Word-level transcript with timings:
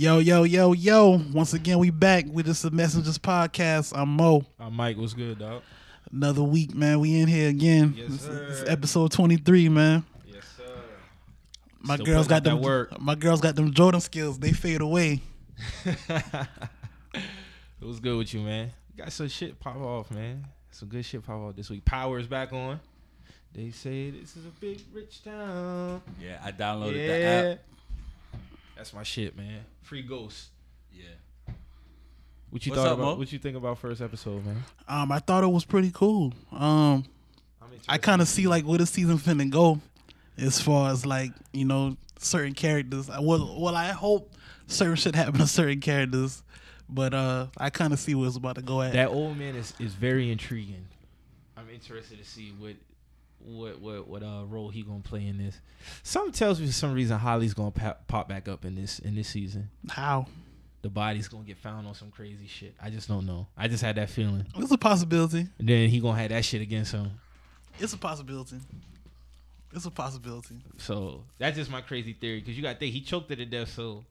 Yo, 0.00 0.18
yo, 0.18 0.44
yo, 0.44 0.72
yo. 0.72 1.20
Once 1.30 1.52
again, 1.52 1.78
we 1.78 1.90
back 1.90 2.24
with 2.32 2.46
this 2.46 2.64
is 2.64 2.72
Messengers 2.72 3.18
podcast. 3.18 3.92
I'm 3.94 4.08
Mo. 4.08 4.46
Uh, 4.58 4.70
Mike, 4.70 4.96
what's 4.96 5.12
good, 5.12 5.38
dog? 5.38 5.60
Another 6.10 6.42
week, 6.42 6.74
man. 6.74 7.00
We 7.00 7.20
in 7.20 7.28
here 7.28 7.50
again. 7.50 7.92
Yes, 7.94 8.08
This- 8.08 8.20
sir. 8.22 8.48
this 8.48 8.62
is 8.62 8.68
episode 8.70 9.12
23, 9.12 9.68
man. 9.68 10.02
Yes, 10.24 10.44
sir. 10.56 10.64
My 11.80 11.96
Still 11.96 12.06
girls 12.06 12.28
got 12.28 12.44
them 12.44 12.62
work. 12.62 12.98
My 12.98 13.14
girls 13.14 13.42
got 13.42 13.56
them 13.56 13.74
Jordan 13.74 14.00
skills. 14.00 14.38
They 14.38 14.52
fade 14.52 14.80
away. 14.80 15.20
it 15.84 16.46
was 17.82 18.00
good 18.00 18.16
with 18.16 18.32
you, 18.32 18.40
man. 18.40 18.72
Got 18.96 19.12
some 19.12 19.28
shit 19.28 19.60
pop 19.60 19.76
off, 19.76 20.10
man. 20.10 20.46
Some 20.70 20.88
good 20.88 21.04
shit 21.04 21.22
pop 21.26 21.40
off 21.40 21.56
this 21.56 21.68
week. 21.68 21.84
Power 21.84 22.18
is 22.18 22.26
back 22.26 22.54
on. 22.54 22.80
They 23.52 23.68
say 23.68 24.08
this 24.08 24.34
is 24.34 24.46
a 24.46 24.60
big 24.60 24.80
rich 24.94 25.22
town. 25.22 26.00
Yeah, 26.18 26.40
I 26.42 26.52
downloaded 26.52 26.96
yeah. 26.96 27.06
the 27.06 27.50
app. 27.52 27.58
That's 28.80 28.94
my 28.94 29.02
shit, 29.02 29.36
man. 29.36 29.60
Free 29.82 30.00
Ghost. 30.00 30.48
Yeah. 30.90 31.04
What 32.48 32.64
you 32.64 32.70
What's 32.72 32.80
thought 32.82 32.92
up, 32.92 32.98
about? 32.98 33.04
Mo? 33.04 33.14
What 33.16 33.30
you 33.30 33.38
think 33.38 33.54
about 33.54 33.76
first 33.76 34.00
episode, 34.00 34.42
man? 34.42 34.64
Um, 34.88 35.12
I 35.12 35.18
thought 35.18 35.44
it 35.44 35.48
was 35.48 35.66
pretty 35.66 35.90
cool. 35.92 36.32
Um, 36.50 37.04
I 37.86 37.98
kind 37.98 38.22
of 38.22 38.28
see 38.28 38.48
like 38.48 38.64
where 38.64 38.78
the 38.78 38.86
season 38.86 39.18
finna 39.18 39.50
go, 39.50 39.80
as 40.38 40.62
far 40.62 40.90
as 40.90 41.04
like 41.04 41.32
you 41.52 41.66
know 41.66 41.98
certain 42.18 42.54
characters. 42.54 43.10
I 43.10 43.20
well, 43.20 43.60
well, 43.60 43.76
I 43.76 43.88
hope 43.88 44.32
certain 44.66 44.96
shit 44.96 45.14
happen 45.14 45.40
to 45.40 45.46
certain 45.46 45.80
characters, 45.80 46.42
but 46.88 47.12
uh, 47.12 47.48
I 47.58 47.68
kind 47.68 47.92
of 47.92 47.98
see 47.98 48.14
where 48.14 48.28
it's 48.28 48.38
about 48.38 48.54
to 48.56 48.62
go 48.62 48.80
at. 48.80 48.94
that 48.94 49.08
old 49.08 49.36
man 49.36 49.56
is, 49.56 49.74
is 49.78 49.92
very 49.92 50.32
intriguing. 50.32 50.86
I'm 51.54 51.68
interested 51.68 52.16
to 52.16 52.24
see 52.24 52.54
what 52.58 52.76
what 53.44 53.80
what 53.80 54.06
what 54.06 54.22
uh 54.22 54.44
role 54.46 54.68
he 54.68 54.82
gonna 54.82 55.00
play 55.00 55.26
in 55.26 55.38
this. 55.38 55.58
Something 56.02 56.32
tells 56.32 56.60
me 56.60 56.66
for 56.66 56.72
some 56.72 56.92
reason 56.92 57.18
Holly's 57.18 57.54
gonna 57.54 57.70
pop, 57.70 58.06
pop 58.06 58.28
back 58.28 58.48
up 58.48 58.64
in 58.64 58.74
this 58.74 58.98
in 58.98 59.14
this 59.14 59.28
season. 59.28 59.70
How? 59.88 60.26
The 60.82 60.88
body's 60.88 61.28
gonna 61.28 61.44
get 61.44 61.58
found 61.58 61.86
on 61.86 61.94
some 61.94 62.10
crazy 62.10 62.46
shit. 62.46 62.74
I 62.82 62.90
just 62.90 63.08
don't 63.08 63.26
know. 63.26 63.46
I 63.56 63.68
just 63.68 63.82
had 63.82 63.96
that 63.96 64.10
feeling. 64.10 64.46
It's 64.56 64.70
a 64.70 64.78
possibility. 64.78 65.46
And 65.58 65.68
then 65.68 65.88
he 65.88 66.00
gonna 66.00 66.18
have 66.18 66.30
that 66.30 66.44
shit 66.44 66.62
against 66.62 66.92
him. 66.92 67.10
It's 67.78 67.92
a 67.92 67.98
possibility. 67.98 68.56
It's 69.72 69.84
a 69.84 69.90
possibility. 69.90 70.56
So 70.78 71.22
that's 71.38 71.56
just 71.56 71.70
my 71.70 71.80
crazy 71.80 72.12
theory. 72.12 72.40
Cause 72.42 72.54
you 72.54 72.62
got 72.62 72.72
to 72.72 72.78
think 72.78 72.92
he 72.92 73.00
choked 73.02 73.30
her 73.30 73.36
to 73.36 73.44
death. 73.44 73.70
So 73.70 74.04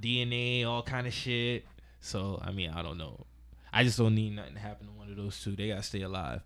DNA, 0.00 0.64
all 0.64 0.82
kind 0.82 1.06
of 1.06 1.12
shit. 1.12 1.64
So 2.00 2.40
I 2.42 2.52
mean, 2.52 2.70
I 2.70 2.82
don't 2.82 2.98
know. 2.98 3.26
I 3.72 3.82
just 3.82 3.98
don't 3.98 4.14
need 4.14 4.36
nothing 4.36 4.54
to 4.54 4.60
happen 4.60 4.86
to 4.86 4.92
one 4.92 5.10
of 5.10 5.16
those 5.16 5.42
two. 5.42 5.56
They 5.56 5.68
gotta 5.68 5.82
stay 5.82 6.02
alive. 6.02 6.42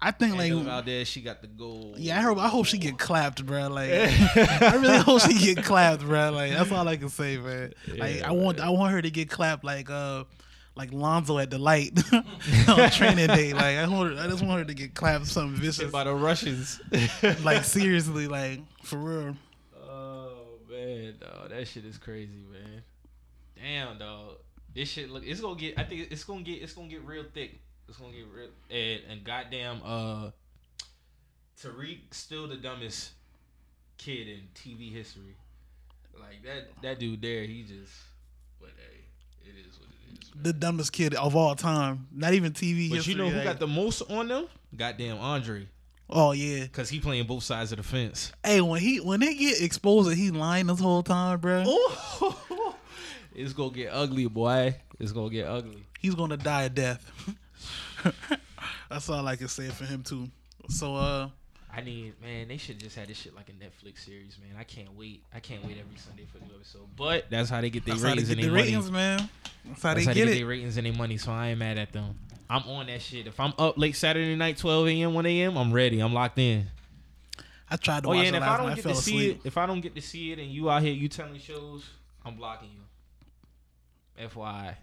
I 0.00 0.10
think 0.10 0.32
like 0.32 0.50
Angela 0.50 0.64
Valdez, 0.64 1.08
she 1.08 1.22
got 1.22 1.40
the 1.40 1.46
goal. 1.46 1.94
yeah, 1.96 2.18
I 2.18 2.22
hope 2.22 2.38
I 2.38 2.48
hope 2.48 2.66
she 2.66 2.78
get 2.78 2.98
clapped, 2.98 3.44
bro. 3.46 3.68
Like 3.68 3.90
I 3.92 4.76
really 4.80 4.98
hope 4.98 5.22
she 5.22 5.34
get 5.34 5.64
clapped, 5.64 6.02
bro. 6.02 6.30
Like 6.30 6.52
that's 6.52 6.70
all 6.72 6.86
I 6.86 6.96
can 6.96 7.08
say, 7.08 7.38
man. 7.38 7.72
Like 7.96 8.18
Yeah, 8.20 8.28
I 8.28 8.32
want 8.32 8.60
I 8.60 8.70
want 8.70 8.92
her 8.92 9.00
to 9.00 9.10
get 9.10 9.30
clapped 9.30 9.64
like 9.64 9.90
uh 9.90 10.24
like 10.76 10.92
Lonzo 10.92 11.38
at 11.38 11.50
the 11.50 11.58
light 11.58 11.92
on 12.68 12.90
training 12.90 13.28
day. 13.28 13.52
Like 13.52 13.76
I 13.76 13.86
want 13.86 14.16
her, 14.16 14.22
I 14.22 14.26
just 14.26 14.44
want 14.44 14.58
her 14.58 14.64
to 14.64 14.74
get 14.74 14.94
clapped 14.94 15.26
something 15.26 15.60
vicious. 15.60 15.90
by 15.90 16.04
the 16.04 16.14
Russians. 16.14 16.80
Like 17.42 17.64
seriously, 17.64 18.26
like 18.26 18.60
for 18.82 18.96
real. 18.98 19.36
oh 19.80 20.32
man, 20.70 21.14
dog, 21.20 21.50
that 21.50 21.66
shit 21.68 21.84
is 21.84 21.96
crazy, 21.96 22.44
man. 22.50 22.82
Damn, 23.56 23.98
dog. 23.98 24.36
This 24.74 24.88
shit 24.88 25.08
look. 25.08 25.22
It's 25.24 25.40
gonna 25.40 25.54
get. 25.54 25.78
I 25.78 25.84
think 25.84 26.08
it's 26.10 26.24
gonna 26.24 26.42
get. 26.42 26.60
It's 26.60 26.72
gonna 26.72 26.88
get 26.88 27.04
real 27.04 27.24
thick. 27.32 27.60
It's 27.88 27.98
gonna 27.98 28.12
get 28.12 28.26
real. 28.34 28.48
And, 28.70 29.00
and 29.10 29.24
goddamn, 29.24 29.80
uh, 29.84 30.30
Tariq 31.62 31.98
still 32.12 32.48
the 32.48 32.56
dumbest 32.56 33.12
kid 33.98 34.28
in 34.28 34.40
TV 34.54 34.92
history. 34.92 35.36
Like 36.18 36.42
that. 36.44 36.68
That 36.82 36.98
dude 36.98 37.22
there, 37.22 37.42
he 37.44 37.62
just. 37.62 37.92
But 38.60 38.70
hey, 38.76 39.48
it 39.48 39.54
is 39.68 39.78
what 39.78 39.88
it 39.90 40.18
is. 40.22 40.34
man. 40.34 40.42
The 40.42 40.52
dumbest 40.52 40.92
kid 40.92 41.14
of 41.14 41.36
all 41.36 41.54
time. 41.54 42.06
Not 42.12 42.34
even 42.34 42.52
TV 42.52 42.88
But 42.88 42.96
history. 42.96 43.12
you 43.14 43.18
know 43.18 43.28
who 43.28 43.36
like- 43.36 43.44
got 43.44 43.58
the 43.58 43.66
most 43.66 44.02
on 44.10 44.28
them? 44.28 44.46
Goddamn 44.76 45.18
Andre, 45.18 45.68
Oh 46.10 46.32
yeah. 46.32 46.66
cause 46.66 46.88
he 46.88 46.98
playing 47.00 47.26
both 47.26 47.44
sides 47.44 47.70
of 47.72 47.78
the 47.78 47.84
fence. 47.84 48.32
Hey, 48.44 48.60
when 48.60 48.80
he 48.80 48.98
when 49.00 49.20
they 49.20 49.34
get 49.34 49.62
exposed 49.62 50.08
that 50.10 50.16
he 50.16 50.30
lying 50.32 50.66
this 50.66 50.80
whole 50.80 51.02
time, 51.04 51.38
bro, 51.40 51.62
it's 53.34 53.52
gonna 53.52 53.70
get 53.70 53.90
ugly, 53.92 54.26
boy. 54.26 54.74
It's 54.98 55.12
gonna 55.12 55.30
get 55.30 55.46
ugly. 55.46 55.86
he's 56.00 56.14
gonna 56.16 56.36
die 56.36 56.62
a 56.64 56.68
death. 56.68 57.08
That's 58.90 59.08
all 59.08 59.26
I 59.26 59.36
can 59.36 59.48
say 59.48 59.68
for 59.68 59.84
him 59.84 60.02
too. 60.02 60.28
So 60.68 60.96
uh 60.96 61.28
I 61.76 61.80
need, 61.80 62.14
man. 62.22 62.46
They 62.46 62.56
should 62.56 62.78
just 62.78 62.94
had 62.94 63.08
this 63.08 63.16
shit 63.18 63.34
like 63.34 63.48
a 63.48 63.52
Netflix 63.52 64.04
series, 64.04 64.38
man. 64.40 64.50
I 64.56 64.62
can't 64.62 64.94
wait. 64.96 65.24
I 65.34 65.40
can't 65.40 65.64
wait 65.64 65.76
every 65.76 65.96
Sunday 65.96 66.24
for 66.30 66.38
the 66.38 66.44
new 66.44 66.54
episode. 66.54 66.86
But 66.96 67.28
that's 67.30 67.50
how 67.50 67.60
they 67.60 67.68
get 67.68 67.84
their 67.84 67.94
that's 67.96 68.04
how 68.04 68.10
they 68.14 68.22
ratings 68.22 68.28
get 68.28 68.38
and 68.38 68.42
the 68.44 68.46
their 68.46 68.52
money. 68.52 68.62
ratings, 68.62 68.90
man. 68.92 69.28
That's 69.64 69.82
how 69.82 69.94
That's 69.94 70.06
they 70.06 70.10
how 70.10 70.14
get 70.14 70.24
they 70.26 70.30
get 70.34 70.38
their 70.38 70.46
ratings 70.46 70.76
and 70.76 70.86
their 70.86 70.92
money. 70.92 71.16
So 71.16 71.32
I 71.32 71.48
ain't 71.48 71.58
mad 71.58 71.76
at 71.78 71.92
them. 71.92 72.14
I'm 72.48 72.62
on 72.68 72.86
that 72.86 73.02
shit. 73.02 73.26
If 73.26 73.40
I'm 73.40 73.54
up 73.58 73.76
late 73.76 73.96
Saturday 73.96 74.36
night, 74.36 74.58
12 74.58 74.86
a.m., 74.88 75.14
1 75.14 75.26
a.m., 75.26 75.56
I'm 75.56 75.72
ready. 75.72 75.98
I'm 75.98 76.12
locked 76.14 76.38
in. 76.38 76.66
I 77.68 77.76
tried 77.76 78.04
to 78.04 78.10
Oh 78.10 78.10
watch 78.10 78.18
yeah, 78.18 78.22
it 78.24 78.26
and 78.28 78.36
if 78.36 78.42
last 78.42 78.50
I 78.50 78.56
don't 78.58 78.66
night. 78.66 78.72
I 78.72 78.74
get 78.76 78.84
fell 78.84 78.94
to 78.94 79.02
see 79.02 79.16
asleep. 79.16 79.40
it, 79.44 79.48
if 79.48 79.58
I 79.58 79.66
don't 79.66 79.80
get 79.80 79.94
to 79.96 80.00
see 80.02 80.30
it, 80.32 80.38
and 80.38 80.48
you 80.48 80.70
out 80.70 80.82
here, 80.82 80.92
you 80.92 81.08
telling 81.08 81.40
shows, 81.40 81.84
I'm 82.24 82.36
blocking 82.36 82.68
you. 82.70 84.28
FYI, 84.28 84.76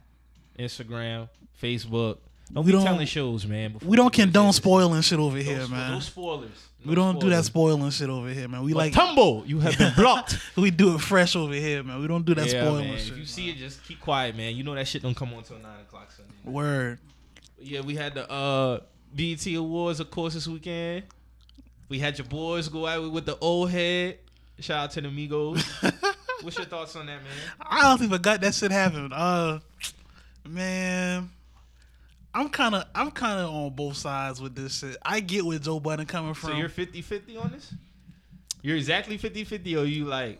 Instagram, 0.60 1.30
Facebook. 1.62 2.18
Don't 2.54 2.66
We 2.66 2.72
be 2.72 2.78
don't- 2.78 2.86
telling 2.86 3.08
shows, 3.08 3.46
man. 3.46 3.78
We 3.84 3.96
don't 3.96 4.12
condone 4.12 4.52
spoiling 4.54 5.02
shit 5.02 5.20
over 5.20 5.38
No 5.38 5.44
here, 5.44 5.68
man. 5.68 5.92
No 5.94 6.00
spoilers. 6.00 6.50
No 6.84 6.90
we 6.90 6.96
don't 6.96 7.20
do 7.20 7.30
that 7.30 7.46
spoiling 7.46 7.90
shit 7.92 8.10
over 8.10 8.28
here, 8.30 8.48
man. 8.48 8.64
We 8.64 8.74
But 8.74 8.78
like 8.80 8.94
Tumble, 8.94 9.44
you 9.46 9.60
have 9.60 9.78
been 9.78 9.94
blocked. 9.96 10.38
we 10.58 10.70
do 10.72 10.96
it 10.96 11.02
fresh 11.02 11.36
over 11.36 11.54
here, 11.54 11.82
man. 11.84 12.02
We 12.02 12.08
don't 12.08 12.26
do 12.26 12.36
that 12.36 12.52
yeah, 12.52 12.62
spoiling 12.64 12.90
man. 12.90 12.98
shit. 12.98 13.12
If 13.14 13.18
you 13.20 13.26
see 13.26 13.50
it, 13.52 13.58
just 13.58 13.84
keep 13.86 14.02
quiet, 14.02 14.36
man. 14.36 14.56
You 14.56 14.64
know 14.64 14.76
that 14.76 14.88
shit 14.88 15.02
don't 15.02 15.16
come 15.16 15.34
on 15.34 15.44
till 15.44 15.60
nine 15.60 15.80
o'clock 15.82 16.12
Sunday. 16.12 16.34
Word. 16.44 17.00
Yeah, 17.60 17.82
we 17.82 17.96
had 17.96 18.16
the 18.16 18.30
uh 18.30 18.80
BET 19.16 19.46
Awards, 19.56 20.00
of 20.00 20.10
course, 20.12 20.34
this 20.34 20.48
weekend. 20.48 21.04
We 21.88 22.00
had 22.00 22.18
your 22.18 22.28
boys 22.28 22.68
go 22.70 22.88
out 22.88 23.12
with 23.12 23.26
the 23.26 23.38
old 23.40 23.70
head. 23.70 24.18
Shout 24.60 24.84
out 24.86 24.92
to 24.92 25.02
the 25.02 25.08
Migos. 25.10 25.62
What's 26.42 26.58
your 26.58 26.66
thoughts 26.66 26.96
on 26.96 27.06
that, 27.06 27.18
man? 27.22 27.32
I 27.62 27.86
honestly 27.88 28.08
forgot 28.10 28.42
that 28.42 28.54
shit 28.56 28.72
happened. 28.72 29.14
Uh, 29.14 29.60
man, 30.48 31.30
I'm 32.34 32.50
kind 32.50 32.76
of 32.76 32.86
I'm 32.96 33.12
kind 33.12 33.40
of 33.40 33.50
on 33.54 33.76
both 33.76 33.98
sides 33.98 34.42
with 34.42 34.56
this 34.56 34.80
shit. 34.80 34.98
I 35.04 35.20
get 35.20 35.46
where 35.46 35.60
Joe 35.60 35.80
Budden 35.80 36.06
coming 36.06 36.34
from. 36.34 36.52
So 36.52 36.56
you're 36.58 36.70
50-50 36.70 37.44
on 37.44 37.52
this? 37.52 37.74
You're 38.62 38.78
exactly 38.78 39.18
50-50 39.18 39.80
or 39.80 39.86
you 39.86 40.06
like 40.06 40.40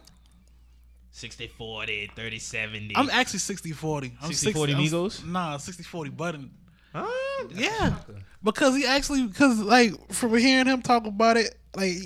60-40, 1.14 2.14
30-70? 2.16 2.92
I'm 2.96 3.10
actually 3.10 3.40
60-40. 3.40 4.12
I'm 4.22 4.30
60-40 4.30 4.34
60 4.34 4.60
I'm- 4.62 4.82
Migos? 4.84 5.26
Nah, 5.26 5.58
60-40 5.58 6.16
Budden. 6.16 6.52
Huh? 6.94 7.08
Yeah. 7.54 7.96
Because 8.44 8.76
he 8.76 8.86
actually, 8.86 9.28
because 9.28 9.60
like 9.60 10.12
from 10.12 10.38
hearing 10.38 10.68
him 10.68 10.82
talk 10.82 11.06
about 11.06 11.38
it, 11.38 11.56
like 11.76 11.98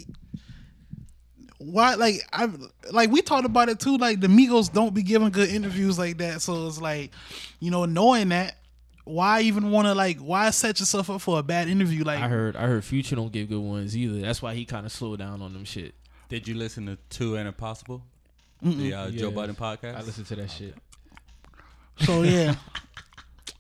why, 1.57 1.95
like 1.95 2.15
I, 2.31 2.49
like 2.91 3.09
we 3.11 3.21
talked 3.21 3.45
about 3.45 3.69
it 3.69 3.79
too. 3.79 3.97
Like 3.97 4.19
the 4.19 4.27
Migos 4.27 4.71
don't 4.71 4.93
be 4.93 5.03
giving 5.03 5.29
good 5.29 5.49
interviews 5.49 5.97
like 5.97 6.17
that, 6.19 6.41
so 6.41 6.67
it's 6.67 6.79
like, 6.79 7.11
you 7.59 7.71
know, 7.71 7.85
knowing 7.85 8.29
that, 8.29 8.55
why 9.05 9.41
even 9.41 9.71
want 9.71 9.87
to 9.87 9.93
like, 9.93 10.17
why 10.17 10.49
set 10.49 10.79
yourself 10.79 11.09
up 11.09 11.21
for 11.21 11.39
a 11.39 11.43
bad 11.43 11.69
interview? 11.69 12.03
Like, 12.03 12.19
I 12.19 12.27
heard 12.27 12.55
I 12.55 12.67
heard 12.67 12.83
Future 12.83 13.15
don't 13.15 13.31
give 13.31 13.49
good 13.49 13.61
ones 13.61 13.95
either. 13.95 14.19
That's 14.19 14.41
why 14.41 14.53
he 14.53 14.65
kind 14.65 14.85
of 14.85 14.91
slowed 14.91 15.19
down 15.19 15.41
on 15.41 15.53
them 15.53 15.63
shit. 15.63 15.95
Did 16.27 16.47
you 16.47 16.55
listen 16.55 16.87
to 16.87 16.97
Two 17.09 17.35
and 17.35 17.47
Impossible? 17.47 18.03
The 18.61 18.93
uh, 18.93 19.11
Joe 19.11 19.31
Budden 19.31 19.55
podcast? 19.55 19.95
I 19.95 20.01
listened 20.01 20.27
to 20.27 20.35
that 20.37 20.49
shit. 20.49 20.75
So 21.99 22.23
yeah. 22.23 22.55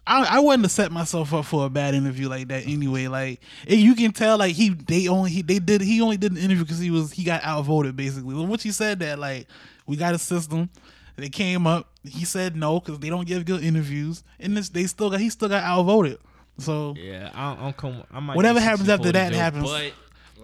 I, 0.07 0.37
I 0.37 0.39
wouldn't 0.39 0.63
have 0.63 0.71
set 0.71 0.91
myself 0.91 1.33
up 1.33 1.45
for 1.45 1.65
a 1.65 1.69
bad 1.69 1.95
interview 1.95 2.29
like 2.29 2.47
that 2.49 2.67
anyway. 2.67 3.07
Like 3.07 3.39
and 3.67 3.79
you 3.79 3.95
can 3.95 4.11
tell, 4.11 4.37
like 4.37 4.55
he 4.55 4.69
they 4.69 5.07
only 5.07 5.31
he 5.31 5.41
they 5.41 5.59
did 5.59 5.81
he 5.81 6.01
only 6.01 6.17
did 6.17 6.31
an 6.31 6.37
interview 6.37 6.63
because 6.63 6.79
he 6.79 6.91
was 6.91 7.11
he 7.11 7.23
got 7.23 7.43
outvoted 7.43 7.95
basically. 7.95 8.35
When 8.35 8.59
he 8.59 8.71
said 8.71 8.99
that, 8.99 9.17
like 9.19 9.47
we 9.87 9.95
got 9.95 10.13
a 10.13 10.19
system, 10.19 10.69
they 11.15 11.29
came 11.29 11.65
up. 11.65 11.91
He 12.07 12.25
said 12.25 12.55
no 12.55 12.79
because 12.79 12.99
they 12.99 13.09
don't 13.09 13.27
give 13.27 13.45
good 13.45 13.63
interviews, 13.63 14.23
and 14.39 14.55
this 14.57 14.69
they 14.69 14.85
still 14.85 15.09
got 15.09 15.19
he 15.19 15.29
still 15.29 15.49
got 15.49 15.63
outvoted. 15.63 16.19
So 16.57 16.93
Yeah, 16.97 17.31
I, 17.33 17.53
I'm 17.67 17.73
come. 17.73 18.03
I 18.11 18.19
might 18.19 18.35
Whatever 18.35 18.59
happens 18.59 18.87
after 18.89 19.11
that 19.11 19.31
Joe, 19.33 19.37
happens. 19.37 19.63
But 19.63 19.71
like, 19.71 19.93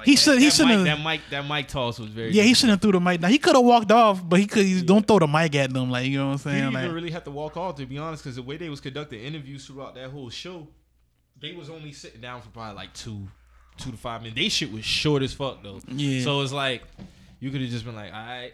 He 0.05 0.15
that- 0.15 0.21
should- 0.21 0.39
he 0.39 0.49
shouldn't 0.49 0.71
have- 0.75 0.83
That 0.97 1.03
mic 1.03 1.21
that 1.29 1.47
mic 1.47 1.67
toss 1.69 1.99
was 1.99 2.09
very. 2.09 2.31
yeah, 2.31 2.43
he 2.43 2.53
shouldn't 2.53 2.71
have 2.71 2.81
threw 2.81 2.91
the 2.91 2.99
mic. 2.99 3.21
Now 3.21 3.27
he 3.29 3.37
could 3.37 3.55
have 3.55 3.63
walked 3.63 3.91
off, 3.91 4.27
but 4.27 4.39
he 4.39 4.45
could 4.47 4.65
he 4.65 4.81
don't 4.81 5.05
throw 5.07 5.19
the 5.19 5.27
mic 5.27 5.55
at 5.55 5.71
them. 5.73 5.89
Like 5.89 6.07
you 6.07 6.17
know 6.17 6.25
what 6.27 6.31
I'm 6.33 6.37
He 6.37 6.43
saying? 6.43 6.55
didn't 6.57 6.73
Like 6.73 6.83
even 6.83 6.95
really 6.95 7.11
have 7.11 7.23
to 7.25 7.31
walk 7.31 7.55
off 7.57 7.75
to 7.77 7.85
be 7.85 7.97
honest, 7.97 8.23
because 8.23 8.35
the 8.35 8.41
way 8.41 8.57
they 8.57 8.69
was 8.69 8.81
conducting 8.81 9.21
interviews 9.21 9.65
throughout 9.65 9.95
that 9.95 10.09
whole 10.09 10.29
show, 10.29 10.67
they 11.39 11.53
was 11.53 11.69
only 11.69 11.91
sitting 11.93 12.19
down 12.21 12.41
for 12.41 12.49
probably 12.49 12.75
like 12.75 12.93
two, 12.93 13.27
two 13.77 13.91
to 13.91 13.97
five 13.97 14.21
minutes. 14.21 14.37
They 14.39 14.49
shit 14.49 14.71
was 14.71 14.83
short 14.83 15.23
as 15.23 15.33
fuck 15.33 15.63
though. 15.63 15.79
Yeah. 15.87 16.23
So 16.23 16.41
it's 16.41 16.51
like 16.51 16.83
you 17.39 17.51
could 17.51 17.61
have 17.61 17.69
just 17.69 17.85
been 17.85 17.95
like, 17.95 18.13
all 18.13 18.19
right. 18.19 18.53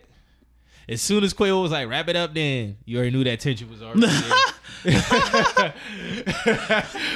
As 0.89 1.01
soon 1.01 1.23
as 1.25 1.33
Quavo 1.33 1.61
was 1.61 1.71
like, 1.71 1.89
wrap 1.89 2.07
it 2.07 2.15
up, 2.15 2.33
then 2.33 2.77
you 2.85 2.97
already 2.97 3.11
knew 3.11 3.23
that 3.25 3.39
tension 3.41 3.69
was 3.69 3.81
already 3.81 4.07
there. 4.07 4.35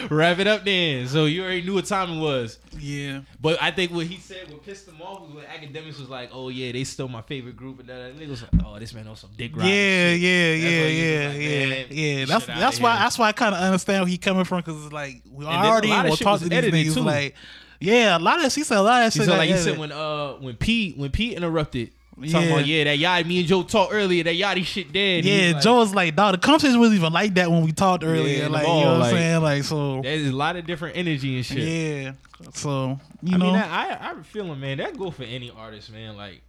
Wrap 0.10 0.40
it 0.40 0.48
up 0.48 0.66
then. 0.66 1.08
So 1.08 1.26
you 1.26 1.44
already 1.44 1.62
knew 1.62 1.76
what 1.76 1.86
time 1.86 2.12
it 2.12 2.20
was. 2.20 2.60
Yeah. 2.78 3.22
But 3.40 3.62
I 3.62 3.72
think 3.72 3.92
what 3.94 4.08
he 4.08 4.18
said, 4.18 4.50
what 4.52 4.64
pissed 4.66 4.88
him 4.88 5.02
off 5.02 5.22
was 5.22 5.32
when 5.34 5.46
Akademiks 5.46 6.00
was 6.00 6.10
like, 6.10 6.30
"Oh 6.34 6.50
yeah, 6.50 6.72
they 6.72 6.84
still 6.84 7.08
my 7.08 7.22
favorite 7.22 7.56
group," 7.56 7.80
and 7.80 7.90
that 7.90 8.16
nigga 8.18 8.30
was 8.30 8.42
like, 8.42 8.52
"Oh, 8.66 8.78
this 8.80 8.94
man 8.94 9.08
on 9.08 9.16
some 9.16 9.30
dick 9.38 9.52
Yeah, 9.56 9.62
ride." 9.62 9.70
yeah, 9.70 10.12
yeah, 10.12 10.56
he 10.56 10.64
was 10.64 10.94
yeah, 10.94 11.28
like, 11.28 11.38
yeah, 11.38 11.66
man, 11.70 11.86
yeah. 11.92 12.26
That's 12.26 12.46
that's 12.48 12.80
why 12.80 12.96
that's 12.98 13.18
why 13.20 13.28
I 13.30 13.32
kind 13.32 13.56
of 13.56 13.62
understand 13.62 14.04
where 14.04 14.10
he 14.10 14.18
coming 14.18 14.44
from 14.44 14.60
because 14.62 14.84
it's 14.84 14.94
like 14.94 15.22
we 15.32 15.46
then 15.46 15.54
a 15.54 15.58
already 15.68 15.90
will 15.90 16.18
talk 16.18 16.40
to 16.42 16.50
these 16.50 16.60
niggas 16.64 16.94
too. 16.96 17.02
like, 17.02 17.36
yeah, 17.80 18.18
a 18.18 18.20
lot 18.20 18.44
of 18.44 18.52
she 18.52 18.64
said 18.64 18.78
a 18.78 18.82
lot 18.82 19.04
of 19.06 19.14
He 19.14 19.20
shit. 19.20 19.26
said 19.28 19.32
got 19.32 19.38
like 19.38 19.50
you 19.50 19.58
said 19.58 19.78
when 19.78 19.92
uh 19.92 20.34
when 20.34 20.56
Pete 20.56 20.98
when 20.98 21.12
Pete 21.12 21.34
interrupted. 21.38 21.92
Talking 22.30 22.48
Yeah. 22.50 22.54
about 22.56 22.68
yeah 22.68 22.84
that 22.86 23.00
Yachty 23.00 23.26
me 23.28 23.40
and 23.40 23.48
Joe 23.48 23.64
talked 23.64 23.94
earlier 23.94 24.24
that 24.24 24.36
Yachty 24.36 24.66
shit 24.66 24.92
dead. 24.94 25.26
Yeah, 25.26 25.54
like, 25.54 25.64
Joe 25.64 25.76
was 25.78 25.96
like, 25.96 26.16
dog, 26.16 26.34
the 26.34 26.38
conversation 26.40 26.80
wasn't 26.80 26.98
even 27.00 27.14
like 27.14 27.34
that 27.36 27.50
when 27.50 27.64
we 27.64 27.72
talked 27.72 28.04
earlier. 28.04 28.44
the 28.44 28.50
like, 28.50 28.64
mall, 28.68 28.80
you 28.80 28.86
know 28.86 28.92
what 28.92 29.00
like- 29.00 29.12
I'm 29.14 29.18
saying? 29.18 29.42
Like, 29.42 29.64
so, 29.64 30.02
There's 30.02 30.28
a 30.28 30.32
lot 30.36 30.56
of 30.56 30.66
different 30.66 30.98
energy 30.98 31.38
and 31.38 31.46
shit. 31.46 31.58
yeah. 31.58 32.12
So, 32.54 33.00
you 33.22 33.36
I 33.36 33.38
know, 33.38 33.46
mean, 33.46 33.56
I, 33.56 33.88
I, 33.90 34.12
I 34.12 34.24
feel 34.24 34.56
man. 34.56 34.78
That 34.80 34.98
go 34.98 35.12
for 35.12 35.24
any 35.24 35.52
artist, 35.52 35.92
man. 35.92 36.18
Like, 36.18 36.42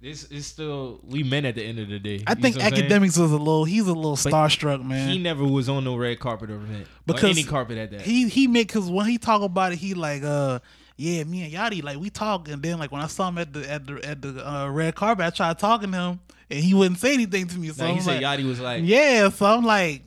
this 0.00 0.24
is 0.24 0.46
still 0.46 0.98
we 1.04 1.22
men 1.22 1.44
at 1.44 1.54
the 1.54 1.62
end 1.62 1.78
of 1.78 1.88
the 1.88 2.00
day. 2.00 2.24
I 2.26 2.34
think 2.34 2.56
Akademiks 2.56 3.16
was 3.18 3.30
a 3.30 3.36
little, 3.36 3.64
he's 3.64 3.86
a 3.86 3.92
little 3.92 4.16
starstruck, 4.16 4.84
man. 4.84 5.08
He 5.08 5.18
never 5.18 5.44
was 5.44 5.68
on 5.68 5.84
no 5.84 5.96
red 5.96 6.18
carpet 6.18 6.50
event. 6.50 6.88
Because 7.06 7.30
any 7.38 7.44
carpet 7.44 7.78
at 7.78 7.92
that. 7.92 8.00
he 8.00 8.28
he 8.28 8.48
make 8.48 8.68
cause 8.72 8.90
when 8.90 9.06
he 9.06 9.16
talk 9.18 9.42
about 9.42 9.72
it, 9.72 9.78
he 9.78 9.94
like 9.94 10.24
uh 10.24 10.58
yeah, 10.96 11.24
me 11.24 11.42
and 11.44 11.52
Yachty 11.52 11.82
like 11.82 11.98
we 11.98 12.10
talk, 12.10 12.48
and 12.48 12.62
then 12.62 12.78
like 12.78 12.92
when 12.92 13.00
I 13.02 13.06
saw 13.06 13.28
him 13.28 13.38
at 13.38 13.52
the 13.52 13.70
at 13.70 13.86
the 13.86 14.00
at 14.04 14.22
the 14.22 14.48
uh, 14.48 14.68
red 14.68 14.94
carpet, 14.94 15.24
I 15.26 15.30
tried 15.30 15.58
talking 15.58 15.90
to 15.92 15.96
him, 15.98 16.20
and 16.50 16.60
he 16.60 16.74
wouldn't 16.74 16.98
say 17.00 17.14
anything 17.14 17.46
to 17.48 17.58
me. 17.58 17.68
So 17.68 17.82
Like, 17.84 17.92
he 17.92 17.98
I'm 17.98 18.02
said 18.04 18.22
like, 18.22 18.38
Yachty 18.40 18.46
was 18.46 18.60
like, 18.60 18.82
yeah, 18.84 19.28
so 19.30 19.46
I'm 19.46 19.64
like, 19.64 20.02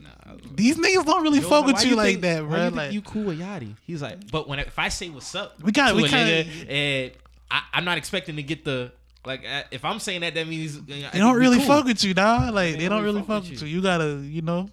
these 0.54 0.78
niggas 0.78 1.06
don't 1.06 1.24
really 1.24 1.40
Yo, 1.40 1.50
fuck 1.50 1.66
with 1.66 1.84
you, 1.86 1.96
like 1.96 2.08
think- 2.08 2.22
that, 2.22 2.44
why 2.44 2.50
bro. 2.50 2.58
you 2.58 2.64
think 2.66 2.76
Like, 2.78 2.92
you 2.94 3.02
cool 3.02 3.24
with 3.24 3.40
Yachty? 3.40 3.76
He's 3.86 4.02
like, 4.02 4.32
but 4.32 4.48
when 4.48 4.60
if 4.60 4.78
I 4.80 4.90
say 4.90 5.10
what's 5.10 5.34
up, 5.36 5.62
We 5.62 5.72
got- 5.72 5.96
we 5.96 6.06
a 6.06 6.08
kinda- 6.08 6.44
nigga, 6.46 6.70
and 6.72 7.12
I, 7.52 7.62
I'm 7.74 7.86
not 7.86 7.98
expecting 7.98 8.36
to 8.38 8.44
get 8.44 8.64
the 8.66 8.92
like. 9.26 9.44
uh, 9.46 9.64
If 9.72 9.84
I'm 9.86 10.00
saying 10.00 10.22
that, 10.22 10.34
that 10.36 10.48
means 10.48 10.78
uh, 10.78 10.82
they 10.88 11.20
don't 11.20 11.36
really 11.38 11.60
fuck 11.60 11.86
with 11.86 12.04
you, 12.04 12.14
dog. 12.14 12.54
Like 12.54 12.78
they, 12.78 12.88
don't 12.90 13.04
really 13.04 13.22
fuck 13.22 13.44
with 13.44 13.52
with 13.52 13.62
you. 13.64 13.68
you. 13.68 13.76
You 13.78 13.82
gotta, 13.82 14.22
you 14.24 14.42
know. 14.42 14.70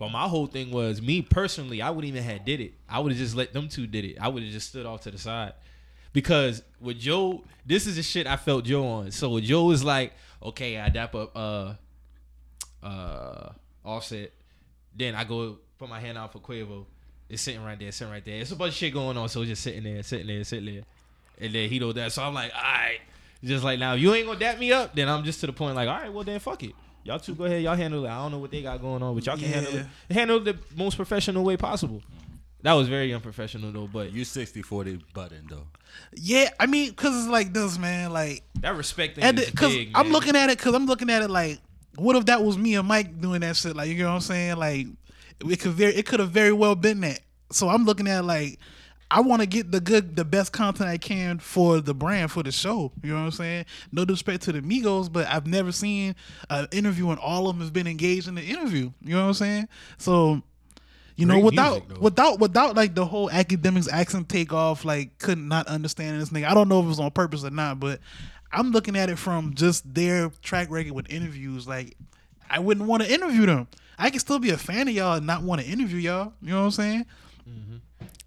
But 0.00 0.08
my 0.08 0.26
whole 0.26 0.46
thing 0.46 0.70
was 0.70 1.02
me 1.02 1.20
personally. 1.20 1.82
I 1.82 1.90
wouldn't 1.90 2.08
even 2.08 2.22
have 2.22 2.46
did 2.46 2.62
it. 2.62 2.72
I 2.88 3.00
would 3.00 3.12
have 3.12 3.18
just 3.18 3.36
let 3.36 3.52
them 3.52 3.68
two 3.68 3.86
did 3.86 4.06
it. 4.06 4.16
I 4.18 4.28
would 4.28 4.42
have 4.42 4.50
just 4.50 4.70
stood 4.70 4.86
off 4.86 5.02
to 5.02 5.10
the 5.10 5.18
side 5.18 5.52
because 6.14 6.62
with 6.80 6.98
Joe, 6.98 7.44
this 7.66 7.86
is 7.86 7.96
the 7.96 8.02
shit 8.02 8.26
I 8.26 8.36
felt 8.36 8.64
Joe 8.64 8.86
on. 8.86 9.10
So 9.10 9.38
Joe 9.40 9.64
was 9.64 9.84
like, 9.84 10.14
okay, 10.42 10.78
I 10.78 10.88
dap 10.88 11.14
up 11.14 11.36
uh 11.36 11.74
uh 12.82 13.50
Offset, 13.84 14.32
then 14.96 15.14
I 15.14 15.24
go 15.24 15.58
put 15.78 15.90
my 15.90 16.00
hand 16.00 16.16
out 16.16 16.32
for 16.32 16.38
Quavo. 16.38 16.86
It's 17.28 17.42
sitting 17.42 17.62
right 17.62 17.78
there, 17.78 17.92
sitting 17.92 18.10
right 18.10 18.24
there. 18.24 18.40
It's 18.40 18.52
a 18.52 18.56
bunch 18.56 18.72
of 18.72 18.78
shit 18.78 18.94
going 18.94 19.18
on, 19.18 19.28
so 19.28 19.44
just 19.44 19.62
sitting 19.62 19.84
there, 19.84 20.02
sitting 20.02 20.28
there, 20.28 20.42
sitting 20.44 20.74
there, 20.76 20.82
and 21.38 21.54
then 21.54 21.68
he 21.68 21.78
know 21.78 21.92
that. 21.92 22.10
So 22.12 22.22
I'm 22.22 22.32
like, 22.32 22.52
all 22.54 22.62
right, 22.62 23.00
just 23.44 23.62
like 23.62 23.78
now, 23.78 23.96
if 23.96 24.00
you 24.00 24.14
ain't 24.14 24.26
gonna 24.26 24.38
dap 24.38 24.58
me 24.58 24.72
up, 24.72 24.94
then 24.94 25.10
I'm 25.10 25.24
just 25.24 25.40
to 25.40 25.46
the 25.46 25.52
point 25.52 25.76
like, 25.76 25.90
all 25.90 25.94
right, 25.94 26.10
well 26.10 26.24
then 26.24 26.40
fuck 26.40 26.62
it. 26.62 26.72
Y'all 27.04 27.18
two 27.18 27.34
go 27.34 27.44
ahead, 27.44 27.62
y'all 27.62 27.76
handle 27.76 28.04
it. 28.04 28.08
I 28.08 28.16
don't 28.16 28.32
know 28.32 28.38
what 28.38 28.50
they 28.50 28.62
got 28.62 28.80
going 28.80 29.02
on, 29.02 29.14
but 29.14 29.24
y'all 29.26 29.36
can 29.36 29.48
handle 29.48 29.74
it. 29.76 29.86
Handle 30.10 30.36
it 30.36 30.44
the 30.44 30.76
most 30.76 30.96
professional 30.96 31.44
way 31.44 31.56
possible. 31.56 32.02
That 32.62 32.74
was 32.74 32.88
very 32.88 33.14
unprofessional 33.14 33.72
though, 33.72 33.88
but 33.90 34.12
You 34.12 34.24
60 34.24 34.62
40 34.62 35.00
Budden 35.14 35.46
though. 35.48 35.66
Yeah, 36.14 36.50
I 36.58 36.66
mean, 36.66 36.92
cause 36.94 37.16
it's 37.16 37.28
like 37.28 37.52
this, 37.52 37.78
man. 37.78 38.12
Like, 38.12 38.42
that 38.60 38.76
respect 38.76 39.16
thing 39.16 39.24
and 39.24 39.38
is 39.38 39.50
cause 39.50 39.72
big. 39.72 39.90
I'm 39.94 40.06
man. 40.06 40.12
looking 40.12 40.36
at 40.36 40.50
it, 40.50 40.58
cause 40.58 40.74
I'm 40.74 40.86
looking 40.86 41.10
at 41.10 41.22
it 41.22 41.30
like, 41.30 41.58
what 41.96 42.16
if 42.16 42.26
that 42.26 42.42
was 42.42 42.58
me 42.58 42.74
and 42.76 42.86
Mike 42.86 43.20
doing 43.20 43.40
that 43.40 43.56
shit? 43.56 43.74
Like, 43.74 43.88
you 43.88 43.98
know 43.98 44.08
what 44.08 44.14
I'm 44.16 44.20
saying? 44.20 44.56
Like, 44.56 44.86
it 45.48 45.56
could 45.60 45.72
very, 45.72 45.94
it 45.94 46.06
could 46.06 46.20
have 46.20 46.30
very 46.30 46.52
well 46.52 46.74
been 46.74 47.00
that. 47.00 47.20
So 47.50 47.68
I'm 47.68 47.84
looking 47.84 48.06
at 48.06 48.20
it 48.20 48.22
like, 48.24 48.58
I 49.10 49.20
want 49.20 49.42
to 49.42 49.46
get 49.46 49.72
the 49.72 49.80
good, 49.80 50.16
the 50.16 50.24
best 50.24 50.52
content 50.52 50.88
I 50.88 50.98
can 50.98 51.38
for 51.38 51.80
the 51.80 51.94
brand, 51.94 52.30
for 52.30 52.42
the 52.42 52.52
show. 52.52 52.92
You 53.02 53.10
know 53.10 53.18
what 53.20 53.24
I'm 53.26 53.30
saying? 53.32 53.66
No 53.92 54.04
disrespect 54.04 54.42
to 54.44 54.52
the 54.52 54.60
Migos, 54.60 55.12
but 55.12 55.26
I've 55.26 55.46
never 55.46 55.72
seen 55.72 56.14
an 56.48 56.68
interview 56.72 57.10
and 57.10 57.18
all 57.18 57.48
of 57.48 57.56
them 57.56 57.60
has 57.60 57.70
been 57.70 57.86
engaged 57.86 58.28
in 58.28 58.34
the 58.36 58.42
interview. 58.42 58.90
You 59.02 59.14
know 59.14 59.22
what 59.22 59.28
I'm 59.28 59.34
saying? 59.34 59.68
So, 59.98 60.42
you 61.16 61.26
know, 61.26 61.38
without 61.38 61.86
music, 61.86 62.02
without 62.02 62.38
without 62.38 62.76
like 62.76 62.94
the 62.94 63.04
whole 63.04 63.28
Akademiks 63.28 63.90
accent 63.92 64.28
take 64.28 64.52
off, 64.52 64.84
like 64.84 65.18
could 65.18 65.38
not 65.38 65.60
not 65.60 65.72
understand 65.72 66.20
this 66.20 66.30
nigga. 66.30 66.46
I 66.46 66.54
don't 66.54 66.68
know 66.68 66.80
if 66.80 66.86
it 66.86 66.88
was 66.88 67.00
on 67.00 67.10
purpose 67.10 67.44
or 67.44 67.50
not, 67.50 67.78
but 67.78 68.00
I'm 68.52 68.70
looking 68.70 68.96
at 68.96 69.10
it 69.10 69.18
from 69.18 69.54
just 69.54 69.92
their 69.92 70.30
track 70.42 70.70
record 70.70 70.92
with 70.92 71.10
interviews. 71.10 71.68
Like, 71.68 71.96
I 72.48 72.58
wouldn't 72.58 72.86
want 72.86 73.02
to 73.02 73.12
interview 73.12 73.46
them. 73.46 73.68
I 73.98 74.10
can 74.10 74.18
still 74.18 74.38
be 74.38 74.50
a 74.50 74.56
fan 74.56 74.88
of 74.88 74.94
y'all 74.94 75.16
and 75.16 75.26
not 75.26 75.42
want 75.42 75.60
to 75.60 75.66
interview 75.66 75.98
y'all. 75.98 76.32
You 76.40 76.50
know 76.50 76.60
what 76.60 76.64
I'm 76.66 76.70
saying? 76.70 77.06
Mm-hmm. 77.48 77.76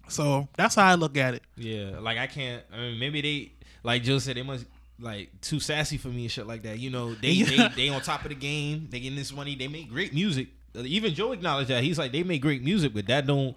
So 0.08 0.48
that's 0.56 0.74
how 0.74 0.86
I 0.86 0.94
look 0.94 1.16
at 1.16 1.34
it. 1.34 1.42
Yeah, 1.56 1.98
like 2.00 2.18
I 2.18 2.26
can't. 2.26 2.62
I 2.72 2.76
mean, 2.78 2.98
maybe 2.98 3.20
they 3.20 3.52
like 3.82 4.02
Joe 4.02 4.18
said 4.18 4.36
they 4.36 4.42
must 4.42 4.66
like 5.00 5.30
too 5.40 5.58
sassy 5.60 5.96
for 5.96 6.08
me 6.08 6.22
and 6.22 6.30
shit 6.30 6.46
like 6.46 6.62
that. 6.62 6.78
You 6.78 6.90
know, 6.90 7.14
they 7.14 7.30
Yeah. 7.30 7.68
they, 7.68 7.74
they 7.76 7.88
on 7.88 8.00
top 8.02 8.22
of 8.22 8.28
the 8.28 8.34
game. 8.34 8.88
They 8.90 9.00
getting 9.00 9.16
this 9.16 9.32
money. 9.32 9.54
They 9.54 9.68
make 9.68 9.90
great 9.90 10.12
music. 10.14 10.48
Even 10.76 11.14
Joe 11.14 11.32
acknowledged 11.32 11.70
that. 11.70 11.82
He's 11.82 11.98
like 11.98 12.12
they 12.12 12.22
make 12.22 12.42
great 12.42 12.62
music, 12.62 12.92
but 12.94 13.06
that 13.06 13.26
don't 13.26 13.56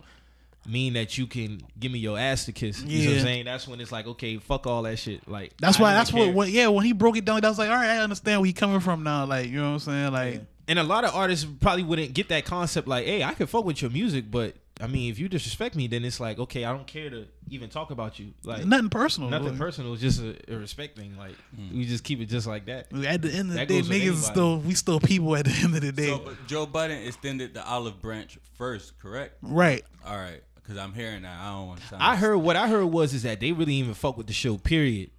mean 0.65 0.93
that 0.93 1.17
you 1.17 1.25
can 1.27 1.61
give 1.79 1.91
me 1.91 1.99
your 1.99 2.17
ass 2.19 2.45
to 2.45 2.51
kiss. 2.51 2.81
You 2.83 2.99
know 2.99 3.05
what 3.05 3.09
I'm 3.11 3.17
Yeah. 3.17 3.23
saying? 3.23 3.45
That's 3.45 3.67
when 3.67 3.79
it's 3.79 3.91
like, 3.91 4.05
okay, 4.07 4.37
fuck 4.37 4.67
all 4.67 4.83
that 4.83 4.97
shit. 4.99 5.27
Like 5.27 5.53
That's 5.59 5.79
why. 5.79 5.93
That's 5.93 6.11
what. 6.11 6.33
When, 6.33 6.49
yeah, 6.49 6.67
when 6.67 6.83
he 6.85 6.91
broke 6.93 7.17
it 7.17 7.25
down, 7.25 7.43
I 7.43 7.49
was 7.49 7.57
like, 7.57 7.69
all 7.69 7.75
right, 7.75 7.89
I 7.89 7.99
understand 7.99 8.41
where 8.41 8.47
you 8.47 8.53
coming 8.53 8.79
from 8.81 9.03
now. 9.03 9.25
Like, 9.25 9.47
you 9.47 9.57
know 9.59 9.67
what 9.67 9.73
I'm 9.73 9.79
saying? 9.79 10.11
Like, 10.13 10.41
And 10.67 10.77
a 10.79 10.83
lot 10.83 11.05
of 11.05 11.15
artists 11.15 11.45
probably 11.61 11.83
wouldn't 11.83 12.13
get 12.13 12.29
that 12.29 12.45
concept. 12.45 12.87
Like, 12.87 13.05
hey, 13.05 13.23
I 13.23 13.33
can 13.33 13.47
fuck 13.47 13.63
with 13.65 13.81
your 13.81 13.91
music, 13.91 14.29
but 14.29 14.55
I 14.79 14.87
mean, 14.87 15.11
if 15.11 15.17
you 15.17 15.27
disrespect 15.27 15.75
me, 15.75 15.87
then 15.87 16.05
it's 16.05 16.19
like, 16.19 16.37
okay, 16.39 16.63
I 16.63 16.71
don't 16.71 16.85
care 16.85 17.09
to 17.09 17.25
even 17.49 17.69
talk 17.69 17.91
about 17.91 18.19
you. 18.19 18.33
Like 18.43 18.65
nothing 18.65 18.89
personal. 18.89 19.29
Nothing 19.29 19.49
Like, 19.49 19.57
personal. 19.57 19.93
It's 19.93 20.01
just 20.01 20.21
a, 20.21 20.35
a 20.53 20.57
respect 20.57 20.97
thing. 20.97 21.17
Like 21.17 21.35
hmm. 21.55 21.77
we 21.77 21.85
just 21.85 22.03
keep 22.03 22.19
it 22.21 22.25
just 22.25 22.47
like 22.47 22.65
that. 22.67 22.91
At 23.05 23.21
the 23.21 23.31
end 23.31 23.49
of 23.51 23.55
the 23.55 23.65
day, 23.65 23.81
niggas 23.81 24.17
still 24.17 24.59
we 24.59 24.73
still 24.75 24.99
people 24.99 25.35
at 25.35 25.45
the 25.45 25.51
end 25.63 25.75
of 25.75 25.81
the 25.81 25.91
day. 25.91 26.07
So, 26.07 26.19
but 26.19 26.47
Joe 26.47 26.65
Budden 26.65 27.03
extended 27.03 27.53
the 27.53 27.65
olive 27.65 28.01
branch 28.01 28.37
first, 28.57 28.99
correct? 28.99 29.37
right. 29.41 29.83
All 30.05 30.15
right, 30.15 30.41
because 30.55 30.77
I'm 30.77 30.93
hearing 30.93 31.23
that. 31.23 31.39
I 31.39 31.53
don't 31.53 31.67
want 31.67 31.81
to. 31.89 31.97
I 31.99 32.15
heard 32.15 32.37
what 32.37 32.55
I 32.55 32.67
heard 32.67 32.85
was 32.85 33.13
is 33.13 33.23
that 33.23 33.39
they 33.39 33.51
really 33.51 33.73
even 33.75 33.93
fuck 33.93 34.17
with 34.17 34.27
the 34.27 34.33
show. 34.33 34.57
Period. 34.57 35.11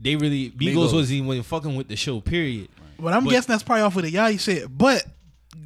They 0.00 0.16
really 0.16 0.50
Migos, 0.50 0.74
Migos. 0.74 0.92
wasn't 0.92 1.26
even 1.26 1.42
fucking 1.42 1.76
with 1.76 1.88
the 1.88 1.96
show. 1.96 2.20
Period. 2.20 2.68
But 2.98 3.12
I'm 3.12 3.24
But- 3.24 3.30
guessing 3.30 3.52
that's 3.52 3.62
probably 3.62 3.82
off 3.82 3.96
of 3.96 4.02
the 4.02 4.12
Yachty 4.12 4.40
shit. 4.40 4.76
But 4.76 5.04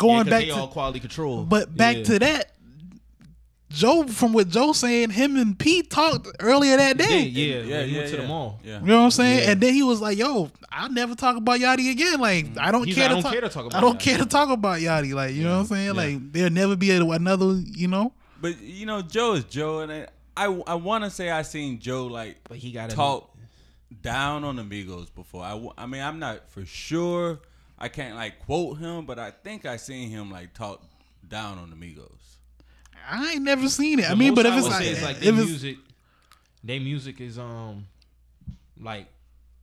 Yeah, 0.01 0.23
back 0.23 0.27
they 0.27 0.47
to 0.47 0.51
all 0.53 0.69
quality 0.69 1.01
control. 1.01 1.45
But 1.45 1.77
back 1.77 1.99
Yeah. 1.99 2.05
to 2.05 2.19
that, 2.21 2.53
Joe, 3.71 4.05
from 4.05 4.33
what 4.33 4.49
Joe 4.49 4.73
saying, 4.73 5.11
him 5.11 5.37
and 5.37 5.59
Pete 5.59 5.91
talked 5.91 6.29
earlier 6.41 6.77
that 6.79 6.97
day. 6.97 7.23
yeah, 7.23 7.57
Yeah, 7.57 7.79
when 7.79 7.89
he 7.89 7.95
yeah, 7.95 7.99
went 7.99 8.11
to 8.11 8.17
the 8.17 8.27
mall. 8.27 8.61
Yeah. 8.65 8.81
You 8.81 8.87
know 8.87 8.99
what 8.99 9.05
I'm 9.05 9.11
saying? 9.11 9.39
Yeah. 9.41 9.51
And 9.51 9.61
then 9.61 9.75
he 9.75 9.83
was 9.83 10.01
like, 10.01 10.17
"Yo, 10.17 10.51
I'll 10.73 10.91
never 10.91 11.15
talk 11.15 11.37
about 11.37 11.61
Yachty 11.61 11.91
again. 11.91 12.19
Like, 12.19 12.47
mm. 12.47 12.59
I 12.59 12.71
don't 12.71 12.87
care. 12.91 12.95
like, 12.95 12.95
to 12.97 13.03
I 13.05 13.09
don't 13.09 13.23
talk, 13.23 13.33
care 13.33 13.41
to 13.43 13.49
talk 13.49 13.65
I 13.65 13.67
about 13.67 13.81
don't 13.81 13.99
Yachty. 13.99 14.03
care 14.05 14.19
to 14.19 14.27
talk 14.27 14.49
about 14.49 14.79
Yachty. 14.79 15.13
Like, 15.15 15.35
you 15.35 15.43
know 15.45 15.55
what 15.55 15.61
I'm 15.61 15.67
saying? 15.67 15.87
Yeah. 15.87 15.93
Like, 15.93 16.33
there'll 16.33 16.53
never 16.53 16.77
be 16.77 16.91
a, 16.93 17.03
another. 17.05 17.57
You 17.57 17.89
know? 17.89 18.13
But 18.41 18.61
you 18.61 18.87
know, 18.87 19.03
Joe 19.03 19.35
is 19.35 19.45
Joe, 19.45 19.81
and 19.81 19.93
I 19.93 20.07
I, 20.39 20.47
I 20.69 20.75
want 20.75 21.03
to 21.05 21.11
say 21.11 21.31
I 21.31 21.43
seen 21.43 21.81
Joe 21.81 22.07
like 22.07 22.37
But 22.49 22.59
he 22.59 22.71
got 22.71 22.91
talk 22.91 23.37
down 24.03 24.45
on 24.45 24.57
the 24.57 24.63
Migos 24.63 25.13
before. 25.13 25.43
I 25.77 25.87
mean, 25.87 26.01
I'm 26.01 26.21
not 26.21 26.49
for 26.51 26.65
sure. 26.65 27.41
I 27.79 27.89
can't 27.89 28.15
like 28.15 28.39
quote 28.41 28.79
him, 28.79 29.05
but 29.05 29.19
I 29.19 29.33
think 29.33 29.67
I 29.67 29.77
seen 29.77 30.11
him 30.11 30.31
like 30.31 30.55
talk 30.55 30.83
down 31.29 31.59
on 31.59 31.71
the 31.71 31.77
Migos. 31.77 32.18
I 33.11 33.33
ain't 33.33 33.43
never 33.43 33.69
seen 33.69 33.99
it. 34.01 34.11
I 34.11 34.15
mean, 34.15 34.35
but 34.35 34.47
if 34.47 34.55
it's 34.55 34.69
like, 34.69 34.85
it's 34.87 35.03
like 35.03 35.17
if 35.17 35.23
their 35.23 35.35
it's 35.35 35.47
music, 35.47 35.77
their 36.65 36.81
music 36.81 37.21
is 37.21 37.39
um 37.39 37.87
like 38.81 39.07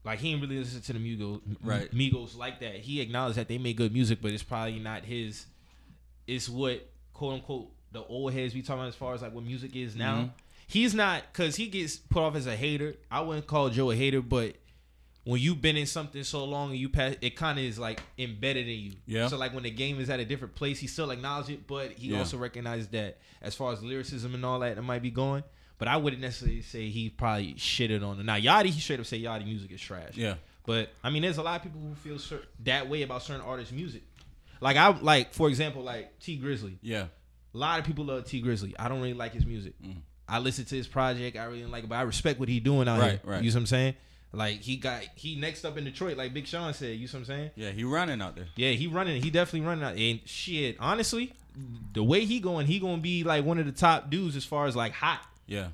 like 0.04 0.18
he 0.20 0.30
didn't 0.32 0.42
really 0.48 0.58
listen 0.60 0.80
to 0.80 0.92
the 0.92 0.98
Migos, 0.98 1.40
Right. 1.62 1.90
Migos 1.92 2.36
like 2.36 2.60
that. 2.60 2.76
He 2.76 3.00
acknowledged 3.00 3.38
that 3.38 3.48
they 3.48 3.58
make 3.58 3.76
good 3.76 3.92
music, 3.92 4.18
but 4.22 4.30
it's 4.32 4.42
probably 4.42 4.78
not 4.78 5.04
his. 5.04 5.46
It's 6.26 6.48
what 6.48 6.88
quote 7.12 7.34
unquote 7.34 7.70
the 7.92 8.02
old 8.04 8.32
heads 8.32 8.52
be 8.54 8.62
talking 8.62 8.80
about 8.80 8.88
as 8.88 8.94
far 8.94 9.14
as 9.14 9.22
like 9.22 9.32
what 9.32 9.44
music 9.44 9.74
is 9.76 9.96
now. 9.96 10.16
Mhm. 10.16 10.30
He's 10.68 10.94
not 10.94 11.22
because 11.32 11.54
he 11.56 11.68
gets 11.68 11.96
put 11.96 12.20
off 12.22 12.34
as 12.34 12.46
a 12.46 12.56
hater. 12.56 12.94
I 13.10 13.20
wouldn't 13.20 13.46
call 13.46 13.70
Joe 13.70 13.90
a 13.92 13.96
hater, 13.96 14.20
but 14.20 14.56
when 15.26 15.40
you've 15.40 15.60
been 15.60 15.76
in 15.76 15.86
something 15.86 16.22
so 16.22 16.44
long 16.44 16.70
and 16.70 16.78
you 16.78 16.88
pass, 16.88 17.16
it 17.20 17.34
kind 17.36 17.58
of 17.58 17.64
is 17.64 17.78
like 17.78 18.00
embedded 18.16 18.68
in 18.68 18.78
you. 18.78 18.92
Yeah. 19.06 19.26
So 19.28 19.36
like 19.36 19.52
when 19.52 19.64
the 19.64 19.70
game 19.70 19.98
is 20.00 20.08
at 20.08 20.20
a 20.20 20.24
different 20.24 20.54
place, 20.54 20.78
he 20.78 20.86
still 20.86 21.10
acknowledge 21.10 21.50
it, 21.50 21.66
but 21.66 21.92
he 21.92 22.08
Yeah. 22.12 22.18
also 22.20 22.38
recognizes 22.38 22.86
that 22.88 23.18
as 23.42 23.54
far 23.54 23.72
as 23.72 23.82
lyricism 23.82 24.34
and 24.34 24.44
all 24.44 24.60
that, 24.60 24.78
it 24.78 24.82
might 24.82 25.02
be 25.02 25.10
going. 25.10 25.42
But 25.78 25.88
I 25.88 25.96
wouldn't 25.96 26.22
necessarily 26.22 26.62
say 26.62 26.88
he 26.90 27.10
probably 27.10 27.54
shitted 27.54 28.06
on 28.06 28.18
it. 28.20 28.22
Now 28.22 28.36
Yachty, 28.36 28.66
he 28.66 28.80
straight 28.80 29.00
up 29.00 29.06
say 29.06 29.20
Yachty 29.20 29.44
music 29.44 29.72
is 29.72 29.80
trash. 29.80 30.16
Yeah. 30.16 30.36
But 30.64 30.90
I 31.04 31.10
mean, 31.10 31.22
there's 31.22 31.38
a 31.38 31.42
lot 31.42 31.56
of 31.56 31.62
people 31.64 31.80
who 31.80 31.94
feel 31.96 32.18
cer- 32.18 32.46
that 32.64 32.88
way 32.88 33.02
about 33.02 33.22
certain 33.22 33.42
artists' 33.42 33.72
music. 33.72 34.02
Like 34.60 34.76
I 34.76 34.88
like, 35.00 35.34
for 35.34 35.48
example, 35.48 35.82
like 35.82 36.18
Tee 36.20 36.38
Grizzley. 36.38 36.76
Yeah. 36.82 37.06
A 37.54 37.58
lot 37.58 37.78
of 37.80 37.84
people 37.84 38.04
love 38.04 38.24
Tee 38.26 38.42
Grizzley. 38.42 38.74
I 38.78 38.88
don't 38.88 39.00
really 39.00 39.12
like 39.14 39.32
his 39.32 39.44
music. 39.44 39.74
Mm. 39.84 39.96
I 40.28 40.38
listen 40.38 40.64
to 40.66 40.76
his 40.76 40.86
project. 40.86 41.36
I 41.36 41.44
really 41.44 41.64
like 41.66 41.84
it, 41.84 41.88
but 41.88 41.96
I 41.96 42.02
respect 42.02 42.38
what 42.40 42.48
he 42.48 42.58
doing 42.60 42.88
out 42.88 42.98
Right, 43.00 43.10
here. 43.12 43.20
right. 43.24 43.42
You 43.42 43.50
know 43.50 43.54
what 43.56 43.60
I'm 43.60 43.66
saying? 43.66 43.94
Like 44.36 44.60
he 44.60 44.76
got 44.76 45.02
he 45.14 45.34
next 45.36 45.64
up 45.64 45.76
in 45.78 45.84
Detroit, 45.84 46.16
like 46.18 46.34
Big 46.34 46.46
Sean 46.46 46.74
said. 46.74 46.96
You 46.98 47.06
see 47.08 47.16
what 47.16 47.20
I'm 47.20 47.24
saying? 47.26 47.50
Yeah. 47.56 47.70
He 47.70 47.84
running 47.84 48.20
out 48.20 48.36
there. 48.36 48.46
Yeah, 48.54 48.70
he 48.72 48.86
running. 48.86 49.22
He 49.22 49.30
definitely 49.30 49.66
running 49.66 49.82
out. 49.84 49.96
And 49.96 50.20
shit, 50.26 50.76
honestly, 50.78 51.32
the 51.94 52.02
way 52.04 52.24
he 52.26 52.38
going, 52.38 52.66
he 52.66 52.78
gonna 52.78 53.00
be 53.00 53.24
like 53.24 53.44
one 53.44 53.58
of 53.58 53.64
the 53.66 53.72
top 53.72 54.10
dudes 54.10 54.36
as 54.36 54.44
far 54.44 54.66
as 54.66 54.76
like 54.76 54.92
hot, 54.92 55.22
Yeah. 55.46 55.68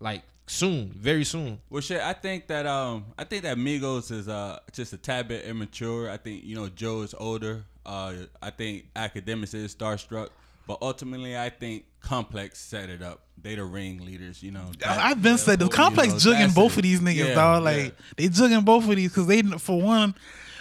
like 0.00 0.22
soon, 0.46 0.88
very 0.96 1.24
soon. 1.24 1.60
Well, 1.68 1.82
shit. 1.82 2.00
I 2.00 2.14
think 2.14 2.46
that 2.46 2.66
um, 2.66 3.04
I 3.18 3.24
think 3.24 3.42
that 3.42 3.58
Migos 3.58 4.10
is 4.10 4.28
uh 4.28 4.60
just 4.72 4.92
a 4.94 4.96
tad 4.96 5.28
bit 5.28 5.44
immature. 5.44 6.08
I 6.10 6.16
think 6.16 6.42
you 6.44 6.54
know 6.56 6.68
Joe 6.70 7.02
is 7.02 7.14
older. 7.18 7.64
Uh, 7.84 8.14
I 8.42 8.50
think 8.50 8.86
Akademiks 8.94 9.54
is 9.54 9.74
starstruck, 9.74 10.28
but 10.70 10.78
ultimately, 10.86 11.36
I 11.36 11.48
think 11.50 11.84
Complex 12.00 12.60
set 12.60 12.90
it 12.90 13.02
up. 13.02 13.22
They 13.42 13.56
the 13.56 13.64
ringleaders, 13.64 14.40
you 14.40 14.52
know. 14.52 14.66
That- 14.78 15.00
I've 15.00 15.20
been 15.20 15.36
said 15.36 15.58
the 15.58 15.64
you 15.64 15.70
complex 15.70 16.12
know, 16.12 16.18
jugging 16.32 16.54
both 16.54 16.72
it. 16.74 16.76
of 16.78 16.82
these 16.84 17.00
niggas, 17.00 17.28
Yeah, 17.28 17.34
dog. 17.34 17.64
Like 17.64 17.76
yeah. 17.86 17.90
they 18.16 18.28
jugging 18.28 18.64
both 18.64 18.88
of 18.88 18.94
these 18.94 19.10
because 19.10 19.26
they, 19.26 19.42
for 19.42 19.82
one, 19.82 20.14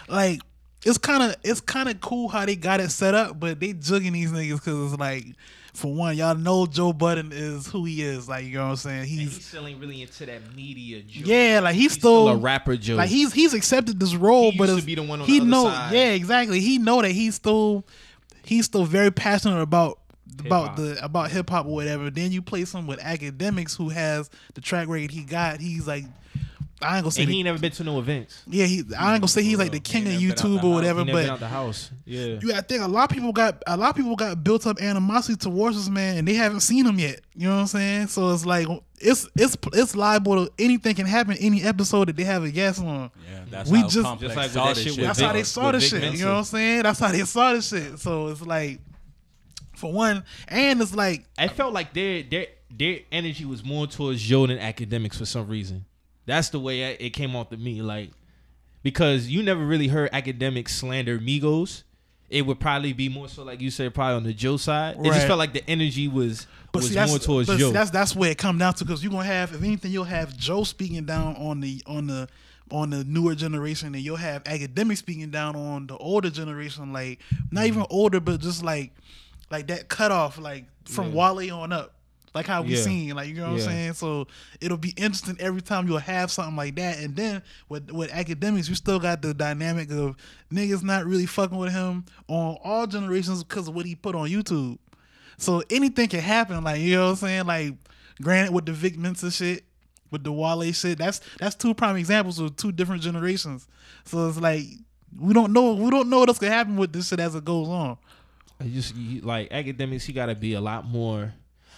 like 0.07 0.41
it's 0.83 0.97
kind 0.97 1.21
of 1.21 1.35
it's 1.43 1.61
kind 1.61 1.89
of 1.89 2.01
cool 2.01 2.27
how 2.27 2.43
they 2.45 2.55
got 2.55 2.79
it 2.79 2.89
set 2.89 3.13
up, 3.13 3.39
but 3.39 3.59
they 3.59 3.73
jugging 3.73 4.13
these 4.13 4.31
niggas 4.31 4.55
because 4.55 4.93
it's 4.93 4.99
like, 4.99 5.25
for 5.75 5.93
one, 5.93 6.17
y'all 6.17 6.33
know 6.35 6.65
Joe 6.65 6.91
Budden 6.91 7.31
is 7.31 7.67
who 7.67 7.85
he 7.85 8.01
is. 8.01 8.27
Like 8.27 8.45
you 8.45 8.53
know 8.53 8.63
what 8.63 8.69
I'm 8.71 8.75
saying? 8.77 8.99
And 9.01 9.07
He's 9.07 9.35
he's 9.35 9.45
still 9.45 9.67
ain't 9.67 9.79
really 9.79 10.01
into 10.01 10.25
that 10.25 10.55
media. 10.55 11.03
Joke. 11.03 11.27
yeah, 11.27 11.59
like 11.61 11.75
he's, 11.75 11.83
he's 11.83 11.91
still, 11.93 12.25
still 12.25 12.29
a 12.29 12.37
rapper 12.37 12.77
Joe. 12.77 12.95
like 12.95 13.09
he's 13.09 13.31
he's 13.33 13.53
accepted 13.53 13.99
this 13.99 14.15
role, 14.15 14.51
He 14.51 14.57
but 14.57 14.69
used 14.69 14.79
to 14.81 14.85
be 14.87 14.95
the 14.95 15.03
one 15.03 15.21
on 15.21 15.27
the 15.27 15.31
he 15.33 15.41
other 15.41 15.49
know 15.49 15.65
side. 15.65 15.93
yeah 15.93 16.09
exactly. 16.13 16.59
He 16.61 16.79
know 16.79 17.01
that 17.03 17.11
he's 17.11 17.35
still 17.35 17.85
he's 18.43 18.65
still 18.65 18.85
very 18.85 19.11
passionate 19.11 19.61
about 19.61 19.98
about 20.39 20.77
Hip-hop. 20.79 20.97
the 20.97 21.05
about 21.05 21.31
hip 21.31 21.49
hop 21.49 21.65
or 21.65 21.69
whatever. 21.73 22.09
Then 22.09 22.31
you 22.31 22.41
play 22.41 22.65
some 22.65 22.87
with 22.87 22.99
Akademiks 22.99 23.75
who 23.77 23.89
has 23.89 24.29
the 24.53 24.61
track 24.61 24.87
record 24.87 25.11
he 25.11 25.23
got. 25.23 25.59
He's 25.59 25.87
like 25.87 26.05
I 26.81 26.95
ain't 26.95 27.03
gonna 27.03 27.11
say 27.11 27.23
and 27.23 27.29
the- 27.29 27.33
he 27.33 27.39
ain't 27.39 27.45
never 27.45 27.59
been 27.59 27.71
to 27.73 27.83
no 27.83 27.99
events. 27.99 28.41
yeah 28.47 28.65
he 28.65 28.77
I 28.97 29.11
ain't 29.11 29.19
gonna 29.21 29.27
say 29.27 29.43
he's 29.43 29.57
like 29.57 29.73
the 29.73 29.81
king 29.81 30.03
of 30.07 30.13
ain't 30.13 30.21
never 30.21 30.33
been 30.33 30.53
out 30.55 30.61
YouTube 30.61 30.63
or 30.63 30.73
whatever, 30.73 30.99
He 31.01 31.05
never 31.07 31.17
been 31.19 31.29
out 31.29 31.33
but. 31.33 31.39
the 31.41 31.47
house. 31.49 31.91
Yeah. 32.05 32.25
You 32.41 32.47
gotta 32.47 32.61
think 32.61 32.81
a 32.83 32.87
lot 32.87 33.09
of 33.11 33.13
people 33.13 33.33
got 33.33 33.61
a 33.67 33.75
lot 33.75 33.89
of 33.89 33.95
people 33.97 34.15
got 34.15 34.41
built 34.45 34.65
up 34.65 34.81
animosity 34.81 35.35
towards 35.35 35.75
this 35.75 35.89
man 35.89 36.17
and 36.19 36.25
they 36.27 36.35
haven't 36.35 36.61
seen 36.61 36.85
him 36.85 36.97
yet. 36.97 37.19
You 37.35 37.49
know 37.49 37.55
what 37.55 37.61
I'm 37.61 37.67
saying? 37.67 38.07
So 38.07 38.29
it's 38.31 38.45
like 38.45 38.65
it's 39.01 39.27
it's 39.35 39.57
it's 39.73 39.93
liable 39.93 40.45
to 40.45 40.53
anything 40.57 40.95
can 40.95 41.05
happen 41.05 41.35
any 41.41 41.63
episode 41.63 42.07
that 42.07 42.15
they 42.15 42.23
have 42.23 42.45
a 42.45 42.49
guest 42.49 42.79
on. 42.79 43.11
Yeah, 43.29 43.39
that's 43.49 43.69
We 43.69 43.79
how 43.81 43.87
just- 43.89 44.19
Just 44.21 44.35
like 44.37 44.49
saw 44.51 44.67
that 44.67 44.75
this 44.75 44.83
shit 44.85 44.93
shit. 44.93 44.99
with 45.01 45.07
That's 45.07 45.19
Vic- 45.19 45.27
how 45.27 45.33
they 45.33 45.43
saw 45.43 45.71
the 45.73 45.79
shit. 45.81 46.01
Mensa. 46.01 46.17
You 46.17 46.25
know 46.25 46.31
what 46.31 46.37
I'm 46.37 46.43
saying? 46.45 46.83
That's 46.83 46.99
how 46.99 47.11
they 47.11 47.23
saw 47.25 47.53
the 47.53 47.61
shit. 47.61 47.99
So 47.99 48.27
it's 48.29 48.41
like, 48.41 48.79
for 49.79 49.91
one, 49.91 50.23
and 50.47 50.81
it's 50.81 50.93
like, 50.93 51.25
I 51.37 51.47
felt 51.47 51.73
like 51.73 51.93
their 51.93 52.23
their 52.23 52.47
their 52.69 52.99
energy 53.11 53.45
was 53.45 53.63
more 53.63 53.87
towards 53.87 54.21
Joe 54.21 54.45
than 54.47 54.59
Akademiks 54.59 55.15
for 55.15 55.25
some 55.25 55.47
reason. 55.47 55.85
That's 56.25 56.49
the 56.49 56.59
way 56.59 56.81
it 56.81 57.09
came 57.11 57.35
off 57.35 57.49
to 57.49 57.57
me, 57.57 57.81
like 57.81 58.11
because 58.83 59.27
you 59.27 59.43
never 59.43 59.65
really 59.65 59.87
heard 59.87 60.11
Akademiks 60.11 60.69
slander 60.69 61.19
Migos. 61.19 61.83
It 62.29 62.45
would 62.45 62.59
probably 62.59 62.93
be 62.93 63.09
more 63.09 63.27
so 63.27 63.43
like 63.43 63.59
you 63.59 63.71
said, 63.71 63.93
probably 63.95 64.15
on 64.17 64.23
the 64.23 64.33
Joe 64.33 64.57
side. 64.57 64.97
It 64.99 65.05
just 65.05 65.25
felt 65.25 65.39
like 65.39 65.53
the 65.53 65.67
energy 65.67 66.07
was 66.07 66.45
but 66.71 66.83
was 66.83 66.91
see, 66.91 67.05
more 67.07 67.17
towards 67.17 67.47
but 67.47 67.57
Joe. 67.57 67.67
see, 67.69 67.73
that's 67.73 67.89
that's 67.89 68.15
where 68.15 68.29
it 68.31 68.37
come 68.37 68.59
down 68.59 68.75
to 68.75 68.85
because 68.85 69.03
you're 69.03 69.11
gonna 69.11 69.25
have, 69.25 69.53
if 69.55 69.63
anything, 69.63 69.91
you'll 69.91 70.03
have 70.03 70.37
Joe 70.37 70.63
speaking 70.63 71.05
down 71.05 71.35
on 71.37 71.59
the 71.61 71.81
on 71.87 72.05
the 72.05 72.27
on 72.71 72.91
the 72.91 73.03
newer 73.03 73.33
generation, 73.33 73.95
and 73.95 74.03
you'll 74.03 74.15
have 74.15 74.43
Akademiks 74.43 74.97
speaking 74.97 75.31
down 75.31 75.55
on 75.55 75.87
the 75.87 75.97
older 75.97 76.29
generation, 76.29 76.93
like 76.93 77.19
not 77.49 77.65
even 77.65 77.81
Mm-hmm. 77.81 77.93
older, 77.95 78.19
but 78.19 78.39
just 78.41 78.63
like 78.63 78.93
like 79.51 79.67
that 79.67 79.89
cutoff, 79.89 80.37
like 80.37 80.65
from 80.85 81.13
Yeah. 81.13 81.29
Wale 81.31 81.55
on 81.59 81.71
up. 81.71 81.95
Like 82.35 82.45
how 82.45 82.61
we 82.61 82.75
Yeah. 82.75 82.81
seen, 82.83 83.15
like 83.15 83.27
you 83.29 83.33
know 83.35 83.51
what 83.51 83.59
Yeah. 83.59 83.63
I'm 83.65 83.69
saying. 83.69 83.93
So 83.93 84.27
it'll 84.61 84.77
be 84.77 84.91
interesting 84.91 85.35
every 85.39 85.61
time 85.61 85.87
you'll 85.87 85.97
have 85.97 86.31
something 86.31 86.55
like 86.55 86.75
that. 86.75 86.99
And 86.99 87.15
then 87.15 87.41
with 87.69 87.89
with 87.91 88.11
Akademiks, 88.11 88.69
you 88.69 88.75
still 88.75 88.99
got 88.99 89.21
the 89.23 89.33
dynamic 89.33 89.89
of 89.91 90.15
niggas 90.53 90.83
not 90.83 91.05
really 91.05 91.25
fucking 91.25 91.57
with 91.57 91.71
him 91.73 92.05
on 92.27 92.57
all 92.63 92.85
generations 92.85 93.43
because 93.43 93.67
of 93.67 93.73
what 93.75 93.85
he 93.87 93.95
put 93.95 94.13
on 94.15 94.29
YouTube. 94.29 94.77
So 95.37 95.63
anything 95.71 96.07
can 96.09 96.19
happen. 96.19 96.63
Like 96.63 96.81
you 96.81 96.95
know 96.97 97.05
what 97.05 97.09
I'm 97.11 97.15
saying. 97.15 97.45
Like 97.47 97.73
granted, 98.21 98.53
with 98.53 98.65
the 98.67 98.73
Vic 98.73 98.95
Mensa 98.97 99.31
shit, 99.31 99.63
with 100.11 100.23
the 100.23 100.31
Wale 100.31 100.71
shit, 100.71 100.99
that's 100.99 101.21
that's 101.39 101.55
two 101.55 101.73
prime 101.73 101.95
examples 101.95 102.37
of 102.39 102.55
two 102.55 102.71
different 102.71 103.01
generations. 103.01 103.67
So 104.05 104.27
it's 104.27 104.37
like 104.37 104.65
we 105.19 105.33
don't 105.33 105.51
know 105.51 105.73
we 105.73 105.89
don't 105.89 106.09
know 106.09 106.19
what's 106.19 106.37
gonna 106.37 106.53
happen 106.53 106.75
with 106.75 106.93
this 106.93 107.07
shit 107.07 107.19
as 107.19 107.33
it 107.33 107.43
goes 107.43 107.67
on. 107.69 107.97
I 108.59 108.65
just 108.67 108.95
you- 108.95 109.21
like 109.21 109.49
Akademiks, 109.51 110.03
he 110.03 110.13
got 110.13 110.27
to 110.27 110.35
be 110.35 110.53
a 110.53 110.61
lot 110.61 110.85
more. 110.85 111.33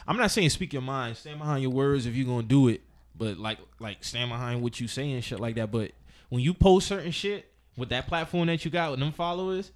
I'm 0.08 0.18
not 0.18 0.32
saying 0.32 0.50
speak 0.50 0.74
your 0.74 0.82
mind, 0.82 1.16
stand 1.18 1.38
behind 1.40 1.62
your 1.62 1.72
words 1.72 2.06
if 2.06 2.16
you're 2.16 2.26
gonna 2.26 2.42
do 2.44 2.68
it, 2.70 2.82
but 3.16 3.38
like 3.38 3.60
like 3.80 4.04
stand 4.04 4.30
behind 4.32 4.62
what 4.62 4.80
you 4.80 4.88
say 4.88 5.12
and 5.12 5.24
shit 5.24 5.40
like 5.40 5.56
that. 5.56 5.72
But 5.72 5.92
when 6.30 6.42
you 6.42 6.54
post 6.54 6.88
certain 6.88 7.12
shit 7.12 7.52
with 7.78 7.90
that 7.90 8.08
platform 8.08 8.48
that 8.48 8.66
you 8.66 8.72
got 8.72 8.92
with 8.92 9.00
them 9.00 9.12
followers, 9.12 9.72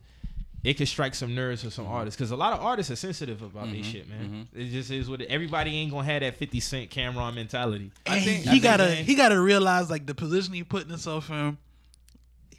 it 0.64 0.74
could 0.76 0.88
strike 0.88 1.14
some 1.14 1.36
nerves 1.36 1.64
for 1.64 1.70
some 1.70 1.86
artists 1.86 2.18
because 2.18 2.32
a 2.32 2.36
lot 2.36 2.54
of 2.54 2.60
artists 2.62 2.92
are 2.92 2.96
sensitive 2.96 3.44
about 3.44 3.66
Mm-hmm. 3.66 3.78
this 3.78 3.86
shit, 3.86 4.10
man. 4.10 4.48
It 4.56 4.72
just 4.72 4.90
is 4.90 5.08
what 5.08 5.22
it, 5.22 5.28
everybody 5.30 5.76
ain't 5.78 5.92
gonna 5.92 6.06
have 6.06 6.22
that 6.22 6.38
50 6.38 6.60
Cent 6.60 6.90
Cam'ron 6.90 7.36
mentality. 7.36 7.92
I 8.08 8.20
think- 8.20 8.46
he, 8.46 8.58
I 8.58 8.60
gotta 8.60 8.84
they- 8.86 9.04
he 9.04 9.14
gotta 9.14 9.40
realize 9.40 9.92
like 9.92 10.08
the 10.08 10.16
position 10.16 10.56
he 10.56 10.64
putting 10.64 10.90
himself 10.90 11.30
in. 11.30 11.56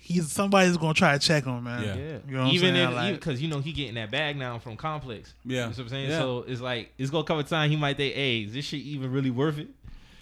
He's 0.06 0.30
somebody's 0.30 0.76
gonna 0.76 0.94
try 0.94 1.14
to 1.14 1.18
check 1.18 1.44
him, 1.46 1.64
man. 1.64 1.82
Yeah. 1.82 1.94
Yeah, 1.96 2.02
You 2.28 2.32
know 2.36 2.38
what 2.42 2.48
I'm 2.48 2.54
even 2.54 2.74
saying? 2.74 2.88
if 2.90 2.94
Like- 2.94 3.14
because 3.16 3.42
you 3.42 3.48
know 3.48 3.58
he 3.58 3.72
getting 3.72 3.94
that 3.96 4.10
bag 4.12 4.36
now 4.36 4.58
from 4.60 4.76
Complex. 4.76 5.34
Yeah. 5.44 5.54
you 5.54 5.60
know 5.62 5.66
what 5.70 5.78
I'm 5.80 5.88
saying. 5.88 6.10
Yeah. 6.10 6.18
So 6.20 6.44
it's 6.46 6.60
like 6.60 6.92
it's 6.96 7.10
gonna 7.10 7.24
come 7.24 7.38
a 7.40 7.42
time 7.42 7.70
he 7.70 7.76
might 7.76 7.96
think, 7.96 8.14
"Hey, 8.14 8.42
is 8.42 8.52
this 8.52 8.64
shit 8.66 8.80
even 8.82 9.10
really 9.10 9.30
worth 9.30 9.58
it?" 9.58 9.68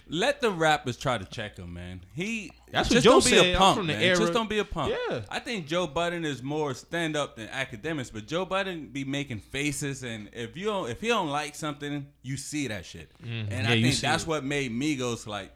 Let 0.07 0.43
the 0.43 0.51
rappers 0.51 0.99
try 0.99 1.17
to 1.17 1.25
check 1.25 1.57
him, 1.59 1.73
man. 1.73 2.03
He 2.15 2.51
That's 2.71 2.91
what 2.91 2.95
just 2.97 3.05
Joe 3.05 3.11
don't 3.13 3.23
said. 3.23 3.39
a 3.47 3.53
I'm 3.53 3.59
punk, 3.59 3.77
from 3.79 3.87
the 3.87 3.95
man. 3.95 4.03
era- 4.03 4.19
Just 4.19 4.33
don't 4.35 4.51
be 4.51 4.59
a 4.59 4.65
punk. 4.65 4.95
Yeah. 5.11 5.21
I 5.31 5.39
think 5.39 5.67
Joe 5.67 5.87
Budden 5.87 6.27
is 6.27 6.43
more 6.43 6.75
stand 6.75 7.17
up 7.17 7.37
than 7.37 7.49
Akademiks, 7.49 8.13
but 8.13 8.27
Joe 8.27 8.45
Budden 8.45 8.89
be 8.89 9.05
making 9.05 9.39
faces, 9.41 10.03
and 10.03 10.29
if 10.35 10.57
you 10.59 10.67
don't, 10.67 10.91
if 10.91 11.01
he 11.01 11.09
don't 11.09 11.31
like 11.31 11.55
something, 11.55 12.07
you 12.23 12.37
see 12.37 12.69
that 12.69 12.85
shit. 12.85 13.11
Mm-hmm. 13.23 13.53
And 13.53 13.65
Yeah, 13.67 13.71
I 13.71 13.75
you 13.75 13.83
think 13.85 13.95
see 13.97 14.01
that's 14.07 14.25
it. 14.25 14.29
what 14.29 14.45
made 14.45 14.73
Migos 14.73 15.27
like 15.27 15.53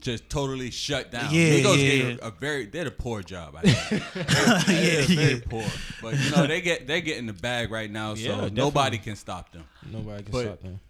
just 0.00 0.28
totally 0.30 0.70
shut 0.70 1.10
down. 1.10 1.32
Yeah, 1.34 1.50
Migos 1.54 1.76
yeah, 1.78 2.02
did 2.04 2.20
a, 2.20 2.26
a 2.26 2.30
very 2.30 2.64
they 2.66 2.78
did 2.78 2.86
a 2.86 2.90
poor 2.90 3.22
job. 3.22 3.56
I 3.56 3.62
think. 3.62 4.02
Yeah, 4.68 5.02
very 5.06 5.34
yeah. 5.34 5.40
poor, 5.48 5.64
but 6.02 6.18
you 6.18 6.30
know 6.30 6.46
they 6.46 6.60
get 6.60 6.86
they 6.86 7.00
get 7.00 7.18
in 7.18 7.26
the 7.26 7.32
bag 7.32 7.70
right 7.70 7.90
now, 7.90 8.14
so 8.14 8.20
Yeah, 8.42 8.48
nobody 8.52 8.98
can 8.98 9.16
stop 9.16 9.52
them. 9.52 9.64
Nobody 9.90 10.22
can 10.24 10.32
But- 10.32 10.44
stop 10.44 10.60
them. 10.62 10.80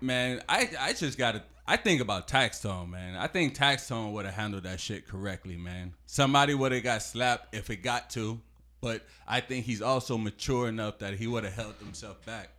Man, 0.00 0.40
I 0.48 0.68
I 0.78 0.92
just 0.92 1.18
gotta. 1.18 1.42
I 1.66 1.76
think 1.76 2.00
about 2.00 2.28
Taxstone, 2.28 2.88
man. 2.88 3.14
I 3.16 3.26
think 3.26 3.54
Taxstone 3.56 4.12
would 4.12 4.24
have 4.24 4.34
handled 4.34 4.62
that 4.62 4.80
shit 4.80 5.06
correctly, 5.06 5.56
man. 5.56 5.92
Somebody 6.06 6.54
would 6.54 6.72
have 6.72 6.82
got 6.82 7.02
slapped 7.02 7.54
if 7.54 7.68
it 7.68 7.82
got 7.82 8.08
to, 8.10 8.40
but 8.80 9.04
I 9.26 9.40
think 9.40 9.66
he's 9.66 9.82
also 9.82 10.16
mature 10.16 10.68
enough 10.68 10.98
that 11.00 11.14
he 11.14 11.26
would 11.26 11.44
have 11.44 11.52
held 11.52 11.74
himself 11.74 12.24
back. 12.24 12.50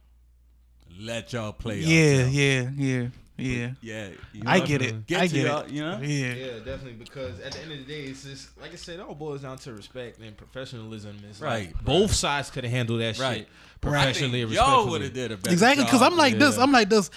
Let 0.99 1.33
y'all 1.33 1.53
play. 1.53 1.79
Yeah, 1.79 2.27
yeah, 2.27 2.69
yeah, 2.75 3.07
yeah. 3.39 3.71
yeah. 3.81 4.09
you 4.33 4.41
I 4.45 4.59
know, 4.59 4.65
get 4.65 4.81
it. 4.81 5.07
Get 5.07 5.21
I 5.21 5.27
get 5.27 5.45
y'all, 5.45 5.61
it. 5.61 5.69
You 5.71 5.81
know. 5.81 5.99
Yeah. 6.01 6.33
Yeah, 6.33 6.47
definitely. 6.59 6.93
Because 6.93 7.39
at 7.39 7.53
the 7.53 7.61
end 7.61 7.71
of 7.71 7.77
the 7.79 7.83
day, 7.85 8.01
it's 8.03 8.23
just 8.23 8.57
like 8.59 8.71
I 8.71 8.75
said, 8.75 8.99
it 8.99 9.01
all 9.01 9.15
boils 9.15 9.41
down 9.41 9.57
to 9.59 9.73
respect 9.73 10.19
and 10.19 10.35
professionalism. 10.37 11.17
It's 11.29 11.39
Right, 11.41 11.67
like 11.67 11.75
right. 11.75 11.85
both 11.85 12.13
sides 12.13 12.49
could 12.49 12.63
have 12.63 12.71
handled 12.73 13.01
that 13.01 13.17
Right. 13.19 13.37
shit 13.39 13.47
professionally 13.81 14.39
think 14.41 14.47
and 14.47 14.53
y'all 14.55 14.89
would 14.89 15.01
have 15.01 15.13
did 15.13 15.31
a 15.31 15.37
better 15.37 15.51
Exactly, 15.53 15.85
because. 15.85 16.01
I'm 16.01 16.17
like 16.17 16.37
this. 16.37 16.57
I'm 16.57 16.71
like 16.71 16.89
this. 16.89 17.09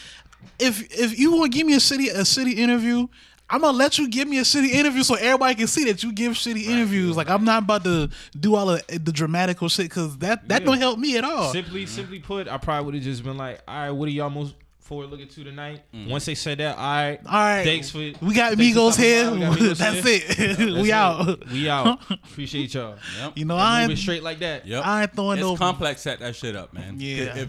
If 0.59 0.83
if 0.99 1.19
you 1.19 1.33
want 1.33 1.53
to 1.53 1.59
give 1.59 1.67
me 1.67 1.75
a 1.75 1.79
shitty 1.79 2.11
a 2.11 2.23
shitty 2.23 2.55
interview, 2.57 3.07
I'm 3.49 3.61
gonna 3.61 3.77
let 3.77 3.99
you 3.99 4.09
give 4.09 4.27
me 4.27 4.39
a 4.39 4.43
shitty 4.43 4.71
interview 4.71 5.03
so 5.03 5.15
everybody 5.15 5.55
can 5.55 5.67
see 5.67 5.85
that 5.85 6.03
you 6.03 6.13
give 6.13 6.33
shitty 6.33 6.65
interviews. 6.65 7.17
Like 7.17 7.29
I'm 7.29 7.45
not 7.45 7.63
about 7.65 7.85
to 7.85 8.09
do 8.39 8.55
all 8.57 8.71
of 8.71 8.83
the 8.89 9.13
dramatical 9.13 9.69
shit 9.69 9.87
because 9.87 10.17
that 10.19 10.49
that 10.49 10.63
Yeah. 10.63 10.67
don't 10.67 10.79
help 10.79 10.99
me 10.99 11.17
at 11.17 11.25
all. 11.25 11.53
Simply, 11.53 11.87
simply 11.87 12.19
put, 12.19 12.49
I 12.49 12.57
probably 12.59 12.87
would 12.87 12.95
have 12.95 13.05
just 13.05 13.23
been 13.23 13.37
like, 13.37 13.61
"All 13.69 13.75
right, 13.77 13.91
what 13.91 14.09
are 14.09 14.13
y'all 14.13 14.31
most 14.31 14.55
forward 14.93 15.11
looking 15.11 15.29
to 15.29 15.45
tonight?" 15.45 15.83
Mm. 15.95 16.09
Once 16.09 16.25
they 16.27 16.35
said 16.35 16.59
that, 16.59 16.77
all 16.77 16.85
right, 16.85 17.19
All 17.27 17.33
right, 17.33 17.65
thanks 17.65 17.91
for 17.91 17.99
we 17.99 18.13
got 18.35 18.55
thanks 18.55 18.77
Migos 18.77 18.97
here. 18.97 19.25
got 19.25 19.59
Migos 19.59 19.79
That's 19.79 20.05
here. 20.05 20.21
it. 20.29 20.37
That's 20.59 20.59
we 20.83 20.89
it. 20.91 20.93
out. 20.93 21.49
We 21.51 21.69
out. 21.69 22.11
Appreciate 22.11 22.75
y'all. 22.75 22.97
Yep. 23.21 23.33
You 23.39 23.45
know, 23.47 23.55
And 23.55 23.63
I 23.63 23.81
moving 23.83 23.91
ain't, 23.93 23.99
straight 24.01 24.23
like 24.23 24.39
that. 24.41 24.67
Yep. 24.67 24.85
I 24.87 25.03
ain't 25.03 25.15
throwing 25.15 25.39
It's 25.39 25.47
no. 25.47 25.57
complex 25.57 26.03
set 26.03 26.21
that 26.21 26.37
shit 26.37 26.55
up, 26.57 26.73
man. 26.75 26.97
Yeah. 26.99 27.37
If 27.37 27.49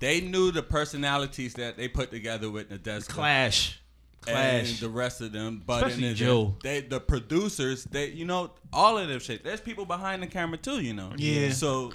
they 0.00 0.20
knew 0.20 0.50
the 0.50 0.62
personalities 0.62 1.54
that 1.54 1.76
they 1.76 1.86
put 1.88 2.10
together 2.10 2.50
with 2.50 2.70
Nadeska 2.70 3.08
Clash, 3.08 3.80
and 4.26 4.66
clash. 4.66 4.80
the 4.80 4.88
rest 4.88 5.20
of 5.20 5.32
them, 5.32 5.62
but 5.66 5.84
Especially 5.86 6.08
in 6.08 6.14
Joe. 6.14 6.56
They, 6.62 6.80
the 6.80 7.00
producers, 7.00 7.84
they, 7.84 8.08
you 8.08 8.24
know, 8.24 8.52
all 8.72 8.96
of 8.98 9.08
them 9.08 9.18
shit. 9.20 9.42
There's 9.44 9.60
people 9.60 9.84
behind 9.84 10.22
the 10.22 10.26
camera 10.28 10.58
too, 10.58 10.80
you 10.80 10.94
know. 10.94 11.12
Yeah. 11.16 11.50
So 11.50 11.92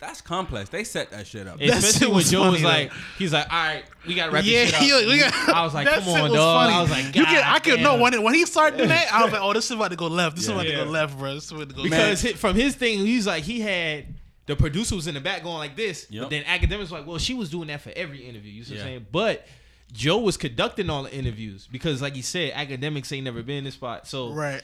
that's 0.00 0.20
complex. 0.22 0.70
They 0.70 0.82
set 0.84 1.10
that 1.10 1.26
shit 1.26 1.46
up. 1.46 1.58
That 1.58 1.68
Especially 1.68 1.92
shit 1.98 2.08
when 2.08 2.16
was 2.16 2.30
Joe 2.30 2.50
was 2.50 2.62
funny, 2.62 2.64
like, 2.84 2.92
he's 3.18 3.32
like, 3.32 3.52
all 3.52 3.58
right, 3.66 3.84
we 4.06 4.14
gotta 4.14 4.32
wrap 4.32 4.44
Yeah, 4.44 4.64
this 4.64 4.70
shit 4.74 4.92
up. 4.94 5.02
yeah, 5.02 5.06
we 5.12 5.18
got- 5.18 5.34
I 5.54 5.62
was 5.64 5.74
like, 5.74 5.86
come 5.88 6.08
on, 6.08 6.22
was 6.22 6.32
dog. 6.32 6.64
funny. 6.64 6.74
I 6.76 6.80
was 6.82 6.90
like, 6.90 7.04
you 7.16 7.24
can, 7.24 7.44
I 7.44 7.58
could 7.58 7.80
know 7.80 7.96
when 7.98 8.14
it, 8.14 8.22
when 8.22 8.34
he 8.34 8.46
started 8.46 8.76
doing 8.78 8.88
that, 8.88 9.12
I 9.12 9.22
was 9.22 9.32
like, 9.32 9.42
oh, 9.42 9.52
this 9.52 9.66
is 9.66 9.72
about 9.72 9.90
to 9.90 9.96
go 9.96 10.06
left. 10.06 10.36
This 10.36 10.44
is 10.44 10.50
Yeah. 10.50 10.54
about 10.56 10.66
to 10.66 10.76
go 10.76 10.84
left, 10.84 11.18
bro. 11.18 11.34
This 11.34 11.44
is 11.44 11.52
about 11.52 11.68
to 11.68 11.74
go 11.74 11.82
because 11.82 12.24
left. 12.24 12.34
hi- 12.36 12.40
from 12.40 12.56
his 12.56 12.74
thing, 12.74 12.98
he's 13.00 13.26
like, 13.26 13.44
he 13.44 13.60
had 13.60 14.06
the 14.46 14.56
producer 14.56 14.96
was 14.96 15.06
in 15.06 15.14
the 15.14 15.20
back 15.20 15.42
going 15.42 15.58
like 15.58 15.76
this, 15.76 16.06
Yep. 16.10 16.22
but 16.24 16.30
then 16.30 16.42
Akademiks 16.44 16.90
were 16.90 16.98
like, 16.98 17.06
well, 17.06 17.18
she 17.18 17.34
was 17.34 17.50
doing 17.50 17.68
that 17.68 17.82
for 17.82 17.92
every 17.94 18.26
interview. 18.26 18.52
You 18.52 18.64
see 18.64 18.74
what 18.74 18.80
I'm 18.80 18.86
saying? 18.86 19.06
But 19.12 19.46
Joe 19.92 20.18
was 20.18 20.36
conducting 20.36 20.88
all 20.90 21.02
the 21.04 21.14
interviews 21.14 21.68
because, 21.70 22.00
like 22.00 22.14
he 22.14 22.22
said, 22.22 22.52
Akademiks 22.54 23.12
ain't 23.12 23.24
never 23.24 23.42
been 23.42 23.58
in 23.58 23.64
this 23.64 23.74
spot. 23.74 24.06
So 24.08 24.32
Right. 24.32 24.62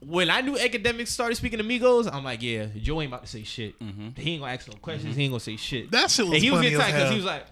When 0.00 0.30
I 0.30 0.40
knew 0.42 0.54
Akademiks 0.54 1.08
started 1.08 1.34
speaking 1.36 1.58
Amigos, 1.60 2.06
I'm 2.06 2.22
like, 2.24 2.40
yeah, 2.42 2.66
Joe 2.80 3.00
ain't 3.00 3.10
about 3.10 3.22
to 3.22 3.28
say 3.28 3.42
shit. 3.42 3.74
He 4.16 4.32
ain't 4.32 4.40
gonna 4.40 4.52
ask 4.52 4.68
no 4.68 4.74
questions. 4.74 5.16
He 5.16 5.24
ain't 5.24 5.32
gonna 5.32 5.40
say 5.40 5.56
shit. 5.56 5.90
That 5.90 6.10
shit 6.10 6.24
was 6.26 6.34
and 6.34 6.42
he 6.44 6.50
was 6.50 6.58
funny 6.58 6.70
getting 6.70 6.80
as 6.80 6.86
tight 6.86 6.92
because 6.92 7.02
hell. 7.04 7.10
he 7.10 7.16
was 7.16 7.24
like, 7.24 7.46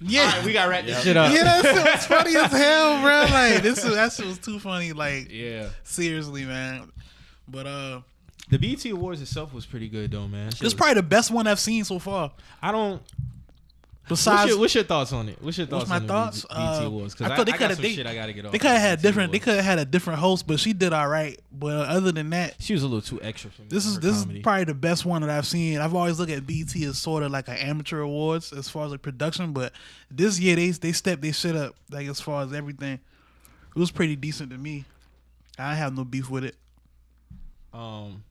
Yeah, 0.00 0.20
all 0.22 0.26
right, 0.36 0.44
we 0.44 0.52
gotta 0.52 0.70
wrap 0.70 0.84
this 0.86 1.02
shit 1.04 1.16
up. 1.16 1.32
yeah, 1.32 1.44
that 1.44 1.62
shit 1.64 1.74
was 1.94 2.06
funny 2.06 2.36
as 2.36 2.50
hell, 2.52 3.02
bro. 3.02 3.20
Like 3.32 3.62
this, 3.62 3.82
that 3.82 4.12
shit 4.12 4.26
was 4.26 4.38
too 4.38 4.58
funny. 4.58 4.92
Like 4.92 5.30
Yeah. 5.30 5.68
seriously, 5.84 6.44
man. 6.44 6.90
But 7.46 7.66
uh, 7.66 8.00
The 8.48 8.58
BET 8.58 8.84
Awards 8.86 9.20
itself 9.20 9.52
was 9.52 9.66
pretty 9.66 9.88
good 9.88 10.10
though, 10.12 10.28
man. 10.28 10.50
Shit 10.52 10.62
it's 10.64 10.74
probably 10.74 10.94
the 10.94 11.02
best 11.02 11.30
one 11.30 11.46
I've 11.46 11.60
seen 11.60 11.84
so 11.84 11.98
far. 11.98 12.32
I 12.62 12.72
don't. 12.72 13.02
What's 14.16 14.46
your, 14.48 14.58
what's 14.58 14.74
your 14.74 14.84
thoughts 14.84 15.12
on 15.12 15.28
it? 15.28 15.38
What's 15.40 15.58
your 15.58 15.66
thoughts 15.66 15.88
my 15.88 15.96
on 15.96 16.02
the 16.02 16.08
thoughts? 16.08 16.42
BET 16.48 16.56
Uh, 16.58 16.80
Awards? 16.86 17.14
I 17.14 17.18
Because 17.18 17.32
I, 17.32 17.36
thought 17.36 17.46
they 17.46 17.52
I 17.52 17.56
got 17.58 17.70
coulda- 17.70 17.82
they- 17.82 18.04
I 18.10 18.14
gotta 18.14 18.32
get 18.32 18.46
off. 18.46 18.52
they 18.52 18.58
could 18.58 18.70
have 18.70 18.80
had 18.80 18.98
BET 18.98 19.02
different. 19.02 19.32
They 19.32 19.38
could 19.38 19.54
have 19.56 19.64
had 19.64 19.78
a 19.78 19.84
different 19.84 20.20
host, 20.20 20.46
but 20.46 20.60
she 20.60 20.72
did 20.72 20.92
all 20.92 21.08
right. 21.08 21.38
But 21.52 21.88
other 21.88 22.12
than 22.12 22.30
that, 22.30 22.54
She 22.60 22.72
was 22.72 22.82
a 22.82 22.86
little 22.86 23.02
too 23.02 23.20
extra 23.22 23.50
for 23.50 23.62
me. 23.62 23.68
this 23.70 23.86
is 23.86 24.00
this 24.00 24.20
comedy. 24.20 24.38
is 24.38 24.42
probably 24.42 24.64
the 24.64 24.74
best 24.74 25.04
one 25.04 25.22
that 25.22 25.30
I've 25.30 25.46
seen. 25.46 25.78
I've 25.78 25.94
always 25.94 26.18
looked 26.18 26.32
at 26.32 26.46
BET 26.46 26.74
as 26.76 26.98
sort 26.98 27.22
of 27.22 27.30
like 27.30 27.48
an 27.48 27.56
amateur 27.56 28.00
awards 28.00 28.52
as 28.52 28.68
far 28.68 28.84
as 28.86 28.90
like 28.92 29.02
production, 29.02 29.52
but 29.52 29.72
this 30.10 30.38
year 30.40 30.56
they 30.56 30.70
they 30.70 30.92
stepped 30.92 31.22
their 31.22 31.32
shit 31.32 31.56
up 31.56 31.74
like 31.90 32.08
as 32.08 32.20
far 32.20 32.42
as 32.44 32.52
everything. 32.52 33.00
It 33.74 33.78
was 33.78 33.90
pretty 33.90 34.16
decent 34.16 34.50
to 34.50 34.58
me. 34.58 34.84
I 35.58 35.74
have 35.74 35.94
no 35.96 36.04
beef 36.04 36.28
with 36.30 36.44
it. 36.44 36.56
Um, 37.72 38.24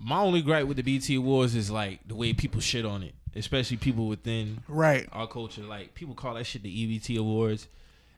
my 0.00 0.20
only 0.20 0.42
gripe 0.42 0.66
with 0.66 0.76
the 0.76 0.82
BET 0.82 1.08
Awards 1.16 1.54
is 1.54 1.70
like 1.70 2.00
the 2.06 2.14
way 2.14 2.32
people 2.32 2.60
shit 2.60 2.84
on 2.84 3.02
it, 3.02 3.14
especially 3.38 3.76
people 3.76 4.06
within 4.08 4.58
Right. 4.68 5.08
our 5.12 5.26
culture. 5.26 5.62
Like 5.62 5.94
people 5.94 6.14
call 6.14 6.34
that 6.34 6.44
shit 6.44 6.62
the 6.62 6.68
EBT 6.70 7.18
Awards 7.18 7.68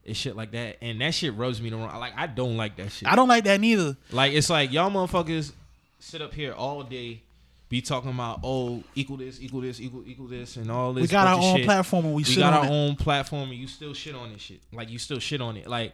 and 0.05 0.17
shit 0.17 0.35
like 0.35 0.51
that, 0.51 0.77
and 0.81 0.99
that 1.01 1.13
shit 1.13 1.33
rubs 1.35 1.61
me 1.61 1.69
the 1.69 1.77
wrong. 1.77 1.99
Like 1.99 2.13
I 2.17 2.27
don't 2.27 2.57
like 2.57 2.75
that 2.77 2.91
shit. 2.91 3.07
I 3.07 3.15
don't 3.15 3.27
like 3.29 3.43
that 3.45 3.59
neither. 3.61 3.95
Like 4.11 4.33
it's 4.33 4.49
like 4.49 4.71
y'all 4.71 4.89
motherfuckers 4.91 5.51
sit 5.99 6.21
up 6.21 6.33
here 6.33 6.53
all 6.53 6.81
day, 6.83 7.21
be 7.69 7.81
talking 7.81 8.09
about 8.09 8.39
oh 8.43 8.83
equal 8.95 9.17
this, 9.17 9.39
equal 9.39 9.61
this, 9.61 9.79
equal 9.79 10.03
equal 10.07 10.27
this, 10.27 10.55
and 10.57 10.71
all 10.71 10.93
this. 10.93 11.03
We 11.03 11.07
got 11.07 11.27
our 11.27 11.39
own 11.41 11.57
shit. 11.57 11.65
platform 11.65 12.05
and 12.05 12.13
we, 12.15 12.23
We 12.23 12.35
got 12.35 12.53
our 12.53 12.65
it. 12.65 12.69
own 12.71 12.95
platform, 12.95 13.51
and 13.51 13.59
you 13.59 13.67
still 13.67 13.93
shit 13.93 14.15
on 14.15 14.33
this 14.33 14.41
shit. 14.41 14.61
Like 14.73 14.89
you 14.89 14.97
still 14.99 15.19
shit 15.19 15.39
on 15.41 15.55
it. 15.57 15.67
Like, 15.67 15.93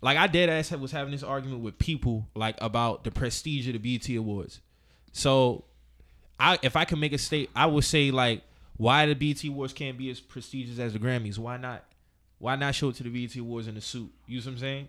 like 0.00 0.16
I 0.16 0.28
dead 0.28 0.48
ass 0.48 0.70
was 0.70 0.92
having 0.92 1.10
this 1.10 1.22
argument 1.24 1.60
with 1.62 1.76
people 1.78 2.26
like 2.36 2.56
about 2.60 3.02
the 3.04 3.10
prestige 3.10 3.66
of 3.68 3.80
the 3.80 3.98
BET 3.98 4.08
Awards. 4.16 4.60
So, 5.12 5.64
I 6.38 6.58
if 6.62 6.76
I 6.76 6.84
can 6.84 7.00
make 7.00 7.12
a 7.12 7.18
state, 7.18 7.50
I 7.56 7.66
would 7.66 7.84
say 7.84 8.12
like 8.12 8.42
why 8.80 9.06
the 9.06 9.14
BET 9.14 9.44
Awards 9.44 9.72
can't 9.72 9.98
be 9.98 10.08
as 10.10 10.20
prestigious 10.20 10.78
as 10.78 10.92
the 10.94 10.98
Grammys. 10.98 11.38
Why 11.38 11.56
not? 11.58 11.84
Why 12.38 12.56
not 12.56 12.74
show 12.74 12.88
it 12.88 12.96
to 12.96 13.02
the 13.02 13.10
BET 13.10 13.36
Awards 13.36 13.68
in 13.68 13.76
a 13.76 13.80
suit? 13.80 14.10
You 14.26 14.38
know 14.38 14.44
what 14.46 14.52
I'm 14.52 14.58
saying? 14.58 14.88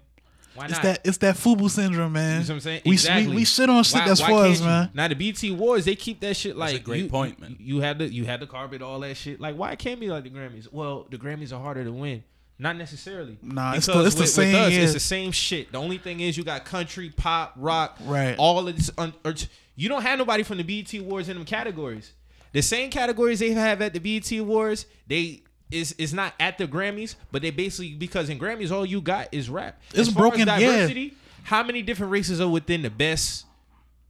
Why 0.56 0.66
It's 0.66 0.74
not? 0.74 0.84
that 0.84 1.02
it's 1.06 1.18
that 1.18 1.36
FUBU 1.36 1.70
syndrome, 1.70 2.14
man. 2.14 2.42
You 2.42 2.48
know 2.48 2.48
what 2.48 2.54
I'm 2.56 2.60
saying? 2.62 2.82
We, 2.86 2.92
exactly. 2.94 3.28
we 3.28 3.36
we 3.36 3.46
shit 3.46 3.70
on 3.70 3.84
shit 3.84 3.96
Why- 4.02 4.08
that's 4.08 4.22
why 4.22 4.28
for 4.28 4.34
can't 4.44 4.52
us, 4.54 4.60
you? 4.60 4.66
man. 4.66 4.90
Now 4.94 5.08
the 5.08 5.16
BET 5.16 5.52
Wars, 5.58 5.86
they 5.86 5.96
keep 5.96 6.20
that 6.22 6.36
shit 6.36 6.56
like 6.58 6.76
a 6.76 6.80
great 6.80 7.04
you, 7.04 7.10
point, 7.10 7.38
you- 7.38 7.42
man. 7.44 7.56
You 7.60 7.80
had 7.82 8.00
the 8.00 8.08
you 8.12 8.26
had 8.26 8.40
the 8.40 8.48
carpet, 8.48 8.82
all 8.82 9.00
that 9.02 9.16
shit. 9.18 9.40
Like, 9.42 9.56
why 9.58 9.76
can't 9.76 10.00
be 10.00 10.10
like 10.10 10.24
the 10.24 10.30
Grammys? 10.30 10.72
Well, 10.72 11.08
the 11.10 11.18
Grammys 11.18 11.52
are 11.54 11.62
harder 11.62 11.84
to 11.84 11.92
win. 11.92 12.24
Not 12.60 12.78
necessarily. 12.78 13.38
Nah, 13.42 13.74
it's 13.74 13.86
the- 13.88 13.94
Because 13.94 14.08
it's 14.08 14.16
the 14.16 14.28
same, 14.28 14.54
With 14.54 14.62
us, 14.62 14.74
yeah. 14.74 14.80
It's 14.82 14.94
the 14.94 15.00
same 15.00 15.32
shit. 15.32 15.72
The 15.72 15.80
only 15.80 15.98
thing 15.98 16.20
is 16.20 16.38
you 16.38 16.44
got 16.44 16.64
country, 16.64 17.10
pop, 17.10 17.54
rock, 17.58 17.98
Right. 18.02 18.36
All 18.38 18.68
of 18.68 18.76
this. 18.78 18.92
Un- 18.98 19.14
or 19.26 19.34
t- 19.34 19.48
you 19.76 19.90
don't 19.90 20.02
have 20.04 20.18
nobody 20.20 20.44
from 20.44 20.58
the 20.60 20.64
BET 20.64 20.94
Awards 21.00 21.28
in 21.28 21.36
them 21.38 21.46
categories. 21.46 22.12
The 22.54 22.62
same 22.62 22.90
categories 22.90 23.40
they 23.40 23.52
have 23.52 23.82
at 23.82 23.94
the 23.94 24.00
BET 24.00 24.30
Awards, 24.40 24.86
they 25.08 25.44
is 25.72 25.94
is 25.98 26.14
not 26.14 26.34
at 26.40 26.58
the 26.58 26.68
Grammys, 26.68 27.16
but 27.32 27.42
they 27.42 27.50
basically 27.52 27.94
because 27.94 28.30
in 28.30 28.38
Grammys 28.38 28.72
all 28.72 28.86
you 28.86 29.00
got 29.02 29.30
is 29.32 29.50
rap. 29.50 29.82
It's 29.94 30.10
broken, 30.10 30.42
As 30.50 30.62
yeah. 30.62 30.70
diversity, 30.72 31.14
How 31.44 31.64
many 31.64 31.82
different 31.82 32.12
races 32.12 32.42
are 32.42 32.50
within 32.50 32.82
the 32.82 32.90
best 32.90 33.46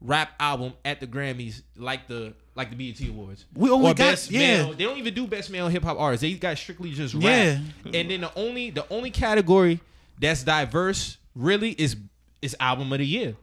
rap 0.01 0.31
album 0.39 0.73
at 0.83 0.99
the 0.99 1.05
Grammys, 1.07 1.61
like 1.77 2.07
the 2.07 2.33
like 2.55 2.75
the 2.75 2.75
BET 2.91 3.07
Awards? 3.07 3.45
We 3.55 3.69
only 3.69 3.91
Or 3.91 3.93
got- 3.93 4.11
best 4.11 4.31
yeah. 4.31 4.39
male. 4.63 4.73
They 4.73 4.83
don't 4.85 4.97
even 4.97 5.13
do 5.13 5.27
best 5.27 5.51
male 5.51 5.67
hip 5.67 5.83
hop 5.83 5.99
artists. 5.99 6.21
They 6.23 6.33
got 6.33 6.57
strictly 6.57 6.91
just 6.91 7.13
rap. 7.13 7.23
Yeah. 7.23 7.59
And 7.93 8.09
then 8.09 8.21
the 8.21 8.31
only 8.35 8.71
the 8.71 8.85
only 8.91 9.11
category 9.11 9.79
that's 10.19 10.43
diverse 10.43 11.17
really 11.35 11.71
is 11.71 11.95
is 12.41 12.55
album 12.59 12.91
of 12.91 12.97
the 12.97 13.05
year. 13.05 13.35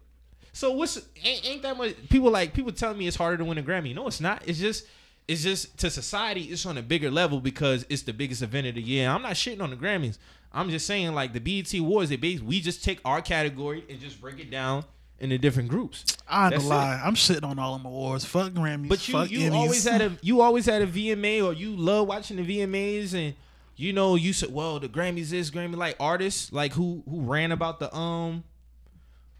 So 0.52 0.72
what's 0.72 0.96
ain't, 1.24 1.46
ain't 1.46 1.62
that 1.62 1.76
much 1.76 1.94
people 2.08 2.30
like 2.30 2.52
people 2.54 2.72
telling 2.72 2.98
me 2.98 3.06
it's 3.06 3.16
harder 3.16 3.36
to 3.38 3.44
win 3.44 3.58
a 3.58 3.62
Grammy. 3.62 3.94
No, 3.94 4.06
it's 4.06 4.20
not. 4.20 4.42
It's 4.46 4.58
just 4.58 4.86
it's 5.26 5.42
just 5.42 5.76
to 5.78 5.90
society 5.90 6.44
it's 6.44 6.64
on 6.66 6.78
a 6.78 6.82
bigger 6.82 7.10
level 7.10 7.40
because 7.40 7.84
it's 7.88 8.02
the 8.02 8.12
biggest 8.12 8.42
event 8.42 8.66
of 8.66 8.74
the 8.74 8.82
year. 8.82 9.08
I'm 9.08 9.22
not 9.22 9.32
shitting 9.32 9.60
on 9.60 9.70
the 9.70 9.76
Grammys. 9.76 10.18
I'm 10.52 10.70
just 10.70 10.86
saying 10.86 11.12
like 11.14 11.32
the 11.34 11.40
BET 11.40 11.72
Awards, 11.74 12.10
they 12.10 12.16
base 12.16 12.40
we 12.40 12.60
just 12.60 12.82
take 12.82 13.00
our 13.04 13.20
category 13.20 13.84
and 13.90 14.00
just 14.00 14.20
break 14.20 14.38
it 14.40 14.50
down 14.50 14.84
into 15.20 15.36
different 15.36 15.68
groups. 15.68 16.04
I 16.28 16.44
ain't 16.46 16.52
That's 16.52 16.64
gonna 16.64 16.74
it. 16.74 16.78
lie. 16.78 17.02
I'm 17.04 17.14
shitting 17.14 17.44
on 17.44 17.58
all 17.58 17.74
of 17.74 17.82
them 17.82 17.92
awards. 17.92 18.24
Fuck 18.24 18.52
Grammys. 18.52 18.88
But 18.88 19.06
you 19.08 19.20
you 19.24 19.50
Emmys. 19.50 19.54
always 19.54 19.84
had 19.84 20.00
a 20.00 20.16
you 20.22 20.40
always 20.40 20.64
had 20.66 20.80
a 20.82 20.86
VMA 20.86 21.44
or 21.44 21.52
you 21.52 21.76
love 21.76 22.06
watching 22.08 22.36
the 22.38 22.58
VMAs 22.60 23.12
and 23.14 23.34
you 23.76 23.92
know 23.92 24.14
you 24.14 24.32
said 24.32 24.52
well 24.52 24.80
the 24.80 24.88
Grammys 24.88 25.32
is 25.32 25.50
Grammy 25.50 25.76
like 25.76 25.96
artists 26.00 26.52
like 26.52 26.72
who 26.72 27.02
who 27.08 27.20
ran 27.20 27.52
about 27.52 27.78
the 27.80 27.94
um 27.94 28.42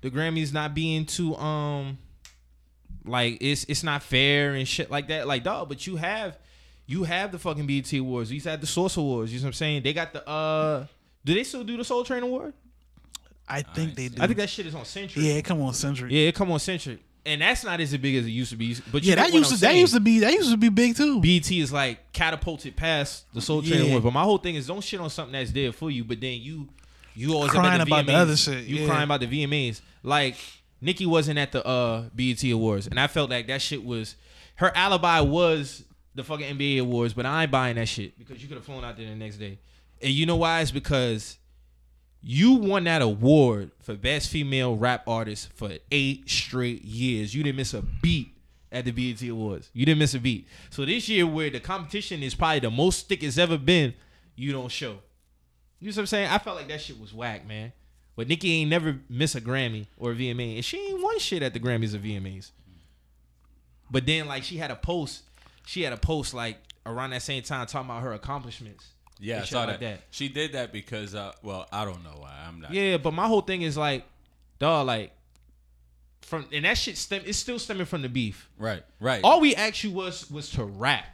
the 0.01 0.11
Grammys 0.11 0.53
not 0.53 0.75
being 0.75 1.05
too 1.07 1.35
um 1.37 1.99
like 3.05 3.39
it's 3.41 3.65
it's 3.65 3.83
not 3.83 4.03
fair 4.03 4.55
and 4.55 4.67
shit 4.69 4.91
like 4.91 5.09
that 5.09 5.27
like 5.27 5.43
dog 5.45 5.69
but 5.69 5.87
you 5.87 5.97
have 5.97 6.39
you 6.87 7.05
have 7.05 7.33
the 7.33 7.39
fucking 7.39 7.67
BET 7.67 7.93
awards 7.95 8.31
you 8.31 8.41
had 8.41 8.61
the 8.61 8.67
Source 8.67 8.97
awards 8.97 9.33
you 9.33 9.39
know 9.39 9.45
what 9.45 9.49
I'm 9.49 9.53
saying 9.55 9.83
they 9.83 9.93
got 9.93 10.13
the 10.13 10.29
uh 10.29 10.87
do 11.25 11.35
they 11.35 11.45
still 11.45 11.65
do 11.65 11.77
the 11.77 11.85
Soul 11.85 12.05
Train 12.05 12.23
award 12.23 12.55
I 13.51 13.63
think 13.63 13.95
they 13.95 14.09
do. 14.09 14.23
I 14.23 14.27
think 14.27 14.37
that 14.39 14.51
shit 14.51 14.67
is 14.67 14.75
on 14.75 14.85
Centric 14.85 15.25
yeah, 15.25 15.33
it 15.35 15.45
come 15.45 15.61
on, 15.63 15.73
Centric. 15.73 16.13
yeah 16.13 16.29
it 16.29 16.35
come 16.35 16.51
on 16.51 16.59
Centric 16.59 17.01
and 17.25 17.41
that's 17.43 17.65
not 17.65 17.81
as 17.81 17.97
big 17.97 18.15
as 18.17 18.27
it 18.27 18.31
used 18.31 18.51
to 18.51 18.57
be 18.57 18.77
but 18.93 19.03
Yeah, 19.03 19.17
that 19.17 19.33
used 19.33 19.51
to 19.51 19.57
that 19.61 19.75
used 19.75 19.95
to 19.95 20.01
be 20.01 20.21
that 20.21 20.33
used 20.33 20.51
to 20.51 20.57
be 20.57 20.69
big 20.71 20.97
too. 20.97 21.21
BET 21.21 21.51
is 21.51 21.73
like 21.73 22.13
catapulted 22.13 22.75
past 22.77 23.25
the 23.35 23.41
Soul 23.41 23.61
Train 23.63 23.83
Yeah. 23.85 23.89
Award. 23.91 24.05
But 24.05 24.13
my 24.15 24.23
whole 24.23 24.39
thing 24.39 24.55
is 24.55 24.67
don't 24.67 24.83
shit 24.83 25.01
on 25.01 25.11
something 25.11 25.33
that's 25.33 25.51
there 25.53 25.73
for 25.73 25.91
you, 25.91 26.05
but 26.05 26.21
then 26.21 26.41
you 26.41 26.69
you 27.15 27.35
always 27.35 27.51
Crying 27.51 27.81
up 27.81 27.81
at 27.81 27.87
the 27.87 27.93
about 27.95 28.07
the 28.07 28.15
other 28.15 28.37
shit, 28.37 28.65
You 28.65 28.77
yeah. 28.83 28.87
crying 28.87 29.05
about 29.05 29.21
the 29.21 29.27
VMAs. 29.27 29.81
Like 30.03 30.37
Nicki 30.81 31.07
wasn't 31.07 31.39
at 31.39 31.53
the 31.53 31.67
uh 31.67 32.09
BET 32.15 32.43
Awards, 32.45 32.87
and 32.87 32.99
I 32.99 33.07
felt 33.07 33.31
like 33.31 33.47
that 33.49 33.63
shit 33.63 33.85
was 33.85 34.17
her 34.57 34.71
alibi 34.77 35.21
was 35.21 35.85
the 36.15 36.25
fucking 36.25 36.59
NBA 36.59 36.81
Awards, 36.81 37.15
but 37.15 37.27
I 37.27 37.43
ain't 37.43 37.51
buying 37.51 37.77
that 37.77 37.89
shit 37.89 38.19
because 38.19 38.43
you 38.43 38.49
could 38.49 38.57
have 38.57 38.65
flown 38.65 38.85
out 38.85 38.97
there 38.97 39.07
the 39.07 39.15
next 39.15 39.37
day. 39.37 39.59
And 40.03 40.13
you 40.13 40.27
know 40.27 40.37
why? 40.37 40.61
It's 40.61 40.71
because 40.71 41.39
you 42.21 42.55
won 42.55 42.85
that 42.85 43.03
award 43.03 43.71
for 43.81 43.95
best 43.95 44.29
female 44.31 44.77
rap 44.77 45.05
artist 45.07 45.51
for 45.55 45.71
eight 45.91 46.29
straight 46.29 46.85
years. 46.85 47.35
You 47.35 47.43
didn't 47.43 47.57
miss 47.57 47.75
a 47.75 47.83
beat 47.83 48.35
at 48.73 48.85
the 48.85 48.91
BET 48.91 49.23
Awards. 49.29 49.71
You 49.73 49.87
didn't 49.87 50.01
miss 50.01 50.15
a 50.15 50.19
beat. 50.19 50.47
So 50.71 50.85
this 50.85 51.09
year, 51.09 51.27
where 51.27 51.51
the 51.51 51.61
competition 51.61 52.23
is 52.23 52.35
probably 52.35 52.61
the 52.61 52.71
most 52.71 53.09
thick 53.09 53.23
it's 53.23 53.39
ever 53.39 53.57
been, 53.57 53.95
you 54.37 54.53
don't 54.53 54.71
show. 54.71 54.99
You 55.81 55.91
know 55.91 55.95
what 55.95 55.99
I'm 55.99 56.07
saying? 56.07 56.31
I 56.31 56.39
felt 56.39 56.57
like 56.57 56.69
that 56.69 56.81
shit 56.81 57.01
was 57.01 57.15
whack, 57.15 57.47
man. 57.47 57.73
But 58.17 58.27
Nicki 58.27 58.53
ain't 58.53 58.71
never 58.71 58.99
miss 59.09 59.37
a 59.37 59.41
Grammy 59.41 59.87
or 59.97 60.11
a 60.11 60.15
VMA, 60.15 60.57
and 60.57 60.65
she 60.65 60.77
ain't 60.77 61.01
won 61.01 61.21
shit 61.21 61.41
at 61.43 61.53
the 61.55 61.61
Grammys 61.61 61.95
or 61.95 61.99
VMAs. 61.99 62.51
But 63.91 64.07
then, 64.07 64.27
like, 64.27 64.43
she 64.43 64.57
had 64.57 64.73
a 64.73 64.77
post. 64.77 65.23
She 65.67 65.83
had 65.83 65.93
a 65.93 65.97
post 65.97 66.35
like 66.35 66.59
around 66.85 67.11
that 67.11 67.23
same 67.23 67.43
time 67.43 67.67
talking 67.67 67.89
about 67.89 68.03
her 68.03 68.13
accomplishments. 68.13 68.87
Yeah, 69.21 69.43
I 69.43 69.45
saw 69.45 69.65
like 69.65 69.81
that. 69.81 70.01
She 70.11 70.29
did 70.29 70.53
that 70.53 70.73
because, 70.73 71.15
uh, 71.15 71.33
well, 71.43 71.67
I 71.73 71.85
don't 71.85 72.03
know 72.03 72.17
why. 72.19 72.35
I'm 72.47 72.61
not. 72.61 72.73
Yeah, 72.73 72.97
but 72.97 73.13
my 73.13 73.27
whole 73.27 73.41
thing 73.41 73.63
is 73.63 73.77
like, 73.77 74.05
dog, 74.59 74.87
like, 74.87 75.13
from 76.23 76.47
and 76.53 76.65
that 76.65 76.77
shit 76.77 76.97
stem. 76.99 77.23
It's 77.25 77.39
still 77.39 77.59
stemming 77.59 77.87
from 77.87 78.03
the 78.03 78.09
beef. 78.09 78.51
Right, 78.59 78.83
right. 79.01 79.23
All 79.25 79.41
we 79.41 79.55
asked 79.55 79.85
you 79.85 79.91
was 79.91 80.31
was 80.31 80.51
to 80.51 80.65
rap. 80.65 81.07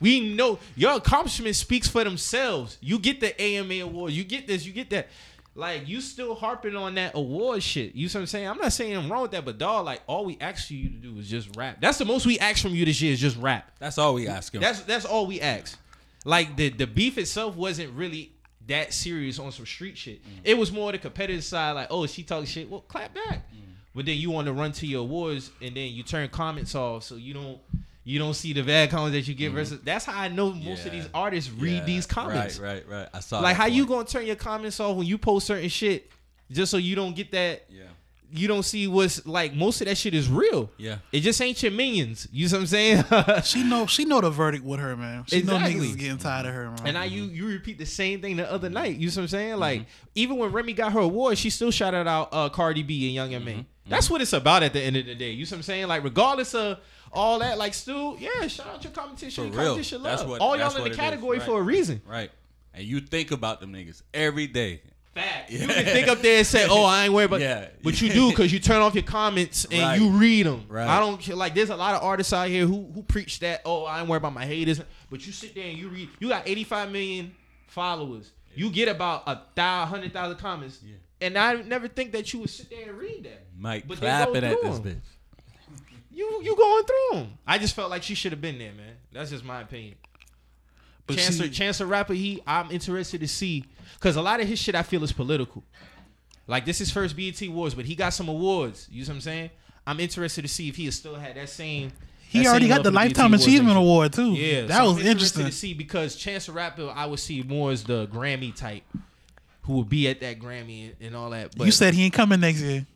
We 0.00 0.34
know 0.34 0.58
your 0.76 0.96
accomplishment 0.96 1.56
speaks 1.56 1.88
for 1.88 2.04
themselves. 2.04 2.78
You 2.80 2.98
get 2.98 3.20
the 3.20 3.40
AMA 3.40 3.74
award. 3.82 4.12
You 4.12 4.24
get 4.24 4.46
this. 4.46 4.64
You 4.64 4.72
get 4.72 4.90
that. 4.90 5.08
Like 5.54 5.88
you 5.88 6.02
still 6.02 6.34
harping 6.34 6.76
on 6.76 6.96
that 6.96 7.14
award 7.14 7.62
shit. 7.62 7.94
You 7.94 8.08
see 8.08 8.18
what 8.18 8.22
I'm 8.22 8.26
saying? 8.26 8.48
I'm 8.48 8.58
not 8.58 8.74
saying 8.74 8.94
I'm 8.94 9.10
wrong 9.10 9.22
with 9.22 9.30
that, 9.30 9.44
but 9.44 9.56
dog, 9.56 9.86
like 9.86 10.02
all 10.06 10.26
we 10.26 10.36
asked 10.38 10.70
you 10.70 10.90
to 10.90 10.96
do 10.96 11.18
is 11.18 11.30
just 11.30 11.56
rap. 11.56 11.78
That's 11.80 11.96
the 11.96 12.04
most 12.04 12.26
we 12.26 12.38
ask 12.38 12.60
from 12.60 12.74
you 12.74 12.84
this 12.84 13.00
year 13.00 13.14
is 13.14 13.20
just 13.20 13.38
rap. 13.38 13.70
That's 13.78 13.96
all 13.96 14.12
we 14.14 14.28
ask 14.28 14.54
him. 14.54 14.60
That's 14.60 14.82
that's 14.82 15.06
all 15.06 15.26
we 15.26 15.40
ask. 15.40 15.78
Like 16.26 16.56
the 16.56 16.68
the 16.68 16.86
beef 16.86 17.16
itself 17.16 17.56
wasn't 17.56 17.94
really 17.94 18.32
that 18.66 18.92
serious 18.92 19.38
on 19.38 19.50
some 19.50 19.64
street 19.64 19.96
shit. 19.96 20.22
Mm. 20.22 20.40
It 20.44 20.58
was 20.58 20.70
more 20.70 20.92
the 20.92 20.98
competitive 20.98 21.44
side, 21.44 21.72
like, 21.72 21.88
oh, 21.90 22.06
she 22.06 22.22
talking 22.22 22.46
shit. 22.46 22.68
Well, 22.68 22.80
clap 22.80 23.14
back. 23.14 23.50
Mm. 23.50 23.60
But 23.94 24.04
then 24.04 24.18
you 24.18 24.30
want 24.30 24.46
to 24.48 24.52
run 24.52 24.72
to 24.72 24.86
your 24.86 25.00
awards 25.02 25.50
and 25.62 25.74
then 25.74 25.92
you 25.92 26.02
turn 26.02 26.28
comments 26.28 26.74
off, 26.74 27.04
so 27.04 27.14
you 27.14 27.32
don't 27.32 27.58
you 28.08 28.18
don't 28.20 28.34
see 28.34 28.52
the 28.52 28.62
bad 28.62 28.88
comments 28.90 29.14
that 29.14 29.26
you 29.28 29.34
get 29.34 29.50
versus. 29.52 29.80
That's 29.82 30.04
how 30.04 30.18
I 30.18 30.28
know 30.28 30.52
most 30.52 30.86
of 30.86 30.92
these 30.92 31.08
artists 31.12 31.50
read 31.50 31.78
Yeah, 31.78 31.84
these 31.84 32.06
comments. 32.06 32.58
Right, 32.58 32.84
right, 32.88 32.98
right. 33.00 33.08
I 33.12 33.18
saw. 33.20 33.40
Like 33.40 33.56
that 33.56 33.62
how 33.62 33.66
you 33.66 33.84
gonna 33.84 34.04
turn 34.06 34.24
your 34.26 34.36
comments 34.36 34.78
off 34.80 34.96
when 34.96 35.06
you 35.06 35.18
post 35.18 35.46
certain 35.48 35.68
shit 35.68 36.10
just 36.50 36.70
so 36.70 36.76
you 36.76 36.94
don't 36.94 37.16
get 37.16 37.32
that 37.32 37.64
Yeah. 37.68 37.82
you 38.32 38.46
don't 38.46 38.62
see 38.62 38.86
what's 38.86 39.26
like 39.26 39.54
most 39.54 39.80
of 39.80 39.88
that 39.88 39.98
shit 39.98 40.14
is 40.14 40.28
real. 40.28 40.70
Yeah. 40.78 40.98
It 41.10 41.20
just 41.20 41.40
ain't 41.42 41.60
your 41.60 41.72
minions. 41.72 42.28
You 42.30 42.46
know 42.48 42.52
what 42.54 42.60
I'm 42.60 42.66
saying? 42.68 43.04
She 43.44 43.64
know 43.64 43.86
she 43.86 44.04
know 44.04 44.20
the 44.20 44.30
verdict 44.30 44.64
with 44.64 44.78
her, 44.78 44.96
man. 44.96 45.24
She 45.26 45.42
know 45.42 45.56
Exactly. 45.56 45.74
niggas 45.86 45.90
is 45.90 45.96
getting 45.96 46.18
tired 46.18 46.46
of 46.46 46.54
her, 46.54 46.64
man. 46.70 46.80
and 46.84 46.94
now 46.94 47.02
you 47.02 47.24
you 47.24 47.48
repeat 47.48 47.78
the 47.78 47.86
same 47.86 48.20
thing 48.22 48.36
the 48.36 48.48
other 48.50 48.70
night. 48.70 48.96
You 48.96 49.08
know 49.08 49.10
what 49.14 49.18
I'm 49.22 49.28
saying? 49.28 49.56
Like 49.56 49.80
Mm-hmm. 49.80 50.08
even 50.14 50.36
when 50.36 50.52
Remy 50.52 50.74
got 50.74 50.92
her 50.92 51.00
award, 51.00 51.38
she 51.38 51.50
still 51.50 51.72
shouted 51.72 52.06
out 52.06 52.28
uh, 52.30 52.48
Cardi 52.50 52.84
B 52.84 53.06
and 53.06 53.14
Young 53.16 53.34
and 53.34 53.44
Mm-hmm. 53.44 53.56
May. 53.58 53.66
That's 53.88 54.08
what 54.08 54.20
it's 54.20 54.32
about 54.32 54.62
at 54.62 54.72
the 54.72 54.80
end 54.80 54.96
of 54.96 55.06
the 55.06 55.14
day. 55.16 55.30
You 55.32 55.44
know 55.44 55.48
what 55.50 55.56
I'm 55.58 55.62
saying? 55.62 55.88
Like 55.88 56.04
regardless 56.04 56.54
of 56.54 56.78
all 57.16 57.38
that, 57.40 57.58
like 57.58 57.74
Stu, 57.74 58.16
yeah, 58.18 58.46
shout 58.46 58.66
out 58.68 58.84
your 58.84 58.92
competition. 58.92 59.44
For 59.44 59.48
your 59.50 59.58
real. 59.58 59.70
competition 59.72 60.02
That's 60.02 60.22
love. 60.22 60.30
what- 60.30 60.40
all 60.40 60.56
y'all 60.56 60.74
in 60.76 60.82
what 60.82 60.90
the 60.90 60.96
category 60.96 61.38
Right. 61.38 61.46
for 61.46 61.58
a 61.60 61.62
reason. 61.62 62.00
Right. 62.06 62.30
And 62.74 62.84
you 62.84 63.00
think 63.00 63.30
about 63.30 63.60
them 63.60 63.72
niggas 63.72 64.02
every 64.12 64.46
day. 64.46 64.82
Fact. 65.14 65.50
Yeah. 65.50 65.60
You 65.62 65.66
can 65.68 65.84
think 65.86 66.08
up 66.08 66.20
there 66.20 66.36
and 66.38 66.46
say, 66.46 66.66
"Oh, 66.68 66.84
I 66.84 67.04
ain't 67.04 67.14
worried 67.14 67.24
about." 67.24 67.40
Yeah. 67.40 67.68
But 67.82 68.02
you 68.02 68.10
do 68.10 68.28
because 68.28 68.52
you 68.52 68.58
turn 68.60 68.82
off 68.82 68.94
your 68.94 69.02
comments 69.02 69.64
and 69.64 69.80
Right. 69.80 69.98
you 69.98 70.10
read 70.10 70.44
them. 70.44 70.66
Right. 70.68 70.86
I 70.86 71.00
don't 71.00 71.18
care- 71.18 71.34
like. 71.36 71.54
There's 71.54 71.70
a 71.70 71.76
lot 71.76 71.94
of 71.94 72.02
artists 72.02 72.34
out 72.34 72.48
here 72.48 72.66
who 72.66 72.90
who 72.94 73.02
preach 73.02 73.38
that. 73.40 73.62
Oh, 73.64 73.84
I 73.84 74.00
ain't 74.00 74.08
worried 74.10 74.18
about 74.18 74.34
my 74.34 74.44
haters. 74.44 74.78
But 75.10 75.26
you 75.26 75.32
sit 75.32 75.54
there 75.54 75.64
and 75.68 75.78
you 75.78 75.88
read. 75.88 76.10
You 76.20 76.28
got 76.28 76.46
85 76.46 76.90
million 76.92 77.34
followers. 77.66 78.30
You 78.54 78.68
get 78.70 78.88
about 78.88 79.22
a 79.26 79.40
thousand, 79.54 79.88
hundred 79.88 80.12
thousand 80.12 80.38
comments. 80.38 80.80
Yeah. 80.84 80.94
And 81.22 81.38
I 81.38 81.54
never 81.62 81.88
think 81.88 82.12
that 82.12 82.30
you 82.34 82.40
would 82.40 82.50
sit 82.50 82.68
there 82.68 82.90
and 82.90 82.98
read 82.98 83.24
that. 83.24 83.46
Mike 83.58 83.88
But 83.88 84.00
they 84.00 84.06
go 84.06 84.16
clapping 84.32 84.44
at 84.44 84.60
this 84.62 84.78
bitch. 84.80 84.96
You 86.16 86.40
you 86.42 86.56
going 86.56 86.84
through 86.84 87.18
them. 87.20 87.38
I 87.46 87.58
just 87.58 87.74
felt 87.74 87.90
like 87.90 88.02
she 88.02 88.14
should 88.14 88.32
have 88.32 88.40
been 88.40 88.58
there, 88.58 88.72
man. 88.72 88.94
That's 89.12 89.30
just 89.30 89.44
my 89.44 89.60
opinion. 89.60 89.96
But 91.06 91.18
Chance, 91.18 91.36
she- 91.36 91.50
Chance 91.50 91.78
the 91.78 91.86
Rapper, 91.86 92.14
he 92.14 92.42
I'm 92.46 92.70
interested 92.70 93.20
to 93.20 93.28
see 93.28 93.64
because 93.94 94.16
a 94.16 94.22
lot 94.22 94.40
of 94.40 94.48
his 94.48 94.58
shit 94.58 94.74
I 94.74 94.82
feel 94.82 95.04
is 95.04 95.12
political. 95.12 95.62
Like 96.46 96.64
this 96.64 96.80
is 96.80 96.90
first 96.90 97.16
BET 97.16 97.40
Awards, 97.42 97.74
but 97.74 97.84
he 97.84 97.94
got 97.94 98.10
some 98.14 98.28
awards. 98.28 98.88
You 98.90 99.02
know 99.04 99.08
what 99.08 99.14
I'm 99.16 99.20
saying? 99.20 99.50
I'm 99.86 100.00
interested 100.00 100.40
to 100.42 100.48
see 100.48 100.68
if 100.70 100.76
he 100.76 100.86
has 100.86 100.94
still 100.94 101.16
had 101.16 101.36
that 101.36 101.50
same. 101.50 101.92
he 102.28 102.40
that 102.40 102.48
already 102.48 102.64
same 102.66 102.76
got 102.76 102.82
the 102.82 102.90
for 102.90 102.94
BET 102.94 103.04
Lifetime 103.08 103.26
Awards 103.26 103.42
Achievement 103.44 103.76
and. 103.76 103.86
Award 103.86 104.12
too. 104.14 104.32
Yeah, 104.32 104.62
that 104.66 104.76
so 104.78 104.80
I'm 104.80 104.86
was 104.96 105.04
interested 105.04 105.10
interesting. 105.10 105.44
to 105.46 105.52
see 105.52 105.74
because 105.74 106.16
Chance 106.16 106.46
the 106.46 106.52
Rapper 106.52 106.90
I 106.96 107.04
would 107.04 107.18
see 107.20 107.42
more 107.42 107.72
as 107.72 107.84
the 107.84 108.06
Grammy 108.06 108.56
type, 108.56 108.84
who 109.62 109.74
would 109.74 109.90
be 109.90 110.08
at 110.08 110.20
that 110.20 110.38
Grammy 110.38 110.86
and, 110.86 110.94
and 111.08 111.14
all 111.14 111.28
that. 111.30 111.54
But 111.56 111.66
you 111.66 111.72
said 111.72 111.92
he 111.92 112.04
ain't 112.04 112.14
coming 112.14 112.40
next 112.40 112.60
year. 112.62 112.86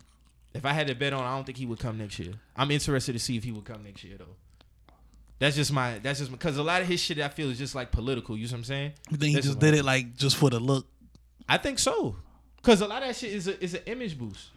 If 0.55 0.65
I 0.65 0.73
had 0.73 0.89
to 0.89 0.95
bet 0.95 1.13
on, 1.13 1.23
I 1.23 1.35
don't 1.35 1.45
think 1.45 1.59
he 1.59 1.67
would 1.67 1.79
come 1.79 1.99
next 1.99 2.19
year. 2.19 2.33
I'm 2.57 2.71
interested 2.71 3.13
to 3.13 3.19
see 3.19 3.37
if 3.37 3.45
he 3.45 3.53
would 3.53 3.65
come 3.65 3.83
next 3.85 4.05
year 4.05 4.17
though. 4.19 4.37
That's 5.39 5.57
just 5.57 5.73
my. 5.73 5.99
That's 5.99 6.19
just 6.19 6.31
because 6.31 6.59
a 6.59 6.63
lot 6.63 6.83
of 6.83 6.89
his 6.89 7.01
shit 7.01 7.19
I 7.19 7.29
feel 7.29 7.51
is 7.51 7.59
just 7.59 7.75
like 7.75 7.91
political. 7.91 8.37
You 8.37 8.47
know 8.47 8.53
what 8.53 8.59
I'm 8.59 8.65
saying? 8.65 8.93
You 9.11 9.17
think 9.17 9.37
he 9.37 9.41
just 9.41 9.59
did 9.59 9.75
it 9.75 9.85
like 9.85 10.17
just 10.17 10.37
for 10.37 10.51
the 10.51 10.61
look? 10.61 10.87
I 11.49 11.57
think 11.57 11.79
so. 11.79 12.17
Cause 12.63 12.83
a 12.83 12.87
lot 12.87 13.03
of 13.03 13.09
that 13.09 13.17
shit 13.17 13.33
is 13.33 13.49
a 13.49 13.63
is 13.63 13.75
an 13.75 13.81
image 13.87 14.19
boost. 14.19 14.51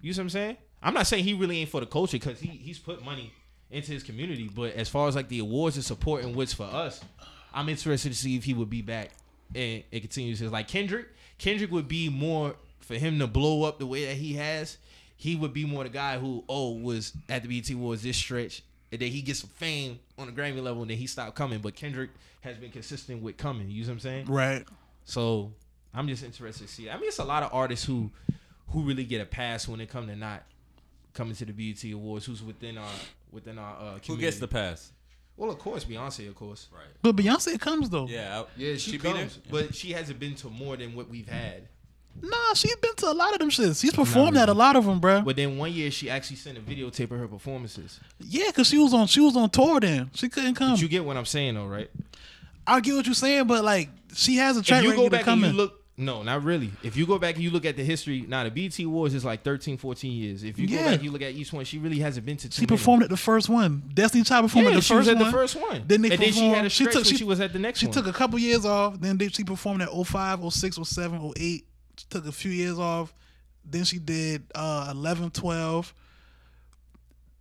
You 0.00 0.12
see 0.12 0.20
what 0.20 0.24
I'm 0.24 0.30
saying? 0.30 0.56
I'm 0.82 0.94
not 0.94 1.06
saying 1.08 1.24
he 1.24 1.34
really 1.34 1.58
ain't 1.58 1.68
for 1.70 1.80
the 1.80 1.86
culture 1.86 2.18
because 2.18 2.38
he 2.38 2.48
he's 2.48 2.78
put 2.78 3.04
money 3.04 3.32
into 3.70 3.92
his 3.92 4.04
community. 4.04 4.48
But 4.54 4.74
as 4.74 4.88
far 4.88 5.08
as 5.08 5.16
like 5.16 5.28
the 5.28 5.40
awards 5.40 5.76
and 5.76 5.84
support 5.84 6.22
and 6.22 6.36
what's 6.36 6.54
for 6.54 6.64
us, 6.64 7.00
I'm 7.52 7.68
interested 7.68 8.10
to 8.12 8.18
see 8.18 8.36
if 8.36 8.44
he 8.44 8.54
would 8.54 8.70
be 8.70 8.82
back 8.82 9.10
and 9.54 9.82
it 9.90 10.00
continues 10.00 10.38
his 10.38 10.52
like 10.52 10.68
Kendrick. 10.68 11.08
Kendrick 11.38 11.72
would 11.72 11.88
be 11.88 12.08
more 12.08 12.54
for 12.80 12.94
him 12.94 13.18
to 13.18 13.26
blow 13.26 13.64
up 13.64 13.78
the 13.78 13.86
way 13.86 14.06
that 14.06 14.16
he 14.16 14.34
has. 14.34 14.78
He 15.20 15.36
would 15.36 15.52
be 15.52 15.66
more 15.66 15.84
the 15.84 15.90
guy 15.90 16.18
who 16.18 16.42
oh 16.48 16.70
was 16.78 17.12
at 17.28 17.42
the 17.42 17.60
BET 17.60 17.68
Awards 17.70 18.02
this 18.02 18.16
stretch 18.16 18.62
and 18.90 18.98
then 19.00 19.10
he 19.10 19.20
gets 19.20 19.40
some 19.40 19.50
fame 19.50 19.98
on 20.18 20.26
the 20.26 20.32
Grammy 20.32 20.62
level 20.62 20.80
and 20.80 20.90
then 20.90 20.96
he 20.96 21.06
stopped 21.06 21.34
coming. 21.36 21.58
But 21.60 21.74
Kendrick 21.74 22.08
has 22.40 22.56
been 22.56 22.70
consistent 22.70 23.22
with 23.22 23.36
coming. 23.36 23.70
You 23.70 23.82
know 23.82 23.88
what 23.88 23.92
I'm 23.92 24.00
saying? 24.00 24.26
Right. 24.26 24.64
So 25.04 25.52
I'm 25.92 26.08
just 26.08 26.24
interested 26.24 26.66
to 26.66 26.72
see. 26.72 26.88
I 26.88 26.94
mean, 26.96 27.08
it's 27.08 27.18
a 27.18 27.24
lot 27.24 27.42
of 27.42 27.52
artists 27.52 27.84
who 27.84 28.10
who 28.68 28.82
really 28.82 29.04
get 29.04 29.20
a 29.20 29.26
pass 29.26 29.68
when 29.68 29.78
it 29.82 29.90
come 29.90 30.06
to 30.06 30.16
not 30.16 30.42
coming 31.12 31.34
to 31.34 31.44
the 31.44 31.52
BET 31.52 31.84
Awards. 31.92 32.24
Who's 32.24 32.42
within 32.42 32.78
our 32.78 32.88
within 33.30 33.58
our 33.58 33.74
uh, 33.74 33.76
community. 33.78 34.06
Who 34.14 34.16
gets 34.16 34.38
the 34.38 34.48
pass? 34.48 34.90
Well, 35.36 35.50
of 35.50 35.58
course, 35.58 35.84
Beyonce, 35.84 36.28
of 36.28 36.34
course. 36.34 36.68
Right. 36.72 36.82
But 37.02 37.16
Beyonce 37.16 37.60
comes 37.60 37.90
though. 37.90 38.06
Yeah. 38.06 38.40
I- 38.40 38.46
Yeah, 38.56 38.76
she, 38.76 38.92
be 38.92 38.98
there? 38.98 39.12
comes, 39.12 39.38
but 39.50 39.74
she 39.74 39.92
hasn't 39.92 40.18
been 40.18 40.34
to 40.36 40.48
more 40.48 40.76
than 40.78 40.94
what 40.94 41.08
we've 41.10 41.28
had. 41.28 41.68
Nah, 42.22 42.54
she's 42.54 42.76
been 42.76 42.94
to 42.96 43.10
a 43.10 43.14
lot 43.14 43.32
of 43.32 43.38
them 43.38 43.48
shits. 43.50 43.80
She's 43.80 43.92
performed 43.94 44.36
at 44.36 44.48
a 44.48 44.52
lot 44.52 44.76
of 44.76 44.84
them, 44.84 45.00
bro. 45.00 45.22
But 45.22 45.36
then 45.36 45.56
one 45.56 45.72
year 45.72 45.90
she 45.90 46.10
actually 46.10 46.36
sent 46.36 46.58
a 46.58 46.60
videotape 46.60 47.10
of 47.10 47.18
her 47.18 47.28
performances. 47.28 47.98
Yeah, 48.18 48.50
cause 48.50 48.66
she 48.68 48.76
was 48.78 48.92
on 48.92 49.06
she 49.06 49.20
was 49.20 49.36
on 49.36 49.48
tour 49.50 49.80
then. 49.80 50.10
She 50.14 50.28
couldn't 50.28 50.54
come. 50.54 50.72
But 50.72 50.82
you 50.82 50.88
get 50.88 51.04
what 51.04 51.16
I'm 51.16 51.24
saying, 51.24 51.54
though, 51.54 51.66
right? 51.66 51.90
I 52.66 52.80
get 52.80 52.94
what 52.94 53.06
you're 53.06 53.14
saying, 53.14 53.46
but 53.46 53.64
like 53.64 53.88
she 54.14 54.36
has 54.36 54.56
a 54.56 54.62
track 54.62 54.84
if 54.84 54.90
you 54.90 54.96
go 54.96 55.04
to 55.04 55.10
back 55.10 55.26
and 55.26 55.40
you 55.40 55.48
look, 55.52 55.76
no, 55.96 56.22
not 56.22 56.44
really. 56.44 56.70
If 56.82 56.96
you 56.96 57.06
go 57.06 57.18
back 57.18 57.34
and 57.36 57.44
you 57.44 57.50
look 57.50 57.64
at 57.64 57.76
the 57.76 57.84
history, 57.84 58.24
now 58.26 58.44
the 58.44 58.50
BET 58.50 58.78
Awards 58.80 59.14
is 59.14 59.24
like 59.24 59.42
13, 59.42 59.76
14 59.78 60.12
years. 60.12 60.42
If 60.44 60.58
you 60.58 60.66
go 60.68 60.76
back 60.76 60.94
and 60.94 61.02
you 61.02 61.10
look 61.10 61.20
at 61.22 61.32
each 61.32 61.52
one, 61.52 61.64
she 61.64 61.78
really 61.78 61.98
hasn't 61.98 62.24
been 62.26 62.36
to 62.38 62.48
too 62.48 62.54
she 62.54 62.60
many. 62.62 62.76
performed 62.76 63.02
at 63.02 63.08
the 63.10 63.16
first 63.18 63.48
one. 63.48 63.82
Destiny 63.94 64.24
Child 64.24 64.44
performed 64.46 64.66
Yeah, 64.68 64.72
at 64.72 64.76
the 64.76 64.82
she 64.82 64.94
was 64.94 65.06
first 65.06 65.16
at 65.16 65.22
one. 65.22 65.26
the 65.26 65.38
first 65.38 65.56
one. 65.56 65.84
Then 65.86 66.02
they 66.02 66.10
and 66.10 66.22
then 66.22 66.32
she 66.32 66.48
had 66.48 66.66
a 66.66 66.68
performed- 66.68 66.72
she 66.72 66.84
took- 66.86 67.04
she- 67.06 67.16
she 67.16 67.24
was 67.24 67.40
at 67.40 67.52
the 67.52 67.58
next 67.58 67.80
She 67.80 67.86
one. 67.86 67.94
took 67.94 68.06
a 68.06 68.12
couple 68.12 68.38
years 68.38 68.64
off. 68.64 69.00
Then 69.00 69.16
they, 69.18 69.28
she 69.28 69.42
performed 69.44 69.82
at 69.82 69.88
05, 69.90 70.40
06, 70.52 70.78
07, 70.82 71.32
08. 71.36 71.66
She 72.00 72.06
took 72.08 72.26
a 72.26 72.32
few 72.32 72.50
years 72.50 72.78
off. 72.78 73.12
Then 73.62 73.84
she 73.84 73.98
did 73.98 74.44
uh, 74.54 74.88
11, 74.90 75.32
12, 75.32 75.92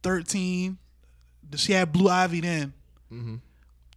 13. 0.03 0.77
She 1.55 1.71
had 1.71 1.93
Blue 1.93 2.09
Ivy 2.09 2.41
then. 2.41 2.73
Mm-hmm. 3.11 3.35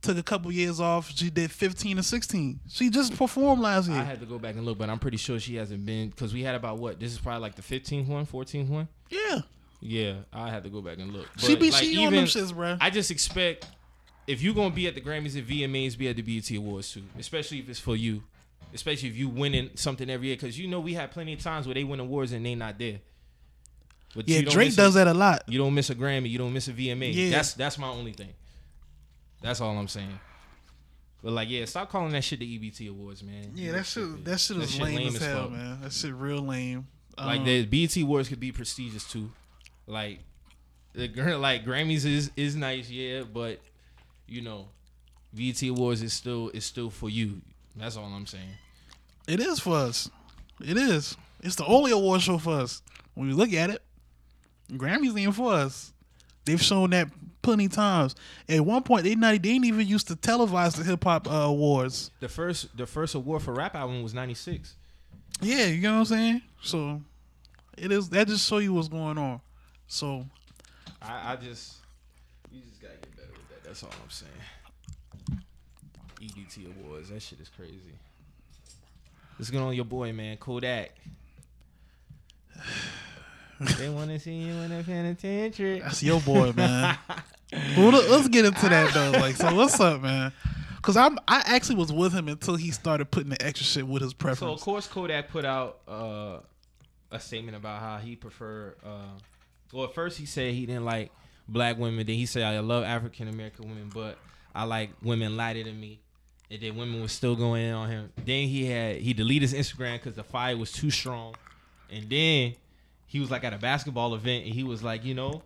Took 0.02 0.18
a 0.18 0.22
couple 0.22 0.52
years 0.52 0.78
off. 0.78 1.10
She 1.10 1.30
did 1.30 1.50
15 1.50 1.96
and 1.96 2.04
16. 2.06 2.60
She 2.68 2.90
just 2.90 3.16
performed 3.16 3.60
last 3.60 3.88
year. 3.88 3.98
I 3.98 4.04
had 4.04 4.20
to 4.20 4.26
go 4.26 4.38
back 4.38 4.54
and 4.54 4.64
look, 4.64 4.78
but 4.78 4.88
I'm 4.88 5.00
pretty 5.00 5.16
sure 5.16 5.40
she 5.40 5.56
hasn't 5.56 5.84
been 5.84 6.10
because 6.10 6.32
we 6.32 6.42
had 6.42 6.54
about 6.54 6.78
what? 6.78 7.00
This 7.00 7.10
is 7.10 7.18
probably 7.18 7.40
like 7.42 7.56
the 7.56 7.62
15th 7.62 8.06
one, 8.06 8.24
14th 8.24 8.68
one. 8.68 8.88
yeah. 9.10 9.40
Yeah, 9.84 10.18
I 10.32 10.48
had 10.48 10.62
to 10.62 10.70
go 10.70 10.80
back 10.80 10.98
and 10.98 11.12
look. 11.12 11.26
She 11.38 11.56
be 11.56 11.72
like, 11.72 11.82
she 11.82 12.06
on 12.06 12.12
them 12.12 12.26
shits, 12.26 12.54
bro. 12.54 12.76
I 12.80 12.88
just 12.88 13.10
expect 13.10 13.66
if 14.28 14.40
you're 14.40 14.54
gonna 14.54 14.70
be 14.72 14.86
at 14.86 14.94
the 14.94 15.00
Grammys 15.00 15.34
and 15.36 15.44
VMAs, 15.44 15.98
be 15.98 16.08
at 16.08 16.14
the 16.14 16.22
BET 16.22 16.48
Awards 16.52 16.92
too. 16.92 17.02
Especially 17.18 17.58
if 17.58 17.68
it's 17.68 17.80
for 17.80 17.96
you. 17.96 18.22
Especially 18.74 19.08
if 19.08 19.16
you 19.16 19.28
winning 19.28 19.70
something 19.74 20.08
every 20.08 20.28
year, 20.28 20.36
because 20.36 20.58
you 20.58 20.66
know 20.68 20.80
we 20.80 20.94
had 20.94 21.10
plenty 21.10 21.32
of 21.34 21.40
times 21.40 21.66
where 21.66 21.74
they 21.74 21.84
win 21.84 22.00
awards 22.00 22.32
and 22.32 22.44
they 22.44 22.54
not 22.54 22.78
there. 22.78 23.00
But 24.14 24.28
yeah, 24.28 24.42
Drake 24.42 24.74
does 24.74 24.94
a, 24.94 24.98
that 24.98 25.08
a 25.08 25.14
lot. 25.14 25.42
You 25.46 25.58
don't 25.58 25.74
miss 25.74 25.90
a 25.90 25.94
Grammy. 25.94 26.28
You 26.30 26.38
don't 26.38 26.52
miss 26.52 26.68
a 26.68 26.72
VMA. 26.72 27.12
Yeah. 27.14 27.30
That's 27.30 27.54
that's 27.54 27.78
my 27.78 27.88
only 27.88 28.12
thing. 28.12 28.32
That's 29.42 29.60
all 29.60 29.76
I'm 29.76 29.88
saying. 29.88 30.18
But 31.22 31.32
like, 31.32 31.48
yeah, 31.48 31.64
stop 31.66 31.90
calling 31.90 32.12
that 32.12 32.24
shit 32.24 32.40
the 32.40 32.58
EBT 32.58 32.90
Awards, 32.90 33.22
man. 33.22 33.52
Yeah, 33.54 33.72
that 33.72 33.86
shit, 33.86 34.24
that 34.24 34.40
shit 34.40 34.56
is 34.56 34.80
lame, 34.80 35.08
as 35.08 35.22
hell, 35.22 35.44
fuck. 35.44 35.52
man. 35.52 35.80
That 35.80 35.92
shit 35.92 36.12
real 36.14 36.42
lame. 36.42 36.86
Like 37.16 37.40
Um, 37.40 37.44
the 37.46 37.64
BET 37.66 37.96
Awards 37.98 38.28
could 38.28 38.40
be 38.40 38.52
prestigious 38.52 39.04
too. 39.04 39.30
Like 39.86 40.20
the 40.94 41.08
like 41.38 41.64
Grammys 41.64 42.04
is 42.04 42.30
is 42.36 42.56
nice, 42.56 42.90
yeah, 42.90 43.22
but 43.22 43.60
you 44.26 44.40
know, 44.40 44.68
BET 45.34 45.62
Awards 45.62 46.02
is 46.02 46.12
still 46.12 46.50
is 46.50 46.64
still 46.64 46.90
for 46.90 47.08
you. 47.08 47.40
That's 47.76 47.96
all 47.96 48.04
I'm 48.04 48.26
saying. 48.26 48.48
It 49.26 49.40
is 49.40 49.60
for 49.60 49.76
us. 49.76 50.10
It 50.60 50.76
is. 50.76 51.16
It's 51.40 51.56
the 51.56 51.66
only 51.66 51.90
award 51.92 52.22
show 52.22 52.38
for 52.38 52.54
us. 52.54 52.82
When 53.14 53.28
you 53.28 53.34
look 53.34 53.52
at 53.52 53.70
it, 53.70 53.82
Grammys 54.70 55.18
ain't 55.18 55.34
for 55.34 55.52
us. 55.52 55.92
They've 56.44 56.60
shown 56.60 56.90
that 56.90 57.08
plenty 57.42 57.68
times. 57.68 58.14
At 58.48 58.64
one 58.64 58.82
point, 58.82 59.04
they 59.04 59.14
not 59.14 59.32
they 59.32 59.38
didn't 59.38 59.64
even 59.64 59.86
used 59.86 60.08
to 60.08 60.16
televise 60.16 60.76
the 60.76 60.84
hip 60.84 61.04
hop 61.04 61.30
uh, 61.30 61.34
awards. 61.34 62.10
The 62.20 62.28
first 62.28 62.76
the 62.76 62.86
first 62.86 63.14
award 63.14 63.42
for 63.42 63.52
rap 63.52 63.74
album 63.74 64.02
was 64.02 64.14
'96. 64.14 64.76
Yeah, 65.40 65.66
you 65.66 65.82
know 65.82 65.94
what 65.94 65.98
I'm 65.98 66.04
saying. 66.06 66.42
So 66.62 67.02
it 67.76 67.92
is 67.92 68.08
that 68.10 68.28
just 68.28 68.48
show 68.48 68.58
you 68.58 68.72
what's 68.74 68.88
going 68.88 69.18
on. 69.18 69.40
So 69.86 70.26
I, 71.00 71.32
I 71.32 71.36
just 71.36 71.76
you 72.50 72.60
just 72.62 72.80
gotta 72.80 72.94
get 72.94 73.16
better 73.16 73.32
with 73.32 73.48
that. 73.50 73.64
That's 73.64 73.82
all 73.82 73.90
I'm 74.02 74.10
saying. 74.10 74.32
EBT 76.20 76.66
Awards, 76.66 77.10
that 77.10 77.20
shit 77.20 77.40
is 77.40 77.48
crazy. 77.48 77.98
Let's 79.42 79.50
get 79.50 79.60
on 79.60 79.74
your 79.74 79.84
boy, 79.84 80.12
man, 80.12 80.36
Kodak. 80.36 80.94
they 83.60 83.88
want 83.88 84.10
to 84.10 84.20
see 84.20 84.34
you 84.34 84.52
in 84.52 84.70
the 84.70 84.84
penitentiary. 84.84 85.80
that's 85.80 86.00
your 86.00 86.20
boy, 86.20 86.52
man. 86.52 86.96
well, 87.76 87.88
let- 87.88 88.08
let's 88.08 88.28
get 88.28 88.44
into 88.44 88.68
that 88.68 88.94
though. 88.94 89.10
Like, 89.18 89.34
so 89.34 89.52
what's 89.52 89.80
up, 89.80 90.00
man? 90.00 90.32
Because 90.76 90.96
I'm 90.96 91.18
I 91.26 91.42
actually 91.44 91.74
was 91.74 91.92
with 91.92 92.12
him 92.12 92.28
until 92.28 92.54
he 92.54 92.70
started 92.70 93.10
putting 93.10 93.30
the 93.30 93.44
extra 93.44 93.66
shit 93.66 93.84
with 93.84 94.00
his 94.00 94.14
preference. 94.14 94.38
So 94.38 94.52
of 94.52 94.60
course 94.60 94.86
Kodak 94.86 95.28
put 95.30 95.44
out 95.44 95.80
uh, 95.88 96.38
a 97.10 97.18
statement 97.18 97.56
about 97.56 97.80
how 97.80 97.98
he 97.98 98.14
preferred. 98.14 98.76
Uh, 98.86 99.18
well, 99.72 99.86
at 99.86 99.94
first 99.96 100.18
he 100.18 100.24
said 100.24 100.54
he 100.54 100.66
didn't 100.66 100.84
like 100.84 101.10
black 101.48 101.78
women. 101.78 102.06
Then 102.06 102.14
he 102.14 102.26
said 102.26 102.44
I 102.44 102.60
love 102.60 102.84
African 102.84 103.26
American 103.26 103.68
women, 103.68 103.90
but 103.92 104.18
I 104.54 104.62
like 104.62 104.90
women 105.02 105.36
lighter 105.36 105.64
than 105.64 105.80
me. 105.80 105.98
And 106.52 106.60
then 106.60 106.76
women 106.76 107.00
was 107.00 107.12
still 107.12 107.34
going 107.34 107.64
in 107.64 107.72
on 107.72 107.88
him. 107.88 108.12
Then 108.26 108.46
he 108.46 108.66
had 108.66 108.96
he 108.96 109.14
deleted 109.14 109.48
his 109.48 109.54
Instagram 109.54 109.94
because 109.94 110.14
the 110.14 110.22
fire 110.22 110.54
was 110.56 110.70
too 110.70 110.90
strong. 110.90 111.34
And 111.90 112.10
then 112.10 112.54
he 113.06 113.20
was 113.20 113.30
like 113.30 113.42
at 113.42 113.54
a 113.54 113.58
basketball 113.58 114.14
event 114.14 114.44
and 114.44 114.54
he 114.54 114.62
was 114.62 114.82
like, 114.82 115.02
you 115.04 115.14
know, 115.14 115.42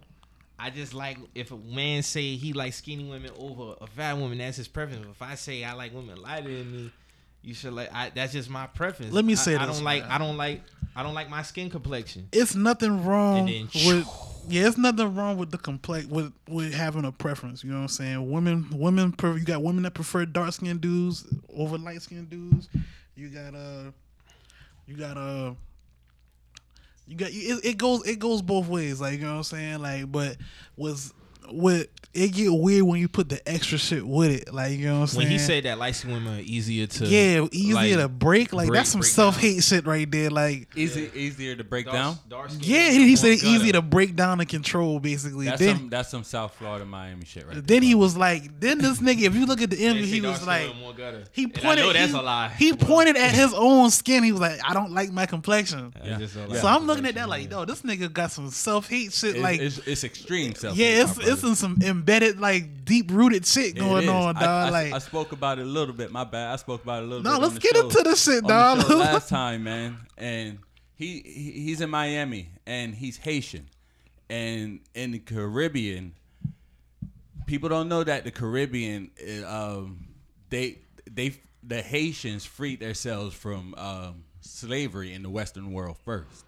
I 0.58 0.70
just 0.70 0.94
like 0.94 1.18
if 1.36 1.52
a 1.52 1.56
man 1.56 2.02
say 2.02 2.34
he 2.34 2.52
likes 2.52 2.76
skinny 2.78 3.04
women 3.04 3.30
over 3.38 3.76
a 3.80 3.86
fat 3.86 4.18
woman, 4.18 4.38
that's 4.38 4.56
his 4.56 4.66
preference. 4.66 5.06
If 5.08 5.22
I 5.22 5.36
say 5.36 5.62
I 5.62 5.74
like 5.74 5.94
women 5.94 6.20
lighter 6.20 6.48
than 6.48 6.72
me, 6.72 6.92
You 7.42 7.54
should 7.54 7.72
like. 7.74 7.90
I, 7.94 8.10
that's 8.12 8.32
just 8.32 8.50
my 8.50 8.66
preference. 8.66 9.12
Let 9.12 9.24
me 9.24 9.34
I- 9.34 9.36
say 9.36 9.54
I, 9.54 9.64
this, 9.66 9.76
don't 9.76 9.84
like. 9.84 10.02
I 10.10 10.18
don't 10.18 10.36
like. 10.36 10.62
I 10.96 11.04
don't 11.04 11.14
like 11.14 11.30
my 11.30 11.42
skin 11.42 11.70
complexion. 11.70 12.26
It's 12.32 12.56
nothing 12.56 13.04
wrong 13.04 13.48
And 13.48 13.68
then- 13.72 13.86
with 13.86 14.08
yeah, 14.48 14.66
it's 14.68 14.78
nothing 14.78 15.14
wrong 15.14 15.36
with 15.36 15.50
the 15.50 15.58
complex 15.58 16.06
with 16.06 16.32
with 16.48 16.72
having 16.72 17.04
a 17.04 17.12
preference. 17.12 17.64
You 17.64 17.70
know 17.70 17.76
what 17.76 17.82
I'm 17.82 17.88
saying? 17.88 18.30
Women, 18.30 18.66
women, 18.72 19.14
you 19.22 19.44
got 19.44 19.62
women 19.62 19.82
that 19.82 19.94
prefer 19.94 20.24
dark 20.24 20.52
skinned 20.52 20.80
dudes 20.80 21.26
over 21.54 21.76
light 21.78 22.02
skinned 22.02 22.30
dudes. 22.30 22.68
You 23.16 23.28
got 23.28 23.54
uh, 23.54 23.90
you 24.86 24.96
got 24.96 25.16
uh, 25.16 25.54
you 27.06 27.16
got 27.16 27.30
it, 27.30 27.64
it 27.64 27.78
goes 27.78 28.06
it 28.06 28.18
goes 28.18 28.42
both 28.42 28.68
ways. 28.68 29.00
Like 29.00 29.14
you 29.14 29.24
know 29.24 29.32
what 29.32 29.36
I'm 29.38 29.42
saying? 29.44 29.82
Like, 29.82 30.10
but 30.12 30.36
was 30.76 31.12
with 31.52 31.88
it 32.16 32.32
get 32.32 32.52
weird 32.52 32.82
when 32.84 32.98
you 32.98 33.08
put 33.08 33.28
the 33.28 33.46
extra 33.48 33.78
shit 33.78 34.06
with 34.06 34.30
it. 34.30 34.52
Like 34.52 34.78
you 34.78 34.86
know 34.86 34.94
what 34.94 35.00
I'm 35.00 35.06
saying? 35.08 35.24
When 35.24 35.32
he 35.32 35.38
said 35.38 35.64
that 35.64 35.78
light 35.78 35.94
skin 35.94 36.12
women 36.12 36.38
are 36.38 36.40
easier 36.40 36.86
to 36.86 37.06
yeah, 37.06 37.46
easier 37.52 37.74
like, 37.74 37.96
to 37.96 38.08
break. 38.08 38.52
Like 38.52 38.68
break- 38.68 38.78
that's 38.78 38.90
some 38.90 39.02
self 39.02 39.38
hate 39.38 39.62
shit 39.62 39.86
right 39.86 40.10
there. 40.10 40.30
Like. 40.30 40.68
Easy, 40.74 41.10
easier 41.14 41.54
to 41.56 41.64
break 41.64 41.86
dark- 41.86 41.96
down. 41.96 42.18
dark 42.28 42.50
Yeah, 42.60 42.88
women 42.88 43.02
he 43.02 43.16
said 43.16 43.26
more 43.26 43.34
it's 43.34 43.44
easy 43.44 43.72
to 43.72 43.82
break 43.82 44.16
down 44.16 44.40
and 44.40 44.48
control, 44.48 44.98
basically. 44.98 45.46
That's 45.46 45.60
then, 45.60 45.76
some 45.76 45.88
that's 45.90 46.08
some 46.10 46.24
South 46.24 46.54
Florida 46.54 46.84
Miami 46.84 47.24
shit 47.24 47.46
right 47.46 47.54
then 47.54 47.64
there, 47.66 47.80
he 47.80 47.94
was 47.94 48.16
like, 48.16 48.60
then 48.60 48.78
this 48.78 48.98
nigga, 48.98 49.22
if 49.22 49.34
you 49.34 49.46
look 49.46 49.60
at 49.60 49.70
the 49.70 49.76
They 49.76 49.84
interview, 49.84 50.06
he 50.06 50.20
was 50.22 50.46
like, 50.46 50.68
women 50.68 50.80
more 50.80 50.94
gutter. 50.94 51.24
he 51.32 51.46
pointed. 51.46 51.84
I 51.84 51.92
that's 51.92 52.12
he, 52.12 52.18
a 52.18 52.22
lie. 52.22 52.48
He 52.48 52.72
pointed 52.72 53.16
at 53.16 53.32
his 53.32 53.52
own 53.54 53.90
skin. 53.90 54.22
He 54.22 54.32
was 54.32 54.40
like, 54.40 54.58
I 54.64 54.72
don't 54.72 54.92
like 54.92 55.12
my 55.12 55.26
complexion. 55.26 55.92
That's 56.02 56.34
just. 56.34 56.60
So 56.60 56.66
I'm 56.66 56.86
looking 56.86 57.06
at 57.06 57.14
that 57.16 57.28
like, 57.28 57.50
yo, 57.50 57.64
this 57.64 57.82
nigga 57.82 58.12
got 58.12 58.30
some 58.30 58.50
self 58.50 58.88
hate 58.88 59.12
shit. 59.12 59.36
It's, 59.36 59.42
like, 59.42 59.60
it's, 59.60 59.78
it's 59.78 60.04
extreme 60.04 60.54
self. 60.54 60.76
yeah, 60.76 61.02
it's 61.02 61.35
it's 61.36 61.44
in 61.44 61.54
some 61.54 61.78
embedded, 61.82 62.40
like 62.40 62.84
deep 62.84 63.10
rooted 63.10 63.46
shit 63.46 63.76
going 63.76 64.08
on, 64.08 64.34
dog. 64.34 64.44
I, 64.44 64.66
I, 64.66 64.70
like, 64.70 64.92
I 64.92 64.98
spoke 64.98 65.32
about 65.32 65.58
it 65.58 65.62
a 65.62 65.68
little 65.68 65.94
bit. 65.94 66.10
My 66.10 66.24
bad. 66.24 66.52
I 66.52 66.56
spoke 66.56 66.82
about 66.82 67.02
it 67.02 67.06
a 67.06 67.08
little 67.08 67.22
no, 67.22 67.38
bit. 67.38 67.42
let's 67.42 67.58
get 67.58 67.76
show- 67.76 67.84
into 67.84 68.02
the 68.02 68.16
shit, 68.16 68.44
dog. 68.44 68.86
the 68.86 68.96
last 68.96 69.28
time, 69.30 69.64
man. 69.64 69.98
And 70.16 70.58
he, 70.94 71.22
he 71.24 71.50
he's 71.62 71.80
in 71.80 71.90
Miami 71.90 72.50
and 72.66 72.94
he's 72.94 73.16
Haitian, 73.18 73.68
and 74.28 74.80
in 74.94 75.12
the 75.12 75.18
Caribbean, 75.18 76.14
people 77.46 77.68
don't 77.68 77.88
know 77.88 78.02
that 78.04 78.24
the 78.24 78.30
Caribbean, 78.30 79.10
uh, 79.44 79.46
um, 79.78 80.08
they 80.50 80.78
they 81.10 81.34
the 81.62 81.82
Haitians 81.82 82.44
freed 82.44 82.80
themselves 82.80 83.34
from 83.34 83.74
um, 83.76 84.24
slavery 84.40 85.12
in 85.12 85.22
the 85.22 85.30
Western 85.30 85.72
world 85.72 85.98
first, 86.04 86.44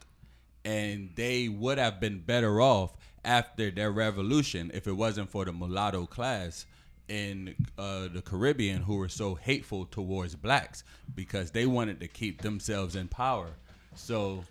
and 0.64 1.10
they 1.14 1.48
would 1.48 1.78
have 1.78 2.00
been 2.00 2.20
better 2.20 2.60
off 2.60 2.92
after 3.28 3.70
their 3.70 3.92
revolution 3.92 4.70
if 4.72 4.86
it 4.88 4.92
wasn't 4.92 5.28
for 5.30 5.44
the 5.44 5.52
mulatto 5.52 6.06
class 6.06 6.66
in 7.08 7.54
uh, 7.78 8.08
the 8.08 8.22
Caribbean 8.22 8.82
who 8.82 8.96
were 8.96 9.08
so 9.08 9.34
hateful 9.34 9.84
towards 9.86 10.34
blacks 10.34 10.82
because 11.14 11.50
they 11.50 11.66
wanted 11.66 12.00
to 12.00 12.08
keep 12.08 12.42
themselves 12.42 12.96
in 12.96 13.08
power. 13.08 13.48
So 13.94 14.44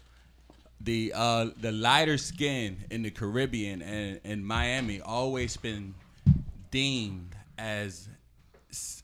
the 0.81 1.11
uh, 1.15 1.47
the 1.59 1.71
lighter 1.71 2.17
skin 2.17 2.77
in 2.91 3.01
the 3.01 3.11
Caribbean 3.11 3.81
and 3.81 4.19
in 4.23 4.45
Miami 4.45 5.01
always 5.01 5.57
been 5.57 5.95
deemed 6.71 7.35
as 7.57 8.07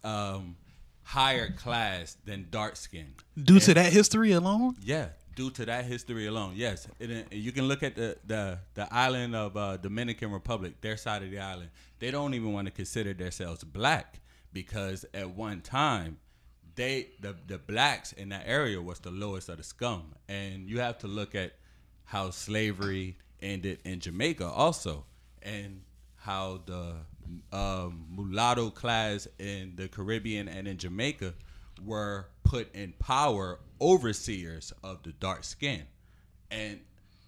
um, 0.03 0.55
higher 1.03 1.49
class 1.51 2.17
than 2.25 2.47
dark 2.51 2.75
skin. 2.75 3.13
Due 3.41 3.59
to 3.59 3.73
that 3.73 3.91
history 3.91 4.31
alone, 4.33 4.75
Yeah, 4.83 5.07
due 5.35 5.51
to 5.51 5.65
that 5.65 5.85
history 5.85 6.27
alone, 6.27 6.53
yes. 6.55 6.87
It, 6.99 7.31
you 7.31 7.51
can 7.51 7.67
look 7.67 7.83
at 7.83 7.95
the 7.95 8.17
the, 8.25 8.59
the 8.73 8.93
island 8.93 9.35
of 9.35 9.57
uh, 9.57 9.77
Dominican 9.77 10.31
Republic, 10.31 10.81
their 10.81 10.97
side 10.97 11.23
of 11.23 11.31
the 11.31 11.39
island. 11.39 11.69
They 11.99 12.11
don't 12.11 12.33
even 12.33 12.53
want 12.53 12.67
to 12.67 12.71
consider 12.71 13.13
themselves 13.13 13.63
black 13.63 14.19
because 14.51 15.05
at 15.13 15.29
one 15.29 15.61
time, 15.61 16.17
they 16.75 17.09
the 17.19 17.35
the 17.47 17.57
blacks 17.57 18.13
in 18.13 18.29
that 18.29 18.43
area 18.45 18.81
was 18.81 18.99
the 18.99 19.11
lowest 19.11 19.49
of 19.49 19.57
the 19.57 19.63
scum, 19.63 20.13
and 20.27 20.69
you 20.69 20.79
have 20.79 20.97
to 20.99 21.07
look 21.07 21.35
at 21.35 21.53
how 22.05 22.29
slavery 22.29 23.17
ended 23.41 23.79
in 23.85 23.99
Jamaica 23.99 24.47
also, 24.47 25.05
and 25.41 25.81
how 26.15 26.61
the 26.65 26.95
um, 27.51 28.05
mulatto 28.09 28.69
class 28.69 29.27
in 29.39 29.73
the 29.75 29.87
Caribbean 29.87 30.47
and 30.47 30.67
in 30.67 30.77
Jamaica 30.77 31.33
were 31.83 32.27
put 32.43 32.73
in 32.75 32.93
power 32.93 33.59
overseers 33.83 34.71
of 34.83 35.03
the 35.03 35.11
dark 35.11 35.43
skin. 35.43 35.83
And 36.49 36.79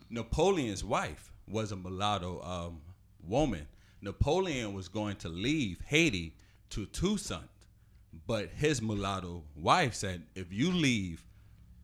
Napoleon's 0.10 0.84
wife 0.84 1.32
was 1.48 1.72
a 1.72 1.76
mulatto 1.76 2.42
um, 2.42 2.82
woman. 3.28 3.68
Napoleon 4.02 4.74
was 4.74 4.88
going 4.88 5.18
to 5.18 5.30
leave 5.30 5.80
Haiti 5.88 6.34
to 6.70 6.86
Toussaint, 6.86 7.50
but 8.26 8.50
his 8.56 8.82
mulatto 8.82 9.44
wife 9.56 9.94
said, 9.94 10.24
if 10.36 10.54
you 10.54 10.72
leave 10.72 11.26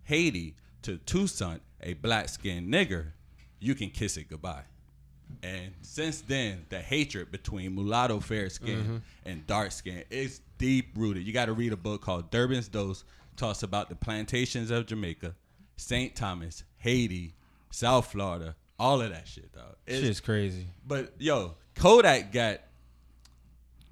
Haiti 0.04 0.56
to 0.84 0.98
Toussaint, 1.00 1.62
a 1.82 1.94
black 1.94 2.30
skinned 2.30 2.72
nigger, 2.74 3.08
you 3.60 3.76
can 3.76 3.90
kiss 3.90 4.18
it 4.18 4.30
goodbye. 4.30 4.64
And 5.44 5.74
since 5.82 6.22
then, 6.22 6.66
the 6.70 6.80
hatred 6.80 7.32
between 7.32 7.76
mulatto 7.76 8.20
fair 8.20 8.50
skin 8.50 9.02
and 9.26 9.48
dark 9.48 9.72
skin 9.72 10.04
is 10.10 10.42
deep 10.58 10.92
rooted. 10.96 11.26
You 11.26 11.34
got 11.34 11.46
to 11.46 11.54
read 11.54 11.74
a 11.74 11.78
book 11.78 12.02
called 12.02 12.30
Durbin's 12.32 12.68
Dose, 12.68 13.04
talks 13.38 13.64
about 13.64 13.90
the 13.90 13.96
plantations 13.96 14.72
of 14.72 14.86
Jamaica, 14.86 15.36
St. 15.78 16.16
Thomas, 16.16 16.64
Haiti, 16.78 17.34
South 17.72 18.12
Florida, 18.12 18.56
all 18.80 19.02
of 19.02 19.10
that 19.12 19.28
shit, 19.28 19.52
dog. 19.54 19.76
It's- 19.86 20.04
Shit's 20.04 20.20
crazy. 20.20 20.68
but 20.86 21.14
yo, 21.20 21.56
Kodak 21.76 22.32
got 22.32 22.62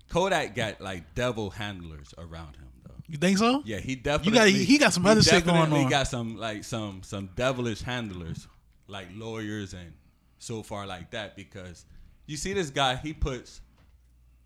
Kodak 0.09 0.55
got 0.55 0.81
like 0.81 1.13
devil 1.15 1.49
handlers 1.51 2.13
around 2.17 2.55
him 2.55 2.67
though. 2.83 2.95
you 3.07 3.17
think 3.17 3.37
so? 3.37 3.61
Yeah, 3.65 3.77
he 3.77 3.95
definitely 3.95 4.53
he 4.65 4.77
got 4.77 4.93
some 4.93 5.05
other 5.05 5.21
shit 5.21 5.45
going 5.45 5.57
definitely 5.57 5.85
on. 5.85 5.89
got 5.89 6.07
some 6.07 6.37
like 6.37 6.63
some 6.63 7.01
some 7.03 7.29
devilish 7.35 7.81
handlers, 7.81 8.47
like 8.87 9.07
lawyers 9.13 9.73
and 9.73 9.93
so 10.39 10.63
far 10.63 10.87
like 10.87 11.11
that 11.11 11.35
because 11.35 11.85
you 12.25 12.37
see 12.37 12.53
this 12.53 12.69
guy, 12.69 12.95
he 12.95 13.13
puts 13.13 13.61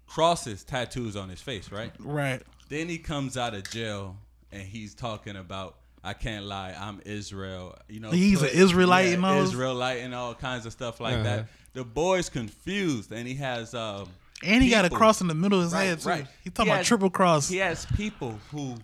crosses 0.06 0.64
tattoos 0.64 1.16
on 1.16 1.30
his 1.30 1.42
face, 1.42 1.72
right? 1.72 1.94
Right. 2.00 2.42
Then 2.70 2.90
he 2.90 2.98
comes 2.98 3.38
out 3.38 3.54
of 3.54 3.70
jail 3.70 4.18
and 4.54 4.64
he's 4.64 4.94
talking 4.96 5.36
about 5.36 5.78
I 6.06 6.14
can't 6.14 6.46
lie, 6.46 6.76
I'm 6.78 7.02
Israel. 7.06 7.78
You 7.88 8.02
know, 8.02 8.12
He's 8.12 8.42
an 8.42 8.50
Israelite 8.50 9.14
and 9.14 9.26
all 9.26 9.42
Israelite 9.42 10.00
and 10.02 10.14
all 10.14 10.34
kinds 10.36 10.66
of 10.66 10.74
stuff 10.74 11.00
like 11.00 11.14
Uh-huh. 11.16 11.24
that. 11.24 11.48
The 11.74 11.84
boy's 11.86 12.28
confused 12.30 13.12
and 13.14 13.26
he 13.28 13.36
has 13.36 13.74
um 13.74 14.10
And 14.44 14.62
he 14.62 14.70
got 14.70 14.84
a 14.86 14.90
cross 14.90 15.22
in 15.22 15.28
the 15.28 15.34
middle 15.34 15.60
of 15.60 15.64
his 15.66 15.74
Right, 15.74 15.84
head 15.86 16.02
too. 16.02 16.10
right. 16.10 16.28
He 16.44 16.50
talking 16.50 16.66
He 16.66 16.72
about 16.72 16.78
has- 16.80 16.88
triple 16.88 17.10
cross. 17.10 17.48
He 17.48 17.58
has 17.58 17.86
people 17.96 18.38
who 18.52 18.76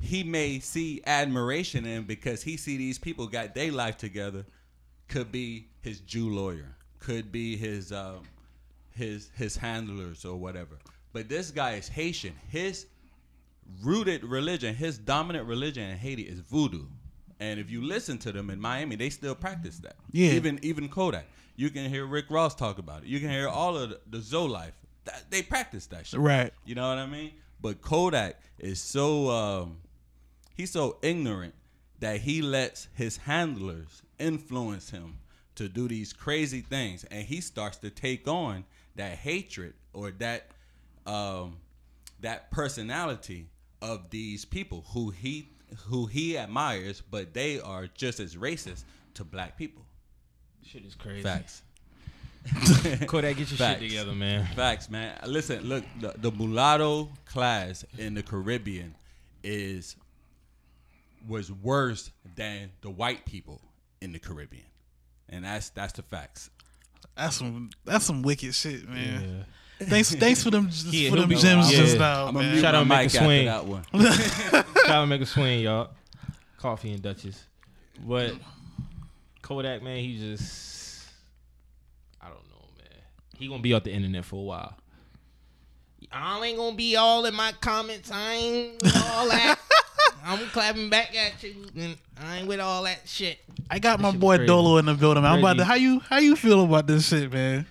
he 0.00 0.24
may 0.24 0.58
see 0.58 1.00
admiration 1.06 1.86
in 1.86 2.02
because 2.02 2.42
he 2.42 2.56
see 2.56 2.76
these 2.76 2.98
people 2.98 3.26
got 3.28 3.54
their 3.54 3.70
life 3.72 3.96
together. 3.96 4.44
Could 5.08 5.30
be 5.30 5.68
his 5.80 6.00
Jew 6.00 6.28
lawyer, 6.34 6.74
could 6.98 7.30
be 7.30 7.56
his 7.56 7.92
um, 7.92 8.22
his 8.96 9.30
his 9.36 9.56
handlers 9.56 10.24
or 10.24 10.36
whatever. 10.36 10.76
But 11.12 11.28
this 11.28 11.50
guy 11.52 11.74
is 11.74 11.86
Haitian. 11.88 12.34
His 12.50 12.86
rooted 13.82 14.24
religion, 14.24 14.74
his 14.74 14.98
dominant 14.98 15.46
religion 15.46 15.88
in 15.90 15.96
Haiti 15.98 16.22
is 16.22 16.40
voodoo. 16.40 16.86
And 17.40 17.58
if 17.58 17.70
you 17.70 17.82
listen 17.82 18.18
to 18.18 18.32
them 18.32 18.50
in 18.50 18.60
Miami, 18.60 18.96
they 18.96 19.10
still 19.10 19.34
practice 19.34 19.78
that. 19.78 19.96
Yeah. 20.12 20.30
Even 20.30 20.58
even 20.62 20.88
Kodak. 20.88 21.26
You 21.56 21.70
can 21.70 21.88
hear 21.88 22.06
Rick 22.06 22.26
Ross 22.30 22.54
talk 22.54 22.78
about 22.78 23.02
it. 23.02 23.08
You 23.08 23.20
can 23.20 23.30
hear 23.30 23.48
all 23.48 23.76
of 23.76 23.90
the, 23.90 24.00
the 24.10 24.20
Zoe 24.20 24.48
life. 24.48 24.74
That, 25.04 25.24
they 25.30 25.42
practice 25.42 25.86
that 25.88 26.06
shit. 26.06 26.18
Right. 26.18 26.52
You 26.64 26.74
know 26.74 26.88
what 26.88 26.98
I 26.98 27.06
mean? 27.06 27.32
But 27.60 27.80
Kodak 27.80 28.40
is 28.58 28.80
so 28.80 29.30
um, 29.30 29.78
he's 30.54 30.70
so 30.70 30.98
ignorant 31.02 31.54
that 32.00 32.20
he 32.20 32.42
lets 32.42 32.88
his 32.94 33.16
handlers 33.18 34.02
influence 34.18 34.90
him 34.90 35.18
to 35.56 35.68
do 35.68 35.86
these 35.88 36.12
crazy 36.12 36.60
things, 36.60 37.04
and 37.04 37.24
he 37.24 37.40
starts 37.40 37.78
to 37.78 37.90
take 37.90 38.26
on 38.26 38.64
that 38.96 39.18
hatred 39.18 39.74
or 39.92 40.10
that 40.12 40.48
um, 41.06 41.58
that 42.20 42.50
personality 42.50 43.46
of 43.84 44.08
these 44.10 44.44
people 44.46 44.84
who 44.88 45.10
he 45.10 45.48
who 45.86 46.06
he 46.06 46.38
admires, 46.38 47.02
but 47.10 47.34
they 47.34 47.60
are 47.60 47.86
just 47.94 48.18
as 48.18 48.36
racist 48.36 48.84
to 49.14 49.24
black 49.24 49.58
people. 49.58 49.84
Shit 50.64 50.84
is 50.84 50.94
crazy. 50.94 51.22
Facts. 51.22 51.62
Kodak, 53.06 53.36
get 53.36 53.50
your 53.50 53.58
Facts. 53.58 53.80
shit 53.80 53.90
together, 53.90 54.12
man. 54.12 54.46
Facts, 54.54 54.90
man. 54.90 55.18
Listen, 55.26 55.64
look, 55.66 55.84
the, 56.00 56.14
the 56.18 56.30
mulatto 56.30 57.08
class 57.26 57.84
in 57.98 58.14
the 58.14 58.22
Caribbean 58.22 58.94
is 59.42 59.96
was 61.26 61.50
worse 61.50 62.10
than 62.36 62.70
the 62.82 62.90
white 62.90 63.24
people 63.24 63.60
in 64.00 64.12
the 64.12 64.18
Caribbean, 64.18 64.66
and 65.28 65.44
that's 65.44 65.70
that's 65.70 65.92
the 65.94 66.02
facts. 66.02 66.50
That's 67.16 67.36
some 67.36 67.70
that's 67.84 68.04
some 68.04 68.22
wicked 68.22 68.54
shit, 68.54 68.88
man. 68.88 69.22
Yeah. 69.22 69.44
Thanks 69.80 70.14
thanks 70.14 70.42
for 70.42 70.50
them 70.50 70.68
Yeah, 70.86 71.10
for 71.10 71.16
them 71.16 71.28
be 71.28 71.34
gems 71.34 71.66
wild. 71.66 71.70
just 71.74 71.94
Yeah. 71.94 71.98
now, 72.00 72.26
I'm 72.28 72.34
man. 72.34 72.60
Shout 72.60 72.74
out 72.74 72.86
mic 72.86 72.98
Make 72.98 73.06
a 73.06 73.10
Swing. 73.24 73.46
that 73.46 73.64
one. 73.66 73.84
Try 73.92 75.00
to 75.00 75.06
make 75.06 75.20
a 75.20 75.26
swing, 75.26 75.60
y'all. 75.60 75.90
Coffee 76.58 76.92
and 76.92 77.02
Duchess. 77.02 77.42
But 78.06 78.34
Kodak, 79.42 79.82
man, 79.82 79.98
he 79.98 80.18
just 80.18 81.04
I 82.20 82.26
don't 82.26 82.36
know, 82.50 82.66
man. 82.78 82.88
He 83.36 83.48
gonna 83.48 83.62
be 83.62 83.74
off 83.74 83.82
the 83.84 83.92
internet 83.92 84.24
for 84.24 84.36
a 84.36 84.42
while. 84.44 84.76
I 86.12 86.40
ain't 86.44 86.56
gonna 86.58 86.76
be 86.76 86.96
all 86.96 87.24
in 87.26 87.34
my 87.34 87.52
comments. 87.60 88.10
I 88.12 88.32
ain't 88.34 88.82
with 88.82 88.96
all 88.96 89.28
that. 89.28 89.58
I'm 90.24 90.38
clapping 90.50 90.88
back 90.88 91.14
at 91.16 91.42
you, 91.42 91.66
and 91.76 91.96
I 92.22 92.38
ain't 92.38 92.46
with 92.48 92.60
all 92.60 92.84
that 92.84 93.00
shit. 93.06 93.38
I 93.68 93.78
got 93.78 94.00
my 94.00 94.12
shit 94.12 94.20
boy 94.20 94.36
crazy. 94.36 94.46
Dolo 94.46 94.76
in 94.78 94.86
the 94.86 94.94
building. 94.94 95.24
I'm 95.24 95.40
about 95.40 95.56
to. 95.58 95.64
How 95.64 95.74
you 95.74 96.00
how 96.08 96.18
you 96.18 96.36
feel 96.36 96.64
about 96.64 96.86
this 96.86 97.08
shit, 97.08 97.32
man? 97.32 97.66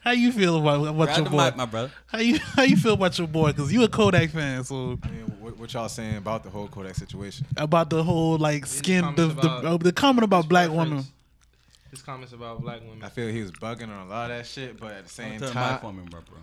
How 0.00 0.12
you 0.12 0.32
feel 0.32 0.58
about 0.58 0.86
about 0.86 1.04
Grab 1.06 1.18
your 1.18 1.26
boy? 1.30 1.44
mic, 1.44 1.56
my 1.56 1.66
brother. 1.66 1.90
How 2.06 2.18
you 2.18 2.38
how 2.38 2.62
you 2.62 2.76
feel 2.76 2.94
about 2.94 3.18
your 3.18 3.28
boy? 3.28 3.48
Because 3.52 3.72
you 3.72 3.82
a 3.84 3.88
Kodak 3.88 4.30
fan, 4.30 4.64
so 4.64 4.98
I 5.02 5.08
mean, 5.10 5.24
what, 5.40 5.58
what 5.58 5.72
y'all 5.74 5.88
saying 5.88 6.16
about 6.16 6.42
the 6.42 6.50
whole 6.50 6.68
Kodak 6.68 6.94
situation? 6.94 7.46
about 7.56 7.90
the 7.90 8.02
whole 8.02 8.38
like 8.38 8.64
skin 8.66 9.04
the 9.14 9.28
comments 9.28 9.42
the, 9.42 9.68
uh, 9.68 9.76
the 9.76 9.92
comment 9.92 10.24
about 10.24 10.48
black 10.48 10.68
preference- 10.68 10.90
women. 10.90 11.04
His 11.90 12.02
comments 12.02 12.32
about 12.32 12.60
black 12.62 12.80
women. 12.82 13.02
I 13.02 13.08
feel 13.08 13.28
he 13.32 13.42
was 13.42 13.50
bugging 13.50 13.88
on 13.88 14.06
a 14.06 14.08
lot 14.08 14.30
of 14.30 14.36
that 14.38 14.46
shit, 14.46 14.78
but 14.78 14.92
at 14.92 15.04
the 15.04 15.10
same 15.10 15.32
Turn 15.32 15.40
the 15.40 15.46
mic 15.46 15.54
time, 15.54 15.80
for 15.80 15.92
me, 15.92 16.04
bro, 16.08 16.20
bro. 16.20 16.38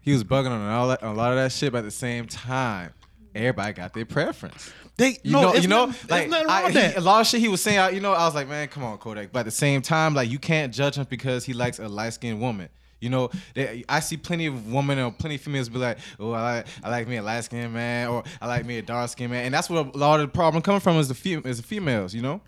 he 0.00 0.12
was 0.12 0.24
bugging 0.24 0.50
on 0.50 0.68
all 0.70 0.88
that, 0.88 1.02
a 1.02 1.12
lot 1.12 1.30
of 1.32 1.36
that 1.36 1.52
shit. 1.52 1.70
But 1.72 1.78
at 1.80 1.84
the 1.84 1.90
same 1.90 2.26
time, 2.26 2.92
everybody 3.34 3.74
got 3.74 3.92
their 3.92 4.06
preference. 4.06 4.72
They 4.96 5.18
You 5.22 5.32
no, 5.32 5.42
know, 5.42 5.54
you 5.54 5.68
know, 5.68 5.86
not- 5.86 6.10
like 6.10 6.28
nothing 6.30 6.46
wrong 6.48 6.56
I, 6.56 6.64
with 6.64 6.72
he- 6.74 6.80
that. 6.80 6.96
a 6.96 7.00
lot 7.02 7.20
of 7.20 7.26
shit 7.26 7.40
he 7.40 7.48
was 7.48 7.60
saying. 7.60 7.78
I- 7.78 7.90
You 7.90 8.00
know, 8.00 8.14
I 8.14 8.24
was 8.24 8.34
like, 8.34 8.48
man, 8.48 8.66
come 8.68 8.82
on, 8.84 8.96
Kodak. 8.96 9.30
But 9.32 9.40
at 9.40 9.44
the 9.44 9.50
same 9.50 9.82
time, 9.82 10.14
like 10.14 10.30
you 10.30 10.38
can't 10.38 10.72
judge 10.72 10.96
him 10.96 11.06
because 11.10 11.44
he 11.44 11.52
likes 11.52 11.78
a 11.78 11.86
light 11.88 12.14
skinned 12.14 12.40
woman. 12.40 12.70
You 13.00 13.10
know, 13.10 13.30
they, 13.54 13.84
I 13.88 14.00
see 14.00 14.16
plenty 14.16 14.46
of 14.46 14.72
women 14.72 14.98
or 14.98 15.10
plenty 15.12 15.34
of 15.34 15.40
females 15.42 15.68
be 15.68 15.78
like, 15.78 15.98
"Oh, 16.18 16.32
I 16.32 16.42
like, 16.56 16.66
I 16.82 16.88
like 16.90 17.08
me 17.08 17.16
a 17.16 17.22
light 17.22 17.44
skinned 17.44 17.72
man, 17.74 18.08
or 18.08 18.24
I 18.40 18.46
like 18.46 18.64
me 18.64 18.78
a 18.78 18.82
dark 18.82 19.10
skinned 19.10 19.30
man," 19.32 19.44
and 19.44 19.52
that's 19.54 19.68
what 19.68 19.94
a 19.94 19.98
lot 19.98 20.20
of 20.20 20.26
the 20.28 20.32
problem 20.32 20.62
coming 20.62 20.80
from 20.80 20.96
is 20.96 21.08
the 21.08 21.14
fem- 21.14 21.42
is 21.44 21.58
the 21.58 21.62
females. 21.62 22.14
You 22.14 22.22
know, 22.22 22.40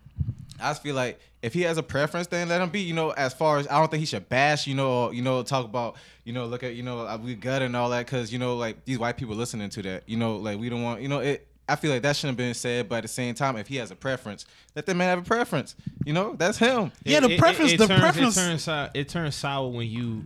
I 0.61 0.71
just 0.71 0.83
feel 0.83 0.95
like 0.95 1.21
if 1.43 1.53
he 1.53 1.63
has 1.63 1.77
a 1.77 1.83
preference, 1.83 2.27
then 2.29 2.49
let 2.49 2.61
him 2.63 2.71
be. 2.71 2.81
You 2.81 2.95
know, 2.95 3.11
as 3.11 3.35
far 3.35 3.59
as 3.59 3.69
I 3.69 3.79
don't 3.79 3.91
think 3.91 4.01
he 4.01 4.07
should 4.07 4.29
bash. 4.31 4.67
You 4.67 4.75
know, 4.75 4.91
or, 4.91 5.15
you 5.15 5.23
know, 5.23 5.43
talk 5.43 5.65
about. 5.65 5.97
You 6.25 6.33
know, 6.35 6.45
look 6.47 6.63
at 6.63 6.75
you 6.75 6.83
know 6.83 7.01
uh, 7.07 7.19
we 7.23 7.35
gut 7.35 7.63
and 7.63 7.75
all 7.77 7.89
that 7.91 8.05
because 8.05 8.31
you 8.33 8.39
know 8.39 8.57
like 8.57 8.85
these 8.85 8.99
white 8.99 9.17
people 9.17 9.35
listening 9.35 9.71
to 9.71 9.83
that. 9.83 10.03
You 10.07 10.17
know, 10.19 10.37
like 10.37 10.59
we 10.59 10.69
don't 10.69 10.83
want. 10.83 11.01
You 11.03 11.09
know 11.09 11.19
it. 11.21 11.47
I 11.71 11.77
feel 11.77 11.91
like 11.93 12.01
that 12.03 12.17
shouldn't 12.17 12.39
have 12.39 12.47
been 12.47 12.55
said, 12.55 12.89
but 12.89 12.97
at 12.97 13.03
the 13.03 13.09
same 13.09 13.35
time, 13.35 13.57
if 13.59 13.67
he 13.69 13.77
has 13.77 13.91
a 13.91 13.95
preference, 13.95 14.47
let 14.75 14.87
that 14.87 14.95
man 14.95 15.09
have 15.11 15.19
a 15.19 15.23
preference. 15.23 15.75
You 16.07 16.15
know, 16.15 16.35
that's 16.35 16.57
him. 16.57 16.93
Yeah, 17.05 17.21
the 17.21 17.37
preference- 17.37 17.73
the 17.73 17.87
turns, 17.87 18.01
preference- 18.01 18.37
It 18.37 18.41
turns, 18.41 18.63
sour, 18.63 18.91
it 18.95 19.09
turns 19.11 19.35
sour 19.35 19.69
when 19.69 19.87
you 19.87 20.25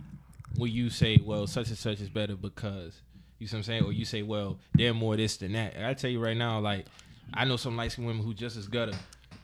when 0.55 0.71
you 0.71 0.89
say, 0.89 1.17
"Well, 1.23 1.47
such 1.47 1.69
and 1.69 1.77
such 1.77 1.99
is 2.01 2.09
better 2.09 2.35
because." 2.35 3.01
You 3.39 3.47
see 3.47 3.55
what 3.55 3.59
I'm 3.59 3.63
saying? 3.63 3.83
Or 3.83 3.91
you 3.91 4.05
say, 4.05 4.21
"Well, 4.21 4.59
they're 4.73 4.93
more 4.93 5.15
this 5.17 5.37
than 5.37 5.53
that." 5.53 5.75
I 5.83 5.93
tell 5.93 6.09
you 6.09 6.19
right 6.19 6.37
now, 6.37 6.59
like 6.59 6.85
I 7.33 7.45
know 7.45 7.57
some 7.57 7.75
light 7.75 7.91
skinned 7.91 8.07
women 8.07 8.23
who 8.23 8.33
just 8.33 8.55
as 8.57 8.67
gutter. 8.67 8.93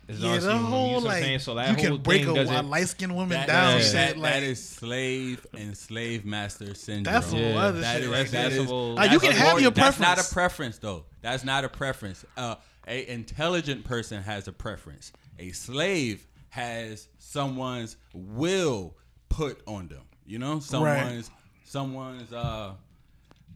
As 0.07 0.19
Yeah, 0.19 0.35
the 0.35 0.41
skinned 0.41 0.53
women. 0.53 0.61
You 0.63 0.67
whole 0.69 0.87
see 0.87 0.93
what 0.93 0.99
I'm 0.99 1.03
like 1.05 1.23
saying? 1.23 1.39
So 1.39 1.55
that 1.55 1.67
you 1.69 1.75
whole 1.87 1.97
can 1.97 2.03
break 2.03 2.21
thing 2.23 2.31
a, 2.31 2.35
doesn't- 2.35 2.69
light 2.69 2.87
skinned 2.87 3.15
woman 3.15 3.29
That- 3.29 3.47
down. 3.47 3.77
that- 3.77 3.83
shit 3.83 3.93
that- 3.93 4.17
like 4.17 4.33
that 4.33 4.43
is 4.43 4.67
slave 4.69 5.45
and 5.57 5.77
slave 5.77 6.25
master 6.25 6.73
syndrome. 6.75 7.13
That's 7.13 7.27
some 7.27 7.39
Yeah, 7.39 7.55
other 7.57 7.81
That 7.81 7.93
shit 7.95 8.03
is- 8.05 8.09
right 8.09 8.27
that 8.31 8.51
there. 8.51 8.61
is- 8.61 8.69
Like, 8.69 8.97
Like, 8.97 9.11
you 9.11 9.19
can 9.19 9.31
have 9.33 9.57
a- 9.57 9.61
your 9.61 9.71
That's 9.71 9.99
not 9.99 10.17
a 10.19 10.23
preference, 10.33 10.77
though. 10.77 11.05
That's 11.21 11.43
not 11.43 11.63
a 11.63 11.69
preference. 11.69 12.25
Uh, 12.37 12.55
a 12.87 13.07
intelligent 13.07 13.83
person 13.85 14.23
has 14.23 14.47
a 14.47 14.51
preference. 14.53 15.11
A 15.37 15.51
slave 15.51 16.25
has 16.49 17.07
someone's 17.19 17.97
will 18.13 18.95
put 19.29 19.61
on 19.67 19.89
them. 19.89 20.01
You 20.29 20.37
know, 20.37 20.59
someone's 20.59 21.31
someone's 21.65 22.31
uh 22.31 22.73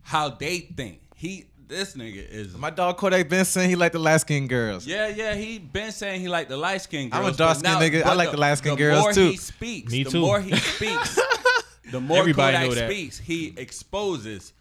how 0.01 0.29
they 0.29 0.59
think. 0.59 1.01
He 1.15 1.45
this 1.67 1.95
nigga 1.95 2.27
is 2.29 2.57
My 2.57 2.71
dog 2.71 2.97
Kodak 2.97 3.29
been 3.29 3.45
saying 3.45 3.69
he 3.69 3.75
like 3.75 3.91
the 3.91 3.99
light 3.99 4.17
skinned 4.17 4.49
girls. 4.49 4.85
yeah, 4.87 5.07
yeah. 5.07 5.35
He 5.35 5.59
been 5.59 5.91
saying 5.91 6.21
he 6.21 6.27
like 6.27 6.49
the 6.49 6.57
light 6.57 6.81
skinned 6.81 7.11
girls. 7.11 7.25
I'm 7.27 7.33
a 7.33 7.37
dark-skinned 7.37 7.77
nigga. 7.77 8.03
I 8.03 8.15
like 8.15 8.31
the 8.31 8.37
light-skinned 8.37 8.77
the 8.77 8.81
girls, 8.81 9.01
more 9.03 9.13
too. 9.13 9.29
He 9.29 9.37
speaks. 9.37 9.91
Me 9.91 10.03
the 10.03 10.09
too. 10.09 10.21
more 10.21 10.41
he 10.41 10.55
speaks, 10.55 11.19
the 11.91 12.01
more 12.01 12.17
Everybody 12.17 12.57
Kodak 12.57 12.69
know 12.69 12.75
that. 12.75 12.89
speaks, 12.91 13.19
he 13.19 13.53
exposes 13.55 14.53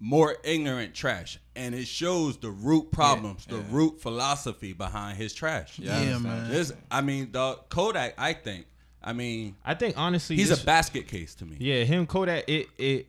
more 0.00 0.36
ignorant 0.44 0.94
trash, 0.94 1.38
and 1.56 1.74
it 1.74 1.86
shows 1.86 2.36
the 2.36 2.50
root 2.50 2.92
problems, 2.92 3.46
the 3.46 3.56
root 3.56 4.00
philosophy 4.02 4.74
behind 4.74 5.16
his 5.16 5.32
trash. 5.32 5.78
Yeah, 5.78 5.92
Yeah, 6.02 6.16
understand. 6.16 6.24
man. 6.42 6.50
This, 6.50 6.72
I 6.90 7.00
mean, 7.00 7.32
the 7.32 7.58
Kodak. 7.70 8.14
I 8.18 8.34
think. 8.34 8.66
I 9.04 9.12
mean, 9.12 9.54
I 9.64 9.74
think 9.74 9.96
honestly, 9.98 10.36
he's 10.36 10.48
this- 10.48 10.62
a 10.62 10.66
basket 10.66 11.06
case 11.08 11.34
to 11.36 11.44
me. 11.44 11.56
Yeah, 11.60 11.84
him 11.84 12.06
Kodak. 12.06 12.48
It 12.48 12.68
it 12.78 13.06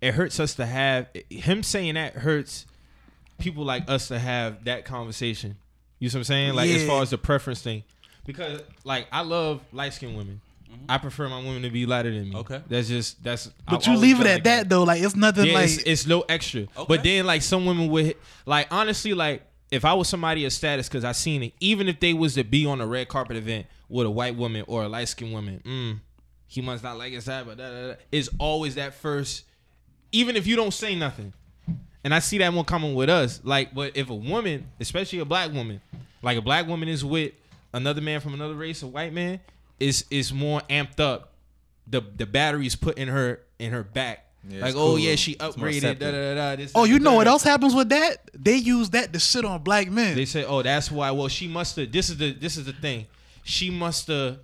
it 0.00 0.14
hurts 0.14 0.40
us 0.40 0.54
to 0.54 0.66
have 0.66 1.08
him 1.28 1.62
saying 1.62 1.94
that 1.94 2.14
hurts 2.14 2.66
people 3.38 3.64
like 3.64 3.88
us 3.88 4.08
to 4.08 4.18
have 4.18 4.64
that 4.64 4.84
conversation. 4.84 5.56
You 5.98 6.08
see 6.08 6.16
what 6.16 6.20
I'm 6.20 6.24
saying? 6.24 6.54
Like 6.54 6.70
as 6.70 6.86
far 6.86 7.02
as 7.02 7.10
the 7.10 7.18
preference 7.18 7.60
thing, 7.60 7.84
because 8.24 8.62
like 8.84 9.06
I 9.12 9.20
love 9.22 9.60
light 9.72 9.92
skinned 9.92 10.16
women. 10.16 10.40
I 10.88 10.98
prefer 10.98 11.28
my 11.28 11.38
women 11.38 11.62
to 11.62 11.70
be 11.70 11.84
lighter 11.84 12.12
than 12.12 12.24
me. 12.24 12.28
Mm-hmm. 12.30 12.52
Okay. 12.52 12.62
that's 12.68 12.88
just 12.88 13.22
that's. 13.22 13.46
But 13.68 13.76
I've 13.76 13.86
you 13.86 13.92
always 13.92 14.02
leave 14.02 14.20
it 14.20 14.26
at 14.26 14.34
like 14.34 14.44
that 14.44 14.68
though. 14.68 14.84
Like 14.84 15.02
it's 15.02 15.16
nothing 15.16 15.46
Yeah, 15.46 15.54
like 15.54 15.64
it's, 15.64 15.78
it's 15.78 16.06
no 16.06 16.20
extra. 16.22 16.60
Okay. 16.60 16.84
But 16.88 17.02
then 17.02 17.26
like 17.26 17.42
some 17.42 17.66
women 17.66 17.88
would 17.88 18.14
like 18.46 18.68
honestly 18.70 19.12
like 19.12 19.42
if 19.70 19.84
I 19.84 19.94
was 19.94 20.08
somebody 20.08 20.44
of 20.44 20.52
status 20.52 20.88
because 20.88 21.04
I 21.04 21.12
seen 21.12 21.42
it, 21.42 21.52
even 21.60 21.88
if 21.88 22.00
they 22.00 22.12
was 22.12 22.34
to 22.34 22.44
be 22.44 22.66
on 22.66 22.80
a 22.80 22.86
red 22.86 23.08
carpet 23.08 23.36
event 23.36 23.66
with 23.88 24.06
a 24.06 24.10
white 24.10 24.36
woman 24.36 24.64
or 24.66 24.82
a 24.82 24.88
light 24.88 25.08
skinned 25.08 25.32
woman, 25.32 25.62
mm, 25.64 26.00
he 26.46 26.60
must 26.60 26.82
not 26.82 26.98
like 26.98 27.12
his 27.12 27.24
side, 27.24 27.46
but 27.46 27.58
da, 27.58 27.70
da, 27.70 27.88
da. 27.88 27.94
it's 28.10 28.28
always 28.38 28.74
that 28.74 28.94
first. 28.94 29.44
Even 30.12 30.34
if 30.34 30.46
you 30.46 30.56
don't 30.56 30.72
say 30.74 30.96
nothing, 30.96 31.32
and 32.02 32.14
I 32.14 32.18
see 32.18 32.38
that 32.38 32.52
one 32.52 32.64
coming 32.64 32.94
with 32.94 33.08
us. 33.08 33.40
Like, 33.44 33.74
but 33.74 33.96
if 33.96 34.10
a 34.10 34.14
woman, 34.14 34.66
especially 34.80 35.20
a 35.20 35.24
black 35.24 35.52
woman, 35.52 35.80
like 36.22 36.36
a 36.36 36.42
black 36.42 36.66
woman 36.66 36.88
is 36.88 37.04
with 37.04 37.32
another 37.72 38.00
man 38.00 38.20
from 38.20 38.34
another 38.34 38.54
race, 38.54 38.82
a 38.82 38.86
white 38.86 39.12
man, 39.12 39.40
is 39.78 40.04
is 40.10 40.32
more 40.32 40.60
amped 40.68 40.98
up. 40.98 41.32
The 41.86 42.02
the 42.16 42.26
batteries 42.26 42.74
put 42.74 42.98
in 42.98 43.08
her 43.08 43.40
in 43.58 43.72
her 43.72 43.84
back. 43.84 44.26
Yeah, 44.48 44.60
like, 44.62 44.70
it's 44.70 44.78
oh 44.78 44.96
yeah, 44.96 45.16
she 45.16 45.34
upgraded. 45.36 45.98
Da, 45.98 46.10
da, 46.10 46.10
da, 46.10 46.34
da, 46.34 46.56
this, 46.56 46.72
Oh, 46.74 46.84
you 46.84 46.98
the 46.98 47.04
know 47.04 47.12
what 47.14 47.26
third. 47.26 47.30
else 47.32 47.42
happens 47.42 47.74
with 47.74 47.90
that? 47.90 48.30
They 48.34 48.56
use 48.56 48.90
that 48.90 49.12
to 49.12 49.18
shit 49.18 49.44
on 49.44 49.62
black 49.62 49.90
men. 49.90 50.16
They 50.16 50.24
say, 50.24 50.44
oh, 50.44 50.62
that's 50.62 50.90
why. 50.90 51.10
Well, 51.10 51.28
she 51.28 51.46
must 51.46 51.76
have. 51.76 51.92
This 51.92 52.08
is 52.08 52.16
the 52.16 52.32
this 52.32 52.56
is 52.56 52.64
the 52.64 52.72
thing. 52.72 53.06
She 53.44 53.68
must 53.70 54.06
have 54.08 54.38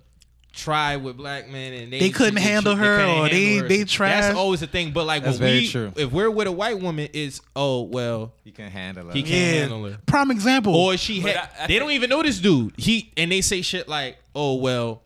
tried 0.53 0.97
with 0.97 1.17
black 1.17 1.47
men 1.49 1.73
and 1.73 1.93
they, 1.93 1.99
They 1.99 2.09
couldn't 2.09 2.37
she- 2.41 2.43
handle 2.47 2.73
she- 2.73 2.79
her 2.79 2.97
couldn't 2.97 3.17
or 3.17 3.29
they- 3.29 3.55
her. 3.57 3.67
they 3.67 3.83
trash. 3.85 4.21
That's 4.23 4.35
always 4.37 4.59
the 4.59 4.67
thing. 4.67 4.91
But 4.91 5.05
like 5.05 5.23
That's 5.23 5.39
when 5.39 5.47
very 5.47 5.59
we, 5.61 5.67
true. 5.67 5.93
if 5.95 6.11
we're 6.11 6.31
with 6.31 6.47
a 6.47 6.51
white 6.51 6.79
woman, 6.79 7.09
it's 7.13 7.41
oh 7.55 7.81
well, 7.83 8.33
He 8.43 8.51
can 8.51 8.69
handle 8.69 9.09
it. 9.09 9.15
he 9.15 9.23
can't 9.23 9.33
yeah. 9.55 9.59
handle 9.61 9.83
her. 9.85 9.97
Prime 10.05 10.29
example. 10.31 10.75
Or 10.75 10.95
she 10.97 11.19
had. 11.21 11.35
I- 11.37 11.41
I 11.41 11.47
they 11.61 11.67
think- 11.73 11.79
don't 11.81 11.91
even 11.91 12.09
know 12.11 12.21
this 12.23 12.39
dude. 12.39 12.73
He 12.77 13.11
and 13.17 13.31
they 13.31 13.41
say 13.41 13.61
shit 13.63 13.87
like, 13.87 14.17
"Oh 14.35 14.55
well, 14.55 15.01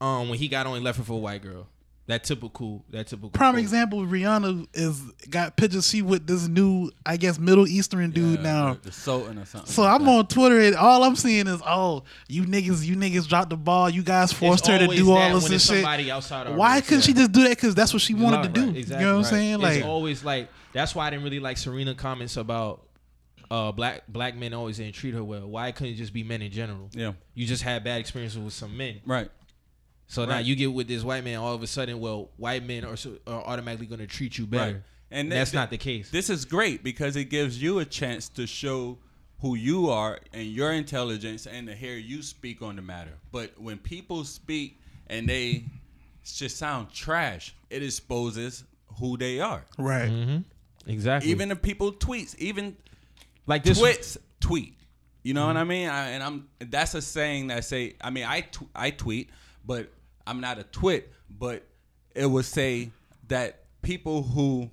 um, 0.00 0.28
when 0.28 0.38
he 0.38 0.48
got 0.48 0.66
on, 0.66 0.74
he 0.76 0.80
left 0.80 0.98
her 0.98 1.04
for 1.04 1.12
a 1.14 1.16
white 1.18 1.42
girl." 1.42 1.68
That 2.06 2.22
typical. 2.22 2.84
That 2.90 3.06
typical. 3.06 3.30
Prime 3.30 3.54
quote. 3.54 3.62
example, 3.62 4.00
Rihanna 4.04 4.66
is 4.74 5.00
got 5.30 5.56
pictures 5.56 5.88
she 5.88 6.02
with 6.02 6.26
this 6.26 6.46
new, 6.48 6.90
I 7.06 7.16
guess, 7.16 7.38
Middle 7.38 7.66
Eastern 7.66 8.10
dude 8.10 8.40
Yeah, 8.40 8.42
now. 8.42 8.74
the, 8.74 8.80
the 8.80 8.92
Sultan 8.92 9.38
or 9.38 9.46
something. 9.46 9.72
So 9.72 9.82
like 9.82 9.94
I'm 9.94 10.04
that. 10.04 10.10
on 10.10 10.26
Twitter 10.26 10.60
and 10.60 10.76
all 10.76 11.02
I'm 11.02 11.16
seeing 11.16 11.46
is, 11.46 11.62
oh, 11.66 12.04
you 12.28 12.42
niggas, 12.44 12.84
you 12.84 12.94
niggas 12.96 13.26
dropped 13.26 13.48
the 13.50 13.56
ball. 13.56 13.88
You 13.88 14.02
guys 14.02 14.30
It's 14.32 14.38
forced 14.38 14.66
her 14.66 14.78
to 14.78 14.86
do 14.86 15.04
that 15.06 15.10
all 15.12 15.34
this 15.34 15.44
when 15.44 15.52
and 15.52 15.54
it's 15.54 15.66
shit. 15.66 16.10
outside 16.10 16.46
our 16.46 16.54
Why 16.54 16.82
couldn't 16.82 16.98
yeah. 16.98 17.06
she 17.06 17.12
just 17.14 17.32
do 17.32 17.42
that? 17.44 17.50
Because 17.50 17.74
that's 17.74 17.94
what 17.94 18.02
she 18.02 18.12
wanted 18.12 18.36
Right, 18.36 18.42
to 18.54 18.60
do. 18.60 18.66
right, 18.66 18.76
exactly, 18.76 19.02
you 19.04 19.10
know 19.10 19.16
what 19.18 19.24
I'm 19.26 19.30
saying? 19.32 19.58
Like, 19.60 19.76
it's 19.78 19.86
always 19.86 20.24
like 20.24 20.48
that's 20.74 20.94
why 20.94 21.06
I 21.06 21.10
didn't 21.10 21.24
really 21.24 21.40
like 21.40 21.56
Serena 21.56 21.94
comments 21.94 22.36
about 22.36 22.82
uh 23.50 23.72
black 23.72 24.02
black 24.08 24.36
men 24.36 24.52
always 24.52 24.76
didn't 24.78 24.94
treat 24.94 25.14
her 25.14 25.24
well. 25.24 25.46
Why 25.46 25.72
couldn't 25.72 25.94
it 25.94 25.96
just 25.96 26.12
be 26.12 26.22
men 26.22 26.42
in 26.42 26.50
general? 26.52 26.90
Yeah. 26.92 27.12
You 27.34 27.46
just 27.46 27.62
had 27.62 27.82
bad 27.82 28.00
experiences 28.00 28.38
with 28.38 28.52
some 28.52 28.76
men. 28.76 29.00
Right. 29.06 29.30
So 30.06 30.24
now 30.24 30.38
you 30.38 30.54
get 30.54 30.72
with 30.72 30.86
this 30.86 31.02
white 31.02 31.24
man, 31.24 31.38
all 31.38 31.54
of 31.54 31.62
a 31.62 31.66
sudden, 31.66 31.98
well, 31.98 32.30
white 32.36 32.64
men 32.64 32.84
are, 32.84 32.96
are 33.26 33.42
automatically 33.42 33.86
going 33.86 34.00
to 34.00 34.06
treat 34.06 34.38
you 34.38 34.46
better. 34.46 34.72
Right. 34.74 34.82
And 35.10 35.30
that's 35.30 35.50
th- 35.50 35.60
not 35.60 35.70
the 35.70 35.78
case. 35.78 36.10
This 36.10 36.28
is 36.30 36.44
great 36.44 36.82
because 36.82 37.16
it 37.16 37.24
gives 37.26 37.60
you 37.60 37.78
a 37.78 37.84
chance 37.84 38.28
to 38.30 38.46
show 38.46 38.98
who 39.40 39.54
you 39.54 39.90
are 39.90 40.18
and 40.32 40.46
your 40.46 40.72
intelligence 40.72 41.46
and 41.46 41.66
to 41.68 41.74
hear 41.74 41.96
you 41.96 42.22
speak 42.22 42.62
on 42.62 42.76
the 42.76 42.82
matter. 42.82 43.12
But 43.30 43.60
when 43.60 43.78
people 43.78 44.24
speak 44.24 44.80
and 45.08 45.28
they 45.28 45.64
just 46.24 46.56
sound 46.56 46.92
trash, 46.92 47.54
it 47.70 47.82
exposes 47.82 48.64
who 48.98 49.16
they 49.16 49.40
are. 49.40 49.64
right. 49.78 50.10
Mm-hmm. 50.10 50.90
exactly. 50.90 51.30
Even 51.30 51.50
if 51.50 51.60
people 51.62 51.92
tweets, 51.92 52.36
even 52.38 52.76
like 53.46 53.64
this. 53.64 53.78
twits 53.78 54.18
tweet. 54.40 54.74
You 55.22 55.34
know 55.34 55.46
what 55.46 55.56
I 55.56 55.64
mean? 55.64 55.88
I, 55.88 56.10
and 56.10 56.22
I'm 56.22 56.48
that's 56.58 56.94
a 56.94 57.00
saying 57.02 57.46
that 57.48 57.64
say. 57.64 57.94
I 58.00 58.10
mean, 58.10 58.24
I 58.24 58.42
tw- 58.42 58.68
I 58.74 58.90
tweet, 58.90 59.30
but 59.64 59.90
I'm 60.26 60.40
not 60.40 60.58
a 60.58 60.64
twit. 60.64 61.12
But 61.30 61.66
it 62.14 62.26
would 62.26 62.44
say 62.44 62.90
that 63.28 63.64
people 63.82 64.22
who 64.22 64.70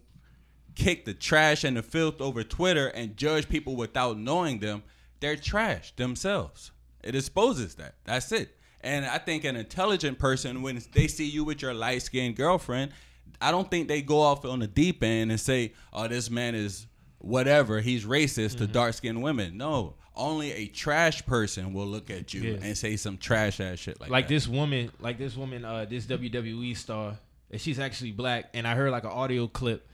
kick 0.75 1.05
the 1.05 1.13
trash 1.13 1.63
and 1.63 1.77
the 1.77 1.83
filth 1.83 2.21
over 2.21 2.43
Twitter 2.43 2.87
and 2.87 3.17
judge 3.17 3.49
people 3.49 3.75
without 3.75 4.17
knowing 4.17 4.59
them, 4.59 4.83
they're 5.19 5.35
trash 5.35 5.95
themselves. 5.95 6.71
It 7.03 7.15
exposes 7.15 7.75
that. 7.75 7.95
That's 8.03 8.31
it. 8.31 8.57
And 8.81 9.05
I 9.05 9.17
think 9.17 9.43
an 9.43 9.55
intelligent 9.55 10.17
person, 10.17 10.61
when 10.61 10.81
they 10.93 11.07
see 11.07 11.29
you 11.29 11.43
with 11.43 11.61
your 11.61 11.73
light 11.73 12.01
skinned 12.01 12.35
girlfriend, 12.35 12.91
I 13.39 13.51
don't 13.51 13.69
think 13.69 13.87
they 13.87 14.01
go 14.01 14.19
off 14.19 14.45
on 14.45 14.59
the 14.59 14.67
deep 14.67 15.03
end 15.03 15.31
and 15.31 15.39
say, 15.39 15.73
"Oh, 15.93 16.07
this 16.07 16.29
man 16.29 16.55
is 16.55 16.87
whatever. 17.19 17.79
He's 17.79 18.05
racist 18.05 18.57
to 18.57 18.63
mm-hmm. 18.63 18.73
dark 18.73 18.93
skinned 18.95 19.21
women." 19.21 19.57
No, 19.57 19.95
only 20.15 20.51
a 20.51 20.67
trash 20.67 21.25
person 21.25 21.73
will 21.73 21.87
look 21.87 22.09
at 22.09 22.33
you 22.33 22.41
Yeah. 22.41 22.57
and 22.61 22.77
say 22.77 22.95
some 22.97 23.17
trash 23.17 23.59
ass 23.59 23.79
shit 23.79 23.99
like, 23.99 24.09
that. 24.09 24.11
like 24.13 24.27
that. 24.27 24.33
this 24.33 24.47
woman, 24.47 24.91
like 24.99 25.17
this 25.17 25.35
woman, 25.37 25.63
uh, 25.65 25.85
this 25.85 26.05
WWE 26.05 26.75
star, 26.75 27.17
and 27.49 27.61
she's 27.61 27.79
actually 27.79 28.11
black. 28.11 28.49
And 28.53 28.67
I 28.67 28.75
heard 28.75 28.91
like 28.91 29.03
an 29.05 29.11
audio 29.11 29.47
clip, 29.47 29.87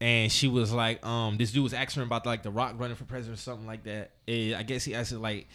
and 0.00 0.30
she 0.30 0.46
was 0.48 0.72
like, 0.72 1.04
um, 1.04 1.36
this 1.38 1.50
dude 1.52 1.62
was 1.64 1.74
asking 1.74 2.00
her 2.02 2.06
about 2.06 2.24
like 2.24 2.42
the 2.42 2.50
Rock 2.50 2.74
running 2.78 2.96
for 2.96 3.04
president 3.04 3.38
or 3.38 3.42
something 3.42 3.66
like 3.66 3.84
that. 3.84 4.12
And 4.28 4.54
I 4.54 4.62
guess 4.62 4.84
he 4.84 4.94
asked 4.94 5.10
her 5.10 5.18
like, 5.18 5.48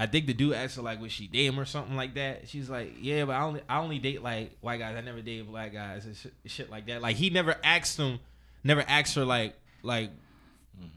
I 0.00 0.06
think 0.06 0.26
the 0.26 0.34
dude 0.34 0.54
asked 0.54 0.76
her 0.76 0.82
like, 0.82 1.00
would 1.00 1.12
she 1.12 1.26
date 1.28 1.46
him 1.46 1.60
or 1.60 1.64
something 1.66 1.94
like 1.94 2.14
that? 2.14 2.48
She's 2.48 2.68
like, 2.70 2.94
yeah, 3.00 3.24
but 3.26 3.36
I 3.36 3.42
only 3.42 3.60
I 3.68 3.78
only 3.80 3.98
date 3.98 4.22
like 4.22 4.56
white 4.62 4.78
guys. 4.80 4.96
I 4.96 5.02
never 5.02 5.20
date 5.20 5.46
black 5.46 5.72
guys 5.74 6.06
and 6.06 6.16
shit, 6.16 6.32
shit 6.46 6.70
like 6.70 6.86
that. 6.86 7.02
Like 7.02 7.16
he 7.16 7.28
never 7.30 7.54
asked 7.62 7.98
him, 7.98 8.18
never 8.64 8.82
asked 8.88 9.14
her 9.14 9.24
like 9.26 9.54
like 9.82 10.10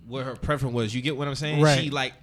what 0.07 0.23
her 0.25 0.35
preference 0.35 0.73
was. 0.73 0.95
You 0.95 1.01
get 1.01 1.17
what 1.17 1.27
I'm 1.27 1.35
saying? 1.35 1.61
Right. 1.61 1.79
She 1.83 1.89
like 1.89 2.13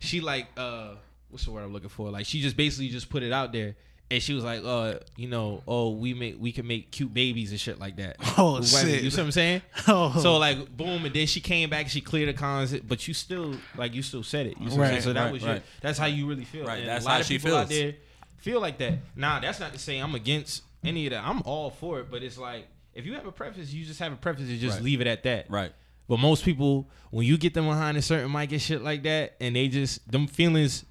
she 0.00 0.20
like 0.20 0.46
uh 0.56 0.94
what's 1.30 1.44
the 1.44 1.50
word 1.50 1.62
I'm 1.64 1.72
looking 1.72 1.88
for? 1.88 2.10
Like 2.10 2.26
she 2.26 2.40
just 2.40 2.56
basically 2.56 2.88
just 2.88 3.08
put 3.10 3.22
it 3.22 3.32
out 3.32 3.52
there. 3.52 3.76
And 4.10 4.22
she 4.22 4.32
was 4.32 4.42
like, 4.42 4.62
uh, 4.64 5.00
you 5.16 5.28
know, 5.28 5.62
oh, 5.68 5.90
we 5.90 6.14
make 6.14 6.36
we 6.40 6.50
can 6.50 6.66
make 6.66 6.90
cute 6.90 7.12
babies 7.12 7.50
and 7.50 7.60
shit 7.60 7.78
like 7.78 7.96
that. 7.96 8.16
Oh, 8.38 8.56
Right, 8.56 8.64
shit. 8.66 9.02
You 9.02 9.10
see 9.10 9.18
what 9.20 9.24
I'm 9.26 9.32
saying? 9.32 9.62
Oh. 9.88 10.18
So 10.22 10.38
like, 10.38 10.74
boom, 10.74 11.04
and 11.04 11.14
then 11.14 11.26
she 11.26 11.40
came 11.40 11.68
back. 11.68 11.88
She 11.90 12.00
cleared 12.00 12.30
the 12.30 12.32
cons, 12.32 12.72
but 12.80 13.06
you 13.06 13.12
still 13.12 13.54
like 13.76 13.92
you 13.94 14.02
still 14.02 14.22
said 14.22 14.46
it. 14.46 14.54
You 14.58 14.70
see 14.70 14.78
what 14.78 14.86
I'm 14.86 14.92
Right, 14.94 15.02
saying? 15.02 15.02
So 15.02 15.12
that 15.12 15.24
right, 15.24 15.32
was 15.32 15.42
your. 15.42 15.52
right. 15.52 15.62
That's 15.82 15.98
how 15.98 16.06
you 16.06 16.26
really 16.26 16.44
feel. 16.44 16.64
Right, 16.64 16.78
And 16.78 16.88
that's 16.88 17.04
a 17.04 17.08
lot 17.08 17.14
how 17.16 17.20
of 17.20 17.26
she 17.26 17.38
people 17.38 17.54
out 17.54 17.68
there 17.68 17.96
feel 18.38 18.60
like 18.62 18.78
that. 18.78 18.94
Nah, 19.14 19.40
that's 19.40 19.60
not 19.60 19.74
to 19.74 19.78
say 19.78 19.98
I'm 19.98 20.14
against 20.14 20.62
any 20.82 21.06
of 21.06 21.12
that. 21.12 21.22
I'm 21.26 21.42
all 21.42 21.68
for 21.68 22.00
it, 22.00 22.10
but 22.10 22.22
it's 22.22 22.38
like 22.38 22.66
if 22.94 23.04
you 23.04 23.12
have 23.12 23.26
a 23.26 23.32
preference, 23.32 23.70
you 23.74 23.84
just 23.84 24.00
have 24.00 24.12
a 24.14 24.16
preference 24.16 24.48
and 24.48 24.58
just 24.58 24.76
Right. 24.76 24.84
leave 24.84 25.02
it 25.02 25.06
at 25.06 25.22
that. 25.24 25.50
Right. 25.50 25.72
But 26.08 26.18
most 26.18 26.44
people, 26.44 26.88
when 27.10 27.26
you 27.26 27.36
get 27.36 27.52
them 27.54 27.66
behind 27.66 27.98
a 27.98 28.02
certain 28.02 28.32
mic 28.32 28.50
and 28.50 28.60
shit 28.60 28.82
like 28.82 29.02
that, 29.02 29.36
and 29.40 29.54
they 29.54 29.68
just 29.68 30.10
them 30.10 30.26
feelings 30.26 30.84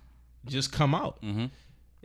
just 0.46 0.72
come 0.72 0.94
out. 0.94 1.22
Mm-hmm. 1.22 1.40
And 1.40 1.52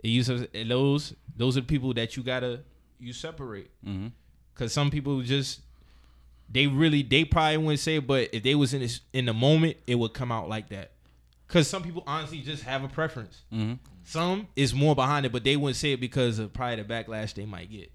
you 0.03 0.47
and 0.53 0.71
those 0.71 1.13
those 1.35 1.55
are 1.55 1.61
the 1.61 1.67
people 1.67 1.93
that 1.93 2.17
you 2.17 2.23
gotta 2.23 2.61
you 2.99 3.13
separate. 3.13 3.69
Mm-hmm. 3.85 4.07
Cause 4.55 4.73
some 4.73 4.91
people 4.91 5.21
just 5.21 5.61
they 6.49 6.67
really 6.67 7.03
they 7.03 7.23
probably 7.23 7.57
wouldn't 7.57 7.79
say, 7.79 7.97
it, 7.97 8.07
but 8.07 8.29
if 8.33 8.43
they 8.43 8.55
was 8.55 8.73
in 8.73 8.81
this 8.81 9.01
in 9.13 9.25
the 9.25 9.33
moment, 9.33 9.77
it 9.85 9.95
would 9.95 10.13
come 10.13 10.31
out 10.31 10.49
like 10.49 10.69
that. 10.69 10.91
Cause 11.47 11.67
some 11.67 11.83
people 11.83 12.03
honestly 12.07 12.41
just 12.41 12.63
have 12.63 12.83
a 12.83 12.87
preference. 12.87 13.43
Mm-hmm. 13.53 13.73
Some 14.05 14.47
is 14.55 14.73
more 14.73 14.95
behind 14.95 15.25
it, 15.25 15.31
but 15.31 15.43
they 15.43 15.55
wouldn't 15.55 15.77
say 15.77 15.93
it 15.93 15.99
because 15.99 16.39
of 16.39 16.51
probably 16.51 16.83
the 16.83 16.83
backlash 16.83 17.35
they 17.35 17.45
might 17.45 17.71
get, 17.71 17.91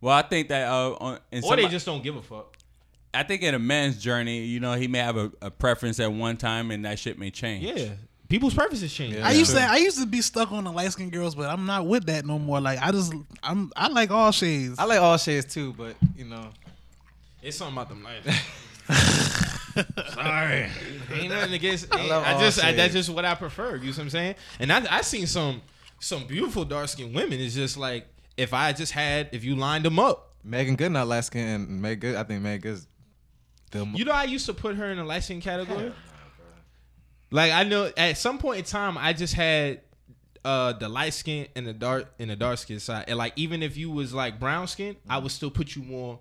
Well, 0.00 0.14
I 0.14 0.22
think 0.22 0.48
that 0.48 0.68
uh, 0.68 0.92
on, 1.00 1.18
or 1.42 1.56
they 1.56 1.68
just 1.68 1.86
don't 1.86 2.02
give 2.02 2.16
a 2.16 2.22
fuck. 2.22 2.56
I 3.12 3.24
think 3.24 3.42
in 3.42 3.54
a 3.54 3.58
man's 3.58 4.00
journey, 4.00 4.44
you 4.44 4.60
know, 4.60 4.74
he 4.74 4.86
may 4.86 4.98
have 4.98 5.16
a, 5.16 5.32
a 5.42 5.50
preference 5.50 5.98
at 5.98 6.12
one 6.12 6.36
time, 6.36 6.70
and 6.70 6.84
that 6.84 6.98
shit 6.98 7.18
may 7.18 7.30
change. 7.30 7.64
Yeah, 7.64 7.88
people's 8.28 8.54
preferences 8.54 8.92
change. 8.94 9.16
Yeah. 9.16 9.26
I 9.26 9.32
used 9.32 9.54
to 9.54 9.60
I 9.60 9.76
used 9.76 9.98
to 9.98 10.06
be 10.06 10.22
stuck 10.22 10.52
on 10.52 10.64
the 10.64 10.72
light 10.72 10.92
skinned 10.92 11.12
girls, 11.12 11.34
but 11.34 11.50
I'm 11.50 11.66
not 11.66 11.86
with 11.86 12.06
that 12.06 12.24
no 12.24 12.38
more. 12.38 12.60
Like 12.60 12.80
I 12.80 12.92
just 12.92 13.12
I'm 13.42 13.70
I 13.76 13.88
like 13.88 14.10
all 14.10 14.30
shades. 14.30 14.78
I 14.78 14.84
like 14.84 15.00
all 15.00 15.16
shades 15.18 15.52
too, 15.52 15.74
but 15.74 15.96
you 16.16 16.24
know, 16.24 16.48
It's 17.42 17.56
something 17.56 17.76
about 17.76 17.88
them 17.88 18.04
lights. 18.04 18.26
Sorry, 20.14 20.68
ain't 21.12 21.30
nothing 21.30 21.54
against. 21.54 21.94
I 21.94 22.06
love 22.06 22.24
I, 22.24 22.32
all 22.32 22.40
just 22.40 22.64
I, 22.64 22.72
that's 22.72 22.92
just 22.94 23.10
what 23.10 23.24
I 23.24 23.34
prefer. 23.34 23.76
You 23.76 23.86
know 23.86 23.90
what 23.90 23.98
I'm 23.98 24.10
saying? 24.10 24.34
And 24.58 24.72
I 24.72 24.98
I 24.98 25.00
seen 25.02 25.26
some 25.26 25.62
some 25.98 26.26
beautiful 26.26 26.64
dark 26.64 26.88
skinned 26.88 27.14
women. 27.14 27.40
It's 27.40 27.54
just 27.54 27.76
like 27.76 28.06
if 28.36 28.54
I 28.54 28.72
just 28.72 28.92
had 28.92 29.28
if 29.32 29.44
you 29.44 29.56
lined 29.56 29.84
them 29.84 29.98
up. 29.98 30.28
Megan 30.42 30.74
Good 30.76 30.90
not 30.92 31.06
light 31.06 31.24
skin, 31.24 31.46
and 31.46 31.82
Meg 31.82 32.00
Good. 32.00 32.16
I 32.16 32.22
think 32.24 32.42
Meg 32.42 32.62
Good's 32.62 32.86
the 33.70 33.84
You 33.94 34.04
know, 34.04 34.12
I 34.12 34.24
used 34.24 34.46
to 34.46 34.54
put 34.54 34.76
her 34.76 34.90
in 34.90 34.98
the 34.98 35.04
light 35.04 35.24
skin 35.24 35.40
category. 35.40 35.92
Like 37.30 37.52
I 37.52 37.62
know 37.64 37.90
at 37.96 38.18
some 38.18 38.38
point 38.38 38.58
in 38.58 38.64
time, 38.64 38.98
I 38.98 39.12
just 39.12 39.34
had 39.34 39.82
uh 40.44 40.72
the 40.72 40.88
light 40.88 41.12
skin 41.14 41.46
and 41.54 41.66
the 41.66 41.72
dark 41.72 42.06
and 42.18 42.30
the 42.30 42.36
dark 42.36 42.58
skin 42.58 42.80
side, 42.80 43.04
and 43.08 43.16
like 43.16 43.32
even 43.36 43.62
if 43.62 43.76
you 43.76 43.90
was 43.90 44.12
like 44.12 44.40
brown 44.40 44.66
skin, 44.66 44.96
I 45.08 45.18
would 45.18 45.30
still 45.30 45.50
put 45.50 45.76
you 45.76 45.82
more 45.82 46.18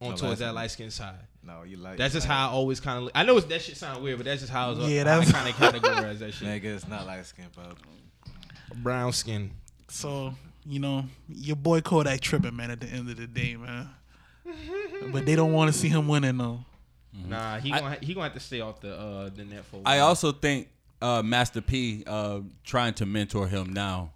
on 0.00 0.10
light 0.10 0.18
towards 0.18 0.40
that 0.40 0.54
light 0.54 0.70
skin 0.70 0.90
side. 0.90 1.18
no, 1.42 1.62
you 1.64 1.76
like. 1.76 1.98
That's 1.98 2.14
just 2.14 2.26
like, 2.28 2.36
how 2.36 2.48
I 2.48 2.52
always 2.52 2.80
kind 2.80 3.04
of. 3.04 3.10
I 3.14 3.24
know 3.24 3.36
it's, 3.36 3.46
that 3.46 3.60
shit 3.60 3.76
sound 3.76 4.02
weird, 4.02 4.18
but 4.18 4.24
that's 4.24 4.40
just 4.40 4.52
how 4.52 4.68
I 4.68 4.70
was. 4.70 4.78
Yeah, 4.78 4.86
Yeah, 4.88 5.04
that's- 5.04 5.30
kind 5.32 5.48
of 5.48 5.54
categorize 5.56 6.18
that 6.20 6.32
shit. 6.34 6.48
Nigga, 6.48 6.64
it's 6.76 6.88
not 6.88 7.06
light 7.06 7.26
skin, 7.26 7.46
but 7.54 7.76
Brown 8.82 9.12
skin. 9.12 9.50
So 9.88 10.34
you 10.64 10.80
know 10.80 11.04
your 11.28 11.56
boy 11.56 11.80
Kodak 11.82 12.20
tripping, 12.20 12.56
man. 12.56 12.70
At 12.70 12.80
the 12.80 12.86
end 12.86 13.10
of 13.10 13.16
the 13.16 13.26
day, 13.26 13.56
man. 13.56 13.90
but 15.12 15.26
they 15.26 15.36
don't 15.36 15.52
want 15.52 15.72
to 15.72 15.78
see 15.78 15.88
him 15.88 16.08
winning 16.08 16.38
though. 16.38 16.64
Nah, 17.28 17.58
he 17.58 17.72
I- 17.72 17.80
gonna 17.80 17.96
he 18.02 18.14
gonna 18.14 18.24
have 18.24 18.34
to 18.34 18.40
stay 18.40 18.60
off 18.60 18.80
the 18.80 18.94
uh 18.98 19.30
the 19.34 19.44
net 19.44 19.64
for. 19.64 19.76
a 19.76 19.80
I 19.84 19.96
while. 19.98 20.08
also 20.08 20.32
think 20.32 20.68
uh, 21.00 21.22
Master 21.22 21.60
P 21.60 22.04
uh, 22.06 22.40
trying 22.64 22.94
to 22.94 23.06
mentor 23.06 23.46
him 23.48 23.72
now. 23.72 24.10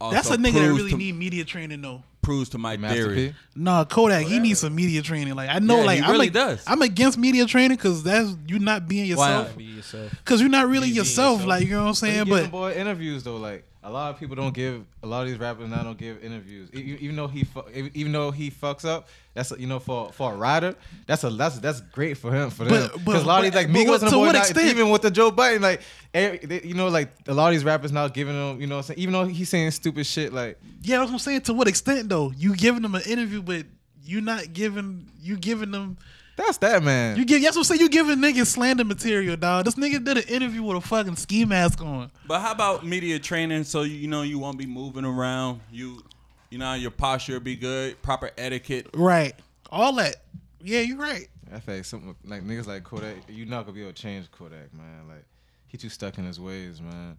That's 0.00 0.30
a 0.30 0.36
nigga 0.36 0.52
that 0.54 0.68
really 0.68 0.90
to, 0.90 0.96
need 0.96 1.14
media 1.16 1.44
training 1.44 1.80
though. 1.80 2.02
proves 2.20 2.50
to 2.50 2.58
my 2.58 2.76
Master 2.76 3.14
theory. 3.14 3.28
P. 3.30 3.34
Nah, 3.54 3.84
Kodak, 3.86 4.26
he 4.26 4.38
needs 4.38 4.60
some 4.60 4.74
media 4.74 5.00
training. 5.00 5.34
Like 5.34 5.48
I 5.48 5.58
know, 5.58 5.78
Yeah, 5.78 5.84
like 5.84 5.98
he 5.98 6.04
I'm 6.04 6.10
really 6.10 6.26
like, 6.26 6.32
does. 6.34 6.64
I'm 6.66 6.82
against 6.82 7.16
media 7.16 7.46
training 7.46 7.76
because 7.78 8.02
that's 8.02 8.34
you 8.46 8.58
not 8.58 8.86
being 8.88 9.04
Why 9.16 9.28
yourself. 9.30 9.48
not? 9.48 9.56
Be 9.58 9.64
yourself. 9.64 10.10
Because 10.10 10.40
you're 10.42 10.50
not 10.50 10.68
really 10.68 10.88
yourself. 10.88 11.38
yourself. 11.40 11.48
Like 11.48 11.64
you 11.64 11.70
know 11.70 11.82
what 11.84 11.88
I'm 11.88 11.94
saying. 11.94 12.24
giving 12.26 12.44
But 12.44 12.50
boy 12.50 12.72
interviews 12.74 13.22
though, 13.24 13.36
like 13.36 13.64
a 13.86 13.90
lot 13.90 14.12
of 14.12 14.18
people 14.18 14.34
don't 14.34 14.52
give. 14.52 14.84
A 15.04 15.06
lot 15.06 15.22
of 15.22 15.28
these 15.28 15.38
rappers 15.38 15.70
now 15.70 15.82
don't 15.84 15.96
give 15.96 16.22
interviews, 16.24 16.68
even 16.72 17.14
though 17.14 17.28
he 17.28 17.44
fu- 17.44 17.62
even 17.94 18.10
though 18.10 18.32
he 18.32 18.50
fucks 18.50 18.84
up. 18.84 19.08
That's 19.32 19.52
you 19.52 19.68
know 19.68 19.78
for 19.78 20.12
for 20.12 20.32
a 20.32 20.36
rider, 20.36 20.74
that's 21.06 21.22
a 21.22 21.30
that's 21.30 21.60
that's 21.60 21.80
great 21.80 22.16
for 22.16 22.34
him 22.34 22.50
for 22.50 22.64
them 22.64 22.90
because 23.04 23.22
a 23.22 23.26
lot 23.26 23.38
of 23.38 23.44
these 23.44 23.54
like 23.54 23.72
but 23.72 23.76
Migos 23.78 24.02
and 24.02 24.10
the 24.10 24.60
now, 24.60 24.68
even 24.68 24.90
with 24.90 25.02
the 25.02 25.10
Joe 25.10 25.30
Budden 25.30 25.62
like 25.62 25.82
every, 26.12 26.38
they, 26.38 26.62
you 26.62 26.74
know 26.74 26.88
like 26.88 27.10
a 27.28 27.34
lot 27.34 27.48
of 27.48 27.54
these 27.54 27.64
rappers 27.64 27.92
now 27.92 28.08
giving 28.08 28.34
them 28.34 28.60
you 28.60 28.66
know 28.66 28.76
what 28.76 28.90
I'm 28.90 28.94
saying 28.94 28.98
even 28.98 29.12
though 29.12 29.24
he's 29.26 29.48
saying 29.48 29.70
stupid 29.70 30.04
shit 30.04 30.32
like 30.32 30.58
yeah, 30.82 30.98
that's 30.98 31.10
what 31.10 31.14
I'm 31.14 31.18
saying. 31.20 31.42
To 31.42 31.54
what 31.54 31.68
extent 31.68 32.08
though? 32.08 32.32
You 32.36 32.56
giving 32.56 32.82
them 32.82 32.96
an 32.96 33.02
interview, 33.06 33.40
but 33.40 33.66
you 34.02 34.20
not 34.20 34.52
giving 34.52 35.06
you 35.20 35.36
giving 35.36 35.70
them 35.70 35.96
that's 36.36 36.58
that 36.58 36.82
man. 36.82 37.16
you 37.16 37.24
give. 37.24 37.42
That's 37.42 37.56
what 37.56 37.60
I'm 37.60 37.64
saying. 37.64 37.80
You 37.80 37.88
giving 37.88 38.18
niggas 38.18 38.46
slander 38.46 38.84
material, 38.84 39.36
dog. 39.36 39.64
This 39.64 39.74
nigga 39.74 40.04
did 40.04 40.18
an 40.18 40.24
interview 40.28 40.62
with 40.62 40.76
a 40.76 40.80
fucking 40.80 41.16
ski 41.16 41.44
mask 41.44 41.80
on. 41.82 42.10
But 42.26 42.40
how 42.40 42.52
about 42.52 42.86
media 42.86 43.18
training 43.18 43.64
so 43.64 43.82
you, 43.82 43.96
you 43.96 44.08
know 44.08 44.22
you 44.22 44.38
won't 44.38 44.58
be 44.58 44.66
moving 44.66 45.04
around. 45.04 45.60
You 45.72 46.02
you 46.50 46.58
know 46.58 46.74
your 46.74 46.90
posture 46.90 47.40
be 47.40 47.56
good, 47.56 48.00
proper 48.02 48.30
etiquette. 48.36 48.88
Right. 48.94 49.34
All 49.70 49.94
that. 49.94 50.16
Yeah, 50.62 50.80
you're 50.80 50.98
right. 50.98 51.28
I 51.52 51.60
think 51.60 51.84
something 51.84 52.14
like 52.24 52.42
niggas 52.42 52.66
like 52.66 52.84
Kodak, 52.84 53.16
you 53.28 53.46
not 53.46 53.62
gonna 53.62 53.72
be 53.72 53.82
able 53.82 53.92
to 53.92 54.02
change 54.02 54.30
Kodak, 54.30 54.74
man. 54.74 55.08
Like 55.08 55.24
he 55.68 55.78
too 55.78 55.88
stuck 55.88 56.18
in 56.18 56.24
his 56.24 56.38
ways, 56.38 56.80
man. 56.80 57.16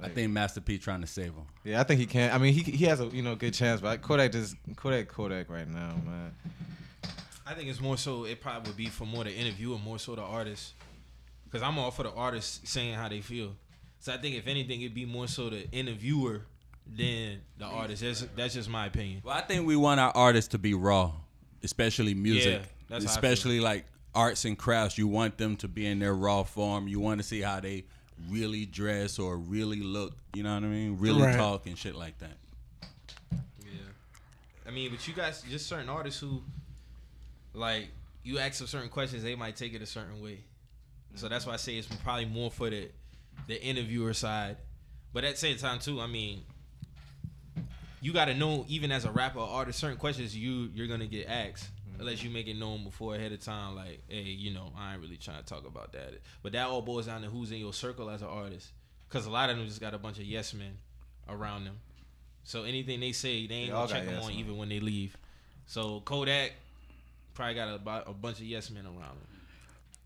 I 0.00 0.08
think 0.08 0.32
Master 0.32 0.60
P 0.60 0.76
trying 0.78 1.00
to 1.00 1.06
save 1.06 1.32
him. 1.34 1.46
Yeah, 1.62 1.80
I 1.80 1.84
think 1.84 2.00
he 2.00 2.06
can. 2.06 2.32
I 2.32 2.38
mean, 2.38 2.52
he 2.52 2.62
he 2.62 2.84
has 2.86 3.00
a 3.00 3.06
you 3.06 3.22
know 3.22 3.34
good 3.36 3.54
chance, 3.54 3.80
but 3.80 4.02
Kodak 4.02 4.32
just 4.32 4.56
Kodak 4.76 5.08
Kodak 5.08 5.48
right 5.48 5.68
now, 5.68 5.94
man. 6.04 6.34
I 7.46 7.54
think 7.54 7.68
it's 7.68 7.80
more 7.80 7.96
so. 7.98 8.24
It 8.24 8.40
probably 8.40 8.70
would 8.70 8.76
be 8.76 8.86
for 8.86 9.04
more 9.04 9.24
the 9.24 9.32
interviewer, 9.34 9.78
more 9.78 9.98
so 9.98 10.14
the 10.14 10.22
artist. 10.22 10.72
Because 11.44 11.62
I'm 11.62 11.78
all 11.78 11.90
for 11.90 12.02
the 12.02 12.12
artist 12.12 12.66
saying 12.66 12.94
how 12.94 13.08
they 13.08 13.20
feel. 13.20 13.52
So 14.00 14.12
I 14.12 14.16
think 14.16 14.36
if 14.36 14.46
anything, 14.46 14.80
it'd 14.80 14.94
be 14.94 15.04
more 15.06 15.28
so 15.28 15.50
the 15.50 15.70
interviewer 15.70 16.42
than 16.86 17.40
the 17.58 17.64
artist. 17.66 18.02
That's 18.02 18.24
that's 18.36 18.54
just 18.54 18.68
my 18.68 18.86
opinion. 18.86 19.20
Well, 19.24 19.36
I 19.36 19.40
think 19.42 19.66
we 19.66 19.76
want 19.76 20.00
our 20.00 20.12
artists 20.14 20.48
to 20.52 20.58
be 20.58 20.74
raw, 20.74 21.12
especially 21.62 22.14
music, 22.14 22.60
Yeah, 22.60 22.66
that's 22.88 23.04
how 23.04 23.10
I 23.10 23.14
feel. 23.14 23.30
especially 23.30 23.60
like 23.60 23.84
arts 24.14 24.44
and 24.44 24.58
crafts. 24.58 24.98
You 24.98 25.08
want 25.08 25.38
them 25.38 25.56
to 25.56 25.68
be 25.68 25.86
in 25.86 25.98
their 25.98 26.14
raw 26.14 26.42
form. 26.42 26.88
You 26.88 27.00
want 27.00 27.20
to 27.20 27.26
see 27.26 27.40
how 27.40 27.60
they 27.60 27.84
really 28.28 28.64
dress 28.66 29.18
or 29.18 29.36
really 29.38 29.80
look. 29.82 30.14
You 30.34 30.42
know 30.42 30.54
what 30.54 30.64
I 30.64 30.66
mean? 30.68 30.98
Really 30.98 31.22
Right. 31.22 31.36
talk 31.36 31.66
and 31.66 31.76
shit 31.78 31.94
like 31.94 32.18
that. 32.18 32.36
Yeah. 33.62 33.70
I 34.66 34.70
mean, 34.70 34.90
but 34.90 35.06
you 35.06 35.14
guys, 35.14 35.42
just 35.48 35.66
certain 35.66 35.88
artists 35.88 36.20
who, 36.20 36.42
like, 37.54 37.88
you 38.22 38.38
ask 38.38 38.58
them 38.58 38.66
certain 38.66 38.88
questions, 38.88 39.22
they 39.22 39.34
might 39.34 39.56
take 39.56 39.74
it 39.74 39.82
a 39.82 39.86
certain 39.86 40.22
way. 40.22 40.40
So 41.14 41.28
that's 41.28 41.46
why 41.46 41.54
I 41.54 41.56
say 41.56 41.76
it's 41.76 41.86
probably 41.86 42.24
more 42.26 42.50
for 42.50 42.70
the 42.70 42.88
the 43.46 43.60
interviewer 43.62 44.12
side. 44.14 44.56
But 45.12 45.24
at 45.24 45.32
the 45.32 45.38
same 45.38 45.56
time, 45.56 45.78
too, 45.78 46.00
I 46.00 46.06
mean, 46.06 46.42
you 48.00 48.12
got 48.12 48.26
to 48.26 48.34
know, 48.34 48.64
even 48.68 48.90
as 48.92 49.04
a 49.04 49.10
rapper 49.10 49.38
or 49.38 49.48
artist, 49.48 49.78
certain 49.78 49.96
questions 49.96 50.36
you 50.36 50.70
you're 50.74 50.86
gonna 50.88 51.06
get 51.06 51.28
asked. 51.28 51.64
Mm-hmm. 51.88 52.00
Unless 52.00 52.22
you 52.24 52.30
make 52.30 52.48
it 52.48 52.58
known 52.58 52.82
before 52.84 53.14
ahead 53.14 53.32
of 53.32 53.40
time, 53.40 53.76
like, 53.76 54.02
hey, 54.08 54.22
you 54.22 54.52
know, 54.52 54.72
I 54.76 54.92
ain't 54.94 55.02
really 55.02 55.16
trying 55.16 55.38
to 55.38 55.44
talk 55.44 55.66
about 55.66 55.92
that. 55.92 56.14
But 56.42 56.52
that 56.52 56.66
all 56.66 56.82
boils 56.82 57.06
down 57.06 57.22
to 57.22 57.28
who's 57.28 57.52
in 57.52 57.58
your 57.58 57.72
circle 57.72 58.10
as 58.10 58.22
an 58.22 58.28
artist, 58.28 58.72
because 59.08 59.26
a 59.26 59.30
lot 59.30 59.50
of 59.50 59.56
them 59.56 59.66
just 59.66 59.80
got 59.80 59.94
a 59.94 59.98
bunch 59.98 60.18
of 60.18 60.24
yes 60.24 60.52
men 60.54 60.78
around 61.28 61.64
them. 61.64 61.76
So 62.42 62.64
anything 62.64 63.00
they 63.00 63.12
say, 63.12 63.46
they 63.46 63.54
ain't 63.54 63.66
They 63.68 63.72
gonna 63.72 63.86
check 63.86 63.98
got 64.00 64.06
them 64.06 64.14
yes 64.14 64.24
on 64.24 64.30
men. 64.30 64.38
even 64.40 64.56
when 64.56 64.68
they 64.68 64.80
leave. 64.80 65.16
So 65.66 66.00
Kodak 66.00 66.52
probably 67.34 67.54
got 67.54 67.68
a, 67.68 68.10
a 68.10 68.14
bunch 68.14 68.38
of 68.38 68.44
yes 68.44 68.70
men 68.70 68.84
around 68.86 68.96
him. 69.12 69.28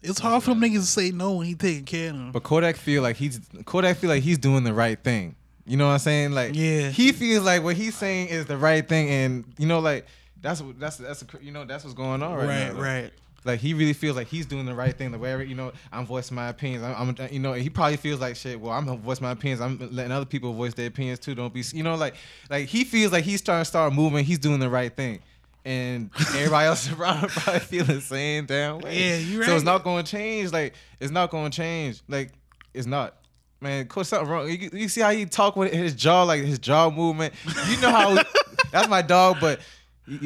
It's 0.01 0.18
hard 0.20 0.43
for 0.45 0.51
them 0.51 0.61
niggas 0.61 0.74
to 0.81 0.87
say 0.87 1.11
no 1.11 1.33
when 1.35 1.47
he 1.47 1.55
taking 1.55 1.85
care 1.85 2.11
of 2.11 2.16
them. 2.16 2.33
But 2.33 2.45
Kodak 2.45 2.76
feel 2.76 3.03
like 3.03 3.16
he's 3.16 3.41
Kodak 3.64 3.97
feel 3.97 4.11
like 4.11 4.22
he's 4.22 4.39
doing 4.39 4.62
the 4.64 4.72
right 4.72 4.99
thing. 5.03 5.35
You 5.66 5.76
know 5.76 5.87
what 5.87 5.95
I'm 5.95 5.99
saying? 5.99 6.33
Like 6.33 6.55
Yeah. 6.55 6.91
he 6.91 7.12
feels 7.12 7.45
like 7.45 7.62
what 7.62 7.76
he's 7.76 7.97
saying 7.97 8.29
is 8.29 8.47
the 8.47 8.57
right 8.57 8.89
thing, 8.89 9.09
and 9.11 9.45
you 9.59 9.66
know 9.66 9.81
like 9.81 10.07
that's 10.41 10.62
what 10.62 10.79
that's 10.79 10.97
that's 10.99 11.24
you 11.41 11.51
know 11.53 11.64
that's 11.64 11.83
what's 11.85 11.95
going 11.95 12.22
on 12.22 12.35
right, 12.37 12.47
Right, 12.47 12.59
now. 12.68 12.72
Like, 12.74 12.83
right. 12.83 13.12
Like 13.45 13.61
he 13.61 13.72
really 13.74 13.93
feels 13.93 14.14
like 14.16 14.26
he's 14.26 14.47
doing 14.47 14.66
the 14.66 14.74
right 14.74 14.97
thing. 14.97 15.11
The 15.11 15.18
way 15.18 15.45
you 15.45 15.55
know 15.55 15.72
I'm 15.93 16.07
voicing 16.07 16.35
my 16.37 16.49
opinions. 16.49 16.85
I'm, 16.85 17.16
I'm 17.18 17.29
you 17.33 17.39
know 17.41 17.53
he 17.55 17.68
probably 17.70 17.97
feels 17.97 18.20
like 18.20 18.37
shit. 18.37 18.61
Well, 18.61 18.72
I'm 18.72 18.85
gonna 18.87 18.99
voice 18.99 19.20
my 19.20 19.31
opinions. 19.33 19.61
I'm 19.61 19.79
letting 19.93 20.12
other 20.12 20.26
people 20.26 20.53
voice 20.53 20.74
their 20.74 20.87
opinions 20.87 21.18
too. 21.18 21.35
Don't 21.35 21.53
be 21.53 21.62
you 21.72 21.83
know 21.83 21.95
like 21.97 22.14
like 22.51 22.66
he 22.68 22.85
feels 22.85 23.11
like 23.12 23.24
he's 23.24 23.43
trying 23.43 23.61
to 23.62 23.64
start 23.64 23.93
moving. 23.93 24.24
He's 24.24 24.39
doing 24.39 24.61
the 24.61 24.68
right 24.70 24.95
thing. 24.95 25.20
And 25.68 26.10
everybody 26.34 26.66
else 26.66 26.90
around 26.98 27.28
probably 27.28 27.60
feel 27.60 27.84
the 27.84 28.00
same 28.00 28.46
damn 28.46 28.78
way. 28.78 28.98
Yeah, 28.98 29.16
you 29.18 29.42
So 29.44 29.54
it's 29.54 29.64
not 29.64 29.84
going 29.84 30.04
to 30.04 30.10
change. 30.10 30.52
Like 30.52 30.74
it's 31.00 31.12
not 31.12 31.30
going 31.30 31.50
to 31.50 31.56
change. 31.56 32.00
Like 32.08 32.32
it's 32.74 32.86
not. 32.86 33.14
Man, 33.60 33.86
coach, 33.88 34.06
something 34.06 34.28
wrong. 34.30 34.48
You, 34.48 34.70
you 34.72 34.88
see 34.88 35.00
how 35.00 35.10
he 35.10 35.26
talk 35.26 35.56
with 35.56 35.72
his 35.72 35.92
jaw, 35.94 36.22
like 36.22 36.42
his 36.44 36.60
jaw 36.60 36.90
movement. 36.90 37.34
You 37.68 37.80
know 37.80 37.90
how 37.90 38.22
that's 38.70 38.88
my 38.88 39.02
dog, 39.02 39.38
but 39.40 39.58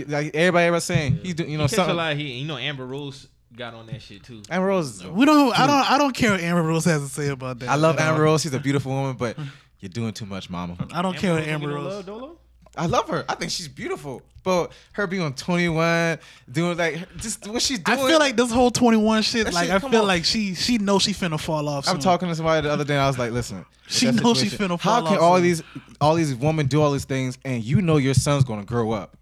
like 0.06 0.34
everybody 0.34 0.66
ever 0.66 0.80
saying, 0.80 1.16
he's 1.22 1.34
doing, 1.34 1.50
you 1.50 1.56
know, 1.58 1.64
Catch 1.64 1.72
a 1.72 1.76
something. 1.76 1.96
lot 1.96 2.12
of 2.12 2.18
heat. 2.18 2.34
You 2.34 2.46
know, 2.46 2.58
Amber 2.58 2.86
Rose 2.86 3.28
got 3.56 3.72
on 3.74 3.86
that 3.86 4.02
shit 4.02 4.22
too. 4.22 4.42
Amber 4.50 4.66
Rose. 4.68 4.96
is- 4.96 5.06
We 5.06 5.24
don't. 5.24 5.58
I 5.58 5.66
don't. 5.66 5.90
I 5.92 5.96
don't 5.98 6.14
care 6.14 6.32
what 6.32 6.40
Amber 6.40 6.62
Rose 6.62 6.84
has 6.84 7.02
to 7.02 7.08
say 7.08 7.28
about 7.30 7.58
that. 7.60 7.70
I 7.70 7.76
love 7.76 7.96
at 7.96 8.02
all. 8.02 8.08
Amber 8.12 8.22
Rose. 8.24 8.42
She's 8.42 8.52
a 8.54 8.60
beautiful 8.60 8.92
woman, 8.92 9.16
but 9.16 9.36
you're 9.80 9.88
doing 9.88 10.12
too 10.12 10.26
much, 10.26 10.50
mama. 10.50 10.76
I 10.92 11.00
don't 11.02 11.16
care 11.16 11.32
what 11.34 11.44
Amber 11.44 11.68
Rose. 11.68 11.86
love, 11.86 12.06
Dolo? 12.06 12.38
I 12.76 12.86
love 12.86 13.08
her. 13.08 13.24
I 13.28 13.34
think 13.34 13.50
she's 13.50 13.68
beautiful. 13.68 14.22
But 14.44 14.72
her 14.94 15.06
being 15.06 15.22
on 15.22 15.34
21, 15.34 16.18
doing 16.50 16.76
like 16.76 17.16
just 17.18 17.46
what 17.46 17.62
she's 17.62 17.78
doing. 17.78 17.98
I 17.98 18.08
feel 18.08 18.18
like 18.18 18.36
this 18.36 18.50
whole 18.50 18.70
twenty 18.72 18.96
one 18.96 19.22
shit. 19.22 19.44
That 19.44 19.54
like 19.54 19.66
shit, 19.66 19.74
I 19.84 19.88
feel 19.88 20.00
on. 20.00 20.06
like 20.08 20.24
she 20.24 20.54
she 20.54 20.78
knows 20.78 21.02
she 21.02 21.12
finna 21.12 21.38
fall 21.38 21.68
off. 21.68 21.88
I'm 21.88 22.00
talking 22.00 22.28
to 22.28 22.34
somebody 22.34 22.66
the 22.66 22.72
other 22.72 22.84
day. 22.84 22.94
and 22.94 23.02
I 23.02 23.06
was 23.06 23.18
like, 23.18 23.30
listen, 23.30 23.64
She 23.86 24.10
knows 24.10 24.40
she 24.40 24.46
finna 24.46 24.80
fall 24.80 24.94
off. 24.94 25.04
How 25.04 25.06
can 25.06 25.18
all 25.18 25.36
soon. 25.36 25.42
these 25.44 25.62
all 26.00 26.14
these 26.16 26.34
women 26.34 26.66
do 26.66 26.82
all 26.82 26.90
these 26.90 27.04
things, 27.04 27.38
and 27.44 27.62
you 27.62 27.82
know 27.82 27.98
your 27.98 28.14
son's 28.14 28.42
gonna 28.42 28.64
grow 28.64 28.90
up? 28.90 29.16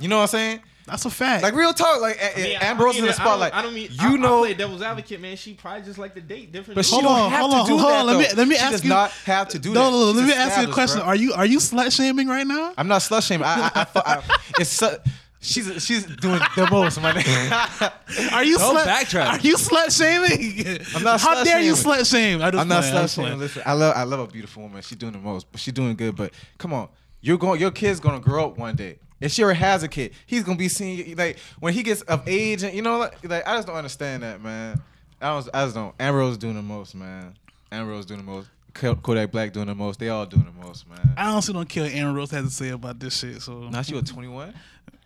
You 0.00 0.08
know 0.08 0.16
what 0.16 0.22
I'm 0.22 0.28
saying? 0.28 0.60
That's 0.88 1.04
a 1.04 1.10
fact. 1.10 1.42
Like 1.42 1.54
real 1.54 1.72
talk. 1.72 2.00
Like 2.00 2.16
eh, 2.20 2.30
I 2.34 2.36
mean, 2.36 2.46
eh, 2.52 2.58
I- 2.60 2.64
Amber 2.66 2.84
Rose 2.84 2.98
in 2.98 3.04
the 3.06 3.12
spotlight. 3.12 3.52
I 3.54 3.62
don't, 3.62 3.72
I 3.72 3.72
don't 3.72 3.74
mean 3.74 3.90
you 3.92 3.98
I, 4.00 4.16
know. 4.16 4.38
I 4.38 4.46
play 4.48 4.54
devil's 4.54 4.82
advocate, 4.82 5.20
man. 5.20 5.36
She 5.36 5.54
probably 5.54 5.82
just 5.82 5.98
like 5.98 6.14
to 6.14 6.20
date 6.20 6.50
different. 6.52 6.74
but 6.76 6.84
she 6.84 6.92
Hold 6.92 7.04
don't 7.04 7.12
on, 7.18 7.30
have 7.30 7.40
hold 7.40 7.52
to 7.52 7.56
on, 7.58 7.66
do 7.66 7.78
hold 7.78 7.90
that. 7.92 7.98
on. 8.00 8.06
Let 8.06 8.18
me- 8.18 8.36
let 8.36 8.48
me 8.48 8.54
she 8.56 8.60
ask 8.60 8.72
does 8.72 8.84
you- 8.84 8.90
not 8.90 9.10
have 9.10 9.48
to 9.48 9.58
do 9.58 9.72
no, 9.72 9.84
that. 9.84 9.90
no, 9.90 9.98
no, 10.06 10.10
let 10.12 10.26
me 10.26 10.32
ask 10.32 10.60
you 10.60 10.68
a 10.68 10.72
question. 10.72 11.00
bruh. 11.00 11.06
Are 11.06 11.16
you 11.16 11.32
are 11.34 11.46
you 11.46 11.58
slut 11.58 11.94
shaming 11.94 12.28
right 12.28 12.46
now? 12.46 12.72
I'm 12.76 12.88
not 12.88 13.00
slut 13.02 13.26
shaming. 13.26 13.44
I, 13.46 13.54
I, 13.66 13.70
I, 13.80 13.84
thought- 13.84 14.06
I, 14.08 14.22
it's 14.58 14.70
su- 14.70 14.96
she's 15.40 15.84
she's 15.84 16.04
doing 16.04 16.40
the 16.56 16.68
most, 16.70 17.00
my 17.00 17.12
nigga. 17.12 18.32
Are 18.32 18.42
you 18.44 18.58
Don't 18.58 18.76
slut? 18.76 18.84
backtrack. 18.86 19.26
Are 19.26 19.38
you 19.40 19.56
slut 19.56 19.96
shaming? 19.96 20.80
I'm 20.96 21.02
not 21.04 21.20
How 21.20 21.36
slut 21.36 21.44
dare 21.44 21.60
you 21.60 21.76
shaming. 21.76 21.98
slut 22.00 22.10
shame? 22.10 22.42
I 22.42 22.50
just 22.50 22.60
I'm 22.60 22.68
not 22.68 22.82
playing, 22.82 22.96
slut 23.06 23.14
shaming. 23.14 23.38
Listen, 23.38 23.62
I 23.66 23.72
love 23.74 23.94
I 23.96 24.02
love 24.04 24.20
a 24.20 24.26
beautiful 24.26 24.62
woman. 24.64 24.82
She's 24.82 24.98
doing 24.98 25.12
the 25.12 25.18
most, 25.18 25.50
but 25.52 25.60
she's 25.60 25.74
doing 25.74 25.94
good. 25.94 26.16
But 26.16 26.32
come 26.58 26.72
on, 26.72 26.88
you're 27.20 27.38
going. 27.38 27.60
Your 27.60 27.70
kid's 27.70 28.00
gonna 28.00 28.20
grow 28.20 28.46
up 28.46 28.58
one 28.58 28.74
day. 28.74 28.98
If 29.20 29.32
she 29.32 29.42
already 29.42 29.58
has 29.58 29.82
a 29.82 29.88
kid, 29.88 30.12
he's 30.26 30.44
gonna 30.44 30.58
be 30.58 30.68
seeing 30.68 31.16
like 31.16 31.38
when 31.58 31.74
he 31.74 31.82
gets 31.82 32.02
of 32.02 32.26
age, 32.28 32.62
and 32.62 32.74
you 32.74 32.82
know, 32.82 32.98
like, 32.98 33.28
like 33.28 33.46
I 33.46 33.56
just 33.56 33.66
don't 33.66 33.76
understand 33.76 34.22
that, 34.22 34.40
man. 34.40 34.80
I 35.20 35.28
don't. 35.30 35.48
I 35.52 35.64
just 35.64 35.74
don't. 35.74 35.94
Amber 35.98 36.18
Rose 36.18 36.38
doing 36.38 36.54
the 36.54 36.62
most, 36.62 36.94
man. 36.94 37.34
Amber 37.72 37.90
Rose 37.90 38.06
doing 38.06 38.20
the 38.20 38.26
most. 38.26 38.48
Kodak 38.74 39.32
Black 39.32 39.52
doing 39.52 39.66
the 39.66 39.74
most. 39.74 39.98
They 39.98 40.08
all 40.08 40.24
doing 40.24 40.44
the 40.44 40.66
most, 40.66 40.88
man. 40.88 41.14
I 41.16 41.30
honestly 41.30 41.52
don't 41.52 41.68
care 41.68 41.84
what 41.84 41.92
Amber 41.92 42.16
Rose 42.16 42.30
has 42.30 42.44
to 42.44 42.50
say 42.50 42.68
about 42.68 43.00
this 43.00 43.18
shit. 43.18 43.42
So 43.42 43.68
Now 43.68 43.82
she 43.82 43.94
was 43.94 44.04
21. 44.04 44.54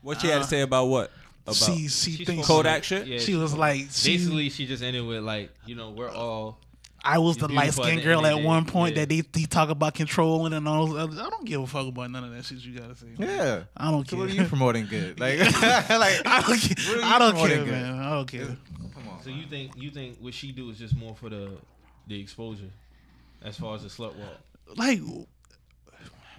What 0.02 0.20
she 0.20 0.26
had 0.26 0.34
to 0.34 0.40
uh, 0.40 0.44
say 0.44 0.60
about 0.60 0.86
what? 0.86 1.10
About 1.44 1.56
she 1.56 1.88
she 1.88 2.10
She's 2.12 2.26
thinks 2.26 2.46
Kodak 2.46 2.84
shit? 2.84 3.06
Yeah, 3.06 3.18
she 3.18 3.34
was 3.34 3.54
like 3.54 3.86
she, 3.90 4.16
basically 4.16 4.50
she 4.50 4.66
just 4.66 4.82
ended 4.82 5.06
with 5.06 5.22
like 5.22 5.50
you 5.64 5.74
know 5.74 5.90
we're 5.90 6.10
all 6.10 6.58
I 7.04 7.18
was 7.18 7.36
the 7.36 7.48
light 7.48 7.62
beautiful 7.64 7.84
at 7.84 7.88
skinned 7.88 8.02
girl 8.04 8.24
at 8.26 8.40
one 8.42 8.64
point 8.64 8.94
Yeah. 8.94 9.02
that 9.02 9.08
they, 9.08 9.20
they 9.22 9.44
talk 9.44 9.70
about 9.70 9.94
controlling 9.94 10.52
and 10.52 10.68
all 10.68 10.86
those 10.86 10.98
others. 10.98 11.18
I 11.18 11.28
don't 11.30 11.44
give 11.44 11.60
a 11.60 11.66
fuck 11.66 11.88
about 11.88 12.10
none 12.12 12.22
of 12.24 12.32
that 12.32 12.44
shit 12.44 12.58
you 12.58 12.78
gotta 12.78 12.94
say. 12.94 13.06
Yeah. 13.18 13.64
I 13.76 13.90
don't 13.90 14.08
So 14.08 14.16
care. 14.16 14.24
what 14.24 14.30
are 14.30 14.34
you 14.40 14.44
promoting 14.44 14.86
good? 14.86 15.18
Like, 15.20 15.38
like 15.60 16.26
I 16.26 16.42
don't 16.46 16.58
care. 16.60 16.94
What 16.94 16.96
are 16.96 16.96
you 16.96 17.02
I 17.04 17.18
don't 17.18 17.36
care, 17.36 17.58
good? 17.64 17.66
man. 17.68 17.98
I 17.98 18.10
don't 18.14 18.26
care. 18.30 18.46
Come 18.46 19.08
on. 19.10 19.22
So 19.22 19.30
you 19.30 19.46
think 19.46 19.72
you 19.76 19.90
think 19.90 20.18
what 20.20 20.32
she 20.34 20.52
do 20.52 20.70
is 20.70 20.78
just 20.78 20.94
more 20.96 21.14
for 21.16 21.28
the 21.28 21.50
the 22.06 22.20
exposure, 22.20 22.70
as 23.42 23.56
far 23.58 23.74
as 23.74 23.82
the 23.82 23.88
slut 23.88 24.14
walk? 24.16 24.76
Like 24.76 25.00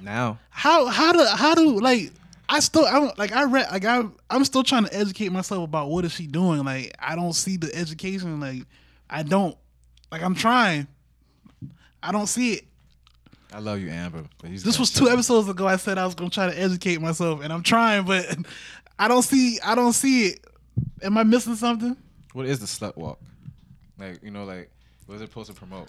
now. 0.01 0.39
how 0.49 0.85
how 0.87 1.11
do 1.13 1.25
how 1.25 1.55
do 1.55 1.79
like 1.79 2.11
I 2.49 2.59
still 2.59 2.85
I'm 2.85 3.11
like 3.17 3.31
I 3.31 3.43
read 3.45 3.67
like 3.71 3.85
I 3.85 4.03
I'm 4.29 4.43
still 4.45 4.63
trying 4.63 4.85
to 4.85 4.93
educate 4.95 5.31
myself 5.31 5.63
about 5.63 5.89
what 5.89 6.05
is 6.05 6.11
she 6.13 6.27
doing. 6.27 6.63
Like 6.63 6.95
I 6.99 7.15
don't 7.15 7.33
see 7.33 7.57
the 7.57 7.73
education. 7.75 8.39
Like 8.39 8.63
I 9.09 9.23
don't 9.23 9.57
like 10.13 10.21
I'm 10.21 10.35
trying. 10.35 10.87
I 12.03 12.11
don't 12.11 12.27
see 12.27 12.53
it. 12.53 12.65
I 13.51 13.59
love 13.59 13.79
you, 13.79 13.89
Amber. 13.89 14.23
But 14.41 14.51
This 14.51 14.77
was 14.79 14.91
two 14.91 15.05
up. 15.07 15.13
episodes 15.13 15.49
ago. 15.49 15.67
I 15.67 15.75
said 15.77 15.97
I 15.97 16.05
was 16.05 16.13
gonna 16.15 16.29
try 16.29 16.47
to 16.49 16.59
educate 16.59 17.01
myself, 17.01 17.41
and 17.43 17.51
I'm 17.51 17.63
trying, 17.63 18.05
but 18.05 18.25
I 18.99 19.07
don't 19.07 19.23
see. 19.23 19.59
I 19.65 19.73
don't 19.75 19.93
see 19.93 20.27
it. 20.27 20.45
Am 21.01 21.17
I 21.17 21.23
missing 21.23 21.55
something? 21.55 21.97
What 22.33 22.45
is 22.45 22.59
the 22.59 22.65
slut 22.67 22.95
walk? 22.95 23.19
Like, 23.99 24.21
you 24.23 24.31
know, 24.31 24.43
like, 24.43 24.69
what 25.07 25.15
is 25.15 25.21
it 25.21 25.27
supposed 25.29 25.49
to 25.51 25.55
promote? 25.55 25.87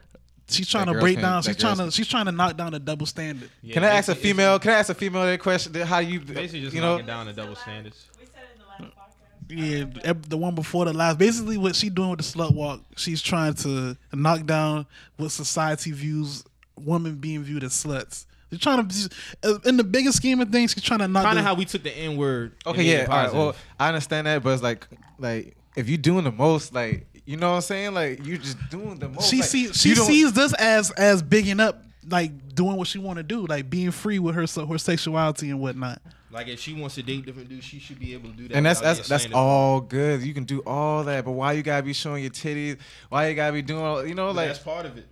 She's 0.48 0.68
trying 0.68 0.86
That 0.86 0.94
to 0.94 1.00
break 1.00 1.16
can- 1.16 1.22
down. 1.22 1.42
that 1.42 1.44
She's 1.50 1.56
trying 1.56 1.76
girls 1.76 1.94
to. 1.94 1.96
She's 1.96 2.08
trying 2.08 2.26
to 2.26 2.32
knock 2.32 2.56
down 2.56 2.72
the 2.72 2.78
double 2.78 3.06
standard. 3.06 3.50
Yeah, 3.62 3.74
can 3.74 3.84
I 3.84 3.88
ask 3.88 4.08
a 4.08 4.14
female? 4.14 4.58
Can 4.58 4.70
I 4.70 4.74
ask 4.74 4.88
a 4.90 4.94
female 4.94 5.22
that 5.24 5.40
question? 5.40 5.72
that 5.72 5.86
How 5.86 5.98
you, 6.00 6.20
Basically, 6.20 6.60
just 6.62 6.74
you 6.74 6.80
know? 6.82 6.92
knocking 6.92 7.06
down 7.06 7.26
the 7.26 7.32
double 7.34 7.56
standards. 7.56 8.06
We 8.18 8.26
said 8.26 8.42
it 8.42 8.56
in 8.56 8.60
the 8.60 8.84
last 8.86 8.94
podcast. 8.96 9.33
Yeah, 9.48 9.84
the 10.28 10.36
one 10.36 10.54
before 10.54 10.84
the 10.86 10.92
last. 10.92 11.18
Basically, 11.18 11.58
what 11.58 11.76
she's 11.76 11.90
doing 11.90 12.10
with 12.10 12.20
the 12.20 12.24
slut 12.24 12.54
walk, 12.54 12.80
she's 12.96 13.20
trying 13.20 13.54
to 13.54 13.96
knock 14.12 14.46
down 14.46 14.86
what 15.16 15.30
society 15.30 15.92
views 15.92 16.44
women 16.76 17.16
being 17.16 17.42
viewed 17.42 17.62
as 17.64 17.72
sluts. 17.72 18.26
She's 18.50 18.60
trying 18.60 18.86
to, 18.86 19.08
uh, 19.42 19.58
in 19.64 19.76
the 19.76 19.84
biggest 19.84 20.16
scheme 20.16 20.40
of 20.40 20.50
things, 20.50 20.72
she's 20.72 20.82
trying 20.82 21.00
to 21.00 21.08
knock. 21.08 21.24
Down. 21.24 21.30
Kind 21.30 21.38
of 21.40 21.44
how 21.44 21.54
we 21.54 21.64
took 21.64 21.82
the 21.82 21.96
N 21.96 22.16
word. 22.16 22.52
Okay, 22.66 22.82
yeah, 22.84 23.06
all 23.08 23.24
right. 23.24 23.32
Well, 23.32 23.56
I 23.78 23.88
understand 23.88 24.26
that, 24.26 24.42
but 24.42 24.50
it's 24.50 24.62
like, 24.62 24.86
like, 25.18 25.56
if 25.76 25.88
you're 25.88 25.98
doing 25.98 26.24
the 26.24 26.32
most, 26.32 26.72
like, 26.72 27.06
you 27.26 27.36
know 27.36 27.50
what 27.50 27.56
I'm 27.56 27.62
saying? 27.62 27.94
Like, 27.94 28.24
you're 28.24 28.38
just 28.38 28.58
doing 28.70 28.98
the 28.98 29.08
most. 29.08 29.28
she 29.28 29.38
like, 29.38 29.46
sees 29.46 29.80
she 29.80 29.94
sees 29.94 30.32
this 30.32 30.52
as 30.54 30.90
as 30.92 31.22
bigging 31.22 31.58
up, 31.58 31.82
like 32.08 32.54
doing 32.54 32.76
what 32.76 32.86
she 32.86 32.98
want 32.98 33.16
to 33.16 33.22
do, 33.22 33.46
like 33.46 33.70
being 33.70 33.90
free 33.90 34.18
with 34.18 34.34
her 34.34 34.46
so 34.46 34.66
her 34.66 34.78
sexuality 34.78 35.50
and 35.50 35.60
whatnot. 35.60 36.00
Like 36.34 36.48
if 36.48 36.58
she 36.58 36.74
wants 36.74 36.96
to 36.96 37.02
date 37.02 37.24
different 37.24 37.48
dudes, 37.48 37.64
she 37.64 37.78
should 37.78 38.00
be 38.00 38.12
able 38.12 38.28
to 38.28 38.36
do 38.36 38.48
that. 38.48 38.56
And 38.56 38.66
that's 38.66 38.80
that's 38.80 39.08
that's 39.08 39.28
all 39.32 39.80
good. 39.80 40.20
You 40.22 40.34
can 40.34 40.44
do 40.44 40.62
all 40.66 41.04
that, 41.04 41.24
but 41.24 41.30
why 41.30 41.52
you 41.52 41.62
gotta 41.62 41.84
be 41.84 41.92
showing 41.92 42.22
your 42.22 42.32
titties? 42.32 42.78
Why 43.08 43.28
you 43.28 43.36
gotta 43.36 43.52
be 43.52 43.62
doing 43.62 43.82
all? 43.82 44.04
You 44.04 44.16
know, 44.16 44.26
But 44.26 44.36
like 44.36 44.48
that's 44.48 44.58
part 44.58 44.84
of 44.84 44.98
it. 44.98 45.06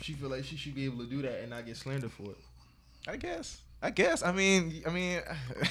She 0.00 0.14
feel 0.14 0.28
like 0.28 0.44
she 0.44 0.56
should 0.56 0.74
be 0.74 0.84
able 0.84 0.98
to 0.98 1.06
do 1.06 1.22
that 1.22 1.40
and 1.40 1.50
not 1.50 1.64
get 1.64 1.76
slandered 1.76 2.12
for 2.12 2.24
it. 2.24 2.36
I 3.06 3.16
guess. 3.16 3.60
I 3.80 3.90
guess. 3.90 4.24
I 4.24 4.32
mean, 4.32 4.82
I 4.84 4.90
mean, 4.90 5.20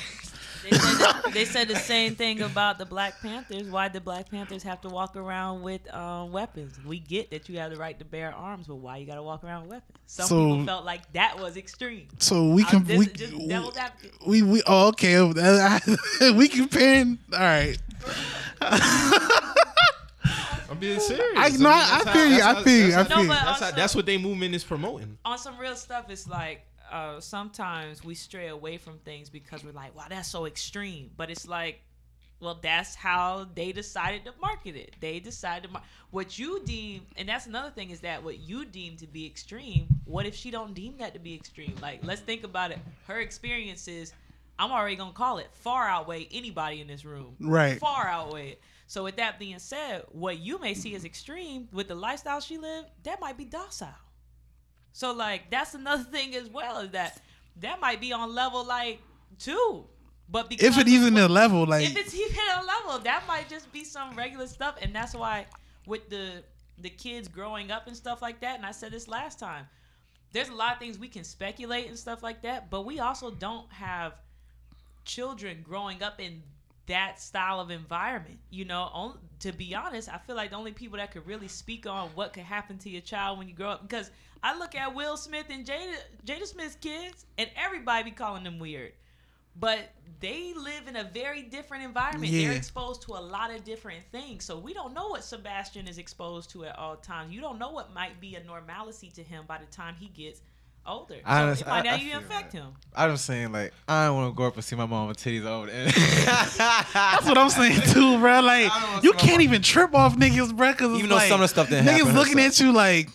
They 0.63 0.71
said, 0.77 0.97
the, 0.97 1.29
they 1.33 1.45
said 1.45 1.67
the 1.67 1.75
same 1.75 2.15
thing 2.15 2.41
about 2.41 2.77
the 2.77 2.85
Black 2.85 3.21
Panthers. 3.21 3.69
Why 3.69 3.87
did 3.87 4.03
Black 4.03 4.29
Panthers 4.29 4.63
have 4.63 4.81
to 4.81 4.89
walk 4.89 5.15
around 5.15 5.61
with 5.61 5.91
um, 5.93 6.31
weapons? 6.31 6.77
We 6.85 6.99
get 6.99 7.31
that 7.31 7.47
you 7.49 7.59
have 7.59 7.71
the 7.71 7.77
right 7.77 7.97
to 7.99 8.05
bear 8.05 8.33
arms, 8.33 8.67
but 8.67 8.75
why 8.75 8.97
you 8.97 9.05
got 9.05 9.15
to 9.15 9.23
walk 9.23 9.43
around 9.43 9.61
with 9.63 9.71
weapons? 9.71 9.97
Some 10.07 10.27
So- 10.27 10.35
people 10.49 10.65
felt 10.65 10.85
like 10.85 11.11
that 11.13 11.39
was 11.39 11.57
extreme. 11.57 12.07
So 12.19 12.49
we 12.49 12.63
can 12.63 12.77
I'm 12.79 12.85
just, 12.85 12.99
we 12.99 13.05
just 13.07 13.47
devil's 13.47 13.77
advocate. 13.77 14.13
we 14.25 14.41
we 14.41 14.61
oh, 14.67 14.87
okay. 14.89 15.21
we 16.33 16.47
comparing. 16.47 17.19
All 17.33 17.39
right. 17.39 17.77
I'm 20.69 20.77
being 20.79 20.99
serious. 20.99 21.33
I- 21.37 21.49
no, 21.63 21.69
I- 21.69 21.79
that's 21.79 21.91
I 21.91 22.09
how- 22.09 22.13
feel 22.13 22.27
you, 22.27 22.41
I 22.43 22.63
feel 22.63 22.87
you, 22.89 22.95
I 22.95 23.03
feel 23.05 23.17
you. 23.21 23.27
No, 23.27 23.33
That's 23.33 23.59
how- 23.61 23.71
that's 23.71 23.95
what 23.95 24.05
they 24.05 24.17
movement 24.17 24.53
is 24.55 24.63
promoting. 24.63 25.17
on 25.23 25.37
some 25.37 25.57
real 25.57 25.75
stuff, 25.75 26.09
it's 26.09 26.27
like 26.27 26.65
uh, 26.91 27.19
sometimes 27.19 28.03
we 28.03 28.15
stray 28.15 28.47
away 28.47 28.77
from 28.77 28.97
things 28.99 29.29
because 29.29 29.63
we're 29.63 29.71
like, 29.71 29.95
wow, 29.95 30.05
that's 30.09 30.29
so 30.29 30.45
extreme. 30.45 31.11
But 31.15 31.29
it's 31.29 31.47
like, 31.47 31.81
well, 32.39 32.59
that's 32.61 32.95
how 32.95 33.47
they 33.55 33.71
decided 33.71 34.25
to 34.25 34.33
market 34.39 34.75
it. 34.75 34.95
They 34.99 35.19
decided 35.19 35.67
to 35.67 35.73
mar- 35.73 35.81
what 36.11 36.37
you 36.37 36.61
deem, 36.63 37.01
and 37.15 37.27
that's 37.27 37.47
another 37.47 37.71
thing 37.71 37.89
is 37.89 38.01
that 38.01 38.23
what 38.23 38.39
you 38.39 38.65
deem 38.65 38.95
to 38.97 39.07
be 39.07 39.25
extreme. 39.25 39.87
What 40.05 40.25
if 40.25 40.35
she 40.35 40.51
don't 40.51 40.73
deem 40.73 40.97
that 40.99 41.13
to 41.13 41.19
be 41.19 41.33
extreme? 41.33 41.75
Like, 41.81 42.05
let's 42.05 42.21
think 42.21 42.43
about 42.43 42.71
it. 42.71 42.79
Her 43.07 43.19
experiences, 43.19 44.13
I'm 44.59 44.71
already 44.71 44.95
gonna 44.95 45.13
call 45.13 45.39
it 45.39 45.47
far 45.53 45.87
outweigh 45.87 46.27
anybody 46.31 46.79
in 46.79 46.87
this 46.87 47.03
room. 47.05 47.35
Right. 47.39 47.79
Far 47.79 48.07
outweigh 48.07 48.49
it. 48.51 48.61
So 48.85 49.03
with 49.03 49.17
that 49.17 49.39
being 49.39 49.59
said, 49.59 50.03
what 50.11 50.39
you 50.39 50.59
may 50.59 50.73
see 50.73 50.95
as 50.95 51.03
extreme 51.03 51.67
with 51.73 51.87
the 51.87 51.95
lifestyle 51.95 52.39
she 52.39 52.57
lived, 52.57 52.87
that 53.03 53.19
might 53.19 53.37
be 53.37 53.45
docile. 53.45 53.89
So 54.97 55.13
like 55.13 55.51
that's 55.51 55.75
another 55.75 56.03
thing 56.15 56.33
as 56.33 56.49
well 56.49 56.79
is 56.79 56.89
that 56.89 57.21
that 57.61 57.79
might 57.79 58.01
be 58.01 58.13
on 58.13 58.33
level 58.33 58.65
like 58.65 58.99
two, 59.37 59.85
but 60.27 60.49
because 60.49 60.75
If 60.75 60.79
it 60.79 60.87
even 60.87 61.15
a 61.17 61.27
level, 61.27 61.67
like 61.67 61.85
if 61.85 61.95
it's 61.95 62.15
even 62.25 62.35
a 62.57 62.63
level, 62.65 62.97
that 63.03 63.23
might 63.27 63.47
just 63.47 63.71
be 63.71 63.83
some 63.83 64.15
regular 64.15 64.47
stuff, 64.47 64.75
and 64.81 64.95
that's 64.95 65.13
why 65.13 65.45
with 65.85 66.09
the 66.09 66.43
the 66.79 66.89
kids 66.89 67.27
growing 67.27 67.69
up 67.69 67.85
and 67.85 67.95
stuff 67.95 68.23
like 68.23 68.39
that. 68.39 68.55
And 68.55 68.65
I 68.65 68.71
said 68.71 68.91
this 68.91 69.07
last 69.07 69.37
time. 69.37 69.67
There's 70.33 70.49
a 70.49 70.53
lot 70.53 70.73
of 70.73 70.79
things 70.79 70.97
we 70.97 71.07
can 71.07 71.23
speculate 71.23 71.87
and 71.87 71.97
stuff 71.97 72.21
like 72.23 72.41
that, 72.41 72.69
but 72.69 72.83
we 72.83 72.99
also 72.99 73.31
don't 73.31 73.71
have 73.71 74.13
children 75.05 75.63
growing 75.63 76.03
up 76.03 76.19
in 76.19 76.41
that 76.87 77.21
style 77.21 77.59
of 77.59 77.69
environment. 77.69 78.39
You 78.49 78.65
know, 78.65 78.89
on, 78.93 79.19
to 79.41 79.53
be 79.53 79.75
honest, 79.75 80.09
I 80.09 80.17
feel 80.17 80.35
like 80.35 80.49
the 80.49 80.57
only 80.57 80.73
people 80.73 80.97
that 80.97 81.11
could 81.11 81.25
really 81.27 81.47
speak 81.47 81.85
on 81.85 82.09
what 82.15 82.33
could 82.33 82.43
happen 82.43 82.79
to 82.79 82.89
your 82.89 83.01
child 83.01 83.37
when 83.37 83.47
you 83.47 83.53
grow 83.53 83.69
up, 83.69 83.87
because 83.87 84.11
I 84.43 84.57
look 84.57 84.75
at 84.75 84.93
Will 84.95 85.17
Smith 85.17 85.45
and 85.49 85.65
Jada 85.65 85.95
Jada 86.25 86.45
Smith's 86.45 86.75
kids, 86.75 87.25
and 87.37 87.49
everybody 87.55 88.03
be 88.05 88.11
calling 88.11 88.43
them 88.43 88.59
weird, 88.59 88.93
but 89.59 89.79
they 90.19 90.53
live 90.55 90.87
in 90.87 90.95
a 90.95 91.03
very 91.03 91.43
different 91.43 91.83
environment. 91.83 92.31
Yeah. 92.31 92.47
They're 92.49 92.57
exposed 92.57 93.01
to 93.03 93.13
a 93.13 93.21
lot 93.21 93.51
of 93.53 93.63
different 93.63 94.03
things, 94.11 94.43
so 94.45 94.57
we 94.57 94.73
don't 94.73 94.93
know 94.93 95.07
what 95.09 95.23
Sebastian 95.23 95.87
is 95.87 95.97
exposed 95.97 96.49
to 96.51 96.65
at 96.65 96.77
all 96.77 96.95
times. 96.95 97.33
You 97.33 97.41
don't 97.41 97.59
know 97.59 97.69
what 97.71 97.93
might 97.93 98.19
be 98.19 98.35
a 98.35 98.43
normalcy 98.43 99.09
to 99.15 99.23
him 99.23 99.45
by 99.47 99.57
the 99.57 99.65
time 99.65 99.95
he 99.99 100.07
gets 100.07 100.41
older. 100.85 101.15
I 101.25 101.41
so 101.41 101.45
underst- 101.45 101.61
it 101.61 101.67
might 101.67 101.79
I- 101.79 101.81
not 101.91 101.99
I 101.99 102.03
even 102.03 102.17
affect 102.17 102.51
that. 102.53 102.57
him. 102.59 102.67
I'm 102.95 103.11
just 103.11 103.25
saying, 103.25 103.51
like, 103.51 103.73
I 103.87 104.05
don't 104.05 104.15
want 104.15 104.33
to 104.33 104.37
go 104.37 104.45
up 104.47 104.55
and 104.55 104.63
see 104.63 104.75
my 104.75 104.85
mom 104.85 105.07
with 105.09 105.17
titties 105.17 105.45
over 105.45 105.67
there. 105.67 105.85
That's 106.57 107.25
what 107.25 107.37
I'm 107.37 107.49
saying 107.49 107.81
too, 107.93 108.17
bro. 108.19 108.39
Like 108.41 108.71
I 108.71 108.79
don't 108.81 108.89
wanna 108.91 109.03
you 109.03 109.13
can't 109.13 109.41
even 109.41 109.61
trip 109.61 109.93
off 109.93 110.15
niggas, 110.15 110.55
bro. 110.55 110.73
Cause 110.73 110.89
it's 110.91 110.97
Even 110.99 111.09
though 111.09 111.15
like, 111.17 111.27
some 111.29 111.41
of 111.41 111.45
the 111.45 111.47
stuff 111.49 111.69
didn't 111.69 111.85
niggas 111.87 111.97
happen 112.05 112.15
looking 112.15 112.39
at 112.39 112.59
you 112.59 112.71
like, 112.71 113.09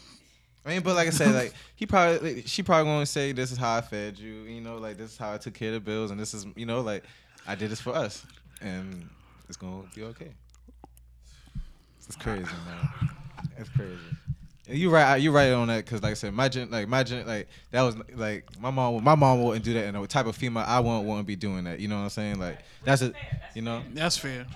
I 0.64 0.68
mean, 0.68 0.82
but 0.82 0.94
like 0.94 1.08
I 1.08 1.10
said, 1.10 1.34
like 1.34 1.54
he 1.74 1.86
probably, 1.86 2.42
she 2.42 2.62
probably 2.62 2.84
gonna 2.84 3.06
say, 3.06 3.32
"This 3.32 3.50
is 3.50 3.58
how 3.58 3.76
I 3.76 3.80
fed 3.80 4.18
you," 4.18 4.42
you 4.42 4.60
know, 4.60 4.76
like 4.76 4.96
this 4.96 5.12
is 5.12 5.18
how 5.18 5.32
I 5.32 5.38
took 5.38 5.54
care 5.54 5.68
of 5.68 5.74
the 5.74 5.80
bills, 5.80 6.10
and 6.10 6.20
this 6.20 6.34
is, 6.34 6.46
you 6.54 6.66
know, 6.66 6.80
like 6.80 7.02
I 7.46 7.54
did 7.54 7.70
this 7.70 7.80
for 7.80 7.94
us, 7.94 8.24
and 8.60 9.08
it's 9.48 9.56
gonna 9.56 9.82
be 9.94 10.04
okay. 10.04 10.32
It's 12.06 12.16
crazy, 12.16 12.42
man. 12.42 13.10
It's 13.56 13.70
crazy. 13.70 13.98
You 14.68 14.90
right, 14.90 15.16
you 15.16 15.32
right 15.32 15.50
on 15.50 15.68
that, 15.68 15.84
cause 15.86 16.02
like 16.02 16.12
I 16.12 16.14
said, 16.14 16.34
gen, 16.52 16.70
like 16.70 16.88
gen, 17.06 17.26
like 17.26 17.48
that 17.72 17.82
was 17.82 17.96
like 18.14 18.44
my 18.60 18.70
mom, 18.70 19.02
my 19.02 19.16
mom 19.16 19.42
wouldn't 19.42 19.64
do 19.64 19.74
that, 19.74 19.86
and 19.86 20.02
the 20.02 20.06
type 20.06 20.26
of 20.26 20.36
female 20.36 20.64
I 20.66 20.78
wouldn't 20.78 21.04
want 21.04 21.20
to 21.20 21.24
be 21.24 21.34
doing 21.34 21.64
that. 21.64 21.80
You 21.80 21.88
know 21.88 21.96
what 21.96 22.04
I'm 22.04 22.10
saying? 22.10 22.38
Like 22.38 22.58
that's 22.84 23.02
it, 23.02 23.14
you 23.54 23.62
know. 23.62 23.82
that's 23.92 24.16
fair. 24.16 24.46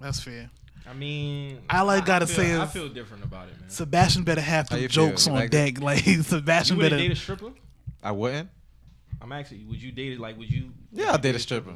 That's 0.00 0.20
fair. 0.20 0.50
I 0.88 0.92
mean, 0.94 1.60
All 1.68 1.90
I 1.90 2.00
gotta 2.00 2.26
feel, 2.26 2.36
say 2.36 2.50
is- 2.52 2.60
I 2.60 2.66
feel 2.66 2.88
different 2.88 3.24
about 3.24 3.48
it, 3.48 3.60
man. 3.60 3.68
Sebastian 3.70 4.22
better 4.22 4.40
have 4.40 4.68
How 4.68 4.76
some 4.76 4.82
you 4.82 4.88
feel? 4.88 5.08
jokes 5.08 5.26
You 5.26 5.32
on 5.32 5.38
like 5.38 5.46
it? 5.46 5.74
deck. 5.74 5.80
Like 5.82 6.06
You 6.06 6.22
Sebastian 6.22 6.76
would 6.76 6.82
better. 6.84 6.96
date 6.96 7.10
a 7.12 7.16
stripper? 7.16 7.50
I 8.02 8.12
wouldn't. 8.12 8.48
I'm 9.20 9.32
actually. 9.32 9.64
Would 9.64 9.82
you 9.82 9.90
date 9.92 10.12
it? 10.12 10.20
Like, 10.20 10.38
would 10.38 10.50
you? 10.50 10.70
Yeah, 10.92 11.10
I'll 11.12 11.18
date 11.18 11.34
a 11.34 11.38
stripper. 11.38 11.70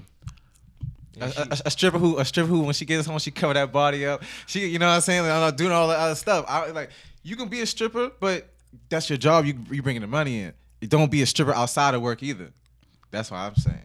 A, 1.21 1.25
And 1.25 1.33
she- 1.33 1.41
a, 1.41 1.57
a 1.67 1.71
stripper 1.71 1.99
who 1.99 2.19
a 2.19 2.25
stripper 2.25 2.49
who 2.49 2.61
when 2.63 2.75
she 2.75 2.85
gets 2.85 3.07
home 3.07 3.19
she 3.19 3.31
cover 3.31 3.55
that 3.55 3.73
body 3.73 4.07
up. 4.07 4.23
She 4.47 4.67
you 4.69 4.79
know 4.79 4.87
what 4.87 4.95
I'm 4.95 5.01
saying? 5.01 5.23
Like, 5.23 5.33
I'm 5.33 5.41
not 5.41 5.57
doing 5.57 5.73
all 5.73 5.89
that 5.89 5.99
other 5.99 6.15
stuff. 6.15 6.45
I 6.49 6.71
like 6.71 6.91
you 7.23 7.37
can 7.37 7.49
be 7.49 7.61
a 7.61 7.67
stripper, 7.67 8.11
but 8.21 8.49
that's 8.89 9.11
your 9.11 9.17
job. 9.19 9.45
You 9.45 9.55
you 9.71 9.83
bringing 9.83 10.03
the 10.03 10.07
money 10.09 10.41
in. 10.43 10.53
You 10.81 10.89
don't 10.89 11.11
be 11.11 11.21
a 11.23 11.27
stripper 11.27 11.53
outside 11.53 11.95
of 11.95 12.01
work 12.03 12.23
either. 12.23 12.53
That's 13.11 13.31
what 13.31 13.39
I'm 13.39 13.57
saying. 13.57 13.83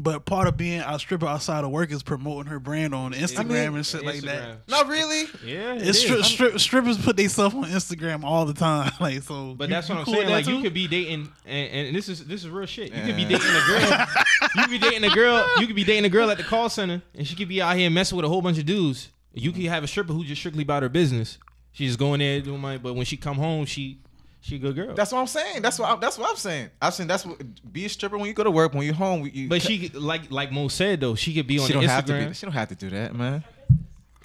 But 0.00 0.24
part 0.24 0.46
of 0.46 0.56
being 0.56 0.80
a 0.80 0.96
stripper 0.98 1.26
outside 1.26 1.64
of 1.64 1.70
work 1.70 1.90
is 1.90 2.04
promoting 2.04 2.50
her 2.52 2.60
brand 2.60 2.94
on 2.94 3.12
Instagram 3.14 3.74
and 3.74 3.84
shit 3.84 4.04
like 4.04 4.20
that. 4.20 4.42
Instagram. 4.42 4.56
Not 4.68 4.86
really. 4.88 5.24
Yeah, 5.44 5.74
it 5.74 5.82
It's 5.88 6.04
is. 6.04 6.10
stri- 6.10 6.22
stri- 6.52 6.60
strippers 6.60 6.96
put 6.98 7.16
themselves 7.16 7.54
on 7.54 7.64
Instagram 7.64 8.22
all 8.22 8.46
the 8.46 8.54
time. 8.54 8.92
Like 9.00 9.22
so. 9.22 9.54
But 9.54 9.68
you- 9.68 9.74
that's 9.74 9.88
what 9.88 9.98
I'm 9.98 10.04
cool 10.04 10.14
saying. 10.14 10.28
Like 10.30 10.44
that 10.44 10.50
you 10.52 10.62
could 10.62 10.72
be 10.74 10.86
dating, 10.86 11.28
and, 11.44 11.70
and 11.88 11.96
this 11.96 12.08
is 12.08 12.24
this 12.26 12.44
is 12.44 12.48
real 12.50 12.66
shit. 12.66 12.92
You 12.94 13.02
could 13.02 13.16
be 13.16 13.24
dating 13.24 13.40
a 13.48 13.66
girl. 13.66 14.06
you 14.54 14.62
could 14.62 14.70
be 14.70 14.78
dating 14.78 15.04
a 15.04 15.14
girl. 15.14 15.44
You 15.58 15.66
could 15.66 15.76
be 15.76 15.84
dating 15.84 16.04
a 16.04 16.08
girl 16.08 16.30
at 16.30 16.36
the 16.38 16.44
call 16.44 16.68
center, 16.68 17.02
and 17.14 17.26
she 17.26 17.34
could 17.34 17.48
be 17.48 17.60
out 17.60 17.76
here 17.76 17.90
messing 17.90 18.16
with 18.16 18.24
a 18.24 18.28
whole 18.28 18.40
bunch 18.42 18.58
of 18.58 18.66
dudes. 18.66 19.08
You 19.34 19.50
could 19.52 19.64
have 19.64 19.82
a 19.84 19.88
stripper 19.88 20.12
who 20.12 20.24
just 20.24 20.40
strictly 20.40 20.62
about 20.62 20.82
her 20.84 20.88
business. 20.88 21.38
She's 21.72 21.90
just 21.90 21.98
going 21.98 22.20
there 22.20 22.40
doing 22.40 22.60
money, 22.60 22.78
but 22.78 22.94
when 22.94 23.04
she 23.04 23.16
come 23.16 23.36
home, 23.36 23.64
she 23.66 24.00
she 24.48 24.56
a 24.56 24.58
good 24.58 24.74
girl. 24.74 24.94
That's 24.94 25.12
what 25.12 25.20
I'm 25.20 25.26
saying. 25.26 25.62
That's 25.62 25.78
what 25.78 25.90
I, 25.90 25.96
that's 25.96 26.16
what 26.18 26.30
I'm 26.30 26.36
saying. 26.36 26.70
I'm 26.80 26.90
saying 26.92 27.06
that's 27.08 27.26
what 27.26 27.38
be 27.72 27.84
a 27.84 27.88
stripper 27.88 28.16
when 28.16 28.26
you 28.26 28.32
go 28.34 28.44
to 28.44 28.50
work. 28.50 28.72
When 28.72 28.84
you're 28.84 28.94
home, 28.94 29.30
you, 29.32 29.48
but 29.48 29.60
she 29.62 29.88
like 29.90 30.30
like 30.30 30.50
Mo 30.50 30.68
said 30.68 31.00
though, 31.00 31.14
she 31.14 31.34
could 31.34 31.46
be 31.46 31.58
on 31.58 31.66
she 31.66 31.72
don't 31.74 31.84
have 31.84 32.06
to 32.06 32.26
be. 32.28 32.34
She 32.34 32.46
don't 32.46 32.52
have 32.54 32.68
to 32.68 32.74
do 32.74 32.90
that, 32.90 33.14
man. 33.14 33.44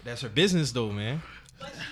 That's 0.03 0.21
her 0.21 0.29
business 0.29 0.71
though, 0.71 0.89
man. 0.91 1.21
But 1.59 1.67
she 1.69 1.73
doesn't 1.73 1.83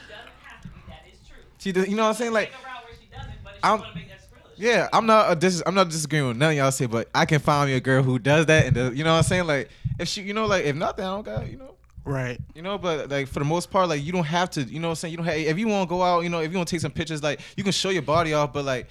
have 0.43 0.61
to 0.61 0.67
be 0.69 0.73
that. 0.87 1.01
It's 1.07 1.27
true. 1.27 1.37
She 1.59 1.71
does, 1.71 1.87
you 1.87 1.95
know 1.95 2.03
what 2.03 2.09
I'm 2.09 2.15
saying? 2.15 2.33
Like 2.33 2.51
Take 2.51 2.59
a 2.61 2.65
route 2.65 2.83
where 2.83 2.93
she 2.99 3.15
doesn't, 3.15 3.43
but 3.43 3.53
if 3.57 3.65
I'm- 3.65 3.77
she 3.77 3.81
want 3.83 3.93
to 3.93 3.99
make 3.99 4.09
that 4.09 4.19
skrilla, 4.21 4.51
Yeah, 4.57 4.89
I'm 4.93 5.05
not. 5.05 5.31
A 5.31 5.35
dis- 5.35 5.63
I'm 5.65 5.75
not 5.75 5.89
disagreeing 5.89 6.27
with 6.27 6.37
none 6.37 6.51
of 6.51 6.57
y'all 6.57 6.71
say, 6.71 6.85
but 6.85 7.09
I 7.13 7.25
can 7.25 7.39
find 7.39 7.69
me 7.69 7.75
a 7.75 7.79
girl 7.81 8.03
who 8.03 8.17
does 8.19 8.45
that, 8.47 8.65
and 8.65 8.75
does, 8.75 8.95
you 8.95 9.03
know 9.03 9.11
what 9.11 9.17
I'm 9.17 9.23
saying. 9.23 9.47
Like, 9.47 9.69
if 9.99 10.07
she, 10.07 10.21
you 10.21 10.33
know, 10.33 10.45
like 10.45 10.65
if 10.65 10.75
nothing, 10.75 11.05
I 11.05 11.09
don't 11.09 11.25
got, 11.25 11.49
you 11.49 11.57
know, 11.57 11.75
right. 12.05 12.39
you 12.55 12.61
know. 12.61 12.77
But 12.77 13.09
like 13.09 13.27
for 13.27 13.39
the 13.39 13.45
most 13.45 13.69
part, 13.71 13.89
like 13.89 14.03
you 14.03 14.11
don't 14.11 14.23
have 14.25 14.49
to, 14.51 14.63
you 14.63 14.79
know, 14.79 14.87
what 14.89 14.91
I'm 14.91 14.95
saying 14.95 15.11
you 15.11 15.17
don't 15.17 15.25
have. 15.25 15.35
If 15.37 15.57
you 15.57 15.67
want 15.67 15.87
to 15.87 15.89
go 15.89 16.01
out, 16.03 16.21
you 16.21 16.29
know, 16.29 16.39
if 16.41 16.51
you 16.51 16.57
want 16.57 16.67
to 16.69 16.75
take 16.75 16.81
some 16.81 16.91
pictures, 16.91 17.21
like 17.23 17.39
you 17.55 17.63
can 17.63 17.71
show 17.73 17.89
your 17.89 18.01
body 18.01 18.33
off, 18.33 18.53
but 18.53 18.65
like, 18.65 18.87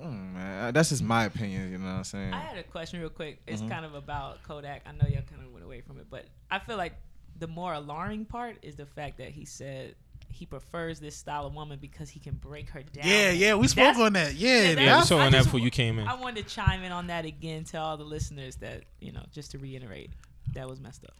mm, 0.00 0.32
man, 0.34 0.72
that's 0.74 0.88
just 0.90 1.02
my 1.02 1.24
opinion. 1.24 1.70
You 1.72 1.78
know 1.78 1.84
what 1.86 1.90
I'm 1.92 2.04
saying? 2.04 2.32
I 2.32 2.40
had 2.40 2.58
a 2.58 2.62
question 2.62 3.00
real 3.00 3.10
quick. 3.10 3.40
It's 3.46 3.60
Mm-hmm. 3.60 3.70
kind 3.70 3.84
of 3.84 3.94
about 3.94 4.42
Kodak. 4.42 4.82
I 4.86 4.92
know 4.92 5.08
y'all 5.08 5.22
kind 5.30 5.44
of 5.44 5.52
went 5.52 5.64
away 5.64 5.80
from 5.80 5.98
it, 5.98 6.06
but 6.10 6.26
I 6.50 6.58
feel 6.58 6.76
like 6.76 6.94
the 7.38 7.46
more 7.46 7.72
alarming 7.74 8.26
part 8.26 8.56
is 8.62 8.76
the 8.76 8.86
fact 8.86 9.18
that 9.18 9.30
he 9.30 9.44
said 9.44 9.94
he 10.28 10.46
prefers 10.46 10.98
this 10.98 11.14
style 11.14 11.46
of 11.46 11.54
woman 11.54 11.78
because 11.80 12.08
he 12.08 12.18
can 12.18 12.34
break 12.34 12.70
her 12.70 12.82
down. 12.82 13.06
Yeah, 13.06 13.30
yeah, 13.32 13.54
we 13.54 13.68
spoke 13.68 13.84
That's- 13.84 14.00
on 14.00 14.12
that. 14.14 14.34
Yeah, 14.34 14.48
Yeah, 14.48 14.62
Yeah, 14.62 14.68
we 14.70 14.74
that's, 14.86 15.08
saw 15.08 15.18
I 15.18 15.26
on 15.26 15.32
that 15.32 15.38
just- 15.38 15.48
before 15.48 15.60
you 15.60 15.70
came 15.70 15.98
in. 15.98 16.08
I 16.08 16.14
wanted 16.14 16.46
to 16.48 16.54
chime 16.54 16.82
in 16.84 16.90
on 16.92 17.08
that 17.08 17.24
again 17.26 17.64
to 17.64 17.78
all 17.78 17.96
the 17.98 18.04
listeners 18.04 18.56
that 18.56 18.84
you 19.00 19.12
know, 19.12 19.22
just 19.32 19.50
to 19.50 19.58
reiterate, 19.58 20.10
that 20.54 20.68
was 20.68 20.80
messed 20.80 21.04
up. 21.04 21.14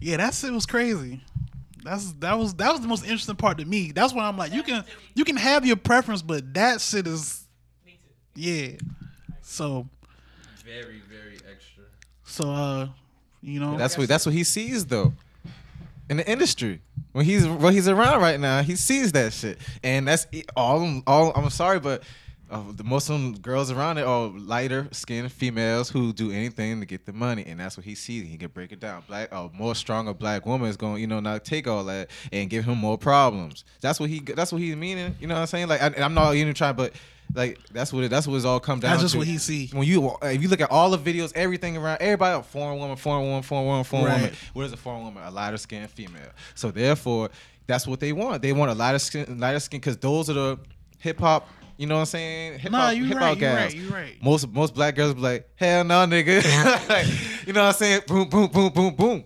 Yeah, 0.00 0.16
that 0.18 0.34
shit 0.34 0.52
was 0.52 0.66
crazy. 0.66 1.22
That's 1.84 2.12
that 2.14 2.38
was 2.38 2.54
that 2.54 2.72
was 2.72 2.80
the 2.80 2.88
most 2.88 3.04
interesting 3.04 3.36
part 3.36 3.58
to 3.58 3.64
me. 3.64 3.92
That's 3.92 4.12
why 4.12 4.26
I'm 4.26 4.36
like, 4.36 4.52
you 4.52 4.62
can 4.62 4.84
you 5.14 5.24
can 5.24 5.36
have 5.36 5.64
your 5.64 5.76
preference, 5.76 6.22
but 6.22 6.52
that 6.54 6.80
shit 6.80 7.06
is 7.06 7.46
yeah. 8.34 8.72
So 9.42 9.88
Very 10.64 11.00
very 11.08 11.36
extra. 11.50 11.84
so 12.24 12.50
uh, 12.50 12.88
you 13.40 13.60
know, 13.60 13.76
that's 13.78 13.96
what 13.96 14.08
that's 14.08 14.26
what 14.26 14.34
he 14.34 14.44
sees 14.44 14.86
though, 14.86 15.12
in 16.10 16.18
the 16.18 16.30
industry. 16.30 16.80
When 17.12 17.24
he's 17.24 17.46
when 17.46 17.72
he's 17.72 17.88
around 17.88 18.20
right 18.20 18.38
now, 18.38 18.62
he 18.62 18.76
sees 18.76 19.12
that 19.12 19.32
shit, 19.32 19.58
and 19.82 20.06
that's 20.06 20.26
all. 20.56 21.02
All 21.06 21.32
I'm 21.34 21.48
sorry, 21.50 21.80
but 21.80 22.02
uh, 22.50 22.62
the 22.74 22.84
most 22.84 23.08
of 23.10 23.20
them 23.20 23.34
girls 23.38 23.70
around 23.70 23.98
it 23.98 24.04
are 24.06 24.28
lighter 24.28 24.88
skinned 24.90 25.30
females 25.30 25.90
who 25.90 26.12
do 26.12 26.30
anything 26.30 26.80
to 26.80 26.86
get 26.86 27.04
the 27.06 27.12
money, 27.12 27.44
and 27.46 27.60
that's 27.60 27.76
what 27.76 27.84
he 27.84 27.94
sees. 27.94 28.26
He 28.26 28.36
can 28.36 28.48
break 28.48 28.72
it 28.72 28.80
down. 28.80 29.02
Black, 29.06 29.28
a 29.32 29.48
more 29.52 29.74
stronger 29.74 30.14
black 30.14 30.46
woman 30.46 30.68
is 30.68 30.76
going, 30.76 30.94
to 30.96 31.00
you 31.00 31.06
know, 31.06 31.20
not 31.20 31.44
take 31.44 31.66
all 31.68 31.84
that 31.84 32.10
and 32.32 32.48
give 32.48 32.64
him 32.64 32.78
more 32.78 32.96
problems. 32.98 33.64
That's 33.80 34.00
what 34.00 34.08
he. 34.10 34.20
That's 34.20 34.50
what 34.52 34.60
he's 34.60 34.76
meaning. 34.76 35.14
You 35.20 35.26
know 35.26 35.34
what 35.34 35.40
I'm 35.42 35.46
saying? 35.46 35.68
Like, 35.68 35.82
I, 35.82 35.86
and 35.86 36.04
I'm 36.04 36.14
not 36.14 36.34
even 36.34 36.54
trying, 36.54 36.74
but 36.76 36.92
like 37.34 37.58
that's 37.72 37.92
what 37.92 38.04
it, 38.04 38.08
that's 38.08 38.26
what 38.26 38.36
it's 38.36 38.46
all 38.46 38.60
come 38.60 38.80
down. 38.80 38.92
That's 38.92 39.02
just 39.02 39.12
to. 39.12 39.18
what 39.18 39.26
he 39.26 39.36
see. 39.38 39.68
When 39.72 39.86
you 39.86 40.16
if 40.22 40.42
you 40.42 40.48
look 40.48 40.60
at 40.62 40.70
all 40.70 40.90
the 40.90 40.98
videos, 40.98 41.32
everything 41.34 41.76
around 41.76 41.98
everybody, 42.00 42.42
foreign 42.44 42.78
woman, 42.78 42.96
foreign 42.96 43.24
woman, 43.26 43.42
foreign 43.42 43.66
woman, 43.66 43.84
foreign 43.84 44.06
Right. 44.06 44.20
woman. 44.22 44.36
What 44.54 44.66
is 44.66 44.72
a 44.72 44.76
foreign 44.78 45.02
woman? 45.02 45.22
A 45.24 45.30
lighter 45.30 45.58
skinned 45.58 45.90
female. 45.90 46.30
So 46.54 46.70
therefore, 46.70 47.28
that's 47.66 47.86
what 47.86 48.00
they 48.00 48.14
want. 48.14 48.40
They 48.40 48.54
want 48.54 48.70
a 48.70 48.74
lighter 48.74 48.98
skin, 48.98 49.38
lighter 49.38 49.60
skin, 49.60 49.80
because 49.80 49.98
those 49.98 50.30
are 50.30 50.32
the 50.32 50.58
hip 50.98 51.20
hop. 51.20 51.48
You 51.78 51.86
know 51.86 51.94
what 51.94 52.00
I'm 52.00 52.06
saying? 52.06 52.58
Hip 52.58 52.72
Nah, 52.72 52.86
hop, 52.88 52.96
you 52.96 53.04
hip 53.04 53.16
right, 53.16 53.22
hop 53.28 53.34
you 53.36 53.40
gals. 53.40 53.56
right, 53.56 53.74
you 53.74 53.88
right. 53.88 54.22
Most 54.22 54.48
most 54.52 54.74
black 54.74 54.94
girls 54.96 55.14
be 55.14 55.20
like, 55.20 55.48
hell 55.54 55.84
no, 55.84 55.94
nigga. 56.06 56.42
Like, 56.88 57.06
you 57.46 57.52
know 57.54 57.62
what 57.62 57.68
I'm 57.68 57.74
saying? 57.74 58.00
Boom, 58.06 58.28
boom, 58.28 58.48
boom, 58.48 58.70
boom, 58.72 58.94
boom. 58.94 59.24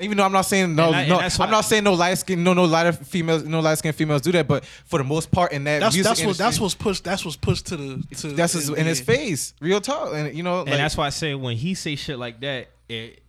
Even 0.00 0.16
though 0.16 0.24
I'm 0.24 0.32
not 0.32 0.46
saying 0.46 0.74
no, 0.74 0.86
And 0.86 0.96
I- 0.96 1.06
no, 1.06 1.18
I'm 1.20 1.30
why- 1.30 1.50
not 1.50 1.64
saying 1.66 1.84
no 1.84 1.92
light 1.92 2.14
skin, 2.14 2.42
no, 2.42 2.54
no 2.54 2.64
lighter 2.64 2.92
females, 2.92 3.44
no 3.44 3.60
light 3.60 3.76
skin 3.78 3.92
females 3.92 4.22
do 4.22 4.32
that. 4.32 4.48
But 4.48 4.64
for 4.64 4.98
the 4.98 5.04
most 5.04 5.30
part, 5.30 5.52
in 5.52 5.64
that 5.64 5.80
that's 5.80 5.94
music 5.94 6.10
that's 6.10 6.24
what 6.24 6.38
that's 6.38 6.58
what's 6.58 6.74
pushed. 6.74 7.04
That's 7.04 7.24
what's 7.24 7.36
pushed 7.36 7.66
to 7.66 7.76
the 7.76 8.02
to 8.16 8.28
that's 8.28 8.54
his, 8.54 8.70
in 8.70 8.86
his 8.86 9.00
yeah. 9.00 9.04
face, 9.06 9.54
real 9.60 9.80
talk, 9.80 10.14
and 10.14 10.34
you 10.34 10.42
know, 10.42 10.60
And 10.60 10.70
like, 10.70 10.78
that's 10.78 10.96
why 10.96 11.06
I 11.06 11.10
say 11.10 11.34
when 11.34 11.56
he 11.56 11.74
say 11.74 11.96
shit 11.96 12.18
like 12.18 12.40
that, 12.40 12.68
it 12.88 13.22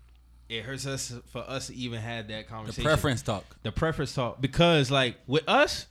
it 0.48 0.64
hurts 0.64 0.86
us 0.88 1.14
for 1.32 1.40
us 1.48 1.68
to 1.68 1.76
even 1.76 2.00
have 2.00 2.30
that 2.30 2.48
conversation. 2.48 2.48
The 2.48 2.50
conversation. 2.50 2.84
preference 2.86 3.22
talk. 3.22 3.46
the 3.64 3.72
preference 3.74 4.14
talk 4.16 4.42
because 4.42 4.90
like 4.90 5.18
with 5.28 5.48
us, 5.50 5.88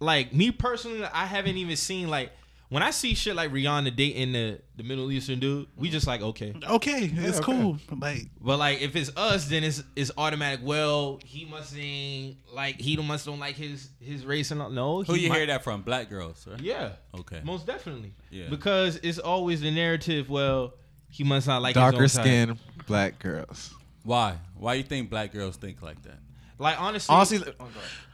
like 0.00 0.32
me 0.32 0.50
personally, 0.50 1.04
I 1.04 1.26
haven't 1.26 1.56
even 1.56 1.76
seen 1.76 2.08
like 2.08 2.30
when 2.68 2.82
I 2.82 2.90
see 2.90 3.14
shit 3.14 3.36
like 3.36 3.52
Rihanna 3.52 3.94
dating 3.94 4.32
the 4.32 4.60
the 4.76 4.82
Middle 4.82 5.10
Eastern 5.12 5.38
dude, 5.38 5.68
we 5.76 5.88
just 5.88 6.06
like 6.06 6.20
okay. 6.20 6.52
Okay, 6.68 7.10
it's 7.14 7.38
okay. 7.38 7.44
cool. 7.44 7.78
Like 7.96 8.28
But 8.40 8.58
like 8.58 8.80
if 8.82 8.96
it's 8.96 9.10
us, 9.16 9.46
then 9.48 9.62
it's 9.64 9.82
it's 9.94 10.10
automatic. 10.18 10.60
Well, 10.64 11.20
he 11.24 11.44
must 11.44 11.76
ain't 11.76 12.38
like 12.52 12.80
he 12.80 12.96
must 12.96 13.24
don't 13.26 13.38
like 13.38 13.54
his 13.54 13.90
his 14.00 14.26
race 14.26 14.50
and 14.50 14.60
all. 14.60 14.70
No, 14.70 15.02
Who 15.04 15.14
you 15.14 15.28
might- 15.28 15.36
hear 15.38 15.46
that 15.46 15.62
from? 15.64 15.82
Black 15.82 16.10
girls, 16.10 16.46
right? 16.50 16.60
Yeah. 16.60 16.92
Okay. 17.14 17.40
Most 17.44 17.66
definitely. 17.66 18.14
Yeah. 18.30 18.48
Because 18.50 18.96
it's 19.02 19.18
always 19.18 19.60
the 19.60 19.70
narrative. 19.70 20.28
Well, 20.28 20.74
he 21.08 21.22
must 21.24 21.46
not 21.46 21.62
like 21.62 21.74
darker 21.76 22.02
his 22.02 22.18
own 22.18 22.24
type. 22.24 22.30
skinned 22.32 22.58
black 22.86 23.18
girls. 23.20 23.72
Why? 24.02 24.36
Why 24.56 24.74
you 24.74 24.82
think 24.82 25.08
black 25.10 25.32
girls 25.32 25.56
think 25.56 25.82
like 25.82 26.02
that? 26.02 26.18
Like 26.58 26.80
honestly, 26.80 27.14
Honestly, 27.14 27.38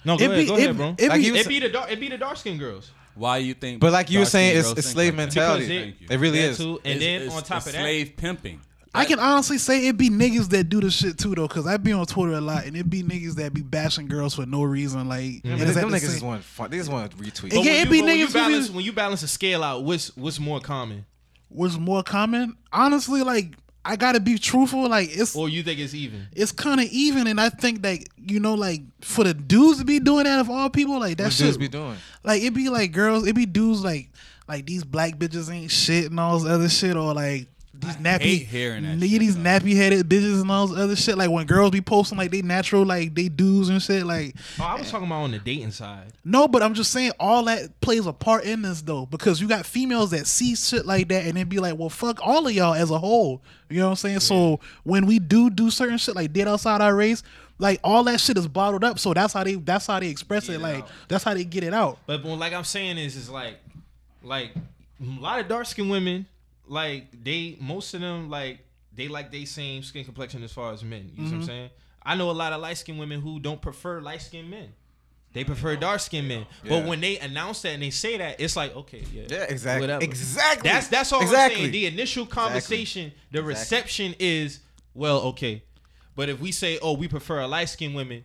no, 0.05 0.16
go 0.18 0.24
it 0.24 0.30
ahead, 0.30 0.36
be 0.40 0.47
go 0.47 0.57
it, 0.57 0.62
ahead, 0.64 0.76
bro. 0.76 0.95
it 0.99 1.09
Like 1.09 1.20
be 1.20 1.28
It 1.28 1.49
be 1.49 1.61
the 1.61 1.68
dark, 1.68 1.90
it 1.93 2.01
be 2.01 2.09
the 2.09 2.18
dark 2.18 2.36
skinned 2.36 2.59
girls. 2.59 2.90
Why 3.14 3.38
you 3.38 3.55
think? 3.55 3.80
but 3.80 3.93
like 3.93 4.11
you 4.11 4.20
were 4.20 4.24
saying, 4.24 4.57
it's, 4.59 4.70
it's 4.72 4.86
slave 4.88 5.12
like 5.12 5.16
mentality. 5.28 5.66
Because 5.68 5.82
Thank 5.84 6.01
you. 6.01 6.07
It 6.11 6.16
really 6.20 6.38
is. 6.40 6.57
too. 6.57 6.80
And 6.84 6.97
It's- 6.97 7.01
then 7.01 7.14
it's- 7.22 7.36
on 7.36 7.43
top 7.43 7.59
of 7.66 7.72
that, 7.72 7.80
slave 7.80 8.16
pimping. 8.16 8.61
I 8.95 9.07
can 9.07 9.18
honestly 9.18 9.57
say 9.57 9.86
it 9.88 9.97
be 9.97 10.11
niggas 10.11 10.51
that 10.51 10.64
do 10.64 10.78
the 10.80 10.90
shit 10.90 11.16
too 11.18 11.34
though, 11.34 11.49
cause 11.49 11.66
I 11.66 11.78
be 11.78 11.93
on 11.93 12.05
Twitter 12.05 12.32
a 12.34 12.40
lot, 12.43 12.66
and 12.66 12.76
it 12.76 12.90
be 12.90 13.03
niggas 13.03 13.36
that 13.36 13.55
be 13.55 13.62
bashing 13.62 14.07
girls 14.07 14.34
for 14.34 14.45
no 14.45 14.62
reason. 14.64 15.09
Like, 15.09 15.20
Mm-hmm. 15.22 15.49
and 15.49 15.59
Man, 15.61 15.68
it's 15.68 15.76
at 15.78 15.80
them 15.82 15.90
the 15.93 15.97
niggas 15.97 16.01
just 16.01 16.22
want 16.22 16.45
fun. 16.45 16.70
They 16.70 16.76
just 16.76 16.90
want 16.90 17.11
to 17.11 17.16
retweet. 17.16 17.47
It 17.47 17.53
Yeah, 17.55 17.59
when 17.61 17.66
it 17.68 17.78
you- 17.84 17.90
be 17.90 18.01
but 18.01 18.05
when 18.07 18.18
you 18.18 18.24
niggas 18.26 18.28
who 18.28 18.32
balance 18.34 18.68
be- 18.68 18.74
when 18.76 18.84
you 18.84 18.93
balance 18.93 19.22
a 19.22 19.28
scale 19.28 19.62
out, 19.64 19.84
what's 19.84 20.14
what's 20.16 20.38
more 20.40 20.61
common, 20.61 21.07
what's 21.49 21.78
more 21.78 22.03
common. 22.03 22.57
Honestly, 22.72 23.22
like 23.22 23.55
I 23.85 23.97
gotta 23.97 24.20
be 24.20 24.39
truthful. 24.39 24.89
Like 24.89 25.09
it's 25.12 25.35
or 25.35 25.49
you 25.49 25.62
think 25.62 25.80
it's 25.80 25.95
even? 25.95 26.28
it's 26.33 26.53
kind 26.53 26.80
of 26.80 26.87
even, 26.87 27.26
and 27.26 27.41
I 27.41 27.49
think 27.49 27.83
that 27.83 27.99
you 28.16 28.39
know, 28.41 28.55
like 28.55 28.83
for 29.01 29.24
the 29.24 29.35
dudes 29.35 29.78
to 29.80 29.85
be 29.85 29.99
doing 29.99 30.24
that 30.24 30.39
of 30.39 30.49
all 30.51 30.70
people, 30.70 31.01
like 31.01 31.16
that 31.16 31.24
What 31.24 31.33
shit 31.33 31.47
dudes 31.47 31.59
be 31.59 31.68
doing? 31.68 31.97
Like 32.22 32.43
it 32.43 32.55
be 32.55 32.68
like 32.68 32.93
girls, 32.93 33.26
it 33.26 33.35
be 33.35 33.47
dudes 33.47 33.83
like 33.83 34.11
like 34.49 34.66
these 34.66 34.85
black 34.85 35.16
bitches 35.16 35.53
ain't 35.53 35.70
shit 35.70 36.11
and 36.11 36.20
all 36.20 36.39
this 36.39 36.49
other 36.49 36.68
shit, 36.68 36.97
or 36.97 37.12
like 37.14 37.49
these 37.75 37.97
I 37.97 37.99
nappy 38.01 38.45
hearing 38.47 38.83
that 38.85 39.01
shit, 39.01 39.20
these 39.20 39.37
nappy 39.37 39.75
headed 39.75 40.09
bitches 40.09 40.41
and 40.43 40.51
all 40.51 40.66
this 40.68 40.79
other 40.79 40.95
shit. 40.97 41.16
Like 41.18 41.31
when 41.31 41.47
girls 41.47 41.70
be 41.70 41.81
posting 41.81 42.18
like 42.18 42.31
they 42.31 42.43
natural, 42.43 42.85
like 42.85 43.14
they 43.14 43.29
dudes 43.29 43.68
and 43.70 43.83
shit. 43.83 44.05
Like 44.07 44.35
Oh, 44.61 44.64
I 44.64 44.79
was 44.79 44.91
talking 44.91 45.07
about 45.07 45.23
on 45.23 45.31
the 45.33 45.39
dating 45.39 45.70
side. 45.73 46.12
no, 46.25 46.47
but 46.47 46.62
I'm 46.62 46.75
just 46.75 46.93
saying 46.93 47.12
all 47.18 47.45
that 47.47 47.81
plays 47.81 48.07
a 48.07 48.12
part 48.12 48.45
in 48.45 48.62
this 48.62 48.83
though, 48.83 49.07
because 49.07 49.41
you 49.41 49.49
got 49.49 49.64
females 49.66 50.11
that 50.11 50.27
see 50.27 50.55
shit 50.55 50.87
like 50.87 51.09
that 51.09 51.25
and 51.27 51.37
then 51.37 51.49
be 51.49 51.59
like, 51.59 51.77
well, 51.79 51.89
fuck 51.89 52.20
all 52.23 52.47
of 52.47 52.53
y'all 52.53 52.75
as 52.75 52.91
a 52.91 52.99
whole. 52.99 53.43
You 53.70 53.79
know 53.79 53.87
what 53.87 53.91
I'm 53.91 53.97
saying? 53.97 54.20
So 54.20 54.61
when 54.85 55.07
we 55.07 55.18
do 55.18 55.49
do 55.51 55.70
certain 55.70 55.99
shit 55.99 56.14
like 56.14 56.33
dead 56.33 56.47
outside 56.49 56.81
our 56.83 56.95
race, 56.95 57.23
like 57.59 57.81
all 57.83 58.05
that 58.05 58.20
shit 58.20 58.37
is 58.37 58.47
bottled 58.47 58.85
up. 58.85 58.99
So 58.99 59.14
that's 59.14 59.33
how 59.33 59.45
they 59.45 59.55
that's 59.55 59.87
how 59.87 59.99
they 59.99 60.09
express 60.09 60.47
Get 60.47 60.53
it. 60.53 60.57
it 60.57 60.62
Like 60.62 60.83
out. 60.85 60.91
that's 61.09 61.25
how 61.25 61.33
they 61.35 61.45
get 61.45 61.64
it 61.64 61.73
out. 61.73 61.99
But 62.07 62.23
when, 62.23 62.39
like 62.39 62.53
I'm 62.53 62.64
saying 62.64 62.99
is, 62.99 63.16
is 63.16 63.31
like, 63.31 63.57
like 64.23 64.53
a 64.55 65.20
lot 65.20 65.41
of 65.41 65.49
dark 65.49 65.66
skinned 65.66 65.91
women, 65.91 66.27
like 66.73 67.23
they, 67.23 67.57
most 67.61 67.93
of 67.95 68.01
them, 68.01 68.31
like 68.31 68.61
they 68.95 69.09
like 69.09 69.31
they 69.31 69.45
same 69.45 69.83
skin 69.83 70.05
complexion 70.05 70.43
as 70.43 70.53
far 70.53 70.73
as 70.73 70.83
men. 70.83 71.11
You 71.14 71.23
know 71.23 71.25
what 71.25 71.35
I'm 71.35 71.39
mm-hmm. 71.41 71.47
saying? 71.47 71.70
I 72.03 72.16
know 72.16 72.31
a 72.31 72.33
lot 72.33 72.53
of 72.53 72.61
light 72.61 72.79
skinned 72.79 72.99
women 72.99 73.20
who 73.20 73.39
don't 73.39 73.61
prefer 73.61 74.01
light 74.01 74.23
skinned 74.23 74.51
men. 74.51 74.73
They 75.35 75.45
prefer 75.45 75.77
dark 75.77 76.01
skinned 76.01 76.29
men. 76.29 76.47
But 76.68 76.87
when 76.87 77.01
they 77.01 77.18
announce 77.18 77.62
that 77.62 77.70
and 77.70 77.83
they 77.83 77.91
say 77.91 78.18
that, 78.18 78.41
it's 78.41 78.55
like, 78.57 78.75
okay, 78.77 79.03
yeah, 79.12 79.23
Yeah, 79.29 79.45
exactly. 79.49 79.83
whatever. 79.83 80.05
Exactly. 80.05 80.68
That's 80.68 80.89
that's 80.89 81.12
all 81.12 81.23
exactly. 81.23 81.57
I'm 81.57 81.61
saying. 81.62 81.73
The 81.73 81.87
initial 81.87 82.27
conversation, 82.27 83.12
the 83.31 83.43
reception 83.43 84.14
is, 84.18 84.61
well, 84.95 85.20
okay. 85.20 85.62
But 86.14 86.29
if 86.29 86.41
we 86.41 86.53
say, 86.53 86.79
oh, 86.83 86.95
we 86.95 87.09
prefer 87.09 87.41
a 87.41 87.47
light 87.47 87.70
skinned 87.70 87.95
women, 87.95 88.25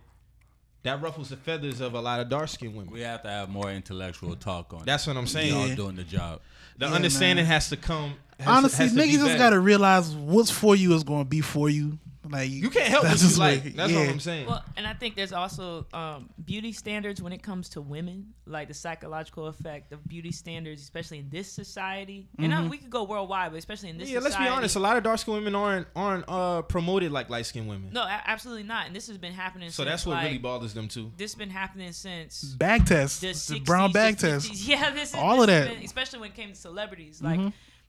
that 0.82 1.00
ruffles 1.00 1.30
the 1.30 1.36
feathers 1.36 1.80
of 1.80 1.94
a 1.94 2.00
lot 2.00 2.20
of 2.20 2.28
dark 2.28 2.48
skinned 2.48 2.74
women. 2.74 2.92
We 2.92 3.00
have 3.00 3.22
to 3.22 3.28
have 3.28 3.48
more 3.48 3.70
intellectual 3.70 4.36
talk 4.36 4.72
on 4.74 4.84
That's 4.84 5.06
what 5.06 5.16
I'm 5.16 5.26
saying. 5.26 5.52
Y'all 5.52 5.68
Yeah. 5.68 5.74
doing 5.74 5.96
the 5.96 6.04
job. 6.04 6.40
The 6.76 6.86
Yeah, 6.86 6.92
understanding 6.92 7.44
man. 7.44 7.52
has 7.52 7.68
to 7.70 7.76
come. 7.76 8.14
Has 8.38 8.48
Honestly, 8.48 8.84
has 8.84 8.92
to 8.94 9.00
be 9.00 9.08
niggas 9.08 9.24
just 9.26 9.38
gotta 9.38 9.58
realize 9.60 10.10
what's 10.14 10.50
for 10.50 10.76
you 10.76 10.94
is 10.94 11.04
gonna 11.04 11.24
be 11.24 11.40
for 11.40 11.68
you. 11.68 11.98
Like 12.30 12.50
You 12.50 12.68
can't 12.68 12.88
help 12.88 13.04
what 13.04 13.08
that's 13.08 13.22
you 13.22 13.28
just 13.28 13.38
like. 13.38 13.64
what- 13.64 13.76
That's 13.76 13.90
yeah. 13.90 14.00
what 14.00 14.08
I'm 14.10 14.20
saying. 14.20 14.46
Well, 14.46 14.62
and 14.76 14.86
I 14.86 14.92
think 14.92 15.16
there's 15.16 15.32
also 15.32 15.86
um, 15.94 16.28
beauty 16.44 16.72
standards 16.72 17.22
when 17.22 17.32
it 17.32 17.42
comes 17.42 17.70
to 17.70 17.80
women, 17.80 18.34
like 18.44 18.68
the 18.68 18.74
psychological 18.74 19.46
effect 19.46 19.92
of 19.94 20.06
beauty 20.06 20.30
standards, 20.30 20.82
especially 20.82 21.20
in 21.20 21.30
this 21.30 21.50
society. 21.50 22.28
And 22.38 22.52
uh, 22.52 22.66
we 22.68 22.76
could 22.76 22.90
go 22.90 23.04
worldwide, 23.04 23.52
but 23.52 23.56
especially 23.56 23.88
in 23.88 23.96
this 23.96 24.08
society. 24.08 24.22
yeah, 24.22 24.28
let's 24.28 24.36
be 24.36 24.46
honest. 24.56 24.76
A 24.76 24.78
lot 24.78 24.98
of 24.98 25.04
dark 25.04 25.18
skinned 25.20 25.38
women 25.38 25.54
aren't 25.54 25.86
aren't 25.96 26.24
uh, 26.28 26.60
promoted 26.62 27.12
like 27.12 27.30
light 27.30 27.46
skinned 27.46 27.66
women. 27.66 27.94
No, 27.94 28.02
a- 28.02 28.22
absolutely 28.26 28.64
not. 28.64 28.86
And 28.88 28.94
this 28.94 29.06
has 29.08 29.16
been 29.16 29.32
happening. 29.32 29.70
so 29.70 29.84
since, 29.84 29.88
that's 29.90 30.04
what 30.06 30.16
like, 30.16 30.24
really 30.26 30.36
bothers 30.38 30.74
them 30.74 30.88
too. 30.88 31.10
This 31.16 31.32
has 31.32 31.38
been 31.38 31.48
happening 31.50 31.92
since 31.92 32.42
Bag 32.56 32.84
test, 32.84 33.22
the, 33.22 33.28
the 33.28 33.32
60s, 33.32 33.64
brown 33.64 33.90
bag 33.92 34.18
the 34.18 34.28
test. 34.32 34.52
50s. 34.52 34.68
Yeah, 34.68 34.90
this 34.90 35.10
is 35.10 35.14
All 35.14 35.36
this 35.36 35.40
of 35.44 35.46
that. 35.46 35.68
been- 35.76 35.82
especially 35.82 36.18
when 36.18 36.28
it 36.32 36.34
came 36.36 36.50
to 36.50 36.54
celebrities. 36.56 37.22
Like 37.22 37.40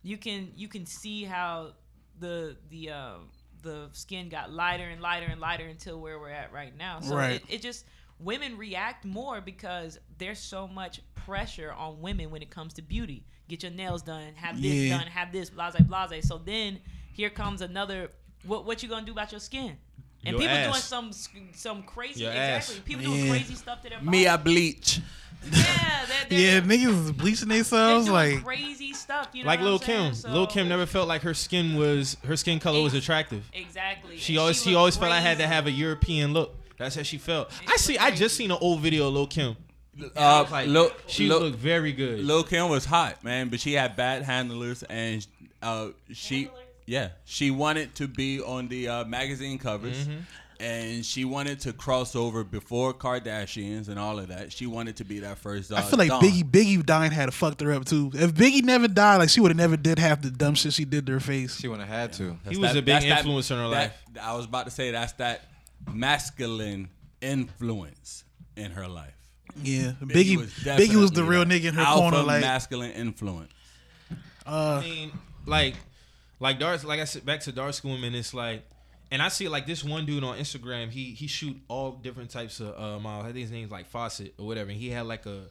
you 0.04 0.18
can 0.18 0.52
you 0.56 0.68
can 0.68 0.86
see 0.86 1.24
how 1.24 1.74
the 2.20 2.56
the 2.70 2.89
uh, 2.91 3.14
the 3.62 3.89
skin 3.91 4.30
got 4.30 4.52
lighter 4.52 4.84
and 4.86 5.02
lighter 5.02 5.26
and 5.28 5.39
lighter 5.41 5.66
until 5.66 6.00
where 6.00 6.20
we're 6.20 6.30
at 6.30 6.52
right 6.54 6.76
now. 6.78 7.00
So 7.02 7.16
Right. 7.16 7.32
it, 7.34 7.43
it 7.50 7.62
just 7.62 7.86
women 8.20 8.58
react 8.58 9.06
more 9.06 9.41
because 9.41 10.00
there's 10.18 10.39
so 10.39 10.68
much 10.68 11.02
pressure 11.16 11.72
on 11.74 12.02
women 12.02 12.32
when 12.32 12.41
it 12.41 12.50
comes 12.50 12.74
to 12.76 12.82
beauty. 12.82 13.26
Get 13.47 13.64
your 13.64 13.72
nails 13.72 14.02
done, 14.02 14.34
have 14.36 14.62
this 14.62 14.74
Yeah. 14.76 14.97
done, 15.00 15.08
have 15.08 15.32
this, 15.32 15.50
blase 15.50 15.76
blase. 15.82 16.28
So 16.28 16.38
then 16.38 16.80
here 17.14 17.30
comes 17.30 17.62
another. 17.62 18.10
What 18.43 18.66
what 18.66 18.82
you 18.84 18.89
gonna 18.89 19.06
do 19.06 19.12
about 19.12 19.32
your 19.32 19.41
skin? 19.41 19.78
And 20.26 20.34
Your 20.34 20.41
people 20.41 20.62
doing 20.64 20.74
some 20.82 21.12
some 21.54 21.84
crazy 21.84 22.24
Your 22.24 22.32
exactly. 22.32 22.76
ass. 22.76 22.82
People 22.86 23.04
doing 23.06 23.30
crazy 23.30 23.56
stuff 23.56 23.82
to 23.84 23.89
their 23.89 24.02
Me, 24.02 24.28
I 24.28 24.36
bleach. 24.38 25.00
Yeah, 25.44 25.52
they're, 26.08 26.26
they're, 26.30 26.40
Yeah, 26.40 26.60
niggas 26.62 27.06
is 27.06 27.12
bleaching 27.12 27.48
they're 27.48 27.58
themselves. 27.60 28.10
Like 28.10 28.44
crazy 28.44 28.94
stuff. 28.94 29.30
You 29.34 29.44
know 29.44 29.48
Like 29.48 29.62
Lil 29.62 29.74
I'm? 29.76 29.80
Kim. 29.80 30.14
So- 30.14 30.30
Lil 30.30 30.48
Kim 30.48 30.68
never 30.70 30.86
felt 30.86 31.08
like 31.08 31.22
her 31.24 31.34
skin 31.34 31.76
was 31.76 32.18
her 32.26 32.36
skin 32.36 32.60
color 32.60 32.82
was 32.82 32.94
attractive. 32.94 33.50
exactly. 33.54 34.18
She 34.18 34.34
And 34.34 34.42
always 34.42 34.62
she 34.62 34.70
looked 34.72 34.78
always 34.80 34.98
felt 34.98 35.12
I 35.12 35.20
had 35.22 35.38
to 35.40 35.48
have 35.48 35.68
a 35.68 35.72
European 35.72 36.34
look. 36.34 36.56
That's 36.78 36.96
how 36.96 37.04
she 37.04 37.18
felt. 37.18 37.52
And 37.62 37.70
I 37.70 37.76
see. 37.78 37.94
looked 37.94 38.06
I 38.06 38.12
just 38.12 38.36
seen 38.36 38.52
an 38.52 38.58
old 38.62 38.80
video 38.82 39.08
of 39.08 39.14
Lil 39.14 39.28
Kim. 39.28 39.56
I 40.00 40.04
Uh, 40.40 40.44
was 40.44 40.52
like, 40.52 40.68
Lil, 40.70 40.92
she 41.08 41.28
Lil, 41.28 41.40
looked 41.42 41.58
very 41.58 41.92
good. 41.92 42.20
Lil 42.24 42.44
Kim 42.44 42.70
was 42.70 42.86
hot, 42.86 43.22
man, 43.24 43.50
but 43.50 43.60
she 43.60 43.74
had 43.74 43.98
bad 43.98 44.24
handlers, 44.24 44.82
and 44.84 45.28
uh, 45.62 45.90
she, 46.14 46.44
Handlers? 46.44 46.64
yeah, 46.86 47.10
she 47.26 47.52
wanted 47.52 47.94
to 47.96 48.08
be 48.08 48.40
on 48.42 48.70
the 48.70 48.88
uh, 48.88 49.04
magazine 49.04 49.58
covers, 49.58 49.98
Mm-hmm. 50.08 50.20
And 50.60 51.05
she 51.05 51.24
wanted 51.26 51.60
to 51.62 51.72
cross 51.74 52.16
over 52.16 52.43
before 52.43 52.93
Kardashians 52.93 53.88
and 53.88 53.97
all 53.97 54.20
of 54.20 54.28
that. 54.28 54.51
She 54.51 54.66
wanted 54.68 54.97
to 54.97 55.03
be 55.05 55.20
that 55.20 55.38
first. 55.38 55.72
Uh, 55.72 55.76
I 55.78 55.82
feel 55.84 55.97
like 55.99 56.10
Dawn. 56.10 56.22
Biggie 56.22 56.43
Biggie 56.43 56.86
dying 56.86 57.12
had 57.12 57.34
fucked 57.34 57.62
her 57.62 57.72
up 57.72 57.86
too. 57.86 58.12
If 58.14 58.34
Biggie 58.34 58.64
never 58.64 58.88
died, 58.88 59.18
like 59.18 59.30
she 59.30 59.39
would 59.41 59.51
have 59.51 59.57
never 59.57 59.78
did 59.78 59.99
half 59.99 60.22
the 60.22 60.30
dumb 60.32 60.55
shit 60.55 60.74
she 60.74 60.86
did 60.86 61.05
to 61.05 61.14
her 61.14 61.20
face. 61.20 61.57
She 61.60 61.68
wouldn't 61.68 61.88
have 61.88 61.97
had 61.99 62.14
to. 62.14 62.38
That's 62.43 62.55
He 62.57 62.62
was 62.62 62.72
a 62.72 62.76
big 62.76 62.86
that's 62.86 63.05
that- 63.05 63.18
influence 63.20 63.51
in 63.51 63.57
her 63.57 63.64
that- 63.70 63.70
life. 63.70 63.93
I 64.22 64.36
was 64.36 64.45
about 64.45 64.66
to 64.66 64.72
say 64.72 64.91
that's 64.91 65.14
that 65.14 65.45
masculine 65.91 66.89
influence 67.22 68.24
in 68.55 68.72
her 68.72 68.88
life. 68.88 69.14
Yeah, 69.64 69.93
Biggie 70.03 70.38
was 70.38 70.51
Biggie 70.53 70.95
was 70.95 71.12
the 71.12 71.24
real 71.24 71.43
nigga 71.45 71.66
in 71.66 71.74
her 71.76 71.82
alpha 71.82 71.99
corner. 72.12 72.24
Like 72.24 72.41
masculine 72.41 72.91
influence. 72.91 73.51
uh, 74.45 74.82
I 74.84 74.88
mean, 74.88 75.12
like, 75.45 75.76
like 76.39 76.60
dark, 76.60 76.84
like 76.84 76.99
I 76.99 77.05
said, 77.05 77.26
back 77.26 77.39
to 77.41 77.51
dark 77.51 77.74
skin 77.74 77.91
women. 77.91 78.14
It's 78.16 78.34
like, 78.34 78.64
and 79.12 79.22
I 79.22 79.30
see 79.30 79.47
like 79.47 79.66
this 79.66 79.84
one 79.84 80.05
dude 80.05 80.24
on 80.24 80.38
Instagram. 80.38 80.89
He 80.89 81.12
he 81.12 81.28
shoot 81.28 81.57
all 81.68 81.91
different 81.91 82.30
types 82.30 82.60
of 82.60 82.80
uh, 82.80 82.99
models. 82.99 83.26
I 83.26 83.32
think 83.32 83.43
his 83.43 83.51
name's 83.51 83.72
like 83.72 83.88
Fawcett 83.88 84.36
or 84.38 84.45
whatever. 84.45 84.70
And 84.70 84.80
he 84.80 84.89
had 84.89 85.05
like 85.07 85.26
a, 85.26 85.45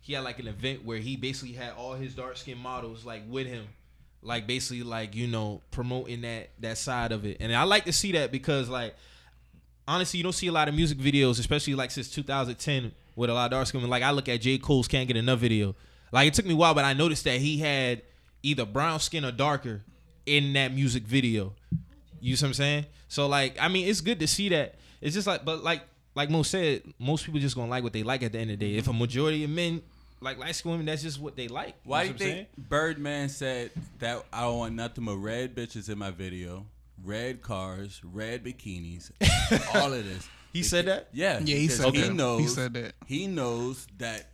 he 0.00 0.14
had 0.14 0.24
like 0.24 0.38
an 0.40 0.48
event 0.48 0.84
where 0.84 0.98
he 0.98 1.16
basically 1.16 1.54
had 1.54 1.72
all 1.72 1.94
his 1.94 2.14
dark 2.14 2.36
skin 2.36 2.58
models 2.58 3.04
like 3.04 3.22
with 3.28 3.46
him, 3.46 3.66
like 4.22 4.46
basically 4.46 4.82
like 4.82 5.14
you 5.14 5.28
know 5.28 5.62
promoting 5.70 6.22
that 6.22 6.50
that 6.60 6.78
side 6.78 7.12
of 7.12 7.24
it. 7.24 7.36
And 7.40 7.54
I 7.54 7.62
like 7.64 7.84
to 7.84 7.92
see 7.92 8.12
that 8.12 8.32
because 8.32 8.68
like 8.68 8.96
honestly, 9.86 10.18
you 10.18 10.24
don't 10.24 10.32
see 10.32 10.48
a 10.48 10.52
lot 10.52 10.68
of 10.68 10.74
music 10.74 10.98
videos, 10.98 11.38
especially 11.38 11.74
like 11.74 11.92
since 11.92 12.10
2010 12.10 12.92
with 13.14 13.30
a 13.30 13.34
lot 13.34 13.46
of 13.46 13.50
dark 13.52 13.66
skin. 13.68 13.88
Like 13.88 14.02
I 14.02 14.10
look 14.10 14.28
at 14.28 14.40
J. 14.40 14.58
Cole's 14.58 14.88
"Can't 14.88 15.06
Get 15.06 15.16
Enough" 15.16 15.38
video. 15.38 15.76
Like 16.10 16.28
it 16.28 16.34
took 16.34 16.46
me 16.46 16.54
a 16.54 16.56
while, 16.56 16.74
but 16.74 16.84
I 16.84 16.94
noticed 16.94 17.24
that 17.24 17.38
he 17.38 17.58
had 17.58 18.02
either 18.42 18.66
brown 18.66 18.98
skin 18.98 19.24
or 19.24 19.32
darker 19.32 19.82
in 20.26 20.52
that 20.54 20.74
music 20.74 21.04
video. 21.04 21.54
You 22.24 22.36
see 22.36 22.44
what 22.46 22.48
I'm 22.48 22.54
saying? 22.54 22.86
So 23.08 23.26
like, 23.26 23.56
I 23.60 23.68
mean, 23.68 23.86
it's 23.86 24.00
good 24.00 24.18
to 24.20 24.26
see 24.26 24.48
that. 24.48 24.76
It's 25.02 25.14
just 25.14 25.26
like, 25.26 25.44
but 25.44 25.62
like, 25.62 25.82
like 26.14 26.30
Mo 26.30 26.42
said, 26.42 26.82
most 26.98 27.26
people 27.26 27.38
just 27.38 27.54
gonna 27.54 27.70
like 27.70 27.82
what 27.84 27.92
they 27.92 28.02
like 28.02 28.22
at 28.22 28.32
the 28.32 28.38
end 28.38 28.50
of 28.50 28.58
the 28.58 28.66
day. 28.66 28.78
If 28.78 28.88
a 28.88 28.94
majority 28.94 29.44
of 29.44 29.50
men 29.50 29.82
like 30.22 30.38
light 30.38 30.54
skin 30.54 30.70
women, 30.72 30.86
that's 30.86 31.02
just 31.02 31.20
what 31.20 31.36
they 31.36 31.48
like. 31.48 31.74
Why 31.84 32.04
you 32.04 32.14
do 32.14 32.14
know 32.14 32.24
you 32.24 32.30
what 32.30 32.30
I'm 32.30 32.34
saying? 32.36 32.46
think 32.56 32.68
Birdman 32.70 33.28
said 33.28 33.70
that 33.98 34.24
I 34.32 34.40
don't 34.40 34.56
want 34.58 34.74
nothing 34.74 35.04
but 35.04 35.16
red 35.16 35.54
bitches 35.54 35.90
in 35.90 35.98
my 35.98 36.10
video, 36.12 36.64
red 37.04 37.42
cars, 37.42 38.00
red 38.02 38.42
bikinis, 38.42 39.10
all 39.74 39.92
of 39.92 40.04
this? 40.04 40.26
He 40.50 40.62
said 40.62 40.86
that? 40.86 41.08
Yeah, 41.12 41.40
Yeah, 41.44 41.56
he 41.56 41.68
said 41.68 41.94
he 41.94 42.08
that. 42.08 42.38
He 42.40 42.46
said 42.46 42.72
that. 42.72 42.92
He 43.06 43.26
knows 43.26 43.86
that 43.98 44.30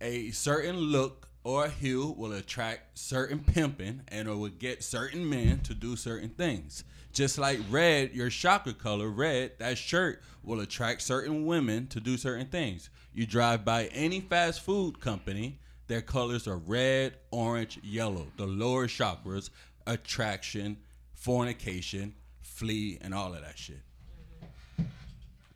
a 0.00 0.30
certain 0.30 0.76
look 0.76 1.23
or 1.44 1.68
hue 1.68 2.14
will 2.16 2.32
attract 2.32 2.98
certain 2.98 3.38
pimping 3.38 4.00
and 4.08 4.28
it 4.28 4.34
will 4.34 4.48
get 4.48 4.82
certain 4.82 5.28
men 5.28 5.60
to 5.60 5.74
do 5.74 5.94
certain 5.94 6.30
things. 6.30 6.84
Just 7.12 7.38
like 7.38 7.60
red, 7.70 8.12
your 8.12 8.30
chakra 8.30 8.72
color, 8.72 9.08
red, 9.08 9.52
that 9.58 9.78
shirt 9.78 10.20
will 10.42 10.60
attract 10.60 11.02
certain 11.02 11.46
women 11.46 11.86
to 11.88 12.00
do 12.00 12.16
certain 12.16 12.46
things. 12.46 12.90
You 13.12 13.26
drive 13.26 13.64
by 13.64 13.84
any 13.86 14.20
fast 14.20 14.62
food 14.62 15.00
company, 15.00 15.60
their 15.86 16.00
colors 16.00 16.48
are 16.48 16.56
red, 16.56 17.14
orange, 17.30 17.78
yellow. 17.82 18.26
The 18.36 18.46
lower 18.46 18.88
chakras, 18.88 19.50
attraction, 19.86 20.78
fornication, 21.12 22.14
flee, 22.40 22.98
and 23.00 23.14
all 23.14 23.34
of 23.34 23.42
that 23.42 23.58
shit. 23.58 23.82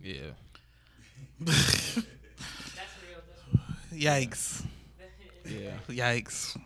Yeah. 0.02 0.30
That's 1.40 1.96
real. 1.96 3.20
That's 3.90 4.02
yikes, 4.02 4.64
Yeah. 5.48 5.72
yikes. 5.88 6.56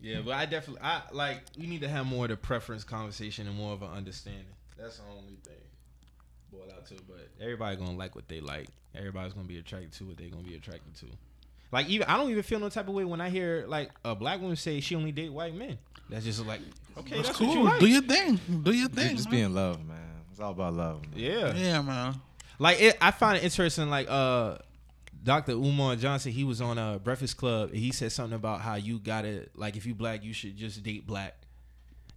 Yeah, 0.00 0.20
but 0.24 0.34
I 0.34 0.46
definitely 0.46 0.82
I 0.82 1.02
like 1.12 1.38
we 1.58 1.66
need 1.66 1.80
to 1.80 1.88
have 1.88 2.06
more 2.06 2.24
of 2.26 2.30
the 2.30 2.36
preference 2.36 2.84
conversation 2.84 3.46
and 3.46 3.56
more 3.56 3.72
of 3.72 3.82
an 3.82 3.90
understanding. 3.90 4.44
That's 4.78 4.98
the 4.98 5.04
only 5.10 5.38
thing. 5.42 5.54
Boil 6.52 6.70
out 6.76 6.86
to, 6.88 6.94
but 7.08 7.28
everybody 7.40 7.76
gonna 7.76 7.96
like 7.96 8.14
what 8.14 8.28
they 8.28 8.40
like. 8.40 8.68
Everybody's 8.94 9.32
gonna 9.32 9.48
be 9.48 9.58
attracted 9.58 9.92
to 9.94 10.04
what 10.04 10.16
they're 10.18 10.28
gonna 10.28 10.42
be 10.42 10.54
attracted 10.54 10.94
to. 10.96 11.06
Like 11.72 11.88
even 11.88 12.06
I 12.08 12.16
don't 12.16 12.30
even 12.30 12.42
feel 12.42 12.58
no 12.60 12.68
type 12.68 12.88
of 12.88 12.94
way 12.94 13.04
when 13.04 13.20
I 13.20 13.30
hear 13.30 13.64
like 13.66 13.90
a 14.04 14.14
black 14.14 14.40
woman 14.40 14.56
say 14.56 14.80
she 14.80 14.94
only 14.94 15.12
date 15.12 15.32
white 15.32 15.54
men. 15.54 15.78
That's 16.10 16.24
just 16.24 16.44
like 16.46 16.60
okay, 16.98 17.16
that's, 17.16 17.28
That's 17.28 17.40
what 17.40 17.48
you 17.48 17.54
cool. 17.56 17.64
like. 17.64 17.80
Do 17.80 17.86
your 17.86 18.02
thing. 18.02 18.38
Do 18.62 18.72
your 18.72 18.88
Just, 18.88 19.00
thing. 19.00 19.16
just 19.16 19.28
man. 19.30 19.38
be 19.38 19.40
in 19.42 19.54
love, 19.54 19.84
man. 19.84 19.96
It's 20.30 20.38
all 20.40 20.52
about 20.52 20.74
love. 20.74 21.00
Man. 21.02 21.10
yeah. 21.16 21.54
Yeah, 21.54 21.82
man. 21.82 22.20
Like 22.58 22.80
it, 22.80 22.96
I 23.00 23.10
find 23.10 23.38
it 23.38 23.44
interesting. 23.44 23.88
Like 23.90 24.06
uh, 24.08 24.58
Dr. 25.26 25.52
Umar 25.52 25.96
Johnson, 25.96 26.30
he 26.32 26.44
was 26.44 26.60
on 26.60 26.78
a 26.78 26.98
Breakfast 27.00 27.36
Club. 27.36 27.70
And 27.70 27.78
he 27.78 27.90
said 27.92 28.12
something 28.12 28.36
about 28.36 28.60
how 28.60 28.76
you 28.76 28.98
gotta 29.00 29.48
like 29.56 29.76
if 29.76 29.84
you 29.84 29.94
black, 29.94 30.22
you 30.24 30.32
should 30.32 30.56
just 30.56 30.82
date 30.82 31.06
black. 31.06 31.34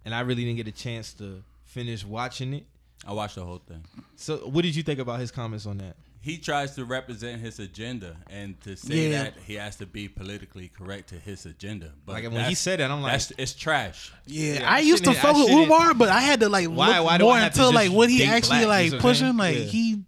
And 0.04 0.14
I 0.14 0.20
really 0.20 0.44
didn't 0.44 0.56
get 0.56 0.68
a 0.68 0.72
chance 0.72 1.12
to 1.14 1.42
finish 1.64 2.04
watching 2.04 2.54
it. 2.54 2.64
I 3.06 3.12
watched 3.12 3.34
the 3.34 3.44
whole 3.44 3.60
thing. 3.66 3.84
So, 4.16 4.36
what 4.48 4.62
did 4.62 4.76
you 4.76 4.82
think 4.82 5.00
about 5.00 5.18
his 5.20 5.30
comments 5.30 5.66
on 5.66 5.78
that? 5.78 5.96
He 6.22 6.36
tries 6.36 6.74
to 6.74 6.84
represent 6.84 7.40
his 7.40 7.58
agenda, 7.58 8.14
and 8.28 8.60
to 8.60 8.76
say 8.76 9.10
Yeah. 9.10 9.22
that 9.24 9.34
he 9.46 9.54
has 9.54 9.76
to 9.76 9.86
be 9.86 10.06
politically 10.06 10.68
correct 10.68 11.08
to 11.08 11.14
his 11.16 11.46
agenda. 11.46 11.92
But 12.04 12.12
Like 12.12 12.30
when 12.30 12.44
he 12.44 12.54
said 12.54 12.78
that, 12.80 12.90
I'm 12.90 13.00
like, 13.00 13.12
that's 13.12 13.32
it's 13.38 13.54
trash. 13.54 14.12
Yeah, 14.26 14.54
Yeah, 14.60 14.70
I 14.70 14.76
I 14.76 14.78
used 14.80 15.02
to 15.04 15.14
shouldn't- 15.14 15.22
fuck 15.24 15.36
with 15.36 15.50
Umar, 15.50 15.94
but 15.94 16.10
I 16.10 16.20
had 16.20 16.40
to 16.40 16.48
like 16.50 16.68
Why- 16.68 16.98
look 16.98 17.06
why 17.06 17.18
more 17.18 17.38
have 17.38 17.54
to 17.54 17.60
into 17.66 17.74
like 17.74 17.90
what 17.90 18.10
he 18.10 18.22
actually 18.24 18.58
black, 18.64 18.68
like 18.68 18.84
you 18.86 18.90
know 18.92 18.98
pushing. 19.00 19.36
Like 19.38 19.56
Yeah. 19.56 19.64
he 19.64 20.02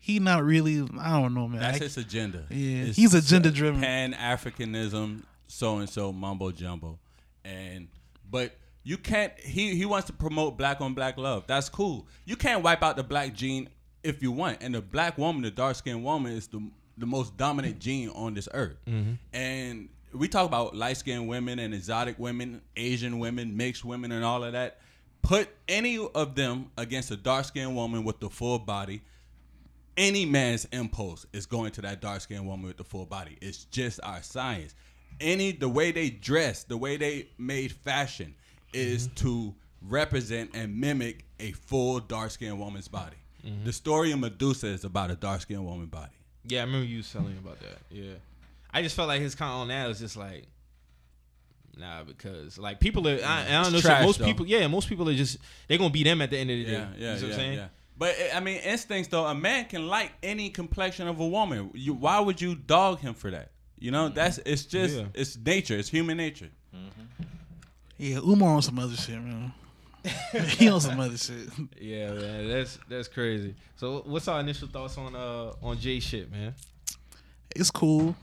he 0.00 0.18
not 0.18 0.42
really. 0.42 0.84
I 0.98 1.20
don't 1.20 1.34
know, 1.34 1.46
man. 1.46 1.60
That's 1.60 1.80
I- 1.80 1.84
his 1.84 1.96
agenda. 1.98 2.44
Yeah, 2.50 2.84
It's 2.84 2.96
he's 2.96 3.14
agenda-driven. 3.14 3.80
Pan 3.80 4.12
Africanism, 4.14 5.22
so 5.46 5.76
and 5.78 5.88
so 5.88 6.12
mumbo 6.12 6.50
jumbo, 6.50 6.98
and 7.44 7.88
but 8.28 8.56
you 8.82 8.96
can't. 8.96 9.32
He 9.38 9.76
he 9.76 9.84
wants 9.84 10.06
to 10.08 10.12
promote 10.12 10.56
black 10.56 10.80
on 10.80 10.94
black 10.94 11.18
love. 11.18 11.44
That's 11.46 11.68
cool. 11.68 12.06
You 12.24 12.36
can't 12.36 12.62
wipe 12.64 12.82
out 12.82 12.96
the 12.96 13.04
black 13.04 13.34
gene 13.34 13.68
if 14.02 14.22
you 14.22 14.32
want. 14.32 14.58
And 14.62 14.74
the 14.74 14.80
black 14.80 15.18
woman, 15.18 15.42
the 15.42 15.50
dark 15.50 15.76
skinned 15.76 16.02
woman, 16.02 16.32
is 16.32 16.46
the 16.48 16.60
the 16.96 17.06
most 17.06 17.36
dominant 17.36 17.78
gene 17.78 18.08
on 18.10 18.34
this 18.34 18.48
earth. 18.52 18.76
Mm-hmm. 18.86 19.12
And 19.32 19.88
we 20.12 20.28
talk 20.28 20.46
about 20.46 20.74
light 20.74 20.96
skinned 20.96 21.28
women 21.28 21.58
and 21.58 21.72
exotic 21.74 22.18
women, 22.18 22.62
Asian 22.76 23.18
women, 23.18 23.56
mixed 23.56 23.84
women, 23.84 24.12
and 24.12 24.24
all 24.24 24.42
of 24.44 24.52
that. 24.52 24.78
Put 25.22 25.48
any 25.68 25.98
of 25.98 26.34
them 26.34 26.70
against 26.78 27.10
a 27.10 27.16
dark 27.16 27.44
skinned 27.44 27.76
woman 27.76 28.04
with 28.04 28.20
the 28.20 28.30
full 28.30 28.58
body 28.58 29.02
any 30.00 30.24
man's 30.24 30.64
impulse 30.72 31.26
is 31.34 31.44
going 31.44 31.70
to 31.72 31.82
that 31.82 32.00
dark 32.00 32.22
skinned 32.22 32.46
woman 32.46 32.66
with 32.66 32.78
the 32.78 32.84
full 32.84 33.04
body. 33.04 33.36
It's 33.42 33.64
just 33.64 34.00
our 34.02 34.22
science. 34.22 34.74
Any 35.20 35.52
the 35.52 35.68
way 35.68 35.92
they 35.92 36.08
dress, 36.08 36.64
the 36.64 36.78
way 36.78 36.96
they 36.96 37.28
made 37.36 37.70
fashion 37.70 38.34
is 38.72 39.06
mm-hmm. 39.08 39.14
to 39.26 39.54
represent 39.82 40.50
and 40.54 40.80
mimic 40.80 41.26
a 41.38 41.52
full 41.52 42.00
dark 42.00 42.30
skinned 42.30 42.58
woman's 42.58 42.88
body. 42.88 43.16
Mm-hmm. 43.46 43.64
The 43.64 43.72
story 43.74 44.12
of 44.12 44.20
Medusa 44.20 44.68
is 44.68 44.84
about 44.84 45.10
a 45.10 45.16
dark 45.16 45.42
skinned 45.42 45.64
woman 45.64 45.86
body. 45.86 46.12
yeah, 46.46 46.62
I 46.62 46.64
remember 46.64 46.86
you 46.86 47.02
telling 47.02 47.32
me 47.32 47.38
about 47.38 47.60
that. 47.60 47.78
Yeah, 47.90 48.14
I 48.72 48.80
just 48.82 48.96
felt 48.96 49.08
like 49.08 49.20
his 49.20 49.34
comment 49.34 49.60
on 49.60 49.68
that 49.68 49.86
was 49.86 49.98
just 49.98 50.16
like, 50.16 50.46
nah, 51.76 52.04
because 52.04 52.56
like 52.56 52.80
people 52.80 53.06
are, 53.06 53.18
I, 53.22 53.44
I 53.48 53.62
don't 53.62 53.72
know, 53.72 53.78
It's 53.78 53.86
so 53.86 54.02
most 54.02 54.18
though. 54.18 54.24
people, 54.24 54.46
yeah, 54.46 54.66
most 54.66 54.88
people 54.88 55.10
are 55.10 55.14
just 55.14 55.36
they're 55.68 55.76
gonna 55.76 55.90
be 55.90 56.04
them 56.04 56.22
at 56.22 56.30
the 56.30 56.38
end 56.38 56.50
of 56.50 56.56
the 56.56 56.64
day. 56.64 56.72
Yeah, 56.72 56.88
yeah, 56.96 57.14
you 57.16 57.20
know 57.20 57.26
what 57.26 57.32
I'm 57.32 57.38
saying? 57.38 57.58
yeah. 57.58 57.68
But 58.00 58.16
I 58.34 58.40
mean, 58.40 58.56
instincts 58.60 59.08
though, 59.08 59.26
a 59.26 59.34
man 59.34 59.66
can 59.66 59.86
like 59.86 60.12
any 60.22 60.48
complexion 60.48 61.06
of 61.06 61.20
a 61.20 61.28
woman. 61.28 61.70
You, 61.74 61.92
why 61.92 62.18
would 62.18 62.40
you 62.40 62.54
dog 62.54 62.98
him 62.98 63.12
for 63.12 63.30
that? 63.30 63.50
You 63.78 63.90
know, 63.90 64.08
that's 64.08 64.38
mm-hmm. 64.38 64.48
it's 64.48 64.64
just 64.64 64.96
Yeah. 64.96 65.04
it's 65.12 65.36
nature. 65.36 65.76
It's 65.76 65.90
human 65.90 66.16
nature. 66.16 66.48
Mm-hmm. 66.74 67.24
yeah, 67.98 68.16
Umar 68.16 68.54
on 68.54 68.62
some 68.62 68.78
other 68.78 68.96
shit, 68.96 69.20
man. 69.20 69.52
he 70.32 70.70
on 70.70 70.80
some 70.80 70.98
other 70.98 71.18
shit. 71.18 71.50
Yeah, 71.78 72.12
man, 72.12 72.48
that's 72.48 72.78
that's 72.88 73.06
crazy. 73.06 73.54
So, 73.76 74.02
what's 74.06 74.28
our 74.28 74.40
initial 74.40 74.68
thoughts 74.68 74.96
on 74.96 75.14
uh 75.14 75.52
on 75.62 75.78
Jay 75.78 76.00
shit, 76.00 76.32
man? 76.32 76.54
It's 77.54 77.70
cool. 77.70 78.16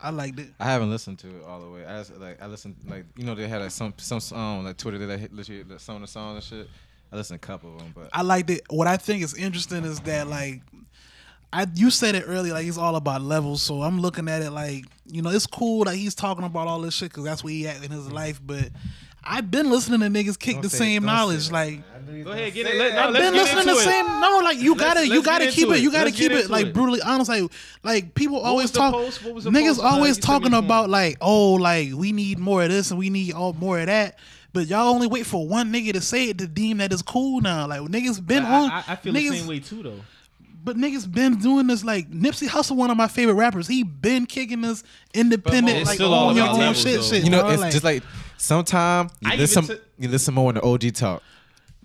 I 0.00 0.10
liked 0.10 0.38
it. 0.38 0.50
I 0.60 0.66
haven't 0.66 0.90
listened 0.90 1.18
to 1.18 1.26
it 1.26 1.44
all 1.44 1.60
the 1.60 1.68
way. 1.68 1.84
I 1.84 1.98
just, 1.98 2.16
like 2.18 2.40
I 2.40 2.46
listened 2.46 2.76
like 2.86 3.04
you 3.16 3.24
know 3.24 3.34
they 3.34 3.48
had 3.48 3.62
like 3.62 3.72
some 3.72 3.94
some 3.96 4.20
song 4.20 4.62
like 4.62 4.76
Twitter 4.76 5.04
that 5.04 5.18
hit 5.18 5.32
literally 5.34 5.64
like, 5.64 5.80
some 5.80 5.96
of 5.96 6.02
the 6.02 6.06
songs 6.06 6.36
and 6.36 6.60
shit. 6.60 6.70
I 7.12 7.16
listened 7.16 7.40
to 7.40 7.46
a 7.46 7.48
couple 7.48 7.72
of 7.72 7.78
them, 7.78 7.92
but 7.94 8.10
I 8.12 8.22
liked 8.22 8.50
it. 8.50 8.62
What 8.68 8.86
I 8.86 8.96
think 8.96 9.22
is 9.22 9.34
interesting 9.34 9.84
is 9.84 10.00
that 10.00 10.28
like 10.28 10.62
I 11.52 11.66
you 11.74 11.90
said 11.90 12.14
it 12.14 12.24
earlier, 12.26 12.52
like 12.52 12.66
it's 12.66 12.78
all 12.78 12.96
about 12.96 13.22
levels. 13.22 13.62
So 13.62 13.82
I'm 13.82 14.00
looking 14.00 14.28
at 14.28 14.42
it 14.42 14.50
like 14.50 14.84
you 15.06 15.22
know 15.22 15.30
it's 15.30 15.46
cool 15.46 15.84
that 15.84 15.94
he's 15.94 16.14
talking 16.14 16.44
about 16.44 16.68
all 16.68 16.80
this 16.80 16.94
shit 16.94 17.10
because 17.10 17.24
that's 17.24 17.42
where 17.42 17.52
he 17.52 17.66
at 17.66 17.82
in 17.82 17.90
his 17.90 18.08
mm. 18.08 18.12
life. 18.12 18.40
But 18.44 18.68
I've 19.24 19.50
been 19.50 19.70
listening 19.70 20.00
to 20.00 20.06
niggas 20.06 20.38
kick 20.38 20.56
Don't 20.56 20.62
the 20.62 20.70
say- 20.70 20.78
same 20.78 21.02
don't 21.02 21.06
knowledge. 21.06 21.50
Like 21.50 21.72
man. 21.72 21.84
I 21.96 22.10
knew 22.10 22.18
you 22.18 22.24
Go 22.24 22.32
ahead, 22.32 22.52
get 22.52 22.66
it. 22.66 22.76
Let- 22.76 22.94
no, 22.94 23.08
I've 23.08 23.14
been 23.14 23.32
listening 23.32 23.64
to 23.64 23.70
into 23.70 23.74
the 23.74 23.80
it. 23.80 23.92
same. 23.92 24.20
No, 24.20 24.40
like 24.44 24.58
you 24.58 24.74
gotta 24.76 25.06
you 25.06 25.14
let's 25.14 25.26
gotta 25.26 25.46
keep 25.46 25.64
into 25.64 25.74
it. 25.74 25.82
You 25.82 25.90
gotta 25.90 26.04
Let's 26.06 26.18
keep 26.18 26.32
it 26.32 26.36
into 26.40 26.52
like 26.52 26.66
it. 26.66 26.74
brutally 26.74 27.00
honest. 27.00 27.30
Like 27.30 27.50
like 27.82 28.14
people 28.14 28.38
always 28.38 28.70
talk. 28.70 28.92
post? 28.92 29.24
What 29.24 29.34
was 29.34 29.44
the 29.44 29.50
niggas? 29.50 29.82
Always 29.82 30.18
you 30.18 30.22
sent 30.22 30.42
me 30.44 30.50
talking 30.50 30.54
about 30.54 30.90
like 30.90 31.16
oh 31.22 31.54
like 31.54 31.92
we 31.94 32.12
need 32.12 32.38
more 32.38 32.62
of 32.62 32.68
this 32.68 32.90
and 32.90 32.98
we 32.98 33.08
need 33.08 33.32
all 33.32 33.54
more 33.54 33.80
of 33.80 33.86
that. 33.86 34.18
But 34.52 34.66
y'all 34.66 34.88
only 34.88 35.06
wait 35.06 35.26
for 35.26 35.46
one 35.46 35.72
nigga 35.72 35.92
to 35.92 36.00
say 36.00 36.30
it 36.30 36.38
to 36.38 36.46
deem 36.46 36.78
that 36.78 36.92
it's 36.92 37.02
cool 37.02 37.40
now. 37.40 37.66
Like 37.66 37.80
niggas 37.80 38.24
been 38.24 38.44
I, 38.44 38.60
on. 38.60 38.70
I, 38.70 38.84
I 38.88 38.96
feel 38.96 39.12
niggas, 39.12 39.30
the 39.30 39.36
same 39.38 39.46
way 39.46 39.60
too, 39.60 39.82
though. 39.82 40.00
But 40.64 40.76
niggas 40.76 41.10
been 41.10 41.38
doing 41.38 41.66
this 41.66 41.84
like 41.84 42.10
Nipsey 42.10 42.48
Hussle, 42.48 42.76
one 42.76 42.90
of 42.90 42.96
my 42.96 43.08
favorite 43.08 43.34
rappers. 43.34 43.68
He 43.68 43.82
been 43.82 44.26
kicking 44.26 44.60
this 44.62 44.82
independent, 45.14 45.86
like 45.86 45.96
still 45.96 46.12
all 46.14 46.34
your 46.34 46.48
own 46.48 46.74
shit, 46.74 46.96
though. 46.96 47.02
shit. 47.02 47.24
You 47.24 47.30
know, 47.30 47.42
bro. 47.42 47.52
it's 47.52 47.72
just 47.72 47.84
like 47.84 48.02
sometimes 48.36 49.12
you 49.20 49.30
I 49.30 49.36
listen 49.36 49.64
even 49.64 49.76
took- 49.76 49.86
you 49.98 50.08
listen 50.08 50.34
more 50.34 50.46
when 50.46 50.54
the 50.56 50.62
OG 50.62 50.94
talk. 50.94 51.22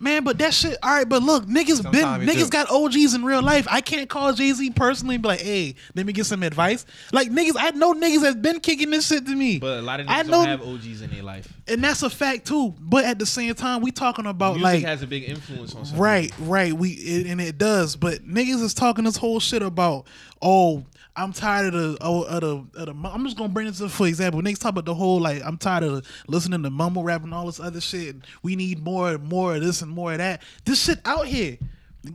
Man, 0.03 0.23
but 0.23 0.37
that 0.37 0.53
shit. 0.53 0.77
All 0.83 0.91
right, 0.91 1.07
but 1.07 1.23
look, 1.23 1.45
niggas 1.45 1.81
been 1.81 1.93
Sometimes 1.93 2.25
you 2.25 2.31
niggas 2.31 2.43
do. 2.45 2.49
got 2.49 2.69
OGs 2.69 3.13
in 3.13 3.23
real 3.25 3.41
life. 3.41 3.65
I 3.69 3.81
can't 3.81 4.09
call 4.09 4.33
Jay 4.33 4.51
Z 4.51 4.69
personally 4.71 5.15
and 5.15 5.21
be 5.23 5.29
like, 5.29 5.41
hey, 5.41 5.75
let 5.95 6.05
me 6.05 6.13
get 6.13 6.25
some 6.25 6.43
advice. 6.43 6.85
Like 7.11 7.29
niggas, 7.29 7.55
I 7.57 7.71
know 7.71 7.93
niggas 7.93 8.21
that's 8.21 8.35
been 8.35 8.59
kicking 8.59 8.89
this 8.91 9.07
shit 9.07 9.25
to 9.25 9.35
me. 9.35 9.59
But 9.59 9.79
a 9.79 9.81
lot 9.81 9.99
of 9.99 10.07
I 10.07 10.21
niggas 10.21 10.25
know- 10.27 10.31
don't 10.31 10.47
have 10.47 10.61
OGs 10.61 11.01
in 11.01 11.09
their 11.11 11.23
life. 11.23 11.51
and 11.67 11.83
that's 11.83 12.03
a 12.03 12.09
fact 12.09 12.45
too. 12.47 12.75
But 12.79 13.05
at 13.05 13.17
the 13.17 13.25
same 13.25 13.55
time, 13.55 13.81
we 13.81 13.91
talking 13.91 14.25
about 14.25 14.57
Music 14.57 14.63
like 14.63 14.83
has 14.83 15.01
a 15.01 15.07
big 15.07 15.23
influence 15.23 15.73
on. 15.75 15.85
Some 15.85 15.97
Right, 15.97 16.31
right. 16.39 16.73
We 16.73 16.89
it, 16.91 17.27
and 17.27 17.39
it 17.39 17.57
does, 17.57 17.95
but 17.95 18.27
niggas 18.27 18.61
is 18.61 18.73
talking 18.73 19.05
this 19.05 19.17
whole 19.17 19.39
shit 19.39 19.61
about 19.63 20.05
oh. 20.41 20.83
I'm 21.15 21.31
tired 21.31 21.73
of 21.73 21.99
the 21.99 22.03
of 22.03 22.41
the, 22.41 22.79
of 22.79 22.85
the 22.87 23.09
I'm 23.09 23.23
just 23.23 23.37
gonna 23.37 23.49
bring 23.49 23.67
this 23.67 23.81
up 23.81 23.91
for 23.91 24.07
example. 24.07 24.41
Next 24.41 24.59
talk 24.59 24.71
about 24.71 24.85
the 24.85 24.95
whole 24.95 25.19
like 25.19 25.43
I'm 25.43 25.57
tired 25.57 25.83
of 25.83 26.07
listening 26.27 26.63
to 26.63 26.69
mumble 26.69 27.03
rap 27.03 27.23
and 27.23 27.33
all 27.33 27.45
this 27.45 27.59
other 27.59 27.81
shit. 27.81 28.15
We 28.41 28.55
need 28.55 28.83
more 28.83 29.11
and 29.11 29.23
more 29.23 29.55
of 29.55 29.61
this 29.61 29.81
and 29.81 29.91
more 29.91 30.13
of 30.13 30.17
that. 30.17 30.41
This 30.65 30.83
shit 30.83 30.99
out 31.05 31.27
here, 31.27 31.57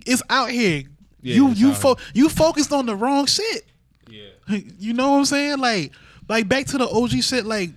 it's 0.05 0.23
out 0.29 0.51
here. 0.51 0.85
Yeah, 1.23 1.35
you 1.35 1.49
you 1.51 1.75
fo- 1.75 1.97
you 2.13 2.29
focused 2.29 2.73
on 2.73 2.87
the 2.87 2.97
wrong 2.97 3.27
shit. 3.27 3.67
Yeah. 4.09 4.59
You 4.79 4.95
know 4.95 5.13
what 5.13 5.19
I'm 5.19 5.25
saying? 5.27 5.59
Like, 5.59 5.93
like 6.29 6.49
back 6.49 6.67
to 6.67 6.79
the 6.79 6.89
OG 6.89 7.23
shit. 7.23 7.45
Like, 7.45 7.71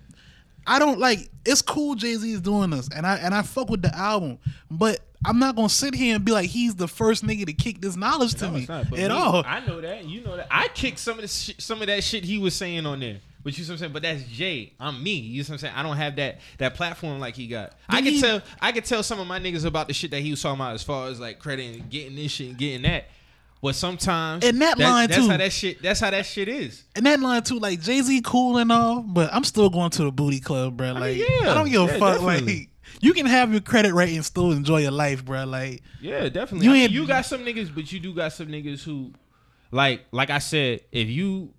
I 0.65 0.79
don't 0.79 0.99
like. 0.99 1.29
It's 1.45 1.61
cool. 1.61 1.95
Jay 1.95 2.15
Z 2.15 2.31
is 2.31 2.41
doing 2.41 2.69
this, 2.69 2.89
and 2.95 3.05
I 3.05 3.17
and 3.17 3.33
I 3.33 3.41
fuck 3.41 3.69
with 3.69 3.81
the 3.81 3.95
album, 3.95 4.39
but 4.69 4.99
I'm 5.25 5.37
not 5.39 5.55
gonna 5.55 5.69
sit 5.69 5.93
here 5.93 6.15
and 6.15 6.25
be 6.25 6.31
like 6.31 6.49
he's 6.49 6.75
the 6.75 6.87
first 6.87 7.23
nigga 7.25 7.45
to 7.45 7.53
kick 7.53 7.79
this 7.81 7.95
knowledge 7.95 8.33
to 8.35 8.45
No, 8.45 8.51
me 8.51 8.65
not, 8.67 8.85
at 8.85 8.91
me, 8.91 9.05
all. 9.05 9.43
I 9.45 9.59
know 9.65 9.79
that. 9.81 10.05
You 10.05 10.21
know 10.21 10.35
that. 10.37 10.47
I 10.49 10.67
kicked 10.69 10.99
some 10.99 11.15
of 11.17 11.21
the 11.21 11.27
sh- 11.27 11.53
some 11.59 11.81
of 11.81 11.87
that 11.87 12.03
shit 12.03 12.23
he 12.23 12.37
was 12.39 12.55
saying 12.55 12.85
on 12.85 12.99
there. 12.99 13.19
But 13.43 13.57
you 13.57 13.63
see 13.63 13.71
what 13.71 13.73
I'm 13.75 13.79
saying? 13.79 13.93
But 13.93 14.01
that's 14.03 14.23
Jay. 14.23 14.73
I'm 14.79 15.01
me. 15.03 15.13
You 15.15 15.43
see 15.43 15.51
what 15.51 15.55
I'm 15.55 15.59
saying? 15.59 15.73
I 15.75 15.83
don't 15.83 15.97
have 15.97 16.15
that 16.17 16.39
that 16.59 16.73
platform 16.75 17.19
like 17.19 17.35
he 17.35 17.47
got. 17.47 17.73
I 17.89 18.01
can 18.01 18.13
he- 18.13 18.21
tell 18.21 18.41
I 18.59 18.71
can 18.71 18.83
tell 18.83 19.03
some 19.03 19.19
of 19.19 19.27
my 19.27 19.39
niggas 19.39 19.65
about 19.65 19.87
the 19.87 19.93
shit 19.93 20.11
that 20.11 20.21
he 20.21 20.31
was 20.31 20.41
talking 20.41 20.59
about 20.59 20.73
as 20.75 20.83
far 20.83 21.07
as 21.09 21.19
like 21.19 21.39
credit 21.39 21.75
and 21.75 21.89
getting 21.89 22.15
this 22.15 22.31
shit 22.31 22.49
and 22.49 22.57
getting 22.57 22.81
that. 22.83 23.05
But 23.63 23.75
sometimes 23.75 24.43
And 24.43 24.59
that 24.63 24.79
line, 24.79 25.07
that's 25.09 25.21
too. 25.23 25.29
how 25.29 25.37
that 25.37 25.51
shit 25.51 25.83
that's 25.83 25.99
how 25.99 26.09
that 26.09 26.25
shit 26.25 26.47
is. 26.47 26.83
and 26.95 27.05
that 27.05 27.19
line 27.19 27.43
too, 27.43 27.59
like 27.59 27.79
Jay 27.79 28.01
Z 28.01 28.21
cool 28.25 28.57
and 28.57 28.71
all, 28.71 29.01
but 29.01 29.31
I'm 29.31 29.43
still 29.43 29.69
going 29.69 29.91
to 29.91 30.03
the 30.05 30.11
booty 30.11 30.39
club, 30.39 30.77
bro. 30.77 30.93
Like, 30.93 31.17
yeah. 31.17 31.25
I 31.51 31.53
don't 31.53 31.69
give 31.69 31.81
a 31.83 31.85
Yeah, 31.93 31.99
fuck. 31.99 32.19
definitely. 32.21 32.57
Like, 32.57 32.67
you 32.99 33.13
can 33.13 33.25
have 33.25 33.51
your 33.51 33.61
credit 33.61 33.93
rate 33.93 34.13
and 34.15 34.25
still 34.25 34.51
enjoy 34.51 34.79
your 34.81 34.91
life, 34.91 35.23
bro. 35.23 35.45
Like, 35.45 35.81
Yeah, 36.01 36.27
definitely. 36.29 36.67
You 36.67 36.73
You, 36.73 36.83
I 36.83 36.87
mean, 36.87 36.91
you 36.91 37.07
got 37.07 37.25
some 37.25 37.41
niggas, 37.45 37.73
but 37.73 37.91
you 37.91 37.99
do 37.99 38.13
got 38.13 38.33
some 38.33 38.47
niggas 38.47 38.83
who, 38.83 39.13
like, 39.71 40.01
like 40.11 40.29
I 40.29 40.39
said, 40.39 40.81
if 40.91 41.07
you 41.09 41.53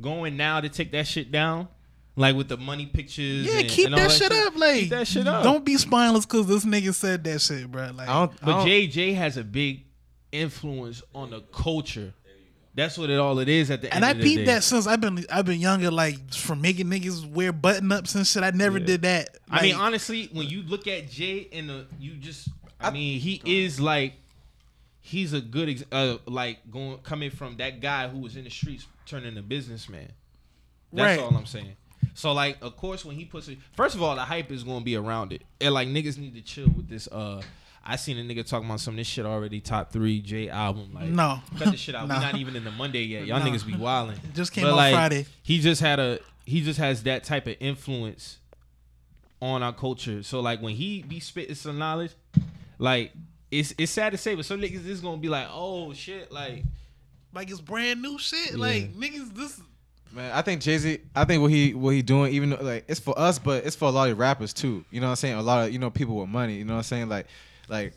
going 0.00 0.36
now 0.36 0.60
to 0.60 0.68
take 0.68 0.92
that 0.92 1.06
shit 1.06 1.30
down, 1.32 1.68
like 2.16 2.36
with 2.36 2.48
the 2.48 2.56
money 2.56 2.86
pictures, 2.86 3.46
yeah, 3.46 3.60
and, 3.60 3.68
keep 3.68 3.86
and 3.86 3.94
all 3.94 4.00
that, 4.02 4.10
shit 4.12 4.32
up. 4.32 4.56
Like, 4.56 4.80
keep 4.80 4.90
that 4.90 5.06
shit 5.06 5.26
up. 5.26 5.42
don't 5.42 5.64
be 5.64 5.76
spineless 5.76 6.26
because 6.26 6.46
this 6.46 6.64
nigga 6.64 6.94
said 6.94 7.24
that 7.24 7.40
shit, 7.40 7.70
bro. 7.70 7.90
Like, 7.94 8.08
I 8.08 8.12
don't, 8.26 8.32
I 8.42 8.46
But 8.46 8.52
don't- 8.58 8.66
JJ 8.68 9.14
has 9.16 9.36
a 9.36 9.44
big 9.44 9.84
influence 10.32 11.02
on 11.14 11.30
the 11.30 11.40
culture. 11.52 12.12
That's 12.80 12.96
what 12.98 13.10
it 13.10 13.18
all 13.18 13.38
it 13.40 13.48
is 13.48 13.70
at 13.70 13.82
the 13.82 13.88
And 13.94 14.02
end 14.02 14.04
I 14.06 14.10
of 14.12 14.16
the 14.18 14.22
peeped 14.24 14.46
that 14.46 14.62
since 14.64 14.86
I've 14.86 15.00
been 15.00 15.24
I've 15.30 15.44
been 15.44 15.60
younger, 15.60 15.90
like 15.90 16.32
from 16.32 16.60
making 16.62 16.86
niggas 16.86 17.30
wear 17.30 17.52
button 17.52 17.92
ups 17.92 18.14
and 18.14 18.26
shit. 18.26 18.42
I 18.42 18.50
never 18.50 18.78
Yeah. 18.78 18.86
did 18.86 19.02
that. 19.02 19.36
I 19.50 19.62
mean, 19.62 19.74
honestly, 19.74 20.28
when 20.32 20.48
you 20.48 20.62
look 20.62 20.86
at 20.86 21.10
Jay 21.10 21.48
and 21.52 21.68
the, 21.68 21.86
you 21.98 22.12
just, 22.14 22.48
I, 22.80 22.90
mean, 22.90 23.20
he 23.20 23.42
is 23.44 23.78
like, 23.80 24.14
he's 25.00 25.32
a 25.32 25.40
good, 25.40 25.68
ex- 25.68 25.84
uh, 25.92 26.16
like 26.26 26.58
going 26.70 26.98
coming 26.98 27.30
from 27.30 27.56
that 27.58 27.80
guy 27.80 28.08
who 28.08 28.18
was 28.18 28.36
in 28.36 28.44
the 28.44 28.50
streets 28.50 28.86
turning 29.06 29.36
a 29.36 29.42
businessman. 29.42 30.10
That's 30.92 31.18
Right. 31.18 31.24
all 31.24 31.36
I'm 31.36 31.46
saying. 31.46 31.76
So 32.14 32.32
like, 32.32 32.58
of 32.62 32.76
course, 32.76 33.04
when 33.04 33.14
he 33.16 33.24
puts 33.24 33.48
it, 33.48 33.58
first 33.76 33.94
of 33.94 34.02
all, 34.02 34.14
the 34.14 34.22
hype 34.24 34.50
is 34.50 34.64
gonna 34.64 34.84
be 34.84 34.96
around 34.96 35.32
it, 35.32 35.42
and 35.60 35.74
like 35.74 35.88
niggas 35.88 36.16
need 36.18 36.34
to 36.34 36.40
chill 36.42 36.68
with 36.68 36.88
this. 36.88 37.06
Uh, 37.08 37.42
I 37.84 37.96
seen 37.96 38.18
a 38.18 38.22
nigga 38.22 38.46
talking 38.46 38.66
about 38.68 38.80
some 38.80 38.94
of 38.94 38.98
this 38.98 39.06
shit 39.06 39.24
already. 39.24 39.60
Top 39.60 39.92
three 39.92 40.20
J 40.20 40.48
album. 40.48 40.90
Like, 40.92 41.08
No. 41.08 41.40
cut 41.58 41.70
this 41.70 41.80
shit 41.80 41.94
out. 41.94 42.08
No. 42.08 42.14
We're 42.16 42.20
not 42.32 42.36
even 42.36 42.54
in 42.56 42.64
the 42.64 42.70
Monday 42.70 43.02
yet. 43.02 43.26
Y'all 43.26 43.38
No. 43.40 43.46
niggas 43.46 43.66
be 43.66 43.74
wilding. 43.74 44.18
Just 44.34 44.52
came 44.52 44.64
But, 44.64 44.72
out 44.72 44.76
like, 44.76 44.94
Friday. 44.94 45.26
He 45.42 45.58
just 45.60 45.80
had 45.80 45.98
a. 45.98 46.20
He 46.44 46.60
just 46.62 46.78
has 46.78 47.02
that 47.04 47.24
type 47.24 47.46
of 47.46 47.56
influence 47.60 48.38
on 49.40 49.62
our 49.62 49.72
culture. 49.72 50.22
So 50.22 50.40
like 50.40 50.60
when 50.60 50.74
he 50.74 51.02
be 51.02 51.20
spitting 51.20 51.54
some 51.54 51.78
knowledge, 51.78 52.12
like 52.78 53.12
it's 53.50 53.74
it's 53.78 53.92
sad 53.92 54.10
to 54.12 54.18
say, 54.18 54.34
but 54.34 54.44
some 54.44 54.60
niggas 54.60 54.86
is 54.86 55.00
gonna 55.00 55.16
be 55.18 55.28
like, 55.28 55.46
oh 55.50 55.92
shit, 55.92 56.30
like 56.32 56.64
like 57.32 57.50
it's 57.50 57.60
brand 57.60 58.02
new 58.02 58.18
shit. 58.18 58.56
Like 58.58 58.94
niggas, 58.94 59.34
this 59.34 59.60
Man, 60.12 60.32
I 60.34 60.42
think 60.42 60.60
Jay 60.60 60.76
Z. 60.76 60.98
I 61.14 61.24
think 61.24 61.40
what 61.40 61.52
he 61.52 61.72
what 61.72 61.90
he 61.94 62.02
doing, 62.02 62.34
even 62.34 62.50
though, 62.50 62.56
like 62.60 62.84
it's 62.88 62.98
for 62.98 63.16
us, 63.16 63.38
but 63.38 63.64
it's 63.64 63.76
for 63.76 63.86
a 63.86 63.92
lot 63.92 64.10
of 64.10 64.18
rappers 64.18 64.52
too. 64.52 64.84
You 64.90 65.00
know 65.00 65.06
what 65.06 65.10
I'm 65.12 65.16
saying? 65.16 65.34
A 65.36 65.42
lot 65.42 65.66
of 65.68 65.72
you 65.72 65.78
know 65.78 65.88
people 65.88 66.16
with 66.16 66.28
money. 66.28 66.56
You 66.56 66.64
know 66.64 66.72
what 66.74 66.78
I'm 66.78 66.82
saying? 66.82 67.08
Like, 67.08 67.26
like 67.70 67.94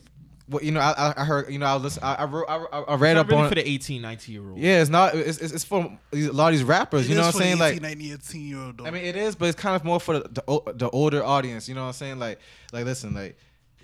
Well, 0.49 0.63
you 0.63 0.71
know, 0.71 0.79
I, 0.81 0.91
I- 0.91 1.13
I 1.21 1.25
heard, 1.25 1.51
you 1.51 1.57
know, 1.59 1.65
I 1.65 1.75
listen, 1.77 2.03
I, 2.03 2.15
I, 2.15 2.25
wrote, 2.25 2.45
I, 2.49 2.57
I- 2.71 2.79
I 2.81 2.95
read 2.95 3.11
It's 3.11 3.15
not 3.15 3.21
up 3.25 3.29
really 3.29 3.41
on. 3.43 3.49
for 3.49 3.55
the 3.55 3.67
18, 3.69 4.01
19 4.01 4.33
year 4.35 4.49
old. 4.49 4.57
yeah, 4.59 4.81
it's 4.81 4.89
not. 4.89 5.15
It's, 5.15 5.37
it's, 5.39 5.53
it's 5.53 5.63
for 5.63 5.97
a 6.13 6.17
lot 6.29 6.47
of 6.49 6.53
these 6.53 6.63
rappers. 6.65 7.07
you 7.09 7.15
know 7.15 7.21
what 7.21 7.35
I'm 7.35 7.41
saying? 7.41 7.59
Like, 7.59 7.75
18, 7.83 8.11
18 8.13 8.41
year 8.47 8.59
old. 8.59 8.81
I 8.85 8.91
mean, 8.91 9.03
it 9.05 9.15
is, 9.15 9.35
but 9.35 9.47
it's 9.49 9.59
kind 9.59 9.75
of 9.75 9.83
more 9.83 9.99
for 9.99 10.19
the, 10.19 10.29
the 10.29 10.73
the 10.73 10.89
older 10.89 11.23
audience. 11.23 11.67
You 11.69 11.75
know 11.75 11.81
what 11.81 11.87
I'm 11.87 11.93
saying? 11.93 12.19
Like, 12.19 12.39
like 12.71 12.85
listen, 12.85 13.13
like 13.13 13.37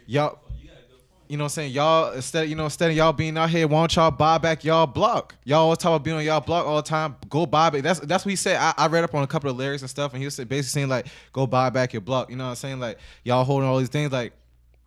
y'all. 0.05 0.39
You 1.31 1.37
know 1.37 1.43
what 1.43 1.51
I'm 1.51 1.53
saying? 1.53 1.73
Y'all 1.73 2.11
instead, 2.13 2.49
you 2.49 2.55
know, 2.55 2.63
instead 2.63 2.89
of 2.89 2.97
y'all 2.97 3.13
being 3.13 3.37
out 3.37 3.51
here, 3.51 3.67
why 3.67 3.81
don't 3.81 3.95
y'all 3.95 4.09
buy 4.09 4.39
back 4.39 4.63
y'all 4.63 4.87
block? 4.87 5.35
Y'all 5.43 5.59
always 5.59 5.77
talk 5.77 5.91
about 5.91 6.03
being 6.03 6.17
on 6.17 6.25
y'all 6.25 6.39
block 6.41 6.65
all 6.65 6.77
the 6.77 6.81
time. 6.81 7.15
Go 7.29 7.45
buy 7.45 7.69
back. 7.69 7.83
That's 7.83 7.99
that's 7.99 8.25
what 8.25 8.31
he 8.31 8.35
said. 8.35 8.55
I, 8.57 8.73
I 8.75 8.87
read 8.87 9.03
up 9.03 9.13
on 9.13 9.21
a 9.21 9.27
couple 9.27 9.47
of 9.47 9.55
lyrics 9.55 9.83
and 9.83 9.89
stuff, 9.91 10.11
and 10.13 10.19
he 10.19 10.25
was 10.25 10.35
basically 10.37 10.63
saying 10.63 10.89
like, 10.89 11.05
go 11.31 11.45
buy 11.45 11.69
back 11.69 11.93
your 11.93 12.01
block. 12.01 12.31
You 12.31 12.35
know 12.35 12.45
what 12.45 12.49
I'm 12.49 12.55
saying? 12.55 12.79
Like 12.79 12.97
y'all 13.23 13.43
holding 13.43 13.69
all 13.69 13.77
these 13.77 13.89
things 13.89 14.11
like. 14.11 14.33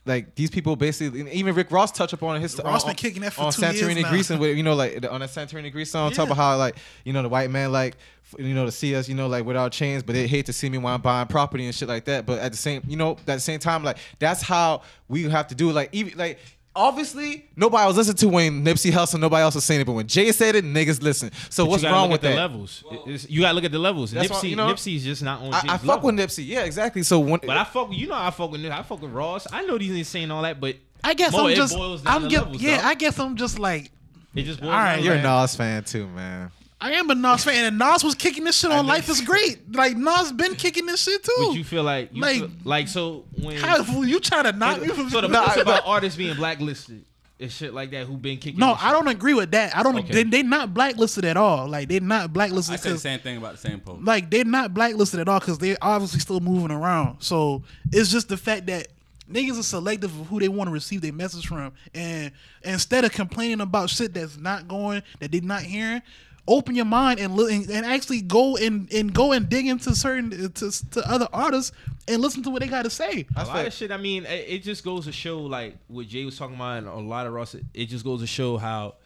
Like 0.04 0.34
these 0.34 0.50
people 0.50 0.74
basically, 0.74 1.30
even 1.30 1.54
Rick 1.54 1.70
Ross 1.70 1.92
touch 1.92 2.12
up 2.12 2.22
on 2.24 2.40
his 2.40 2.60
Ross 2.64 2.82
on, 2.82 2.90
been 2.90 2.96
kicking 2.96 3.22
that 3.22 3.34
for 3.34 3.42
on 3.42 3.52
two 3.52 3.62
years 3.62 3.80
Santorini 3.80 4.02
now. 4.02 4.10
Greece 4.10 4.30
and 4.30 4.40
with, 4.40 4.56
you 4.56 4.64
know 4.64 4.74
like 4.74 4.96
on 5.08 5.20
that 5.20 5.30
Santorini 5.30 5.70
Greece 5.70 5.92
song, 5.92 6.10
talk 6.10 6.26
about 6.26 6.36
how 6.36 6.56
like 6.56 6.76
you 7.04 7.12
know 7.12 7.22
the 7.22 7.28
white 7.28 7.50
man 7.50 7.70
like 7.70 7.96
you 8.36 8.52
know 8.52 8.64
to 8.64 8.72
see 8.72 8.96
us 8.96 9.08
you 9.08 9.14
know 9.14 9.28
like 9.28 9.44
without 9.44 9.70
chains, 9.70 10.02
but 10.02 10.14
they 10.14 10.26
hate 10.26 10.46
to 10.46 10.52
see 10.52 10.68
me 10.68 10.78
when 10.78 10.92
I'm 10.92 11.00
buying 11.00 11.28
property 11.28 11.66
and 11.66 11.74
shit 11.74 11.88
like 11.88 12.04
that. 12.06 12.26
But 12.26 12.40
at 12.40 12.50
the 12.50 12.58
same 12.58 12.82
you 12.88 12.96
know 12.96 13.12
at 13.12 13.26
the 13.26 13.38
same 13.38 13.60
time 13.60 13.84
like 13.84 13.98
that's 14.18 14.42
how 14.42 14.82
we 15.06 15.22
have 15.24 15.46
to 15.48 15.54
do. 15.54 15.70
Like 15.70 15.90
even 15.92 16.18
like 16.18 16.40
obviously 16.74 17.44
nobody 17.56 17.86
was 17.86 17.96
listening 17.96 18.16
to 18.16 18.28
when 18.28 18.64
Nipsey 18.64 18.90
Hussle, 18.90 19.20
nobody 19.20 19.42
else 19.42 19.54
was 19.54 19.64
saying 19.64 19.82
it, 19.82 19.84
but 19.84 19.92
when 19.92 20.06
Jay 20.06 20.32
said 20.32 20.54
it, 20.54 20.64
niggas 20.64 21.02
listen. 21.02 21.30
So 21.50 21.64
But 21.64 21.70
what's 21.70 21.82
you 21.82 21.88
gotta 21.88 21.94
wrong 22.00 22.10
look 22.10 22.22
with 22.22 22.24
at 22.24 22.30
the 22.30 22.36
that? 22.36 22.42
levels? 22.50 22.84
It's- 23.06 23.26
you 23.30 23.40
gotta 23.42 23.54
look 23.54 23.64
at 23.64 23.72
the 23.72 23.78
levels. 23.78 24.10
That's 24.12 24.28
Nipsey, 24.28 24.42
why, 24.42 24.48
you 24.48 24.56
know, 24.56 24.72
Nipsey's 24.72 25.04
just 25.04 25.22
not 25.22 25.40
on. 25.42 25.52
I, 25.54 25.60
Jay's 25.60 25.70
I 25.70 25.76
fuck 25.78 25.86
level. 25.86 26.06
with 26.12 26.14
Nipsey, 26.16 26.46
yeah, 26.46 26.62
exactly. 26.64 27.02
So 27.02 27.20
when 27.20 27.40
But 27.44 27.56
I 27.56 27.64
fuck 27.64 27.88
with 27.90 27.98
you 27.98 28.06
know 28.08 28.14
I 28.16 28.30
fuck 28.30 28.50
with 28.50 28.64
I 28.64 28.82
fuck 28.82 29.02
with 29.02 29.10
Ross. 29.12 29.46
I 29.52 29.64
know 29.64 29.76
these 29.78 29.90
niggas 29.92 30.06
saying 30.06 30.30
all 30.30 30.42
that, 30.42 30.60
but 30.60 30.76
I 31.04 31.14
guess 31.14 31.32
Mo, 31.32 31.48
I'm 31.48 31.54
just, 31.54 31.76
I'm 32.06 32.28
get, 32.28 32.42
levels, 32.44 32.62
yeah, 32.62 32.76
dog. 32.76 32.84
I 32.86 32.94
guess 32.94 33.18
I'm 33.18 33.36
just 33.36 33.58
like, 33.58 33.90
it 34.34 34.42
just 34.44 34.60
boils 34.60 34.70
All 34.72 34.78
right, 34.78 34.96
down 34.96 35.04
you're 35.04 35.14
a 35.14 35.22
man. 35.22 35.40
Nas 35.42 35.56
fan 35.56 35.84
too, 35.84 36.06
man. 36.06 36.50
I 36.82 36.92
am 36.94 37.08
a 37.10 37.14
Nas 37.14 37.44
fan, 37.44 37.64
and 37.64 37.78
Nas 37.78 38.02
was 38.02 38.14
kicking 38.16 38.42
this 38.44 38.58
shit 38.58 38.72
on 38.72 38.86
Life 38.86 39.08
is 39.08 39.20
Great. 39.20 39.72
Like 39.74 39.96
Nas 39.96 40.32
been 40.32 40.56
kicking 40.56 40.84
this 40.86 41.02
shit 41.02 41.22
too. 41.22 41.32
But 41.38 41.52
you 41.52 41.62
feel 41.64 41.84
like 41.84 42.10
you 42.12 42.20
Like- 42.20 42.38
feel, 42.38 42.50
like 42.64 42.88
so 42.88 43.24
when 43.40 43.56
How 43.56 43.82
you 44.02 44.18
trying 44.18 44.44
to 44.44 44.52
knock 44.52 44.80
me 44.82 44.88
from? 44.88 45.08
so 45.08 45.20
the 45.20 45.28
No, 45.28 45.44
it's 45.44 45.56
I- 45.58 45.60
about 45.60 45.82
artists 45.86 46.16
being 46.16 46.34
blacklisted 46.34 47.04
and 47.38 47.50
shit 47.52 47.72
like 47.72 47.90
that 47.92 48.06
who 48.06 48.16
been 48.16 48.38
kicking. 48.38 48.58
no, 48.58 48.74
this 48.74 48.82
I 48.82 48.88
shit. 48.88 48.92
don't 48.94 49.08
agree 49.08 49.34
with 49.34 49.52
that. 49.52 49.76
I 49.76 49.82
don't. 49.84 49.96
Okay. 49.98 50.12
They 50.12 50.22
they 50.24 50.42
not 50.42 50.74
blacklisted 50.74 51.24
at 51.24 51.36
all. 51.36 51.68
Like 51.68 51.88
they're 51.88 52.00
not 52.00 52.32
blacklisted 52.32 52.74
I 52.74 52.76
said 52.78 52.92
the 52.94 52.98
same 52.98 53.20
thing 53.20 53.36
about 53.36 53.52
the 53.52 53.58
same 53.68 53.78
post. 53.80 54.02
like 54.04 54.28
they're 54.30 54.44
not 54.44 54.74
blacklisted 54.74 55.20
at 55.20 55.28
all 55.28 55.38
because 55.38 55.58
they're 55.58 55.78
obviously 55.80 56.18
still 56.20 56.40
moving 56.40 56.72
around. 56.72 57.18
So 57.20 57.62
it's 57.92 58.10
just 58.10 58.28
the 58.28 58.36
fact 58.36 58.66
that 58.66 58.88
niggas 59.32 59.58
are 59.58 59.62
selective 59.62 60.10
of 60.20 60.26
who 60.26 60.40
they 60.40 60.48
want 60.48 60.66
to 60.68 60.72
receive 60.72 61.00
their 61.00 61.12
message 61.12 61.46
from, 61.46 61.72
and 61.94 62.32
instead 62.64 63.04
of 63.04 63.12
complaining 63.12 63.60
about 63.60 63.88
shit 63.88 64.12
that's 64.14 64.36
not 64.36 64.66
going, 64.68 65.02
that 65.20 65.30
they're 65.32 65.40
not 65.40 65.62
hearing. 65.62 66.02
Open 66.48 66.74
your 66.74 66.84
mind 66.84 67.20
and 67.20 67.34
look 67.36 67.52
and, 67.52 67.68
and 67.70 67.86
actually 67.86 68.20
go 68.20 68.56
and, 68.56 68.92
and 68.92 69.14
go 69.14 69.30
and 69.32 69.48
dig 69.48 69.66
into 69.68 69.94
certain 69.94 70.30
to, 70.52 70.90
to 70.90 71.08
other 71.10 71.28
artists 71.32 71.70
and 72.08 72.20
listen 72.20 72.42
to 72.42 72.50
what 72.50 72.62
they 72.62 72.66
got 72.68 72.82
to 72.82 72.90
say. 72.90 73.26
A 73.36 73.44
lot 73.44 73.64
of 73.66 73.72
shit. 73.72 73.92
I 73.92 73.96
mean, 73.96 74.24
it, 74.26 74.46
it 74.48 74.62
just 74.64 74.84
goes 74.84 75.04
to 75.04 75.12
show, 75.12 75.40
like 75.42 75.76
what 75.86 76.08
Jay 76.08 76.24
was 76.24 76.36
talking 76.36 76.56
about, 76.56 76.78
and 76.78 76.88
a 76.88 76.94
lot 76.96 77.26
of 77.28 77.32
Ross. 77.32 77.54
It 77.74 77.86
just 77.86 78.04
goes 78.04 78.20
to 78.22 78.26
show 78.26 78.56
how, 78.56 78.96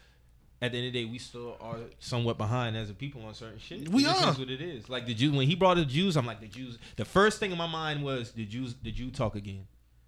at 0.62 0.72
the 0.72 0.78
end 0.78 0.86
of 0.86 0.92
the 0.94 1.02
day, 1.02 1.04
we 1.10 1.18
still 1.18 1.58
are 1.60 1.76
somewhat 1.98 2.38
behind 2.38 2.74
as 2.74 2.88
a 2.88 2.94
people 2.94 3.22
on 3.26 3.34
certain 3.34 3.58
shit. 3.58 3.86
We 3.90 4.02
It 4.02 4.06
just 4.06 4.24
are. 4.24 4.30
is 4.32 4.38
what 4.38 4.48
it 4.48 4.62
is. 4.62 4.88
Like 4.88 5.04
the 5.04 5.12
Jews. 5.12 5.36
When 5.36 5.46
he 5.46 5.54
brought 5.54 5.74
the 5.76 5.84
Jews, 5.84 6.16
I'm 6.16 6.24
like 6.24 6.40
the 6.40 6.48
Jews. 6.48 6.78
The 6.96 7.04
first 7.04 7.38
thing 7.38 7.52
in 7.52 7.58
my 7.58 7.66
mind 7.66 8.02
was 8.02 8.32
the 8.32 8.46
Jews. 8.46 8.74
The 8.82 8.90
Jew 8.90 9.10
talk 9.10 9.34
again. 9.36 9.66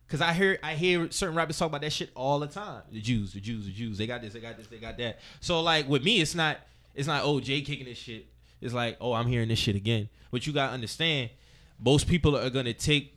Cause 0.09 0.23
I 0.23 0.33
hear 0.33 0.59
I 0.63 0.75
hear 0.75 1.11
certain 1.11 1.37
rappers 1.37 1.59
talk 1.59 1.69
about 1.69 1.83
that 1.83 1.93
shit 1.93 2.09
all 2.15 2.39
the 2.39 2.47
time. 2.47 2.81
The 2.91 3.03
Jews, 3.03 3.35
the 3.35 3.41
Jews, 3.41 3.67
the 3.67 3.73
Jews. 3.73 3.99
They 3.99 4.07
got 4.07 4.23
this, 4.23 4.33
they 4.33 4.41
got 4.41 4.57
this, 4.57 4.67
they 4.69 4.79
got 4.79 4.97
that. 4.97 5.19
So 5.41 5.61
like 5.61 5.87
with 5.87 6.03
me, 6.03 6.23
it's 6.23 6.35
not 6.35 6.57
it's 6.99 7.07
not 7.07 7.23
oh 7.25 7.41
Jay 7.41 7.63
kicking 7.63 7.87
this 7.87 7.97
shit. 7.99 8.27
It's 8.61 8.75
like 8.75 8.97
oh 9.01 9.13
I'm 9.13 9.27
hearing 9.27 9.49
this 9.49 9.59
shit 9.59 9.77
again. 9.77 10.09
But 10.31 10.47
you 10.47 10.53
gotta 10.53 10.73
understand, 10.75 11.31
most 11.79 12.09
people 12.09 12.37
are 12.37 12.51
gonna 12.51 12.75
take 12.75 13.15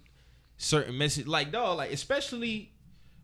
certain 0.57 0.97
message 0.97 1.25
like 1.27 1.51
dog 1.51 1.77
like 1.77 1.91
especially 1.91 2.71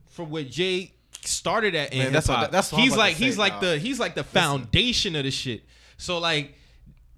from 0.09 0.29
what 0.31 0.49
Jay 0.49 0.91
started 1.23 1.75
at 1.75 1.93
in 1.93 1.99
Man, 1.99 2.11
that's 2.13 2.27
what- 2.27 2.51
that's 2.51 2.71
what 2.71 2.79
I'm 2.79 2.83
he's 2.83 2.97
like 2.97 3.15
he's 3.15 3.35
say, 3.35 3.39
like 3.39 3.53
dog. 3.53 3.61
the 3.61 3.77
he's 3.77 3.99
like 3.99 4.15
the 4.15 4.23
foundation 4.23 5.15
of 5.15 5.23
the 5.23 5.31
shit. 5.31 5.63
So 5.97 6.17
like 6.17 6.55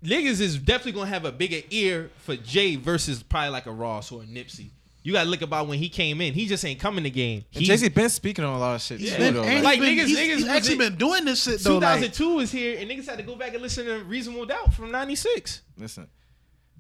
niggas 0.04 0.42
is 0.42 0.58
definitely 0.58 0.94
gonna 0.94 1.10
have 1.10 1.26
a 1.26 1.32
bigger 1.32 1.62
ear 1.70 2.10
for 2.18 2.36
Jay 2.36 2.76
versus 2.76 3.24
probably 3.24 3.50
like 3.52 3.66
a 3.66 3.72
Ross 3.72 4.12
or 4.12 4.22
a 4.24 4.26
Nipsey. 4.26 4.72
You 5.02 5.14
gotta 5.14 5.30
look 5.30 5.42
about 5.42 5.68
when 5.68 5.80
he 5.80 5.88
came 5.90 6.20
in. 6.20 6.34
He 6.34 6.46
just 6.46 6.64
ain't 6.66 6.80
coming 6.80 7.04
the 7.04 7.10
game. 7.10 7.46
Jay 7.52 7.78
Z 7.78 7.88
been 7.90 8.10
speaking 8.10 8.44
on 8.44 8.54
a 8.56 8.60
lot 8.60 8.76
of 8.76 8.82
shit. 8.82 9.00
He's 9.00 9.12
too, 9.14 9.18
been, 9.18 9.34
though, 9.34 9.44
and 9.44 9.64
Like, 9.64 9.80
he's 9.80 9.88
been, 9.88 9.98
niggas- 9.98 10.08
he's, 10.08 10.18
niggas 10.18 10.38
he's 10.38 10.48
actually 10.48 10.78
been 10.78 10.96
doing 10.96 11.26
this 11.26 11.44
shit 11.44 11.62
though. 11.62 11.78
Like, 11.78 12.02
2002 12.02 12.40
is 12.40 12.52
here, 12.52 12.78
and 12.80 12.90
niggas 12.90 13.06
had 13.08 13.18
to 13.18 13.24
go 13.24 13.36
back 13.36 13.54
and 13.54 13.62
listen 13.62 13.86
to 13.86 14.04
Reasonable 14.04 14.46
Doubt 14.46 14.74
from 14.74 14.92
'96. 14.92 15.62
Listen, 15.78 16.08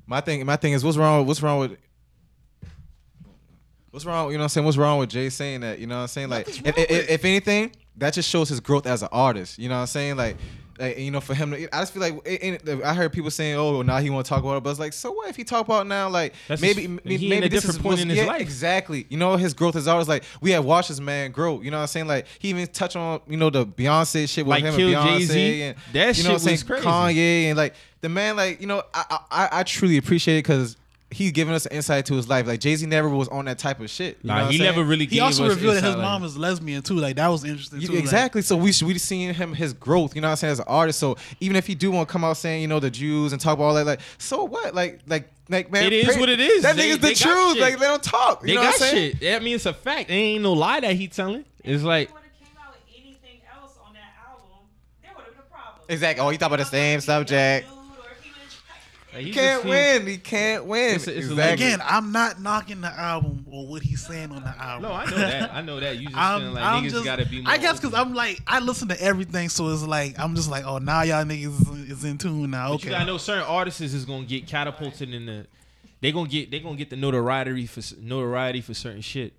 my 0.06 0.20
thing, 0.22 0.46
my 0.46 0.58
thing 0.58 0.74
is, 0.74 0.84
what's 0.84 0.98
wrong? 0.98 1.20
With 1.20 1.28
what's 1.28 1.42
wrong 1.42 1.60
with? 1.60 1.78
What's 3.92 4.06
wrong? 4.06 4.28
You 4.32 4.38
know 4.38 4.42
what 4.42 4.44
I'm 4.46 4.50
saying? 4.50 4.66
What's 4.66 4.78
wrong 4.78 5.00
with 5.00 5.10
Jay 5.10 5.30
saying 5.30 5.62
that? 5.62 5.80
You 5.80 5.88
know 5.88 5.96
what 5.96 6.02
I'm 6.02 6.08
saying? 6.10 6.30
Like, 6.30 6.48
if, 6.48 6.78
if, 6.78 7.10
if 7.10 7.26
anything, 7.26 7.72
that 7.98 8.14
just 8.14 8.30
shows 8.30 8.50
his 8.50 8.60
growth 8.60 8.86
as 8.86 9.02
an 9.02 9.10
artist. 9.12 9.58
You 9.58 9.70
know 9.70 9.76
what 9.76 9.82
I'm 9.82 9.88
saying? 9.88 10.16
Like, 10.18 10.38
like 10.80 10.98
you 10.98 11.12
know, 11.12 11.20
for 11.22 11.34
him, 11.34 11.52
to, 11.52 11.76
I 11.76 11.82
just 11.82 11.94
feel 11.94 12.02
like 12.02 12.16
it, 12.26 12.68
it- 12.68 12.84
I 12.84 12.94
heard 12.94 13.12
people 13.14 13.30
saying, 13.32 13.56
"Oh, 13.56 13.82
now 13.82 13.98
he 13.98 14.10
want 14.10 14.26
to 14.26 14.30
talk 14.30 14.40
about 14.44 14.58
it," 14.58 14.64
but 14.64 14.70
it's 14.72 14.80
like, 14.80 14.94
so 14.94 15.12
what 15.12 15.30
if 15.30 15.36
he 15.36 15.44
talk 15.44 15.66
about 15.66 15.86
now? 15.88 16.10
Like, 16.10 16.34
That's 16.48 16.62
maybe, 16.62 16.88
maybe, 16.88 17.30
maybe 17.30 17.46
a 17.46 17.50
this 17.50 17.62
different 17.64 17.78
is 17.78 17.82
point 17.82 18.00
in 18.00 18.10
his 18.10 18.18
yeah, 18.20 18.26
life. 18.26 18.42
Exactly. 18.42 19.06
You 19.10 19.18
know, 19.18 19.36
his 19.36 19.54
growth 19.54 19.76
is 19.76 19.88
always 19.88 20.08
like 20.08 20.24
we 20.42 20.52
have 20.52 20.64
watched 20.66 20.90
this 20.90 21.00
man 21.00 21.32
grow. 21.32 21.62
You 21.62 21.72
know 21.72 21.78
what 21.78 21.82
I'm 21.82 21.88
saying? 21.88 22.08
Like, 22.08 22.26
he 22.40 22.50
even 22.50 22.68
touch 22.68 22.96
on 22.96 23.20
you 23.28 23.38
know 23.38 23.50
the 23.50 23.66
Beyonce 23.66 24.28
shit 24.30 24.46
with 24.46 24.52
Like 24.52 24.64
him 24.64 24.76
Kill 24.76 24.88
and 24.96 24.98
Beyonce 24.98 25.18
Jay-Z. 25.28 25.62
and 25.64 25.78
That 25.94 26.08
you 26.08 26.14
shit 26.14 26.24
know 26.26 26.30
what 26.32 26.34
I'm 26.36 26.40
saying? 26.40 26.54
was 26.56 26.64
crazy. 26.64 26.86
Kanye 26.88 27.44
and 27.46 27.58
like 27.58 27.76
the 28.02 28.10
man, 28.10 28.36
like 28.38 28.62
you 28.62 28.68
know, 28.68 28.82
I 28.94 29.20
I, 29.30 29.50
I 29.52 29.64
truly 29.64 29.98
appreciate 29.98 30.38
it 30.38 30.44
because 30.44 30.78
he's 31.12 31.32
giving 31.32 31.54
us 31.54 31.66
an 31.66 31.72
insight 31.76 32.06
to 32.06 32.14
his 32.16 32.28
life. 32.30 32.46
Like 32.46 32.60
Jay 32.60 32.76
Z 32.76 32.86
never 32.86 33.10
was 33.10 33.28
on 33.30 33.46
that 33.46 33.58
type 33.58 33.80
of 33.80 33.90
shit. 33.90 34.20
You 34.22 34.28
know 34.28 34.36
Nah, 34.36 34.42
what 34.44 34.52
he 34.52 34.58
saying? 34.60 34.70
never 34.72 34.84
really. 34.84 35.06
he 35.06 35.16
gave 35.16 35.24
also 35.24 35.46
us 35.46 35.56
revealed 35.56 35.78
that 35.78 35.84
his 35.84 35.96
mom 35.96 36.22
like- 36.22 36.30
is 36.30 36.38
lesbian 36.38 36.82
too. 36.84 36.96
Like 36.96 37.16
that 37.16 37.28
was 37.28 37.44
interesting 37.44 37.82
You- 37.82 37.88
too. 37.88 37.94
like- 37.94 38.04
exactly. 38.04 38.42
so 38.44 38.56
we 38.56 38.72
we 38.84 38.98
seeing 38.98 39.34
him 39.34 39.54
his 39.54 39.74
growth. 39.74 40.14
You 40.16 40.22
know 40.22 40.28
what 40.28 40.32
I'm 40.34 40.38
saying 40.38 40.52
as 40.54 40.60
an 40.60 40.66
artist. 40.68 41.00
So 41.00 41.18
even 41.40 41.56
if 41.56 41.66
he 41.68 41.74
do 41.76 41.90
want 41.92 42.08
to 42.08 42.12
come 42.14 42.24
out 42.24 42.38
saying 42.38 42.62
you 42.62 42.68
know 42.68 42.80
the 42.80 42.92
Jews 42.92 43.32
and 43.34 43.42
talk 43.42 43.54
about 43.56 43.64
all 43.66 43.74
that, 43.76 43.86
like 43.86 44.02
so 44.18 44.44
what? 44.44 44.76
Like 44.76 45.00
like 45.08 45.30
like 45.50 45.72
man, 45.72 45.86
It 45.86 45.94
is 45.94 46.16
what 46.18 46.30
it 46.30 46.40
is. 46.40 46.62
That 46.62 46.76
They- 46.76 46.90
nigga's 46.92 47.00
they 47.00 47.10
the 47.14 47.16
truth. 47.16 47.54
shit. 47.54 47.62
Like 47.62 47.80
they 47.80 47.86
don't 47.88 48.04
talk. 48.04 48.42
You 48.44 48.48
They 48.50 48.56
know 48.56 48.62
got 48.62 48.74
what 48.74 48.82
I'm 48.84 48.90
saying? 48.90 49.18
shit. 49.20 49.36
I 49.42 49.44
mean, 49.44 49.56
it's 49.56 49.66
a 49.66 49.74
fact. 49.74 50.10
It 50.12 50.14
ain't 50.14 50.44
no 50.44 50.54
lie 50.54 50.80
that 50.82 50.94
he 50.96 51.08
telling. 51.08 51.44
It's 51.64 51.82
like 51.84 52.10
If 52.10 52.10
he 52.10 52.14
would've 52.14 52.32
came 52.40 52.58
out 52.64 52.74
with 52.74 52.82
anything 52.96 53.42
else 53.52 53.74
on 53.84 53.94
that 53.94 54.14
album, 54.30 54.46
there 55.02 55.12
would've 55.16 55.32
been 55.34 55.40
a 55.44 55.52
problem. 55.52 55.86
Exactly. 55.90 56.24
Oh, 56.24 56.30
you 56.30 56.38
talk 56.38 56.48
about 56.48 56.60
the 56.60 56.66
same 56.66 57.02
subject. 57.02 57.68
Dude, 57.68 57.76
or 57.76 58.12
if 58.16 58.24
he 58.24 58.30
would've 58.30 58.54
tried- 58.54 58.78
Like, 59.14 59.22
He 59.24 59.28
he 59.30 59.34
can't 59.34 59.64
just 59.64 59.66
win. 59.66 60.08
He 60.08 60.18
can't 60.18 60.66
win. 60.66 60.96
It's 60.96 61.08
a- 61.08 61.18
it's 61.18 61.28
exactly. 61.30 61.66
Again, 61.66 61.80
I'm 61.84 62.12
not 62.12 62.40
knocking 62.42 62.82
the 62.82 62.92
album 62.92 63.46
or 63.50 63.66
what 63.68 63.82
he's 63.82 64.06
saying 64.06 64.32
on 64.32 64.44
the 64.44 64.56
album. 64.58 64.84
No, 64.90 64.96
I 64.96 65.06
know 65.06 65.18
that. 65.18 65.54
I 65.54 65.62
know 65.62 65.80
that. 65.80 65.98
You 65.98 66.06
just 66.08 66.18
I'm, 66.18 66.40
feeling 66.42 66.54
like 66.56 66.64
I'm 66.64 66.84
niggas 66.84 66.90
just, 66.92 67.06
gotta 67.06 67.26
be 67.26 67.42
more. 67.42 67.52
I 67.52 67.58
guess 67.58 67.80
because. 67.80 67.94
I'm 67.96 68.14
like 68.14 68.40
I 68.46 68.60
listen 68.60 68.88
to 68.90 69.02
everything, 69.02 69.50
so 69.50 69.70
it's 69.70 69.84
like 69.84 70.20
I'm 70.20 70.36
just 70.36 70.50
like, 70.50 70.64
oh, 70.66 70.78
now 70.78 71.02
y'all 71.02 71.24
niggas 71.26 71.84
is, 71.84 71.90
is 71.98 72.04
in 72.04 72.18
tune 72.20 72.52
now. 72.52 72.70
But 72.70 72.76
Okay, 72.76 72.86
you 72.86 72.90
gotta 72.92 73.06
know 73.06 73.18
certain 73.18 73.46
artists 73.46 73.82
is 73.82 74.06
gonna 74.06 74.26
get 74.26 74.46
catapulted 74.48 75.14
in 75.14 75.26
the. 75.26 75.48
They 76.02 76.12
gonna 76.12 76.30
get 76.30 76.52
they 76.52 76.60
gonna 76.60 76.78
get 76.78 76.90
the 76.92 76.96
notoriety 76.96 77.66
for 77.66 77.82
notoriety 78.00 78.62
for 78.62 78.74
certain 78.76 79.02
shit. 79.02 79.34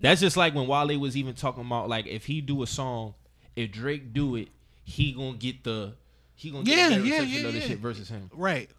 That's 0.00 0.20
just 0.22 0.36
like 0.38 0.54
when 0.54 0.66
Wale 0.66 0.98
was 0.98 1.14
even 1.16 1.34
talking 1.34 1.64
about 1.64 1.88
like 1.90 2.06
if 2.06 2.24
he 2.24 2.40
do 2.40 2.62
a 2.62 2.66
song, 2.66 3.14
if 3.54 3.70
Drake 3.70 4.14
do 4.14 4.34
it, 4.36 4.48
he 4.82 5.12
gonna 5.12 5.36
get 5.36 5.62
the 5.62 5.92
he 6.34 6.50
gonna 6.50 6.64
get 6.64 6.78
Yeah, 6.90 6.96
a 6.96 7.00
yeah, 7.02 7.20
yeah, 7.20 7.46
of 7.48 7.52
the 7.52 7.58
yeah. 7.60 7.66
shit 7.66 7.78
versus 7.80 8.08
him. 8.08 8.30
right. 8.34 8.70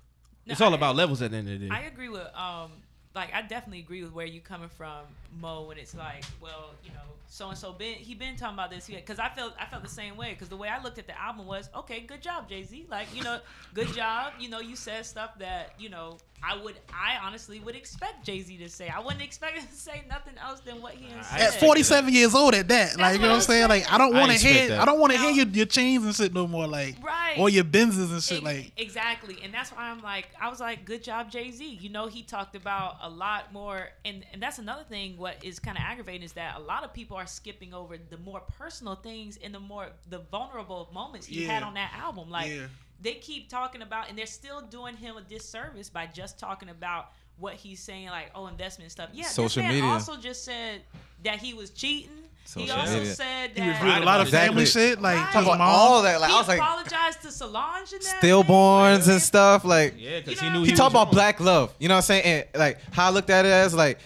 No, 0.46 0.52
It's 0.54 0.62
all 0.62 0.74
I- 0.74 0.76
about 0.78 0.96
levels 0.96 1.22
at 1.22 1.32
the 1.32 1.38
end 1.38 1.50
of 1.50 1.60
the 1.60 1.68
day. 1.70 1.74
I 1.76 1.82
agree 1.82 2.10
with 2.10 2.28
um 2.36 2.72
like 3.14 3.34
I 3.34 3.42
definitely 3.42 3.80
agree 3.80 4.04
with 4.04 4.14
where 4.14 4.26
you're 4.26 4.42
coming 4.42 4.70
from, 4.70 5.02
Mo. 5.40 5.64
When 5.64 5.78
it's 5.78 5.94
like, 5.96 6.24
well, 6.42 6.72
you 6.84 6.92
know, 6.92 7.00
so 7.28 7.50
and 7.50 7.58
so 7.58 7.74
been 7.74 7.96
he 7.96 8.16
been 8.16 8.36
talking 8.38 8.54
about 8.56 8.72
this 8.72 8.88
because 8.88 9.20
I 9.20 9.28
felt 9.30 9.54
I 9.60 9.66
felt 9.66 9.84
the 9.84 9.90
same 9.90 10.16
way 10.16 10.32
because 10.32 10.48
the 10.50 10.56
way 10.58 10.70
I 10.70 10.82
looked 10.82 10.98
at 10.98 11.08
the 11.08 11.20
album 11.22 11.46
was 11.46 11.70
okay, 11.76 12.00
good 12.02 12.22
job, 12.22 12.48
Jay 12.50 12.64
Z. 12.64 12.86
Like 12.90 13.08
you 13.16 13.22
know, 13.24 13.40
good 13.74 13.88
job. 13.94 14.34
You 14.40 14.50
know, 14.50 14.60
you 14.62 14.76
said 14.76 15.06
stuff 15.06 15.32
that 15.40 15.74
you 15.78 15.90
know 15.90 16.18
I 16.44 16.58
would 16.62 16.76
I 16.94 17.18
honestly 17.26 17.60
would 17.60 17.76
expect 17.76 18.26
Jay 18.26 18.42
Z 18.42 18.58
to 18.58 18.70
say. 18.70 18.90
I 18.90 19.00
wouldn't 19.00 19.22
expect 19.22 19.58
him 19.58 19.68
to 19.68 19.74
say 19.76 20.04
nothing 20.10 20.34
else 20.44 20.60
than 20.62 20.82
what 20.82 20.94
he 20.94 21.10
has 21.12 21.28
said. 21.28 21.42
At 21.54 21.60
47 21.60 22.14
years 22.14 22.34
old, 22.34 22.56
at 22.56 22.68
that, 22.70 22.98
like 22.98 23.16
you 23.16 23.22
know 23.22 23.30
what 23.30 23.36
I'm 23.36 23.42
saying. 23.42 23.70
Like 23.70 23.92
I 23.92 23.98
don't 23.98 24.14
want 24.14 24.28
to 24.28 24.34
expect 24.34 24.56
hear, 24.56 24.68
that. 24.70 24.80
I 24.82 24.86
don't 24.86 25.00
want 25.00 25.14
to 25.14 25.20
hear 25.20 25.32
your, 25.32 25.48
your 25.48 25.66
chains 25.68 26.04
and 26.04 26.16
shit 26.16 26.34
no 26.34 26.48
more, 26.48 26.68
like 26.68 26.96
Right. 27.04 27.36
or 27.38 27.50
your 27.50 27.64
Benzes 27.64 28.12
and 28.12 28.22
shit, 28.24 28.38
Ex- 28.38 28.44
like 28.44 28.72
exactly 28.78 29.38
and 29.44 29.54
that's 29.54 29.72
why 29.72 29.84
i'm 29.90 30.02
like 30.02 30.28
i 30.42 30.50
was 30.50 30.60
like 30.60 30.84
good 30.86 31.02
job 31.04 31.32
jay-z 31.32 31.64
you 31.66 31.90
know 31.90 32.08
he 32.08 32.24
talked 32.24 32.56
about 32.56 32.96
a 33.02 33.10
lot 33.10 33.54
more 33.54 33.90
and 34.04 34.26
and 34.34 34.42
that's 34.42 34.60
another 34.60 34.84
thing 34.84 35.18
what 35.18 35.36
is 35.44 35.60
kind 35.60 35.78
of 35.78 35.84
aggravating 35.86 36.24
is 36.24 36.34
that 36.34 36.58
a 36.58 36.60
lot 36.60 36.84
of 36.84 36.94
people 36.94 37.16
are 37.16 37.26
skipping 37.28 37.74
over 37.74 37.98
the 38.10 38.18
more 38.18 38.42
personal 38.58 38.96
things 38.96 39.38
and 39.44 39.54
the 39.54 39.60
more 39.60 39.88
the 40.10 40.20
vulnerable 40.20 40.90
moments 40.94 41.26
he 41.28 41.46
had 41.46 41.64
on 41.64 41.74
that 41.76 41.92
album 41.98 42.30
like 42.30 42.50
Yeah. 42.52 42.66
They 43.02 43.14
keep 43.16 43.50
talking 43.50 43.82
about 43.82 44.10
and 44.10 44.18
they're 44.18 44.26
still 44.26 44.62
doing 44.62 44.96
him 44.96 45.18
a 45.18 45.22
disservice 45.22 45.90
by 45.90 46.06
just 46.08 46.38
talking 46.40 46.70
about 46.70 47.12
what 47.38 47.56
he's 47.56 47.80
saying 47.80 48.08
like 48.10 48.30
oh 48.36 48.48
investment 48.48 48.92
stuff 48.92 49.10
yeah 49.14 49.26
Social 49.26 49.46
this 49.46 49.58
man 49.58 49.74
media. 49.74 49.90
also 49.90 50.16
just 50.18 50.44
said 50.46 50.82
that 51.24 51.40
he 51.40 51.54
was 51.56 51.72
cheating 51.72 52.10
He 52.56 52.70
also 52.70 53.00
media. 53.00 53.14
said 53.16 53.52
He 53.52 53.60
that 53.62 53.82
reviewed 53.82 54.04
a 54.04 54.06
lot 54.06 54.22
of 54.22 54.30
family 54.30 54.64
Exactly. 54.64 54.90
shit, 54.90 55.02
like 55.02 55.18
Right. 55.18 55.26
his 55.28 55.34
Talk 55.34 55.44
about 55.46 55.58
mom. 55.60 55.68
all 55.70 56.02
that. 56.04 56.20
Like 56.22 56.30
he 56.30 56.36
I 56.36 56.40
was 56.40 56.48
like 56.48 56.60
apologized 56.60 57.22
to 57.24 57.32
Solange 57.32 57.94
in 57.94 58.00
that. 58.00 58.20
stillborns 58.22 59.08
and 59.10 59.22
stuff. 59.22 59.64
Like 59.66 59.96
Yeah, 59.98 60.20
because 60.20 60.42
You 60.42 60.48
he 60.50 60.54
knew 60.54 60.64
he 60.64 60.72
he, 60.72 60.76
talked 60.76 60.92
about 60.92 61.12
black 61.12 61.40
love. 61.40 61.74
You 61.80 61.88
know 61.88 61.96
what 61.96 62.00
I'm 62.00 62.04
saying? 62.04 62.24
And 62.26 62.46
like 62.60 62.80
how 62.92 63.08
I 63.08 63.10
looked 63.12 63.30
at 63.32 63.46
it 63.46 63.52
as 63.52 63.74
like 63.74 64.00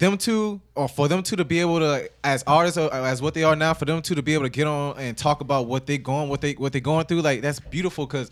them 0.00 0.18
two, 0.18 0.60
or 0.74 0.88
for 0.88 1.06
them 1.06 1.22
two 1.22 1.36
to 1.36 1.44
be 1.44 1.60
able 1.60 1.78
to, 1.78 2.10
as 2.24 2.42
artists 2.46 2.76
or 2.76 2.92
as 2.92 3.22
what 3.22 3.34
they 3.34 3.44
are 3.44 3.54
now, 3.54 3.72
for 3.74 3.84
them 3.84 4.02
two 4.02 4.16
to 4.16 4.22
be 4.22 4.34
able 4.34 4.44
to 4.44 4.50
get 4.50 4.66
on 4.66 4.98
and 4.98 5.16
talk 5.16 5.40
about 5.40 5.66
what 5.66 5.86
they 5.86 5.98
going, 5.98 6.28
what 6.28 6.40
they 6.40 6.54
what 6.54 6.72
they 6.72 6.80
going 6.80 7.06
through. 7.06 7.20
Like 7.20 7.42
that's 7.42 7.60
beautiful 7.60 8.06
because 8.06 8.30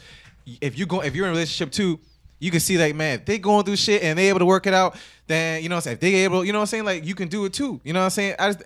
if 0.61 0.77
you 0.77 0.87
go, 0.87 1.03
if 1.03 1.15
you're 1.15 1.27
in 1.27 1.31
a 1.31 1.35
relationship 1.35 1.71
too. 1.71 2.01
You 2.41 2.53
can 2.53 2.61
see 2.61 2.79
like 2.79 2.95
man, 2.95 3.19
if 3.19 3.25
they 3.25 3.39
going 3.39 3.65
through 3.65 3.75
shit 3.75 4.01
and 4.05 4.17
they 4.17 4.29
able 4.29 4.39
to 4.39 4.47
work 4.47 4.69
it 4.69 4.73
out, 4.73 4.97
then 5.27 5.61
you 5.61 5.69
know. 5.69 5.79
If 5.79 5.99
they 5.99 6.15
able, 6.23 6.45
you 6.45 6.53
know 6.53 6.61
what 6.61 6.63
I'm 6.63 6.67
saying, 6.69 6.85
like 6.85 7.05
you 7.05 7.17
can 7.17 7.27
do 7.27 7.45
it 7.47 7.53
too. 7.53 7.81
You 7.83 7.93
know 7.93 7.99
what 7.99 8.05
I'm 8.05 8.11
saying. 8.11 8.37
I 8.39 8.53
just 8.53 8.63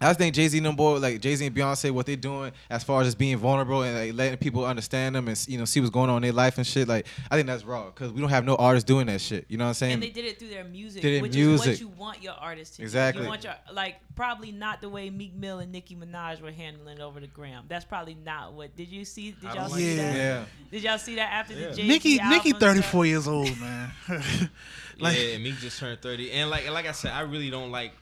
I 0.00 0.06
just 0.08 0.18
think 0.18 0.34
Jay 0.34 0.48
Z 0.48 0.58
and 0.58 0.66
them 0.66 0.74
boy, 0.76 0.98
like 0.98 1.20
Jay 1.20 1.34
Z 1.36 1.46
and 1.46 1.54
Beyonce, 1.54 1.90
what 1.90 2.04
they're 2.04 2.16
doing 2.16 2.52
as 2.68 2.82
far 2.82 3.00
as 3.00 3.06
just 3.06 3.16
being 3.16 3.36
vulnerable 3.38 3.82
and 3.84 3.96
like 3.96 4.12
letting 4.14 4.36
people 4.38 4.64
understand 4.66 5.14
them 5.14 5.28
and 5.28 5.48
you 5.48 5.56
know 5.56 5.64
see 5.64 5.80
what's 5.80 5.90
going 5.92 6.10
on 6.10 6.16
in 6.16 6.22
their 6.22 6.32
life 6.32 6.58
and 6.58 6.66
shit. 6.66 6.88
Like 6.88 7.06
I 7.30 7.36
think 7.36 7.46
that's 7.46 7.64
raw 7.64 7.86
because 7.86 8.12
we 8.12 8.20
don't 8.20 8.28
have 8.30 8.44
no 8.44 8.56
artists 8.56 8.86
doing 8.86 9.06
that 9.06 9.20
shit. 9.20 9.46
You 9.48 9.56
know 9.56 9.64
what 9.64 9.68
I'm 9.68 9.74
saying? 9.74 9.92
And 9.94 10.02
they 10.02 10.10
did 10.10 10.24
it 10.24 10.38
through 10.38 10.48
their 10.48 10.64
music, 10.64 11.00
Did 11.02 11.14
it 11.14 11.22
which 11.22 11.30
is 11.36 11.46
music. 11.46 11.66
what 11.74 11.80
you 11.80 11.88
want 11.88 12.22
your 12.22 12.32
artist 12.34 12.74
to 12.76 12.82
Exactly. 12.82 13.20
do. 13.20 13.24
You 13.24 13.30
want 13.30 13.44
your 13.44 13.54
like 13.72 13.96
probably 14.16 14.50
not 14.52 14.80
the 14.80 14.88
way 14.88 15.10
Meek 15.10 15.32
Mill 15.34 15.60
and 15.60 15.70
Nicki 15.72 15.94
Minaj 15.96 16.40
were 16.42 16.50
handling 16.52 16.98
it 16.98 17.02
over 17.02 17.20
the 17.20 17.26
gram. 17.28 17.64
That's 17.68 17.84
probably 17.84 18.16
not 18.16 18.52
what. 18.52 18.74
Did 18.76 18.88
you 18.88 19.04
see? 19.04 19.30
Did 19.30 19.54
y'all 19.54 19.68
see 19.68 19.96
like 19.96 19.96
that? 20.06 20.12
that. 20.12 20.16
yeah. 20.16 20.44
Did 20.72 20.82
y'all 20.82 20.98
see 20.98 21.14
that 21.14 21.32
after 21.32 21.54
Yeah. 21.54 21.68
the 21.68 21.76
Jay 21.76 21.86
Nikki, 21.86 22.18
Nicki 22.18 22.52
thirty 22.52 22.82
four 22.82 23.06
years 23.06 23.28
old, 23.28 23.58
man. 23.60 23.92
like, 24.98 25.16
yeah, 25.18 25.38
Meek 25.38 25.56
just 25.58 25.78
turned 25.78 26.00
thirty, 26.02 26.30
and 26.32 26.50
like 26.50 26.64
and 26.64 26.74
like 26.74 26.86
I 26.86 26.92
said, 26.92 27.12
I 27.12 27.20
really 27.20 27.48
don't 27.48 27.70
like 27.70 27.92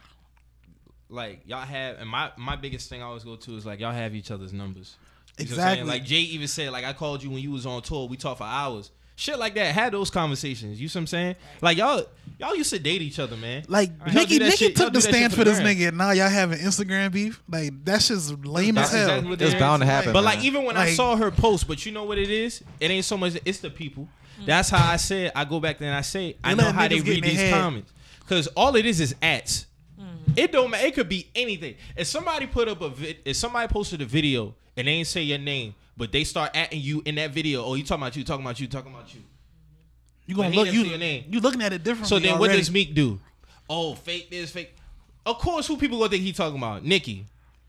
like 1.12 1.40
y'all 1.46 1.60
have, 1.64 1.98
and 1.98 2.08
my 2.08 2.30
my 2.36 2.56
biggest 2.56 2.88
thing 2.88 3.02
I 3.02 3.06
always 3.06 3.24
go 3.24 3.36
to 3.36 3.56
is 3.56 3.64
like 3.66 3.78
y'all 3.80 3.92
have 3.92 4.14
each 4.14 4.30
other's 4.30 4.52
numbers. 4.52 4.96
You 5.38 5.46
see 5.46 5.52
what 5.54 5.60
I'm 5.60 5.64
saying? 5.64 5.78
Exactly. 5.80 5.88
Like 6.00 6.04
Jay 6.04 6.16
even 6.20 6.48
said, 6.48 6.70
like 6.72 6.84
I 6.84 6.92
called 6.92 7.22
you 7.22 7.30
when 7.30 7.38
you 7.42 7.50
was 7.52 7.66
on 7.66 7.82
tour. 7.82 8.08
We 8.08 8.16
talked 8.16 8.38
for 8.38 8.44
hours. 8.44 8.90
Shit 9.14 9.38
like 9.38 9.54
that. 9.54 9.74
Had 9.74 9.92
those 9.92 10.10
conversations. 10.10 10.80
You 10.80 10.88
see 10.88 10.98
what 10.98 11.02
I'm 11.02 11.06
saying? 11.06 11.36
Like 11.60 11.76
y'all 11.76 12.04
y'all 12.38 12.56
used 12.56 12.70
to 12.70 12.78
date 12.78 13.02
each 13.02 13.18
other, 13.18 13.36
man. 13.36 13.62
like 13.68 13.90
Y'all 14.06 14.14
Nicki, 14.14 14.38
Nicki 14.38 14.56
shit- 14.56 14.76
took 14.76 14.86
the 14.92 15.00
that 15.00 15.02
stand 15.02 15.32
for 15.32 15.38
for 15.40 15.44
the 15.44 15.50
this 15.50 15.60
gram. 15.60 15.76
nigga. 15.76 15.88
and 15.88 15.98
Now 15.98 16.10
y'all 16.12 16.28
having 16.30 16.58
Instagram 16.58 17.12
beef. 17.12 17.42
Like 17.48 17.84
that's 17.84 18.08
just 18.08 18.44
lame 18.44 18.74
That's 18.74 18.92
as 18.94 19.06
hell. 19.06 19.18
exactly 19.18 19.46
It's 19.46 19.54
bound 19.56 19.82
to 19.82 19.86
happen. 19.86 20.12
But 20.12 20.24
man. 20.24 20.34
like 20.36 20.44
even 20.44 20.64
when 20.64 20.76
I 20.76 20.90
saw 20.94 21.14
her 21.16 21.30
post, 21.30 21.68
but 21.68 21.84
you 21.86 21.92
know 21.92 22.04
what 22.04 22.18
it 22.18 22.30
is? 22.30 22.64
It 22.80 22.90
ain't 22.90 23.04
so 23.04 23.16
much. 23.18 23.36
It's 23.44 23.58
the 23.60 23.70
people. 23.70 24.08
Mm. 24.40 24.46
That's 24.46 24.70
how 24.70 24.90
I 24.90 24.96
said. 24.96 25.32
I 25.36 25.44
go 25.44 25.60
back 25.60 25.78
there 25.78 25.88
and 25.88 25.96
I 25.96 26.00
say 26.00 26.36
I 26.42 26.54
know 26.54 26.72
how 26.72 26.88
they 26.88 27.00
read 27.00 27.22
these 27.22 27.36
head. 27.38 27.52
comments 27.52 27.92
because 28.20 28.46
all 28.48 28.74
it 28.76 28.86
is 28.86 28.98
is 29.00 29.14
ads. 29.22 29.66
It 30.36 30.52
don't 30.52 30.70
matter. 30.70 30.86
It 30.86 30.94
could 30.94 31.08
be 31.08 31.28
anything. 31.34 31.74
If 31.96 32.06
somebody 32.06 32.46
put 32.46 32.68
up 32.68 32.80
a 32.80 32.88
vid, 32.88 33.18
if 33.24 33.36
somebody 33.36 33.68
posted 33.68 34.00
a 34.00 34.04
video 34.04 34.54
and 34.76 34.86
they 34.86 34.92
ain't 34.92 35.06
say 35.06 35.22
your 35.22 35.38
name, 35.38 35.74
but 35.96 36.12
they 36.12 36.24
start 36.24 36.54
atting 36.54 36.82
you 36.82 37.02
in 37.04 37.16
that 37.16 37.32
video, 37.32 37.64
oh, 37.64 37.74
you 37.74 37.84
talking 37.84 38.02
about 38.02 38.16
you, 38.16 38.24
talking 38.24 38.44
about 38.44 38.60
you, 38.60 38.66
talking 38.66 38.92
about 38.92 39.14
you. 39.14 39.20
you 40.26 40.34
gonna 40.34 40.54
look 40.54 40.66
didn't 40.66 40.80
you 40.80 40.90
your 40.90 40.98
name. 40.98 41.24
you 41.28 41.40
looking 41.40 41.62
at 41.62 41.72
it 41.72 41.84
differently. 41.84 42.08
So 42.08 42.18
then, 42.18 42.38
what 42.38 42.50
does 42.50 42.70
Meek 42.70 42.94
do? 42.94 43.20
Oh, 43.68 43.94
fake 43.94 44.30
this, 44.30 44.50
fake. 44.50 44.74
Of 45.24 45.38
course, 45.38 45.66
who 45.66 45.76
people 45.76 45.98
gonna 45.98 46.10
think 46.10 46.22
he 46.22 46.32
talking 46.32 46.58
about? 46.58 46.84
Nicki. 46.84 47.26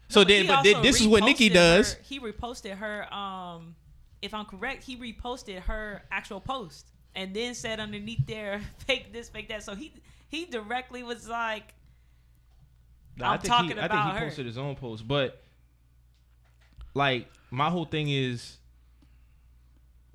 So 0.07 0.23
then, 0.23 0.47
but 0.47 0.63
then, 0.63 0.81
this 0.81 1.01
is 1.01 1.07
what 1.07 1.23
Nicki 1.23 1.49
does. 1.49 1.95
he 2.03 2.19
reposted 2.19 2.77
her. 2.77 3.11
Um, 3.13 3.75
if 4.21 4.33
I'm 4.33 4.45
correct, 4.45 4.83
he 4.83 4.95
reposted 4.95 5.59
her 5.63 6.03
actual 6.11 6.39
post 6.39 6.87
and 7.15 7.33
then 7.33 7.53
said 7.53 7.79
underneath 7.79 8.25
there, 8.25 8.61
"fake 8.79 9.11
this, 9.11 9.29
fake 9.29 9.49
that." 9.49 9.63
So 9.63 9.75
he 9.75 9.91
he 10.29 10.45
directly 10.45 11.03
was 11.03 11.27
like, 11.27 11.65
Nah, 11.65 11.69
I 11.69 11.82
I'm 13.21 13.39
talking 13.39 13.71
he, 13.71 13.73
I 13.73 13.81
think 13.81 13.91
about 13.91 14.13
he 14.13 14.19
her. 14.19 14.25
posted 14.25 14.45
his 14.45 14.57
own 14.57 14.75
post, 14.75 15.07
but 15.07 15.41
like 16.93 17.27
my 17.51 17.69
whole 17.69 17.85
thing 17.85 18.09
is 18.09 18.57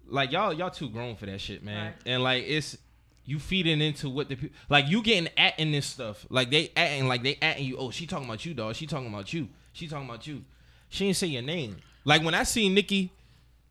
like 0.07 0.33
y'all 0.33 0.53
y'all 0.53 0.71
too 0.71 0.89
grown 0.89 1.17
for 1.17 1.27
that 1.27 1.41
shit, 1.41 1.63
man. 1.63 1.87
Right. 1.87 1.95
And 2.07 2.23
like 2.23 2.45
it's 2.47 2.77
you 3.25 3.39
feeding 3.39 3.81
into 3.81 4.09
what 4.09 4.29
the 4.29 4.37
people 4.37 4.57
like 4.69 4.89
you 4.89 5.03
getting 5.03 5.29
at 5.37 5.59
in 5.59 5.71
this 5.71 5.87
stuff. 5.87 6.27
Like 6.31 6.51
they 6.51 6.73
acting 6.77 7.07
like 7.09 7.23
they 7.23 7.35
atting 7.37 7.65
you. 7.65 7.77
Oh, 7.77 7.91
she 7.91 8.07
talking 8.07 8.27
about 8.27 8.45
you, 8.45 8.55
dog. 8.55 8.75
She 8.75 8.87
talking 8.87 9.09
about 9.09 9.33
you. 9.33 9.49
She 9.73 9.87
talking 9.87 10.09
about 10.09 10.27
you. 10.27 10.43
She 10.89 11.05
didn't 11.05 11.17
say 11.17 11.27
your 11.27 11.43
name. 11.43 11.77
Like 12.05 12.23
when 12.23 12.35
I 12.35 12.45
seen 12.45 12.75
Nicki 12.75 13.13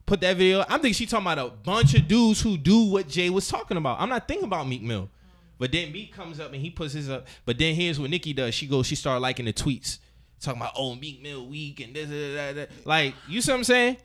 put 0.06 0.20
that 0.20 0.36
video, 0.36 0.60
I'm 0.60 0.80
thinking 0.80 0.92
she 0.92 1.06
talking 1.06 1.26
about 1.26 1.38
a 1.38 1.50
bunch 1.50 1.94
of 1.94 2.06
dudes 2.06 2.40
who 2.40 2.56
do 2.56 2.84
what 2.84 3.08
Jay 3.08 3.30
was 3.30 3.48
talking 3.48 3.76
about. 3.76 4.00
I'm 4.00 4.08
not 4.08 4.28
thinking 4.28 4.44
about 4.46 4.68
Meek 4.68 4.82
Mill. 4.82 5.10
But 5.58 5.72
then 5.72 5.92
Meek 5.92 6.12
comes 6.12 6.38
up 6.40 6.52
and 6.52 6.62
he 6.62 6.70
puts 6.70 6.94
his 6.94 7.10
up. 7.10 7.26
But 7.44 7.58
then 7.58 7.74
here's 7.74 7.98
what 7.98 8.10
Nicki 8.10 8.32
does. 8.32 8.54
She 8.54 8.66
goes, 8.66 8.86
she 8.86 8.94
started 8.94 9.20
liking 9.20 9.46
the 9.46 9.52
tweets. 9.52 9.98
Talking 10.40 10.60
about, 10.62 10.74
oh, 10.76 10.94
Meek 10.94 11.20
Mill 11.20 11.46
week 11.46 11.80
and 11.80 11.94
this, 11.94 12.08
that, 12.08 12.54
that. 12.54 12.70
Like, 12.84 13.14
you 13.28 13.40
see 13.40 13.50
what 13.50 13.58
I'm 13.58 13.64
saying? 13.64 13.96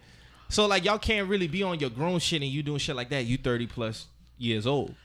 So, 0.49 0.65
like, 0.65 0.83
y'all 0.83 0.97
can't 0.97 1.29
really 1.29 1.47
be 1.47 1.61
on 1.61 1.79
your 1.79 1.91
grown 1.91 2.19
shit 2.19 2.41
and 2.41 2.49
you 2.49 2.63
doing 2.63 2.79
shit 2.79 2.95
like 2.95 3.09
that. 3.09 3.25
You 3.25 3.37
30 3.37 3.67
plus 3.67 4.07
years 4.37 4.65
old. 4.65 4.95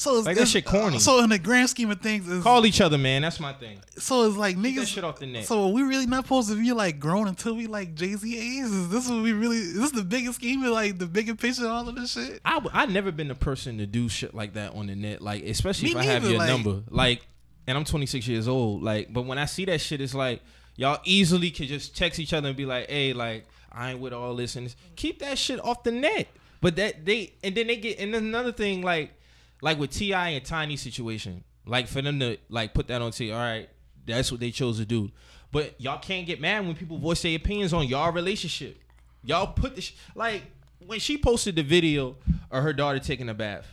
So 0.00 0.16
it's, 0.16 0.26
Like, 0.26 0.36
that 0.36 0.42
it's- 0.42 0.50
shit 0.52 0.64
corny. 0.64 1.00
So 1.00 1.22
in 1.24 1.28
the 1.30 1.40
grand 1.40 1.68
scheme 1.70 1.90
of 1.90 2.00
things, 2.00 2.28
is 2.28 2.42
Call 2.44 2.64
each 2.64 2.80
other, 2.80 2.96
man. 2.96 3.20
That's 3.22 3.40
my 3.40 3.52
thing. 3.52 3.80
so 3.98 4.26
it's 4.28 4.36
like 4.36 4.56
niggas 4.56 4.62
Get 4.62 4.76
that 4.76 4.86
shit 4.88 5.04
off 5.04 5.18
the 5.18 5.26
net. 5.26 5.44
So 5.44 5.64
are 5.66 5.72
we 5.72 5.82
really 5.82 6.06
not 6.06 6.24
supposed 6.24 6.48
to 6.50 6.54
be 6.54 6.70
like 6.72 7.00
grown 7.00 7.26
until 7.26 7.54
we 7.56 7.66
like 7.66 7.96
Jay 7.96 8.14
Z 8.14 8.38
age? 8.38 8.64
Is 8.64 8.88
this 8.90 9.08
what 9.10 9.22
we 9.24 9.32
really? 9.32 9.58
This 9.58 9.66
is 9.74 9.80
this 9.80 9.90
the 9.90 10.04
biggest 10.04 10.36
scheme 10.36 10.62
of 10.62 10.70
like 10.70 10.98
the 10.98 11.06
bigger 11.06 11.34
picture 11.34 11.64
of 11.66 11.72
all 11.72 11.88
of 11.88 11.96
this 11.96 12.12
shit? 12.12 12.40
I 12.44 12.64
I 12.72 12.86
never 12.86 13.10
been 13.10 13.26
the 13.28 13.34
person 13.34 13.78
to 13.78 13.86
do 13.86 14.08
shit 14.08 14.34
like 14.34 14.54
that 14.54 14.74
on 14.74 14.86
the 14.86 14.94
net, 14.94 15.20
like 15.20 15.42
especially 15.44 15.86
Me 15.86 15.90
if 15.92 15.96
I 15.98 16.04
have 16.04 16.24
your 16.24 16.38
like- 16.38 16.48
number, 16.48 16.82
like, 16.90 17.26
and 17.66 17.76
I'm 17.76 17.84
26 17.84 18.28
years 18.28 18.46
old, 18.46 18.82
like, 18.84 19.12
but 19.12 19.22
when 19.22 19.36
I 19.36 19.46
see 19.46 19.64
that 19.64 19.80
shit, 19.80 20.00
it's 20.00 20.14
like 20.14 20.42
y'all 20.76 21.00
easily 21.04 21.50
can 21.50 21.66
just 21.66 21.96
text 21.96 22.20
each 22.20 22.32
other 22.32 22.46
and 22.46 22.56
be 22.56 22.66
like, 22.66 22.88
hey, 22.88 23.12
like, 23.14 23.48
I 23.72 23.90
ain't 23.90 23.98
with 24.00 24.12
all 24.12 24.36
this 24.36 24.54
and 24.54 24.66
this. 24.66 24.76
keep 24.94 25.18
that 25.18 25.38
shit 25.38 25.58
off 25.64 25.82
the 25.82 25.90
net. 25.90 26.28
But 26.60 26.76
that 26.76 27.04
they 27.04 27.32
and 27.42 27.54
then 27.56 27.66
they 27.66 27.76
get 27.76 27.98
and 27.98 28.14
then 28.14 28.24
another 28.26 28.52
thing 28.52 28.82
like 28.82 29.12
like 29.60 29.78
with 29.78 29.90
T.I. 29.90 30.30
and 30.30 30.44
Tiny 30.44 30.76
situation, 30.76 31.44
like 31.66 31.88
for 31.88 32.02
them 32.02 32.20
to 32.20 32.38
like 32.48 32.74
put 32.74 32.88
that 32.88 33.02
on 33.02 33.12
T, 33.12 33.32
all 33.32 33.38
right, 33.38 33.68
that's 34.06 34.30
what 34.30 34.40
they 34.40 34.50
chose 34.50 34.78
to 34.78 34.84
do. 34.84 35.10
But 35.50 35.80
y'all 35.80 35.98
can't 35.98 36.26
get 36.26 36.40
mad 36.40 36.66
when 36.66 36.74
people 36.74 36.98
voice 36.98 37.22
their 37.22 37.36
opinions 37.36 37.72
on 37.72 37.86
y'all 37.86 38.12
relationship. 38.12 38.78
Y'all 39.24 39.46
put 39.46 39.74
the 39.76 39.80
sh- 39.80 39.94
like 40.14 40.42
when 40.86 41.00
she 41.00 41.18
posted 41.18 41.56
the 41.56 41.62
video 41.62 42.16
of 42.50 42.62
her 42.62 42.72
daughter 42.72 42.98
taking 42.98 43.28
a 43.28 43.34
bath. 43.34 43.66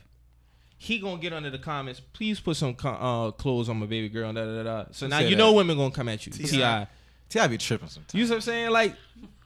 He 0.77 0.99
gonna 0.99 1.21
get 1.21 1.33
under 1.33 1.49
the 1.49 1.57
comments. 1.57 1.99
Please 1.99 2.39
put 2.39 2.57
some 2.57 2.75
co- 2.75 2.89
uh, 2.89 3.31
clothes 3.31 3.69
on 3.69 3.77
my 3.77 3.86
baby 3.86 4.09
girl. 4.09 4.31
Da, 4.33 4.45
da, 4.45 4.55
da, 4.57 4.63
da. 4.63 4.86
So 4.91 5.07
now 5.07 5.19
you 5.19 5.29
that? 5.29 5.36
know 5.38 5.53
women 5.53 5.77
gonna 5.77 5.91
come 5.91 6.09
at 6.09 6.25
you. 6.25 6.31
Ti. 6.33 6.86
T.I. 7.27 7.47
be 7.47 7.57
tripping 7.57 7.88
sometimes. 7.88 8.13
You 8.13 8.25
see 8.25 8.29
what 8.31 8.36
I'm 8.36 8.41
saying? 8.41 8.69
Like 8.71 8.95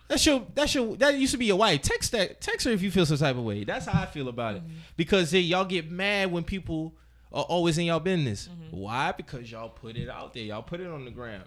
that's 0.10 0.26
your 0.26 0.46
that's 0.56 0.74
your 0.74 0.98
that 0.98 1.16
used 1.18 1.32
to 1.32 1.38
be 1.38 1.46
your 1.46 1.58
wife. 1.58 1.84
Text 1.84 2.12
that 2.12 2.42
text 2.42 2.66
her 2.66 2.72
if 2.72 2.82
you 2.82 2.90
feel 2.90 3.06
some 3.06 3.18
type 3.18 3.38
of 3.38 3.44
way. 3.44 3.64
That's 3.64 3.86
how 3.86 4.02
I 4.02 4.08
feel 4.08 4.28
about 4.28 4.56
it. 4.56 4.64
Mm-hmm. 4.64 4.74
Because 4.98 5.32
hey, 5.32 5.40
y'all 5.40 5.64
get 5.64 5.90
mad 5.90 6.32
when 6.32 6.44
people 6.44 6.96
are 7.32 7.44
always 7.44 7.78
in 7.78 7.86
y'all 7.86 8.00
business. 8.00 8.50
Mm-hmm. 8.52 8.76
Why? 8.76 9.12
Because 9.12 9.50
y'all 9.52 9.70
put 9.70 9.96
it 9.96 10.10
out 10.10 10.34
there. 10.34 10.44
Y'all 10.44 10.64
put 10.64 10.80
it 10.80 10.88
on 10.88 11.06
the 11.06 11.12
ground. 11.12 11.44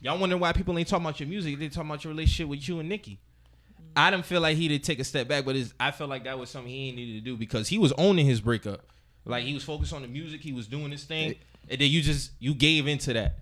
Y'all 0.00 0.18
wonder 0.18 0.38
why 0.38 0.52
people 0.52 0.76
ain't 0.78 0.88
talking 0.88 1.04
about 1.04 1.20
your 1.20 1.28
music. 1.28 1.58
They 1.58 1.68
talking 1.68 1.90
about 1.90 2.04
your 2.04 2.12
relationship 2.12 2.48
with 2.48 2.66
you 2.66 2.80
and 2.80 2.88
Nicki. 2.88 3.12
Mm-hmm. 3.12 3.92
I 3.96 4.10
didn't 4.10 4.24
feel 4.24 4.40
like 4.40 4.56
he 4.56 4.68
did 4.68 4.82
take 4.82 4.98
a 4.98 5.04
step 5.04 5.28
back, 5.28 5.44
but 5.44 5.54
it's, 5.54 5.74
I 5.78 5.90
felt 5.90 6.08
like 6.08 6.24
that 6.24 6.38
was 6.38 6.48
something 6.48 6.72
he 6.72 6.92
needed 6.92 7.22
to 7.22 7.30
do 7.30 7.36
because 7.36 7.68
he 7.68 7.78
was 7.78 7.92
owning 7.98 8.24
his 8.24 8.40
breakup. 8.40 8.80
Like 9.26 9.44
he 9.44 9.52
was 9.52 9.64
focused 9.64 9.92
on 9.92 10.02
the 10.02 10.08
music, 10.08 10.40
he 10.40 10.52
was 10.52 10.66
doing 10.66 10.90
his 10.90 11.04
thing, 11.04 11.34
and 11.68 11.80
then 11.80 11.90
you 11.90 12.02
just 12.02 12.30
you 12.38 12.54
gave 12.54 12.86
into 12.86 13.12
that. 13.14 13.38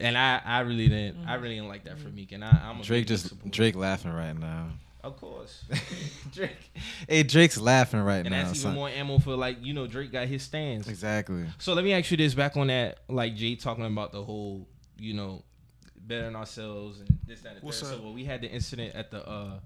And 0.00 0.16
I, 0.16 0.40
I 0.44 0.60
really 0.60 0.86
didn't, 0.88 1.26
I 1.26 1.34
really 1.34 1.56
didn't 1.56 1.66
like 1.66 1.82
that 1.86 1.98
for 1.98 2.08
Meek, 2.08 2.30
and 2.30 2.44
I, 2.44 2.50
I'm 2.50 2.78
a 2.80 2.84
Drake 2.84 3.08
just 3.08 3.30
supporter. 3.30 3.50
Drake 3.50 3.74
laughing 3.74 4.12
right 4.12 4.38
now. 4.38 4.68
of 5.02 5.16
course, 5.16 5.64
Drake, 6.32 6.70
Hey, 7.08 7.24
Drake's 7.24 7.58
laughing 7.58 7.98
right 8.02 8.18
and 8.18 8.30
now. 8.30 8.36
And 8.36 8.46
that's 8.48 8.60
even 8.60 8.70
son. 8.70 8.74
more 8.76 8.88
ammo 8.88 9.18
for 9.18 9.34
like 9.34 9.56
you 9.60 9.74
know 9.74 9.88
Drake 9.88 10.12
got 10.12 10.28
his 10.28 10.44
stands. 10.44 10.86
Exactly. 10.86 11.46
So 11.58 11.74
let 11.74 11.82
me 11.84 11.92
ask 11.94 12.12
you 12.12 12.16
this: 12.16 12.32
back 12.32 12.56
on 12.56 12.68
that, 12.68 13.00
like 13.08 13.34
Jay 13.34 13.56
talking 13.56 13.84
about 13.84 14.12
the 14.12 14.22
whole, 14.22 14.68
you 14.96 15.14
know, 15.14 15.42
bettering 15.96 16.36
ourselves 16.36 17.00
and 17.00 17.18
this, 17.26 17.40
that, 17.40 17.54
and 17.54 17.62
the 17.62 17.66
What's 17.66 17.80
third. 17.80 17.94
up? 17.94 17.98
So 17.98 18.04
when 18.04 18.14
we 18.14 18.24
had 18.24 18.40
the 18.42 18.48
incident 18.48 18.94
at 18.94 19.10
the 19.10 19.28
uh 19.28 19.58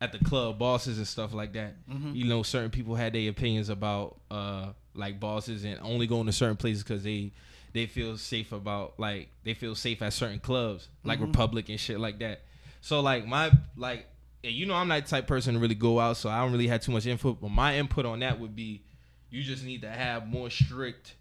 at 0.00 0.10
the 0.10 0.18
club, 0.24 0.58
bosses 0.58 0.98
and 0.98 1.06
stuff 1.06 1.32
like 1.32 1.52
that. 1.52 1.76
Mm-hmm. 1.88 2.16
You 2.16 2.24
know, 2.24 2.42
certain 2.42 2.70
people 2.70 2.96
had 2.96 3.12
their 3.12 3.30
opinions 3.30 3.68
about 3.68 4.18
uh 4.28 4.70
like 4.94 5.18
bosses 5.20 5.64
and 5.64 5.78
only 5.82 6.06
going 6.06 6.26
to 6.26 6.32
certain 6.32 6.56
places 6.56 6.82
because 6.82 7.02
they 7.02 7.32
they 7.72 7.86
feel 7.86 8.16
safe 8.18 8.52
about 8.52 8.94
like 8.98 9.28
they 9.44 9.54
feel 9.54 9.74
safe 9.74 10.02
at 10.02 10.12
certain 10.12 10.38
clubs 10.38 10.88
like 11.04 11.18
Mm-hmm. 11.18 11.28
Republic 11.28 11.68
and 11.68 11.80
shit 11.80 11.98
like 11.98 12.18
that. 12.20 12.42
So 12.80 13.00
like 13.00 13.26
my 13.26 13.50
like. 13.76 14.06
And 14.44 14.52
you 14.52 14.66
know 14.66 14.74
I'm 14.74 14.88
not 14.88 15.04
the 15.04 15.08
type 15.08 15.22
of 15.22 15.28
person 15.28 15.54
to 15.54 15.60
really 15.60 15.76
go 15.76 16.00
out, 16.00 16.16
so 16.16 16.28
I 16.28 16.40
don't 16.40 16.50
really 16.50 16.66
have 16.66 16.80
too 16.80 16.90
much 16.90 17.06
input. 17.06 17.40
But 17.40 17.50
my 17.52 17.78
input 17.78 18.04
on 18.04 18.18
that 18.18 18.40
would 18.40 18.56
be, 18.56 18.82
you 19.30 19.40
just 19.44 19.64
need 19.64 19.82
to 19.82 19.88
have 19.88 20.26
more 20.26 20.50
strict 20.50 21.14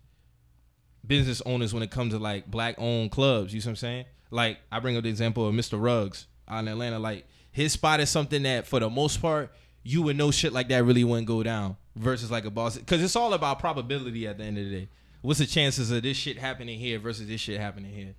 business 1.05 1.39
owners 1.45 1.71
when 1.71 1.83
it 1.83 1.91
comes 1.91 2.13
to 2.13 2.19
like 2.19 2.49
black 2.49 2.75
owned 2.79 3.11
clubs. 3.11 3.53
You 3.53 3.61
see 3.61 3.67
what 3.67 3.73
I'm 3.73 3.75
saying? 3.75 4.05
Like 4.31 4.57
I 4.71 4.79
bring 4.79 4.97
up 4.97 5.03
the 5.03 5.09
example 5.09 5.47
of 5.47 5.53
Mr. 5.53 5.79
Ruggs 5.79 6.25
out 6.47 6.61
in 6.61 6.67
Atlanta. 6.67 6.97
Like 6.97 7.27
his 7.51 7.73
spot 7.73 7.99
is 7.99 8.09
something 8.09 8.41
that 8.43 8.65
for 8.65 8.79
the 8.79 8.89
most 8.89 9.21
part 9.21 9.51
you 9.83 10.01
would 10.01 10.17
know 10.17 10.31
shit 10.31 10.51
like 10.53 10.69
that 10.69 10.83
really 10.83 11.03
wouldn't 11.03 11.27
go 11.27 11.43
down 11.43 11.75
versus 11.95 12.31
like 12.31 12.45
a 12.45 12.49
boss 12.49 12.77
because 12.77 13.03
it's 13.03 13.15
all 13.15 13.33
about 13.33 13.59
probability 13.59 14.27
at 14.27 14.37
the 14.37 14.43
end 14.43 14.57
of 14.57 14.65
the 14.65 14.71
day. 14.71 14.87
What's 15.21 15.39
the 15.39 15.45
chances 15.45 15.91
of 15.91 16.01
this 16.01 16.17
shit 16.17 16.37
happening 16.37 16.79
here 16.79 16.97
versus 16.99 17.27
this 17.27 17.41
shit 17.41 17.59
happening 17.59 17.93
here? 17.93 18.15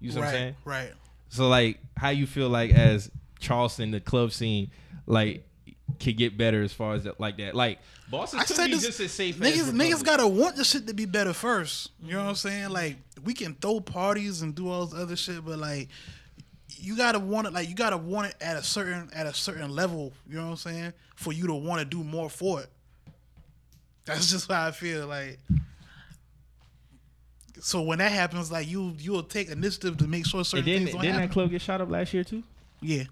You 0.00 0.12
know 0.12 0.20
what 0.20 0.28
I'm 0.28 0.32
saying? 0.32 0.56
right, 0.64 0.78
right. 0.84 0.92
So 1.28 1.48
like, 1.48 1.78
how 1.96 2.08
you 2.08 2.26
feel 2.26 2.48
like 2.48 2.72
as 2.72 3.10
Charleston, 3.38 3.90
the 3.92 4.00
club 4.00 4.32
scene, 4.32 4.70
like 5.06 5.44
can 5.98 6.14
get 6.14 6.36
better 6.36 6.62
as 6.62 6.72
far 6.72 6.94
as 6.94 7.04
that, 7.04 7.20
like 7.20 7.36
that. 7.38 7.54
Like 7.54 7.78
Boston 8.10 8.40
I 8.40 8.44
could 8.44 8.56
said 8.56 8.66
be 8.66 8.72
this. 8.72 8.86
just 8.86 9.00
as 9.00 9.12
safe. 9.12 9.38
niggas, 9.38 9.60
as 9.60 9.72
niggas 9.72 10.04
gotta 10.04 10.26
want 10.26 10.56
the 10.56 10.64
shit 10.64 10.86
to 10.86 10.94
be 10.94 11.04
better 11.06 11.32
first. 11.32 11.90
You 12.02 12.12
know 12.14 12.24
what 12.24 12.30
I'm 12.30 12.34
saying? 12.34 12.70
Like 12.70 12.96
we 13.24 13.34
can 13.34 13.54
throw 13.54 13.80
parties 13.80 14.42
and 14.42 14.54
do 14.54 14.70
all 14.70 14.86
this 14.86 15.00
other 15.00 15.16
shit, 15.16 15.44
but 15.44 15.58
like 15.58 15.88
you 16.68 16.96
gotta 16.96 17.18
want 17.18 17.46
it. 17.46 17.52
Like 17.52 17.68
you 17.68 17.74
gotta 17.74 17.96
want 17.96 18.28
it 18.28 18.36
at 18.40 18.56
a 18.56 18.62
certain 18.62 19.10
at 19.14 19.26
a 19.26 19.34
certain 19.34 19.70
level. 19.70 20.12
You 20.28 20.36
know 20.36 20.44
what 20.44 20.50
I'm 20.50 20.56
saying? 20.56 20.92
For 21.16 21.32
you 21.32 21.46
to 21.46 21.54
want 21.54 21.80
to 21.80 21.84
do 21.84 22.02
more 22.02 22.30
for 22.30 22.60
it. 22.60 22.68
That's 24.14 24.30
just 24.30 24.50
how 24.50 24.66
I 24.66 24.70
feel. 24.72 25.06
Like 25.06 25.38
so 27.60 27.82
when 27.82 27.98
that 27.98 28.12
happens, 28.12 28.50
like 28.50 28.68
you 28.68 28.94
you'll 28.98 29.22
take 29.22 29.50
initiative 29.50 29.96
to 29.98 30.06
make 30.06 30.26
sure 30.26 30.44
certain 30.44 30.60
And 30.60 30.66
then 30.68 30.78
things 30.84 30.92
don't 30.94 31.02
didn't 31.02 31.20
that 31.20 31.30
club 31.30 31.50
get 31.50 31.60
shot 31.62 31.80
up 31.80 31.90
last 31.90 32.14
year 32.14 32.24
too? 32.24 32.42
yeah, 32.80 33.04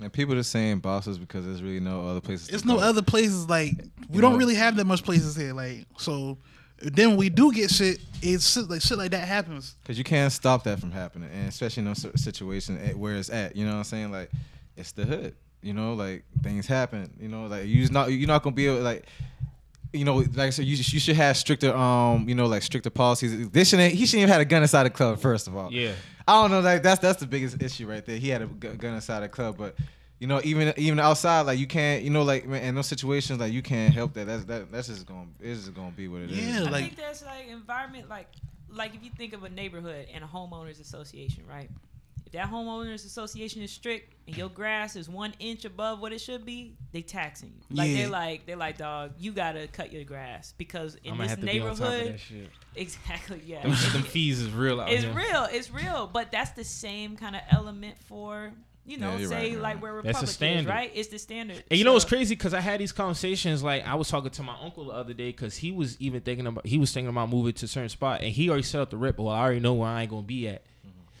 And 0.00 0.12
people 0.12 0.34
are 0.36 0.42
saying 0.42 0.80
bosses 0.80 1.16
because 1.18 1.44
there's 1.44 1.62
really 1.62 1.78
no 1.80 2.06
other 2.08 2.20
places. 2.20 2.48
There's 2.48 2.64
no 2.64 2.76
go. 2.76 2.82
other 2.82 3.02
places 3.02 3.48
like 3.48 3.72
we 4.08 4.16
You 4.16 4.20
don't 4.20 4.32
know- 4.32 4.38
really 4.38 4.56
have 4.56 4.74
that 4.76 4.86
much 4.86 5.04
places 5.04 5.36
here. 5.36 5.52
Like 5.54 5.86
so, 5.96 6.38
then 6.80 7.16
we 7.16 7.28
do 7.28 7.52
get 7.52 7.70
shit, 7.70 8.00
it's 8.20 8.56
like 8.56 8.82
shit 8.82 8.98
like 8.98 9.12
that 9.12 9.28
happens. 9.28 9.76
Because 9.82 9.96
you 9.98 10.04
can't 10.04 10.32
stop 10.32 10.64
that 10.64 10.80
from 10.80 10.90
happening, 10.90 11.30
and 11.32 11.48
especially 11.48 11.82
in 11.82 11.86
those 11.86 12.02
cer- 12.02 12.16
situations 12.16 12.96
where 12.96 13.14
it's 13.14 13.30
at. 13.30 13.54
You 13.54 13.64
know 13.64 13.72
what 13.72 13.78
I'm 13.78 13.84
saying? 13.84 14.10
Like, 14.10 14.30
it's 14.76 14.90
the 14.92 15.04
hood. 15.04 15.34
You 15.62 15.72
know, 15.74 15.94
like 15.94 16.24
things 16.42 16.66
happen. 16.66 17.12
You 17.20 17.28
know, 17.28 17.46
like 17.46 17.64
you're 17.66 17.90
not 17.92 18.10
you're 18.12 18.26
not 18.28 18.42
gonna 18.42 18.56
be 18.56 18.66
able 18.66 18.80
like. 18.80 19.06
You 19.92 20.04
know, 20.04 20.16
like 20.16 20.38
I 20.38 20.50
said, 20.50 20.66
you, 20.66 20.76
you 20.76 21.00
should 21.00 21.16
have 21.16 21.36
stricter, 21.36 21.74
um, 21.74 22.28
you 22.28 22.34
know, 22.34 22.46
like 22.46 22.62
stricter 22.62 22.90
policies. 22.90 23.48
This 23.48 23.70
shouldn't, 23.70 23.94
he 23.94 24.04
shouldn't 24.04 24.24
even 24.24 24.32
had 24.32 24.40
a 24.42 24.44
gun 24.44 24.60
inside 24.62 24.82
the 24.84 24.90
club. 24.90 25.18
First 25.18 25.46
of 25.46 25.56
all, 25.56 25.72
Yeah. 25.72 25.92
I 26.26 26.42
don't 26.42 26.50
know, 26.50 26.60
like 26.60 26.82
that's 26.82 27.00
that's 27.00 27.20
the 27.20 27.26
biggest 27.26 27.62
issue 27.62 27.86
right 27.88 28.04
there. 28.04 28.18
He 28.18 28.28
had 28.28 28.42
a 28.42 28.46
gun 28.46 28.94
inside 28.94 29.20
the 29.20 29.30
club, 29.30 29.56
but 29.56 29.76
you 30.18 30.26
know, 30.26 30.42
even 30.44 30.74
even 30.76 31.00
outside, 31.00 31.42
like 31.42 31.58
you 31.58 31.66
can't, 31.66 32.02
you 32.02 32.10
know, 32.10 32.22
like 32.22 32.46
man, 32.46 32.62
in 32.64 32.74
those 32.74 32.86
situations, 32.86 33.40
like 33.40 33.50
you 33.52 33.62
can't 33.62 33.94
help 33.94 34.12
that. 34.12 34.26
That's 34.26 34.44
that, 34.44 34.70
that's 34.70 34.88
just 34.88 35.06
going, 35.06 35.32
it's 35.40 35.60
just 35.62 35.74
gonna 35.74 35.90
be 35.92 36.06
what 36.06 36.20
it 36.20 36.30
is. 36.32 36.38
Yeah, 36.38 36.58
I 36.66 36.70
like 36.70 36.84
think 36.84 36.96
that's 36.96 37.24
like 37.24 37.48
environment, 37.48 38.10
like 38.10 38.28
like 38.70 38.94
if 38.94 39.02
you 39.02 39.10
think 39.16 39.32
of 39.32 39.44
a 39.44 39.48
neighborhood 39.48 40.06
and 40.12 40.22
a 40.22 40.26
homeowners 40.26 40.80
association, 40.82 41.44
right? 41.48 41.70
If 42.28 42.32
that 42.32 42.50
homeowners 42.50 43.06
association 43.06 43.62
is 43.62 43.70
strict 43.70 44.12
and 44.26 44.36
your 44.36 44.50
grass 44.50 44.96
is 44.96 45.08
one 45.08 45.32
inch 45.38 45.64
above 45.64 45.98
what 45.98 46.12
it 46.12 46.20
should 46.20 46.44
be, 46.44 46.74
they 46.92 47.00
taxing 47.00 47.54
you. 47.56 47.74
Like 47.74 47.88
Yeah. 47.88 47.96
they're 47.96 48.08
like 48.10 48.44
they're 48.44 48.56
like, 48.56 48.76
dog, 48.76 49.12
you 49.18 49.32
gotta 49.32 49.66
cut 49.66 49.94
your 49.94 50.04
grass 50.04 50.52
because 50.58 50.96
in 51.04 51.12
I'm 51.12 51.18
this 51.20 51.30
have 51.30 51.40
to 51.40 51.46
be 51.46 51.58
on 51.58 51.68
top 51.68 51.72
of 51.72 51.80
neighborhood, 51.80 52.12
that 52.12 52.20
shit. 52.20 52.50
exactly, 52.76 53.40
yeah, 53.46 53.62
Them, 53.62 53.70
them 53.70 54.02
fees 54.02 54.42
is 54.42 54.50
real 54.52 54.78
out 54.78 54.92
it's 54.92 55.04
here. 55.04 55.12
real, 55.14 55.48
it's 55.50 55.70
real. 55.70 56.06
But 56.12 56.30
that's 56.30 56.50
the 56.50 56.64
same 56.64 57.16
kind 57.16 57.34
of 57.34 57.40
element 57.50 57.96
for 58.06 58.52
you 58.84 58.98
know, 58.98 59.16
Yeah, 59.16 59.26
say 59.26 59.34
right, 59.36 59.50
you're 59.52 59.60
like 59.62 59.74
right. 59.76 59.82
where 59.82 59.92
That's 60.02 60.02
the 60.02 60.08
Republic 60.08 60.28
is, 60.28 60.34
standard. 60.34 60.70
right? 60.70 60.92
It's 60.94 61.08
the 61.08 61.18
standard. 61.18 61.64
And 61.70 61.78
you 61.78 61.84
know 61.86 61.94
what's 61.94 62.04
crazy? 62.04 62.34
Because 62.34 62.52
I 62.52 62.60
had 62.60 62.78
these 62.80 62.92
conversations. 62.92 63.62
Like 63.62 63.86
I 63.86 63.94
was 63.94 64.08
talking 64.10 64.30
to 64.30 64.42
my 64.42 64.56
uncle 64.62 64.84
the 64.84 64.92
other 64.92 65.14
day 65.14 65.28
because 65.30 65.56
he 65.56 65.72
was 65.72 65.98
even 65.98 66.20
thinking 66.20 66.46
about 66.46 66.66
he 66.66 66.76
was 66.76 66.92
thinking 66.92 67.08
about 67.08 67.30
moving 67.30 67.54
to 67.54 67.64
a 67.64 67.68
certain 67.68 67.88
spot, 67.88 68.20
and 68.22 68.30
he 68.32 68.48
already 68.50 68.62
set 68.64 68.82
up 68.82 68.90
the 68.90 68.96
rip. 68.98 69.18
Well, 69.18 69.28
I 69.28 69.40
already 69.40 69.60
know 69.60 69.72
where 69.72 69.88
I 69.88 70.02
ain't 70.02 70.10
gonna 70.10 70.22
be 70.22 70.48
at. 70.48 70.62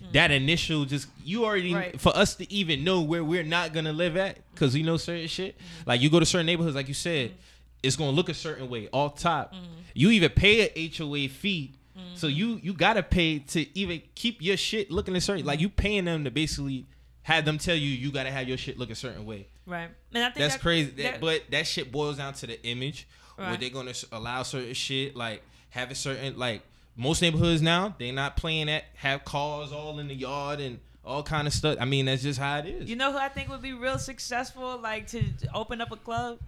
Hmm. 0.00 0.12
That 0.12 0.30
initial, 0.30 0.84
just 0.84 1.08
you 1.24 1.44
already 1.44 1.74
Right. 1.74 2.00
for 2.00 2.16
us 2.16 2.36
to 2.36 2.52
even 2.52 2.84
know 2.84 3.00
where 3.02 3.24
we're 3.24 3.42
not 3.42 3.72
gonna 3.72 3.92
live 3.92 4.16
at, 4.16 4.38
because 4.54 4.74
we 4.74 4.82
know 4.82 4.96
certain 4.96 5.26
shit. 5.28 5.56
Hmm. 5.56 5.88
Like 5.90 6.00
you 6.00 6.08
go 6.10 6.20
to 6.20 6.26
certain 6.26 6.46
neighborhoods, 6.46 6.76
like 6.76 6.88
you 6.88 6.94
said, 6.94 7.30
hmm. 7.30 7.36
it's 7.82 7.96
gonna 7.96 8.12
look 8.12 8.28
a 8.28 8.34
certain 8.34 8.68
way. 8.68 8.88
Off 8.92 9.18
top, 9.18 9.54
you 9.94 10.10
even 10.10 10.30
pay 10.30 10.70
a 10.74 10.88
HOA 10.96 11.28
fee. 11.28 11.72
So 12.14 12.26
you 12.28 12.60
you 12.62 12.72
gotta 12.74 13.02
pay 13.02 13.40
to 13.40 13.78
even 13.78 14.02
keep 14.14 14.40
your 14.40 14.56
shit 14.56 14.90
looking 14.90 15.14
a 15.16 15.20
certain. 15.20 15.44
Like 15.44 15.60
you 15.60 15.68
paying 15.68 16.04
them 16.04 16.22
to 16.24 16.30
basically 16.30 16.86
have 17.22 17.44
them 17.44 17.58
tell 17.58 17.74
you 17.74 17.88
you 17.90 18.10
gotta 18.12 18.30
have 18.30 18.48
your 18.48 18.56
shit 18.56 18.78
look 18.78 18.90
a 18.90 18.94
certain 18.94 19.24
way. 19.26 19.48
right? 19.66 19.90
And 20.14 20.24
I 20.24 20.28
think 20.28 20.36
That's 20.36 20.54
that- 20.54 20.62
crazy. 20.62 20.90
That, 20.92 20.96
that- 21.02 21.20
but 21.20 21.42
that 21.50 21.66
shit 21.66 21.90
boils 21.92 22.16
down 22.18 22.34
to 22.34 22.46
the 22.46 22.64
image. 22.64 23.06
Where 23.36 23.48
Right. 23.48 23.60
they're 23.60 23.70
gonna 23.70 23.94
allow 24.12 24.42
certain 24.44 24.74
shit, 24.74 25.14
like 25.16 25.42
have 25.70 25.90
a 25.90 25.94
certain 25.94 26.38
like 26.38 26.62
most 26.98 27.22
neighborhoods 27.22 27.62
now, 27.62 27.94
they're 27.98 28.12
not 28.12 28.36
playing 28.36 28.66
that 28.66 28.84
have 28.96 29.24
cars 29.24 29.70
all 29.70 30.00
in 30.00 30.08
the 30.08 30.14
yard 30.14 30.60
and 30.60 30.80
all 31.04 31.22
kind 31.22 31.46
of 31.46 31.54
stuff. 31.54 31.78
I 31.80 31.84
mean, 31.84 32.06
that's 32.06 32.22
just 32.22 32.40
how 32.40 32.58
it 32.58 32.66
is. 32.66 32.90
You 32.90 32.96
know 32.96 33.12
who 33.12 33.18
I 33.18 33.28
think 33.28 33.48
would 33.48 33.62
be 33.62 33.72
real 33.72 33.98
successful, 33.98 34.78
like 34.78 35.06
to 35.08 35.22
open 35.54 35.80
up 35.80 35.92
a 35.92 35.96
club? 35.96 36.40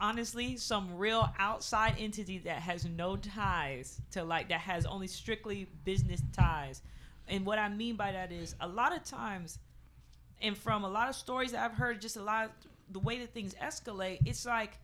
Honestly, 0.00 0.56
some 0.56 0.96
real 0.96 1.30
outside 1.38 1.96
entity 1.98 2.38
that 2.38 2.60
has 2.60 2.86
no 2.86 3.16
ties 3.16 4.00
to 4.12 4.24
like 4.24 4.48
that 4.48 4.60
has 4.60 4.86
only 4.86 5.06
strictly 5.06 5.68
business 5.84 6.22
ties. 6.32 6.80
And 7.28 7.44
what 7.44 7.58
I 7.58 7.68
mean 7.68 7.96
by 7.96 8.12
that 8.12 8.32
is 8.32 8.54
a 8.60 8.66
lot 8.66 8.96
of 8.96 9.04
times, 9.04 9.58
and 10.40 10.56
from 10.56 10.84
a 10.84 10.88
lot 10.88 11.10
of 11.10 11.14
stories 11.14 11.52
that 11.52 11.62
I've 11.62 11.76
heard, 11.76 12.00
just 12.00 12.16
a 12.16 12.22
lot 12.22 12.46
of 12.46 12.50
the 12.90 12.98
way 12.98 13.18
that 13.18 13.34
things 13.34 13.54
escalate, 13.62 14.20
it's 14.24 14.46
like 14.46 14.78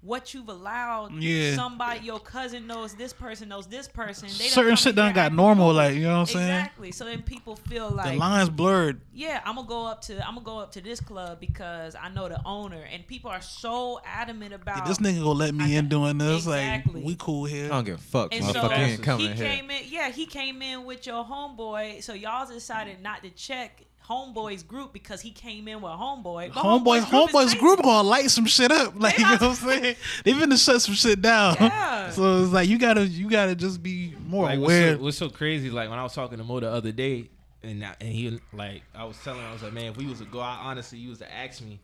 what 0.00 0.32
you've 0.32 0.48
allowed 0.48 1.12
Yeah. 1.20 1.56
somebody 1.56 2.06
your 2.06 2.20
cousin 2.20 2.68
knows 2.68 2.94
this 2.94 3.12
person 3.12 3.48
knows 3.48 3.66
this 3.66 3.88
person 3.88 4.28
they 4.28 4.46
certain 4.46 4.76
shit 4.76 4.90
in 4.90 4.94
done 4.94 5.12
got 5.12 5.32
normal. 5.34 5.72
Like 5.72 5.96
you 5.96 6.02
know 6.02 6.12
what 6.14 6.18
I'm 6.20 6.26
saying? 6.26 6.44
exactly 6.48 6.92
so 6.92 7.04
then 7.04 7.22
people 7.22 7.56
feel 7.56 7.90
like 7.90 8.12
The 8.12 8.16
lines 8.18 8.48
blurred. 8.48 9.00
yeah, 9.12 9.40
I'm 9.44 9.56
gonna 9.56 9.66
go 9.66 9.86
up 9.86 10.02
to 10.02 10.16
I'm 10.24 10.34
gonna 10.36 10.44
go 10.44 10.60
up 10.60 10.70
to 10.72 10.80
this 10.80 11.00
club 11.00 11.40
because 11.40 11.96
I 11.96 12.10
know 12.10 12.28
the 12.28 12.40
owner, 12.46 12.80
and 12.92 13.04
people 13.08 13.30
are 13.32 13.40
so 13.40 14.00
adamant 14.06 14.52
about 14.54 14.86
This 14.86 14.98
nigga 14.98 15.16
gonna 15.18 15.30
let 15.30 15.52
me 15.54 15.74
I- 15.74 15.78
in 15.78 15.88
doing 15.88 16.18
this. 16.18 16.46
Exactly. 16.46 17.00
Like 17.00 17.04
we 17.04 17.16
cool 17.16 17.44
here. 17.46 17.66
I 17.66 17.68
don't 17.70 17.84
give 17.84 17.96
a 17.96 17.98
fuck, 17.98 18.32
And 18.32 18.44
motherfucker. 18.44 18.52
so 18.52 18.68
you 18.76 18.84
ain't 18.84 19.02
coming 19.02 19.26
he 19.30 19.32
here. 19.34 19.46
came 19.46 19.70
in, 19.70 19.82
yeah, 19.88 20.10
he 20.10 20.26
came 20.26 20.62
in 20.62 20.84
with 20.84 21.06
your 21.08 21.24
homeboy. 21.24 22.04
So 22.04 22.12
y'all 22.14 22.46
decided 22.46 23.02
not 23.02 23.24
to 23.24 23.30
check 23.30 23.82
homeboy's 24.08 24.62
group 24.62 24.92
because 24.92 25.20
he 25.20 25.30
came 25.30 25.68
in 25.68 25.80
with 25.80 25.92
homeboy. 25.92 26.54
But 26.54 26.62
Homeboy, 26.62 26.98
is 26.98 27.04
homeboy's 27.04 27.54
group 27.54 27.82
gonna 27.82 28.08
light 28.08 28.30
some 28.30 28.46
shit 28.46 28.72
up. 28.72 28.94
Like 28.98 29.18
you 29.18 29.24
know 29.24 29.34
about 29.34 29.50
what 29.50 29.62
I'm 29.62 29.82
saying? 29.82 29.96
They 30.24 30.32
finna 30.32 30.62
shut 30.64 30.82
some 30.82 30.94
shit 30.94 31.20
down. 31.20 31.56
Yeah. 31.60 32.10
So 32.12 32.42
it's 32.42 32.52
like 32.52 32.68
you 32.68 32.78
gotta, 32.78 33.06
you 33.06 33.28
gotta 33.28 33.54
just 33.54 33.82
be 33.82 34.14
more 34.26 34.44
like 34.44 34.58
what's 34.58 34.72
aware. 34.72 34.96
so, 34.96 35.02
what's 35.02 35.18
so 35.18 35.28
crazy? 35.28 35.70
Like 35.70 35.90
when 35.90 35.98
I 35.98 36.02
was 36.02 36.14
talking 36.14 36.38
to 36.38 36.44
Mo 36.44 36.60
the 36.60 36.70
other 36.70 36.90
day, 36.90 37.28
and 37.62 37.84
I, 37.84 37.94
and 38.00 38.08
he 38.08 38.40
like 38.52 38.82
I 38.94 39.04
was 39.04 39.16
telling 39.22 39.40
him 39.40 39.46
I 39.46 39.52
was 39.52 39.62
like, 39.62 39.72
man, 39.72 39.86
if 39.92 39.96
we 39.96 40.06
was 40.06 40.20
to 40.20 40.24
go 40.24 40.40
out, 40.40 40.60
honestly, 40.62 40.98
you 40.98 41.10
was 41.10 41.18
to 41.18 41.32
ask 41.32 41.60
me. 41.62 41.80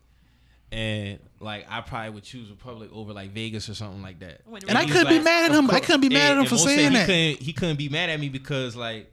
And 0.72 1.18
like 1.40 1.66
I 1.68 1.82
probably 1.82 2.10
would 2.10 2.24
choose 2.24 2.50
Republic 2.50 2.90
over 2.92 3.12
like 3.12 3.30
Vegas 3.32 3.68
or 3.68 3.74
something 3.74 4.02
like 4.02 4.18
that. 4.20 4.40
When 4.44 4.62
And 4.66 4.76
I 4.76 4.86
couldn't 4.86 5.08
was 5.08 5.18
be 5.18 5.22
mad 5.22 5.50
at 5.50 5.56
him. 5.56 5.70
I 5.70 5.80
couldn't 5.80 6.00
be 6.00 6.08
mad 6.08 6.32
at 6.32 6.38
him 6.38 6.46
for 6.46 6.54
Mo 6.54 6.60
said 6.60 6.76
saying 6.76 6.90
he 6.90 6.96
that. 6.96 7.06
Couldn't, 7.06 7.40
he 7.40 7.52
couldn't 7.52 7.76
be 7.76 7.88
mad 7.88 8.10
at 8.10 8.18
me 8.18 8.28
because 8.28 8.74
like, 8.74 9.12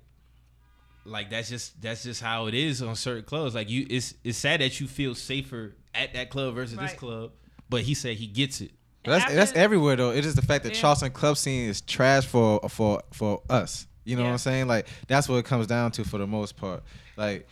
like 1.05 1.29
that's 1.29 1.49
just 1.49 1.81
that's 1.81 2.03
just 2.03 2.21
how 2.21 2.47
it 2.47 2.53
is 2.53 2.81
on 2.81 2.95
certain 2.95 3.23
clubs. 3.23 3.55
Like 3.55 3.69
you, 3.69 3.85
it's 3.89 4.13
it's 4.23 4.37
sad 4.37 4.61
that 4.61 4.79
you 4.79 4.87
feel 4.87 5.15
safer 5.15 5.75
at 5.95 6.13
that 6.13 6.29
club 6.29 6.55
versus 6.55 6.77
this 6.77 6.93
club. 6.93 7.31
But 7.69 7.81
he 7.81 7.93
said 7.93 8.17
he 8.17 8.27
gets 8.27 8.61
it. 8.61 8.71
But 9.03 9.11
that's 9.11 9.23
After- 9.25 9.35
that's 9.35 9.51
everywhere 9.53 9.95
though. 9.95 10.11
It 10.11 10.25
is 10.25 10.35
the 10.35 10.41
fact 10.41 10.63
that 10.65 10.73
Yeah. 10.75 10.81
Charleston 10.81 11.11
club 11.11 11.37
scene 11.37 11.69
is 11.69 11.81
trash 11.81 12.25
for 12.25 12.59
for 12.69 13.01
for 13.11 13.41
us. 13.49 13.87
You 14.03 14.15
know 14.17 14.23
what 14.23 14.31
I'm 14.31 14.37
saying? 14.39 14.67
Like 14.67 14.87
that's 15.07 15.27
what 15.29 15.37
it 15.37 15.45
comes 15.45 15.67
down 15.67 15.91
to 15.93 16.03
for 16.03 16.17
the 16.17 16.27
most 16.27 16.55
part. 16.57 16.83
Like 17.17 17.47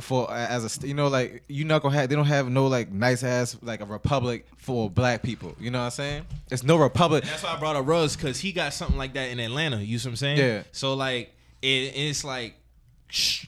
for 0.00 0.30
as 0.32 0.64
a 0.82 0.86
you 0.86 0.94
know 0.94 1.08
like 1.08 1.42
you 1.48 1.64
not 1.64 1.82
gonna 1.82 1.94
have 1.94 2.08
they 2.08 2.16
don't 2.16 2.24
have 2.26 2.48
no 2.48 2.66
like 2.66 2.90
nice 2.90 3.22
ass 3.22 3.56
like 3.62 3.80
a 3.80 3.84
republic 3.84 4.46
for 4.56 4.88
black 4.88 5.22
people. 5.22 5.54
You 5.60 5.70
know 5.70 5.78
what 5.80 5.84
I'm 5.86 5.90
saying? 5.90 6.24
It's 6.50 6.62
no 6.62 6.76
republic. 6.76 7.24
That's 7.24 7.42
why 7.42 7.54
I 7.54 7.58
brought 7.58 7.76
up 7.76 7.86
Russ 7.86 8.16
because 8.16 8.38
he 8.40 8.52
got 8.52 8.72
something 8.72 8.96
like 8.96 9.14
that 9.14 9.30
in 9.30 9.38
Atlanta. 9.40 9.78
You 9.78 9.98
see 9.98 10.08
what 10.08 10.12
I'm 10.12 10.16
saying? 10.16 10.38
Yeah. 10.38 10.62
So 10.72 10.94
like 10.94 11.34
it, 11.60 11.66
it's 11.94 12.24
like 12.24 12.54
sh- 12.54 12.61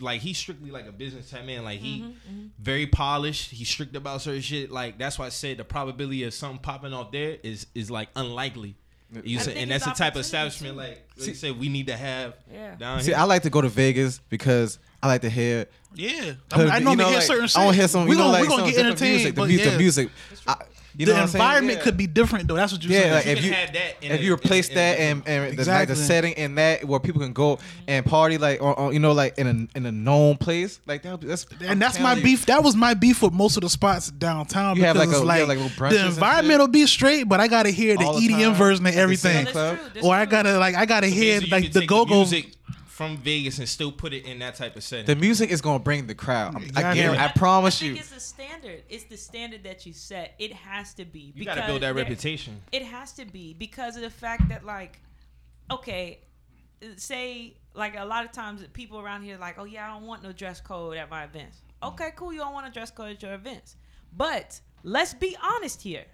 like 0.01 0.21
he's 0.21 0.37
strictly 0.39 0.71
like 0.71 0.87
a 0.87 0.93
business 0.93 1.31
type 1.31 1.45
man. 1.45 1.65
Like 1.65 1.81
he 1.81 2.01
mm-hmm, 2.01 2.11
mm-hmm. 2.11 2.47
very 2.59 2.87
polished. 2.87 3.51
He's 3.51 3.69
strict 3.69 3.97
about 3.97 4.23
certain 4.23 4.43
shit. 4.43 4.71
Like 4.71 4.99
that's 4.99 5.19
why 5.19 5.27
I 5.27 5.31
said 5.31 5.57
the 5.59 5.65
probability 5.65 6.25
of 6.25 6.35
something 6.35 6.59
popping 6.61 6.93
off 6.93 7.13
there 7.13 7.39
is 7.43 7.67
is 7.75 7.91
like 7.91 8.09
unlikely. 8.17 8.77
You 9.23 9.39
I 9.39 9.43
said, 9.43 9.57
and 9.57 9.71
that's 9.71 9.85
the 9.85 9.91
type 9.91 10.15
of 10.15 10.21
opportunity, 10.21 10.21
establishment 10.21 10.75
too. 10.75 10.79
like 10.79 11.17
they 11.17 11.35
said 11.35 11.59
we 11.59 11.69
need 11.69 11.87
to 11.87 11.97
have 11.97 12.35
Yeah. 12.53 12.75
down 12.75 13.01
See, 13.01 13.13
here. 13.13 13.19
I 13.19 13.25
like 13.25 13.43
to 13.43 13.51
go 13.51 13.61
to 13.61 13.69
Vegas 13.69 14.19
because 14.29 14.79
I 15.03 15.07
like 15.07 15.21
to 15.23 15.31
hear. 15.31 15.67
Yeah, 15.95 16.33
Cause, 16.51 16.69
I, 16.69 16.75
I 16.75 16.79
you 16.79 16.85
normally 16.85 17.05
know, 17.05 17.09
hear 17.11 17.19
like, 17.19 17.27
certain 17.27 17.47
shit. 17.47 17.57
I 17.57 17.65
want 17.65 17.75
to 17.75 17.81
hear 17.81 17.89
some. 17.89 18.05
We 18.07 18.13
you 18.13 18.17
know, 18.17 18.25
gonna, 18.25 18.33
like 18.33 18.43
we 18.43 18.49
gonna 18.49 18.63
some 18.63 18.71
get 18.73 18.87
entertained, 18.87 19.13
music. 19.13 19.35
The, 19.35 19.41
but 19.41 19.49
mu- 19.49 19.55
yeah. 19.55 19.71
the 19.71 19.79
music. 19.79 20.11
I, 20.49 20.57
you 20.97 21.07
the 21.07 21.13
know 21.13 21.21
what 21.23 21.35
environment 21.35 21.79
Yeah. 21.79 21.85
could 21.85 21.97
be 21.97 22.07
different 22.07 22.47
though. 22.49 22.55
That's 22.55 22.73
what 22.73 22.83
you're 22.85 22.93
Yeah, 22.93 23.01
saying. 23.01 23.13
like, 23.15 23.27
if 23.27 23.39
can 23.39 23.47
you- 23.47 23.53
have 23.53 23.73
that 23.73 23.97
in 24.03 24.13
if 24.13 24.21
a- 24.21 24.23
you 24.25 24.35
replace 24.35 24.69
in 24.69 24.73
a- 24.73 24.75
that 24.77 24.99
and, 25.01 25.23
and 25.27 25.59
the, 25.59 25.65
like 25.65 25.89
the 25.89 25.97
setting 25.97 26.35
and 26.35 26.57
that 26.59 26.85
where 26.85 27.01
people 27.01 27.21
can 27.21 27.33
go 27.33 27.59
and 27.89 28.05
party 28.07 28.39
like 28.39 28.63
or, 28.63 28.79
or, 28.79 28.93
you 28.93 28.99
know 29.01 29.13
like 29.13 29.37
in 29.39 29.47
a 29.75 29.79
in 29.79 29.87
a 29.87 29.93
known 29.93 30.37
place 30.37 30.81
like 30.87 31.03
that 31.03 31.21
that's 31.21 31.47
I'm 31.61 31.67
and 31.71 31.83
that's 31.83 31.99
my 31.99 32.15
you. 32.15 32.23
beef. 32.23 32.47
That 32.47 32.63
was 32.63 32.77
my 32.77 32.95
beef 32.95 33.23
with 33.23 33.33
most 33.33 33.57
of 33.57 33.63
the 33.63 33.69
spots 33.71 34.11
downtown. 34.11 34.77
You 34.77 34.85
have, 34.85 34.95
because 34.95 35.09
like, 35.09 35.09
a- 35.09 35.13
it's 35.13 35.21
you 35.21 35.27
like, 35.27 35.59
have, 35.59 35.81
like, 35.81 35.91
the 35.93 36.07
environment 36.07 36.61
will 36.61 36.69
be 36.69 36.87
straight, 36.87 37.25
but 37.25 37.41
I 37.41 37.49
gotta 37.49 37.71
hear 37.71 37.97
the 37.97 38.05
the 38.05 38.21
EDM 38.21 38.51
time. 38.51 38.55
version 38.55 38.87
of 38.87 38.95
everything, 38.97 39.47
same 39.47 39.55
That's 39.55 39.79
true. 39.81 39.91
That's 39.95 40.07
or 40.07 40.15
I 40.15 40.25
gotta 40.27 40.59
like 40.59 40.75
I 40.77 40.87
gotta 40.87 41.09
hear 41.09 41.41
like 41.51 41.73
the 41.73 41.87
go 41.87 42.05
go. 42.05 42.25
Music 43.01 43.17
from 43.17 43.23
Vegas 43.25 43.59
and 43.59 43.69
still 43.69 43.93
put 43.93 44.13
it 44.13 44.25
in 44.25 44.39
that 44.39 44.55
type 44.55 44.77
of 44.77 44.83
setting. 44.83 45.07
the 45.07 45.17
music 45.17 45.51
is 45.51 45.61
gonna 45.61 45.79
bring 45.79 46.07
the 46.07 46.15
crowd 46.15 46.55
I 46.57 46.61
Exactly. 46.61 47.01
guarantee 47.03 47.23
I 47.23 47.27
I- 47.27 47.33
promise 47.33 47.83
I 47.83 47.87
you 47.87 47.93
think 47.95 48.05
it's 48.05 48.15
the 48.15 48.21
standard. 48.21 48.83
It's 48.89 49.05
the 49.05 49.17
standard 49.17 49.65
that 49.65 49.87
you 49.87 49.93
set. 49.93 50.35
It 50.39 50.53
has 50.53 50.95
to 50.95 51.05
be. 51.05 51.33
you 51.35 51.45
got 51.45 51.57
to 51.57 51.67
build 51.67 51.83
that 51.83 51.95
there- 51.95 51.95
reputation. 51.95 52.63
It 52.73 52.85
has 52.85 53.13
to 53.15 53.25
be 53.25 53.55
because 53.55 53.97
of 53.97 54.03
the 54.03 54.11
fact 54.11 54.49
that 54.49 54.65
like, 54.65 54.99
okay, 55.71 56.21
say 56.97 57.57
like 57.75 57.97
a 57.97 58.05
lot 58.05 58.25
of 58.25 58.33
times 58.33 58.65
people 58.73 59.01
around 59.01 59.23
here 59.23 59.37
are 59.37 59.39
like, 59.39 59.59
oh 59.59 59.65
yeah, 59.65 59.87
I 59.87 59.95
don't 59.95 60.07
want 60.07 60.23
no 60.23 60.33
dress 60.33 60.61
code 60.61 60.97
at 60.97 61.11
my 61.11 61.25
events. 61.25 61.59
Mm-hmm. 61.59 61.95
Okay, 61.95 62.11
cool. 62.17 62.33
You 62.33 62.41
don't 62.41 62.53
want 62.55 62.67
a 62.67 62.71
dress 62.71 62.91
code 62.91 63.11
at 63.11 63.23
your 63.23 63.35
events, 63.35 63.77
but 64.17 64.61
let's 64.83 65.15
be 65.15 65.37
honest 65.43 65.83
here. 65.83 66.05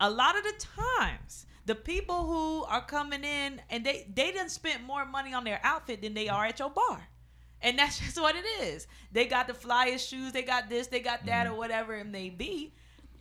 A 0.00 0.10
lot 0.10 0.36
of 0.36 0.42
the 0.42 0.52
times, 0.98 1.46
the 1.66 1.74
people 1.74 2.26
who 2.26 2.64
are 2.64 2.84
coming 2.84 3.24
in 3.24 3.60
and 3.70 3.84
they 3.84 4.06
they 4.14 4.32
done 4.32 4.48
spent 4.48 4.82
more 4.82 5.04
money 5.04 5.32
on 5.32 5.44
their 5.44 5.60
outfit 5.62 6.02
than 6.02 6.14
they 6.14 6.28
are 6.28 6.44
at 6.44 6.58
your 6.58 6.70
bar. 6.70 7.08
And 7.62 7.78
that's 7.78 7.98
just 8.04 8.20
what 8.20 8.34
it 8.36 8.44
is. 8.62 8.86
They 9.12 9.26
got 9.26 9.46
the 9.46 9.54
flyest 9.54 10.08
shoes, 10.08 10.32
they 10.32 10.42
got 10.42 10.68
this, 10.68 10.88
they 10.88 11.00
got 11.00 11.26
that, 11.26 11.46
mm-hmm. 11.46 11.54
or 11.54 11.58
whatever 11.58 11.94
it 11.94 12.06
may 12.06 12.30
be. 12.30 12.74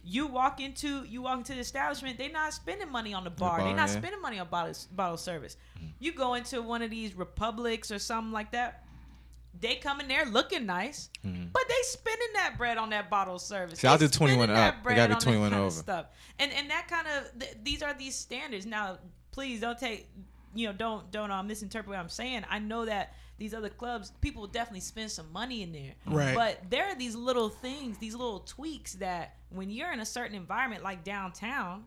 You 0.05 0.27
walk 0.27 0.59
into 0.59 1.05
you 1.05 1.21
walk 1.21 1.39
into 1.39 1.53
the 1.53 1.61
establishment, 1.61 2.17
they're 2.17 2.29
not 2.29 2.53
spending 2.53 2.91
money 2.91 3.13
on 3.13 3.23
the 3.23 3.29
bar. 3.29 3.57
bar, 3.57 3.67
they're 3.67 3.75
not 3.75 3.87
yeah. 3.89 3.99
spending 3.99 4.21
money 4.21 4.39
on 4.39 4.47
bottle 4.49 4.75
bottle 4.91 5.17
service. 5.17 5.55
Mm-hmm. 5.77 5.87
You 5.99 6.13
go 6.13 6.33
into 6.33 6.61
one 6.61 6.81
of 6.81 6.89
these 6.89 7.15
republics 7.15 7.89
or 7.91 7.99
something 7.99 8.33
like 8.33 8.51
that. 8.51 8.83
They 9.59 9.75
come 9.75 9.99
in 10.01 10.07
there 10.07 10.25
looking 10.25 10.65
nice, 10.65 11.09
but 11.23 11.63
they 11.67 11.75
spending 11.83 12.27
that 12.33 12.57
bread 12.57 12.77
on 12.77 12.89
that 12.89 13.09
bottle 13.09 13.39
service. 13.39 13.79
See, 13.79 13.87
I'll 13.87 13.97
do 13.97 14.07
21 14.07 14.49
up. 14.49 14.83
They 14.83 14.95
gotta 14.95 15.15
be 15.15 15.21
21 15.21 15.53
over. 15.53 15.69
Stuff. 15.69 16.07
And 16.39 16.51
and 16.51 16.69
that 16.69 16.87
kind 16.87 17.07
of 17.07 17.39
th- 17.39 17.57
these 17.63 17.81
are 17.81 17.93
these 17.93 18.15
standards. 18.15 18.65
Now, 18.65 18.97
please 19.31 19.61
don't 19.61 19.79
take 19.79 20.09
you 20.55 20.67
know 20.67 20.73
don't 20.73 21.11
don't 21.11 21.31
uh, 21.31 21.43
misinterpret 21.43 21.89
what 21.89 21.99
I'm 21.99 22.09
saying. 22.09 22.43
I 22.49 22.59
know 22.59 22.85
that 22.85 23.13
these 23.37 23.53
other 23.53 23.69
clubs, 23.69 24.11
people 24.21 24.41
will 24.41 24.47
definitely 24.47 24.79
spend 24.81 25.11
some 25.11 25.31
money 25.31 25.63
in 25.63 25.71
there. 25.71 25.93
Right. 26.05 26.35
But 26.35 26.69
there 26.69 26.85
are 26.85 26.95
these 26.95 27.15
little 27.15 27.49
things, 27.49 27.97
these 27.97 28.13
little 28.13 28.39
tweaks 28.39 28.93
that 28.95 29.35
when 29.49 29.69
you're 29.69 29.91
in 29.91 29.99
a 29.99 30.05
certain 30.05 30.35
environment 30.35 30.83
like 30.83 31.03
downtown, 31.03 31.85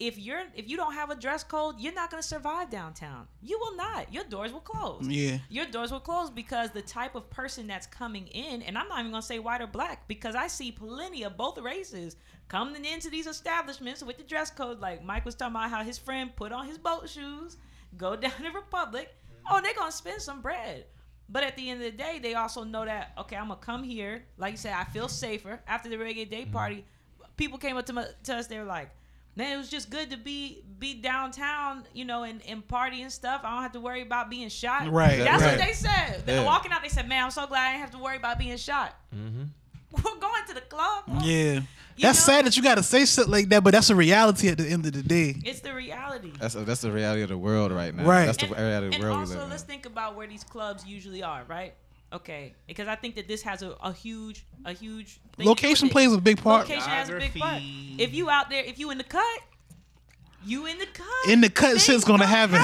if 0.00 0.18
you're 0.18 0.42
if 0.54 0.68
you 0.68 0.76
don't 0.76 0.94
have 0.94 1.10
a 1.10 1.16
dress 1.16 1.42
code, 1.42 1.76
you're 1.78 1.94
not 1.94 2.10
going 2.10 2.22
to 2.22 2.28
survive 2.28 2.70
downtown. 2.70 3.26
You 3.42 3.58
will 3.58 3.74
not. 3.76 4.12
Your 4.12 4.24
doors 4.24 4.52
will 4.52 4.60
close. 4.60 5.06
Yeah. 5.06 5.38
Your 5.48 5.66
doors 5.66 5.90
will 5.90 6.00
close 6.00 6.30
because 6.30 6.70
the 6.70 6.82
type 6.82 7.14
of 7.14 7.28
person 7.30 7.66
that's 7.66 7.86
coming 7.86 8.28
in, 8.28 8.62
and 8.62 8.78
I'm 8.78 8.88
not 8.88 9.00
even 9.00 9.10
going 9.10 9.22
to 9.22 9.26
say 9.26 9.38
white 9.38 9.60
or 9.60 9.66
black 9.66 10.06
because 10.06 10.34
I 10.34 10.46
see 10.46 10.70
plenty 10.70 11.24
of 11.24 11.36
both 11.36 11.58
races 11.58 12.16
coming 12.46 12.84
into 12.84 13.10
these 13.10 13.26
establishments 13.26 14.02
with 14.02 14.18
the 14.18 14.24
dress 14.24 14.50
code. 14.50 14.80
Like 14.80 15.04
Mike 15.04 15.24
was 15.24 15.34
talking 15.34 15.56
about 15.56 15.70
how 15.70 15.82
his 15.82 15.98
friend 15.98 16.34
put 16.36 16.52
on 16.52 16.66
his 16.66 16.78
boat 16.78 17.08
shoes, 17.08 17.56
go 17.96 18.14
down 18.16 18.30
to 18.30 18.50
Republic. 18.50 19.08
Mm-hmm. 19.08 19.54
Oh, 19.56 19.60
they're 19.60 19.74
going 19.74 19.90
to 19.90 19.96
spend 19.96 20.22
some 20.22 20.40
bread. 20.40 20.84
But 21.28 21.42
at 21.42 21.56
the 21.56 21.68
end 21.68 21.82
of 21.82 21.90
the 21.90 21.98
day, 21.98 22.18
they 22.22 22.34
also 22.34 22.64
know 22.64 22.86
that 22.86 23.12
okay, 23.18 23.36
I'm 23.36 23.48
gonna 23.48 23.60
come 23.60 23.82
here. 23.82 24.24
Like 24.38 24.52
you 24.52 24.56
said, 24.56 24.72
I 24.72 24.84
feel 24.84 25.08
safer 25.08 25.60
after 25.66 25.90
the 25.90 25.96
reggae 25.96 26.28
day 26.28 26.42
mm-hmm. 26.42 26.52
party. 26.52 26.84
People 27.36 27.58
came 27.58 27.76
up 27.76 27.84
to, 27.86 27.92
my, 27.92 28.06
to 28.24 28.36
us. 28.36 28.46
They 28.46 28.58
were 28.58 28.64
like, 28.64 28.88
"Man, 29.38 29.54
it 29.54 29.56
was 29.56 29.70
just 29.70 29.88
good 29.88 30.10
to 30.10 30.16
be 30.18 30.62
be 30.78 30.94
downtown, 30.94 31.84
you 31.94 32.04
know, 32.04 32.22
and, 32.24 32.40
and 32.46 32.66
party 32.68 33.02
and 33.02 33.10
stuff. 33.10 33.40
I 33.44 33.50
don't 33.54 33.62
have 33.62 33.72
to 33.72 33.80
worry 33.80 34.02
about 34.02 34.28
being 34.28 34.48
shot." 34.50 34.90
Right, 34.92 35.18
That's 35.18 35.42
right. 35.42 35.56
what 35.58 35.66
they 35.66 35.72
said. 35.72 36.22
They 36.26 36.34
Yeah. 36.34 36.44
Walking 36.44 36.72
out, 36.72 36.82
they 36.82 36.88
said, 36.88 37.08
"Man, 37.08 37.24
I'm 37.24 37.30
so 37.30 37.46
glad 37.46 37.68
I 37.68 37.70
didn't 37.72 37.80
have 37.82 37.90
to 37.92 37.98
worry 37.98 38.16
about 38.16 38.38
being 38.38 38.56
shot." 38.58 38.94
Mm-hmm. 39.14 39.44
We're 39.92 40.20
going 40.20 40.42
to 40.48 40.54
the 40.54 40.60
club. 40.60 41.04
Yeah. 41.22 41.60
You 41.96 42.02
That's 42.02 42.20
know? 42.28 42.34
sad 42.34 42.44
that 42.46 42.56
you 42.56 42.62
gotta 42.62 42.82
say 42.82 43.04
shit 43.06 43.28
like 43.28 43.48
that, 43.48 43.64
but 43.64 43.72
that's 43.72 43.90
a 43.90 43.96
reality 43.96 44.48
at 44.48 44.58
the 44.58 44.68
end 44.68 44.86
of 44.86 44.92
the 44.92 45.02
day. 45.02 45.34
It's 45.44 45.60
the 45.60 45.74
reality. 45.74 46.30
That's 46.38 46.54
that's 46.54 46.82
the 46.82 46.92
reality 46.92 47.22
of 47.22 47.30
the 47.30 47.38
world 47.38 47.72
right 47.72 47.92
now. 47.92 48.04
Right. 48.04 48.26
That's 48.26 48.38
the 48.38 48.46
and, 48.46 48.56
reality 48.56 48.86
of 48.86 48.92
the 48.92 48.96
and 48.96 49.04
world 49.04 49.16
we 49.16 49.20
also, 49.22 49.34
live 49.34 49.42
in. 49.44 49.50
let's 49.50 49.62
think 49.64 49.84
about 49.86 50.14
where 50.14 50.26
these 50.28 50.44
clubs 50.44 50.86
usually 50.86 51.22
are, 51.24 51.42
right? 51.48 51.74
Okay, 52.10 52.54
because 52.66 52.88
I 52.88 52.94
think 52.94 53.16
that 53.16 53.28
this 53.28 53.42
has 53.42 53.62
a, 53.62 53.72
a 53.82 53.92
huge, 53.92 54.46
a 54.64 54.72
huge 54.72 55.20
thing 55.36 55.46
Location 55.46 55.90
plays 55.90 56.12
a 56.12 56.18
big 56.18 56.42
part. 56.42 56.66
Location 56.66 56.88
has 56.88 57.10
a 57.10 57.16
big 57.18 57.34
part. 57.34 57.60
If 57.62 58.14
you 58.14 58.30
out 58.30 58.48
there, 58.48 58.64
if 58.64 58.78
you 58.78 58.90
in 58.90 58.96
the 58.96 59.04
cut, 59.04 59.40
you 60.44 60.64
in 60.66 60.78
the 60.78 60.86
cut. 60.86 61.28
In 61.28 61.42
the 61.42 61.50
cut, 61.50 61.80
shit's 61.80 62.04
gonna 62.04 62.26
happen. 62.26 62.56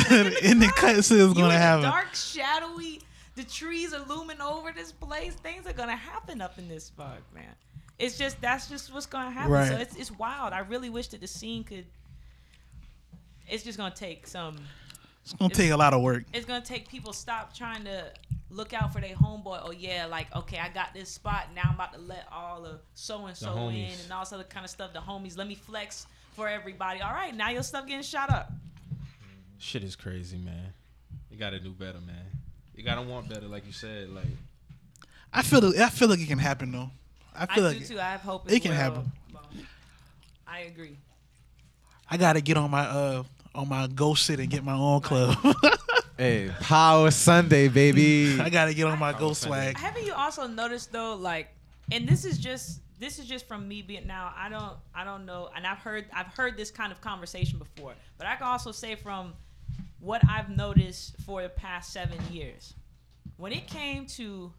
In 0.43 0.61
the 0.61 0.69
cut, 0.77 0.97
shit's 0.97 1.11
You 1.11 1.35
gonna 1.35 1.55
in 1.55 1.61
happen. 1.61 1.83
The 1.83 1.91
dark, 1.91 2.15
shadowy. 2.15 3.03
The 3.35 3.45
trees 3.45 3.93
are 3.93 4.05
looming 4.09 4.41
over 4.41 4.73
this 4.73 4.93
place. 4.93 5.35
Things 5.35 5.67
are 5.67 5.73
gonna 5.73 5.97
happen 5.97 6.41
up 6.41 6.59
in 6.59 6.69
this 6.69 6.85
spot, 6.85 7.19
man. 7.35 7.55
It's 7.99 8.17
just 8.17 8.41
that's 8.41 8.69
just 8.69 8.95
what's 8.95 9.07
gonna 9.07 9.31
happen. 9.31 9.53
Right. 9.53 9.69
So 9.69 9.77
it's 9.77 9.97
it's 9.97 10.11
wild. 10.11 10.53
I 10.53 10.61
really 10.61 10.89
wish 10.89 11.09
that 11.09 11.21
the 11.21 11.27
scene 11.27 11.65
could. 11.65 11.85
It's 13.49 13.63
just 13.63 13.77
gonna 13.77 13.95
take 13.95 14.27
some. 14.27 14.57
It's 15.23 15.33
gonna 15.35 15.53
take 15.53 15.71
a 15.71 15.77
lot 15.77 15.93
of 15.93 16.01
work. 16.01 16.25
It's 16.33 16.47
gonna 16.47 16.65
take 16.65 16.89
people 16.89 17.13
stop 17.13 17.55
trying 17.55 17.85
to 17.85 18.13
look 18.55 18.73
out 18.73 18.93
for 18.93 19.01
their 19.01 19.15
homeboy. 19.15 19.61
Oh 19.63 19.71
yeah, 19.73 20.07
like 20.07 20.35
okay, 20.35 20.59
I 20.59 20.69
got 20.69 20.95
this 20.95 21.11
spot. 21.11 21.49
Now 21.55 21.63
I'm 21.67 21.75
about 21.75 21.93
to 21.95 22.01
let 22.01 22.27
all 22.33 22.63
the 22.63 22.79
so 22.95 23.27
and 23.27 23.37
so 23.37 23.69
in 23.69 23.91
and 24.03 24.13
all 24.13 24.21
this 24.21 24.33
other 24.33 24.45
kind 24.45 24.65
of 24.65 24.71
stuff. 24.71 24.93
The 24.93 25.01
homies, 25.01 25.37
let 25.37 25.47
me 25.49 25.55
flex 25.55 26.07
for 26.35 26.49
everybody. 26.49 27.01
All 27.01 27.13
right, 27.13 27.35
now 27.35 27.51
your 27.51 27.63
stuff 27.63 27.87
getting 27.87 28.03
shot 28.03 28.31
up. 28.31 28.53
Shit 29.59 29.83
is 29.85 29.97
crazy, 29.97 30.39
man. 30.39 30.73
You 31.31 31.39
gotta 31.39 31.59
do 31.59 31.71
better, 31.71 32.01
man. 32.01 32.27
You 32.75 32.83
gotta 32.83 33.03
want 33.03 33.29
better, 33.29 33.47
like 33.47 33.67
you 33.67 33.73
said. 33.73 34.11
Like 34.11 34.27
I 35.33 35.43
feel 35.43 35.65
I 35.81 35.91
feel 35.91 36.09
like 36.09 36.21
it 36.21 36.29
can 36.29 36.39
happen 36.39 36.73
though. 36.73 36.91
I 37.35 37.43
I 37.45 37.47
feel 37.55 37.71
do 37.71 37.79
like 37.79 37.87
too. 37.89 37.99
I 37.99 38.11
have 38.13 38.21
hope. 38.21 38.51
it 38.51 38.55
as 38.57 38.61
can 38.61 38.71
well. 38.71 38.81
happen. 38.81 39.13
I 40.47 40.61
agree. 40.61 40.99
I 42.09 42.17
gotta 42.17 42.41
get 42.41 42.57
on 42.57 42.71
my 42.71 42.85
uh 42.87 43.23
on 43.55 43.69
my 43.69 43.87
go 43.89 44.15
shit 44.15 44.39
and 44.39 44.49
get 44.51 44.63
my 44.65 44.75
own 44.75 45.01
club. 45.01 45.37
Hey, 46.17 46.49
Power 46.61 47.11
Sunday, 47.11 47.67
baby. 47.67 48.41
I 48.41 48.49
gotta 48.49 48.73
get 48.73 48.87
on 48.87 49.01
my 49.01 49.13
go 49.13 49.33
swag. 49.33 49.77
Haven't 49.77 50.07
you 50.07 50.15
also 50.15 50.47
noticed 50.47 50.93
though, 50.93 51.17
like, 51.17 51.49
and 51.91 52.09
this 52.09 52.25
is 52.25 52.39
just 52.39 52.81
this 53.01 53.19
is 53.19 53.27
just 53.27 53.49
from 53.49 53.67
me 53.67 53.83
being 53.83 54.07
now. 54.07 54.33
I 54.37 54.49
don't 54.49 54.77
I 54.95 55.03
don't 55.03 55.27
know, 55.27 55.51
and 55.57 55.67
I've 55.67 55.79
heard 55.79 56.07
I've 56.13 56.29
heard 56.29 56.57
this 56.57 56.71
kind 56.71 56.93
of 56.93 57.01
conversation 57.01 57.59
before, 57.59 57.95
but 58.17 58.29
I 58.29 58.37
can 58.37 58.47
also 58.47 58.71
say 58.71 58.95
from 58.95 59.33
what 59.99 60.23
I've 60.29 60.51
noticed 60.51 61.17
for 61.23 61.43
the 61.43 61.49
past 61.49 61.93
seven 61.93 62.19
years, 62.31 62.75
when 63.37 63.53
it 63.53 63.67
came 63.67 64.07
to 64.07 64.53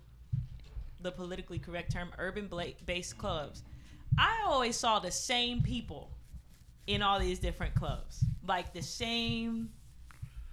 the 1.00 1.12
politically 1.12 1.60
correct 1.60 1.92
term, 1.94 2.10
urban 2.18 2.48
bla- 2.48 2.74
based 2.86 3.18
clubs, 3.18 3.64
I 4.18 4.44
always 4.46 4.76
saw 4.76 5.00
the 5.00 5.12
same 5.12 5.62
people 5.62 6.10
in 6.88 7.02
all 7.02 7.18
these 7.18 7.40
different 7.40 7.76
clubs, 7.76 8.26
like 8.46 8.74
the 8.74 8.82
same 8.82 9.70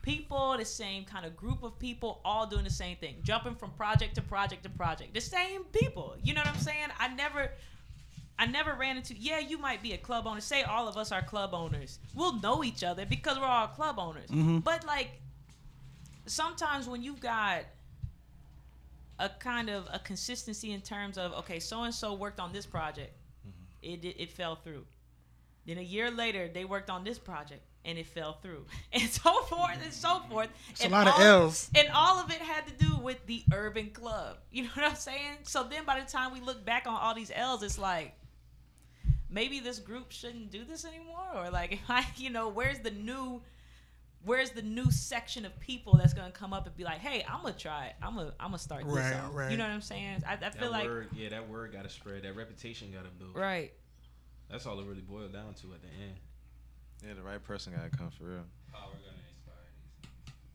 people, 0.02 0.56
the 0.58 0.64
same 0.64 1.04
kind 1.04 1.24
of 1.24 1.36
group 1.36 1.62
of 1.62 1.78
people, 1.78 2.20
all 2.24 2.46
doing 2.46 2.64
the 2.64 2.70
same 2.70 2.96
thing, 2.96 3.16
jumping 3.22 3.54
from 3.54 3.70
project 3.70 4.16
to 4.16 4.22
project 4.22 4.64
to 4.64 4.68
project. 4.68 5.14
The 5.14 5.20
same 5.20 5.64
people. 5.64 6.16
You 6.22 6.34
know 6.34 6.40
what 6.40 6.48
I'm 6.48 6.60
saying? 6.60 6.88
I 6.98 7.08
never 7.08 7.50
I 8.38 8.46
never 8.46 8.74
ran 8.74 8.96
into 8.96 9.14
yeah, 9.14 9.38
you 9.38 9.58
might 9.58 9.82
be 9.82 9.92
a 9.92 9.98
club 9.98 10.26
owner. 10.26 10.40
Say 10.40 10.62
all 10.62 10.88
of 10.88 10.96
us 10.96 11.12
are 11.12 11.22
club 11.22 11.54
owners. 11.54 11.98
We'll 12.14 12.40
know 12.40 12.64
each 12.64 12.84
other 12.84 13.06
because 13.06 13.38
we're 13.38 13.46
all 13.46 13.68
club 13.68 13.98
owners. 13.98 14.28
Mm-hmm. 14.28 14.58
But 14.58 14.84
like 14.86 15.20
sometimes 16.26 16.88
when 16.88 17.02
you've 17.02 17.20
got 17.20 17.62
a 19.18 19.28
kind 19.28 19.70
of 19.70 19.86
a 19.92 20.00
consistency 20.00 20.72
in 20.72 20.80
terms 20.80 21.16
of 21.16 21.32
okay, 21.34 21.60
so 21.60 21.84
and 21.84 21.94
so 21.94 22.14
worked 22.14 22.40
on 22.40 22.52
this 22.52 22.66
project. 22.66 23.12
It, 23.82 24.04
it 24.04 24.16
it 24.18 24.32
fell 24.32 24.56
through. 24.56 24.84
Then 25.66 25.78
a 25.78 25.82
year 25.82 26.10
later, 26.10 26.48
they 26.52 26.64
worked 26.64 26.90
on 26.90 27.04
this 27.04 27.18
project 27.18 27.62
and 27.84 27.98
it 27.98 28.06
fell 28.06 28.34
through, 28.42 28.64
and 28.92 29.02
so 29.08 29.42
forth 29.42 29.78
and 29.82 29.92
so 29.92 30.20
forth. 30.30 30.48
a 30.80 30.84
and 30.84 30.92
lot 30.92 31.08
of 31.08 31.14
all- 31.14 31.20
Ls. 31.46 31.70
and 31.76 31.88
all 31.94 32.18
of 32.20 32.30
it 32.30 32.40
had 32.40 32.66
to 32.66 32.72
do 32.84 32.96
with 32.96 33.24
the 33.26 33.42
urban 33.52 33.90
club. 33.90 34.36
You 34.52 34.64
know 34.64 34.70
what 34.74 34.84
I'm 34.90 34.96
saying? 34.96 35.38
So 35.44 35.64
then, 35.64 35.84
by 35.84 35.98
the 36.00 36.06
time 36.10 36.32
we 36.32 36.40
look 36.40 36.64
back 36.64 36.86
on 36.86 36.94
all 36.94 37.14
these 37.14 37.32
L's, 37.34 37.62
it's 37.62 37.78
like 37.78 38.14
maybe 39.30 39.60
this 39.60 39.78
group 39.78 40.12
shouldn't 40.12 40.50
do 40.50 40.64
this 40.64 40.84
anymore, 40.84 41.24
or 41.34 41.50
like, 41.50 41.78
I, 41.88 42.06
you 42.16 42.30
know, 42.30 42.48
where's 42.48 42.78
the 42.80 42.90
new, 42.90 43.40
where's 44.24 44.50
the 44.50 44.62
new 44.62 44.90
section 44.90 45.44
of 45.44 45.58
people 45.58 45.96
that's 45.96 46.12
gonna 46.14 46.30
come 46.30 46.52
up 46.52 46.66
and 46.66 46.76
be 46.76 46.84
like, 46.84 46.98
hey, 46.98 47.24
I'm 47.28 47.40
gonna 47.42 47.54
try 47.54 47.86
it. 47.86 47.94
I'm 48.02 48.14
gonna, 48.16 48.32
I'm 48.38 48.48
gonna 48.48 48.58
start 48.58 48.84
this. 48.84 48.94
Right, 48.94 49.12
out. 49.14 49.34
right. 49.34 49.50
You 49.50 49.56
know 49.56 49.64
what 49.64 49.72
I'm 49.72 49.80
saying? 49.80 50.22
I, 50.28 50.34
I 50.34 50.36
that 50.36 50.54
feel 50.58 50.70
like 50.70 50.84
word, 50.84 51.08
yeah, 51.16 51.30
that 51.30 51.48
word 51.48 51.72
gotta 51.72 51.88
spread. 51.88 52.22
That 52.24 52.36
reputation 52.36 52.92
gotta 52.92 53.08
build. 53.18 53.34
right. 53.34 53.72
That's 54.50 54.66
all 54.66 54.78
it 54.80 54.86
really 54.86 55.00
boiled 55.00 55.32
down 55.32 55.54
to 55.62 55.72
at 55.72 55.80
the 55.80 55.88
end. 55.88 56.16
Yeah, 57.06 57.14
the 57.14 57.22
right 57.22 57.42
person 57.42 57.72
gotta 57.76 57.90
come 57.90 58.10
for 58.10 58.24
real. 58.24 58.44
Power 58.72 58.82
gonna 58.90 59.18
inspire 59.28 59.54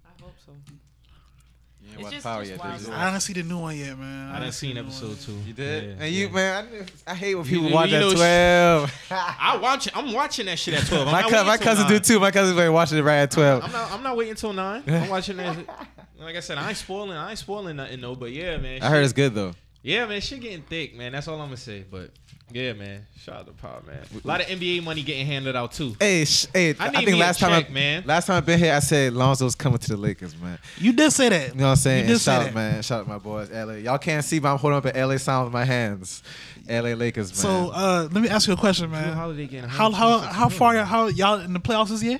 I 0.06 0.22
hope 0.24 0.34
so. 0.46 0.52
You 1.80 1.90
It's 1.90 1.94
ain't 1.94 2.04
watch 2.04 2.14
just- 2.14 2.24
Power 2.26 2.40
just 2.46 2.64
yet, 2.64 2.78
did 2.80 2.88
you? 2.88 2.94
I 2.94 3.10
didn't 3.12 3.22
see 3.22 3.34
the 3.34 3.44
new 3.44 3.60
one 3.60 3.78
yet, 3.78 3.98
man. 3.98 4.30
I 4.30 4.34
done 4.34 4.42
didn't 4.44 4.54
seen 4.56 4.74
see 4.76 4.80
episode 4.80 5.08
one. 5.10 5.18
two. 5.18 5.48
You 5.48 5.54
did? 5.54 5.84
Yeah, 5.84 6.04
and 6.06 6.14
you, 6.14 6.26
yeah. 6.28 6.34
man, 6.34 6.68
I, 7.08 7.12
I 7.12 7.16
hate 7.16 7.36
when 7.36 7.46
You- 7.46 7.52
people 7.52 7.68
you- 7.70 7.76
watch 7.76 7.90
you 7.92 7.96
at 7.98 8.00
know, 8.00 8.10
sh- 8.12 8.16
12. 8.16 8.94
I 9.12 9.60
watch. 9.62 9.90
I'm 9.96 10.14
watching 10.14 10.46
that 10.48 10.58
shit 10.60 10.74
at 10.74 10.88
twelve. 10.88 11.08
I'm 11.08 11.12
my 11.14 11.22
cousin, 11.24 11.36
waiting 11.38 11.48
my 11.48 11.58
cousin 11.58 11.88
do 11.88 12.00
too. 12.00 12.20
My 12.20 12.32
cousin's 12.32 12.58
been 12.58 12.74
watching 12.74 12.98
it 12.98 13.02
right 13.04 13.18
at 13.20 13.32
12. 13.32 13.64
I'm 13.64 13.72
not. 13.72 13.92
I'm 13.92 14.04
not 14.04 14.18
waiting 14.18 14.36
till 14.36 14.54
nine. 14.54 14.84
I'm 14.88 15.10
watching 15.10 15.38
that. 15.38 15.58
Like 16.20 16.36
I 16.36 16.40
said, 16.40 16.58
I 16.58 16.70
ain't 16.70 16.78
spoiling. 16.78 17.16
I 17.18 17.30
ain't 17.30 17.40
spoiling 17.40 17.76
nothing 17.76 18.02
though. 18.02 18.16
But 18.16 18.32
yeah, 18.32 18.58
man. 18.58 18.82
I 18.82 18.90
heard 18.90 19.04
it's 19.04 19.14
good 19.14 19.34
though. 19.36 19.54
Yeah, 19.84 20.06
man. 20.08 20.20
Shit 20.20 20.42
getting 20.42 20.64
thick, 20.64 20.96
man. 20.98 21.12
That's 21.12 21.28
all 21.28 21.40
I'm 21.40 21.48
gonna 21.48 21.58
say. 21.58 21.86
But 21.90 22.10
yeah, 22.52 22.74
man. 22.74 23.06
Shout 23.20 23.36
out 23.36 23.46
to 23.48 23.52
Power, 23.54 23.82
man. 23.86 24.00
A 24.24 24.28
lot 24.28 24.40
of 24.42 24.48
NBA 24.48 24.84
money 24.84 25.04
getting 25.04 25.26
handed 25.26 25.56
out 25.56 25.74
too. 25.74 25.96
Hey, 26.00 26.24
sh- 26.26 26.48
hey, 26.54 26.76
I 26.80 26.88
I, 26.88 26.90
think 26.92 27.08
me 27.08 27.14
a 27.14 27.18
last 27.18 27.40
time, 27.40 27.52
check, 27.52 27.70
I, 27.70 27.74
man. 27.74 28.04
last 28.06 28.28
time 28.28 28.38
I've 28.38 28.46
been 28.46 28.58
here, 28.60 28.74
I 28.74 28.80
said 28.80 29.12
Lonzo's 29.14 29.54
coming 29.56 29.80
to 29.80 29.88
the 29.90 29.98
Lakers, 29.98 30.36
man. 30.40 30.58
You 30.78 30.94
did 30.94 31.12
say 31.12 31.28
that. 31.30 31.50
You 31.50 31.56
know 31.60 31.66
what 31.66 31.70
I'm 31.72 31.76
saying? 31.76 31.98
You 32.04 32.04
did 32.08 32.12
And 32.14 32.22
say 32.22 32.32
shout 32.32 32.42
that. 32.44 32.48
out, 32.50 32.56
man. 32.56 32.82
Shout 32.84 33.02
out 33.02 33.08
my 33.08 33.18
boys, 33.18 33.50
LA. 33.52 33.74
Y'all 33.74 33.98
can't 33.98 34.24
see, 34.24 34.40
but 34.40 34.52
I'm 34.52 34.58
holding 34.60 34.78
up 34.78 34.86
an 34.86 35.08
LA 35.10 35.18
sign 35.18 35.44
with 35.44 35.54
my 35.54 35.66
hands. 35.66 36.24
LA 36.70 36.94
Lakers, 36.94 37.30
man. 37.32 37.36
So 37.36 37.72
uh, 37.74 38.08
let 38.12 38.22
me 38.24 38.30
ask 38.30 38.48
you 38.48 38.54
a 38.54 38.58
question, 38.58 38.88
Jrue 38.88 38.92
man. 38.92 39.14
Holiday 39.14 39.48
getting 39.48 39.70
How 39.70 39.92
how 39.92 40.20
how 40.20 40.50
far 40.50 40.76
how 40.84 41.08
y'all 41.08 41.40
in 41.42 41.54
the 41.54 41.60
playoffs 41.60 41.90
this 41.90 42.04
year? 42.04 42.20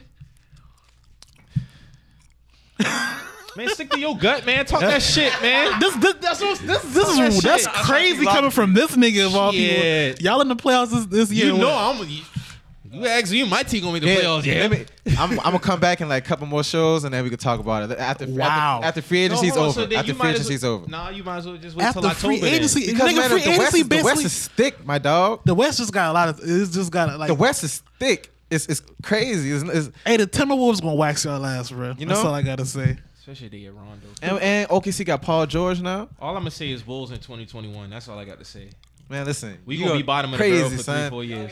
Man, 3.58 3.70
stick 3.70 3.90
to 3.90 4.00
your 4.00 4.16
gut, 4.18 4.46
man. 4.46 4.66
Talk 4.66 4.82
that 4.82 5.02
shit, 5.14 5.34
man. 5.42 5.80
This, 5.80 5.96
this, 5.98 6.14
that's 6.22 6.42
what, 6.42 6.60
this, 6.60 6.84
this 6.84 6.94
that 7.18 7.28
is 7.28 7.36
shit. 7.36 7.44
that's 7.44 7.66
That's 7.66 7.86
crazy 7.88 8.26
coming 8.26 8.52
from 8.52 8.74
this 8.74 8.92
nigga 8.96 9.26
of 9.28 9.36
all 9.36 9.52
Shit. 9.52 10.18
people. 10.18 10.26
Y'all 10.32 10.42
in 10.42 10.48
the 10.48 10.56
playoffs 10.56 10.92
this, 10.92 11.06
this 11.08 11.32
year? 11.32 11.48
You 11.48 11.58
know 11.58 11.68
what? 11.70 12.02
I'm. 12.02 12.08
You, 12.10 12.22
you 12.90 13.06
ask 13.06 13.32
you, 13.34 13.46
my 13.46 13.64
team 13.64 13.82
gonna 13.82 13.94
make 13.94 14.02
the 14.04 14.08
Yeah, 14.10 14.16
playoffs. 14.22 14.46
Yeah. 14.46 14.62
let 14.62 14.72
me- 14.72 14.86
I'm, 15.18 15.32
I'm 15.32 15.38
gonna 15.46 15.60
come 15.60 15.80
back 15.80 16.00
in 16.02 16.08
like 16.08 16.24
a 16.26 16.28
couple 16.28 16.48
more 16.48 16.64
shows 16.64 17.04
and 17.04 17.14
then 17.14 17.24
we 17.24 17.30
can 17.30 17.38
talk 17.38 17.60
about 17.60 17.90
it 17.92 17.98
after. 18.00 18.26
Wow. 18.28 18.78
After, 18.78 18.88
after 18.88 19.02
free 19.02 19.20
No, 19.20 19.26
agency's 19.26 19.50
hold 19.56 19.60
on, 19.60 19.66
over. 19.70 19.74
so 19.82 19.86
then 19.88 20.00
after 20.00 20.08
you 20.08 20.14
free 20.14 20.24
might 20.24 20.30
as 20.36 20.36
agency's 20.36 20.64
well, 20.64 20.72
over. 20.74 20.88
Nah, 20.88 21.10
you 21.10 21.24
might 21.24 21.38
as 21.38 21.46
well 21.48 21.58
just 21.58 21.76
wait 21.76 21.84
After 21.84 22.02
till 22.02 22.10
free 22.12 22.36
October. 22.36 22.46
then. 22.46 22.54
agency, 22.56 22.86
Because 22.92 23.12
nigga, 23.12 23.16
man, 23.18 23.30
free 23.30 23.42
the 23.42 23.50
West, 23.50 23.60
agency 23.76 23.80
is, 23.80 23.88
the 23.90 23.96
West 23.96 24.06
basically. 24.06 24.26
is 24.26 24.48
thick, 24.50 24.86
my 24.86 24.98
dog. 25.00 25.42
the 25.46 25.54
West 25.56 25.80
just 25.80 25.92
got 25.92 26.10
a 26.10 26.14
lot 26.14 26.30
of. 26.30 26.40
It's 26.44 26.72
just 26.74 26.92
got 26.92 27.10
a, 27.10 27.18
like 27.18 27.28
The 27.28 27.36
West 27.36 27.64
is 27.64 27.84
thick. 28.00 28.32
It's 28.50 28.66
it's 28.68 28.82
crazy. 29.04 29.52
It's, 29.52 29.64
it's, 29.64 29.90
Hey, 30.06 30.16
the 30.18 30.26
Timberwolves 30.28 30.82
gonna 30.82 30.96
wax 30.96 31.26
y'all 31.26 31.46
ass, 31.46 31.70
bro. 31.72 31.94
You 31.98 32.06
know? 32.06 32.14
That's 32.16 32.26
all 32.26 32.34
I 32.34 32.42
gotta 32.42 32.66
say. 32.66 32.98
Especially 33.28 33.50
they 33.50 33.60
get 33.60 33.74
Rondo. 33.74 34.08
and, 34.22 34.40
and 34.40 34.70
OKC 34.70 35.04
got 35.04 35.22
Paul 35.22 35.46
George 35.48 35.82
now. 35.82 36.08
All 36.18 36.30
I'm 36.38 36.44
gonna 36.44 36.52
say 36.52 36.72
is 36.72 36.82
Bulls 36.82 37.12
in 37.12 37.18
2021. 37.18 37.90
That's 37.90 38.08
all 38.08 38.18
I 38.18 38.24
got 38.24 38.40
to 38.40 38.46
say. 38.46 38.70
Man, 39.10 39.26
listen, 39.26 39.58
We 39.66 39.78
gonna 39.78 39.96
be 39.96 40.02
bottom 40.02 40.32
of 40.34 40.38
crazy, 40.38 40.54
the 40.54 40.60
barrel 40.64 40.78
for 40.78 40.84
son. 40.84 41.02
three, 41.02 41.10
four 41.10 41.24
years. 41.26 41.52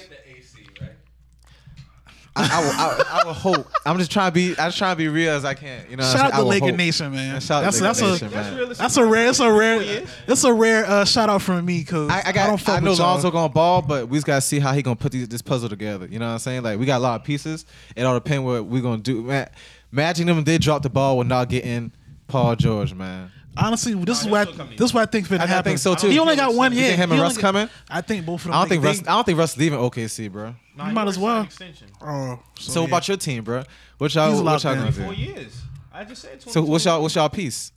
I, 2.38 2.50
I, 2.52 2.60
will, 2.62 2.72
I, 2.72 3.22
I 3.22 3.26
will 3.26 3.34
hope. 3.34 3.72
I'm 3.86 3.98
just 3.98 4.12
trying 4.12 4.30
to 4.30 4.34
be. 4.34 4.50
I'm 4.52 4.68
just 4.68 4.78
trying 4.78 4.94
to 4.94 4.98
be 4.98 5.08
real 5.08 5.32
as 5.32 5.46
I 5.46 5.54
can. 5.54 5.86
You 5.90 5.96
know, 5.98 6.04
Shout 6.04 6.16
out 6.16 6.32
saying? 6.32 6.44
To 6.44 6.50
Laker 6.50 6.66
hope. 6.68 6.76
Nation, 6.76 7.12
man. 7.14 7.40
Shout 7.42 7.64
that's 7.64 7.78
to 7.78 7.84
that's 7.84 8.02
Laker 8.02 8.10
a 8.10 8.12
Nation, 8.12 8.32
man. 8.32 8.44
That's 8.44 8.56
realistic. 8.56 8.78
that's 8.82 8.98
a 8.98 9.06
rare. 9.06 9.28
It's 9.28 9.40
a 9.40 9.52
rare. 9.52 9.82
years. 9.82 10.10
It's 10.28 10.44
a 10.44 10.54
rare 10.54 10.86
uh, 10.86 11.06
shout 11.06 11.30
out 11.30 11.42
from 11.42 11.66
me 11.66 11.80
because 11.80 12.10
I, 12.10 12.24
I 12.26 12.32
got. 12.34 12.48
don't 12.48 12.58
fuck 12.58 12.78
I 12.78 12.80
know 12.82 12.90
with 12.92 13.00
y'all. 13.00 13.14
Lonzo 13.14 13.32
gonna 13.32 13.50
ball, 13.50 13.82
but 13.82 14.10
we 14.10 14.18
just 14.18 14.28
gotta 14.28 14.42
see 14.42 14.60
how 14.60 14.74
he 14.74 14.82
gonna 14.82 14.98
put 14.98 15.14
these, 15.14 15.30
this 15.30 15.42
puzzle 15.42 15.70
together. 15.70 16.08
You 16.08 16.20
know 16.20 16.26
what 16.28 16.34
I'm 16.34 16.40
saying? 16.40 16.64
Like 16.64 16.78
we 16.78 16.86
got 16.86 16.98
a 16.98 17.00
lot 17.00 17.22
of 17.22 17.26
pieces. 17.26 17.66
It 17.96 18.04
all 18.04 18.16
depends 18.16 18.44
what 18.44 18.66
we 18.66 18.82
gonna 18.82 19.02
do. 19.02 19.22
Man, 19.22 19.50
imagine 19.96 20.28
them 20.28 20.44
they 20.44 20.58
drop 20.58 20.82
the 20.84 20.90
ball 20.90 21.18
with 21.18 21.28
not 21.28 21.50
getting 21.50 21.92
Paul 22.28 22.56
George, 22.56 22.94
man. 22.94 23.32
Honestly, 23.58 23.94
this 23.94 24.22
is 24.22 24.28
what 24.28 24.48
he'll 24.48 24.54
still 24.54 24.66
come 24.66 24.72
in. 24.74 24.78
this 24.78 24.90
is 24.90 24.94
what 24.94 25.08
I 25.08 25.12
think 25.12 25.28
finna 25.30 25.40
I- 25.40 25.44
I 25.44 25.48
happen. 25.48 25.70
think 25.72 25.80
so, 25.80 25.96
too. 25.96 26.10
He 26.10 26.20
only 26.20 26.36
got 26.36 26.54
one 26.54 26.74
You 26.74 26.80
year. 26.80 26.88
think 26.90 26.98
him 26.98 27.04
and 27.04 27.14
only 27.14 27.24
Russ 27.24 27.38
got- 27.38 27.42
coming? 27.42 27.70
I 27.90 28.02
think 28.02 28.26
both 28.26 28.42
of 28.42 28.44
them. 28.48 28.54
I 28.54 28.58
don't 28.60 28.68
think 28.70 28.82
they- 28.82 28.88
Russ. 28.90 29.00
I 29.00 29.04
don't 29.12 29.24
think 29.26 29.40
Russ 29.40 29.56
leaving 29.56 29.80
OKC, 29.80 30.28
bro. 30.28 30.56
Nah, 30.76 30.88
You 30.90 30.94
might 30.94 31.04
he 31.04 31.08
as 31.10 31.18
already 31.18 31.36
well. 31.38 31.44
Extension. 31.44 31.88
Oh, 32.02 32.40
so, 32.60 32.72
So 32.74 32.84
about 32.86 33.08
your 33.08 33.16
team, 33.16 33.46
bro? 33.46 33.64
What 33.98 34.08
He's 34.12 34.16
y'all? 34.16 34.36
What 34.36 34.44
locked 34.44 34.64
y'all 34.66 34.74
in. 34.74 34.80
gonna 34.80 34.92
Four 34.92 35.16
do? 35.16 35.22
years. 35.22 35.62
I 35.94 36.04
just 36.04 36.22
said. 36.22 36.42
So 36.42 36.62
what's 36.64 36.84
y'all? 36.84 37.02
What's 37.02 37.16
y'all 37.16 37.30
piece? 37.30 37.72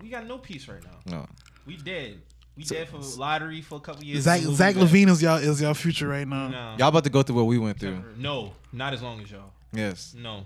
We 0.00 0.08
got 0.08 0.24
no 0.28 0.38
peace 0.38 0.68
right 0.68 0.82
now. 0.84 1.12
No. 1.12 1.26
We 1.66 1.76
dead. 1.78 2.18
We 2.56 2.62
dead 2.62 2.88
for 2.88 2.98
lottery 3.18 3.60
for 3.62 3.76
a 3.76 3.80
couple 3.80 4.04
years. 4.04 4.22
Zach 4.22 4.40
We'll 4.42 4.54
Zach 4.54 4.76
back. 4.76 4.84
LaVine 4.84 5.08
is 5.08 5.20
y'all 5.20 5.38
is 5.38 5.60
y'all 5.60 5.74
future 5.74 6.06
right 6.06 6.28
now. 6.28 6.46
No. 6.48 6.74
Y'all 6.78 6.88
about 6.88 7.02
to 7.04 7.10
go 7.10 7.22
through 7.24 7.36
what 7.36 7.46
we 7.46 7.58
went 7.58 7.80
through. 7.80 7.94
Never. 7.96 8.12
No, 8.16 8.52
not 8.72 8.92
as 8.94 9.02
long 9.02 9.20
as 9.20 9.30
y'all. 9.32 9.52
Yes. 9.72 10.14
No, 10.16 10.44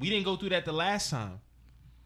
we 0.00 0.08
didn't 0.10 0.24
go 0.24 0.36
through 0.36 0.48
that 0.50 0.64
the 0.64 0.72
last 0.72 1.10
time, 1.10 1.40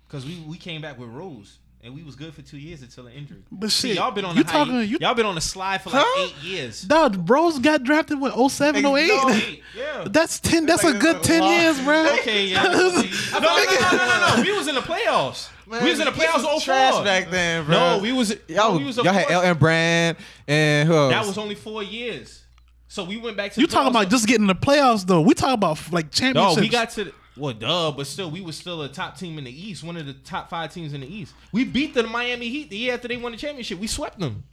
cause 0.09 0.27
we 0.27 0.43
we 0.47 0.57
came 0.59 0.83
back 0.83 0.99
with 0.99 1.09
Rose 1.09 1.59
and 1.83 1.95
we 1.95 2.03
was 2.03 2.17
good 2.17 2.33
for 2.33 2.41
two 2.41 2.57
years 2.57 2.81
until 2.81 3.07
an 3.07 3.13
injury. 3.13 3.43
But 3.53 3.71
See, 3.71 3.89
shit, 3.89 3.99
y'all 3.99 4.11
been 4.11 4.25
on 4.25 4.37
you 4.37 4.43
the 4.43 4.51
talking- 4.51 4.81
you- 4.89 4.97
y'all 5.03 5.13
been 5.15 5.27
on 5.27 5.35
the 5.35 5.41
slide 5.43 5.83
for 5.83 5.91
like 5.91 6.07
eight 6.19 6.35
years. 6.43 6.81
Dog, 6.83 7.25
Bros 7.27 7.59
got 7.59 7.83
drafted 7.83 8.19
with 8.21 8.33
07, 8.33 8.85
08. 8.87 9.07
No, 9.09 9.29
eight, 9.31 9.63
yeah. 9.77 10.05
That's 10.09 10.41
ten. 10.41 10.65
That's 10.67 10.83
a 10.85 10.95
good 10.95 11.23
ten 11.23 11.43
years, 11.43 11.79
bro. 11.83 12.05
Okay, 12.21 12.47
yeah. 12.47 12.63
no, 12.63 12.71
no, 12.73 12.89
no, 12.89 12.91
no, 12.93 13.97
no, 13.97 14.35
no. 14.37 14.43
We 14.43 14.53
was 14.57 14.67
in 14.67 14.75
the 14.75 14.81
playoffs. 14.81 15.51
we 15.67 15.79
was 15.91 15.99
in 16.01 16.07
the 16.07 16.11
playoffs. 16.13 16.45
Oh, 16.47 16.59
Trash 16.59 17.05
back 17.05 17.31
then, 17.31 17.67
bro. 17.67 17.75
No, 17.75 17.99
we 17.99 18.13
was. 18.13 18.35
Y'all, 18.49 18.79
we 18.79 18.85
was 18.85 18.97
y'all 18.97 19.05
had 19.13 19.31
Elton 19.31 19.59
Brand 19.59 20.17
and 20.49 20.89
who 20.89 20.95
else? 20.95 21.13
That 21.13 21.27
was 21.27 21.37
only 21.39 21.55
four 21.55 21.83
years. 21.83 22.41
So 22.89 23.05
we 23.05 23.17
went 23.19 23.37
back 23.37 23.53
to. 23.53 23.61
You 23.61 23.67
talking 23.67 23.89
about 23.91 24.09
just 24.09 24.27
getting 24.27 24.47
the 24.47 24.55
playoffs 24.55 25.05
though? 25.05 25.21
We 25.21 25.35
talking 25.35 25.55
about 25.55 25.93
like 25.93 26.07
No, 26.07 26.11
championships. 26.11 26.61
we 26.63 26.69
got 26.69 26.91
to. 26.91 27.05
The, 27.05 27.13
well, 27.37 27.53
duh, 27.53 27.93
but 27.93 28.07
still, 28.07 28.31
we 28.31 28.41
was 28.41 28.57
still 28.57 28.83
a 28.83 28.89
top 28.89 29.19
team 29.19 29.39
in 29.39 29.45
the 29.45 29.51
East, 29.51 29.83
one 29.83 29.97
of 29.97 30.07
the 30.07 30.13
top 30.13 30.49
five 30.49 30.73
teams 30.73 30.93
in 30.93 31.01
the 31.01 31.07
East. 31.07 31.35
We 31.53 31.65
beat 31.65 31.95
the 31.95 32.05
Miami 32.05 32.49
Heat 32.49 32.71
the 32.71 32.77
year 32.77 32.95
after 32.95 33.09
they 33.09 33.17
won 33.17 33.33
the 33.33 33.39
championship. 33.39 33.79
We 33.79 33.87
swept 33.87 34.19
them. 34.19 34.45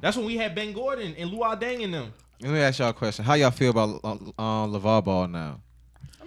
That's 0.00 0.16
when 0.16 0.26
we 0.26 0.36
had 0.36 0.54
Ben 0.54 0.72
Gordon 0.72 1.14
and 1.16 1.30
Luol 1.30 1.60
Deng 1.60 1.80
in 1.80 1.90
them. 1.90 2.12
Let 2.40 2.52
me 2.52 2.60
ask 2.60 2.78
y'all 2.78 2.90
a 2.90 2.94
question. 2.94 3.24
How 3.24 3.34
y'all 3.34 3.50
feel 3.50 3.70
about 3.70 4.00
uh, 4.04 4.12
uh, 4.38 4.66
LeVar 4.66 5.04
Ball 5.04 5.28
now? 5.28 5.60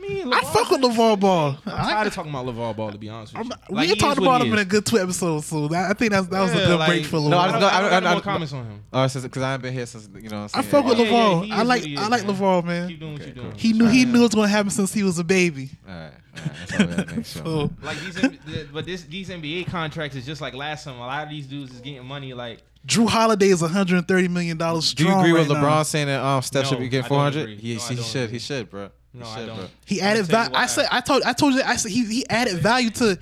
I 0.04 0.08
mean, 0.08 0.34
I 0.34 0.42
fuck 0.42 0.70
with 0.72 0.82
LeVar 0.82 1.20
Ball. 1.20 1.58
I'm 1.66 1.74
I, 1.74 1.92
tired 1.92 2.08
of 2.08 2.14
talking 2.14 2.32
about 2.32 2.46
LeVar 2.48 2.76
Ball, 2.76 2.92
to 2.92 2.98
be 2.98 3.08
honest 3.10 3.34
with 3.34 3.42
I'm, 3.42 3.48
you. 3.48 3.52
we 3.70 3.76
Like, 3.76 3.88
ain't 3.90 3.98
he 3.98 4.00
talked 4.02 4.18
is 4.18 4.20
what 4.22 4.28
about 4.28 4.42
he 4.42 4.48
him 4.48 4.54
in 4.54 4.60
a 4.60 4.62
is. 4.64 4.68
good 4.68 4.86
two 4.86 4.98
episodes, 5.00 5.46
so 5.46 5.68
that, 5.68 5.92
I 5.92 5.94
think 5.94 6.12
that's 6.12 6.28
that 6.28 6.42
was 6.42 6.52
a 6.54 6.58
Yeah, 6.58 6.66
good 6.66 6.80
like- 6.80 6.88
break 6.90 7.06
for 7.06 7.18
No, 7.18 7.22
LeVar. 7.30 7.34
I 7.38 7.44
I- 7.44 7.52
don't, 7.52 7.62
no, 7.62 7.68
I 7.68 7.72
don't 7.82 7.86
I- 7.86 7.90
got 7.90 8.04
no 8.04 8.10
I- 8.10 8.12
more 8.14 8.22
I- 8.22 8.24
comments 8.24 8.54
on 8.54 8.66
him. 8.66 8.84
Oh, 8.94 9.08
because 9.08 9.38
I 9.44 9.54
ain't 9.54 9.62
been 9.62 9.74
here 9.74 9.86
since 9.86 10.10
you 10.22 10.30
know. 10.30 10.42
What 10.42 10.56
I 10.56 10.58
I'm 10.60 10.64
fuck 10.66 10.86
with 10.86 10.98
Yeah, 11.00 11.06
yeah, 11.06 11.12
LeVar. 11.12 11.46
he 11.46 11.52
I 11.52 11.62
like 11.64 11.82
what 11.82 11.90
he 11.90 11.98
I 11.98 12.08
like 12.08 12.26
man. 12.28 12.36
LeVar, 12.36 12.66
man. 12.66 12.88
Keep 12.90 13.00
doing 13.00 13.14
what 13.14 13.22
you're 13.22 13.32
doing. 13.36 13.54
He 13.56 13.74
knew 13.74 13.86
he 13.88 14.06
knew 14.06 14.20
it 14.20 14.22
was 14.24 14.36
gonna 14.36 14.48
happen 14.48 14.70
since 14.72 14.94
he 14.94 15.04
was 15.04 15.20
a 15.20 15.24
baby. 15.24 15.70
All 15.88 15.94
right, 15.94 16.04
all 16.10 16.10
right. 16.10 16.52
That's 16.68 16.80
all 16.82 16.88
we 16.88 16.96
gotta 16.96 17.16
make 17.16 17.26
sure. 17.26 17.42
So 17.44 17.72
Like 17.84 18.00
these, 18.00 18.16
the- 18.16 18.68
but 18.74 18.86
this 18.86 19.04
these 19.04 19.30
NBA 19.30 19.68
contracts 19.68 20.16
is 20.16 20.26
just 20.26 20.42
like 20.42 20.54
last 20.56 20.84
time. 20.86 20.96
A 20.96 21.00
lot 21.00 21.24
of 21.24 21.30
these 21.30 21.46
dudes 21.46 21.74
is 21.74 21.80
getting 21.82 22.06
money. 22.06 22.34
Like 22.34 22.62
Jrue 22.88 23.08
Holiday 23.08 23.50
is 23.50 23.62
130 23.62 24.28
million 24.30 24.58
dollars 24.58 24.94
Do 24.94 25.04
you 25.04 25.10
strong. 25.10 25.22
agree 25.24 25.34
with 25.34 25.48
right 25.50 25.58
LeBron 25.58 25.62
now. 25.62 25.84
saying 25.84 26.08
that 26.08 26.24
um, 26.24 26.42
Steph 26.42 26.64
No, 26.64 26.70
should 26.70 26.80
be 26.80 26.86
I 26.86 26.88
getting 26.88 27.02
don't 27.10 27.10
400? 27.10 27.42
agree. 27.44 27.56
He, 27.58 27.76
No, 27.76 27.82
I 27.84 27.88
he 27.90 27.96
don't 27.96 28.06
should. 28.06 28.24
agree. 28.24 28.34
He 28.34 28.40
should, 28.40 28.70
bro. 28.72 28.90
He 29.14 29.20
No, 29.20 29.26
I 29.28 29.46
don't. 29.46 29.70
He 29.86 30.02
added 30.02 30.26
value. 30.26 30.56
I 30.56 30.66
said 30.68 30.88
I 30.92 31.02
told 31.02 31.24
I 31.24 31.34
told 31.34 31.54
you 31.54 31.62
I 31.64 31.76
said 31.76 31.92
he 31.92 32.06
he 32.06 32.30
added 32.30 32.60
value 32.60 32.90
to 32.92 33.18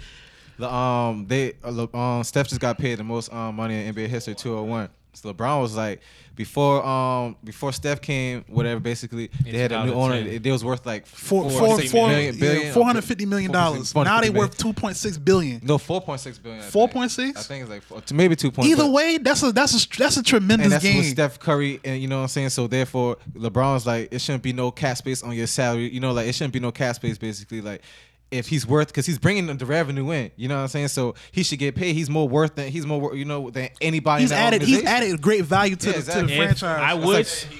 The 0.58 0.72
um 0.74 1.26
they 1.28 1.54
uh, 1.64 1.70
Le- 1.72 1.96
um 1.98 2.24
Steph 2.24 2.48
just 2.50 2.62
got 2.62 2.78
paid 2.78 3.00
the 3.00 3.04
most 3.04 3.32
um 3.34 3.56
money 3.56 3.86
in 3.86 3.94
NBA 3.96 4.08
history, 4.08 4.36
201. 4.36 4.90
So 5.22 5.34
LeBron 5.34 5.62
was 5.62 5.76
like 5.76 6.02
before 6.36 6.86
um 6.86 7.36
before 7.44 7.74
Steph 7.74 8.02
came, 8.02 8.46
whatever. 8.48 8.80
Basically, 8.80 9.30
they 9.44 9.58
had 9.58 9.74
a 9.74 9.86
new 9.86 9.94
owner. 9.94 10.16
It, 10.16 10.46
it 10.46 10.52
was 10.52 10.64
worth 10.64 10.86
like 10.86 11.06
four 11.06 11.50
four, 11.50 11.60
four 11.60 11.80
six 11.80 11.92
four 11.92 12.08
million- 12.08 12.38
yeah, 12.38 12.72
450 12.72 13.26
million 13.26 13.52
dollars. 13.52 13.94
Now 13.94 14.22
they 14.22 14.30
million. 14.30 14.36
worth 14.36 14.58
2.6 14.58 15.26
billion. 15.26 15.60
No, 15.64 15.78
four 15.78 16.00
point 16.00 16.22
six 16.22 16.38
billion. 16.38 16.62
Four 16.64 16.88
point 16.88 17.12
six. 17.12 17.40
I 17.40 17.44
think 17.44 17.64
it's 17.64 17.70
like 17.70 17.82
four, 17.82 18.02
maybe 18.14 18.38
2. 18.38 18.52
point. 18.52 18.70
Either 18.70 18.90
way, 18.90 19.18
that's 19.18 19.44
a 19.44 19.52
that's 19.52 19.74
a 19.74 19.98
that's 19.98 20.16
a 20.16 20.20
and 20.20 20.28
tremendous 20.28 20.70
that's 20.70 20.84
with 20.84 20.94
game. 20.94 21.04
Steph 21.04 21.40
Curry, 21.40 21.82
and 21.84 22.02
you 22.02 22.08
know 22.08 22.18
what 22.18 22.22
I'm 22.24 22.28
saying. 22.30 22.50
So 22.50 22.68
therefore, 22.68 23.18
LeBron's 23.34 23.86
like, 23.86 24.14
it 24.14 24.22
shouldn't 24.22 24.44
be 24.44 24.54
no 24.54 24.72
cap 24.72 24.96
space 24.96 25.22
on 25.24 25.34
your 25.34 25.48
salary. 25.48 25.90
You 25.90 26.00
know, 26.00 26.14
like 26.14 26.28
it 26.28 26.36
shouldn't 26.36 26.54
be 26.54 26.62
no 26.62 26.72
cap 26.72 26.96
space. 26.96 27.18
Basically, 27.18 27.60
like 27.60 27.82
if 28.32 28.48
he's 28.48 28.66
worth, 28.68 28.88
because 28.88 29.06
he's 29.06 29.18
bringing 29.18 29.46
the 29.48 29.66
revenue 29.66 30.12
in. 30.12 30.32
You 30.36 30.48
know 30.48 30.56
what 30.58 30.62
I'm 30.64 30.68
saying. 30.68 30.90
So 30.90 31.16
he 31.32 31.44
should 31.44 31.60
get 31.60 31.76
paid. 31.76 31.94
He's 31.94 32.10
more 32.10 32.28
worth 32.30 32.56
than 32.56 32.70
he's 32.72 32.86
more, 32.86 33.16
you 33.16 33.26
know, 33.26 33.50
than 33.50 33.70
anybody. 33.82 34.22
He's 34.24 34.32
in 34.32 34.38
added 34.38 34.62
he's 34.62 34.84
added 34.86 35.22
great 35.22 35.46
value 35.46 35.76
to 35.78 35.88
Yeah, 35.88 35.94
the, 35.94 35.98
exactly. 36.00 36.22
to 36.22 36.28
the 36.28 36.36
franchise. 36.38 36.64
I 36.80 36.94
That's 36.96 37.06
would. 37.06 37.16
like- 37.16 37.60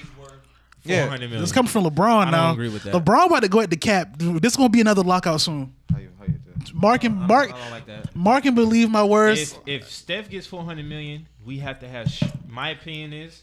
Yeah. 0.82 1.02
400 1.04 1.20
million. 1.28 1.40
this 1.42 1.52
comes 1.52 1.70
from 1.70 1.84
LeBron 1.84 2.26
I 2.26 2.30
now. 2.30 2.42
don't 2.46 2.52
agree 2.54 2.68
with 2.70 2.84
that. 2.84 2.94
LeBron 2.94 3.26
about 3.26 3.42
to 3.42 3.48
go 3.48 3.60
at 3.60 3.68
the 3.70 3.76
cap. 3.76 4.16
Dude, 4.16 4.40
This 4.40 4.56
gonna 4.56 4.68
be 4.70 4.80
another 4.80 5.02
lockout 5.02 5.40
soon. 5.42 5.74
How 5.92 5.98
you, 5.98 6.08
how 6.18 6.24
you? 6.24 6.34
Mark 6.72 7.04
and 7.04 7.16
Mark 7.16 7.52
I 7.52 7.58
don't 7.58 7.70
like 7.70 7.86
that. 7.86 8.16
Mark 8.16 8.44
and 8.46 8.54
believe 8.54 8.90
my 8.90 9.04
words. 9.04 9.58
If 9.66 9.82
if 9.82 9.90
Steph 9.90 10.30
gets 10.30 10.46
400 10.46 10.84
million, 10.86 11.26
we 11.44 11.58
have 11.58 11.80
to 11.80 11.88
have. 11.88 12.08
Sh- 12.10 12.22
my 12.48 12.70
opinion 12.70 13.12
is, 13.12 13.42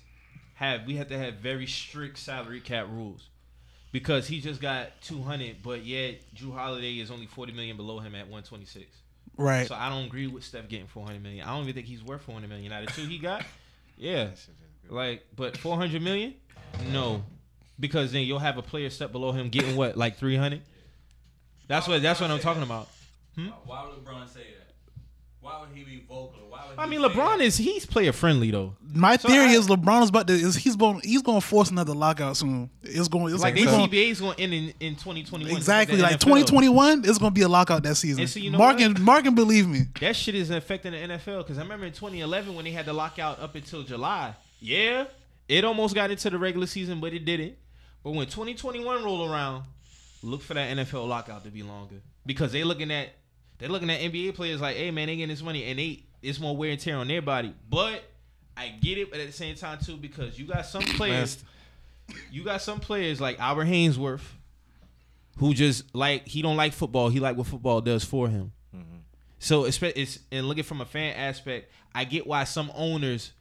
have 0.55 0.85
we 0.87 0.95
have 0.95 1.09
to 1.09 1.17
have 1.17 1.35
very 1.35 1.67
strict 1.67 2.17
salary 2.17 2.59
cap 2.61 2.87
rules, 2.89 3.29
because 3.91 4.27
he 4.27 4.41
just 4.41 4.61
got 4.61 4.89
200, 5.01 5.57
but 5.63 5.85
yet 5.85 6.15
Jrue 6.35 6.53
Holiday 6.53 6.99
is 6.99 7.11
only 7.11 7.25
40 7.25 7.53
million 7.53 7.77
below 7.77 7.99
him 7.99 8.15
at 8.15 8.27
126. 8.27 8.85
right. 9.37 9.67
So 9.67 9.75
I 9.75 9.89
don't 9.89 10.05
agree 10.05 10.27
with 10.27 10.43
Steph 10.43 10.67
getting 10.67 10.87
400 10.87 11.21
million. 11.21 11.45
I 11.45 11.53
don't 11.53 11.63
even 11.63 11.73
think 11.73 11.87
he's 11.87 12.03
worth 12.03 12.21
400 12.23 12.49
million. 12.49 12.71
Out 12.71 12.83
of 12.83 12.95
two 12.95 13.05
he 13.05 13.17
got, 13.17 13.43
yeah, 13.97 14.29
like 14.89 15.25
but 15.35 15.57
400 15.57 16.01
million, 16.01 16.33
no, 16.91 17.23
because 17.79 18.11
then 18.11 18.23
you'll 18.23 18.39
have 18.39 18.57
a 18.57 18.63
player 18.63 18.89
step 18.89 19.11
below 19.11 19.31
him 19.31 19.49
getting 19.49 19.75
what 19.75 19.95
like 19.97 20.17
300. 20.17 20.61
That's 21.67 21.87
what 21.87 22.01
that's 22.01 22.19
what 22.21 22.31
I'm 22.31 22.39
talking 22.39 22.63
about. 22.63 22.87
Hmm? 23.35 23.49
Why 23.65 23.85
would 23.85 24.03
LeBron 24.03 24.27
say 24.27 24.41
that? 24.56 24.56
Why 25.47 25.61
would 25.61 25.69
he 25.77 25.83
be 25.85 26.03
vocal? 26.07 26.33
Why 26.49 26.65
would 26.69 26.77
I 26.77 26.85
mean, 26.87 26.99
LeBron 26.99 27.39
is 27.39 27.55
he's 27.55 27.85
player 27.85 28.11
friendly 28.11 28.51
though. 28.51 28.75
My 28.93 29.15
So 29.15 29.29
theory 29.29 29.45
I- 29.47 29.53
is 29.53 29.67
LeBron 29.67 30.03
is 30.03 30.09
about 30.09 30.27
to 30.27 30.33
is 30.33 30.55
he's 30.57 30.75
going 30.75 30.99
he's 31.03 31.21
going 31.21 31.39
to 31.39 31.45
force 31.47 31.69
another 31.71 31.93
lockout 31.93 32.35
soon. 32.35 32.69
It's 32.83 33.07
going 33.07 33.33
it's 33.33 33.41
Like 33.41 33.55
like 33.55 33.55
the 33.55 33.61
we 33.61 33.65
gonna- 33.71 33.87
CBA 33.87 34.09
is 34.11 34.19
going 34.19 34.35
to 34.35 34.41
end 34.43 34.53
in, 34.53 34.73
in 34.81 34.95
2021. 34.95 35.55
exactly 35.55 35.95
The 35.97 36.03
like 36.03 36.15
NFL. 36.17 36.19
2021 36.19 37.05
is 37.05 37.17
going 37.17 37.31
to 37.31 37.35
be 37.35 37.43
a 37.43 37.47
lockout 37.47 37.83
that 37.83 37.95
season. 37.95 38.21
And 38.21 38.29
so 38.29 38.39
you 38.39 38.51
know 38.51 38.57
Mark 38.57 38.75
what? 38.77 38.83
and 38.85 38.99
Mark 39.01 39.25
and 39.25 39.35
believe 39.37 39.67
me. 39.67 39.83
That 40.01 40.15
shit 40.17 40.35
is 40.35 40.49
affecting 40.49 40.91
the 40.91 40.97
NFL 40.97 41.37
because 41.43 41.57
I 41.57 41.61
remember 41.61 41.85
in 41.85 41.93
2011 41.93 42.53
when 42.53 42.65
they 42.65 42.71
had 42.71 42.85
the 42.85 42.93
lockout 42.93 43.39
up 43.39 43.55
until 43.55 43.83
July. 43.83 44.35
Yeah, 44.59 45.05
it 45.47 45.63
almost 45.63 45.95
got 45.95 46.11
into 46.11 46.29
the 46.29 46.37
regular 46.37 46.67
season, 46.67 46.99
but 46.99 47.13
it 47.13 47.23
didn't. 47.23 47.53
But 48.03 48.11
when 48.11 48.25
2021 48.27 49.03
roll 49.03 49.31
around, 49.31 49.63
look 50.23 50.41
for 50.41 50.55
that 50.55 50.75
NFL 50.75 51.07
lockout 51.07 51.43
to 51.45 51.51
be 51.51 51.63
longer 51.63 52.01
because 52.25 52.51
they 52.51 52.63
looking 52.63 52.91
at 52.91 53.09
they 53.59 53.67
looking 53.67 53.89
at 53.89 53.99
NBA 53.99 54.35
players 54.35 54.61
like, 54.61 54.75
hey 54.75 54.91
man, 54.91 55.07
they 55.07 55.15
getting 55.15 55.29
this 55.29 55.41
money 55.41 55.63
and 55.65 55.79
they 55.79 56.03
it's 56.21 56.39
more 56.39 56.55
wear 56.55 56.71
and 56.71 56.79
tear 56.79 56.97
on 56.97 57.07
their 57.07 57.21
body. 57.21 57.53
But 57.69 58.03
I 58.55 58.69
get 58.69 58.97
it, 58.97 59.11
but 59.11 59.19
at 59.19 59.27
the 59.27 59.33
same 59.33 59.55
time 59.55 59.79
too 59.79 59.97
because 59.97 60.39
you 60.39 60.45
got 60.45 60.65
some 60.65 60.81
players, 60.81 61.43
you 62.31 62.43
got 62.43 62.61
some 62.61 62.79
players 62.79 63.21
like 63.21 63.39
Albert 63.39 63.65
Haynesworth, 63.65 64.21
who 65.37 65.53
just 65.53 65.93
like 65.95 66.27
he 66.27 66.41
don't 66.41 66.57
like 66.57 66.73
football. 66.73 67.09
He 67.09 67.19
like 67.19 67.37
what 67.37 67.47
football 67.47 67.81
does 67.81 68.03
for 68.03 68.27
him. 68.27 68.51
Mm-hmm. 68.75 68.97
So 69.39 69.65
it's, 69.65 69.81
it's 69.81 70.19
and 70.31 70.47
looking 70.47 70.63
from 70.63 70.81
a 70.81 70.85
fan 70.85 71.15
aspect, 71.15 71.71
I 71.93 72.03
get 72.03 72.27
why 72.27 72.43
some 72.43 72.71
owners 72.75 73.31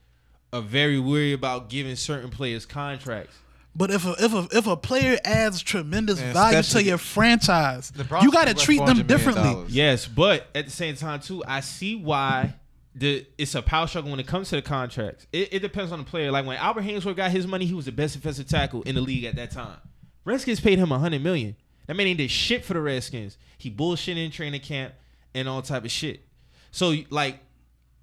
are 0.52 0.62
very 0.62 0.98
worried 0.98 1.32
about 1.32 1.68
giving 1.68 1.96
certain 1.96 2.30
players 2.30 2.64
contracts 2.64 3.36
But 3.76 3.90
if 3.90 4.06
a 4.06 4.14
if 4.18 4.32
a 4.32 4.48
if 4.56 4.66
a 4.66 4.76
player 4.76 5.18
adds 5.22 5.60
tremendous 5.62 6.18
And 6.18 6.32
value 6.32 6.62
to 6.62 6.82
your 6.82 6.96
franchise, 6.96 7.92
LeBron's 7.92 8.24
you 8.24 8.32
got 8.32 8.48
to 8.48 8.54
treat 8.54 8.84
them 8.84 9.06
differently. 9.06 9.66
Yes, 9.68 10.06
but 10.06 10.46
at 10.54 10.64
the 10.64 10.70
same 10.70 10.96
time 10.96 11.20
too, 11.20 11.44
I 11.46 11.60
see 11.60 11.94
why 11.94 12.54
the 12.94 13.26
it's 13.36 13.54
a 13.54 13.60
power 13.60 13.86
struggle 13.86 14.10
when 14.10 14.18
it 14.18 14.26
comes 14.26 14.48
to 14.48 14.56
the 14.56 14.62
contracts. 14.62 15.26
It, 15.30 15.52
it 15.52 15.58
depends 15.60 15.92
on 15.92 15.98
the 15.98 16.06
player. 16.06 16.30
Like 16.30 16.46
when 16.46 16.56
Albert 16.56 16.84
Haynesworth 16.84 17.16
got 17.16 17.30
his 17.30 17.46
money, 17.46 17.66
he 17.66 17.74
was 17.74 17.84
the 17.84 17.92
best 17.92 18.14
defensive 18.14 18.48
tackle 18.48 18.80
in 18.82 18.94
the 18.94 19.02
league 19.02 19.24
at 19.24 19.36
that 19.36 19.50
time. 19.50 19.76
Redskins 20.24 20.58
paid 20.58 20.78
him 20.78 20.90
a 20.90 20.98
hundred 20.98 21.22
million. 21.22 21.54
That 21.86 21.96
man 21.96 22.06
ain't 22.06 22.18
did 22.18 22.30
shit 22.30 22.64
for 22.64 22.72
the 22.72 22.80
Redskins. 22.80 23.36
He 23.58 23.68
bullshit 23.68 24.16
in 24.16 24.30
training 24.30 24.62
camp 24.62 24.94
and 25.34 25.46
all 25.50 25.60
type 25.60 25.84
of 25.84 25.90
shit. 25.90 26.22
So 26.70 26.94
like 27.10 27.40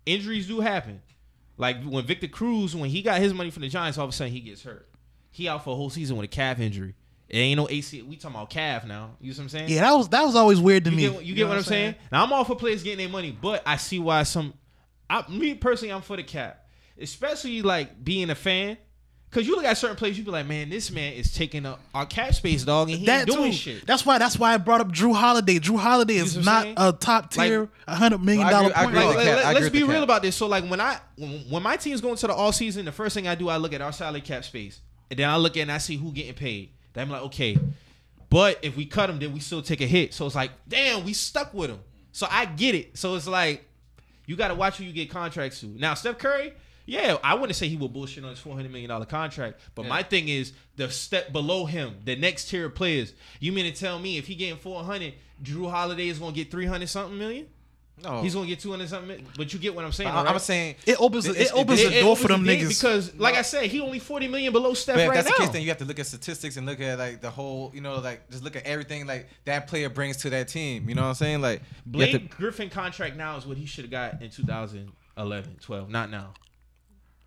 injuries 0.06 0.48
do 0.48 0.60
happen. 0.60 1.02
Like 1.58 1.84
when 1.84 2.06
Victor 2.06 2.28
Cruz, 2.28 2.76
when 2.76 2.92
he 2.92 3.02
got 3.02 3.20
his 3.20 3.34
money 3.34 3.50
from 3.50 3.64
the 3.64 3.70
Giants, 3.70 3.98
all 3.98 4.06
of 4.06 4.12
a 4.12 4.14
sudden 4.14 4.32
he 4.32 4.40
gets 4.40 4.64
hurt. 4.64 4.88
He 5.34 5.48
out 5.50 5.64
for 5.66 5.72
a 5.72 5.76
whole 5.76 5.90
season 5.90 6.16
with 6.16 6.24
a 6.24 6.28
calf 6.30 6.60
injury. 6.62 6.96
It 7.28 7.38
ain't 7.38 7.58
no 7.58 7.68
AC. 7.70 8.02
We 8.04 8.16
talking 8.16 8.36
about 8.36 8.50
calf 8.52 8.86
now. 8.86 9.18
You 9.20 9.32
know 9.32 9.38
what 9.38 9.44
I'm 9.44 9.50
saying? 9.50 9.70
Yeah, 9.70 9.82
that 9.82 9.92
was 9.94 10.08
that 10.10 10.24
was 10.24 10.36
always 10.36 10.60
weird 10.62 10.86
to 10.86 10.92
You 10.92 10.96
me. 10.96 11.10
get, 11.10 11.24
you 11.26 11.34
get 11.36 11.42
know 11.44 11.50
what 11.50 11.58
I'm 11.58 11.64
saying? 11.64 11.96
Now 12.12 12.24
I'm 12.24 12.32
all 12.32 12.46
for 12.46 12.56
players 12.56 12.84
getting 12.84 13.00
their 13.00 13.10
money, 13.10 13.36
but 13.42 13.62
I 13.66 13.76
see 13.78 14.00
why 14.00 14.24
some. 14.24 14.54
I, 15.10 15.28
me 15.30 15.56
personally, 15.56 15.92
I'm 15.92 16.02
for 16.02 16.16
the 16.16 16.24
cap, 16.24 16.66
especially 17.00 17.62
like 17.62 18.04
being 18.04 18.30
a 18.30 18.36
fan. 18.36 18.78
Cause 19.32 19.48
you 19.48 19.56
look 19.56 19.66
at 19.66 19.80
certain 19.80 19.96
players, 19.96 20.16
you 20.16 20.24
be 20.24 20.30
like, 20.30 20.46
man, 20.46 20.70
this 20.70 20.92
man 20.92 21.14
is 21.14 21.34
taking 21.34 21.66
up 21.66 21.80
our 21.96 22.06
cap 22.06 22.36
space, 22.36 22.64
dog, 22.64 22.92
and 22.92 23.00
he 23.00 23.06
That 23.08 23.26
doing 23.26 23.46
too. 23.50 23.58
shit. 23.58 23.88
That's 23.88 24.06
why. 24.06 24.20
That's 24.20 24.38
why 24.38 24.54
I 24.54 24.58
brought 24.58 24.80
up 24.82 24.90
Jrue 24.90 25.16
Holiday. 25.16 25.58
Jrue 25.58 25.80
Holiday 25.80 26.18
is 26.18 26.34
see 26.34 26.38
what 26.38 26.46
not 26.46 26.64
saying? 26.66 26.76
a 26.78 26.92
top 26.94 27.32
tier, 27.32 27.62
Like- 27.88 27.98
hundred 27.98 28.20
million 28.24 28.46
dollar 28.48 28.72
I 28.76 28.84
point 28.84 28.96
agree 28.96 29.06
Like, 29.08 29.16
let, 29.26 29.58
us 29.58 29.70
be 29.70 29.82
real 29.82 29.94
cap. 29.94 30.04
about 30.04 30.22
this. 30.22 30.36
So 30.36 30.46
like 30.46 30.66
when 30.70 30.80
I 30.80 31.00
when, 31.18 31.32
when 31.50 31.64
my 31.64 31.78
team's 31.78 32.00
going 32.00 32.16
to 32.18 32.28
the 32.28 32.34
all 32.36 32.52
season, 32.52 32.86
the 32.86 32.92
first 32.92 33.16
thing 33.16 33.28
I 33.28 33.34
do, 33.34 33.50
I 33.50 33.58
look 33.58 33.74
at 33.74 33.82
our 33.82 33.92
salary 33.92 34.22
cap 34.22 34.44
space, 34.46 34.82
and 35.14 35.20
then 35.20 35.30
I 35.30 35.38
look 35.38 35.58
at 35.58 35.62
and 35.62 35.72
I 35.72 35.78
see 35.78 35.96
who 35.96 36.12
getting 36.12 36.34
paid. 36.34 36.72
Then 36.94 37.04
I'm 37.04 37.12
like, 37.12 37.22
okay, 37.22 37.56
but 38.32 38.58
if 38.64 38.76
we 38.76 38.88
cut 38.88 39.12
him, 39.12 39.20
then 39.20 39.32
we 39.32 39.42
still 39.42 39.62
take 39.62 39.80
a 39.80 39.86
hit. 39.86 40.12
So 40.12 40.26
it's 40.26 40.34
like, 40.34 40.50
damn, 40.68 41.06
we 41.06 41.14
stuck 41.14 41.54
with 41.54 41.70
him. 41.70 41.82
So 42.12 42.26
I 42.32 42.46
get 42.46 42.74
it. 42.74 42.98
So 42.98 43.14
it's 43.14 43.28
like 43.28 43.64
you 44.26 44.36
got 44.36 44.48
to 44.48 44.56
watch 44.56 44.78
who 44.78 44.86
you 44.86 44.92
get 44.92 45.12
contracts 45.12 45.60
to. 45.60 45.68
Now 45.68 45.94
Steph 45.94 46.18
Curry, 46.18 46.54
yeah, 46.88 47.18
I 47.24 47.36
wouldn't 47.36 47.56
say 47.56 47.68
he 47.68 47.76
would 47.76 47.94
bullshit 47.94 48.24
on 48.24 48.32
his 48.32 48.40
four 48.40 48.56
hundred 48.56 48.72
million 48.72 48.90
dollar 48.90 49.06
contract, 49.06 49.62
but 49.76 49.86
my 49.86 50.02
thing 50.02 50.30
is 50.30 50.52
the 50.78 50.90
step 50.90 51.32
below 51.32 51.66
him, 51.66 51.98
the 52.06 52.16
next 52.16 52.50
tier 52.50 52.66
of 52.66 52.74
players. 52.74 53.14
You 53.40 53.52
mean 53.52 53.72
to 53.72 53.80
tell 53.80 54.00
me 54.00 54.18
if 54.18 54.26
he 54.26 54.34
getting 54.34 54.58
four 54.58 54.84
hundred, 54.84 55.14
Jrue 55.44 55.70
Holiday 55.70 56.08
is 56.08 56.18
gonna 56.18 56.32
get 56.32 56.50
three 56.50 56.66
hundred 56.66 56.90
something 56.90 57.20
million? 57.20 57.46
No, 58.02 58.22
He's 58.22 58.34
gonna 58.34 58.48
get 58.48 58.60
two 58.60 58.72
hundred 58.72 58.90
something, 58.90 59.08
million? 59.08 59.28
but 59.38 59.54
you 59.54 59.60
get 59.60 59.74
what 59.76 59.86
I'm 59.86 59.92
saying. 59.92 60.10
But 60.10 60.18
I- 60.18 60.24
right? 60.24 60.34
I'm 60.34 60.40
saying 60.40 60.76
It 60.86 61.00
opens 61.00 61.26
It's- 61.26 61.48
it 61.50 61.54
opens 61.54 61.80
It- 61.80 61.90
the 61.90 61.98
it 62.00 62.02
door 62.02 62.18
for 62.18 62.24
opens 62.26 62.40
them 62.40 62.46
the 62.46 62.58
niggas. 62.66 62.68
because, 62.70 63.16
like 63.16 63.36
I 63.36 63.44
said, 63.44 63.66
he 63.70 63.80
only 63.80 64.00
forty 64.00 64.28
million 64.28 64.52
below 64.52 64.74
Steph 64.74 64.96
But 64.96 65.02
if 65.04 65.08
right 65.10 65.16
that's 65.16 65.28
now. 65.28 65.34
the 65.38 65.44
case, 65.44 65.54
then 65.54 65.62
you 65.62 65.70
have 65.70 65.78
to 65.78 65.86
look 65.86 66.00
at 66.00 66.08
statistics 66.08 66.58
and 66.58 66.66
look 66.66 66.82
at 66.82 66.98
like 66.98 67.22
the 67.22 67.30
whole, 67.30 67.72
you 67.74 67.82
know, 67.82 68.00
like 68.00 68.30
just 68.30 68.44
look 68.44 68.56
at 68.56 68.66
everything 68.66 69.06
like 69.06 69.30
that 69.46 69.68
player 69.68 69.90
brings 69.90 70.18
to 70.18 70.30
that 70.32 70.48
team. 70.50 70.90
You 70.90 70.96
know 70.96 71.04
what 71.04 71.10
I'm 71.10 71.14
saying? 71.16 71.42
Like 71.42 71.62
Blake 71.86 72.12
to- 72.14 72.20
Griffin 72.36 72.70
contract 72.70 73.16
now 73.16 73.38
is 73.38 73.46
what 73.46 73.58
he 73.58 73.66
should 73.66 73.86
have 73.86 73.92
got 73.92 74.22
in 74.22 74.30
2011, 74.30 75.58
12, 75.62 75.90
not 75.90 76.10
now. 76.10 76.34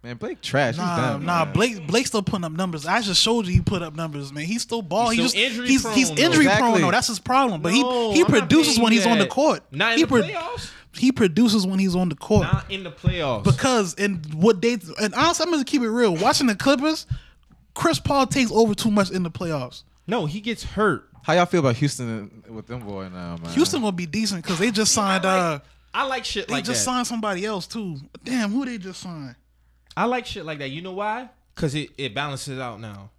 Man, 0.06 0.16
Blake 0.16 0.40
trash. 0.40 0.74
He's 0.74 0.78
Nah, 0.84 0.96
done, 0.96 1.24
nah. 1.26 1.44
man. 1.44 1.54
Blake 1.54 1.86
Blake 1.86 2.06
still 2.06 2.22
putting 2.22 2.44
up 2.44 2.52
numbers. 2.52 2.86
I 2.86 3.00
just 3.02 3.20
showed 3.20 3.46
you 3.46 3.52
he 3.52 3.60
put 3.60 3.82
up 3.82 3.94
numbers, 3.94 4.32
man. 4.32 4.44
He's 4.44 4.62
still 4.62 4.82
ball. 4.82 5.10
He's 5.10 5.20
He 5.22 5.28
still 5.28 5.40
just 5.42 5.50
injury 5.52 5.68
he's 5.68 5.82
prone, 5.82 5.94
he's 5.94 6.08
though. 6.08 6.22
injury 6.22 6.44
prone 6.46 6.56
Exactly. 6.58 6.80
though. 6.82 6.90
That's 6.90 7.06
his 7.08 7.18
problem. 7.18 7.60
But 7.62 7.72
No, 7.72 8.10
he 8.10 8.16
he 8.18 8.20
I'm 8.22 8.26
produces 8.26 8.78
when 8.78 8.92
you 8.92 8.98
he's 9.00 9.06
on 9.06 9.18
the 9.18 9.26
court. 9.26 9.62
Not 9.70 9.92
in 9.92 9.98
he 9.98 10.04
the 10.04 10.10
playoffs. 10.10 10.70
He 10.94 11.12
produces 11.12 11.66
when 11.66 11.78
he's 11.78 11.94
on 11.94 12.08
the 12.08 12.14
court. 12.14 12.44
Not 12.50 12.70
in 12.70 12.82
the 12.82 12.90
playoffs. 12.90 13.44
Because 13.44 13.94
and 13.96 14.24
what 14.34 14.62
they 14.62 14.78
and 15.00 15.14
honestly, 15.14 15.44
I'm 15.44 15.50
gonna 15.50 15.64
keep 15.64 15.82
it 15.82 15.90
real. 15.90 16.16
Watching 16.16 16.46
the 16.46 16.54
Clippers, 16.54 17.06
Chris 17.74 17.98
Paul 17.98 18.26
takes 18.26 18.50
over 18.50 18.74
too 18.74 18.90
much 18.90 19.10
in 19.10 19.22
the 19.22 19.30
playoffs. 19.30 19.82
no, 20.06 20.24
he 20.26 20.40
gets 20.40 20.62
hurt. 20.64 21.08
How 21.22 21.32
y'all 21.32 21.44
feel 21.46 21.58
about 21.60 21.74
Houston 21.76 22.44
with 22.48 22.68
them 22.68 22.80
boy 22.80 23.08
now, 23.08 23.36
man? 23.42 23.52
Houston 23.52 23.80
gonna 23.80 23.90
be 23.92 24.06
decent 24.06 24.42
because 24.44 24.58
they 24.60 24.70
just 24.70 24.92
signed. 24.94 25.24
uh 25.24 25.58
I 25.92 26.04
like 26.06 26.24
shit 26.24 26.42
like 26.42 26.46
that. 26.46 26.48
They 26.48 26.54
like 26.58 26.64
just 26.64 26.80
that. 26.84 26.90
signed 26.92 27.06
somebody 27.06 27.44
else 27.44 27.66
too. 27.66 27.96
Damn, 28.22 28.50
who 28.52 28.64
they 28.64 28.78
just 28.78 29.00
signed? 29.00 29.34
I 29.96 30.04
like 30.04 30.26
shit 30.26 30.44
like 30.44 30.58
that. 30.58 30.68
You 30.70 30.82
know 30.82 30.92
why? 30.92 31.28
Because 31.54 31.74
it, 31.74 31.90
it 31.96 32.14
balances 32.14 32.58
out 32.58 32.80
now. 32.80 33.10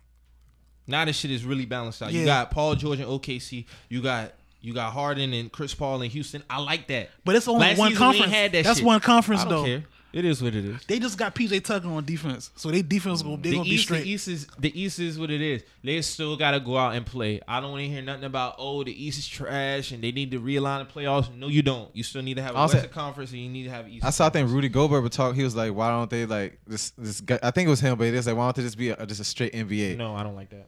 Now 0.85 1.03
this 1.05 1.17
shit 1.17 1.31
is 1.31 1.43
really 1.43 1.65
balanced 1.65 2.01
out. 2.01 2.13
You 2.13 2.23
got 2.25 2.51
Paul 2.51 2.75
George 2.75 2.99
and 2.99 3.07
OKC. 3.09 3.65
You 3.89 4.01
got 4.01 4.33
you 4.61 4.73
got 4.73 4.93
Harden 4.93 5.33
and 5.33 5.51
Chris 5.51 5.73
Paul 5.73 6.01
in 6.01 6.09
Houston. 6.11 6.43
I 6.49 6.61
like 6.61 6.87
that. 6.87 7.09
But 7.25 7.35
it's 7.35 7.47
only 7.47 7.67
Last 7.67 7.77
one 7.77 7.95
conference. 7.95 8.31
had 8.31 8.51
that 8.53 8.63
That's 8.63 8.79
shit. 8.79 8.85
one 8.85 8.99
conference 8.99 9.43
though. 9.43 9.63
care. 9.65 9.83
It 10.17 10.25
is 10.25 10.41
what 10.41 10.55
it 10.55 10.65
is. 10.65 10.83
They 10.87 10.97
just 10.97 11.15
got 11.15 11.35
PJ 11.35 11.63
Tucker 11.63 11.87
on 11.89 12.03
defense, 12.03 12.49
so 12.55 12.71
they 12.71 12.81
defense 12.81 13.21
go 13.21 13.35
they 13.35 13.51
the 13.51 13.57
gonna 13.57 13.69
be 13.69 13.77
straight. 13.77 14.01
the 14.01 14.09
East 14.09 14.27
is 14.27 14.47
the 14.57 14.81
East 14.81 14.97
is 14.97 15.19
what 15.19 15.29
it 15.29 15.41
is. 15.41 15.61
They 15.83 16.01
still 16.01 16.35
got 16.35 16.51
to 16.51 16.59
go 16.59 16.75
out 16.75 16.95
and 16.95 17.05
play. 17.05 17.39
I 17.47 17.59
don't 17.61 17.69
want 17.69 17.83
to 17.83 17.87
hear 17.87 18.01
nothing 18.01 18.23
about 18.23 18.55
oh 18.57 18.83
the 18.83 18.91
East 18.91 19.19
is 19.19 19.27
trash 19.27 19.91
and 19.91 20.03
they 20.03 20.11
need 20.11 20.31
to 20.31 20.41
realign 20.41 20.87
the 20.87 20.91
playoffs. 20.91 21.31
No, 21.35 21.49
you 21.49 21.61
don't. 21.61 21.95
You 21.95 22.01
still 22.01 22.23
need 22.23 22.37
to 22.37 22.41
have 22.41 22.55
a 22.55 22.57
I'll 22.57 22.67
say- 22.67 22.77
Western 22.77 22.93
Conference 22.93 23.29
and 23.29 23.41
you 23.41 23.49
need 23.49 23.65
to 23.65 23.69
have 23.69 23.87
East. 23.87 24.03
I 24.03 24.09
saw. 24.09 24.25
I 24.25 24.29
think 24.29 24.49
Rudy 24.49 24.69
Gobert 24.69 25.03
would 25.03 25.11
talk. 25.11 25.35
He 25.35 25.43
was 25.43 25.55
like, 25.55 25.75
"Why 25.75 25.89
don't 25.91 26.09
they 26.09 26.25
like 26.25 26.61
this? 26.65 26.93
This 26.97 27.21
guy? 27.21 27.37
I 27.43 27.51
think 27.51 27.67
it 27.67 27.69
was 27.69 27.79
him, 27.79 27.95
but 27.95 28.07
it 28.07 28.15
is 28.15 28.17
was 28.17 28.27
like, 28.27 28.37
why 28.37 28.45
don't 28.47 28.55
they 28.55 28.63
just 28.63 28.77
be 28.79 28.89
a, 28.89 29.05
just 29.05 29.21
a 29.21 29.23
straight 29.23 29.53
NBA? 29.53 29.97
No, 29.97 30.15
I 30.15 30.23
don't 30.23 30.35
like 30.35 30.49
that. 30.49 30.65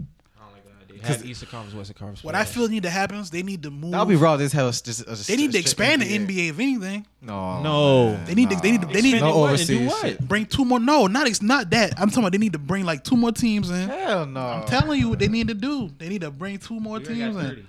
I 0.90 0.92
don't 0.92 0.98
like 0.98 1.08
that 1.08 1.10
idea. 1.10 1.18
Have 1.18 1.26
Eastern 1.26 1.50
Conference, 1.50 1.76
Western 1.76 1.94
Conference. 1.98 2.24
what 2.24 2.36
I 2.36 2.46
feel 2.46 2.68
need 2.68 2.84
to 2.84 2.90
happen 2.90 3.18
is 3.18 3.30
they 3.30 3.44
need 3.44 3.64
to 3.64 3.72
move. 3.72 3.92
That'll 3.92 4.06
be 4.06 4.16
raw. 4.16 4.38
This 4.38 4.52
have 4.54 4.68
a, 4.68 4.72
just, 4.72 4.86
just 4.86 5.28
They 5.28 5.36
need 5.38 5.52
to 5.52 5.60
a 5.60 5.62
straight 5.62 6.02
expand 6.02 6.02
the 6.02 6.18
NBA 6.18 6.50
if 6.50 6.60
anything. 6.60 7.06
No, 7.22 7.62
No. 7.62 8.12
man, 8.14 8.26
They 8.26 8.36
need 8.36 8.50
to- 8.50 8.56
they 8.58 8.72
need 8.72 8.82
to- 8.82 8.88
they 8.88 9.02
need- 9.02 9.14
Expand 9.16 9.22
no 9.34 9.38
it 9.38 9.40
what 9.40 9.60
and 9.60 9.68
do 9.68 9.80
overseas 9.86 9.92
what? 10.20 10.28
Bring 10.28 10.46
two 10.46 10.66
more. 10.66 10.80
No, 10.80 11.08
not 11.08 11.28
it's 11.28 11.42
not 11.42 11.70
that. 11.72 11.94
I'm 12.00 12.10
talking 12.10 12.24
about 12.24 12.32
they 12.34 12.38
need 12.38 12.54
to 12.54 12.60
bring 12.60 12.86
like 12.86 13.04
two 13.04 13.16
more 13.18 13.32
teams 13.32 13.70
in. 13.70 13.88
Hell 13.90 14.26
no. 14.26 14.40
I'm 14.42 14.66
telling 14.68 15.00
you 15.00 15.10
what 15.10 15.20
they 15.20 15.28
need 15.28 15.48
to 15.50 15.54
do. 15.54 15.90
They 15.98 16.10
need 16.10 16.22
to 16.22 16.32
bring 16.32 16.58
two 16.58 16.80
more 16.80 17.00
We 17.00 17.06
teams 17.06 17.36
got 17.36 17.46
in. 17.46 17.68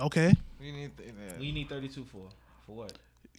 Okay, 0.00 0.34
We 0.60 0.72
need 0.72 0.96
th- 0.96 1.10
What 1.12 1.38
do 1.38 1.44
you 1.44 1.52
need 1.52 1.68
32 1.68 2.04
for? 2.10 2.28
For 2.66 2.72
what? 2.72 2.92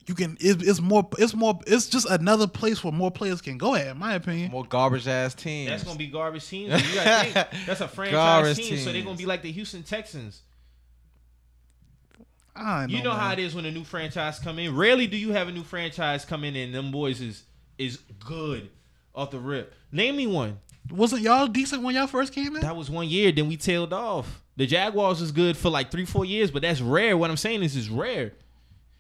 You 0.06 0.16
can. 0.16 0.38
It, 0.40 0.62
it's 0.62 0.82
more. 0.82 1.08
It's 1.18 1.34
more. 1.34 1.60
It's 1.68 1.88
just 1.88 2.10
another 2.10 2.48
place 2.48 2.84
where 2.84 2.92
more 2.92 3.12
players 3.12 3.42
can 3.42 3.58
go 3.58 3.76
at. 3.76 3.88
In 3.88 3.98
my 3.98 4.16
opinion. 4.16 4.52
more 4.52 4.66
garbage 4.66 5.08
ass 5.08 5.34
teams. 5.34 5.70
That's 5.70 5.84
gonna 5.84 5.98
be 5.98 6.08
garbage 6.08 6.48
teams. 6.48 6.72
You 6.90 6.96
gotta 6.96 7.24
think 7.32 7.66
that's 7.66 7.82
a 7.82 7.88
franchise 7.88 8.14
Garbage 8.14 8.58
team, 8.58 8.78
so 8.78 8.92
they're 8.92 9.04
gonna 9.04 9.18
be 9.18 9.26
like 9.26 9.42
the 9.42 9.52
Houston 9.52 9.84
Texans. 9.84 10.42
I 12.56 12.86
You 12.86 13.02
know 13.02 13.12
how 13.12 13.32
it 13.34 13.40
is 13.40 13.56
when 13.56 13.66
a 13.66 13.72
new 13.72 13.84
franchise 13.84 14.40
come 14.40 14.60
in. 14.60 14.76
Rarely 14.76 15.08
do 15.08 15.18
you 15.18 15.32
have 15.32 15.48
a 15.48 15.52
new 15.52 15.64
franchise 15.64 16.24
come 16.26 16.44
in 16.44 16.56
and 16.56 16.74
them 16.74 16.92
boys 16.92 17.20
is 17.20 17.44
is 17.78 17.98
good 18.26 18.70
off 19.16 19.32
the 19.32 19.40
rip. 19.40 19.74
Name 19.92 20.18
me 20.18 20.28
one. 20.28 20.60
Wasn't 20.92 21.22
y'all 21.22 21.48
decent 21.48 21.82
when 21.82 21.96
y'all 21.96 22.08
first 22.08 22.34
came 22.34 22.56
in? 22.56 22.62
That 22.62 22.76
was 22.76 22.90
one 22.90 23.08
year. 23.08 23.32
Then 23.32 23.48
we 23.48 23.58
tailed 23.58 23.94
off. 23.94 24.44
The 24.58 24.68
Jaguars 24.68 25.22
was 25.22 25.32
good 25.32 25.58
for 25.58 25.70
like 25.70 25.90
three, 25.90 26.06
four 26.06 26.26
years, 26.26 26.52
but 26.52 26.62
that's 26.62 26.82
rare. 26.82 27.18
What 27.18 27.30
I'm 27.32 27.38
saying 27.38 27.64
is, 27.64 27.76
is 27.76 27.90
rare. 27.90 28.34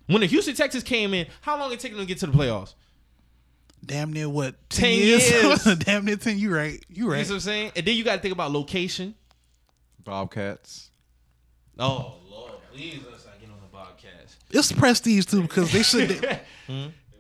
When 0.07 0.21
the 0.21 0.27
Houston 0.27 0.53
Texans 0.55 0.83
came 0.83 1.13
in, 1.13 1.27
how 1.41 1.57
long 1.57 1.71
it 1.71 1.79
take 1.79 1.91
them 1.91 2.01
to 2.01 2.05
get 2.05 2.17
to 2.19 2.27
the 2.27 2.33
playoffs? 2.33 2.73
Damn 3.85 4.13
near 4.13 4.29
what? 4.29 4.55
10 4.69 4.97
years. 4.99 5.63
Damn 5.79 6.05
near 6.05 6.15
ten. 6.15 6.37
You 6.37 6.53
right. 6.55 6.83
You 6.89 7.09
right. 7.11 7.17
You 7.19 7.23
know 7.23 7.29
what 7.29 7.33
I'm 7.35 7.39
saying? 7.41 7.71
And 7.75 7.85
then 7.85 7.95
you 7.97 8.03
got 8.03 8.15
to 8.15 8.21
think 8.21 8.33
about 8.33 8.51
location. 8.51 9.13
Bobcats. 10.03 10.89
Oh 11.79 12.15
Lord, 12.29 12.51
please 12.71 12.99
let's 13.09 13.25
not 13.25 13.39
get 13.39 13.49
on 13.49 13.55
the 13.61 13.67
Bobcats. 13.71 14.37
It's 14.51 14.71
prestige 14.71 15.25
too 15.25 15.41
because 15.41 15.71
they 15.71 15.83
should. 15.83 16.09
They 16.09 16.15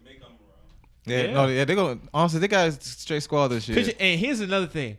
make 0.05 0.19
them 0.21 0.29
around. 0.29 1.05
Yeah, 1.05 1.21
Yeah. 1.23 1.33
no, 1.33 1.47
yeah, 1.47 1.65
they're 1.65 1.75
go. 1.75 1.99
Honestly, 2.13 2.39
they 2.39 2.47
got 2.47 2.67
a 2.67 2.71
straight 2.81 3.23
squad 3.23 3.47
this 3.49 3.67
year. 3.67 3.79
You- 3.79 3.93
and 3.99 4.19
here's 4.19 4.39
another 4.41 4.67
thing. 4.67 4.97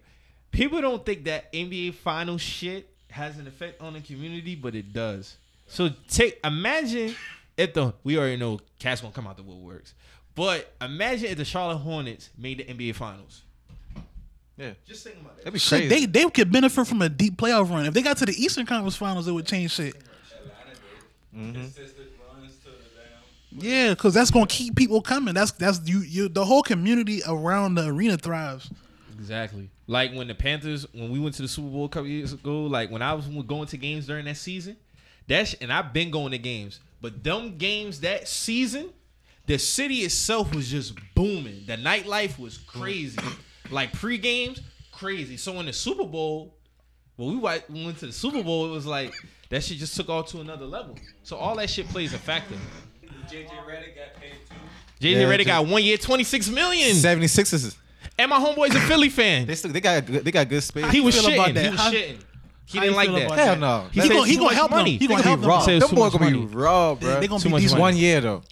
People 0.51 0.81
don't 0.81 1.05
think 1.05 1.25
that 1.25 1.53
NBA 1.53 1.95
final 1.95 2.37
shit 2.39 2.89
has 3.11 3.39
an 3.39 3.47
effect 3.47 3.81
on 3.81 3.93
the 3.95 4.01
community, 4.01 4.55
but 4.55 4.75
it 4.75 4.93
does. 4.93 5.37
So 5.67 5.91
take 6.09 6.41
imagine 6.45 7.15
if 7.57 7.75
the 7.75 7.95
we 8.05 8.19
already 8.19 8.37
know 8.37 8.61
Cat's 8.79 9.01
gonna 9.01 9.13
come 9.13 9.27
out 9.27 9.37
the 9.37 9.43
woodworks. 9.43 9.93
But 10.35 10.73
imagine 10.81 11.27
if 11.31 11.37
the 11.39 11.45
Charlotte 11.45 11.79
Hornets 11.79 12.31
made 12.37 12.59
the 12.59 12.65
NBA 12.65 12.95
finals. 12.97 13.43
Yeah, 14.57 14.73
Just 14.87 15.03
think 15.05 15.17
about 15.17 15.37
that'd 15.37 15.47
that. 15.47 15.53
be 15.53 15.59
Shit, 15.59 15.89
crazy. 15.89 16.07
they 16.07 16.07
they 16.25 16.31
could 16.31 16.51
benefit 16.53 16.87
from 16.87 17.03
a 17.03 17.09
deep 17.09 17.37
playoff 17.37 17.71
run. 17.71 17.87
If 17.87 17.95
they 17.95 18.03
got 18.03 18.17
to 18.19 18.27
the 18.27 18.33
Eastern 18.41 18.67
Conference 18.67 18.95
Finals, 18.97 19.27
it 19.27 19.33
would 19.33 19.47
change 19.47 19.73
shit. 19.73 19.95
Mm-hmm. 21.37 21.53
Consistent 21.55 22.09
runs 22.33 22.57
to 22.59 22.71
the 22.71 23.61
damn. 23.61 23.65
Yeah, 23.65 23.91
because 23.91 24.15
that's 24.15 24.31
gonna 24.31 24.47
keep 24.47 24.77
people 24.77 25.01
coming. 25.03 25.35
That's 25.35 25.51
that's 25.53 25.81
you 25.89 26.01
you 26.01 26.29
the 26.29 26.45
whole 26.45 26.63
community 26.63 27.21
around 27.27 27.75
the 27.75 27.87
arena 27.87 28.17
thrives. 28.17 28.71
Exactly. 29.19 29.69
Like 29.87 30.13
when 30.15 30.29
the 30.29 30.35
Panthers, 30.35 30.87
when 30.93 31.11
we 31.11 31.19
went 31.19 31.35
to 31.37 31.43
the 31.43 31.49
Super 31.49 31.69
Bowl 31.69 31.85
a 31.87 31.89
couple 31.89 32.07
years 32.09 32.33
ago, 32.33 32.63
like 32.65 32.91
when 32.91 33.03
I 33.03 33.15
was 33.15 33.27
going 33.27 33.67
to 33.69 33.77
games 33.77 34.07
during 34.07 34.25
that 34.27 34.37
season, 34.37 34.77
that's 35.27 35.55
and 35.55 35.73
I've 35.73 35.93
been 35.93 36.11
going 36.11 36.31
to 36.33 36.39
games, 36.39 36.79
but 37.05 37.23
them 37.23 37.59
games 37.59 38.01
that 38.01 38.27
season, 38.27 38.89
the 39.45 39.59
city 39.59 39.97
itself 39.97 40.55
was 40.55 40.71
just 40.71 40.95
booming. 41.15 41.65
The 41.67 41.77
nightlife 41.77 42.39
was 42.39 42.57
crazy. 42.57 43.19
like 43.71 43.93
pre 43.93 44.17
games, 44.17 44.63
crazy. 44.91 45.37
So 45.37 45.61
in 45.61 45.67
the 45.67 45.73
Super 45.75 46.07
Bowl, 46.07 46.55
when 47.17 47.29
we 47.29 47.37
went 47.37 47.99
to 47.99 48.07
the 48.07 48.13
Super 48.13 48.43
Bowl, 48.43 48.65
it 48.65 48.71
was 48.71 48.87
like 48.87 49.13
that 49.51 49.63
shit 49.63 49.77
just 49.77 49.95
took 49.95 50.09
off 50.09 50.29
to 50.31 50.41
another 50.41 50.65
level. 50.65 50.97
So 51.25 51.37
all 51.37 51.55
that 51.57 51.69
shit 51.69 51.87
plays 51.89 52.15
a 52.15 52.19
factor. 52.19 52.55
JJ 53.29 53.49
Redick 53.51 53.95
got 53.97 54.15
paid 54.19 54.33
too. 54.49 55.07
JJ 55.07 55.13
Yeah, 55.21 55.25
Redick 55.25 55.39
J- 55.41 55.45
got 55.45 55.67
one 55.67 55.83
year, 55.85 55.99
twenty 55.99 56.25
six 56.25 56.49
million. 56.49 56.97
76ers. 56.97 57.77
And 58.19 58.31
my 58.31 58.39
homeboy's 58.39 58.75
a 58.75 58.81
Philly 58.81 59.11
fan. 59.11 59.45
They 59.47 59.57
still 59.57 59.73
they 59.73 59.83
got 59.83 60.07
good- 60.07 60.25
they 60.25 60.31
got 60.31 60.49
good 60.49 60.63
space. 60.63 60.91
He 60.91 61.03
was 61.03 61.21
feel 61.21 61.35
about 61.35 61.53
that? 61.53 61.65
He 61.65 61.71
was 61.71 61.81
How- 61.81 61.93
shitting. 61.93 62.19
He 62.67 62.81
didn't 62.81 62.97
like 62.97 63.11
that. 63.11 63.31
Hell 63.39 63.57
no. 63.57 63.87
He 63.93 64.01
said 64.01 64.11
gonna, 64.11 64.27
he 64.27 64.37
gonna 64.37 64.55
help 64.55 64.71
money. 64.71 64.93
them. 64.93 65.01
He 65.01 65.07
gonna 65.07 65.23
gonna 65.23 65.29
help 65.29 65.41
them. 65.41 65.49
raw. 65.51 65.61
Say 65.61 65.79
Them 65.79 65.91
boys 65.95 66.13
gonna 66.13 66.31
be 66.31 66.37
raw, 66.47 66.95
bro. 66.95 67.21
they 67.21 67.27
gonna 67.29 67.41
Too 67.41 67.49
be 67.49 67.53
much 67.53 67.63
decent. 67.63 67.81
money. 67.81 67.95
one 67.95 67.97
year 68.01 68.21
though. 68.21 68.43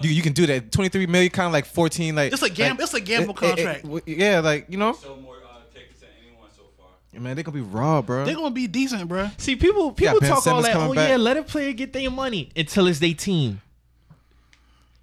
You, 0.00 0.10
you 0.10 0.22
can 0.22 0.32
do 0.32 0.44
that. 0.46 0.72
Twenty 0.72 0.88
three 0.88 1.06
million, 1.06 1.30
kind 1.30 1.46
of 1.46 1.52
like 1.52 1.66
fourteen. 1.66 2.16
Like 2.16 2.32
It's 2.32 2.42
a 2.42 2.50
gam- 2.50 2.76
like- 2.76 2.80
it's 2.84 2.94
a 2.94 3.00
gamble 3.00 3.34
it- 3.40 3.42
it- 3.42 3.58
it- 3.58 3.82
contract. 3.82 4.08
yeah, 4.08 4.40
like 4.40 4.66
you 4.68 4.76
know, 4.76 4.92
So 4.94 5.16
more 5.16 5.36
uh, 5.36 5.60
tickets 5.72 6.00
than 6.00 6.08
anyone 6.26 6.48
so 6.54 6.62
far. 6.76 7.20
man, 7.20 7.36
they 7.36 7.42
gonna 7.44 7.54
be 7.54 7.60
raw, 7.60 8.02
bro. 8.02 8.24
They 8.24 8.34
gonna 8.34 8.50
be 8.50 8.66
decent, 8.66 9.08
bro. 9.08 9.30
See, 9.38 9.54
people 9.56 9.92
people 9.92 10.18
Ben 10.20 10.30
talk 10.30 10.46
all 10.48 10.62
that. 10.62 10.74
Oh 10.76 10.92
back. 10.94 11.10
yeah, 11.10 11.16
let 11.16 11.36
a 11.36 11.42
player 11.44 11.72
get 11.72 11.92
their 11.92 12.10
money 12.10 12.50
until 12.56 12.88
it's 12.88 12.98
their 12.98 13.14
team. 13.14 13.60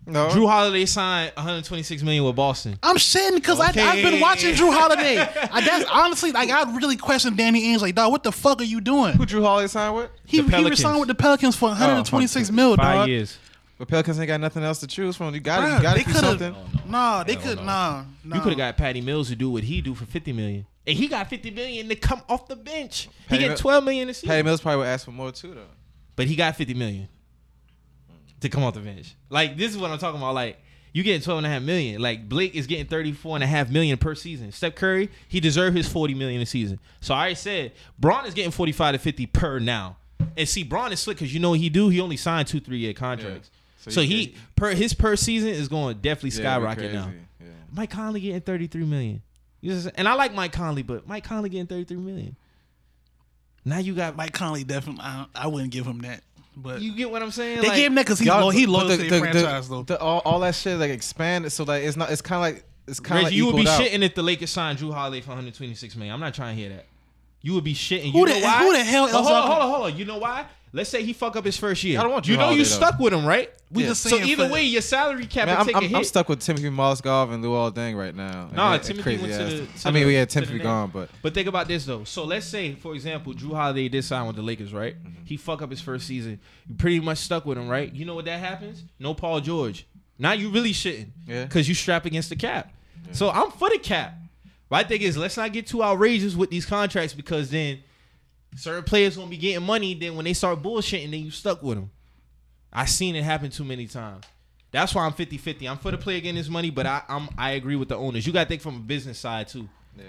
No, 0.06 0.30
Jrue 0.30 0.50
Holiday 0.50 0.86
signed 0.88 1.32
126 1.36 2.02
million 2.04 2.24
with 2.24 2.36
Boston. 2.36 2.78
I'm 2.82 2.96
shitting 2.98 3.36
because 3.36 3.60
I've 3.60 3.76
been 3.76 4.20
watching 4.20 4.56
Jrue 4.56 4.74
Holiday. 4.74 5.20
I, 5.52 5.62
that's 5.62 5.86
honestly 5.92 6.32
like 6.32 6.50
I 6.50 6.64
really 6.76 6.98
question 6.98 7.36
Danny 7.36 7.64
Ainge. 7.76 7.82
Like, 7.82 7.96
dog, 7.96 8.12
what 8.12 8.24
the 8.24 8.32
fuck 8.32 8.62
are 8.62 8.66
you 8.66 8.82
doing? 8.82 9.14
who 9.14 9.26
Jrue 9.26 9.44
Holiday 9.44 9.68
signed 9.68 9.96
with? 9.96 10.10
He 10.26 10.38
The 10.38 10.44
he 10.44 10.50
Pelicans. 10.50 10.80
resigned 10.80 11.00
with 11.00 11.08
the 11.08 11.16
Pelicans 11.16 11.56
for 11.56 11.70
126 11.70 12.50
mil, 12.52 12.76
Five 12.78 12.96
dog. 12.96 13.10
years. 13.10 13.38
But 13.78 13.88
Pelicans 13.88 14.20
ain't 14.20 14.28
got 14.28 14.40
nothing 14.42 14.64
else 14.64 14.80
to 14.82 14.88
choose 14.88 15.16
from. 15.16 15.34
You 15.34 15.40
got 15.40 15.62
Bruh, 15.62 15.70
to 15.70 15.76
you 15.78 15.82
got 15.82 15.96
they 15.96 16.04
to 16.04 16.08
do 16.08 16.14
coulda- 16.14 16.28
something. 16.28 16.56
Oh, 16.56 16.82
nah, 16.90 17.24
they 17.24 17.36
could 17.36 17.58
nah. 17.58 18.04
nah. 18.24 18.36
You 18.36 18.42
could 18.42 18.50
have 18.54 18.58
got 18.58 18.78
Patty 18.78 19.02
Mills 19.02 19.30
to 19.30 19.36
do 19.36 19.50
what 19.50 19.64
he 19.64 19.82
do 19.82 19.96
for 19.96 20.06
50 20.06 20.34
million, 20.34 20.66
and 20.86 20.98
he 20.98 21.08
got 21.08 21.28
50 21.30 21.52
million 21.52 21.88
to 21.90 21.96
come 21.96 22.22
off 22.30 22.48
the 22.48 22.56
bench. 22.56 23.08
He 23.30 23.38
get 23.38 23.58
12 23.58 23.84
million 23.84 24.08
this 24.08 24.24
year. 24.24 24.30
Patty 24.32 24.44
Mills 24.44 24.62
probably 24.62 24.80
would 24.80 24.88
ask 24.88 25.06
for 25.06 25.12
more 25.12 25.32
too, 25.32 25.54
though. 25.56 25.62
but 26.16 26.28
he 26.28 26.36
got 26.36 26.56
50 26.56 26.74
million 26.76 27.08
to 28.42 28.50
come 28.50 28.64
off 28.64 28.74
the 28.74 28.80
bench. 28.82 29.16
Like 29.30 29.58
this 29.58 29.72
is 29.72 29.78
what 29.78 29.90
I'm 29.92 29.98
talking 29.98 30.20
about. 30.20 30.34
Like 30.36 30.60
you 30.94 31.04
getting 31.04 31.22
12 31.22 31.38
and 31.38 31.48
a 31.48 31.50
half 31.50 31.62
million. 31.62 32.02
Like 32.02 32.28
Blake 32.28 32.54
is 32.54 32.68
getting 32.68 32.86
34 32.86 33.38
and 33.38 33.44
a 33.44 33.48
half 33.48 33.70
million 33.70 33.98
per 33.98 34.14
season. 34.14 34.52
Steph 34.52 34.76
Curry, 34.76 35.10
he 35.28 35.40
deserved 35.40 35.78
his 35.78 35.88
40 35.88 36.14
million 36.16 36.42
a 36.42 36.46
season. 36.46 36.80
So 37.00 37.14
I 37.14 37.20
already 37.20 37.36
said 37.36 37.72
Bron 37.98 38.26
is 38.26 38.34
getting 38.34 38.52
45 38.52 38.96
to 38.96 39.00
50 39.00 39.26
per 39.28 39.60
now. 39.60 39.98
And 40.38 40.48
see, 40.48 40.64
Bron 40.64 40.92
is 40.92 41.00
slick 41.00 41.18
because 41.18 41.34
you 41.34 41.40
know 41.40 41.52
what 41.52 41.60
he 41.60 41.70
do. 41.70 41.90
He 41.90 42.00
only 42.02 42.18
signed 42.18 42.48
two 42.48 42.60
three 42.60 42.78
year 42.80 42.94
contracts. 42.94 43.50
So 43.80 43.90
So, 43.90 44.02
he 44.02 44.28
can- 44.28 44.40
per 44.56 44.76
his 44.76 44.94
per 44.94 45.16
season 45.16 45.50
is 45.50 45.68
going 45.68 45.96
to 45.96 46.02
definitely 46.02 46.30
Yeah, 46.42 46.54
skyrocket 46.56 46.94
now. 46.94 47.12
Yeah. 47.40 47.48
Mike 47.74 47.90
Conley 47.90 48.20
getting 48.22 48.42
33 48.42 48.84
million. 48.86 49.22
You 49.62 49.80
and 49.96 50.08
I 50.08 50.14
like 50.16 50.34
Mike 50.34 50.52
Conley, 50.52 50.84
but 50.84 51.08
Mike 51.08 51.24
Conley 51.24 51.50
getting 51.50 51.68
33 51.68 51.98
million. 51.98 52.36
Now 53.64 53.78
you 53.78 53.94
got 53.94 54.16
Mike 54.16 54.34
Conley 54.34 54.64
definitely. 54.64 55.04
I, 55.04 55.26
I 55.36 55.48
wouldn't 55.48 55.72
give 55.72 55.86
him 55.86 56.00
that, 56.00 56.22
but 56.56 56.82
You 56.82 56.94
get 56.96 57.10
what 57.10 57.22
I'm 57.24 57.32
saying? 57.32 57.62
they 57.62 57.68
Like, 57.70 57.78
gave 57.78 57.88
him 57.88 57.96
that 57.96 58.06
because 58.06 58.20
he 58.20 58.26
Y'all- 58.26 58.42
low, 58.42 58.50
he 58.50 58.66
but 58.66 58.72
low 58.72 58.88
the- 58.88 58.98
to 58.98 59.04
the- 59.04 59.10
the 59.10 59.16
the- 59.16 59.20
franchise 59.20 59.70
though. 59.70 59.84
the- 59.84 60.00
all, 60.00 60.20
all 60.26 60.40
that 60.42 60.56
shit 60.56 60.78
like 60.78 60.92
expanded, 60.92 61.52
so 61.52 61.64
like 61.64 61.84
it's 61.84 61.98
not. 61.98 62.10
It's 62.12 62.22
kind 62.22 62.38
of 62.38 62.42
like 62.56 62.66
it's 62.88 63.00
kind 63.00 63.20
of 63.20 63.24
like 63.26 63.34
you 63.34 63.46
would 63.46 63.56
be 63.56 63.68
out. 63.68 63.80
shitting 63.80 64.02
if 64.04 64.16
the 64.16 64.24
Lakers 64.24 64.50
signed 64.50 64.80
Jrue 64.80 64.94
Holiday 64.94 65.22
for 65.22 65.30
126 65.30 65.96
million. 65.96 66.14
I'm 66.14 66.20
not 66.20 66.34
trying 66.34 66.56
to 66.56 66.62
hear 66.62 66.70
that. 66.72 66.86
You 67.42 67.54
would 67.54 67.64
be 67.64 67.74
shitting. 67.74 68.12
Who 68.12 68.20
You 68.20 68.26
the- 68.28 68.34
know 68.40 68.46
why? 68.46 68.64
who 68.64 68.72
the 68.74 68.84
hell 68.84 69.04
Oh, 69.06 69.08
else 69.08 69.28
hold 69.28 69.28
on, 69.38 69.48
hold 69.48 69.60
on, 69.62 69.70
hold 69.70 69.92
on. 69.92 69.98
You 69.98 70.06
know 70.06 70.18
why? 70.18 70.46
Let's 70.74 70.90
say 70.90 71.04
he 71.04 71.12
fuck 71.12 71.36
up 71.36 71.44
his 71.44 71.58
first 71.58 71.84
year. 71.84 72.00
I 72.00 72.04
don't 72.04 72.14
want 72.14 72.28
you 72.30 72.36
Drew 72.36 72.44
know 72.46 72.52
you 72.52 72.60
though. 72.60 72.64
stuck 72.64 72.98
with 72.98 73.12
him, 73.14 73.26
right? 73.26 73.50
We 73.72 73.84
Yeah. 73.84 73.90
just 73.90 74.04
So 74.04 74.18
either 74.18 74.48
way, 74.50 74.64
your 74.64 74.82
salary 74.82 75.26
cap 75.26 75.48
Man, 75.48 75.56
would 75.56 75.60
I'm, 75.62 75.66
take 75.68 75.76
I'm, 75.76 75.84
a 75.84 75.88
hit. 75.88 75.98
I'm 75.98 76.04
stuck 76.06 76.30
with 76.30 76.40
Timothy 76.40 76.70
Mozgov 76.70 77.34
and 77.34 77.44
Luol 77.44 77.74
Deng 77.74 77.98
right 77.98 78.16
now. 78.16 78.44
Like, 78.46 78.54
Nah, 78.56 78.78
Timothy 78.78 79.04
crazy 79.04 79.22
went 79.22 79.34
to 79.34 79.44
the- 79.66 79.80
to 79.80 79.88
I 79.88 79.92
mean, 79.92 80.08
we 80.08 80.14
yeah, 80.14 80.24
to 80.24 80.32
Timothy 80.32 80.60
gone, 80.60 80.90
but 80.94 81.10
But 81.22 81.34
think 81.34 81.48
about 81.50 81.68
this 81.68 81.84
though. 81.86 82.06
So 82.06 82.24
let's 82.24 82.46
say, 82.46 82.76
for 82.76 82.94
example, 82.96 83.34
Jrue 83.34 83.54
Holiday 83.54 83.90
did 83.90 84.04
sign 84.06 84.26
with 84.28 84.38
the 84.38 84.42
Lakers, 84.42 84.74
right? 84.74 84.96
Mm-hmm. 84.98 85.26
He 85.26 85.36
fuck 85.36 85.62
up 85.62 85.70
his 85.70 85.82
first 85.82 86.08
season. 86.08 86.40
You 86.70 86.76
pretty 86.76 87.02
much 87.02 87.18
stuck 87.18 87.46
with 87.46 87.58
him, 87.58 87.68
right? 87.68 87.94
You 87.94 88.06
know 88.06 88.16
what 88.16 88.26
that 88.26 88.40
happens? 88.40 88.84
No 88.98 89.14
Paul 89.14 89.42
George. 89.42 89.86
Now 90.18 90.32
you 90.34 90.50
really 90.50 90.72
shitting. 90.72 91.08
Yeah. 91.28 91.44
Because 91.46 91.68
you 91.68 91.76
strap 91.76 92.06
against 92.06 92.30
the 92.30 92.36
cap. 92.38 92.72
So 93.12 93.30
I'm 93.30 93.52
for 93.52 93.70
the 93.70 93.78
cap. 93.80 94.18
My 94.70 94.84
thing 94.84 95.02
is, 95.02 95.18
let's 95.18 95.36
not 95.36 95.52
get 95.52 95.68
too 95.68 95.84
outrageous 95.84 96.34
with 96.36 96.50
these 96.50 96.66
contracts 96.66 97.14
because 97.14 97.50
then 97.50 97.80
certain 98.56 98.84
players 98.84 99.18
gonna 99.18 99.30
be 99.30 99.38
getting 99.38 99.66
money. 99.66 99.94
Then 99.94 100.16
when 100.16 100.26
they 100.26 100.34
start 100.34 100.62
bullshitting, 100.62 101.12
then 101.12 101.22
you 101.22 101.32
stuck 101.32 101.62
with 101.64 101.78
them. 101.78 101.92
I 102.72 102.86
seen 102.86 103.16
it 103.16 103.24
happen 103.24 103.50
too 103.50 103.66
many 103.66 103.88
times. 103.88 104.26
That's 104.72 104.96
why 104.96 105.06
I'm 105.06 105.12
50-50. 105.12 105.70
I'm 105.70 105.78
for 105.78 105.92
the 105.92 105.98
player 105.98 106.22
getting 106.22 106.38
his 106.38 106.50
money, 106.50 106.70
but 106.70 106.86
I, 106.86 107.04
I'm 107.10 107.28
I 107.38 107.52
agree 107.52 107.76
with 107.76 107.90
the 107.90 107.98
owners. 107.98 108.26
You 108.26 108.32
got 108.32 108.44
to 108.44 108.50
think 108.50 108.62
from 108.62 108.78
a 108.78 108.80
business 108.80 109.20
side 109.20 109.50
too, 109.50 109.68
yeah. 109.98 110.04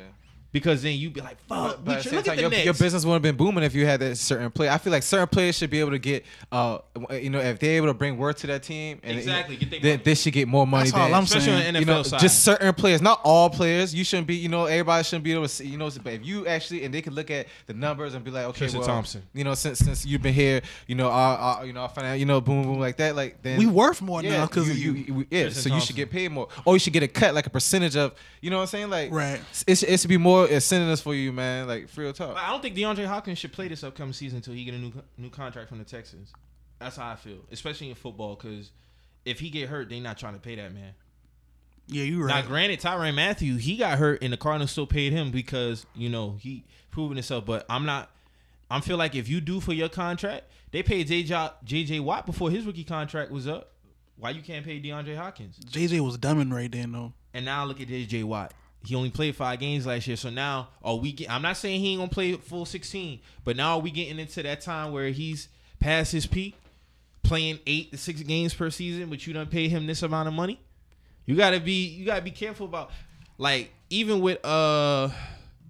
Because 0.52 0.82
then 0.82 0.96
you'd 0.96 1.12
be 1.14 1.20
like, 1.20 1.38
"Fuck, 1.46 1.78
but 1.84 1.86
we 1.86 1.92
at 1.92 1.96
the 1.96 2.02
should 2.02 2.10
same 2.10 2.16
look 2.16 2.24
time, 2.26 2.32
at 2.32 2.36
the 2.36 2.40
your, 2.42 2.50
Knicks." 2.50 2.64
your 2.64 2.74
business 2.74 3.04
would 3.04 3.12
have 3.14 3.22
been 3.22 3.36
booming 3.36 3.64
if 3.64 3.74
you 3.74 3.86
had 3.86 4.00
that 4.00 4.16
certain 4.16 4.50
player. 4.50 4.70
I 4.70 4.78
feel 4.78 4.92
like 4.92 5.02
certain 5.02 5.28
players 5.28 5.56
should 5.56 5.70
be 5.70 5.80
able 5.80 5.90
to 5.92 5.98
get, 5.98 6.24
uh, 6.50 6.78
you 7.12 7.30
know, 7.30 7.40
if 7.40 7.58
they're 7.58 7.76
able 7.76 7.88
to 7.88 7.94
bring 7.94 8.16
worth 8.18 8.36
to 8.38 8.46
that 8.48 8.62
team, 8.62 9.00
and 9.02 9.18
Exactly, 9.18 9.56
get 9.56 9.70
their 9.70 9.80
then 9.80 9.90
money. 9.94 10.02
they 10.04 10.14
should 10.14 10.32
get 10.32 10.48
more 10.48 10.66
money. 10.66 10.90
That's 10.90 10.96
all 10.96 11.14
I'm 11.14 11.24
Especially 11.24 11.46
saying. 11.46 11.66
on 11.68 11.72
the 11.74 11.78
NFL 11.78 11.80
you 11.80 11.86
know, 11.86 12.02
side. 12.02 12.20
just 12.20 12.44
certain 12.44 12.72
players, 12.74 13.00
not 13.02 13.20
all 13.24 13.50
players. 13.50 13.94
You 13.94 14.04
shouldn't 14.04 14.26
be, 14.26 14.36
you 14.36 14.48
know, 14.48 14.66
everybody 14.66 15.02
shouldn't 15.04 15.24
be 15.24 15.32
able 15.32 15.42
to 15.44 15.48
see, 15.48 15.66
you 15.66 15.78
know, 15.78 15.90
but 16.02 16.12
if 16.12 16.24
you 16.26 16.46
actually, 16.46 16.84
and 16.84 16.92
they 16.94 17.02
can 17.02 17.14
look 17.14 17.30
at 17.30 17.46
the 17.66 17.74
numbers 17.74 18.14
and 18.14 18.24
be 18.24 18.30
like, 18.30 18.44
okay, 18.46 18.58
Tristan 18.58 18.80
well, 18.80 18.88
Thompson. 18.88 19.22
you 19.34 19.44
know, 19.44 19.54
since 19.54 19.78
since 19.78 20.04
you've 20.06 20.22
been 20.22 20.34
here, 20.34 20.60
you 20.86 20.94
know, 20.94 21.08
our, 21.08 21.36
our 21.38 21.66
you 21.66 21.72
know, 21.72 21.80
our 21.80 21.88
finan- 21.90 22.18
you 22.18 22.26
know, 22.26 22.40
boom, 22.40 22.62
boom, 22.64 22.78
like 22.78 22.96
that, 22.98 23.16
like 23.16 23.42
then 23.42 23.58
we 23.58 23.66
worth 23.66 24.02
more 24.02 24.22
now 24.22 24.28
yeah, 24.28 24.46
because 24.46 24.66
you, 24.66 24.72
of 24.72 24.78
you. 24.78 24.92
you, 25.04 25.14
you- 25.20 25.26
yeah. 25.30 25.42
Tristan 25.44 25.70
So 25.70 25.74
you 25.76 25.80
should 25.80 25.96
get 25.96 26.10
paid 26.10 26.30
more, 26.30 26.48
or 26.64 26.74
you 26.74 26.78
should 26.78 26.92
get 26.92 27.02
a 27.02 27.08
cut, 27.08 27.34
like 27.34 27.46
a 27.46 27.50
percentage 27.50 27.96
of, 27.96 28.14
you 28.40 28.50
know 28.50 28.56
what 28.56 28.62
I'm 28.62 28.68
saying, 28.68 28.90
like, 28.90 29.10
Right. 29.12 29.40
It, 29.66 29.78
should- 29.78 29.88
it 29.88 30.00
should 30.00 30.08
be 30.08 30.16
more 30.18 30.41
incentives 30.44 31.00
for 31.00 31.14
you, 31.14 31.32
man. 31.32 31.66
Like 31.66 31.88
real 31.96 32.12
talk. 32.12 32.36
I 32.36 32.48
don't 32.50 32.62
think 32.62 32.76
DeAndre 32.76 33.06
Hopkins 33.06 33.38
should 33.38 33.52
play 33.52 33.68
this 33.68 33.82
upcoming 33.84 34.12
season 34.12 34.36
until 34.36 34.54
he 34.54 34.64
get 34.64 34.74
a 34.74 34.78
new 34.78 34.92
new 35.18 35.30
contract 35.30 35.68
from 35.68 35.78
the 35.78 35.84
Texans. 35.84 36.32
That's 36.78 36.96
how 36.96 37.10
I 37.10 37.16
feel, 37.16 37.38
especially 37.50 37.88
in 37.90 37.94
football, 37.94 38.34
because 38.34 38.70
if 39.24 39.38
he 39.40 39.50
get 39.50 39.68
hurt, 39.68 39.88
they 39.88 40.00
not 40.00 40.18
trying 40.18 40.34
to 40.34 40.40
pay 40.40 40.56
that 40.56 40.74
man. 40.74 40.94
Yeah, 41.86 42.04
you 42.04 42.18
Now, 42.18 42.24
right. 42.26 42.42
Now, 42.42 42.48
granted, 42.48 42.80
Tyrann 42.80 43.14
Mathieu 43.14 43.56
he 43.56 43.76
got 43.76 43.98
hurt, 43.98 44.22
and 44.22 44.32
the 44.32 44.36
Cardinals 44.36 44.70
still 44.70 44.86
paid 44.86 45.12
him 45.12 45.30
because 45.30 45.86
you 45.94 46.08
know 46.08 46.36
he 46.40 46.64
proven 46.90 47.16
himself. 47.16 47.44
But 47.46 47.66
I'm 47.68 47.86
not. 47.86 48.10
I 48.70 48.80
feel 48.80 48.96
like 48.96 49.14
if 49.14 49.28
you 49.28 49.40
do 49.40 49.60
for 49.60 49.72
your 49.72 49.88
contract, 49.88 50.44
they 50.70 50.82
paid 50.82 51.08
JJ 51.08 51.52
JJ 51.64 52.00
Watt 52.00 52.26
before 52.26 52.50
his 52.50 52.64
rookie 52.64 52.84
contract 52.84 53.30
was 53.30 53.46
up. 53.46 53.72
Why 54.16 54.30
you 54.30 54.42
can't 54.42 54.64
pay 54.64 54.80
DeAndre 54.80 55.16
Hopkins? 55.16 55.58
JJ 55.58 56.00
was 56.00 56.16
dumbing 56.16 56.52
right 56.52 56.70
then 56.70 56.92
though. 56.92 57.12
And 57.34 57.44
now 57.44 57.64
look 57.64 57.80
at 57.80 57.88
JJ 57.88 58.24
Watt. 58.24 58.54
He 58.84 58.94
only 58.94 59.10
played 59.10 59.36
five 59.36 59.60
games 59.60 59.86
last 59.86 60.06
year. 60.06 60.16
So 60.16 60.30
now 60.30 60.68
are 60.82 60.96
we 60.96 61.12
get, 61.12 61.30
I'm 61.30 61.42
not 61.42 61.56
saying 61.56 61.80
he 61.80 61.92
ain't 61.92 62.00
gonna 62.00 62.10
play 62.10 62.32
full 62.34 62.64
16, 62.64 63.20
but 63.44 63.56
now 63.56 63.76
are 63.76 63.80
we 63.80 63.90
getting 63.90 64.18
into 64.18 64.42
that 64.42 64.60
time 64.60 64.92
where 64.92 65.10
he's 65.10 65.48
past 65.78 66.12
his 66.12 66.26
peak, 66.26 66.56
playing 67.22 67.60
eight 67.66 67.92
to 67.92 67.98
six 67.98 68.20
games 68.22 68.54
per 68.54 68.70
season, 68.70 69.08
but 69.08 69.26
you 69.26 69.32
don't 69.32 69.50
pay 69.50 69.68
him 69.68 69.86
this 69.86 70.02
amount 70.02 70.28
of 70.28 70.34
money? 70.34 70.58
You 71.26 71.36
gotta 71.36 71.60
be 71.60 71.86
you 71.86 72.04
gotta 72.04 72.22
be 72.22 72.32
careful 72.32 72.66
about 72.66 72.90
like 73.38 73.72
even 73.90 74.20
with 74.20 74.44
uh 74.44 75.10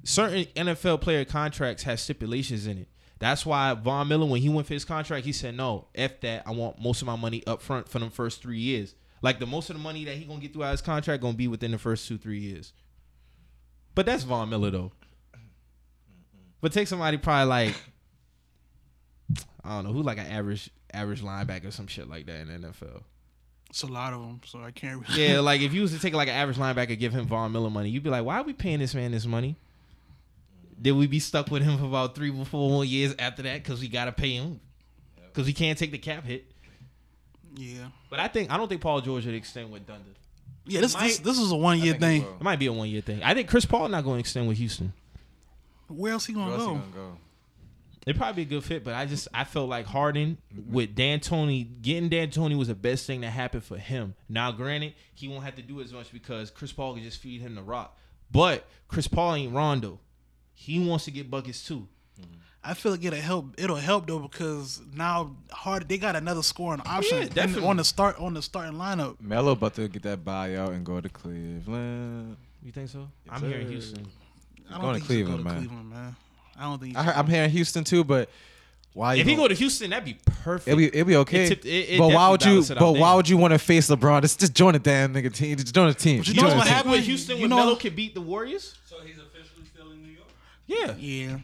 certain 0.04 0.44
NFL 0.56 1.00
player 1.00 1.24
contracts 1.24 1.82
have 1.82 2.00
stipulations 2.00 2.66
in 2.66 2.78
it. 2.78 2.88
That's 3.18 3.46
why 3.46 3.74
Von 3.74 4.08
Miller, 4.08 4.26
when 4.26 4.40
he 4.40 4.48
went 4.48 4.66
for 4.66 4.74
his 4.74 4.84
contract, 4.84 5.24
he 5.24 5.32
said, 5.32 5.56
"No, 5.56 5.86
f 5.94 6.20
that. 6.22 6.42
I 6.46 6.50
want 6.50 6.80
most 6.80 7.02
of 7.02 7.06
my 7.06 7.16
money 7.16 7.46
up 7.46 7.62
front 7.62 7.88
for 7.88 7.98
them 7.98 8.10
first 8.10 8.42
three 8.42 8.58
years. 8.58 8.94
Like 9.20 9.38
the 9.38 9.46
most 9.46 9.70
of 9.70 9.76
the 9.76 9.82
money 9.82 10.04
that 10.06 10.16
he 10.16 10.24
gonna 10.24 10.40
get 10.40 10.52
throughout 10.52 10.72
his 10.72 10.80
contract 10.80 11.22
gonna 11.22 11.36
be 11.36 11.46
within 11.46 11.70
the 11.70 11.78
first 11.78 12.08
two 12.08 12.18
three 12.18 12.40
years." 12.40 12.72
But 13.94 14.06
that's 14.06 14.24
Von 14.24 14.48
Miller 14.48 14.70
though. 14.70 14.92
But 16.60 16.72
take 16.72 16.88
somebody 16.88 17.16
probably 17.18 17.48
like 17.48 17.74
I 19.64 19.70
don't 19.70 19.84
know 19.84 19.92
who 19.92 20.02
like 20.02 20.18
an 20.18 20.26
average 20.26 20.70
average 20.92 21.22
linebacker 21.22 21.66
or 21.66 21.70
some 21.70 21.86
shit 21.86 22.08
like 22.08 22.26
that 22.26 22.40
in 22.40 22.48
the 22.48 22.68
NFL. 22.68 23.02
It's 23.70 23.82
a 23.82 23.86
lot 23.86 24.12
of 24.12 24.20
them, 24.20 24.40
so 24.44 24.60
I 24.62 24.70
can't. 24.70 25.06
Really 25.08 25.28
Yeah, 25.28 25.40
like 25.40 25.60
if 25.60 25.72
you 25.72 25.82
was 25.82 25.92
to 25.92 25.98
take 25.98 26.14
like 26.14 26.28
an 26.28 26.34
average 26.34 26.58
linebacker, 26.58 26.90
and 26.90 26.98
give 26.98 27.12
him 27.12 27.26
Von 27.26 27.52
Miller 27.52 27.70
money, 27.70 27.88
you'd 27.88 28.02
be 28.02 28.10
like, 28.10 28.24
why 28.24 28.38
are 28.38 28.42
we 28.42 28.52
paying 28.52 28.80
this 28.80 28.94
man 28.94 29.12
this 29.12 29.26
money? 29.26 29.56
Did 30.80 30.92
we 30.92 31.06
be 31.06 31.20
stuck 31.20 31.50
with 31.50 31.62
him 31.62 31.78
for 31.78 31.84
about 31.86 32.14
three 32.14 32.30
or 32.30 32.44
four 32.44 32.68
more 32.68 32.84
years 32.84 33.14
after 33.18 33.42
that 33.42 33.62
because 33.62 33.80
we 33.80 33.88
gotta 33.88 34.12
pay 34.12 34.32
him 34.34 34.60
because 35.28 35.46
we 35.46 35.52
can't 35.52 35.78
take 35.78 35.90
the 35.92 35.98
cap 35.98 36.24
hit? 36.24 36.44
yeah, 37.54 37.86
But 38.10 38.20
I 38.20 38.28
think 38.28 38.50
I 38.50 38.56
don't 38.56 38.68
think 38.68 38.80
Paul 38.80 39.00
George 39.00 39.24
would 39.26 39.34
extend 39.34 39.70
with 39.70 39.86
Thunder. 39.86 40.10
Yeah. 40.66 40.80
This 40.80 40.94
Might- 40.94 41.08
this, 41.08 41.18
this 41.18 41.38
is 41.38 41.50
a 41.52 41.56
one 41.56 41.78
year 41.80 41.94
thing. 41.94 42.22
will. 42.24 42.36
It 42.36 42.42
might 42.42 42.58
be 42.58 42.66
a 42.66 42.72
one 42.72 42.88
year 42.88 43.00
thing. 43.00 43.22
I 43.22 43.34
think 43.34 43.48
Chris 43.48 43.64
Paul 43.64 43.88
not 43.88 44.04
going 44.04 44.16
to 44.16 44.20
extend 44.20 44.48
with 44.48 44.58
Houston. 44.58 44.92
Where 45.88 46.12
else 46.12 46.26
he 46.26 46.32
gonna 46.32 46.52
else 46.52 46.62
he 46.62 46.66
go? 46.68 46.74
gonna 46.74 46.86
go? 46.94 47.16
It'd 48.06 48.16
probably 48.20 48.44
be 48.44 48.54
a 48.56 48.58
good 48.58 48.64
fit, 48.64 48.82
but 48.82 48.94
I 48.94 49.06
just 49.06 49.28
I 49.32 49.44
felt 49.44 49.68
like 49.68 49.86
Harden 49.86 50.38
with 50.68 50.96
D'Antoni 50.96 51.82
getting 51.82 52.08
D'Antoni 52.08 52.56
was 52.58 52.68
the 52.68 52.74
best 52.74 53.06
thing 53.06 53.20
that 53.20 53.30
happened 53.30 53.62
for 53.62 53.76
him. 53.78 54.14
Now, 54.28 54.50
granted, 54.50 54.94
he 55.14 55.28
won't 55.28 55.44
have 55.44 55.54
to 55.56 55.62
do 55.62 55.80
as 55.80 55.92
much 55.92 56.12
because 56.12 56.50
Chris 56.50 56.72
Paul 56.72 56.94
can 56.94 57.02
just 57.04 57.20
feed 57.20 57.40
him 57.42 57.54
the 57.54 57.62
rock. 57.62 57.96
But 58.30 58.66
Chris 58.88 59.06
Paul 59.06 59.34
ain't 59.34 59.52
Rondo. 59.54 60.00
He 60.54 60.84
wants 60.84 61.04
to 61.04 61.10
get 61.12 61.30
buckets 61.30 61.64
too. 61.64 61.86
Mm-hmm. 62.20 62.32
I 62.64 62.74
feel 62.74 62.92
like 62.92 63.04
it'll 63.04 63.18
help. 63.20 63.54
It'll 63.58 63.76
help 63.76 64.06
though 64.06 64.20
because 64.20 64.80
now 64.94 65.34
hard 65.50 65.88
they 65.88 65.98
got 65.98 66.14
another 66.14 66.42
scoring 66.42 66.80
option 66.86 67.22
in- 67.22 67.28
definitely. 67.28 67.68
on 67.68 67.76
the 67.76 67.84
start 67.84 68.18
on 68.20 68.34
the 68.34 68.42
starting 68.42 68.74
lineup. 68.78 69.20
Melo 69.20 69.52
about 69.52 69.74
to 69.74 69.88
get 69.88 70.02
that 70.04 70.24
buyout 70.24 70.68
and 70.68 70.84
go 70.86 71.00
to 71.00 71.08
Cleveland. 71.08 72.36
You 72.64 72.70
think 72.72 72.88
so? 72.88 73.08
Yes, 73.26 73.34
I'm 73.34 73.48
here 73.48 73.58
in. 73.58 73.68
Houston. 73.68 74.06
I 74.70 74.72
don't 74.74 74.80
going 74.82 74.94
to 74.94 75.06
think 75.06 75.10
he 75.10 75.16
should 75.18 75.26
go 75.26 75.32
Cleveland, 75.32 75.44
man. 75.44 75.56
Cleveland, 75.68 75.90
man. 75.90 76.16
I 76.58 76.62
don't 76.62 76.78
think. 76.80 76.92
He 76.92 76.96
I 76.96 77.00
should. 77.04 77.06
heard, 77.14 77.18
I'm 77.18 77.26
here 77.26 77.42
in 77.44 77.50
Houston 77.50 77.84
too, 77.84 78.04
but 78.04 78.28
Why? 78.94 79.16
If 79.16 79.26
he 79.26 79.34
go 79.34 79.48
to 79.48 79.54
Houston, 79.54 79.90
that'd 79.90 80.04
be 80.04 80.18
perfect. 80.24 80.68
It'll 80.68 80.78
be, 80.78 80.86
it'll 80.86 81.04
be 81.04 81.16
okay. 81.16 81.44
It 81.44 81.48
tipped- 81.48 81.64
it- 81.64 81.68
it 81.90 81.98
but 81.98 82.08
why 82.12 82.28
would 82.30 82.42
you? 82.44 82.50
balanced 82.50 82.70
it 82.70 82.76
out 82.76 82.80
But 82.80 82.92
why 83.00 83.14
would 83.14 83.28
you 83.28 83.36
want 83.38 83.52
to 83.54 83.58
face 83.58 83.88
LeBron? 83.90 84.22
Just, 84.22 84.38
just 84.38 84.54
join 84.54 84.74
a 84.76 84.78
damn 84.78 85.12
nigga 85.12 85.34
team. 85.34 85.56
Just 85.56 85.74
join 85.74 85.88
a 85.88 85.94
team. 85.94 86.18
But 86.18 86.28
you 86.28 86.34
you 86.34 86.40
know 86.42 86.48
know 86.48 86.54
what's 86.54 86.68
what 86.68 86.74
happened 86.76 86.92
with? 86.92 87.04
Houston 87.04 87.36
You 87.38 87.42
when 87.42 87.50
know- 87.50 87.56
Melo 87.56 87.74
could 87.74 87.96
beat 87.96 88.14
the 88.14 88.20
Warriors? 88.20 88.78
So 88.88 88.96
he's 89.04 89.16
officially 89.18 89.64
still 89.74 89.90
in 89.90 90.00
New 90.02 90.12
York. 90.12 90.28
Yeah. 90.68 90.94
Yeah. 90.96 91.38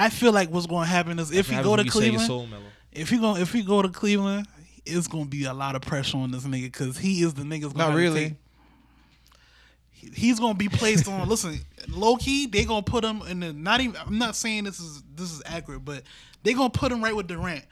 I 0.00 0.08
feel 0.08 0.32
like 0.32 0.48
what's 0.48 0.66
going 0.66 0.84
to 0.84 0.90
happen 0.90 1.18
is 1.18 1.30
if 1.30 1.50
he 1.50 1.62
go 1.62 1.76
to 1.76 1.84
Cleveland, 1.84 2.54
if 2.90 3.10
he 3.10 3.18
go 3.18 3.36
if 3.36 3.52
he 3.52 3.62
go 3.62 3.82
to 3.82 3.90
Cleveland, 3.90 4.46
it's 4.86 5.06
going 5.06 5.24
to 5.24 5.30
be 5.30 5.44
a 5.44 5.52
lot 5.52 5.76
of 5.76 5.82
pressure 5.82 6.16
on 6.16 6.30
this 6.30 6.44
nigga 6.44 6.64
because 6.64 6.96
he 6.96 7.22
is 7.22 7.34
the 7.34 7.42
nigga's 7.42 7.74
Not 7.74 7.94
really. 7.94 8.36
he's 9.92 10.40
going 10.40 10.54
to 10.54 10.58
be 10.58 10.68
placed 10.68 11.06
on. 11.06 11.28
listen, 11.28 11.58
low 11.88 12.16
key, 12.16 12.46
they 12.46 12.64
going 12.64 12.82
to 12.82 12.90
put 12.90 13.04
him 13.04 13.20
in 13.28 13.40
the. 13.40 13.52
Not 13.52 13.80
even. 13.80 13.96
I'm 14.00 14.16
not 14.16 14.36
saying 14.36 14.64
this 14.64 14.80
is 14.80 15.02
this 15.14 15.32
is 15.32 15.42
accurate, 15.44 15.84
but 15.84 16.02
they 16.44 16.54
going 16.54 16.70
to 16.70 16.78
put 16.78 16.90
him 16.90 17.04
right 17.04 17.14
with 17.14 17.26
Durant. 17.26 17.64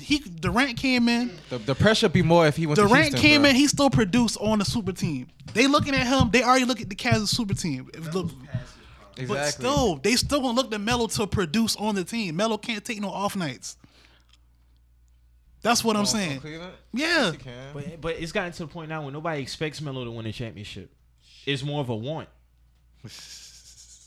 He 0.00 0.20
Durant 0.20 0.78
came 0.78 1.10
in. 1.10 1.32
The, 1.50 1.58
the 1.58 1.74
pressure 1.74 2.08
be 2.08 2.22
more 2.22 2.46
if 2.46 2.56
he 2.56 2.66
went 2.66 2.76
to 2.76 2.88
Durant 2.88 3.08
Houston. 3.08 3.20
came 3.20 3.42
bro. 3.42 3.50
in. 3.50 3.56
He 3.56 3.68
still 3.68 3.90
produced 3.90 4.38
on 4.40 4.58
the 4.58 4.64
super 4.64 4.92
team. 4.92 5.28
They 5.52 5.66
looking 5.66 5.94
at 5.94 6.06
him. 6.06 6.30
They 6.30 6.42
already 6.42 6.64
look 6.64 6.80
at 6.80 6.88
the 6.88 6.96
Cavs 6.96 7.28
super 7.28 7.54
team. 7.54 7.90
If 7.92 8.14
look, 8.14 8.30
Exactly. 9.16 9.26
but 9.26 9.46
still, 9.50 9.96
they 9.96 10.16
still 10.16 10.40
gonna 10.40 10.54
look 10.54 10.70
to 10.70 10.78
Melo 10.78 11.06
to 11.08 11.26
produce 11.26 11.76
on 11.76 11.94
the 11.94 12.04
team. 12.04 12.36
Melo 12.36 12.58
can't 12.58 12.84
take 12.84 13.00
no 13.00 13.08
off 13.10 13.36
nights. 13.36 13.76
That's 15.62 15.82
what 15.82 15.96
I'm 15.96 16.04
saying. 16.06 16.40
Yeah. 16.44 16.70
Yes. 16.92 17.36
But 17.72 18.00
but 18.00 18.16
it's 18.20 18.32
gotten 18.32 18.52
to 18.52 18.58
the 18.64 18.66
point 18.68 18.88
now 18.90 19.02
where 19.02 19.12
nobody 19.12 19.40
expects 19.40 19.80
Melo 19.80 20.04
to 20.04 20.10
win 20.10 20.26
a 20.26 20.32
championship. 20.32 20.90
It's 21.46 21.62
more 21.62 21.80
of 21.80 21.88
a 21.88 21.96
want. 21.96 22.28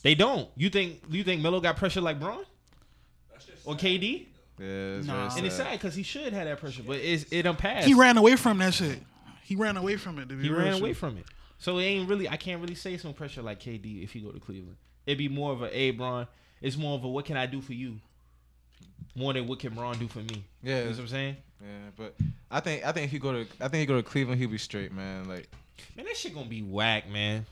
They 0.04 0.14
don't. 0.14 0.48
You 0.56 0.70
think 0.70 1.02
you 1.10 1.24
think 1.24 1.42
Melo 1.42 1.60
got 1.60 1.76
pressure 1.76 2.00
like 2.00 2.20
Bron 2.20 2.44
or 3.64 3.74
KD? 3.74 4.26
Yeah, 4.58 5.00
Nah. 5.02 5.36
And 5.36 5.44
it's 5.44 5.56
sad. 5.56 5.66
sad 5.66 5.72
because 5.72 5.94
he 5.96 6.04
should 6.04 6.32
have 6.32 6.44
that 6.46 6.58
pressure, 6.60 6.84
but 6.86 6.96
it's, 6.98 7.24
it 7.32 7.42
done 7.42 7.56
passed. 7.56 7.86
He 7.86 7.94
ran 7.94 8.16
away 8.16 8.36
from 8.36 8.58
that 8.58 8.74
shit. 8.74 9.00
He 9.42 9.56
ran 9.56 9.76
away 9.76 9.96
from 9.96 10.20
it. 10.20 10.28
To 10.28 10.36
be 10.36 10.44
He 10.44 10.48
real 10.50 10.58
ran 10.60 10.72
shit. 10.74 10.80
away 10.82 10.92
from 10.92 11.16
it. 11.18 11.24
So 11.58 11.78
it 11.78 11.82
ain't 11.82 12.08
really. 12.08 12.28
I 12.28 12.36
can't 12.36 12.60
really 12.60 12.76
say 12.76 12.96
some 12.96 13.12
pressure 13.12 13.42
like 13.42 13.60
KD 13.60 14.04
if 14.04 14.12
he 14.12 14.20
go 14.20 14.30
to 14.30 14.38
Cleveland. 14.38 14.76
It'd 15.08 15.16
be 15.16 15.28
more 15.28 15.52
of 15.52 15.62
a, 15.62 15.68
hey, 15.68 15.90
Bron. 15.90 16.26
It's 16.60 16.76
more 16.76 16.94
of 16.94 17.02
a, 17.02 17.08
what 17.08 17.24
can 17.24 17.38
I 17.38 17.46
do 17.46 17.62
for 17.62 17.72
you? 17.72 17.96
More 19.14 19.32
than 19.32 19.46
what 19.46 19.58
can 19.58 19.74
Bron 19.74 19.98
do 19.98 20.06
for 20.06 20.18
me. 20.18 20.44
Yeah. 20.62 20.80
You 20.80 20.84
know 20.84 20.90
what 20.90 20.98
I'm 21.00 21.08
saying? 21.08 21.36
Yeah, 21.62 21.66
but 21.96 22.14
I 22.50 22.60
think 22.60 22.84
I 22.86 22.92
think 22.92 23.06
if 23.06 23.10
he 23.10 23.18
go 23.18 23.32
to 23.32 23.40
I 23.60 23.68
think 23.68 23.80
he 23.80 23.86
go 23.86 23.96
to 23.96 24.02
Cleveland, 24.02 24.38
he'll 24.38 24.50
be 24.50 24.58
straight, 24.58 24.92
man. 24.92 25.26
Like, 25.26 25.48
Man, 25.96 26.04
that 26.06 26.16
shit 26.16 26.34
gonna 26.34 26.46
be 26.46 26.60
whack, 26.62 27.08
man. 27.10 27.46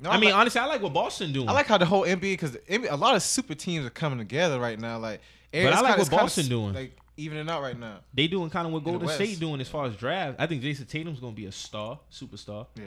no, 0.00 0.10
I 0.10 0.18
mean, 0.18 0.30
like, 0.30 0.38
honestly, 0.40 0.60
I 0.60 0.66
like 0.66 0.82
what 0.82 0.92
Boston 0.92 1.32
doing. 1.32 1.48
I 1.48 1.52
like 1.52 1.66
how 1.66 1.78
the 1.78 1.86
whole 1.86 2.02
NBA 2.02 2.20
because 2.32 2.56
a 2.68 2.96
lot 2.96 3.14
of 3.14 3.22
super 3.22 3.54
teams 3.54 3.86
are 3.86 3.90
coming 3.90 4.18
together 4.18 4.58
right 4.58 4.78
now. 4.78 4.98
Like, 4.98 5.20
But 5.52 5.60
I 5.72 5.80
like 5.80 5.96
kinda- 5.96 5.98
what 5.98 6.10
Boston 6.10 6.48
doing. 6.48 6.74
Like 6.74 6.98
evening 7.16 7.48
out 7.48 7.62
right 7.62 7.78
now. 7.78 7.98
They 8.12 8.26
doing 8.26 8.50
kind 8.50 8.66
of 8.66 8.72
what 8.72 8.82
Golden. 8.84 9.08
State 9.08 9.38
doing 9.38 9.60
as 9.60 9.68
far 9.68 9.86
as 9.86 9.94
draft. 9.96 10.36
I 10.40 10.46
think 10.48 10.62
Jayson 10.62 10.86
Tatum's 10.86 11.20
gonna 11.20 11.32
be 11.32 11.46
a 11.46 11.52
star, 11.52 12.00
superstar. 12.12 12.66
Yeah, 12.76 12.82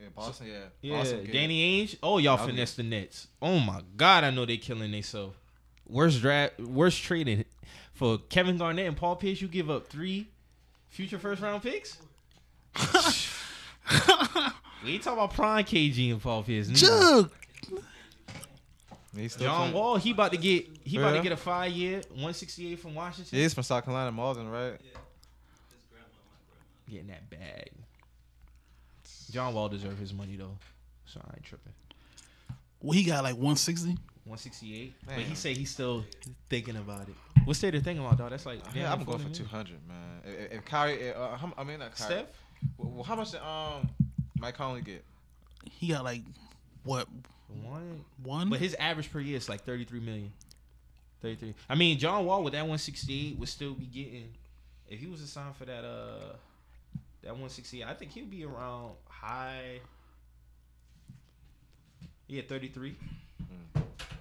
yeah, 0.00 0.06
Boston. 0.14 0.46
Yeah, 0.48 0.58
Yeah, 0.82 0.96
Boston. 0.98 1.28
Danny 1.32 1.84
Ainge. 1.86 1.96
Oh, 2.02 2.18
y'all 2.18 2.38
I'll 2.38 2.46
be- 2.46 2.52
finesse 2.52 2.74
the 2.74 2.82
Nets. 2.82 3.26
Oh 3.42 3.58
my 3.58 3.82
God, 3.96 4.24
I 4.24 4.30
know 4.30 4.44
they 4.46 4.56
killing 4.56 4.90
themselves. 4.90 5.36
Worst 5.88 6.20
draft, 6.20 6.58
worst 6.60 7.02
trading 7.02 7.44
for 7.92 8.18
Kevin 8.18 8.56
Garnett 8.58 8.86
and 8.86 8.96
Paul 8.96 9.16
Pierce. 9.16 9.40
You 9.40 9.48
give 9.48 9.68
up 9.70 9.88
three 9.88 10.28
future 10.88 11.18
first 11.18 11.42
round 11.42 11.62
picks. 11.62 11.98
we 14.84 14.92
ain't 14.92 15.02
talking 15.02 15.18
about 15.18 15.34
prime 15.34 15.64
KG 15.64 16.12
and 16.12 16.22
Paul 16.22 16.42
Pierce. 16.44 16.68
neither. 16.68 16.78
Jug. 16.80 17.30
He's 19.16 19.34
John 19.34 19.58
playing. 19.62 19.74
Wall, 19.74 19.96
he 19.96 20.12
about 20.12 20.30
to 20.30 20.38
get 20.38 20.68
he 20.84 20.96
about 20.96 21.10
Yeah. 21.10 21.16
to 21.16 21.22
get 21.24 21.32
a 21.32 21.36
five 21.36 21.72
year, 21.72 22.00
one 22.14 22.32
sixty 22.32 22.72
eight 22.72 22.78
from 22.78 22.94
Washington. 22.94 23.36
Yeah, 23.36 23.42
he's 23.42 23.54
from 23.54 23.64
South 23.64 23.84
Carolina, 23.84 24.12
Malden, 24.12 24.48
right? 24.48 24.78
Getting 26.88 27.08
that 27.08 27.28
bag. 27.28 27.70
John 29.30 29.54
Wall 29.54 29.68
deserve 29.68 29.98
his 29.98 30.12
money 30.12 30.36
though, 30.36 30.56
so 31.06 31.20
I 31.24 31.34
ain't 31.36 31.44
tripping. 31.44 31.72
Well, 32.80 32.92
he 32.92 33.04
got 33.04 33.22
like 33.24 33.34
160. 33.34 33.88
168. 34.24 34.94
But 35.06 35.14
he 35.18 35.34
say 35.34 35.54
he's 35.54 35.70
still 35.70 36.04
thinking 36.48 36.76
about 36.76 37.08
it. 37.08 37.14
What's 37.44 37.60
they 37.60 37.70
thinking 37.70 37.98
about, 37.98 38.18
dog? 38.18 38.30
That's 38.30 38.46
like 38.46 38.60
Yeah, 38.74 38.92
I'm 38.92 39.02
going 39.04 39.18
for 39.18 39.24
40 39.24 39.34
two 39.34 39.42
million. 39.44 39.48
hundred, 39.56 39.88
man. 39.88 40.20
If, 40.24 40.52
if 40.58 40.64
Kyrie, 40.64 41.12
uh, 41.12 41.36
I 41.56 41.64
mean 41.64 41.78
not 41.78 41.96
Kyrie. 41.96 42.12
Steph? 42.14 42.26
Well, 42.76 42.90
well, 42.90 43.02
how 43.04 43.16
much 43.16 43.30
did 43.32 43.40
um 43.40 43.88
Mike 44.38 44.54
Conley 44.56 44.82
get? 44.82 45.04
He 45.70 45.88
got 45.88 46.04
like 46.04 46.22
what 46.84 47.08
One. 47.62 48.04
one? 48.22 48.48
But 48.50 48.60
his 48.60 48.74
average 48.74 49.10
per 49.10 49.20
year 49.20 49.36
is 49.36 49.48
like 49.48 49.64
33 49.64 50.00
million. 50.00 50.32
33. 51.22 51.54
I 51.68 51.74
mean, 51.74 51.98
John 51.98 52.24
Wall 52.24 52.42
with 52.42 52.52
that 52.52 52.60
168 52.62 53.38
would 53.38 53.48
still 53.48 53.74
be 53.74 53.86
getting 53.86 54.28
if 54.88 54.98
he 55.00 55.06
was 55.06 55.20
assigned 55.20 55.56
for 55.56 55.64
that 55.64 55.84
uh 55.84 56.34
that 57.22 57.28
160. 57.30 57.84
I 57.84 57.94
think 57.94 58.12
he'd 58.12 58.30
be 58.30 58.44
around 58.44 58.92
high 59.08 59.80
Yeah, 62.28 62.42
33. 62.48 62.94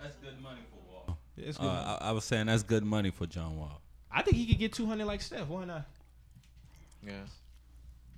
That's 0.01 0.15
good 0.17 0.41
money 0.41 0.61
for 0.71 0.93
Wall. 0.93 1.17
It's 1.37 1.57
good. 1.57 1.65
Uh, 1.67 1.97
I, 2.01 2.09
I 2.09 2.11
was 2.11 2.23
saying 2.23 2.47
that's 2.47 2.63
good 2.63 2.83
money 2.83 3.11
for 3.11 3.25
John 3.25 3.57
Wall. 3.57 3.81
I 4.11 4.21
think 4.23 4.37
he 4.37 4.45
could 4.47 4.57
get 4.57 4.73
200 4.73 5.05
like 5.05 5.21
Steph. 5.21 5.47
Why 5.47 5.65
not? 5.65 5.85
Yeah. 7.05 7.13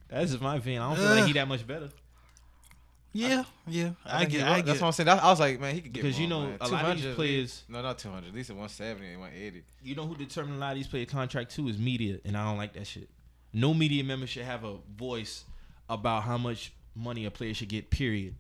That's 0.10 0.32
just 0.32 0.42
my 0.44 0.56
opinion. 0.58 0.82
I 0.82 0.90
don't 0.90 0.98
feel 1.04 1.16
like 1.16 1.26
he 1.26 1.34
that 1.34 1.48
much 1.48 1.66
better. 1.66 1.90
yeah, 3.14 3.44
yeah. 3.68 3.92
I, 4.06 4.20
think 4.20 4.32
he 4.32 4.38
get. 4.38 4.44
was- 4.46 4.54
I 4.54 4.56
get. 4.58 4.66
That's 4.68 4.82
what 4.82 4.88
I'm 4.88 4.94
saying. 4.94 5.06
That, 5.08 5.24
I 5.24 5.30
was 5.30 5.40
like, 5.40 5.60
man, 5.60 5.76
he 5.76 5.82
could 5.82 5.94
get 5.94 6.04
Because 6.04 6.20
you 6.20 6.28
know 6.28 6.42
man. 6.48 6.58
a 6.62 6.68
lot 6.68 6.86
of 6.86 6.96
these 6.96 7.02
200, 7.04 7.16
players 7.16 7.64
No, 7.68 7.82
not 7.82 7.98
200. 8.00 8.28
At 8.30 8.34
least 8.34 8.50
at 8.50 8.56
170 8.56 9.08
and 9.12 9.20
180. 9.22 9.64
you 9.84 9.96
know 9.96 10.06
who 10.06 10.16
determine 10.16 10.56
a 10.56 10.58
lot 10.58 10.72
of 10.72 10.78
these 10.78 10.88
player 10.88 11.06
contract 11.06 11.52
too 11.56 11.68
is 11.68 11.78
media, 11.78 12.20
and 12.26 12.38
I 12.38 12.46
don't 12.46 12.58
like 12.58 12.74
that 12.74 12.88
shit. 12.88 13.10
No 13.54 13.74
media 13.74 14.04
member 14.04 14.28
should 14.28 14.44
have 14.44 14.64
a 14.64 14.78
voice 14.96 15.44
about 15.90 16.24
how 16.24 16.38
much 16.38 16.74
money 16.96 17.26
a 17.26 17.32
player 17.32 17.54
should 17.54 17.70
get. 17.70 17.90
Period. 17.90 18.34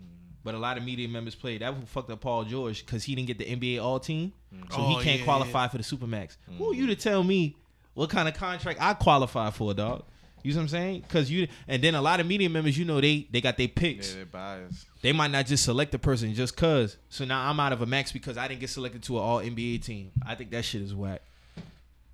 Mm-hmm. 0.00 0.34
But 0.44 0.54
a 0.54 0.58
lot 0.58 0.78
of 0.78 0.84
media 0.84 1.08
members 1.08 1.34
play. 1.34 1.58
That 1.58 1.76
what 1.76 1.88
fucked 1.88 2.10
up 2.10 2.20
Paul 2.20 2.44
George 2.44 2.84
because 2.84 3.04
he 3.04 3.14
didn't 3.14 3.28
get 3.28 3.38
the 3.38 3.44
NBA 3.44 3.82
All 3.82 4.00
Team, 4.00 4.32
so 4.50 4.56
mm-hmm. 4.56 4.80
Oh, 4.80 4.98
he 4.98 5.04
can't 5.04 5.18
yeah, 5.20 5.24
qualify 5.24 5.68
for 5.68 5.78
the 5.78 5.84
Supermax. 5.84 6.36
Mm-hmm. 6.48 6.58
Who 6.58 6.70
are 6.70 6.74
you 6.74 6.86
to 6.88 6.96
tell 6.96 7.22
me 7.22 7.56
what 7.94 8.10
kind 8.10 8.28
of 8.28 8.34
contract 8.34 8.80
I 8.80 8.94
qualify 8.94 9.50
for, 9.50 9.74
dog? 9.74 10.04
You 10.42 10.52
know 10.52 10.58
what 10.58 10.62
I'm 10.62 10.68
saying? 10.68 11.00
Because 11.02 11.30
you 11.30 11.46
and 11.68 11.82
then 11.82 11.94
a 11.94 12.02
lot 12.02 12.18
of 12.18 12.26
media 12.26 12.50
members, 12.50 12.76
you 12.76 12.84
know, 12.84 13.00
they 13.00 13.28
they 13.30 13.40
got 13.40 13.56
their 13.56 13.68
picks. 13.68 14.10
Yeah, 14.10 14.16
they're 14.16 14.26
biased. 14.26 14.86
They 15.00 15.12
might 15.12 15.30
not 15.30 15.46
just 15.46 15.64
select 15.64 15.92
the 15.92 15.98
person 15.98 16.34
just 16.34 16.56
cause. 16.56 16.96
So 17.10 17.24
now 17.24 17.48
I'm 17.48 17.60
out 17.60 17.72
of 17.72 17.80
a 17.80 17.86
max 17.86 18.10
because 18.10 18.36
I 18.36 18.48
didn't 18.48 18.60
get 18.60 18.70
selected 18.70 19.02
to 19.04 19.18
an 19.18 19.22
all 19.22 19.38
NBA 19.40 19.84
team. 19.84 20.10
I 20.26 20.34
think 20.34 20.50
that 20.50 20.64
shit 20.64 20.82
is 20.82 20.94
whack. 20.94 21.22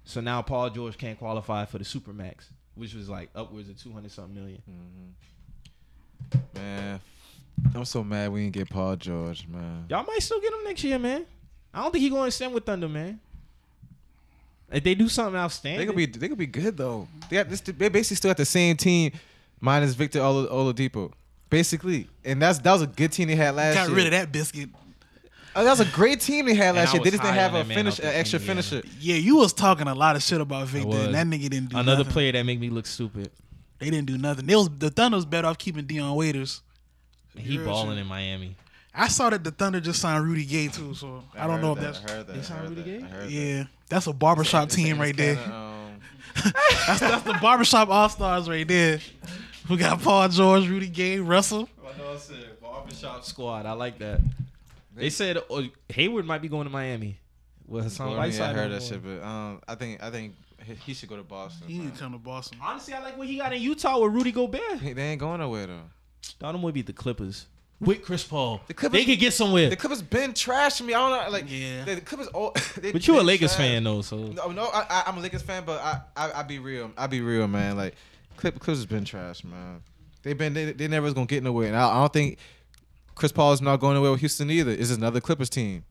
So 0.08 0.22
now 0.22 0.40
Paul 0.40 0.70
George 0.70 0.96
can't 0.96 1.18
qualify 1.18 1.66
for 1.66 1.76
the 1.76 1.84
Supermax, 1.84 2.46
which 2.74 2.94
was 2.94 3.10
like 3.10 3.28
upwards 3.34 3.68
of 3.68 3.78
two 3.78 3.92
hundred 3.92 4.10
something 4.10 4.34
million. 4.34 4.62
Mm-hmm. 6.32 6.38
Man, 6.58 7.00
I'm 7.74 7.84
so 7.84 8.02
mad 8.02 8.32
we 8.32 8.40
didn't 8.44 8.54
get 8.54 8.70
Paul 8.70 8.96
George, 8.96 9.46
man. 9.46 9.84
Y'all 9.90 10.06
might 10.06 10.22
still 10.22 10.40
get 10.40 10.50
him 10.50 10.64
next 10.64 10.82
year, 10.82 10.98
man. 10.98 11.26
I 11.74 11.82
don't 11.82 11.92
think 11.92 12.00
he 12.00 12.08
going 12.08 12.26
to 12.26 12.30
stand 12.30 12.54
with 12.54 12.64
Thunder, 12.64 12.88
man. 12.88 13.20
If 14.72 14.82
they 14.82 14.94
do 14.94 15.10
something 15.10 15.38
outstanding, 15.38 15.80
They 15.80 15.86
could 15.86 15.96
be 15.96 16.06
they 16.06 16.28
could 16.28 16.38
be 16.38 16.46
good 16.46 16.78
though. 16.78 17.06
They 17.28 17.36
got 17.36 17.50
this. 17.50 17.60
They 17.60 17.90
basically 17.90 18.16
still 18.16 18.30
got 18.30 18.38
the 18.38 18.46
same 18.46 18.78
team, 18.78 19.12
minus 19.60 19.92
Victor 19.92 20.22
Ol- 20.22 20.46
Oladipo, 20.46 21.12
basically. 21.50 22.08
And 22.24 22.40
that's 22.40 22.58
that 22.60 22.72
was 22.72 22.80
a 22.80 22.86
good 22.86 23.12
team 23.12 23.28
they 23.28 23.36
had 23.36 23.54
last 23.54 23.74
year. 23.74 23.84
got 23.84 23.88
year. 23.90 23.96
rid 23.96 24.06
of 24.06 24.12
that 24.12 24.32
biscuit. 24.32 24.70
Oh, 25.56 25.64
that 25.64 25.70
was 25.70 25.80
a 25.80 25.84
great 25.86 26.20
team 26.20 26.46
they 26.46 26.54
had 26.54 26.74
last 26.76 26.90
I 26.90 26.94
year. 26.94 27.04
They 27.04 27.10
just 27.10 27.22
didn't 27.22 27.34
have 27.34 27.54
a 27.54 27.64
that 27.64 27.66
finish, 27.74 27.98
an 27.98 28.06
extra 28.06 28.38
Indiana. 28.38 28.62
finisher. 28.62 28.88
Yeah, 29.00 29.16
you 29.16 29.36
was 29.36 29.52
talking 29.52 29.88
a 29.88 29.94
lot 29.94 30.14
of 30.16 30.22
shit 30.22 30.40
about 30.40 30.68
Victor, 30.68 30.96
and 30.96 31.14
that 31.14 31.26
nigga 31.26 31.48
didn't 31.48 31.70
do 31.70 31.76
nothing. 31.76 31.78
another 31.80 31.98
nothing. 31.98 32.12
player 32.12 32.32
that 32.32 32.42
make 32.44 32.60
me 32.60 32.70
look 32.70 32.86
stupid. 32.86 33.30
They 33.78 33.90
didn't 33.90 34.06
do 34.06 34.18
nothing. 34.18 34.46
They 34.46 34.54
was 34.56 34.68
the 34.68 34.90
Thunder 34.90 35.16
was 35.16 35.24
better 35.24 35.48
off 35.48 35.58
keeping 35.58 35.84
Dion 35.86 36.14
Waiters. 36.14 36.62
He 37.36 37.58
Real 37.58 37.66
balling 37.66 37.90
shit. 37.92 37.98
in 37.98 38.06
Miami. 38.06 38.56
I 38.94 39.06
saw 39.08 39.30
that 39.30 39.44
the 39.44 39.50
Thunder 39.52 39.80
just 39.80 40.00
signed 40.00 40.24
Rudy 40.24 40.44
Gay 40.44 40.68
too, 40.68 40.94
so 40.94 41.22
I, 41.36 41.46
don't 41.46 41.56
heard 41.56 41.62
know 41.62 41.72
if 41.72 41.78
that, 41.78 41.94
that's 41.94 41.98
I 42.12 42.14
heard 42.16 42.26
that. 42.26 42.36
They 42.36 42.42
signed 42.42 42.68
Rudy 42.70 42.82
that, 42.82 43.00
Gay? 43.00 43.04
I 43.04 43.08
heard 43.08 43.30
yeah. 43.30 43.64
That's 43.88 44.06
a 44.08 44.12
barbershop 44.12 44.68
that. 44.68 44.74
team 44.74 44.92
It's 44.92 45.00
right 45.00 45.16
there. 45.16 45.36
kinda, 45.36 45.54
um, 45.56 46.00
That's 46.86 47.00
that's 47.00 47.22
the 47.22 47.38
barbershop 47.40 47.88
all 47.88 48.08
stars 48.08 48.48
right 48.48 48.66
there. 48.66 49.00
We 49.68 49.76
got 49.76 50.00
Paul 50.02 50.28
George, 50.28 50.68
Rudy 50.68 50.88
Gay, 50.88 51.18
Russell. 51.20 51.68
I 51.84 51.96
know 51.98 52.12
I 52.12 52.16
said 52.16 52.60
barbershop 52.60 53.24
squad. 53.24 53.66
I 53.66 53.72
like 53.72 53.98
that. 53.98 54.20
They 54.98 55.10
said 55.10 55.38
uh, 55.50 55.62
Hayward 55.90 56.26
might 56.26 56.42
be 56.42 56.48
going 56.48 56.64
to 56.64 56.70
Miami. 56.70 57.18
With 57.66 57.84
Hassan 57.84 58.06
Gordon, 58.06 58.24
Whiteside. 58.24 58.40
yeah, 58.56 58.62
I 58.62 58.64
heard 58.64 58.72
that 58.72 58.82
shit, 58.82 59.02
but 59.04 59.22
um, 59.22 59.60
I 59.68 59.74
think 59.74 60.02
I 60.02 60.10
think 60.10 60.34
he- 60.64 60.74
he 60.74 60.94
should 60.94 61.08
go 61.10 61.16
to 61.18 61.22
Boston. 61.22 61.68
He 61.68 61.74
man. 61.76 61.86
need 61.88 61.94
to 61.96 62.00
come 62.00 62.12
to 62.12 62.18
Boston. 62.18 62.58
Honestly, 62.62 62.94
I 62.94 63.02
like 63.02 63.18
what 63.18 63.26
he 63.26 63.36
got 63.36 63.52
in 63.52 63.60
Utah 63.60 63.98
with 64.00 64.14
Rudy 64.14 64.32
Gobert. 64.32 64.80
He- 64.80 64.94
They 64.94 65.02
ain't 65.02 65.20
going 65.20 65.40
nowhere 65.40 65.66
though. 65.66 65.82
Thought 66.40 66.54
him 66.54 66.62
would 66.62 66.72
beat 66.72 66.86
the 66.86 66.94
Clippers 66.94 67.46
with 67.78 68.02
Chris 68.02 68.24
Paul. 68.24 68.62
The 68.68 68.72
Clippers- 68.74 68.98
they 68.98 69.04
could 69.04 69.20
get 69.20 69.34
somewhere. 69.34 69.68
The 69.68 69.76
Clippers 69.76 70.00
been 70.00 70.32
trashing 70.32 70.86
me. 70.86 70.94
I 70.94 70.98
don't 71.10 71.24
know, 71.26 71.30
like 71.30 71.44
Yeah. 71.46 71.84
the, 71.84 71.96
the 71.96 72.00
Clippers. 72.00 72.28
All, 72.28 72.54
they, 72.80 72.90
but 72.92 73.06
you 73.06 73.20
a 73.20 73.22
Lakers 73.22 73.54
trash. 73.54 73.66
fan 73.68 73.84
though, 73.84 74.00
so 74.00 74.16
No, 74.16 74.50
no, 74.50 74.64
I, 74.72 74.86
I, 74.88 75.02
I'm 75.06 75.18
a 75.18 75.20
Lakers 75.20 75.42
fan, 75.42 75.64
but 75.66 75.78
I, 75.82 76.00
I, 76.16 76.32
I 76.40 76.42
be 76.44 76.58
real. 76.60 76.90
I 76.96 77.06
be 77.06 77.20
real, 77.20 77.46
man. 77.48 77.76
Like, 77.76 77.96
Clip, 78.38 78.58
Clippers 78.58 78.86
been 78.86 79.04
trash, 79.04 79.44
man. 79.44 79.82
They 80.22 80.32
been, 80.32 80.54
they, 80.54 80.72
they 80.72 80.88
never 80.88 81.04
was 81.04 81.12
gonna 81.14 81.26
get 81.26 81.42
nowhere, 81.42 81.68
and 81.68 81.76
I, 81.76 81.86
I 81.88 81.94
don't 82.00 82.12
think 82.14 82.38
Chris 83.18 83.32
Paul 83.32 83.52
is 83.52 83.60
not 83.60 83.80
going 83.80 83.96
away 83.96 84.10
with 84.10 84.20
Houston 84.20 84.48
either. 84.48 84.70
Is 84.70 84.88
just 84.88 84.98
another 85.00 85.20
Clippers 85.20 85.50
team. 85.50 85.82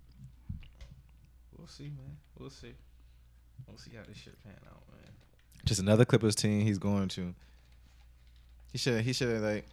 we'll 1.57 1.67
see, 1.67 1.83
man. 1.83 2.15
We'll 2.39 2.49
see. 2.49 2.73
We'll 3.67 3.77
see 3.77 3.91
how 3.95 4.03
this 4.07 4.15
shit 4.17 4.41
pan 4.45 4.53
out, 4.65 4.81
man. 4.93 5.11
Just 5.65 5.81
another 5.81 6.05
Clippers 6.05 6.35
team 6.35 6.61
he's 6.61 6.77
going 6.77 7.09
to. 7.09 7.35
He 8.71 8.77
should 8.77 9.01
he 9.01 9.11
should 9.11 9.41
like 9.41 9.65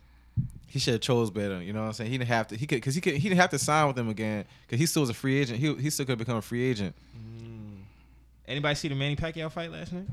he 0.66 0.80
should 0.80 0.94
have 0.94 1.00
chose 1.00 1.30
better. 1.30 1.62
You 1.62 1.72
know 1.72 1.82
what 1.82 1.86
I'm 1.86 1.92
saying? 1.92 2.10
He 2.10 2.18
didn't 2.18 2.28
have 2.28 2.48
to. 2.48 2.56
He 2.56 2.66
could 2.66 2.76
because 2.78 2.96
he 2.96 3.00
could 3.00 3.14
he 3.14 3.28
didn't 3.28 3.40
have 3.40 3.50
to 3.50 3.58
sign 3.58 3.86
with 3.86 3.94
them 3.94 4.08
again 4.08 4.44
because 4.66 4.80
he 4.80 4.86
still 4.86 5.02
was 5.02 5.10
a 5.10 5.14
free 5.14 5.38
agent. 5.38 5.60
He 5.60 5.72
he 5.74 5.90
still 5.90 6.06
could 6.06 6.18
become 6.18 6.36
a 6.38 6.42
free 6.42 6.64
agent. 6.64 6.96
Mm. 7.16 7.82
Anybody 8.48 8.74
see 8.74 8.88
the 8.88 8.96
Manny 8.96 9.14
Pacquiao 9.14 9.50
fight 9.50 9.70
last 9.70 9.92
night? 9.92 10.08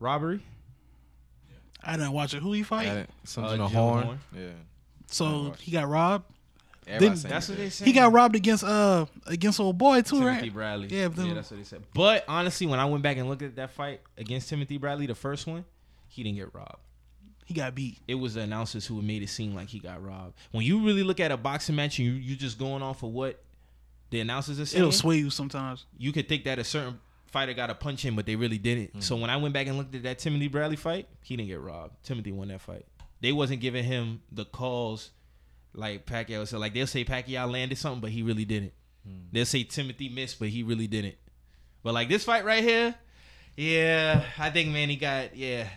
Robbery. 0.00 0.40
I 1.84 1.92
didn't 1.92 2.12
watch 2.12 2.34
it. 2.34 2.42
Who 2.42 2.52
he 2.52 2.64
fight? 2.64 3.06
Something 3.22 3.60
Uh, 3.60 3.64
on 3.64 3.70
Jill 3.70 3.80
horn. 3.80 4.04
Horn. 4.04 4.18
Yeah. 4.36 4.48
So 5.06 5.54
he 5.60 5.70
got 5.72 5.88
robbed. 5.88 6.24
Everybody 6.88 7.20
Then- 7.20 7.30
That's 7.30 7.46
he 7.48 7.52
what 7.52 7.58
they 7.58 7.70
said. 7.70 7.86
He 7.88 7.92
got 7.92 8.12
robbed 8.12 8.36
against 8.36 8.62
uh 8.62 9.06
against 9.26 9.58
old 9.58 9.76
boy 9.76 10.02
too, 10.02 10.20
Timothy 10.20 10.42
right? 10.42 10.52
Bradley. 10.54 10.88
Yeah, 10.88 11.08
but 11.08 11.24
yeah, 11.26 11.34
that's 11.34 11.50
what 11.50 11.56
they 11.58 11.64
said. 11.64 11.82
But 11.92 12.24
honestly, 12.28 12.66
when 12.68 12.78
I 12.78 12.84
went 12.84 13.02
back 13.02 13.16
and 13.16 13.28
looked 13.28 13.42
at 13.42 13.56
that 13.56 13.72
fight 13.72 14.00
against 14.16 14.48
Timothy 14.48 14.78
Bradley, 14.78 15.06
the 15.06 15.14
first 15.16 15.46
one, 15.48 15.64
he 16.08 16.22
didn't 16.22 16.36
get 16.36 16.54
robbed. 16.54 16.78
He 17.44 17.54
got 17.54 17.74
beat. 17.74 17.98
It 18.06 18.14
was 18.16 18.34
the 18.34 18.40
announcers 18.42 18.86
who 18.86 19.00
made 19.02 19.22
it 19.22 19.28
seem 19.28 19.54
like 19.54 19.68
he 19.68 19.78
got 19.80 20.02
robbed. 20.04 20.34
When 20.52 20.64
you 20.64 20.84
really 20.84 21.02
look 21.02 21.18
at 21.20 21.30
a 21.32 21.36
boxing 21.36 21.74
match 21.76 21.98
and 21.98 22.06
you 22.06 22.12
you 22.14 22.36
just 22.36 22.56
going 22.58 22.82
off 22.82 23.02
of 23.02 23.10
what 23.10 23.42
the 24.10 24.20
announcers 24.20 24.60
are 24.60 24.66
saying, 24.66 24.80
It'll 24.80 24.92
sway 24.92 25.16
you 25.16 25.30
sometimes. 25.30 25.86
you 25.98 26.12
could 26.12 26.28
think 26.28 26.44
that 26.44 26.60
a 26.60 26.64
certain 26.64 27.00
fighter 27.26 27.52
got 27.52 27.68
a 27.70 27.74
punch 27.74 28.04
in, 28.04 28.14
but 28.14 28.26
they 28.26 28.36
really 28.36 28.58
didn't. 28.58 29.02
So 29.02 29.16
when 29.16 29.28
I 29.30 29.36
went 29.38 29.52
back 29.54 29.66
and 29.66 29.76
looked 29.76 29.94
at 29.96 30.04
that 30.04 30.20
Timothy 30.20 30.46
Bradley 30.46 30.76
fight, 30.76 31.08
he 31.22 31.36
didn't 31.36 31.48
get 31.48 31.58
robbed. 31.60 31.94
Timothy 32.04 32.30
won 32.30 32.46
that 32.48 32.60
fight. 32.60 32.86
They 33.20 33.32
wasn't 33.32 33.60
giving 33.60 33.84
him 33.84 34.20
the 34.30 34.44
calls 34.44 35.10
like 35.74 36.06
Pacquiao 36.06 36.46
said. 36.46 36.58
Like 36.60 36.74
they'll 36.74 36.86
say 36.86 37.04
Pacquiao 37.04 37.50
landed 37.50 37.78
something, 37.78 38.00
but 38.00 38.10
he 38.10 38.22
really 38.22 38.44
didn't. 38.44 38.72
They'll 39.32 39.46
say 39.46 39.62
Timothy 39.62 40.08
missed, 40.08 40.38
but 40.40 40.48
he 40.48 40.64
really 40.64 40.88
didn't. 40.88 41.14
But 41.84 41.94
like 41.94 42.08
this 42.08 42.24
fight 42.24 42.44
right 42.44 42.64
here, 42.64 42.94
yeah, 43.56 44.24
I 44.38 44.50
think 44.50 44.70
man 44.72 44.88
he 44.88 44.96
got 44.96 45.36
yeah. 45.36 45.68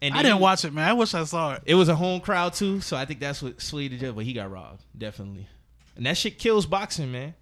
And 0.00 0.14
I 0.14 0.22
didn't 0.22 0.38
he- 0.38 0.42
watch 0.42 0.64
it, 0.64 0.72
man. 0.72 0.88
I 0.88 0.94
wish 0.94 1.12
I 1.14 1.22
saw 1.24 1.52
it. 1.54 1.62
it 1.66 1.74
was 1.74 1.88
a 1.90 1.94
home 1.94 2.20
crowd 2.20 2.54
too, 2.54 2.80
so 2.80 2.96
I 2.96 3.04
think 3.04 3.20
that's 3.20 3.42
what 3.42 3.60
swayed 3.60 3.92
the 3.92 3.98
judge. 3.98 4.14
But 4.14 4.24
he 4.24 4.32
got 4.32 4.50
robbed, 4.50 4.82
definitely. 4.96 5.46
And 5.96 6.06
that 6.06 6.16
shit 6.16 6.38
kills 6.38 6.64
boxing, 6.64 7.12
man. 7.12 7.34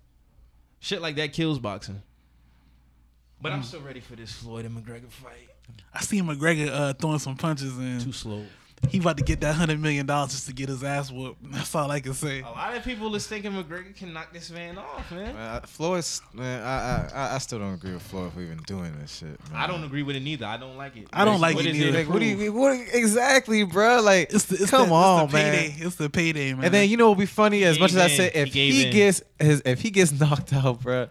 Shit 0.81 1.01
like 1.01 1.15
that 1.17 1.33
kills 1.33 1.59
boxing. 1.61 2.03
But 3.41 3.53
I'm 3.53 3.63
still 3.63 3.81
ready 3.81 4.01
for 4.01 4.17
this 4.17 4.33
Floyd 4.33 4.67
and 4.67 4.77
McGregor 4.77 5.11
fight. 5.11 5.49
I 5.95 6.01
seen 6.03 6.25
McGregor 6.25 6.69
uh, 6.69 6.93
throwing 6.95 7.21
some 7.21 7.37
punches 7.37 7.77
and 7.79 8.01
Too 8.01 8.13
slow. 8.13 8.45
He 8.89 8.99
about 8.99 9.19
to 9.19 9.23
get 9.23 9.41
that 9.43 9.55
hundred 9.55 9.79
million 9.81 10.07
dollars 10.07 10.33
just 10.33 10.47
to 10.47 10.53
get 10.53 10.69
his 10.69 10.83
ass 10.83 11.11
whooped. 11.13 11.39
That's 11.53 11.75
all 11.75 11.91
I 11.91 12.01
can 12.01 12.15
say. 12.15 12.41
A 12.41 12.45
lot 12.45 12.75
of 12.77 12.83
people 12.83 13.15
is 13.15 13.27
thinking 13.27 13.53
McGregor 13.53 13.95
can 13.95 14.13
knock 14.13 14.33
this 14.33 14.51
man 14.51 14.79
off, 14.79 15.11
man. 15.13 15.35
Man, 15.35 15.37
I- 15.63 15.67
Floyd's 15.67 16.23
man, 16.33 16.63
I, 16.63 16.67
I 16.67 17.11
I- 17.15 17.35
I 17.35 17.39
still 17.39 17.59
don't 17.59 17.75
agree 17.75 17.93
with 17.93 18.03
Floyd 18.03 18.33
for 18.33 18.41
even 18.41 18.59
doing 18.67 18.93
this 18.99 19.17
shit. 19.19 19.29
Man. 19.51 19.55
I 19.61 19.67
don't 19.67 19.85
agree 19.85 20.03
with 20.03 20.17
it 20.17 20.21
neither. 20.23 20.47
I 20.47 20.57
don't 20.57 20.77
like 20.77 20.97
it. 20.97 21.09
I 21.13 21.25
don't 21.25 21.41
like 21.41 21.57
What 21.57 21.67
it 21.67 21.77
is 21.77 21.79
neither. 21.79 21.99
Like, 21.99 22.09
what 22.09 22.21
do 22.21 22.25
you 22.27 22.53
what 22.53 22.79
exactly, 22.93 23.65
bro? 23.65 24.01
Like, 24.01 24.33
It's 24.33 24.47
the 24.47 24.57
it's 24.63 24.71
come 24.71 24.89
the, 24.89 24.95
on, 24.95 25.25
it's 25.25 25.33
the 25.33 25.39
man. 25.39 25.53
payday. 25.55 25.75
It's 25.87 25.97
the 25.97 26.11
payday, 26.11 26.55
man. 26.55 26.65
And 26.65 26.75
then 26.75 26.89
you 26.89 26.97
know 26.97 27.09
what 27.11 27.19
would 27.19 27.23
be 27.23 27.27
funny 27.27 27.65
as 27.65 27.77
He 27.77 27.83
much 27.83 27.93
as 27.93 27.99
I 27.99 28.09
gave 28.09 28.17
say 28.17 28.31
if 28.35 28.53
He 28.55 28.71
he, 28.85 28.91
gets 28.91 29.23
his 29.39 29.63
if 29.65 29.81
he 29.83 29.91
gets 29.91 30.13
knocked 30.21 30.53
out, 30.53 30.81
bro. 30.81 31.09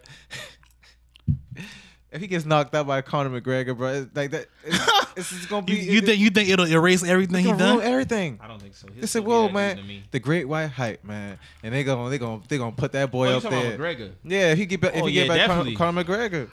If 2.11 2.21
he 2.21 2.27
gets 2.27 2.45
knocked 2.45 2.73
out 2.75 2.87
by 2.87 3.01
Conor 3.01 3.39
McGregor, 3.41 3.77
bro, 3.77 3.89
it's 3.93 4.15
like 4.15 4.31
that, 4.31 4.47
it's, 4.63 4.77
it's 5.17 5.29
just 5.29 5.49
gonna 5.49 5.63
be. 5.65 5.73
you, 5.73 5.93
you 5.93 6.01
think 6.01 6.19
you 6.19 6.29
think 6.29 6.49
it'll 6.49 6.65
erase 6.67 7.03
everything 7.03 7.43
he 7.45 7.51
he 7.51 7.57
done? 7.57 7.81
everything? 7.81 8.39
I 8.41 8.47
don't 8.47 8.61
think 8.61 8.75
so. 8.75 8.87
He'll 8.91 9.01
They 9.01 9.07
still 9.07 9.23
"Whoa, 9.23 9.49
man, 9.49 9.75
dude 9.75 9.85
to 9.85 9.89
me. 9.89 10.03
the 10.11 10.19
Great 10.19 10.47
White 10.47 10.67
Hype, 10.67 11.03
man," 11.03 11.37
and 11.63 11.73
they 11.73 11.83
gonna 11.83 12.09
they 12.09 12.17
gonna 12.17 12.41
they 12.47 12.57
gonna 12.57 12.71
put 12.71 12.91
that 12.93 13.11
boy 13.11 13.27
Oh, 13.29 13.37
up 13.37 13.43
there. 13.43 13.75
about 13.75 13.79
McGregor? 13.79 14.11
Yeah, 14.23 14.51
if 14.51 14.57
he 14.57 14.65
get 14.65 14.79
oh, 14.79 14.81
back, 14.87 14.95
if 14.95 15.03
Oh, 15.03 15.05
he 15.07 15.13
yeah, 15.13 15.23
get 15.23 15.27
back 15.29 15.37
definitely. 15.47 15.75
Conor, 15.75 16.03
Conor 16.03 16.29
McGregor. 16.29 16.49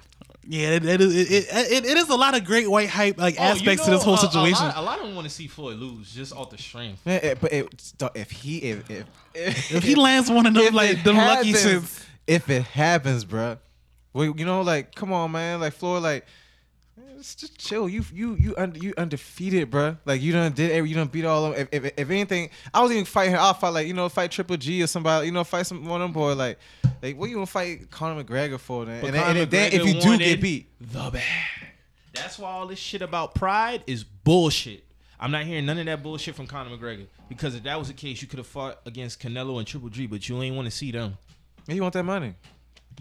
Yeah, 0.49 0.69
it, 0.77 0.85
it, 0.85 1.01
is- 1.01 1.15
it, 1.17 1.33
it, 1.33 1.73
it, 1.73 1.85
it 1.87 1.97
is 1.99 2.09
a 2.09 2.15
lot 2.15 2.37
of 2.37 2.45
great 2.45 2.71
white 2.71 2.89
hype 2.89 3.19
like 3.19 3.35
Oh, 3.37 3.43
you 3.43 3.49
aspects 3.51 3.85
to 3.87 3.91
this 3.91 4.05
whole 4.05 4.17
situation. 4.17 4.63
A 4.63 4.69
lot, 4.69 4.77
a 4.77 4.81
lot 4.83 4.99
of 5.01 5.07
them 5.07 5.17
want 5.17 5.27
to 5.27 5.35
see 5.35 5.49
Floyd 5.49 5.77
lose 5.79 6.13
just 6.15 6.33
off 6.33 6.51
the 6.51 6.59
strength. 6.59 7.05
Man, 7.05 7.19
it, 7.21 7.41
but 7.41 7.53
it, 7.53 7.93
if 8.15 8.31
he 8.31 8.59
if 8.59 8.89
if, 8.89 9.07
if 9.75 9.83
he 9.83 9.97
lands 9.97 10.31
one 10.31 10.47
of 10.47 10.55
them 10.55 10.73
like 10.73 10.91
it 10.99 11.05
them 11.05 11.17
lucky 11.17 11.51
happens- 11.51 11.65
shits, 11.99 12.05
If 12.29 12.49
it 12.49 12.63
happens, 12.63 13.25
bruh. 13.25 13.59
Well, 14.17 14.33
you 14.35 14.47
know, 14.47 14.63
like, 14.63 14.95
come 14.95 15.13
on, 15.13 15.31
man. 15.31 15.61
Like 15.61 15.75
Floyd, 15.75 16.03
like, 16.03 16.25
just, 17.19 17.39
just 17.39 17.59
chill. 17.59 17.87
You 17.87 18.03
you 18.15 18.35
you 18.37 18.55
under 18.57 18.79
you 18.79 18.95
undefeated, 18.97 19.71
bruh. 19.71 19.99
Like 20.07 20.23
you 20.23 20.33
done 20.33 20.53
did 20.53 20.71
every 20.71 20.89
you 20.89 20.95
done 20.95 21.09
beat 21.09 21.27
all 21.27 21.45
of 21.45 21.55
them. 21.55 21.69
If, 21.71 21.85
if 21.85 21.93
if 21.99 22.11
anything, 22.11 22.49
I 22.73 22.81
was 22.81 22.93
even 22.93 23.05
fighting. 23.05 23.35
I'll 23.35 23.53
fight 23.53 23.75
like 23.75 23.87
you 23.87 23.93
know 23.93 24.09
fight 24.09 24.31
Triple 24.31 24.57
G 24.57 24.83
or 24.83 24.87
somebody. 24.87 25.27
You 25.27 25.33
know 25.33 25.45
fight 25.45 25.67
some 25.67 25.85
one 25.85 26.01
of 26.01 26.07
them 26.07 26.13
boy. 26.15 26.33
Like 26.33 26.59
like 27.03 27.19
what 27.19 27.29
you 27.29 27.35
gonna 27.35 27.45
fight 27.45 27.91
Conor 27.91 28.25
McGregor 28.25 28.59
for 28.59 28.87
then? 28.87 29.03
But 29.03 29.09
And, 29.09 29.17
Conor 29.17 29.41
and 29.41 29.51
then 29.51 29.73
if 29.75 29.87
you 29.87 30.01
do 30.01 30.17
get 30.17 30.41
beat, 30.41 30.71
the 30.81 31.11
bag. 31.11 31.23
That's 32.15 32.39
why 32.39 32.53
all 32.53 32.67
this 32.67 32.79
shit 32.79 33.03
about 33.03 33.35
pride 33.35 33.85
is 33.87 34.03
bullshit. 34.03 34.83
I'm 35.21 35.31
not 35.31 35.45
hearing 35.45 35.67
none 35.67 35.77
of 35.79 35.85
that 35.85 36.03
bullshit 36.03 36.35
from 36.35 36.47
Conor 36.47 36.75
McGregor 36.75 37.07
because 37.29 37.55
if 37.55 37.65
that 37.65 37.79
was 37.79 37.89
the 37.89 37.95
case, 37.95 38.23
you 38.23 38.29
could 38.29 38.39
have 38.39 38.47
fought 38.47 38.81
against 38.87 39.21
Canelo 39.21 39.59
and 39.59 39.67
Triple 39.67 39.91
G, 39.91 40.07
but 40.07 40.27
you 40.27 40.41
ain't 40.41 40.57
want 40.57 40.65
to 40.65 40.71
see 40.71 40.91
them. 40.91 41.19
you 41.69 41.83
want 41.83 41.93
that 41.93 42.05
money. 42.05 42.35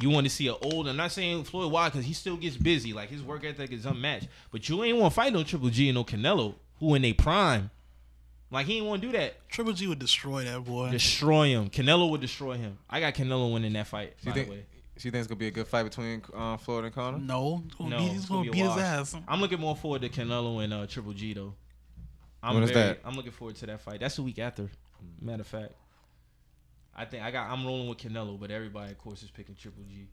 You 0.01 0.09
want 0.09 0.25
to 0.25 0.29
see 0.29 0.47
an 0.47 0.55
old. 0.61 0.87
I'm 0.89 0.97
not 0.97 1.11
saying 1.11 1.45
Floyd 1.45 1.71
why 1.71 1.87
because 1.89 2.05
he 2.05 2.13
still 2.13 2.35
gets 2.37 2.57
busy. 2.57 2.91
Like 2.93 3.09
his 3.09 3.21
work 3.23 3.45
ethic 3.45 3.71
is 3.71 3.85
unmatched. 3.85 4.27
But 4.51 4.67
you 4.67 4.83
ain't 4.83 4.97
want 4.97 5.13
to 5.13 5.15
fight 5.15 5.31
no 5.33 5.43
Triple 5.43 5.69
G 5.69 5.87
and 5.89 5.95
no 5.95 6.03
Canelo 6.03 6.55
who 6.79 6.95
in 6.95 7.01
their 7.01 7.13
prime. 7.13 7.69
Like 8.51 8.65
he 8.67 8.77
ain't 8.77 8.85
want 8.85 9.01
to 9.01 9.07
do 9.07 9.17
that. 9.17 9.47
Triple 9.49 9.73
G 9.73 9.87
would 9.87 9.99
destroy 9.99 10.43
that 10.43 10.63
boy. 10.63 10.91
Destroy 10.91 11.47
him. 11.47 11.69
Canelo 11.69 12.09
would 12.11 12.21
destroy 12.21 12.57
him. 12.57 12.77
I 12.89 12.99
got 12.99 13.13
Canelo 13.15 13.53
winning 13.53 13.73
that 13.73 13.87
fight. 13.87 14.15
Do 14.23 14.31
By 14.31 14.37
you 14.37 14.43
the 14.45 14.49
way. 14.51 14.55
think? 14.57 14.67
Do 14.97 15.07
you 15.07 15.11
think 15.11 15.19
it's 15.19 15.27
gonna 15.27 15.39
be 15.39 15.47
a 15.47 15.51
good 15.51 15.67
fight 15.67 15.83
between 15.83 16.21
um, 16.33 16.57
Floyd 16.57 16.85
and 16.85 16.93
Conor? 16.93 17.17
no, 17.17 17.63
he's 17.65 17.73
gonna 17.75 17.89
No, 17.89 17.97
beat, 17.97 18.11
he's 18.11 18.25
gonna 18.25 18.41
be 18.43 18.47
a 18.47 18.51
beat 18.51 18.59
his 18.59 18.77
ass. 18.77 19.15
I'm 19.27 19.41
looking 19.41 19.59
more 19.59 19.75
forward 19.75 20.01
to 20.03 20.09
Canelo 20.09 20.63
and 20.63 20.73
uh, 20.73 20.87
Triple 20.87 21.13
G 21.13 21.33
though. 21.33 21.53
I'm 22.41 22.53
When 22.55 22.63
is 22.63 22.71
very, 22.71 22.87
that? 22.89 22.99
I'm 23.03 23.15
looking 23.15 23.31
forward 23.31 23.55
to 23.57 23.65
that 23.65 23.81
fight. 23.81 23.99
That's 23.99 24.15
the 24.15 24.23
week 24.23 24.39
after. 24.39 24.69
Matter 25.21 25.41
of 25.41 25.47
fact, 25.47 25.73
I 26.95 27.05
think 27.05 27.23
I 27.23 27.31
got. 27.31 27.49
I'm 27.49 27.65
rolling 27.65 27.89
with 27.89 27.97
Canelo, 27.97 28.39
but 28.39 28.51
everybody, 28.51 28.91
of 28.91 28.97
course, 28.97 29.21
is 29.23 29.29
picking 29.29 29.55
Triple 29.55 29.83
G. 29.83 30.07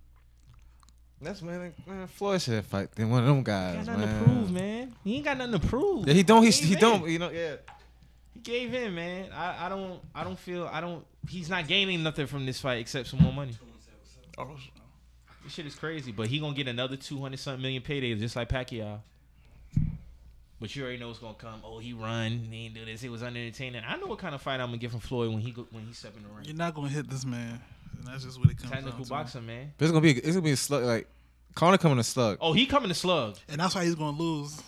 That's 1.20 1.40
man, 1.40 1.72
man 1.86 2.08
Floyd 2.08 2.42
should 2.42 2.64
fight 2.64 2.90
then 2.96 3.08
one 3.08 3.20
of 3.20 3.28
them 3.28 3.44
guys. 3.44 3.78
He 3.78 3.86
got 3.86 3.96
nothing 3.96 4.10
man. 4.10 4.18
to 4.18 4.24
prove, 4.24 4.50
man. 4.50 4.94
He 5.04 5.16
ain't 5.16 5.24
got 5.24 5.38
nothing 5.38 5.60
to 5.60 5.66
prove. 5.68 6.08
Yeah, 6.08 6.14
he 6.14 6.22
don't. 6.24 6.42
He, 6.42 6.50
gave 6.50 6.64
he 6.64 6.74
don't. 6.74 7.08
You 7.08 7.18
know. 7.20 7.30
Yeah. 7.30 7.56
He 8.34 8.40
gave 8.40 8.74
in, 8.74 8.94
man. 8.94 9.30
I, 9.32 9.66
I 9.66 9.68
don't. 9.68 10.00
I 10.14 10.24
don't 10.24 10.38
feel. 10.38 10.68
I 10.72 10.80
don't. 10.80 11.04
He's 11.28 11.48
not 11.48 11.68
gaining 11.68 12.02
nothing 12.02 12.26
from 12.26 12.44
this 12.44 12.60
fight 12.60 12.80
except 12.80 13.08
some 13.08 13.22
more 13.22 13.32
money. 13.32 13.56
Oh, 14.36 14.48
This 15.44 15.52
shit 15.52 15.66
is 15.66 15.76
crazy, 15.76 16.10
but 16.10 16.26
he 16.26 16.40
gonna 16.40 16.54
get 16.54 16.66
another 16.66 16.96
two 16.96 17.20
hundred 17.20 17.38
something 17.38 17.62
million 17.62 17.82
payday 17.82 18.14
just 18.16 18.34
like 18.34 18.48
Pacquiao. 18.48 18.98
But 20.62 20.74
you 20.74 20.82
already 20.84 20.98
know 20.98 21.08
what's 21.08 21.18
gonna 21.18 21.34
come. 21.34 21.60
Oh, 21.64 21.78
he 21.80 21.92
run, 21.92 22.30
he 22.50 22.68
didn't 22.68 22.74
do 22.76 22.84
this. 22.90 23.02
It 23.02 23.10
was 23.10 23.22
unentertaining. 23.22 23.82
I 23.86 23.96
know 23.96 24.06
what 24.06 24.18
kind 24.18 24.34
of 24.34 24.40
fight 24.40 24.60
I'm 24.60 24.68
gonna 24.68 24.78
get 24.78 24.90
from 24.92 25.00
Floyd 25.00 25.30
when 25.32 25.40
he 25.40 25.50
go, 25.50 25.66
when 25.72 25.84
he 25.86 25.92
step 25.92 26.16
in 26.16 26.22
the 26.22 26.28
ring. 26.30 26.44
You're 26.46 26.56
not 26.56 26.74
gonna 26.74 26.88
hit 26.88 27.10
this 27.10 27.26
man. 27.26 27.60
And 27.98 28.06
that's 28.06 28.24
just 28.24 28.38
what 28.40 28.48
it 28.48 28.56
comes 28.56 28.70
Technical 28.70 28.92
down 28.98 29.02
to. 29.04 29.10
boxing, 29.10 29.44
man. 29.46 29.72
But 29.76 29.84
it's 29.84 29.92
gonna 29.92 30.00
be. 30.02 30.12
It's 30.12 30.28
gonna 30.28 30.40
be 30.40 30.52
a 30.52 30.56
slug. 30.56 30.84
Like 30.84 31.06
Conor 31.54 31.76
coming 31.78 31.98
to 31.98 32.04
slug. 32.04 32.38
Oh, 32.40 32.52
he 32.54 32.64
coming 32.64 32.88
to 32.88 32.94
slug. 32.94 33.36
And 33.48 33.60
that's 33.60 33.74
why 33.74 33.84
he's 33.84 33.94
gonna 33.96 34.16
lose. 34.16 34.58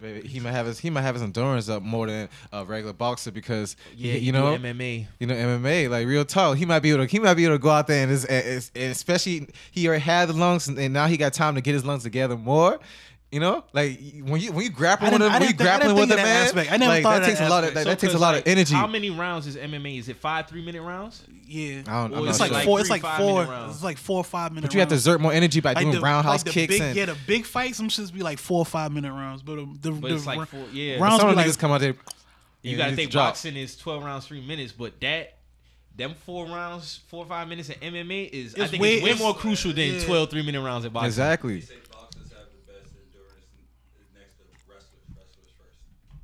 Baby, 0.00 0.26
he 0.26 0.40
might 0.40 0.50
have 0.50 0.66
his. 0.66 0.80
He 0.80 0.90
might 0.90 1.02
have 1.02 1.14
his 1.14 1.22
endurance 1.22 1.68
up 1.68 1.80
more 1.84 2.08
than 2.08 2.28
a 2.52 2.64
regular 2.64 2.92
boxer 2.92 3.30
because 3.30 3.76
Yeah, 3.96 4.14
you, 4.14 4.18
he 4.18 4.26
you 4.26 4.32
do 4.32 4.38
know. 4.38 4.56
MMA. 4.58 5.06
You 5.20 5.28
know 5.28 5.34
MMA, 5.34 5.88
like 5.88 6.08
real 6.08 6.24
talk. 6.24 6.56
He 6.58 6.66
might 6.66 6.80
be 6.80 6.90
able 6.90 7.04
to. 7.04 7.10
He 7.10 7.20
might 7.20 7.34
be 7.34 7.44
able 7.44 7.54
to 7.54 7.60
go 7.60 7.70
out 7.70 7.86
there 7.86 8.02
and, 8.02 8.10
just, 8.10 8.28
and, 8.28 8.44
and- 8.44 8.70
and 8.74 8.90
especially 8.90 9.48
he 9.70 9.86
already 9.86 10.02
had 10.02 10.28
the 10.28 10.32
lungs, 10.32 10.66
and, 10.66 10.76
and 10.76 10.92
now 10.92 11.06
he 11.06 11.16
got 11.16 11.32
time 11.34 11.54
to 11.54 11.60
get 11.60 11.74
his 11.74 11.84
lungs 11.84 12.02
together 12.02 12.36
more. 12.36 12.80
You 13.32 13.40
know, 13.40 13.64
like 13.72 13.98
when 14.24 14.40
you 14.42 14.52
when 14.52 14.62
you 14.64 14.70
grappling 14.70 15.12
with 15.12 15.22
didn't- 15.22 15.32
him, 15.32 15.40
when 15.40 15.42
you 15.42 15.48
didn't 15.48 15.58
think- 15.58 15.60
I 15.70 15.78
grappling 15.78 15.94
with 15.96 16.04
a 16.04 16.06
think 16.14 16.16
that 16.18 16.22
man, 16.22 16.46
aspect. 16.46 16.72
I 16.72 16.76
never 16.76 16.92
like 16.92 17.02
thought 17.02 17.20
that 17.22 17.26
takes 17.26 17.40
a 17.40 17.48
lot 17.48 17.64
of 17.64 17.72
that, 17.72 17.82
So, 17.84 17.88
that 17.88 17.98
takes 17.98 18.12
a 18.12 18.18
lot 18.18 18.34
like, 18.34 18.42
of 18.46 18.48
energy. 18.52 18.74
How 18.74 18.86
many 18.86 19.08
rounds 19.08 19.46
is 19.46 19.56
MMA? 19.56 19.98
Is 19.98 20.08
it 20.10 20.16
five 20.18 20.48
three 20.48 20.62
minute 20.62 20.82
rounds? 20.82 21.24
Yeah. 21.46 21.78
I 21.86 22.02
don't, 22.02 22.12
I'm 22.12 22.12
Or 22.12 22.20
not 22.24 22.28
It's 22.28 22.40
like 22.40 22.52
sure. 22.52 22.60
four. 22.62 22.80
It's 22.80 22.90
like 22.90 23.02
four. 23.02 23.48
It's 23.70 23.82
like 23.82 23.96
four 23.96 24.18
or 24.18 24.24
five 24.24 24.52
minute. 24.52 24.66
but 24.66 24.74
you 24.74 24.80
have 24.80 24.88
to 24.90 24.94
rounds. 24.96 25.06
exert 25.06 25.20
more 25.22 25.32
energy 25.32 25.60
by 25.60 25.72
Like 25.72 25.82
doing 25.84 25.94
the, 25.94 26.00
roundhouse 26.02 26.40
like 26.40 26.44
the 26.44 26.50
kicks 26.50 26.74
big, 26.74 26.82
and. 26.82 26.94
yeah, 26.96 27.06
the 27.06 27.16
big 27.26 27.46
fights. 27.46 27.78
Some 27.78 27.88
shits 27.88 28.12
be 28.12 28.22
like 28.22 28.38
four 28.38 28.58
or 28.58 28.66
five 28.66 28.92
minute 28.92 29.10
rounds, 29.12 29.42
but 29.42 29.58
um, 29.58 29.78
the, 29.80 29.92
But 29.92 30.08
the 30.10 30.14
it's 30.14 30.26
like 30.26 30.46
four. 30.50 30.66
Yeah. 30.70 30.98
rounds 31.02 31.20
Some 31.22 31.30
of 31.30 31.36
like 31.36 31.46
niggas 31.46 31.58
come 31.58 31.72
out 31.72 31.80
there. 31.80 31.94
You 32.60 32.72
Yeah, 32.72 32.76
gotta 32.76 32.96
think 32.96 33.10
drop. 33.12 33.28
boxing 33.30 33.56
is 33.56 33.78
twelve 33.78 34.04
rounds, 34.04 34.26
three 34.26 34.46
minutes, 34.46 34.72
but 34.72 35.00
that 35.00 35.38
them 35.96 36.14
four 36.26 36.44
rounds, 36.46 37.00
four 37.08 37.24
or 37.24 37.28
five 37.28 37.48
minutes 37.48 37.70
in 37.70 37.76
MMA 37.94 38.24
is 38.30 38.54
I 38.56 38.66
think 38.66 38.82
way- 38.82 38.94
it's 38.96 39.04
way 39.04 39.10
it's- 39.12 39.22
more 39.22 39.34
crucial 39.34 39.72
than 39.72 39.94
yeah. 39.94 40.04
12 40.04 40.28
three 40.30 40.42
minute 40.44 40.60
rounds 40.60 40.84
in 40.84 40.92
boxing. 40.92 41.06
Exactly. 41.08 41.60
say 41.62 41.74
boxers 41.92 42.30
have 42.32 42.48
the 42.48 42.72
best 42.72 42.94
endurance 42.96 43.44
next 44.14 44.32
to 44.38 44.44
wrestlers. 44.72 45.04
Wrestlers 45.12 45.52
first. 45.58 45.76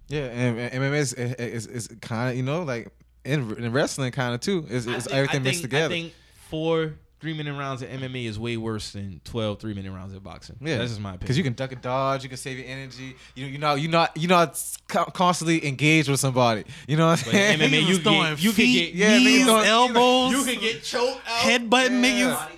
Yeah, 0.09 0.24
and, 0.24 0.59
and 0.59 0.82
MMA 0.82 1.18
eh, 1.18 1.35
eh, 1.39 1.44
is 1.44 1.66
is, 1.66 1.89
is 1.89 1.97
kind 2.01 2.30
of 2.30 2.36
you 2.36 2.43
know 2.43 2.62
like 2.62 2.89
in, 3.24 3.55
in 3.56 3.72
wrestling 3.72 4.12
kind 4.12 4.35
of 4.35 4.40
too. 4.40 4.66
Is 4.68 4.89
I 4.89 4.98
think- 5.01 5.12
everything 5.14 5.40
I 5.40 5.44
mixed 5.44 5.62
together. 5.62 5.94
I 5.94 5.98
think 5.98 6.12
four 6.51 6.94
three 7.20 7.35
minute 7.36 7.52
rounds 7.59 7.82
in 7.82 8.01
MMA 8.01 8.26
is 8.26 8.39
way 8.39 8.56
worse 8.56 8.93
than 8.93 9.20
12 9.24 9.59
three 9.59 9.74
minute 9.74 9.90
rounds 9.90 10.12
in 10.14 10.20
boxing. 10.20 10.56
Yeah, 10.60 10.78
that's 10.78 10.90
just 10.90 11.01
my 11.01 11.10
opinion. 11.10 11.18
Because 11.20 11.36
you 11.36 11.43
can 11.43 11.52
duck 11.55 11.72
and 11.72 11.82
dodge, 11.82 12.22
you 12.22 12.28
can 12.28 12.39
save 12.39 12.59
your 12.59 12.68
energy. 12.68 13.16
You 13.35 13.47
know, 13.47 13.51
you 13.51 13.59
know, 13.59 13.74
you 13.74 13.89
not 13.89 14.16
you 14.16 14.28
not 14.28 14.62
constantly 14.86 15.66
engaged 15.66 16.09
with 16.09 16.20
somebody. 16.20 16.64
You 16.86 16.97
know 16.97 17.09
what 17.09 17.26
I'm 17.26 17.32
saying? 17.32 17.59
MMA, 17.59 17.82
Niggas 17.82 17.89
you 17.89 17.98
can 17.98 18.12
get- 18.12 18.40
you 18.43 18.52
can 18.52 18.64
get- 18.72 18.94
yeah, 18.94 19.18
knees, 19.18 19.47
elbows, 19.48 20.32
you 20.32 20.44
can 20.44 20.60
get 20.62 20.82
choked 20.85 21.20
out. 21.28 21.40
headbutting 21.40 22.02
Yeah. 22.02 22.36
niggas. 22.36 22.48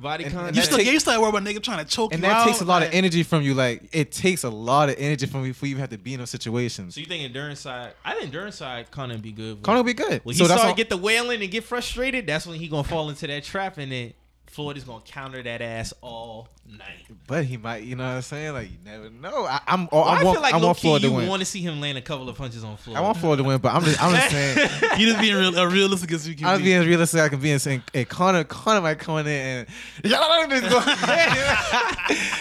Body 0.00 0.24
And- 0.24 0.32
and 0.32 0.38
contact. 0.38 0.56
You 0.56 0.62
that 0.62 0.66
still, 0.66 0.78
take- 0.78 0.86
yeah, 0.86 0.92
you 0.92 1.00
still 1.00 1.20
worry 1.20 1.28
about 1.30 1.42
nigga 1.42 1.62
trying 1.62 1.84
to 1.84 1.90
choke 1.90 2.12
and 2.12 2.22
you 2.22 2.28
that 2.28 2.36
out. 2.42 2.46
takes 2.46 2.60
a 2.60 2.64
lot 2.64 2.82
of 2.82 2.90
energy 2.92 3.22
from 3.22 3.42
you. 3.42 3.54
Like 3.54 3.88
it 3.92 4.12
takes 4.12 4.44
a 4.44 4.50
lot 4.50 4.88
of 4.88 4.94
energy 4.98 5.26
from 5.26 5.44
you 5.44 5.52
before 5.52 5.66
you 5.66 5.72
even 5.72 5.80
have 5.80 5.90
to 5.90 5.98
be 5.98 6.14
in 6.14 6.20
those 6.20 6.30
situations. 6.30 6.94
so 6.94 7.00
you 7.00 7.06
think 7.06 7.24
endurance 7.24 7.60
side? 7.60 7.94
I 8.04 8.12
think 8.12 8.24
endurance 8.26 8.56
side 8.56 8.90
Conor 8.90 9.14
would 9.14 9.22
be 9.22 9.32
good. 9.32 9.56
with- 9.56 9.62
Conor 9.64 9.78
will 9.78 9.84
be 9.84 9.94
good. 9.94 10.20
When 10.24 10.34
so 10.36 10.44
he 10.44 10.48
start 10.48 10.60
all, 10.68 10.74
get 10.74 10.88
the 10.88 10.96
wailing 10.96 11.42
and 11.42 11.50
get 11.50 11.64
frustrated, 11.64 12.26
that's 12.26 12.46
when 12.46 12.58
he 12.58 12.68
gonna 12.68 12.84
fall 12.84 13.08
into 13.10 13.26
that 13.26 13.42
trap, 13.44 13.78
and 13.78 13.90
then 13.90 14.12
Floyd 14.50 14.76
is 14.76 14.84
gonna 14.84 15.02
counter 15.04 15.42
that 15.42 15.60
ass 15.62 15.92
all 16.00 16.48
night. 16.66 17.06
but 17.26 17.44
he 17.44 17.56
might. 17.56 17.84
You 17.84 17.96
know 17.96 18.04
what 18.04 18.16
I'm 18.16 18.22
saying? 18.22 18.52
Like 18.52 18.70
you 18.70 18.78
never 18.84 19.10
know. 19.10 19.44
I, 19.44 19.60
I'm. 19.66 19.88
oh, 19.92 20.00
I, 20.00 20.20
I, 20.20 20.24
want, 20.24 20.36
feel 20.36 20.42
like 20.42 20.54
I 20.54 20.56
want 20.56 20.78
key 20.78 20.88
Floyd 20.88 21.02
to 21.02 21.08
you 21.08 21.14
win. 21.14 21.28
want 21.28 21.40
to 21.40 21.46
see 21.46 21.60
him 21.60 21.80
land 21.80 21.98
a 21.98 22.02
couple 22.02 22.28
of 22.28 22.36
punches 22.36 22.64
on 22.64 22.76
Floyd. 22.76 22.96
I 22.96 23.00
want 23.00 23.18
Floyd 23.18 23.38
to 23.38 23.44
win, 23.44 23.58
but 23.58 23.74
I'm 23.74 23.84
just. 23.84 24.02
I'm 24.02 24.14
just 24.14 24.30
saying. 24.30 24.70
You 24.98 25.06
just 25.06 25.20
being 25.20 25.36
real, 25.36 25.56
uh, 25.56 25.64
realistic 25.66 26.10
as 26.12 26.26
you 26.26 26.34
can 26.34 26.46
I'm 26.46 26.58
be. 26.58 26.64
being 26.64 26.80
realistic. 26.80 27.20
I 27.20 27.28
can 27.28 27.40
be 27.40 27.52
and 27.52 27.62
saying, 27.62 27.82
"Hey, 27.92 28.04
Conor, 28.04 28.42
Conor 28.44 28.80
might 28.80 28.98
come 28.98 29.18
in 29.18 29.26
and 29.28 29.68
y'all 30.04 30.20
don't 30.20 30.52
even 30.52 30.68
go. 30.70 30.80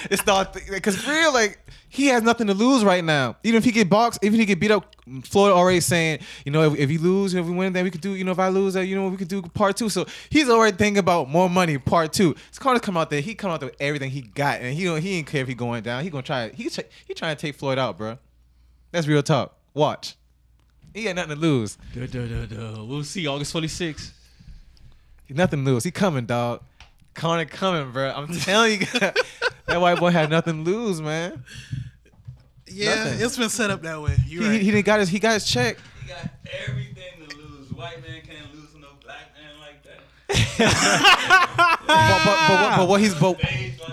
it's 0.10 0.26
not 0.26 0.54
because 0.54 1.08
real, 1.08 1.34
like 1.34 1.60
he 1.90 2.08
has 2.08 2.22
nothing 2.22 2.48
to 2.48 2.54
lose 2.54 2.84
right 2.84 3.04
now. 3.04 3.38
Even 3.44 3.58
if 3.58 3.64
he 3.64 3.72
get 3.72 3.90
boxed, 3.90 4.20
even 4.22 4.36
if 4.36 4.40
he 4.42 4.46
get 4.46 4.60
beat 4.60 4.72
up, 4.72 4.96
Floyd 5.24 5.52
already 5.52 5.80
saying, 5.80 6.20
you 6.46 6.52
know, 6.52 6.64
if, 6.72 6.78
if 6.80 6.90
he 6.90 6.98
lose, 6.98 7.34
if 7.34 7.46
we 7.46 7.52
win, 7.54 7.74
then 7.74 7.84
we 7.84 7.92
could 7.92 8.02
do. 8.02 8.14
You 8.16 8.24
know, 8.24 8.32
if 8.32 8.40
I 8.40 8.50
lose, 8.50 8.76
uh, 8.76 8.82
you 8.82 8.96
know, 8.96 9.08
we 9.08 9.18
could 9.18 9.28
do 9.30 9.42
part 9.42 9.78
two. 9.78 9.90
So 9.90 10.06
he's 10.30 10.50
already 10.50 10.76
thinking 10.76 11.00
about 11.00 11.30
more 11.30 11.50
money, 11.50 11.78
part 11.78 12.12
two. 12.14 12.36
So 12.52 12.62
Conor 12.62 12.80
come 12.80 12.98
out 12.98 13.10
there, 13.10 13.22
he 13.22 13.36
come 13.36 13.52
out 13.52 13.62
there 13.62 13.70
with 13.70 13.82
everything 13.82 14.12
he 14.12 14.22
got, 14.22 14.60
and 14.62 14.74
he 14.76 14.84
don't, 14.84 15.02
he 15.02 15.18
ain't 15.18 15.28
care 15.28 15.42
if 15.42 15.48
he 15.48 15.54
going 15.56 15.84
down. 15.84 16.04
He 16.04 16.10
gonna 16.10 16.24
try. 16.24 16.50
He 16.50 16.70
try- 16.70 16.86
he 17.06 17.14
trying 17.14 17.36
to 17.36 17.42
take 17.42 17.56
Floyd 17.56 17.78
out, 17.80 17.98
bro. 17.98 18.18
That's 18.92 19.08
real 19.08 19.24
talk. 19.24 19.56
Watch. 19.74 20.16
He 20.94 21.04
got 21.04 21.16
nothing 21.16 21.36
to 21.36 21.42
lose. 21.42 21.78
Duh, 21.94 22.08
duh, 22.08 22.26
duh, 22.26 22.46
duh. 22.48 22.84
We'll 22.84 23.04
see 23.04 23.28
August 23.28 23.54
26th. 23.54 24.12
Nothing 25.30 25.64
to 25.66 25.72
lose. 25.72 25.84
He 25.84 25.92
coming, 25.92 26.26
dog. 26.26 26.62
Conor 27.18 27.46
coming, 27.46 27.92
bro. 27.92 28.12
I'm 28.16 28.28
telling 28.28 28.80
you, 28.82 28.86
that 29.66 29.82
white 29.82 30.00
boy 30.00 30.12
had 30.12 30.30
nothing 30.30 30.64
to 30.64 30.72
lose, 30.72 31.02
man. 31.02 31.44
yeah, 32.68 33.06
Nothing. 33.06 33.22
it's 33.26 33.38
been 33.38 33.50
set 33.50 33.70
up 33.72 33.82
that 33.82 34.00
way. 34.02 34.16
You 34.28 34.42
He, 34.44 34.48
right. 34.48 34.62
he, 34.62 34.72
didn't 34.72 34.86
got 34.86 35.00
his 35.00 35.10
he 35.10 35.20
got 35.20 35.34
his 35.34 35.46
check. 35.46 35.78
He 36.04 36.08
got 36.10 36.30
everything 36.68 37.28
to 37.28 37.38
lose. 37.38 37.72
White 37.74 38.02
man 38.08 38.22
can't 38.22 38.54
lose 38.56 38.72
to 38.74 38.80
no 38.80 38.90
black 39.04 39.34
man 39.36 39.60
like 39.60 39.84
that. 39.84 40.00
But, 40.30 40.38
but, 41.88 42.48
but, 42.48 42.62
what- 42.62 42.78
but 42.78 42.88
what 42.88 43.02
he's 43.02 43.16
but, 43.16 43.40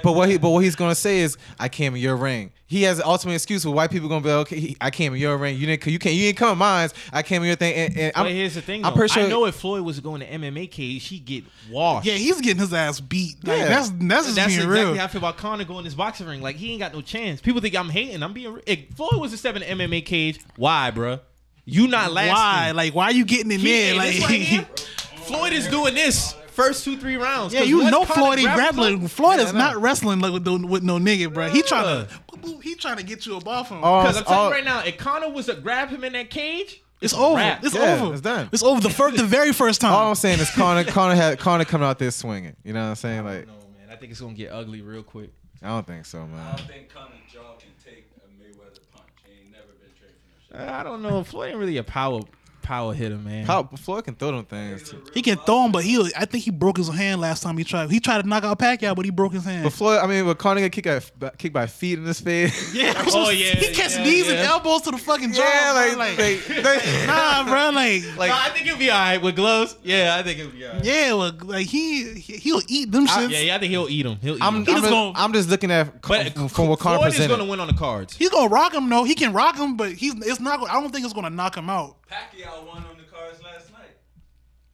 but 0.02 0.12
what 0.12 0.28
he 0.28 0.39
but 0.39 0.51
what 0.51 0.65
he's 0.65 0.77
gonna 0.77 0.94
say 0.94 1.20
is, 1.20 1.36
I 1.59 1.69
came 1.69 1.94
in 1.94 2.01
your 2.01 2.16
ring. 2.16 2.51
He 2.66 2.82
has 2.82 2.98
an 2.98 3.05
ultimate 3.06 3.35
excuse 3.35 3.62
for 3.62 3.70
white 3.70 3.90
people 3.90 4.09
gonna 4.09 4.20
be 4.23 4.28
like, 4.31 4.39
okay. 4.48 4.59
He, 4.59 4.77
I 4.81 4.90
came 4.90 5.15
in 5.15 5.20
your 5.20 5.36
ring. 5.36 5.56
You 5.56 5.66
didn't. 5.66 5.86
You 5.86 5.98
can't. 5.98 6.15
You 6.15 6.23
didn't 6.27 6.39
come 6.39 6.52
in 6.52 6.59
mine. 6.59 6.89
I 7.12 7.23
came 7.23 7.43
in 7.43 7.47
your 7.47 7.56
thing. 7.56 7.74
And, 7.74 7.97
and 7.97 8.12
But 8.15 8.20
I'm, 8.27 8.35
here's 8.35 8.55
the 8.55 8.62
thing, 8.62 8.85
I'm 8.85 8.94
pretty 8.94 9.12
sure- 9.15 9.23
I 9.24 9.28
know 9.28 9.44
if 9.47 9.55
Floyd 9.55 9.82
was 9.82 10.01
going 10.01 10.20
to 10.23 10.27
MMA 10.27 10.70
cage, 10.70 11.06
he'd 11.09 11.24
get 11.24 11.44
washed. 11.70 12.06
yeah, 12.06 12.15
he's 12.15 12.40
getting 12.40 12.61
his 12.61 12.73
ass 12.74 12.98
beat. 13.01 13.36
Like, 13.47 13.59
Yeah. 13.59 13.69
that's 13.69 13.90
that's 13.90 14.24
just 14.27 14.36
That's 14.36 14.48
being 14.48 14.61
exactly 14.61 14.66
real. 14.66 14.94
how 14.97 15.05
I 15.05 15.09
feel 15.09 15.20
about 15.20 15.36
Conor 15.36 15.65
going 15.65 15.78
in 15.81 15.85
this 15.85 15.94
boxing 15.94 16.27
ring. 16.27 16.40
Like 16.43 16.56
he 16.56 16.73
ain't 16.73 16.81
got 16.81 16.93
no 16.94 17.01
chance. 17.01 17.40
People 17.40 17.61
think 17.61 17.77
I'm 17.77 17.90
hating. 17.90 18.23
I'm 18.23 18.32
being. 18.32 18.55
re- 18.55 18.62
If 18.66 18.97
Floyd 18.97 19.20
was 19.20 19.31
to 19.31 19.36
step 19.36 19.55
in 19.56 19.61
the 19.78 19.86
MMA 19.86 20.05
cage, 20.05 20.40
why, 20.56 20.90
bruh? 20.93 21.20
You 21.66 21.86
not 21.89 22.12
lasting. 22.12 22.35
Why? 22.35 22.70
Like, 22.73 22.94
why 22.94 23.05
are 23.06 23.12
you 23.12 23.24
getting 23.24 23.51
in 23.52 23.61
He- 23.61 23.66
there? 23.70 23.94
Like, 23.94 24.15
this 24.15 24.23
right 24.24 24.40
here, 24.43 24.66
Floyd 25.25 25.53
is 25.53 25.67
doing 25.69 25.95
this 25.95 26.35
first 26.49 26.85
two 26.85 26.97
three 26.97 27.17
rounds. 27.17 27.53
Yeah, 27.53 27.63
you 27.63 27.91
know 27.91 28.05
Floyd 28.05 28.39
ain't 28.39 28.47
grabs 28.53 28.77
grappling. 28.77 29.01
him- 29.03 29.09
Floyd 29.09 29.39
Yeah, 29.39 29.45
is 29.47 29.55
I 29.55 29.59
not 29.59 29.77
wrestling 29.79 30.21
like 30.21 30.33
with, 30.33 30.47
no- 30.47 30.67
with 30.67 30.83
no 30.83 30.99
nigga, 30.99 31.33
bro. 31.33 31.49
He 31.49 31.63
trying 31.63 31.87
uh, 31.87 32.07
to 32.07 32.61
he 32.63 32.75
trying 32.75 32.97
to 32.99 33.03
get 33.03 33.27
you 33.27 33.37
above 33.37 33.69
him. 33.69 33.83
Uh, 33.83 33.87
oh, 33.87 34.03
Because 34.03 34.17
I'm 34.19 34.25
telling 34.25 34.39
all- 34.39 34.45
you 34.47 34.51
uh, 34.51 34.57
right 34.57 34.65
now, 34.65 34.81
if 34.85 34.97
Conor 34.99 35.31
was 35.31 35.47
to 35.47 35.55
grab 35.55 35.89
him 35.89 36.05
in 36.05 36.13
that 36.15 36.31
cage, 36.31 36.81
it's 37.01 37.13
a 37.13 37.17
over. 37.17 37.37
wrap. 37.37 37.65
It's 37.65 37.75
Yeah, 37.75 38.01
over. 38.03 38.13
it's 38.13 38.21
done. 38.23 38.49
It's 38.53 38.63
over. 38.63 38.81
The 38.81 38.91
first, 38.91 39.17
the 39.17 39.25
very 39.25 39.53
first 39.53 39.81
time. 39.81 39.93
all 39.93 40.09
I'm 40.11 40.15
saying 40.15 40.39
is 40.41 40.51
Conor 40.51 40.85
Conor 40.85 41.15
had 41.15 41.39
Conor 41.39 41.65
coming 41.65 41.87
out 41.87 41.99
there 41.99 42.11
swinging. 42.11 42.57
You 42.65 42.73
know 42.73 42.83
what 42.83 42.89
I'm 42.91 42.95
saying? 42.97 43.25
Like 43.25 43.47
no 43.47 43.53
man, 43.55 43.89
I 43.91 43.97
think 43.97 44.13
it's 44.13 44.21
gonna 44.21 44.35
get 44.35 44.53
ugly 44.53 44.81
real 44.83 45.03
quick. 45.03 45.31
I 45.63 45.69
don't 45.69 45.87
think 45.87 46.05
so, 46.07 46.27
man. 46.27 46.39
I 46.41 46.57
don't 46.57 46.67
think 46.69 46.89
Conor 46.93 47.09
jaw 47.33 47.55
can 47.59 47.71
take 47.85 48.07
a 48.19 48.29
Mayweather 48.43 48.81
punch. 48.93 49.09
He 49.25 49.41
ain't 49.43 49.51
never 49.53 49.73
been 49.81 49.91
trained 49.99 50.15
for 50.51 50.59
no 50.59 50.65
shit. 50.67 50.71
I 50.75 50.83
don't 50.83 51.03
know. 51.03 51.25
Floyd 51.25 51.51
ain't 51.51 51.59
really 51.59 51.79
a 51.79 51.85
power 51.85 52.21
power 52.65 52.93
hitter, 52.95 53.16
man. 53.19 53.45
How 53.47 53.62
Floyd 53.62 54.05
can 54.05 54.15
throw 54.16 54.32
them 54.32 54.45
things. 54.45 54.91
Too. 54.91 55.03
he 55.15 55.23
can 55.23 55.36
throw 55.36 55.62
them, 55.62 55.70
but 55.73 55.85
he 55.85 55.97
I 56.16 56.24
think 56.24 56.43
he 56.43 56.51
broke 56.51 56.78
his 56.78 56.89
hand 56.89 57.20
last 57.20 57.43
time 57.43 57.57
he 57.57 57.62
tried. 57.62 57.91
He 57.91 58.01
tried 58.01 58.23
to 58.23 58.28
knock 58.28 58.43
out 58.43 58.59
Pacquiao, 58.59 58.97
but 58.97 59.05
he 59.05 59.11
broke 59.12 59.32
his 59.35 59.45
hand. 59.45 59.62
But 59.65 59.73
Floyd, 59.74 60.01
I 60.03 60.07
mean, 60.07 60.27
with 60.27 60.39
Conor 60.39 60.61
get 60.61 60.73
kicked 60.73 60.86
at, 60.86 61.39
kicked 61.39 61.55
by 61.55 61.66
feet 61.66 61.99
in 61.99 62.05
his 62.05 62.20
face. 62.20 62.74
yeah, 62.74 62.95
Oh, 63.12 63.31
yeah, 63.31 63.55
he 63.55 63.73
catch 63.74 63.97
yeah, 63.97 64.03
knees 64.03 64.28
and 64.28 64.39
elbows 64.39 64.82
to 64.82 64.91
the 64.91 64.99
fucking 64.99 65.32
jaw. 65.32 65.43
yeah, 65.43 65.73
bro, 65.93 65.99
like, 65.99 66.09
like, 66.09 66.16
they, 66.16 66.36
they, 66.62 67.07
nah, 67.07 67.45
bro, 67.45 67.70
like, 67.70 68.03
like 68.19 68.31
No, 68.31 68.36
I 68.36 68.51
think 68.51 68.66
he'll 68.66 68.78
be 68.78 68.91
all 68.91 68.99
right 68.99 69.23
with 69.23 69.36
gloves. 69.36 69.77
Yeah, 69.85 70.16
I 70.19 70.23
think 70.23 70.39
he'll 70.41 70.51
be 70.51 70.66
all 70.66 70.73
right. 70.74 70.85
yeah, 70.85 71.12
well, 71.12 71.32
like 71.45 71.66
he 71.66 72.15
he- 72.15 72.39
he'll 72.39 72.62
eat 72.66 72.91
them 72.91 73.05
I- 73.09 73.27
shits. 73.27 73.31
Yeah, 73.31 73.41
yeah, 73.41 73.57
I 73.57 73.59
think 73.59 73.70
he'll 73.70 73.89
eat 73.89 74.03
them. 74.03 74.19
He'll 74.20 74.36
eat 74.36 74.43
I'm, 74.43 74.55
him. 74.57 74.61
I'm, 74.61 74.65
just 74.66 74.78
just, 74.78 74.91
gonna- 74.91 75.12
I'm 75.19 75.32
just 75.32 75.49
looking 75.51 75.70
at 75.70 76.01
But 76.03 76.32
from, 76.32 76.49
from 76.49 76.69
what 76.69 76.78
Conor 76.81 76.99
Floyd 76.99 77.15
is 77.20 77.27
going 77.27 77.41
to 77.41 77.45
win 77.45 77.61
on 77.61 77.66
the 77.66 77.74
cards. 77.74 78.16
He's 78.16 78.31
gonna 78.31 78.49
rock 78.49 78.73
him. 78.74 78.89
No, 78.89 79.05
he 79.05 79.15
can 79.15 79.32
rock 79.32 79.57
him, 79.57 79.77
but 79.77 79.93
he's 79.93 80.15
it's 80.15 80.41
not. 80.41 80.61
I 80.69 80.81
don't 80.81 80.93
think 80.93 81.05
it's 81.05 81.15
gonna 81.15 81.31
knock 81.31 81.57
him 81.57 81.69
out. 81.69 81.97
Pacquiao 82.11 82.54
won 82.63 82.79
on 82.85 82.97
the 82.97 83.05
cards 83.05 83.43
last 83.43 83.73
night. 83.73 83.97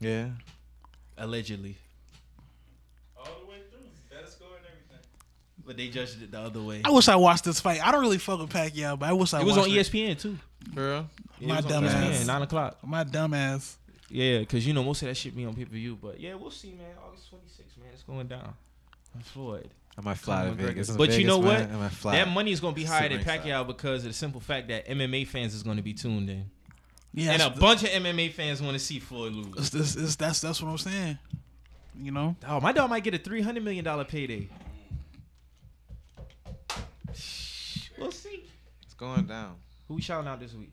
yeah, 0.00 0.28
Allegedly. 1.18 1.76
All 3.16 3.24
the 3.44 3.50
way 3.50 3.58
through. 3.70 3.80
Better 4.10 4.26
score 4.30 4.48
and 4.56 4.66
everything. 4.66 5.06
But 5.66 5.76
they 5.76 5.88
judged 5.88 6.22
it 6.22 6.30
the 6.32 6.40
other 6.40 6.62
way. 6.62 6.82
I 6.84 6.90
wish 6.90 7.08
I 7.08 7.16
watched 7.16 7.44
this 7.44 7.60
fight. 7.60 7.86
I 7.86 7.92
don't 7.92 8.00
really 8.00 8.18
fuck 8.18 8.40
with 8.40 8.50
Pacquiao, 8.50 8.98
but 8.98 9.08
I 9.08 9.12
wish 9.12 9.34
I 9.34 9.40
It 9.40 9.44
was 9.46 9.58
on 9.58 9.68
ESPN 9.68 10.18
too. 10.18 10.38
for 10.74 10.80
real. 10.88 11.10
My 11.40 11.58
it 11.58 11.64
was 11.64 11.64
dumb 11.66 11.84
ESPN, 11.84 12.10
ass. 12.20 12.26
nine 12.26 12.42
o'clock. 12.42 12.78
My 12.86 13.04
dumb 13.04 13.34
ass. 13.34 13.76
Yeah, 14.08 14.40
because 14.40 14.66
you 14.66 14.72
know 14.72 14.82
most 14.82 15.02
of 15.02 15.08
that 15.08 15.16
shit 15.16 15.36
be 15.36 15.44
on 15.44 15.54
pay 15.54 15.64
per 15.64 15.70
view. 15.72 15.96
But 16.00 16.18
yeah, 16.20 16.34
we'll 16.34 16.50
see, 16.50 16.72
man. 16.72 16.86
August 17.06 17.30
26th, 17.30 17.78
man, 17.80 17.90
it's 17.92 18.02
going 18.02 18.26
down. 18.26 18.54
On 19.14 19.20
Floyd. 19.22 19.68
I 19.98 20.02
might 20.02 20.14
fly 20.18 20.44
to 20.44 20.50
Conor 20.50 20.62
McGregor. 20.62 20.66
Vegas. 20.68 20.88
in 20.90 20.96
But 20.96 21.08
you 21.10 21.16
Vegas, 21.16 21.26
know 21.28 21.38
what? 21.38 21.58
man. 21.60 21.74
I 21.74 21.76
might 21.78 21.90
fly. 21.92 22.12
That 22.16 22.28
money 22.28 22.52
is 22.52 22.60
going 22.60 22.74
to 22.74 22.80
be 22.80 22.86
higher 22.86 23.02
Sit 23.02 23.08
than 23.10 23.18
ringside. 23.18 23.40
Pacquiao 23.42 23.66
because 23.66 24.02
of 24.04 24.10
the 24.10 24.14
simple 24.14 24.40
fact 24.40 24.68
that 24.68 24.88
MMA 24.88 25.26
fans 25.26 25.54
is 25.54 25.62
going 25.62 25.76
to 25.76 25.82
be 25.82 25.92
tuned 25.94 26.30
in, 26.30 26.50
Yeah, 27.12 27.32
and 27.32 27.42
a 27.42 27.46
that's, 27.46 27.58
bunch 27.58 27.82
of 27.82 27.88
MMA 27.90 28.32
fans 28.32 28.62
want 28.62 28.74
to 28.74 28.78
see 28.78 28.98
Floyd 29.00 29.32
lose. 29.32 29.54
it's, 29.56 29.74
it's, 29.74 29.96
it's- 29.96 30.16
that's 30.16 30.40
that's 30.40 30.62
what 30.62 30.68
I'm 30.70 30.78
saying. 30.78 31.18
You 32.00 32.12
know, 32.12 32.36
Oh, 32.46 32.60
my 32.60 32.72
dog 32.72 32.88
might 32.88 33.02
get 33.04 33.14
a 33.14 33.18
three 33.18 33.42
hundred 33.42 33.64
million 33.64 33.84
dollar 33.84 34.04
payday. 34.04 34.48
We'll 37.98 38.12
see. 38.12 38.44
It's 38.82 38.94
going 38.94 39.26
down. 39.26 39.56
Who 39.88 39.94
we 39.94 40.02
shouting 40.02 40.28
out 40.28 40.40
this 40.40 40.54
week? 40.54 40.70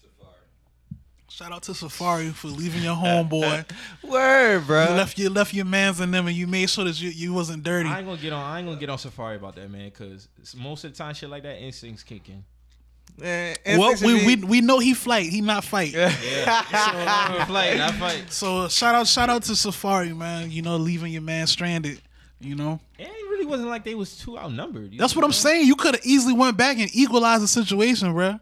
Safari. 0.00 0.34
shout 1.28 1.52
out 1.52 1.62
to 1.64 1.74
Safari 1.74 2.28
for 2.30 2.48
leaving 2.48 2.82
your 2.82 2.94
homeboy. 2.94 3.64
Word, 4.04 4.60
you 4.60 4.66
bro. 4.66 4.84
left 4.94 5.18
you 5.18 5.30
left 5.30 5.54
your 5.54 5.64
man's 5.64 6.00
in 6.00 6.10
them, 6.10 6.26
and 6.28 6.36
you 6.36 6.46
made 6.46 6.70
sure 6.70 6.84
that 6.84 7.00
you, 7.00 7.10
you 7.10 7.32
wasn't 7.32 7.62
dirty. 7.64 7.88
I 7.88 7.98
ain't 7.98 8.06
gonna 8.06 8.20
get 8.20 8.32
on. 8.32 8.42
I 8.44 8.58
ain't 8.58 8.68
gonna 8.68 8.78
get 8.78 8.90
on 8.90 8.98
Safari 8.98 9.36
about 9.36 9.56
that, 9.56 9.70
man. 9.70 9.86
Because 9.88 10.28
most 10.56 10.84
of 10.84 10.92
the 10.92 10.98
time, 10.98 11.14
shit 11.14 11.30
like 11.30 11.42
that, 11.42 11.58
instincts 11.60 12.02
kick 12.04 12.28
in. 13.22 13.78
Well, 13.78 13.94
we, 14.02 14.26
we 14.26 14.36
we 14.36 14.60
know 14.60 14.78
he 14.78 14.94
fight. 14.94 15.28
he 15.30 15.40
not 15.40 15.64
fight. 15.64 15.92
Yeah, 15.92 16.10
fight, 17.46 17.76
not 17.78 17.94
fight. 17.98 18.24
So 18.32 18.68
shout 18.68 18.94
out 18.94 19.06
shout 19.06 19.30
out 19.30 19.42
to 19.44 19.56
Safari, 19.56 20.12
man. 20.12 20.50
You 20.50 20.62
know, 20.62 20.76
leaving 20.76 21.12
your 21.12 21.22
man 21.22 21.46
stranded. 21.46 22.00
You 22.38 22.54
know, 22.54 22.78
And 22.98 23.08
it 23.08 23.30
really 23.30 23.46
wasn't 23.46 23.70
like 23.70 23.84
they 23.84 23.94
was 23.94 24.18
too 24.18 24.38
outnumbered. 24.38 24.92
you 24.92 24.98
that's 24.98 25.14
know 25.14 25.20
what 25.20 25.26
I'm 25.26 25.32
saying. 25.32 25.66
You 25.66 25.74
could 25.74 25.94
have 25.94 26.04
easily 26.04 26.34
went 26.34 26.58
back 26.58 26.78
and 26.78 26.90
equalized 26.94 27.42
the 27.42 27.48
situation, 27.48 28.12
bro. 28.12 28.38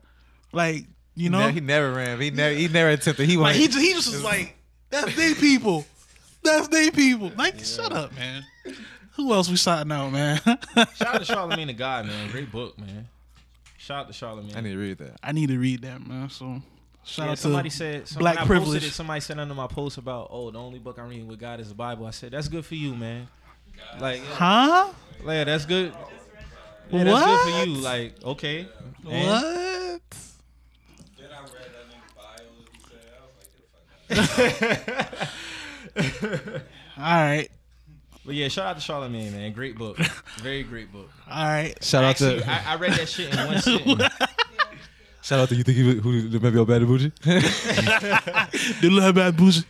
Like 0.53 0.87
you 1.15 1.31
know, 1.31 1.39
No, 1.47 1.49
he 1.49 1.61
never 1.61 1.93
ran. 1.93 2.21
He 2.21 2.31
never. 2.31 2.55
He 2.57 2.67
never 2.67 2.91
attempted. 2.91 3.29
He 3.29 3.37
like 3.37 3.55
he 3.55 3.67
just 3.69 3.79
he 3.79 3.93
just 3.93 4.09
was 4.13 4.25
like, 4.25 4.57
that's 4.91 5.15
they 5.15 5.35
people, 5.35 5.87
that's 6.43 6.67
they 6.69 6.91
people. 6.91 7.31
Like 7.39 7.61
shut 7.65 7.93
up, 7.93 8.13
man. 8.17 8.45
Who 9.13 9.33
else 9.33 9.49
we 9.49 9.55
shouting 9.57 9.93
out, 9.93 10.11
man? 10.11 10.41
Shout 10.45 10.59
out 11.07 11.19
to 11.21 11.25
Charlemagne 11.25 11.69
the 11.69 11.73
God, 11.73 12.07
man. 12.07 12.31
Great 12.33 12.51
book, 12.51 12.77
man. 12.77 13.09
Shout 13.85 14.01
out 14.01 14.07
to 14.07 14.15
Charlemagne. 14.15 14.57
I 14.57 14.61
need 14.63 14.73
to 14.73 14.79
read 14.79 14.97
that. 14.99 15.17
I 15.23 15.33
need 15.33 15.49
to 15.49 15.59
read 15.59 15.83
that, 15.83 16.07
man. 16.07 16.31
So 16.31 16.63
shout 17.05 17.27
Yeah, 17.27 17.33
out 17.33 17.39
somebody 17.39 17.69
to 17.69 17.77
said 17.77 18.09
some, 18.09 18.21
Black 18.21 18.37
when 18.37 18.45
I 18.45 18.47
posted 18.47 18.63
privilege. 18.63 18.85
It, 18.87 18.93
somebody 18.93 19.21
said 19.21 19.39
under 19.39 19.55
my 19.55 19.67
post 19.67 19.99
about, 19.99 20.29
oh, 20.31 20.51
the 20.51 20.59
only 20.59 20.79
book 20.79 20.99
I'm 20.99 21.09
reading 21.11 21.27
with 21.29 21.39
God 21.39 21.61
is 21.61 21.69
the 21.69 21.75
Bible. 21.75 22.07
I 22.07 22.11
said 22.11 22.31
that's 22.33 22.49
good 22.49 22.65
for 22.65 22.77
you, 22.77 22.95
man. 22.95 23.29
Like, 24.01 24.21
yeah, 24.21 24.35
huh? 24.37 24.93
like, 25.23 25.35
yeah, 25.35 25.45
that's 25.45 25.67
good. 25.67 25.93
Yeah, 26.91 27.05
that's 27.05 27.27
good 27.27 27.41
for 27.41 27.67
you. 27.69 27.75
Like, 27.77 28.25
okay. 28.25 28.69
And- 29.07 29.29
What? 29.29 30.03
Then 31.19 31.29
I 31.31 31.43
read 31.43 31.53
that 31.75 31.87
nigga 31.91 32.15
bio. 32.17 32.47
He 32.73 32.79
said, 32.89 33.05
I 33.21 33.23
was 33.27 33.35
like, 33.39 34.59
get 34.59 34.79
the 36.17 36.25
fuck 36.39 36.57
out. 36.57 36.63
All 36.97 37.23
right, 37.23 37.51
But 38.27 38.35
yeah, 38.35 38.49
shout 38.49 38.67
out 38.67 38.77
to 38.77 38.81
Charlemagne, 38.81 39.33
man. 39.33 39.53
Great 39.53 39.77
book. 39.77 39.97
Very 40.39 40.63
great 40.63 40.91
book. 40.93 41.11
all 41.31 41.45
right. 41.45 41.75
Shout 41.85 42.05
Actually, 42.05 42.39
out 42.39 42.45
to. 42.45 42.69
I, 42.69 42.73
I 42.73 42.77
read 42.77 42.93
that 42.95 43.09
shit 43.09 43.33
in 43.35 43.47
one 43.47 43.59
sitting. 43.61 43.99
shout 45.23 45.41
out 45.41 45.49
to 45.51 45.55
you. 45.55 45.63
Think 45.63 45.77
you 45.79 46.01
who 46.01 46.29
the 46.29 46.41
maybe 46.41 46.65
bad 46.65 46.87
bougie? 46.87 47.13
Do 48.81 48.91
look 48.91 49.05
like 49.05 49.15
bad 49.15 49.37
bougie. 49.37 49.65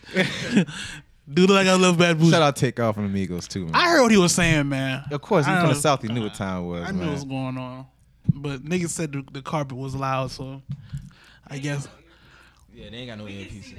Do 1.32 1.42
look 1.46 1.50
like 1.56 1.66
I 1.66 1.74
love 1.74 1.98
bad 1.98 2.18
bougie. 2.18 2.30
Shout 2.30 2.42
out 2.42 2.54
Takeoff 2.56 2.94
from 2.94 3.06
Amigos 3.06 3.48
too. 3.48 3.64
Man. 3.64 3.74
I 3.74 3.88
heard 3.88 4.02
what 4.02 4.10
he 4.10 4.18
was 4.18 4.32
saying, 4.34 4.68
man. 4.68 5.04
of 5.10 5.20
course, 5.20 5.46
he's 5.46 5.54
I 5.54 5.60
from 5.60 5.68
the 5.68 5.74
know- 5.74 5.80
south. 5.80 6.02
He 6.02 6.08
knew 6.08 6.22
what 6.22 6.34
time 6.34 6.62
it 6.62 6.66
was. 6.66 6.82
I 6.84 6.90
knew 6.92 6.98
man. 6.98 7.06
what 7.08 7.14
was 7.14 7.24
going 7.24 7.58
on, 7.58 7.86
but 8.34 8.62
niggas 8.64 8.90
said 8.90 9.12
the, 9.12 9.24
the 9.32 9.42
carpet 9.42 9.76
was 9.76 9.94
loud, 9.96 10.30
so 10.30 10.62
I 11.48 11.58
guess 11.58 11.88
Yeah, 12.72 12.90
they 12.90 12.98
ain't 12.98 13.08
got 13.08 13.18
no 13.18 13.24
earpieces. 13.24 13.78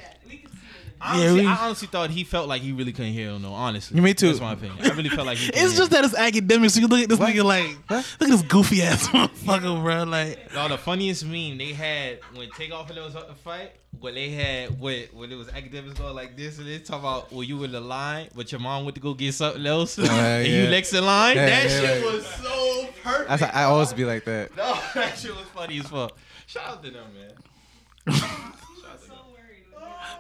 Honestly, 1.06 1.42
we- 1.42 1.48
I 1.48 1.56
honestly 1.66 1.88
thought 1.88 2.10
he 2.10 2.24
felt 2.24 2.48
like 2.48 2.62
he 2.62 2.72
really 2.72 2.92
couldn't 2.92 3.14
hear. 3.14 3.30
Him. 3.30 3.42
No, 3.44 3.54
honestly, 3.54 4.00
Me 4.00 4.14
too. 4.14 4.28
That's 4.28 4.40
my 4.42 4.54
opinion. 4.54 4.78
I 4.84 4.90
really 4.96 5.10
felt 5.10 5.28
like 5.28 5.38
he. 5.38 5.48
It's 5.54 5.76
just 5.78 5.92
that 5.92 6.04
it's 6.06 6.16
academic. 6.16 6.70
So 6.72 6.80
you 6.80 6.88
look 6.88 7.00
at 7.02 7.10
this 7.10 7.20
nigga 7.20 7.44
like, 7.44 7.78
look 7.90 8.04
at 8.22 8.28
this 8.30 8.42
goofy 8.44 8.82
ass 8.84 9.08
motherfucker, 9.10 9.82
bro. 9.84 10.04
Like, 10.04 10.54
No, 10.54 10.68
the 10.68 10.78
funniest 10.78 11.26
meme 11.26 11.58
they 11.58 11.74
had 11.74 12.20
when 12.34 12.50
Takeoff 12.52 12.90
and 12.90 12.98
them 12.98 13.06
was 13.06 13.16
up 13.16 13.28
to 13.30 13.36
fight, 13.36 13.72
when 14.00 14.14
they 14.16 14.30
had 14.30 14.80
when 14.80 15.04
when 15.14 15.32
it 15.32 15.36
was 15.36 15.48
Akademiks 15.48 15.98
going 15.98 16.16
like 16.16 16.36
this 16.36 16.58
and 16.58 16.68
they 16.68 16.80
talk 16.80 17.00
about 17.00 17.32
when 17.32 17.48
you 17.48 17.64
in 17.64 17.72
the 17.72 17.80
line, 17.80 18.28
but 18.36 18.52
your 18.52 18.60
mom 18.60 18.84
went 18.84 18.96
to 18.96 19.02
go 19.02 19.14
get 19.14 19.34
something 19.34 19.66
else, 19.66 19.98
uh, 19.98 20.02
and 20.10 20.48
yeah. 20.48 20.64
you 20.64 20.70
next 20.70 20.94
in 20.94 21.06
line. 21.06 21.36
Yeah, 21.38 21.46
that 21.46 21.64
yeah, 21.64 21.70
shit 21.80 22.04
right. 22.06 22.14
was 22.14 22.26
so 22.28 22.88
perfect. 23.04 23.30
That's 23.30 23.56
I 23.56 23.64
always 23.64 23.94
be 23.94 24.04
like 24.06 24.26
that. 24.26 24.56
no, 24.58 24.78
that 24.96 25.18
shit 25.18 25.32
was 25.36 25.46
funny 25.54 25.80
as 25.80 25.88
fuck. 25.88 26.18
Shout 26.48 26.68
out 26.68 26.84
to 26.84 26.92
them, 26.92 27.06
man. 27.16 28.12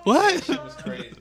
What? 0.05 0.49
It 0.49 0.63
was 0.63 0.73
crazy. 0.75 1.13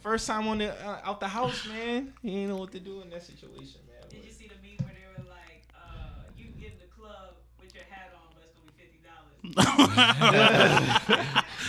First 0.00 0.26
time 0.26 0.48
on 0.48 0.58
the 0.58 0.72
uh, 0.86 1.00
out 1.04 1.20
the 1.20 1.28
house, 1.28 1.66
man. 1.68 2.12
He 2.22 2.38
ain't 2.38 2.48
know 2.50 2.56
what 2.56 2.72
to 2.72 2.80
do 2.80 3.00
in 3.02 3.10
that 3.10 3.22
situation, 3.24 3.80
man. 3.86 4.08
Did 4.08 4.24
you 4.24 4.30
see 4.32 4.48
the 4.48 4.54
meme 4.62 4.78
where 4.86 4.94
they 4.94 5.04
were 5.22 5.28
like, 5.28 5.64
uh, 5.74 6.22
"You 6.36 6.44
can 6.46 6.54
get 6.60 6.72
in 6.72 6.78
the 6.78 6.86
club 6.96 7.34
with 7.60 7.74
your 7.74 7.84
hat 7.90 8.12
on, 8.14 8.20
but 8.34 8.44
it's 8.44 8.54
gonna 8.56 8.72
be 8.72 8.78
fifty 8.78 9.00
dollars." 9.04 9.38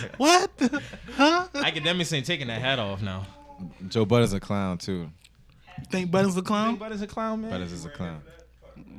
what? 0.17 0.49
Huh? 1.15 1.47
Akademiks 1.55 2.13
ain't 2.13 2.25
taking 2.25 2.47
that 2.47 2.61
hat 2.61 2.79
off 2.79 3.01
now. 3.01 3.25
Joe 3.89 4.05
Budden's 4.05 4.33
a 4.33 4.39
clown 4.39 4.77
too. 4.77 5.09
You 5.79 5.85
think 5.89 6.11
Buttons 6.11 6.37
a 6.37 6.41
clown? 6.41 6.69
Think 6.69 6.79
Butters 6.79 7.01
a 7.01 7.07
clown, 7.07 7.41
man. 7.41 7.51
Butters 7.51 7.71
is 7.71 7.85
a 7.85 7.89
clown. 7.89 8.21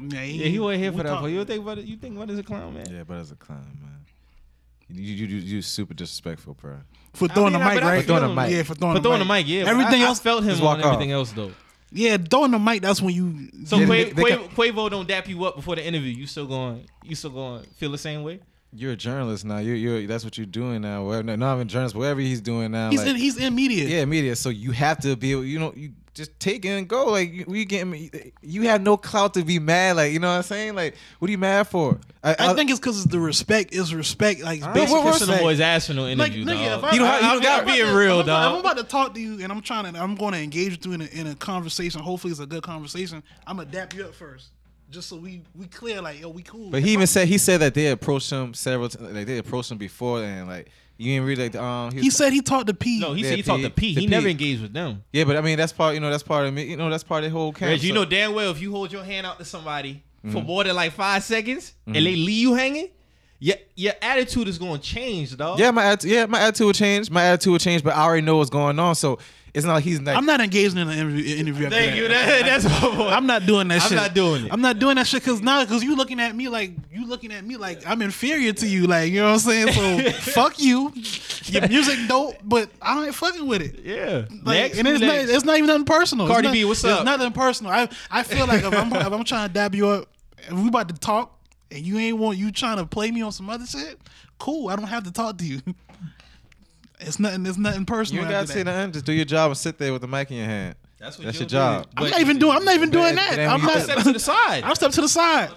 Yeah, 0.09 0.23
Yeah, 0.23 0.47
he 0.49 0.59
wasn't 0.59 0.83
here 0.83 0.93
we 0.93 0.97
for 0.99 1.03
that. 1.05 1.11
talk- 1.11 1.21
But 1.23 1.29
you 1.31 1.45
think 1.45 1.65
Butters? 1.65 1.85
You 1.85 1.97
think 1.97 2.17
Butters 2.19 2.39
a 2.39 2.43
clown, 2.43 2.75
man? 2.75 2.87
Yeah, 2.91 3.05
Butters 3.05 3.31
a 3.33 3.37
clown, 3.37 3.67
man. 3.81 3.90
You 4.93 5.03
you 5.15 5.27
you, 5.27 5.37
you 5.39 5.63
super 5.63 5.95
disrespectful, 5.95 6.55
bro. 6.55 6.79
For 7.15 7.29
throwing 7.29 7.55
I 7.57 7.59
mean, 7.59 7.69
the 7.69 7.75
mic, 7.75 7.83
I 7.85 7.91
right? 7.93 8.01
For 8.03 8.07
throwing 8.07 8.23
the 8.35 8.35
mic. 8.43 8.51
Yeah, 8.51 8.63
for 8.63 8.75
throwing, 8.75 8.97
For 8.97 9.03
throwing 9.03 9.19
the 9.19 9.25
mic, 9.25 9.49
yeah. 9.49 9.65
Everything 9.69 10.03
I, 10.03 10.07
else, 10.07 10.21
I 10.21 10.23
felt 10.23 10.45
him 10.45 10.57
on 10.57 10.61
walk 10.63 10.79
everything 10.85 11.13
off. 11.13 11.19
else 11.19 11.33
though. 11.33 11.51
yeah, 11.93 12.17
throwing 12.17 12.51
the 12.53 12.59
mic. 12.59 12.83
That's 12.83 13.03
when 13.03 13.15
you. 13.15 13.49
So 13.67 13.77
Yeah, 13.79 13.87
Qua- 13.87 13.95
they- 13.95 14.11
they 14.13 14.23
Qua- 14.23 14.49
Quavo 14.67 14.91
don't 14.91 15.09
dap 15.09 15.29
you 15.29 15.45
up 15.45 15.57
before 15.57 15.77
the 15.77 15.85
interview. 15.85 16.13
You 16.13 16.27
still 16.27 16.47
going? 16.47 16.87
You 17.05 17.17
still 17.17 17.31
going? 17.31 17.65
Feel 17.77 17.91
the 17.91 17.99
same 17.99 18.23
way? 18.23 18.41
You're 18.73 18.93
a 18.93 18.97
journalist 18.97 19.45
now. 19.45 19.59
You're 19.59 19.75
you're 19.75 20.07
that's 20.07 20.23
what 20.23 20.37
you're 20.39 20.47
doing 20.47 20.83
now. 20.83 21.05
Well, 21.05 21.25
no, 21.25 21.35
not 21.35 21.57
even 21.57 21.67
journalist, 21.67 21.97
whatever 21.97 22.21
he's 22.21 22.41
doing 22.41 22.71
now. 22.71 22.91
he's 22.91 23.01
like, 23.01 23.09
in. 23.09 23.17
He's 23.17 23.37
in 23.37 23.53
media. 23.53 23.89
yeah, 23.89 24.05
media. 24.05 24.37
So 24.37 24.49
you 24.51 24.71
have 24.71 25.01
to 25.01 25.17
be. 25.17 25.33
able- 25.33 25.45
You 25.45 25.59
know, 25.59 25.73
you 25.77 25.91
just 26.15 26.39
take 26.41 26.65
it 26.65 26.69
and 26.71 26.89
go. 26.89 27.07
Like 27.07 27.33
you, 27.33 27.45
you 27.49 27.65
getting, 27.65 28.33
you 28.43 28.63
have 28.63 28.83
no 28.83 28.97
clout 28.97 29.35
to 29.35 29.45
be 29.45 29.59
mad. 29.59 29.97
Like 29.97 30.13
you 30.13 30.19
know 30.19 30.29
what 30.29 30.37
I'm 30.39 30.43
saying. 30.43 30.75
Like 30.75 30.97
what 31.19 31.29
are 31.29 31.31
you 31.31 31.39
mad 31.39 31.69
for? 31.69 31.99
I 32.23 32.53
think 32.55 32.69
it's 32.71 32.79
because 32.79 33.03
it's 33.03 33.11
the 33.11 33.21
respect. 33.21 33.73
Is 33.75 33.95
respect 33.95 34.41
like 34.43 34.61
But 34.61 34.75
basically. 34.75 34.95
what 34.97 35.05
we're 35.05 35.11
Chris 35.13 35.27
saying- 35.27 35.41
Boys 35.43 35.61
asking 35.61 35.97
no 35.97 36.03
Like, 36.03 36.13
interview, 36.33 36.45
nigga, 36.45 36.81
dog. 36.81 36.85
I, 36.85 36.93
You 36.93 36.99
don't 36.99 37.09
I, 37.09 37.13
have- 37.13 37.23
you 37.23 37.29
I, 37.29 37.33
don't 37.33 37.43
got- 37.43 37.61
I'm 37.61 37.67
being 37.67 37.81
about 37.83 37.91
to- 37.93 37.99
real, 37.99 38.15
I'm 38.15 38.21
about- 38.21 38.27
dog. 38.43 38.53
I'm 38.55 38.61
about 38.61 38.77
to 38.77 38.85
talk 38.85 39.15
to 39.15 39.21
you, 39.21 39.43
and 39.43 39.51
I'm 39.53 39.63
trying 39.63 39.93
to. 39.93 39.99
I'm 40.01 40.15
going 40.17 40.33
to 40.35 40.41
engage 40.41 40.73
with 40.73 40.87
you 40.87 40.93
in 40.93 41.01
a, 41.01 41.05
in 41.07 41.27
a 41.29 41.35
conversation. 41.35 42.01
Hopefully, 42.03 42.33
it's 42.33 42.41
a 42.41 42.47
good 42.47 42.63
conversation. 42.63 43.23
I'm 43.47 43.57
gonna 43.57 43.71
dap 43.71 43.95
you 43.95 44.05
up 44.05 44.15
first, 44.15 44.51
just 44.91 45.09
so 45.09 45.17
we 45.17 45.43
we 45.55 45.67
clear. 45.67 46.03
Like, 46.03 46.21
yo, 46.21 46.29
we 46.29 46.43
cool. 46.43 46.71
But 46.71 46.83
he 46.83 46.93
even 46.93 47.07
said 47.07 47.29
he 47.29 47.39
said 47.39 47.61
that 47.61 47.73
they 47.75 47.87
approached 47.87 48.29
him 48.31 48.53
several. 48.53 48.89
times. 48.91 49.15
Like 49.15 49.27
they 49.27 49.39
approached 49.39 49.71
him 49.71 49.79
before, 49.79 50.23
and 50.23 50.47
like 50.49 50.69
you 51.01 51.15
didn't 51.15 51.27
really 51.29 51.43
like. 51.45 51.57
Um, 51.57 51.93
he 51.93 52.11
said 52.11 52.33
he 52.33 52.41
talked 52.43 52.67
to 52.69 52.75
P. 52.75 53.01
no, 53.01 53.15
he 53.15 53.23
Yeah, 53.23 53.29
said 53.31 53.37
he 53.39 53.43
talked 53.43 53.63
to 53.63 53.71
P- 53.71 53.89
P. 53.91 53.95
the 53.95 54.01
He 54.03 54.07
P. 54.07 54.11
never 54.11 54.29
engaged 54.29 54.63
with 54.63 54.73
them. 54.73 55.03
yeah, 55.13 55.25
but 55.25 55.37
I 55.37 55.41
mean 55.41 55.57
that's 55.59 55.73
part. 55.73 55.95
You 55.95 56.01
know, 56.01 56.11
that's 56.11 56.23
part 56.23 56.47
of 56.47 56.53
me. 56.55 56.65
You 56.65 56.77
know, 56.77 56.91
that's 56.91 57.05
part 57.05 57.25
of 57.25 57.31
the 57.33 57.37
whole 57.39 57.53
camp. 57.53 57.71
Reg, 57.71 57.83
you 57.83 57.89
so- 57.91 57.95
know 57.95 58.05
damn 58.05 58.35
well 58.35 58.51
if 58.51 58.61
you 58.61 58.71
hold 58.71 58.93
your 58.93 59.05
hand 59.05 59.27
out 59.27 59.39
to 59.39 59.45
somebody 59.45 60.03
Mm-hmm. 60.25 60.33
for 60.37 60.43
more 60.45 60.63
than 60.65 60.77
like 60.77 60.93
five 60.93 61.25
seconds 61.25 61.73
and 61.87 61.95
they 61.97 62.01
leave 62.03 62.29
you 62.29 62.53
hanging, 62.53 62.91
your 63.39 63.57
your 63.75 63.95
attitude 64.03 64.49
is 64.49 64.59
going 64.59 64.79
to 64.79 64.87
change, 64.87 65.35
dog. 65.35 65.59
Yeah, 65.59 65.71
my 65.71 65.85
attitude, 65.87 66.11
yeah, 66.11 66.27
my 66.27 66.41
attitude 66.41 66.67
will 66.67 66.73
change. 66.75 67.11
My 67.11 67.25
attitude 67.25 67.53
will 67.53 67.59
change, 67.59 67.83
but 67.83 67.97
I 67.97 68.03
already 68.05 68.21
know 68.27 68.37
what's 68.37 68.51
going 68.51 68.79
on, 68.79 68.95
so 68.95 69.19
it's 69.53 69.67
not 69.67 69.75
like 69.75 69.85
he's 69.85 70.01
like. 70.01 70.17
I'm 70.17 70.27
not 70.27 70.41
engaging 70.41 70.79
in 70.79 70.89
an 70.89 70.97
interview. 70.99 71.37
Interview 71.37 71.67
after 71.67 71.77
Thank 71.77 71.91
that. 71.93 71.97
you. 71.97 72.09
That, 72.09 72.43
that's 72.45 72.65
my 72.65 72.97
point. 72.97 73.13
I'm 73.13 73.27
not 73.27 73.47
doing 73.47 73.69
that 73.69 73.83
I'm 73.83 73.89
shit. 73.89 73.97
not 73.97 74.15
doing 74.15 74.47
it. 74.47 74.53
I'm 74.53 74.61
not 74.61 74.79
doing 74.79 74.97
that 74.97 75.07
shit 75.07 75.23
because 75.23 75.41
now 75.41 75.65
because 75.65 75.83
you 75.83 75.97
looking 75.97 76.21
at 76.21 76.35
me 76.35 76.49
like 76.49 76.73
you 76.93 77.07
looking 77.07 77.33
at 77.33 77.45
me 77.45 77.57
like 77.57 77.87
I'm 77.87 78.01
inferior 78.03 78.53
to 78.53 78.67
you. 78.67 78.87
Like 78.87 79.11
you 79.11 79.21
know 79.21 79.33
what 79.33 79.33
I'm 79.33 79.39
saying. 79.39 79.73
So 79.73 80.11
fuck 80.33 80.59
you. 80.61 80.93
Your 81.47 81.67
music 81.69 81.99
dope, 82.07 82.37
but 82.45 82.71
I 82.81 83.07
ain't 83.07 83.15
fucking 83.15 83.47
with 83.47 83.63
it. 83.63 83.81
yeah. 83.83 84.25
Like, 84.45 84.45
next, 84.45 84.79
and 84.79 84.87
it's 84.87 85.01
next. 85.01 85.27
not, 85.29 85.35
it's 85.37 85.45
not 85.45 85.57
even 85.57 85.67
nothing 85.67 85.85
personal. 85.85 86.27
It's 86.27 86.33
Cardi 86.33 86.49
not- 86.49 86.53
B, 86.53 86.65
what's 86.65 86.85
up? 86.85 86.91
it's 86.91 86.99
up? 87.01 87.05
nothing 87.07 87.33
personal. 87.33 87.73
I 87.73 87.89
I 88.11 88.23
feel 88.23 88.47
like 88.47 88.63
if 88.63 88.73
I'm 88.73 88.93
if 88.93 89.13
I'm 89.13 89.25
trying 89.25 89.49
to 89.49 89.53
dab 89.55 89.75
you 89.75 89.89
up, 89.89 90.09
if 90.39 90.53
we 90.53 90.69
about 90.69 90.89
to 90.91 90.95
talk, 90.95 91.37
and 91.73 91.85
you 91.85 91.99
ain't 91.99 92.19
want 92.19 92.39
you 92.39 92.53
trying 92.53 92.77
to 92.77 92.87
play 92.87 93.11
me 93.11 93.23
on 93.23 93.33
some 93.33 93.51
other 93.51 93.67
shit, 93.67 93.99
cool. 94.39 94.69
I 94.69 94.77
don't 94.77 94.87
have 94.87 95.05
to 95.05 95.13
talk 95.13 95.39
to 95.39 95.45
you. 95.45 95.61
It's 97.01 97.19
nothing. 97.19 97.47
It's 97.47 97.59
nothing 97.59 97.81
you 97.81 97.87
personal. 97.87 98.23
ain't 98.23 98.31
gotta 98.31 98.43
after 98.43 98.53
say 98.53 98.63
that. 98.63 98.77
nothing. 98.77 98.93
Just 98.93 99.05
do 99.07 99.13
your 99.13 99.25
job 99.25 99.51
and 99.51 99.59
sit 99.59 99.79
there 99.79 99.93
with 99.93 100.03
the 100.03 100.09
mic 100.09 100.31
in 100.31 100.37
your 100.39 100.47
hand. 100.47 100.75
That's 100.99 101.17
what 101.19 101.25
That's 101.25 101.39
your 101.39 101.49
job. 101.49 101.85
do. 101.97 102.05
I'm 102.05 102.11
not 102.11 102.21
even 102.21 102.39
doing. 102.39 102.57
I'm 102.57 102.65
not 102.65 102.75
even 102.75 102.91
doing 102.91 103.15
that. 103.15 103.39
I'm 103.39 103.63
not. 103.63 103.77
you 103.77 103.81
Step 103.83 103.99
to 104.05 104.13
the 104.13 104.21
side. 104.21 104.65
I'll 104.65 104.75
step 104.77 104.93
to 104.93 105.01
the 105.01 105.09
side. 105.09 105.51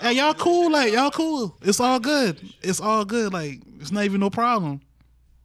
Hey, 0.00 0.12
y'all 0.12 0.34
cool? 0.34 0.70
Like 0.70 0.92
y'all 0.92 1.10
cool? 1.10 1.56
It's 1.62 1.80
all 1.80 1.98
good. 1.98 2.38
It's 2.62 2.80
all 2.80 3.04
good. 3.04 3.32
Like 3.32 3.60
it's 3.80 3.90
not 3.90 4.04
even 4.04 4.20
no 4.20 4.30
problem. 4.30 4.80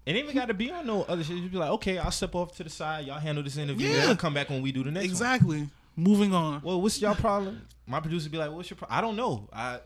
It 0.06 0.15
ain't 0.15 0.23
even 0.23 0.36
got 0.36 0.48
to 0.48 0.53
be 0.53 0.72
on 0.72 0.86
no 0.88 1.03
other 1.03 1.23
shit. 1.23 1.38
You 1.38 1.48
be 1.48 1.57
like, 1.57 1.69
okay, 1.72 1.98
I'll 1.99 2.11
step 2.11 2.34
off 2.34 2.56
to 2.57 2.64
the 2.64 2.69
side. 2.69 3.06
Y'all 3.06 3.19
handle 3.19 3.44
this 3.44 3.57
interview. 3.57 3.88
Yeah. 3.88 4.07
I'll 4.07 4.15
come 4.15 4.34
back 4.34 4.49
when 4.49 4.61
we 4.61 4.72
do 4.72 4.84
the 4.84 4.90
next 4.91 5.03
one. 5.06 5.11
Exactly. 5.11 5.69
Moving 5.95 6.34
on. 6.34 6.61
Well, 6.64 6.82
what's 6.82 6.99
y'all 7.02 7.15
problem? 7.15 7.61
My 7.86 7.99
producer 7.99 8.30
be 8.30 8.38
like, 8.38 8.52
"What's 8.52 8.69
your 8.69 8.78
problem?" 8.78 8.98
I 8.98 9.02
don't 9.02 9.15
know. 9.15 9.48
I 9.53 9.80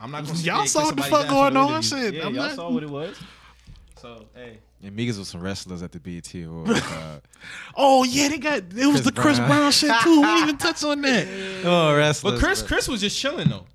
I'm 0.00 0.10
not 0.10 0.26
gonna. 0.26 0.38
Y'all 0.38 0.66
saw 0.66 0.84
what 0.84 0.96
the 0.96 1.02
fuck 1.02 1.28
going 1.28 1.56
on, 1.56 1.82
shit. 1.82 2.14
Yeah, 2.14 2.26
I'm 2.26 2.34
y'all 2.34 2.46
not- 2.46 2.54
saw 2.56 2.70
what 2.70 2.82
it 2.82 2.90
was. 2.90 3.16
So 4.00 4.26
hey, 4.34 4.58
And 4.82 4.96
Migos 4.96 5.18
was 5.18 5.28
some 5.28 5.40
wrestlers 5.40 5.82
at 5.82 5.90
the 5.92 5.98
BET 5.98 6.32
Awards. 6.34 6.70
uh, 6.82 7.20
Oh 7.76 8.04
yeah, 8.04 8.28
they 8.28 8.38
got. 8.38 8.58
It 8.58 8.74
was 8.74 9.00
Chris 9.00 9.00
the 9.02 9.12
Chris 9.12 9.36
Brown. 9.38 9.48
Brown 9.48 9.72
shit 9.72 9.92
too. 10.02 10.20
We 10.20 10.26
didn't 10.26 10.42
even 10.42 10.56
touch 10.58 10.84
on 10.84 11.00
that. 11.02 11.26
oh, 11.64 11.96
wrestlers. 11.96 12.34
but 12.34 12.40
Chris, 12.44 12.60
bro. 12.60 12.68
Chris 12.68 12.88
was 12.88 13.00
just 13.00 13.18
chilling 13.18 13.48
though. 13.48 13.66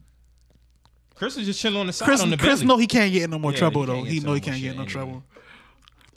Chris 1.15 1.35
was 1.35 1.45
just 1.45 1.59
chilling 1.59 1.79
on 1.79 1.87
the 1.87 1.93
side 1.93 2.05
Chris, 2.05 2.21
on 2.21 2.29
the 2.29 2.37
Chris 2.37 2.59
belly. 2.59 2.67
know 2.67 2.77
he 2.77 2.87
can't 2.87 3.11
get 3.11 3.23
in 3.23 3.29
no 3.29 3.39
more 3.39 3.51
Yeah, 3.51 3.57
trouble 3.59 3.81
he 3.81 3.87
though. 3.87 4.03
He 4.03 4.19
know 4.19 4.33
he 4.33 4.41
can't 4.41 4.61
get 4.61 4.71
in 4.71 4.77
no 4.77 4.83
shit 4.83 4.91
trouble. 4.91 5.23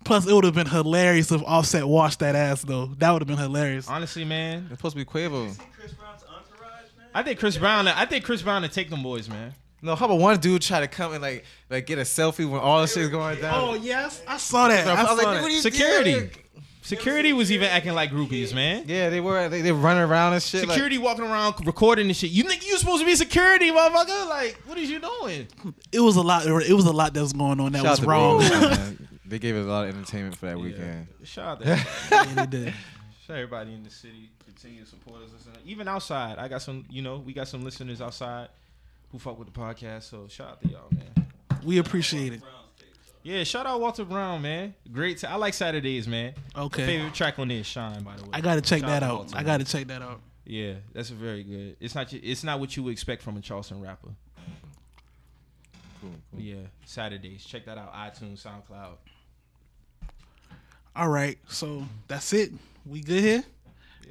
Plus, 0.04 0.26
it 0.26 0.34
would 0.34 0.44
have 0.44 0.54
been 0.54 0.66
hilarious 0.66 1.32
if 1.32 1.42
Offset 1.42 1.86
washed 1.88 2.20
that 2.20 2.34
ass 2.34 2.62
though. 2.62 2.86
That 2.98 3.10
would 3.10 3.22
have 3.22 3.28
been 3.28 3.38
hilarious. 3.38 3.88
Honestly, 3.88 4.24
man, 4.24 4.68
It's 4.70 4.78
supposed 4.78 4.96
to 4.96 5.04
be 5.04 5.10
Quavo. 5.10 5.54
I 7.14 7.22
think 7.22 7.38
Chris 7.38 7.56
Brown. 7.56 7.88
I 7.88 8.04
think 8.06 8.24
Chris 8.24 8.42
Brown 8.42 8.62
to 8.62 8.68
take 8.68 8.90
them 8.90 9.02
boys, 9.02 9.28
man. 9.28 9.54
No, 9.84 9.94
how 9.94 10.06
about 10.06 10.18
one 10.18 10.38
dude 10.40 10.62
try 10.62 10.80
to 10.80 10.88
come 10.88 11.12
and 11.12 11.20
like 11.22 11.44
like 11.68 11.84
get 11.86 11.98
a 11.98 12.02
selfie 12.02 12.48
when 12.48 12.60
all 12.60 12.80
the 12.80 12.86
shit's 12.86 13.10
going 13.10 13.40
down? 13.40 13.54
Oh 13.68 13.74
yes, 13.74 14.22
I 14.26 14.38
saw 14.38 14.68
that. 14.68 14.86
I 14.88 14.92
I 14.94 15.02
was 15.02 15.08
saw 15.10 15.14
like, 15.14 15.26
that. 15.26 15.42
what 15.42 15.50
are 15.50 15.54
you 15.54 15.60
Security. 15.60 16.12
doing? 16.14 16.30
Security 16.80 17.32
was 17.32 17.50
even 17.50 17.68
acting 17.68 17.94
like 17.94 18.10
groupies, 18.10 18.54
man. 18.54 18.84
Yeah, 18.86 19.08
they 19.08 19.20
were. 19.20 19.48
They, 19.48 19.62
they 19.62 19.72
running 19.72 20.02
around 20.02 20.34
and 20.34 20.42
shit. 20.42 20.62
like- 20.62 20.72
Security 20.72 20.98
walking 20.98 21.24
around 21.24 21.66
recording 21.66 22.06
and 22.06 22.16
shit. 22.16 22.30
You 22.30 22.42
think 22.44 22.66
you 22.66 22.76
supposed 22.76 23.00
to 23.00 23.06
be 23.06 23.14
security, 23.14 23.70
motherfucker? 23.70 24.28
Like, 24.28 24.60
what 24.66 24.76
is 24.76 24.90
you 24.90 25.00
doing? 25.00 25.48
It 25.92 26.00
was 26.00 26.16
a 26.16 26.22
lot. 26.22 26.46
It 26.46 26.72
was 26.74 26.84
a 26.86 26.92
lot 26.92 27.12
that 27.14 27.20
was 27.22 27.32
going 27.32 27.58
on 27.60 27.72
that 27.72 27.82
Shout 27.82 27.98
was 28.00 28.04
wrong. 28.06 28.38
Big. 28.40 28.98
They 29.26 29.38
gave 29.38 29.56
us 29.56 29.64
a 29.64 29.68
lot 29.68 29.88
of 29.88 29.96
entertainment 29.96 30.36
for 30.36 30.46
that 30.46 30.58
weekend. 30.58 31.08
Shout 31.24 31.46
out 31.46 31.62
to 31.62 31.66
Yeah, 32.10 32.46
did. 32.46 32.74
Shout 33.26 33.36
everybody 33.36 33.72
in 33.72 33.82
the 33.82 33.90
city. 33.90 34.30
Continue 34.44 34.82
to 34.82 34.86
support 34.86 35.22
us. 35.22 35.30
Even 35.64 35.88
outside, 35.88 36.36
I 36.38 36.46
got 36.48 36.60
some. 36.60 36.84
You 36.90 37.00
know, 37.02 37.16
we 37.16 37.32
got 37.32 37.48
some 37.48 37.64
listeners 37.64 38.02
outside 38.02 38.48
who 39.14 39.20
fuck 39.20 39.38
with 39.38 39.46
the 39.46 39.58
podcast. 39.58 40.02
So 40.10 40.26
shout 40.28 40.48
out 40.48 40.62
to 40.62 40.68
y'all, 40.68 40.90
man. 40.90 41.26
We 41.62 41.78
appreciate 41.78 42.32
it. 42.32 42.42
Yeah, 43.22 43.44
shout 43.44 43.64
out 43.64 43.80
Walter 43.80 44.04
Brown, 44.04 44.42
man. 44.42 44.74
Great. 44.92 45.18
T- 45.18 45.26
I 45.28 45.36
like 45.36 45.54
Saturdays, 45.54 46.08
man. 46.08 46.34
Okay. 46.56 46.84
Favorite 46.84 47.14
track 47.14 47.38
on 47.38 47.46
this, 47.46 47.64
Shine, 47.64 48.02
by 48.02 48.16
the 48.16 48.24
way. 48.24 48.30
I 48.32 48.40
gotta 48.40 48.60
check 48.60 48.80
Shout 48.80 48.88
that 48.88 49.02
out. 49.04 49.14
Walter, 49.18 49.36
I 49.36 49.42
gotta 49.44 49.64
check 49.64 49.86
that 49.86 50.02
out. 50.02 50.20
Yeah, 50.44 50.74
that's 50.92 51.10
very 51.10 51.44
good. 51.44 51.76
It's 51.78 51.94
not. 51.94 52.12
It's 52.12 52.42
not 52.42 52.58
what 52.58 52.76
you 52.76 52.82
would 52.82 52.90
expect 52.90 53.22
from 53.22 53.36
a 53.36 53.40
Charleston 53.40 53.80
rapper. 53.80 54.08
Cool, 56.00 56.10
But 56.32 56.42
yeah, 56.42 56.56
Saturdays. 56.84 57.44
Check 57.44 57.66
that 57.66 57.78
out. 57.78 57.94
iTunes, 57.94 58.44
SoundCloud. 58.44 58.96
All 60.96 61.08
right, 61.08 61.38
so 61.48 61.84
that's 62.08 62.32
it. 62.32 62.52
We 62.84 63.00
good 63.00 63.22
here? 63.22 63.44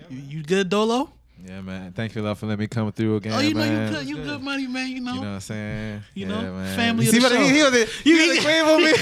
you, 0.10 0.18
you 0.38 0.44
good, 0.44 0.70
Dolo? 0.70 1.12
Yeah, 1.46 1.60
man. 1.62 1.92
Thank 1.92 2.16
you, 2.16 2.22
love, 2.22 2.40
for 2.40 2.46
letting 2.46 2.60
me 2.62 2.68
come 2.68 2.90
through 2.92 3.18
again. 3.18 3.34
oh, 3.34 3.40
you 3.40 3.54
know 3.54 3.64
you 3.64 3.90
good. 3.90 4.08
You 4.08 4.16
good, 4.24 4.42
money, 4.42 4.68
man. 4.68 4.88
You 4.90 5.02
know. 5.02 5.14
You 5.16 5.20
know 5.22 5.28
what 5.28 5.34
I'm 5.36 5.40
saying? 5.42 6.02
You 6.14 6.28
yeah, 6.28 6.42
know, 6.42 6.54
man. 6.54 6.76
family 6.76 7.06
You 7.06 7.10
of 7.10 7.14
see 7.16 7.20
the 7.20 7.26
what 7.26 7.34
show. 7.34 7.44
he, 7.44 7.50
he 7.56 7.64
was 7.64 7.74
a, 7.74 7.86
he 7.86 8.14
was 8.14 8.38
a 8.38 8.42
queen 8.42 8.66
on 8.66 8.84
me. 8.84 8.94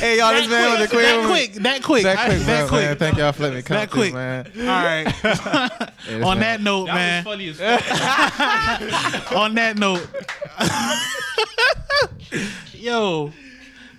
hey, 0.00 0.18
y'all, 0.18 0.32
this 0.32 0.48
man 0.48 0.80
was 0.80 0.86
a 0.86 0.88
queen 0.88 1.02
that 1.02 1.18
on 1.20 1.26
quick, 1.26 1.52
that 1.54 1.82
quick, 1.82 2.02
That 2.02 2.26
quick, 2.26 2.38
that 2.40 2.68
quick. 2.68 2.82
man. 2.82 2.96
Thank 2.96 3.16
y'all 3.18 3.32
for 3.32 3.42
letting 3.42 3.56
me 3.58 3.62
come 3.62 3.76
That 3.76 3.90
through, 3.90 4.00
quick. 4.02 4.14
man. 4.14 4.46
All 4.58 4.64
right. 4.64 5.14
Hey, 6.04 6.20
On 6.20 6.38
man- 6.38 6.40
that 6.40 6.60
note, 6.60 6.84
That 6.86 6.94
man. 6.94 7.24
was 7.24 7.32
funny 7.32 7.48
as 7.48 7.56
fuck. 9.22 9.32
On 9.36 9.54
that 9.54 9.78
note, 9.78 10.06
yo, 12.74 13.32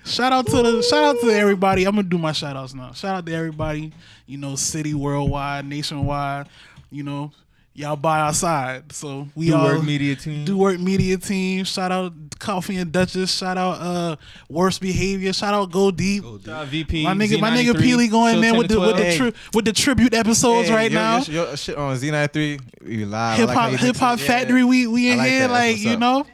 shout 0.06 0.32
out 0.32 0.45
to 0.48 0.61
the 0.61 0.82
shout 0.84 1.03
out 1.03 1.19
to 1.22 1.30
everybody. 1.30 1.86
I'm 1.86 1.95
gonna 1.95 2.07
do 2.07 2.18
my 2.18 2.32
shout 2.32 2.56
outs 2.56 2.73
now. 2.73 2.91
Shout 2.94 3.15
out 3.15 3.26
to 3.26 3.34
everybody. 3.34 3.91
You 4.26 4.38
know, 4.38 4.56
city, 4.56 4.94
worldwide, 4.94 5.65
nationwide. 5.65 6.48
You 6.91 7.03
know, 7.03 7.32
y'all 7.73 7.95
by 7.95 8.22
our 8.22 8.34
side. 8.34 8.91
So 8.91 9.27
we 9.36 9.48
Do 9.48 9.56
all 9.56 9.65
work 9.65 9.84
media 9.84 10.15
team. 10.15 10.45
do 10.45 10.57
work 10.57 10.80
media 10.80 11.18
team. 11.18 11.65
Shout 11.65 11.91
out 11.91 12.14
Coffee 12.40 12.77
and 12.77 12.91
Duchess. 12.91 13.32
Shout 13.36 13.57
out 13.57 13.82
uh 13.82 14.15
worst 14.49 14.82
behavior. 14.82 15.34
Shout 15.34 15.53
out 15.53 15.72
Go 15.72 15.91
Deep. 15.91 16.23
Shout 16.23 16.48
out 16.49 16.68
VP. 16.68 17.03
My 17.03 17.14
nigga, 17.14 17.40
my 17.40 17.52
nigga 17.52 17.72
Peely 17.73 18.10
going 18.10 18.40
man 18.40 18.57
with 18.57 18.69
the 18.69 18.80
with 18.80 18.98
the 18.98 19.15
tri- 19.18 19.34
with 19.53 19.65
the 19.65 19.73
tribute 19.73 20.14
episodes 20.14 20.69
Hey, 20.69 20.76
right 20.76 20.91
now. 20.91 21.18
Your, 21.23 21.48
your 21.48 21.57
shit 21.57 21.77
on 21.77 21.95
Z93, 21.98 22.61
we 22.86 23.06
live. 23.06 23.38
Hip 23.40 23.49
hop 23.49 23.72
hip 23.73 23.95
hop 23.98 24.19
it. 24.19 24.22
Yeah. 24.22 24.27
factory. 24.27 24.64
We 24.64 24.88
we 24.88 25.11
in 25.11 25.18
like 25.18 25.30
here 25.30 25.40
that. 25.48 25.52
Like 25.52 25.77
you 25.80 25.98
know 25.98 26.26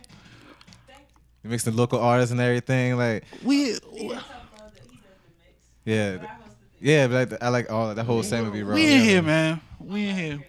You 1.44 1.50
mix 1.50 1.64
the 1.64 1.72
local 1.72 2.00
artists 2.00 2.32
and 2.32 2.40
everything. 2.40 2.98
Like, 2.98 3.24
we 3.44 3.78
yeah, 5.86 6.18
yeah. 6.80 7.08
But 7.08 7.32
like, 7.32 7.44
I 7.44 7.50
like 7.50 7.72
all 7.72 7.94
that 7.94 8.04
whole 8.06 8.24
segment 8.24 8.54
be 8.54 8.64
wrong. 8.64 8.76
we 8.76 8.92
in 8.92 9.02
here, 9.02 9.22
man. 9.22 9.62
We 9.80 10.08
in 10.08 10.16
here. 10.16 10.40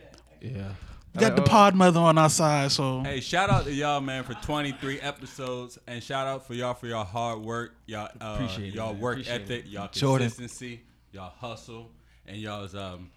Yeah. 0.40 0.68
We 1.14 1.20
got 1.20 1.36
the 1.36 1.42
pod 1.42 1.74
mother 1.74 2.00
on 2.00 2.16
our 2.16 2.30
side, 2.30 2.72
so 2.72 3.02
Hey, 3.02 3.20
shout 3.20 3.50
out 3.50 3.64
to 3.64 3.72
y'all, 3.72 4.00
man, 4.00 4.24
for 4.24 4.32
23 4.32 4.98
episodes, 5.00 5.78
and 5.86 6.02
shout 6.02 6.26
out 6.26 6.46
for 6.46 6.54
y'all 6.54 6.72
for 6.72 6.86
y'all 6.86 7.04
hard 7.04 7.40
work, 7.40 7.74
y'all 7.84 8.08
uh, 8.18 8.34
Appreciate 8.40 8.72
y'all 8.72 8.92
man. 8.94 9.02
work 9.02 9.12
Appreciate 9.18 9.42
ethic, 9.42 9.64
y'all 9.66 9.88
Jordan. 9.88 10.28
consistency, 10.28 10.80
y'all 11.12 11.32
hustle, 11.38 11.90
and 12.26 12.38
y'all's 12.38 12.74
um 12.74 13.10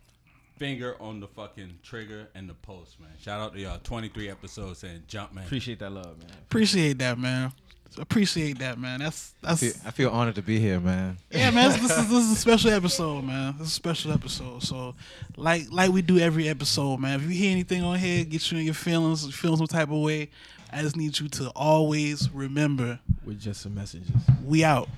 finger 0.57 0.95
on 1.01 1.21
the 1.21 1.27
fucking 1.27 1.79
trigger 1.83 2.27
and 2.35 2.49
the 2.49 2.53
post, 2.53 2.99
man. 2.99 3.11
Shout 3.21 3.39
out 3.39 3.53
to 3.53 3.59
y'all. 3.61 3.79
23 3.81 4.29
episodes 4.29 4.83
and 4.83 5.07
jump, 5.07 5.33
man. 5.33 5.45
Appreciate 5.45 5.79
that 5.79 5.91
love, 5.91 6.17
man. 6.19 6.27
appreciate 6.47 6.97
that, 6.99 7.17
man. 7.17 7.53
Appreciate 7.99 8.59
that, 8.59 8.77
man. 8.79 8.99
That's 8.99 9.33
I 9.43 9.47
that's 9.49 9.59
feel, 9.61 9.73
I 9.85 9.91
feel 9.91 10.09
honored 10.09 10.35
to 10.35 10.41
be 10.41 10.59
here, 10.59 10.79
man. 10.79 11.17
yeah, 11.31 11.51
man. 11.51 11.71
This, 11.71 11.81
this 11.81 11.97
is 11.97 12.09
this 12.09 12.23
is 12.25 12.31
a 12.31 12.35
special 12.39 12.71
episode, 12.71 13.23
man. 13.23 13.55
This 13.57 13.67
is 13.67 13.73
a 13.73 13.75
special 13.75 14.11
episode. 14.11 14.63
So, 14.63 14.95
like 15.37 15.63
like 15.71 15.91
we 15.91 16.01
do 16.01 16.19
every 16.19 16.47
episode, 16.49 16.99
man. 16.99 17.19
If 17.19 17.23
you 17.23 17.29
hear 17.29 17.51
anything 17.51 17.83
on 17.83 17.97
here, 17.99 18.23
get 18.25 18.51
you 18.51 18.57
in 18.59 18.65
your 18.65 18.73
feelings, 18.73 19.33
feeling 19.35 19.57
some 19.57 19.67
type 19.67 19.89
of 19.89 19.99
way. 20.01 20.29
I 20.71 20.81
just 20.81 20.97
need 20.97 21.17
you 21.19 21.29
to 21.29 21.49
always 21.55 22.29
remember, 22.31 22.99
With 23.23 23.39
just 23.39 23.61
some 23.61 23.75
messages. 23.75 24.09
we 24.43 24.63
out. 24.65 24.89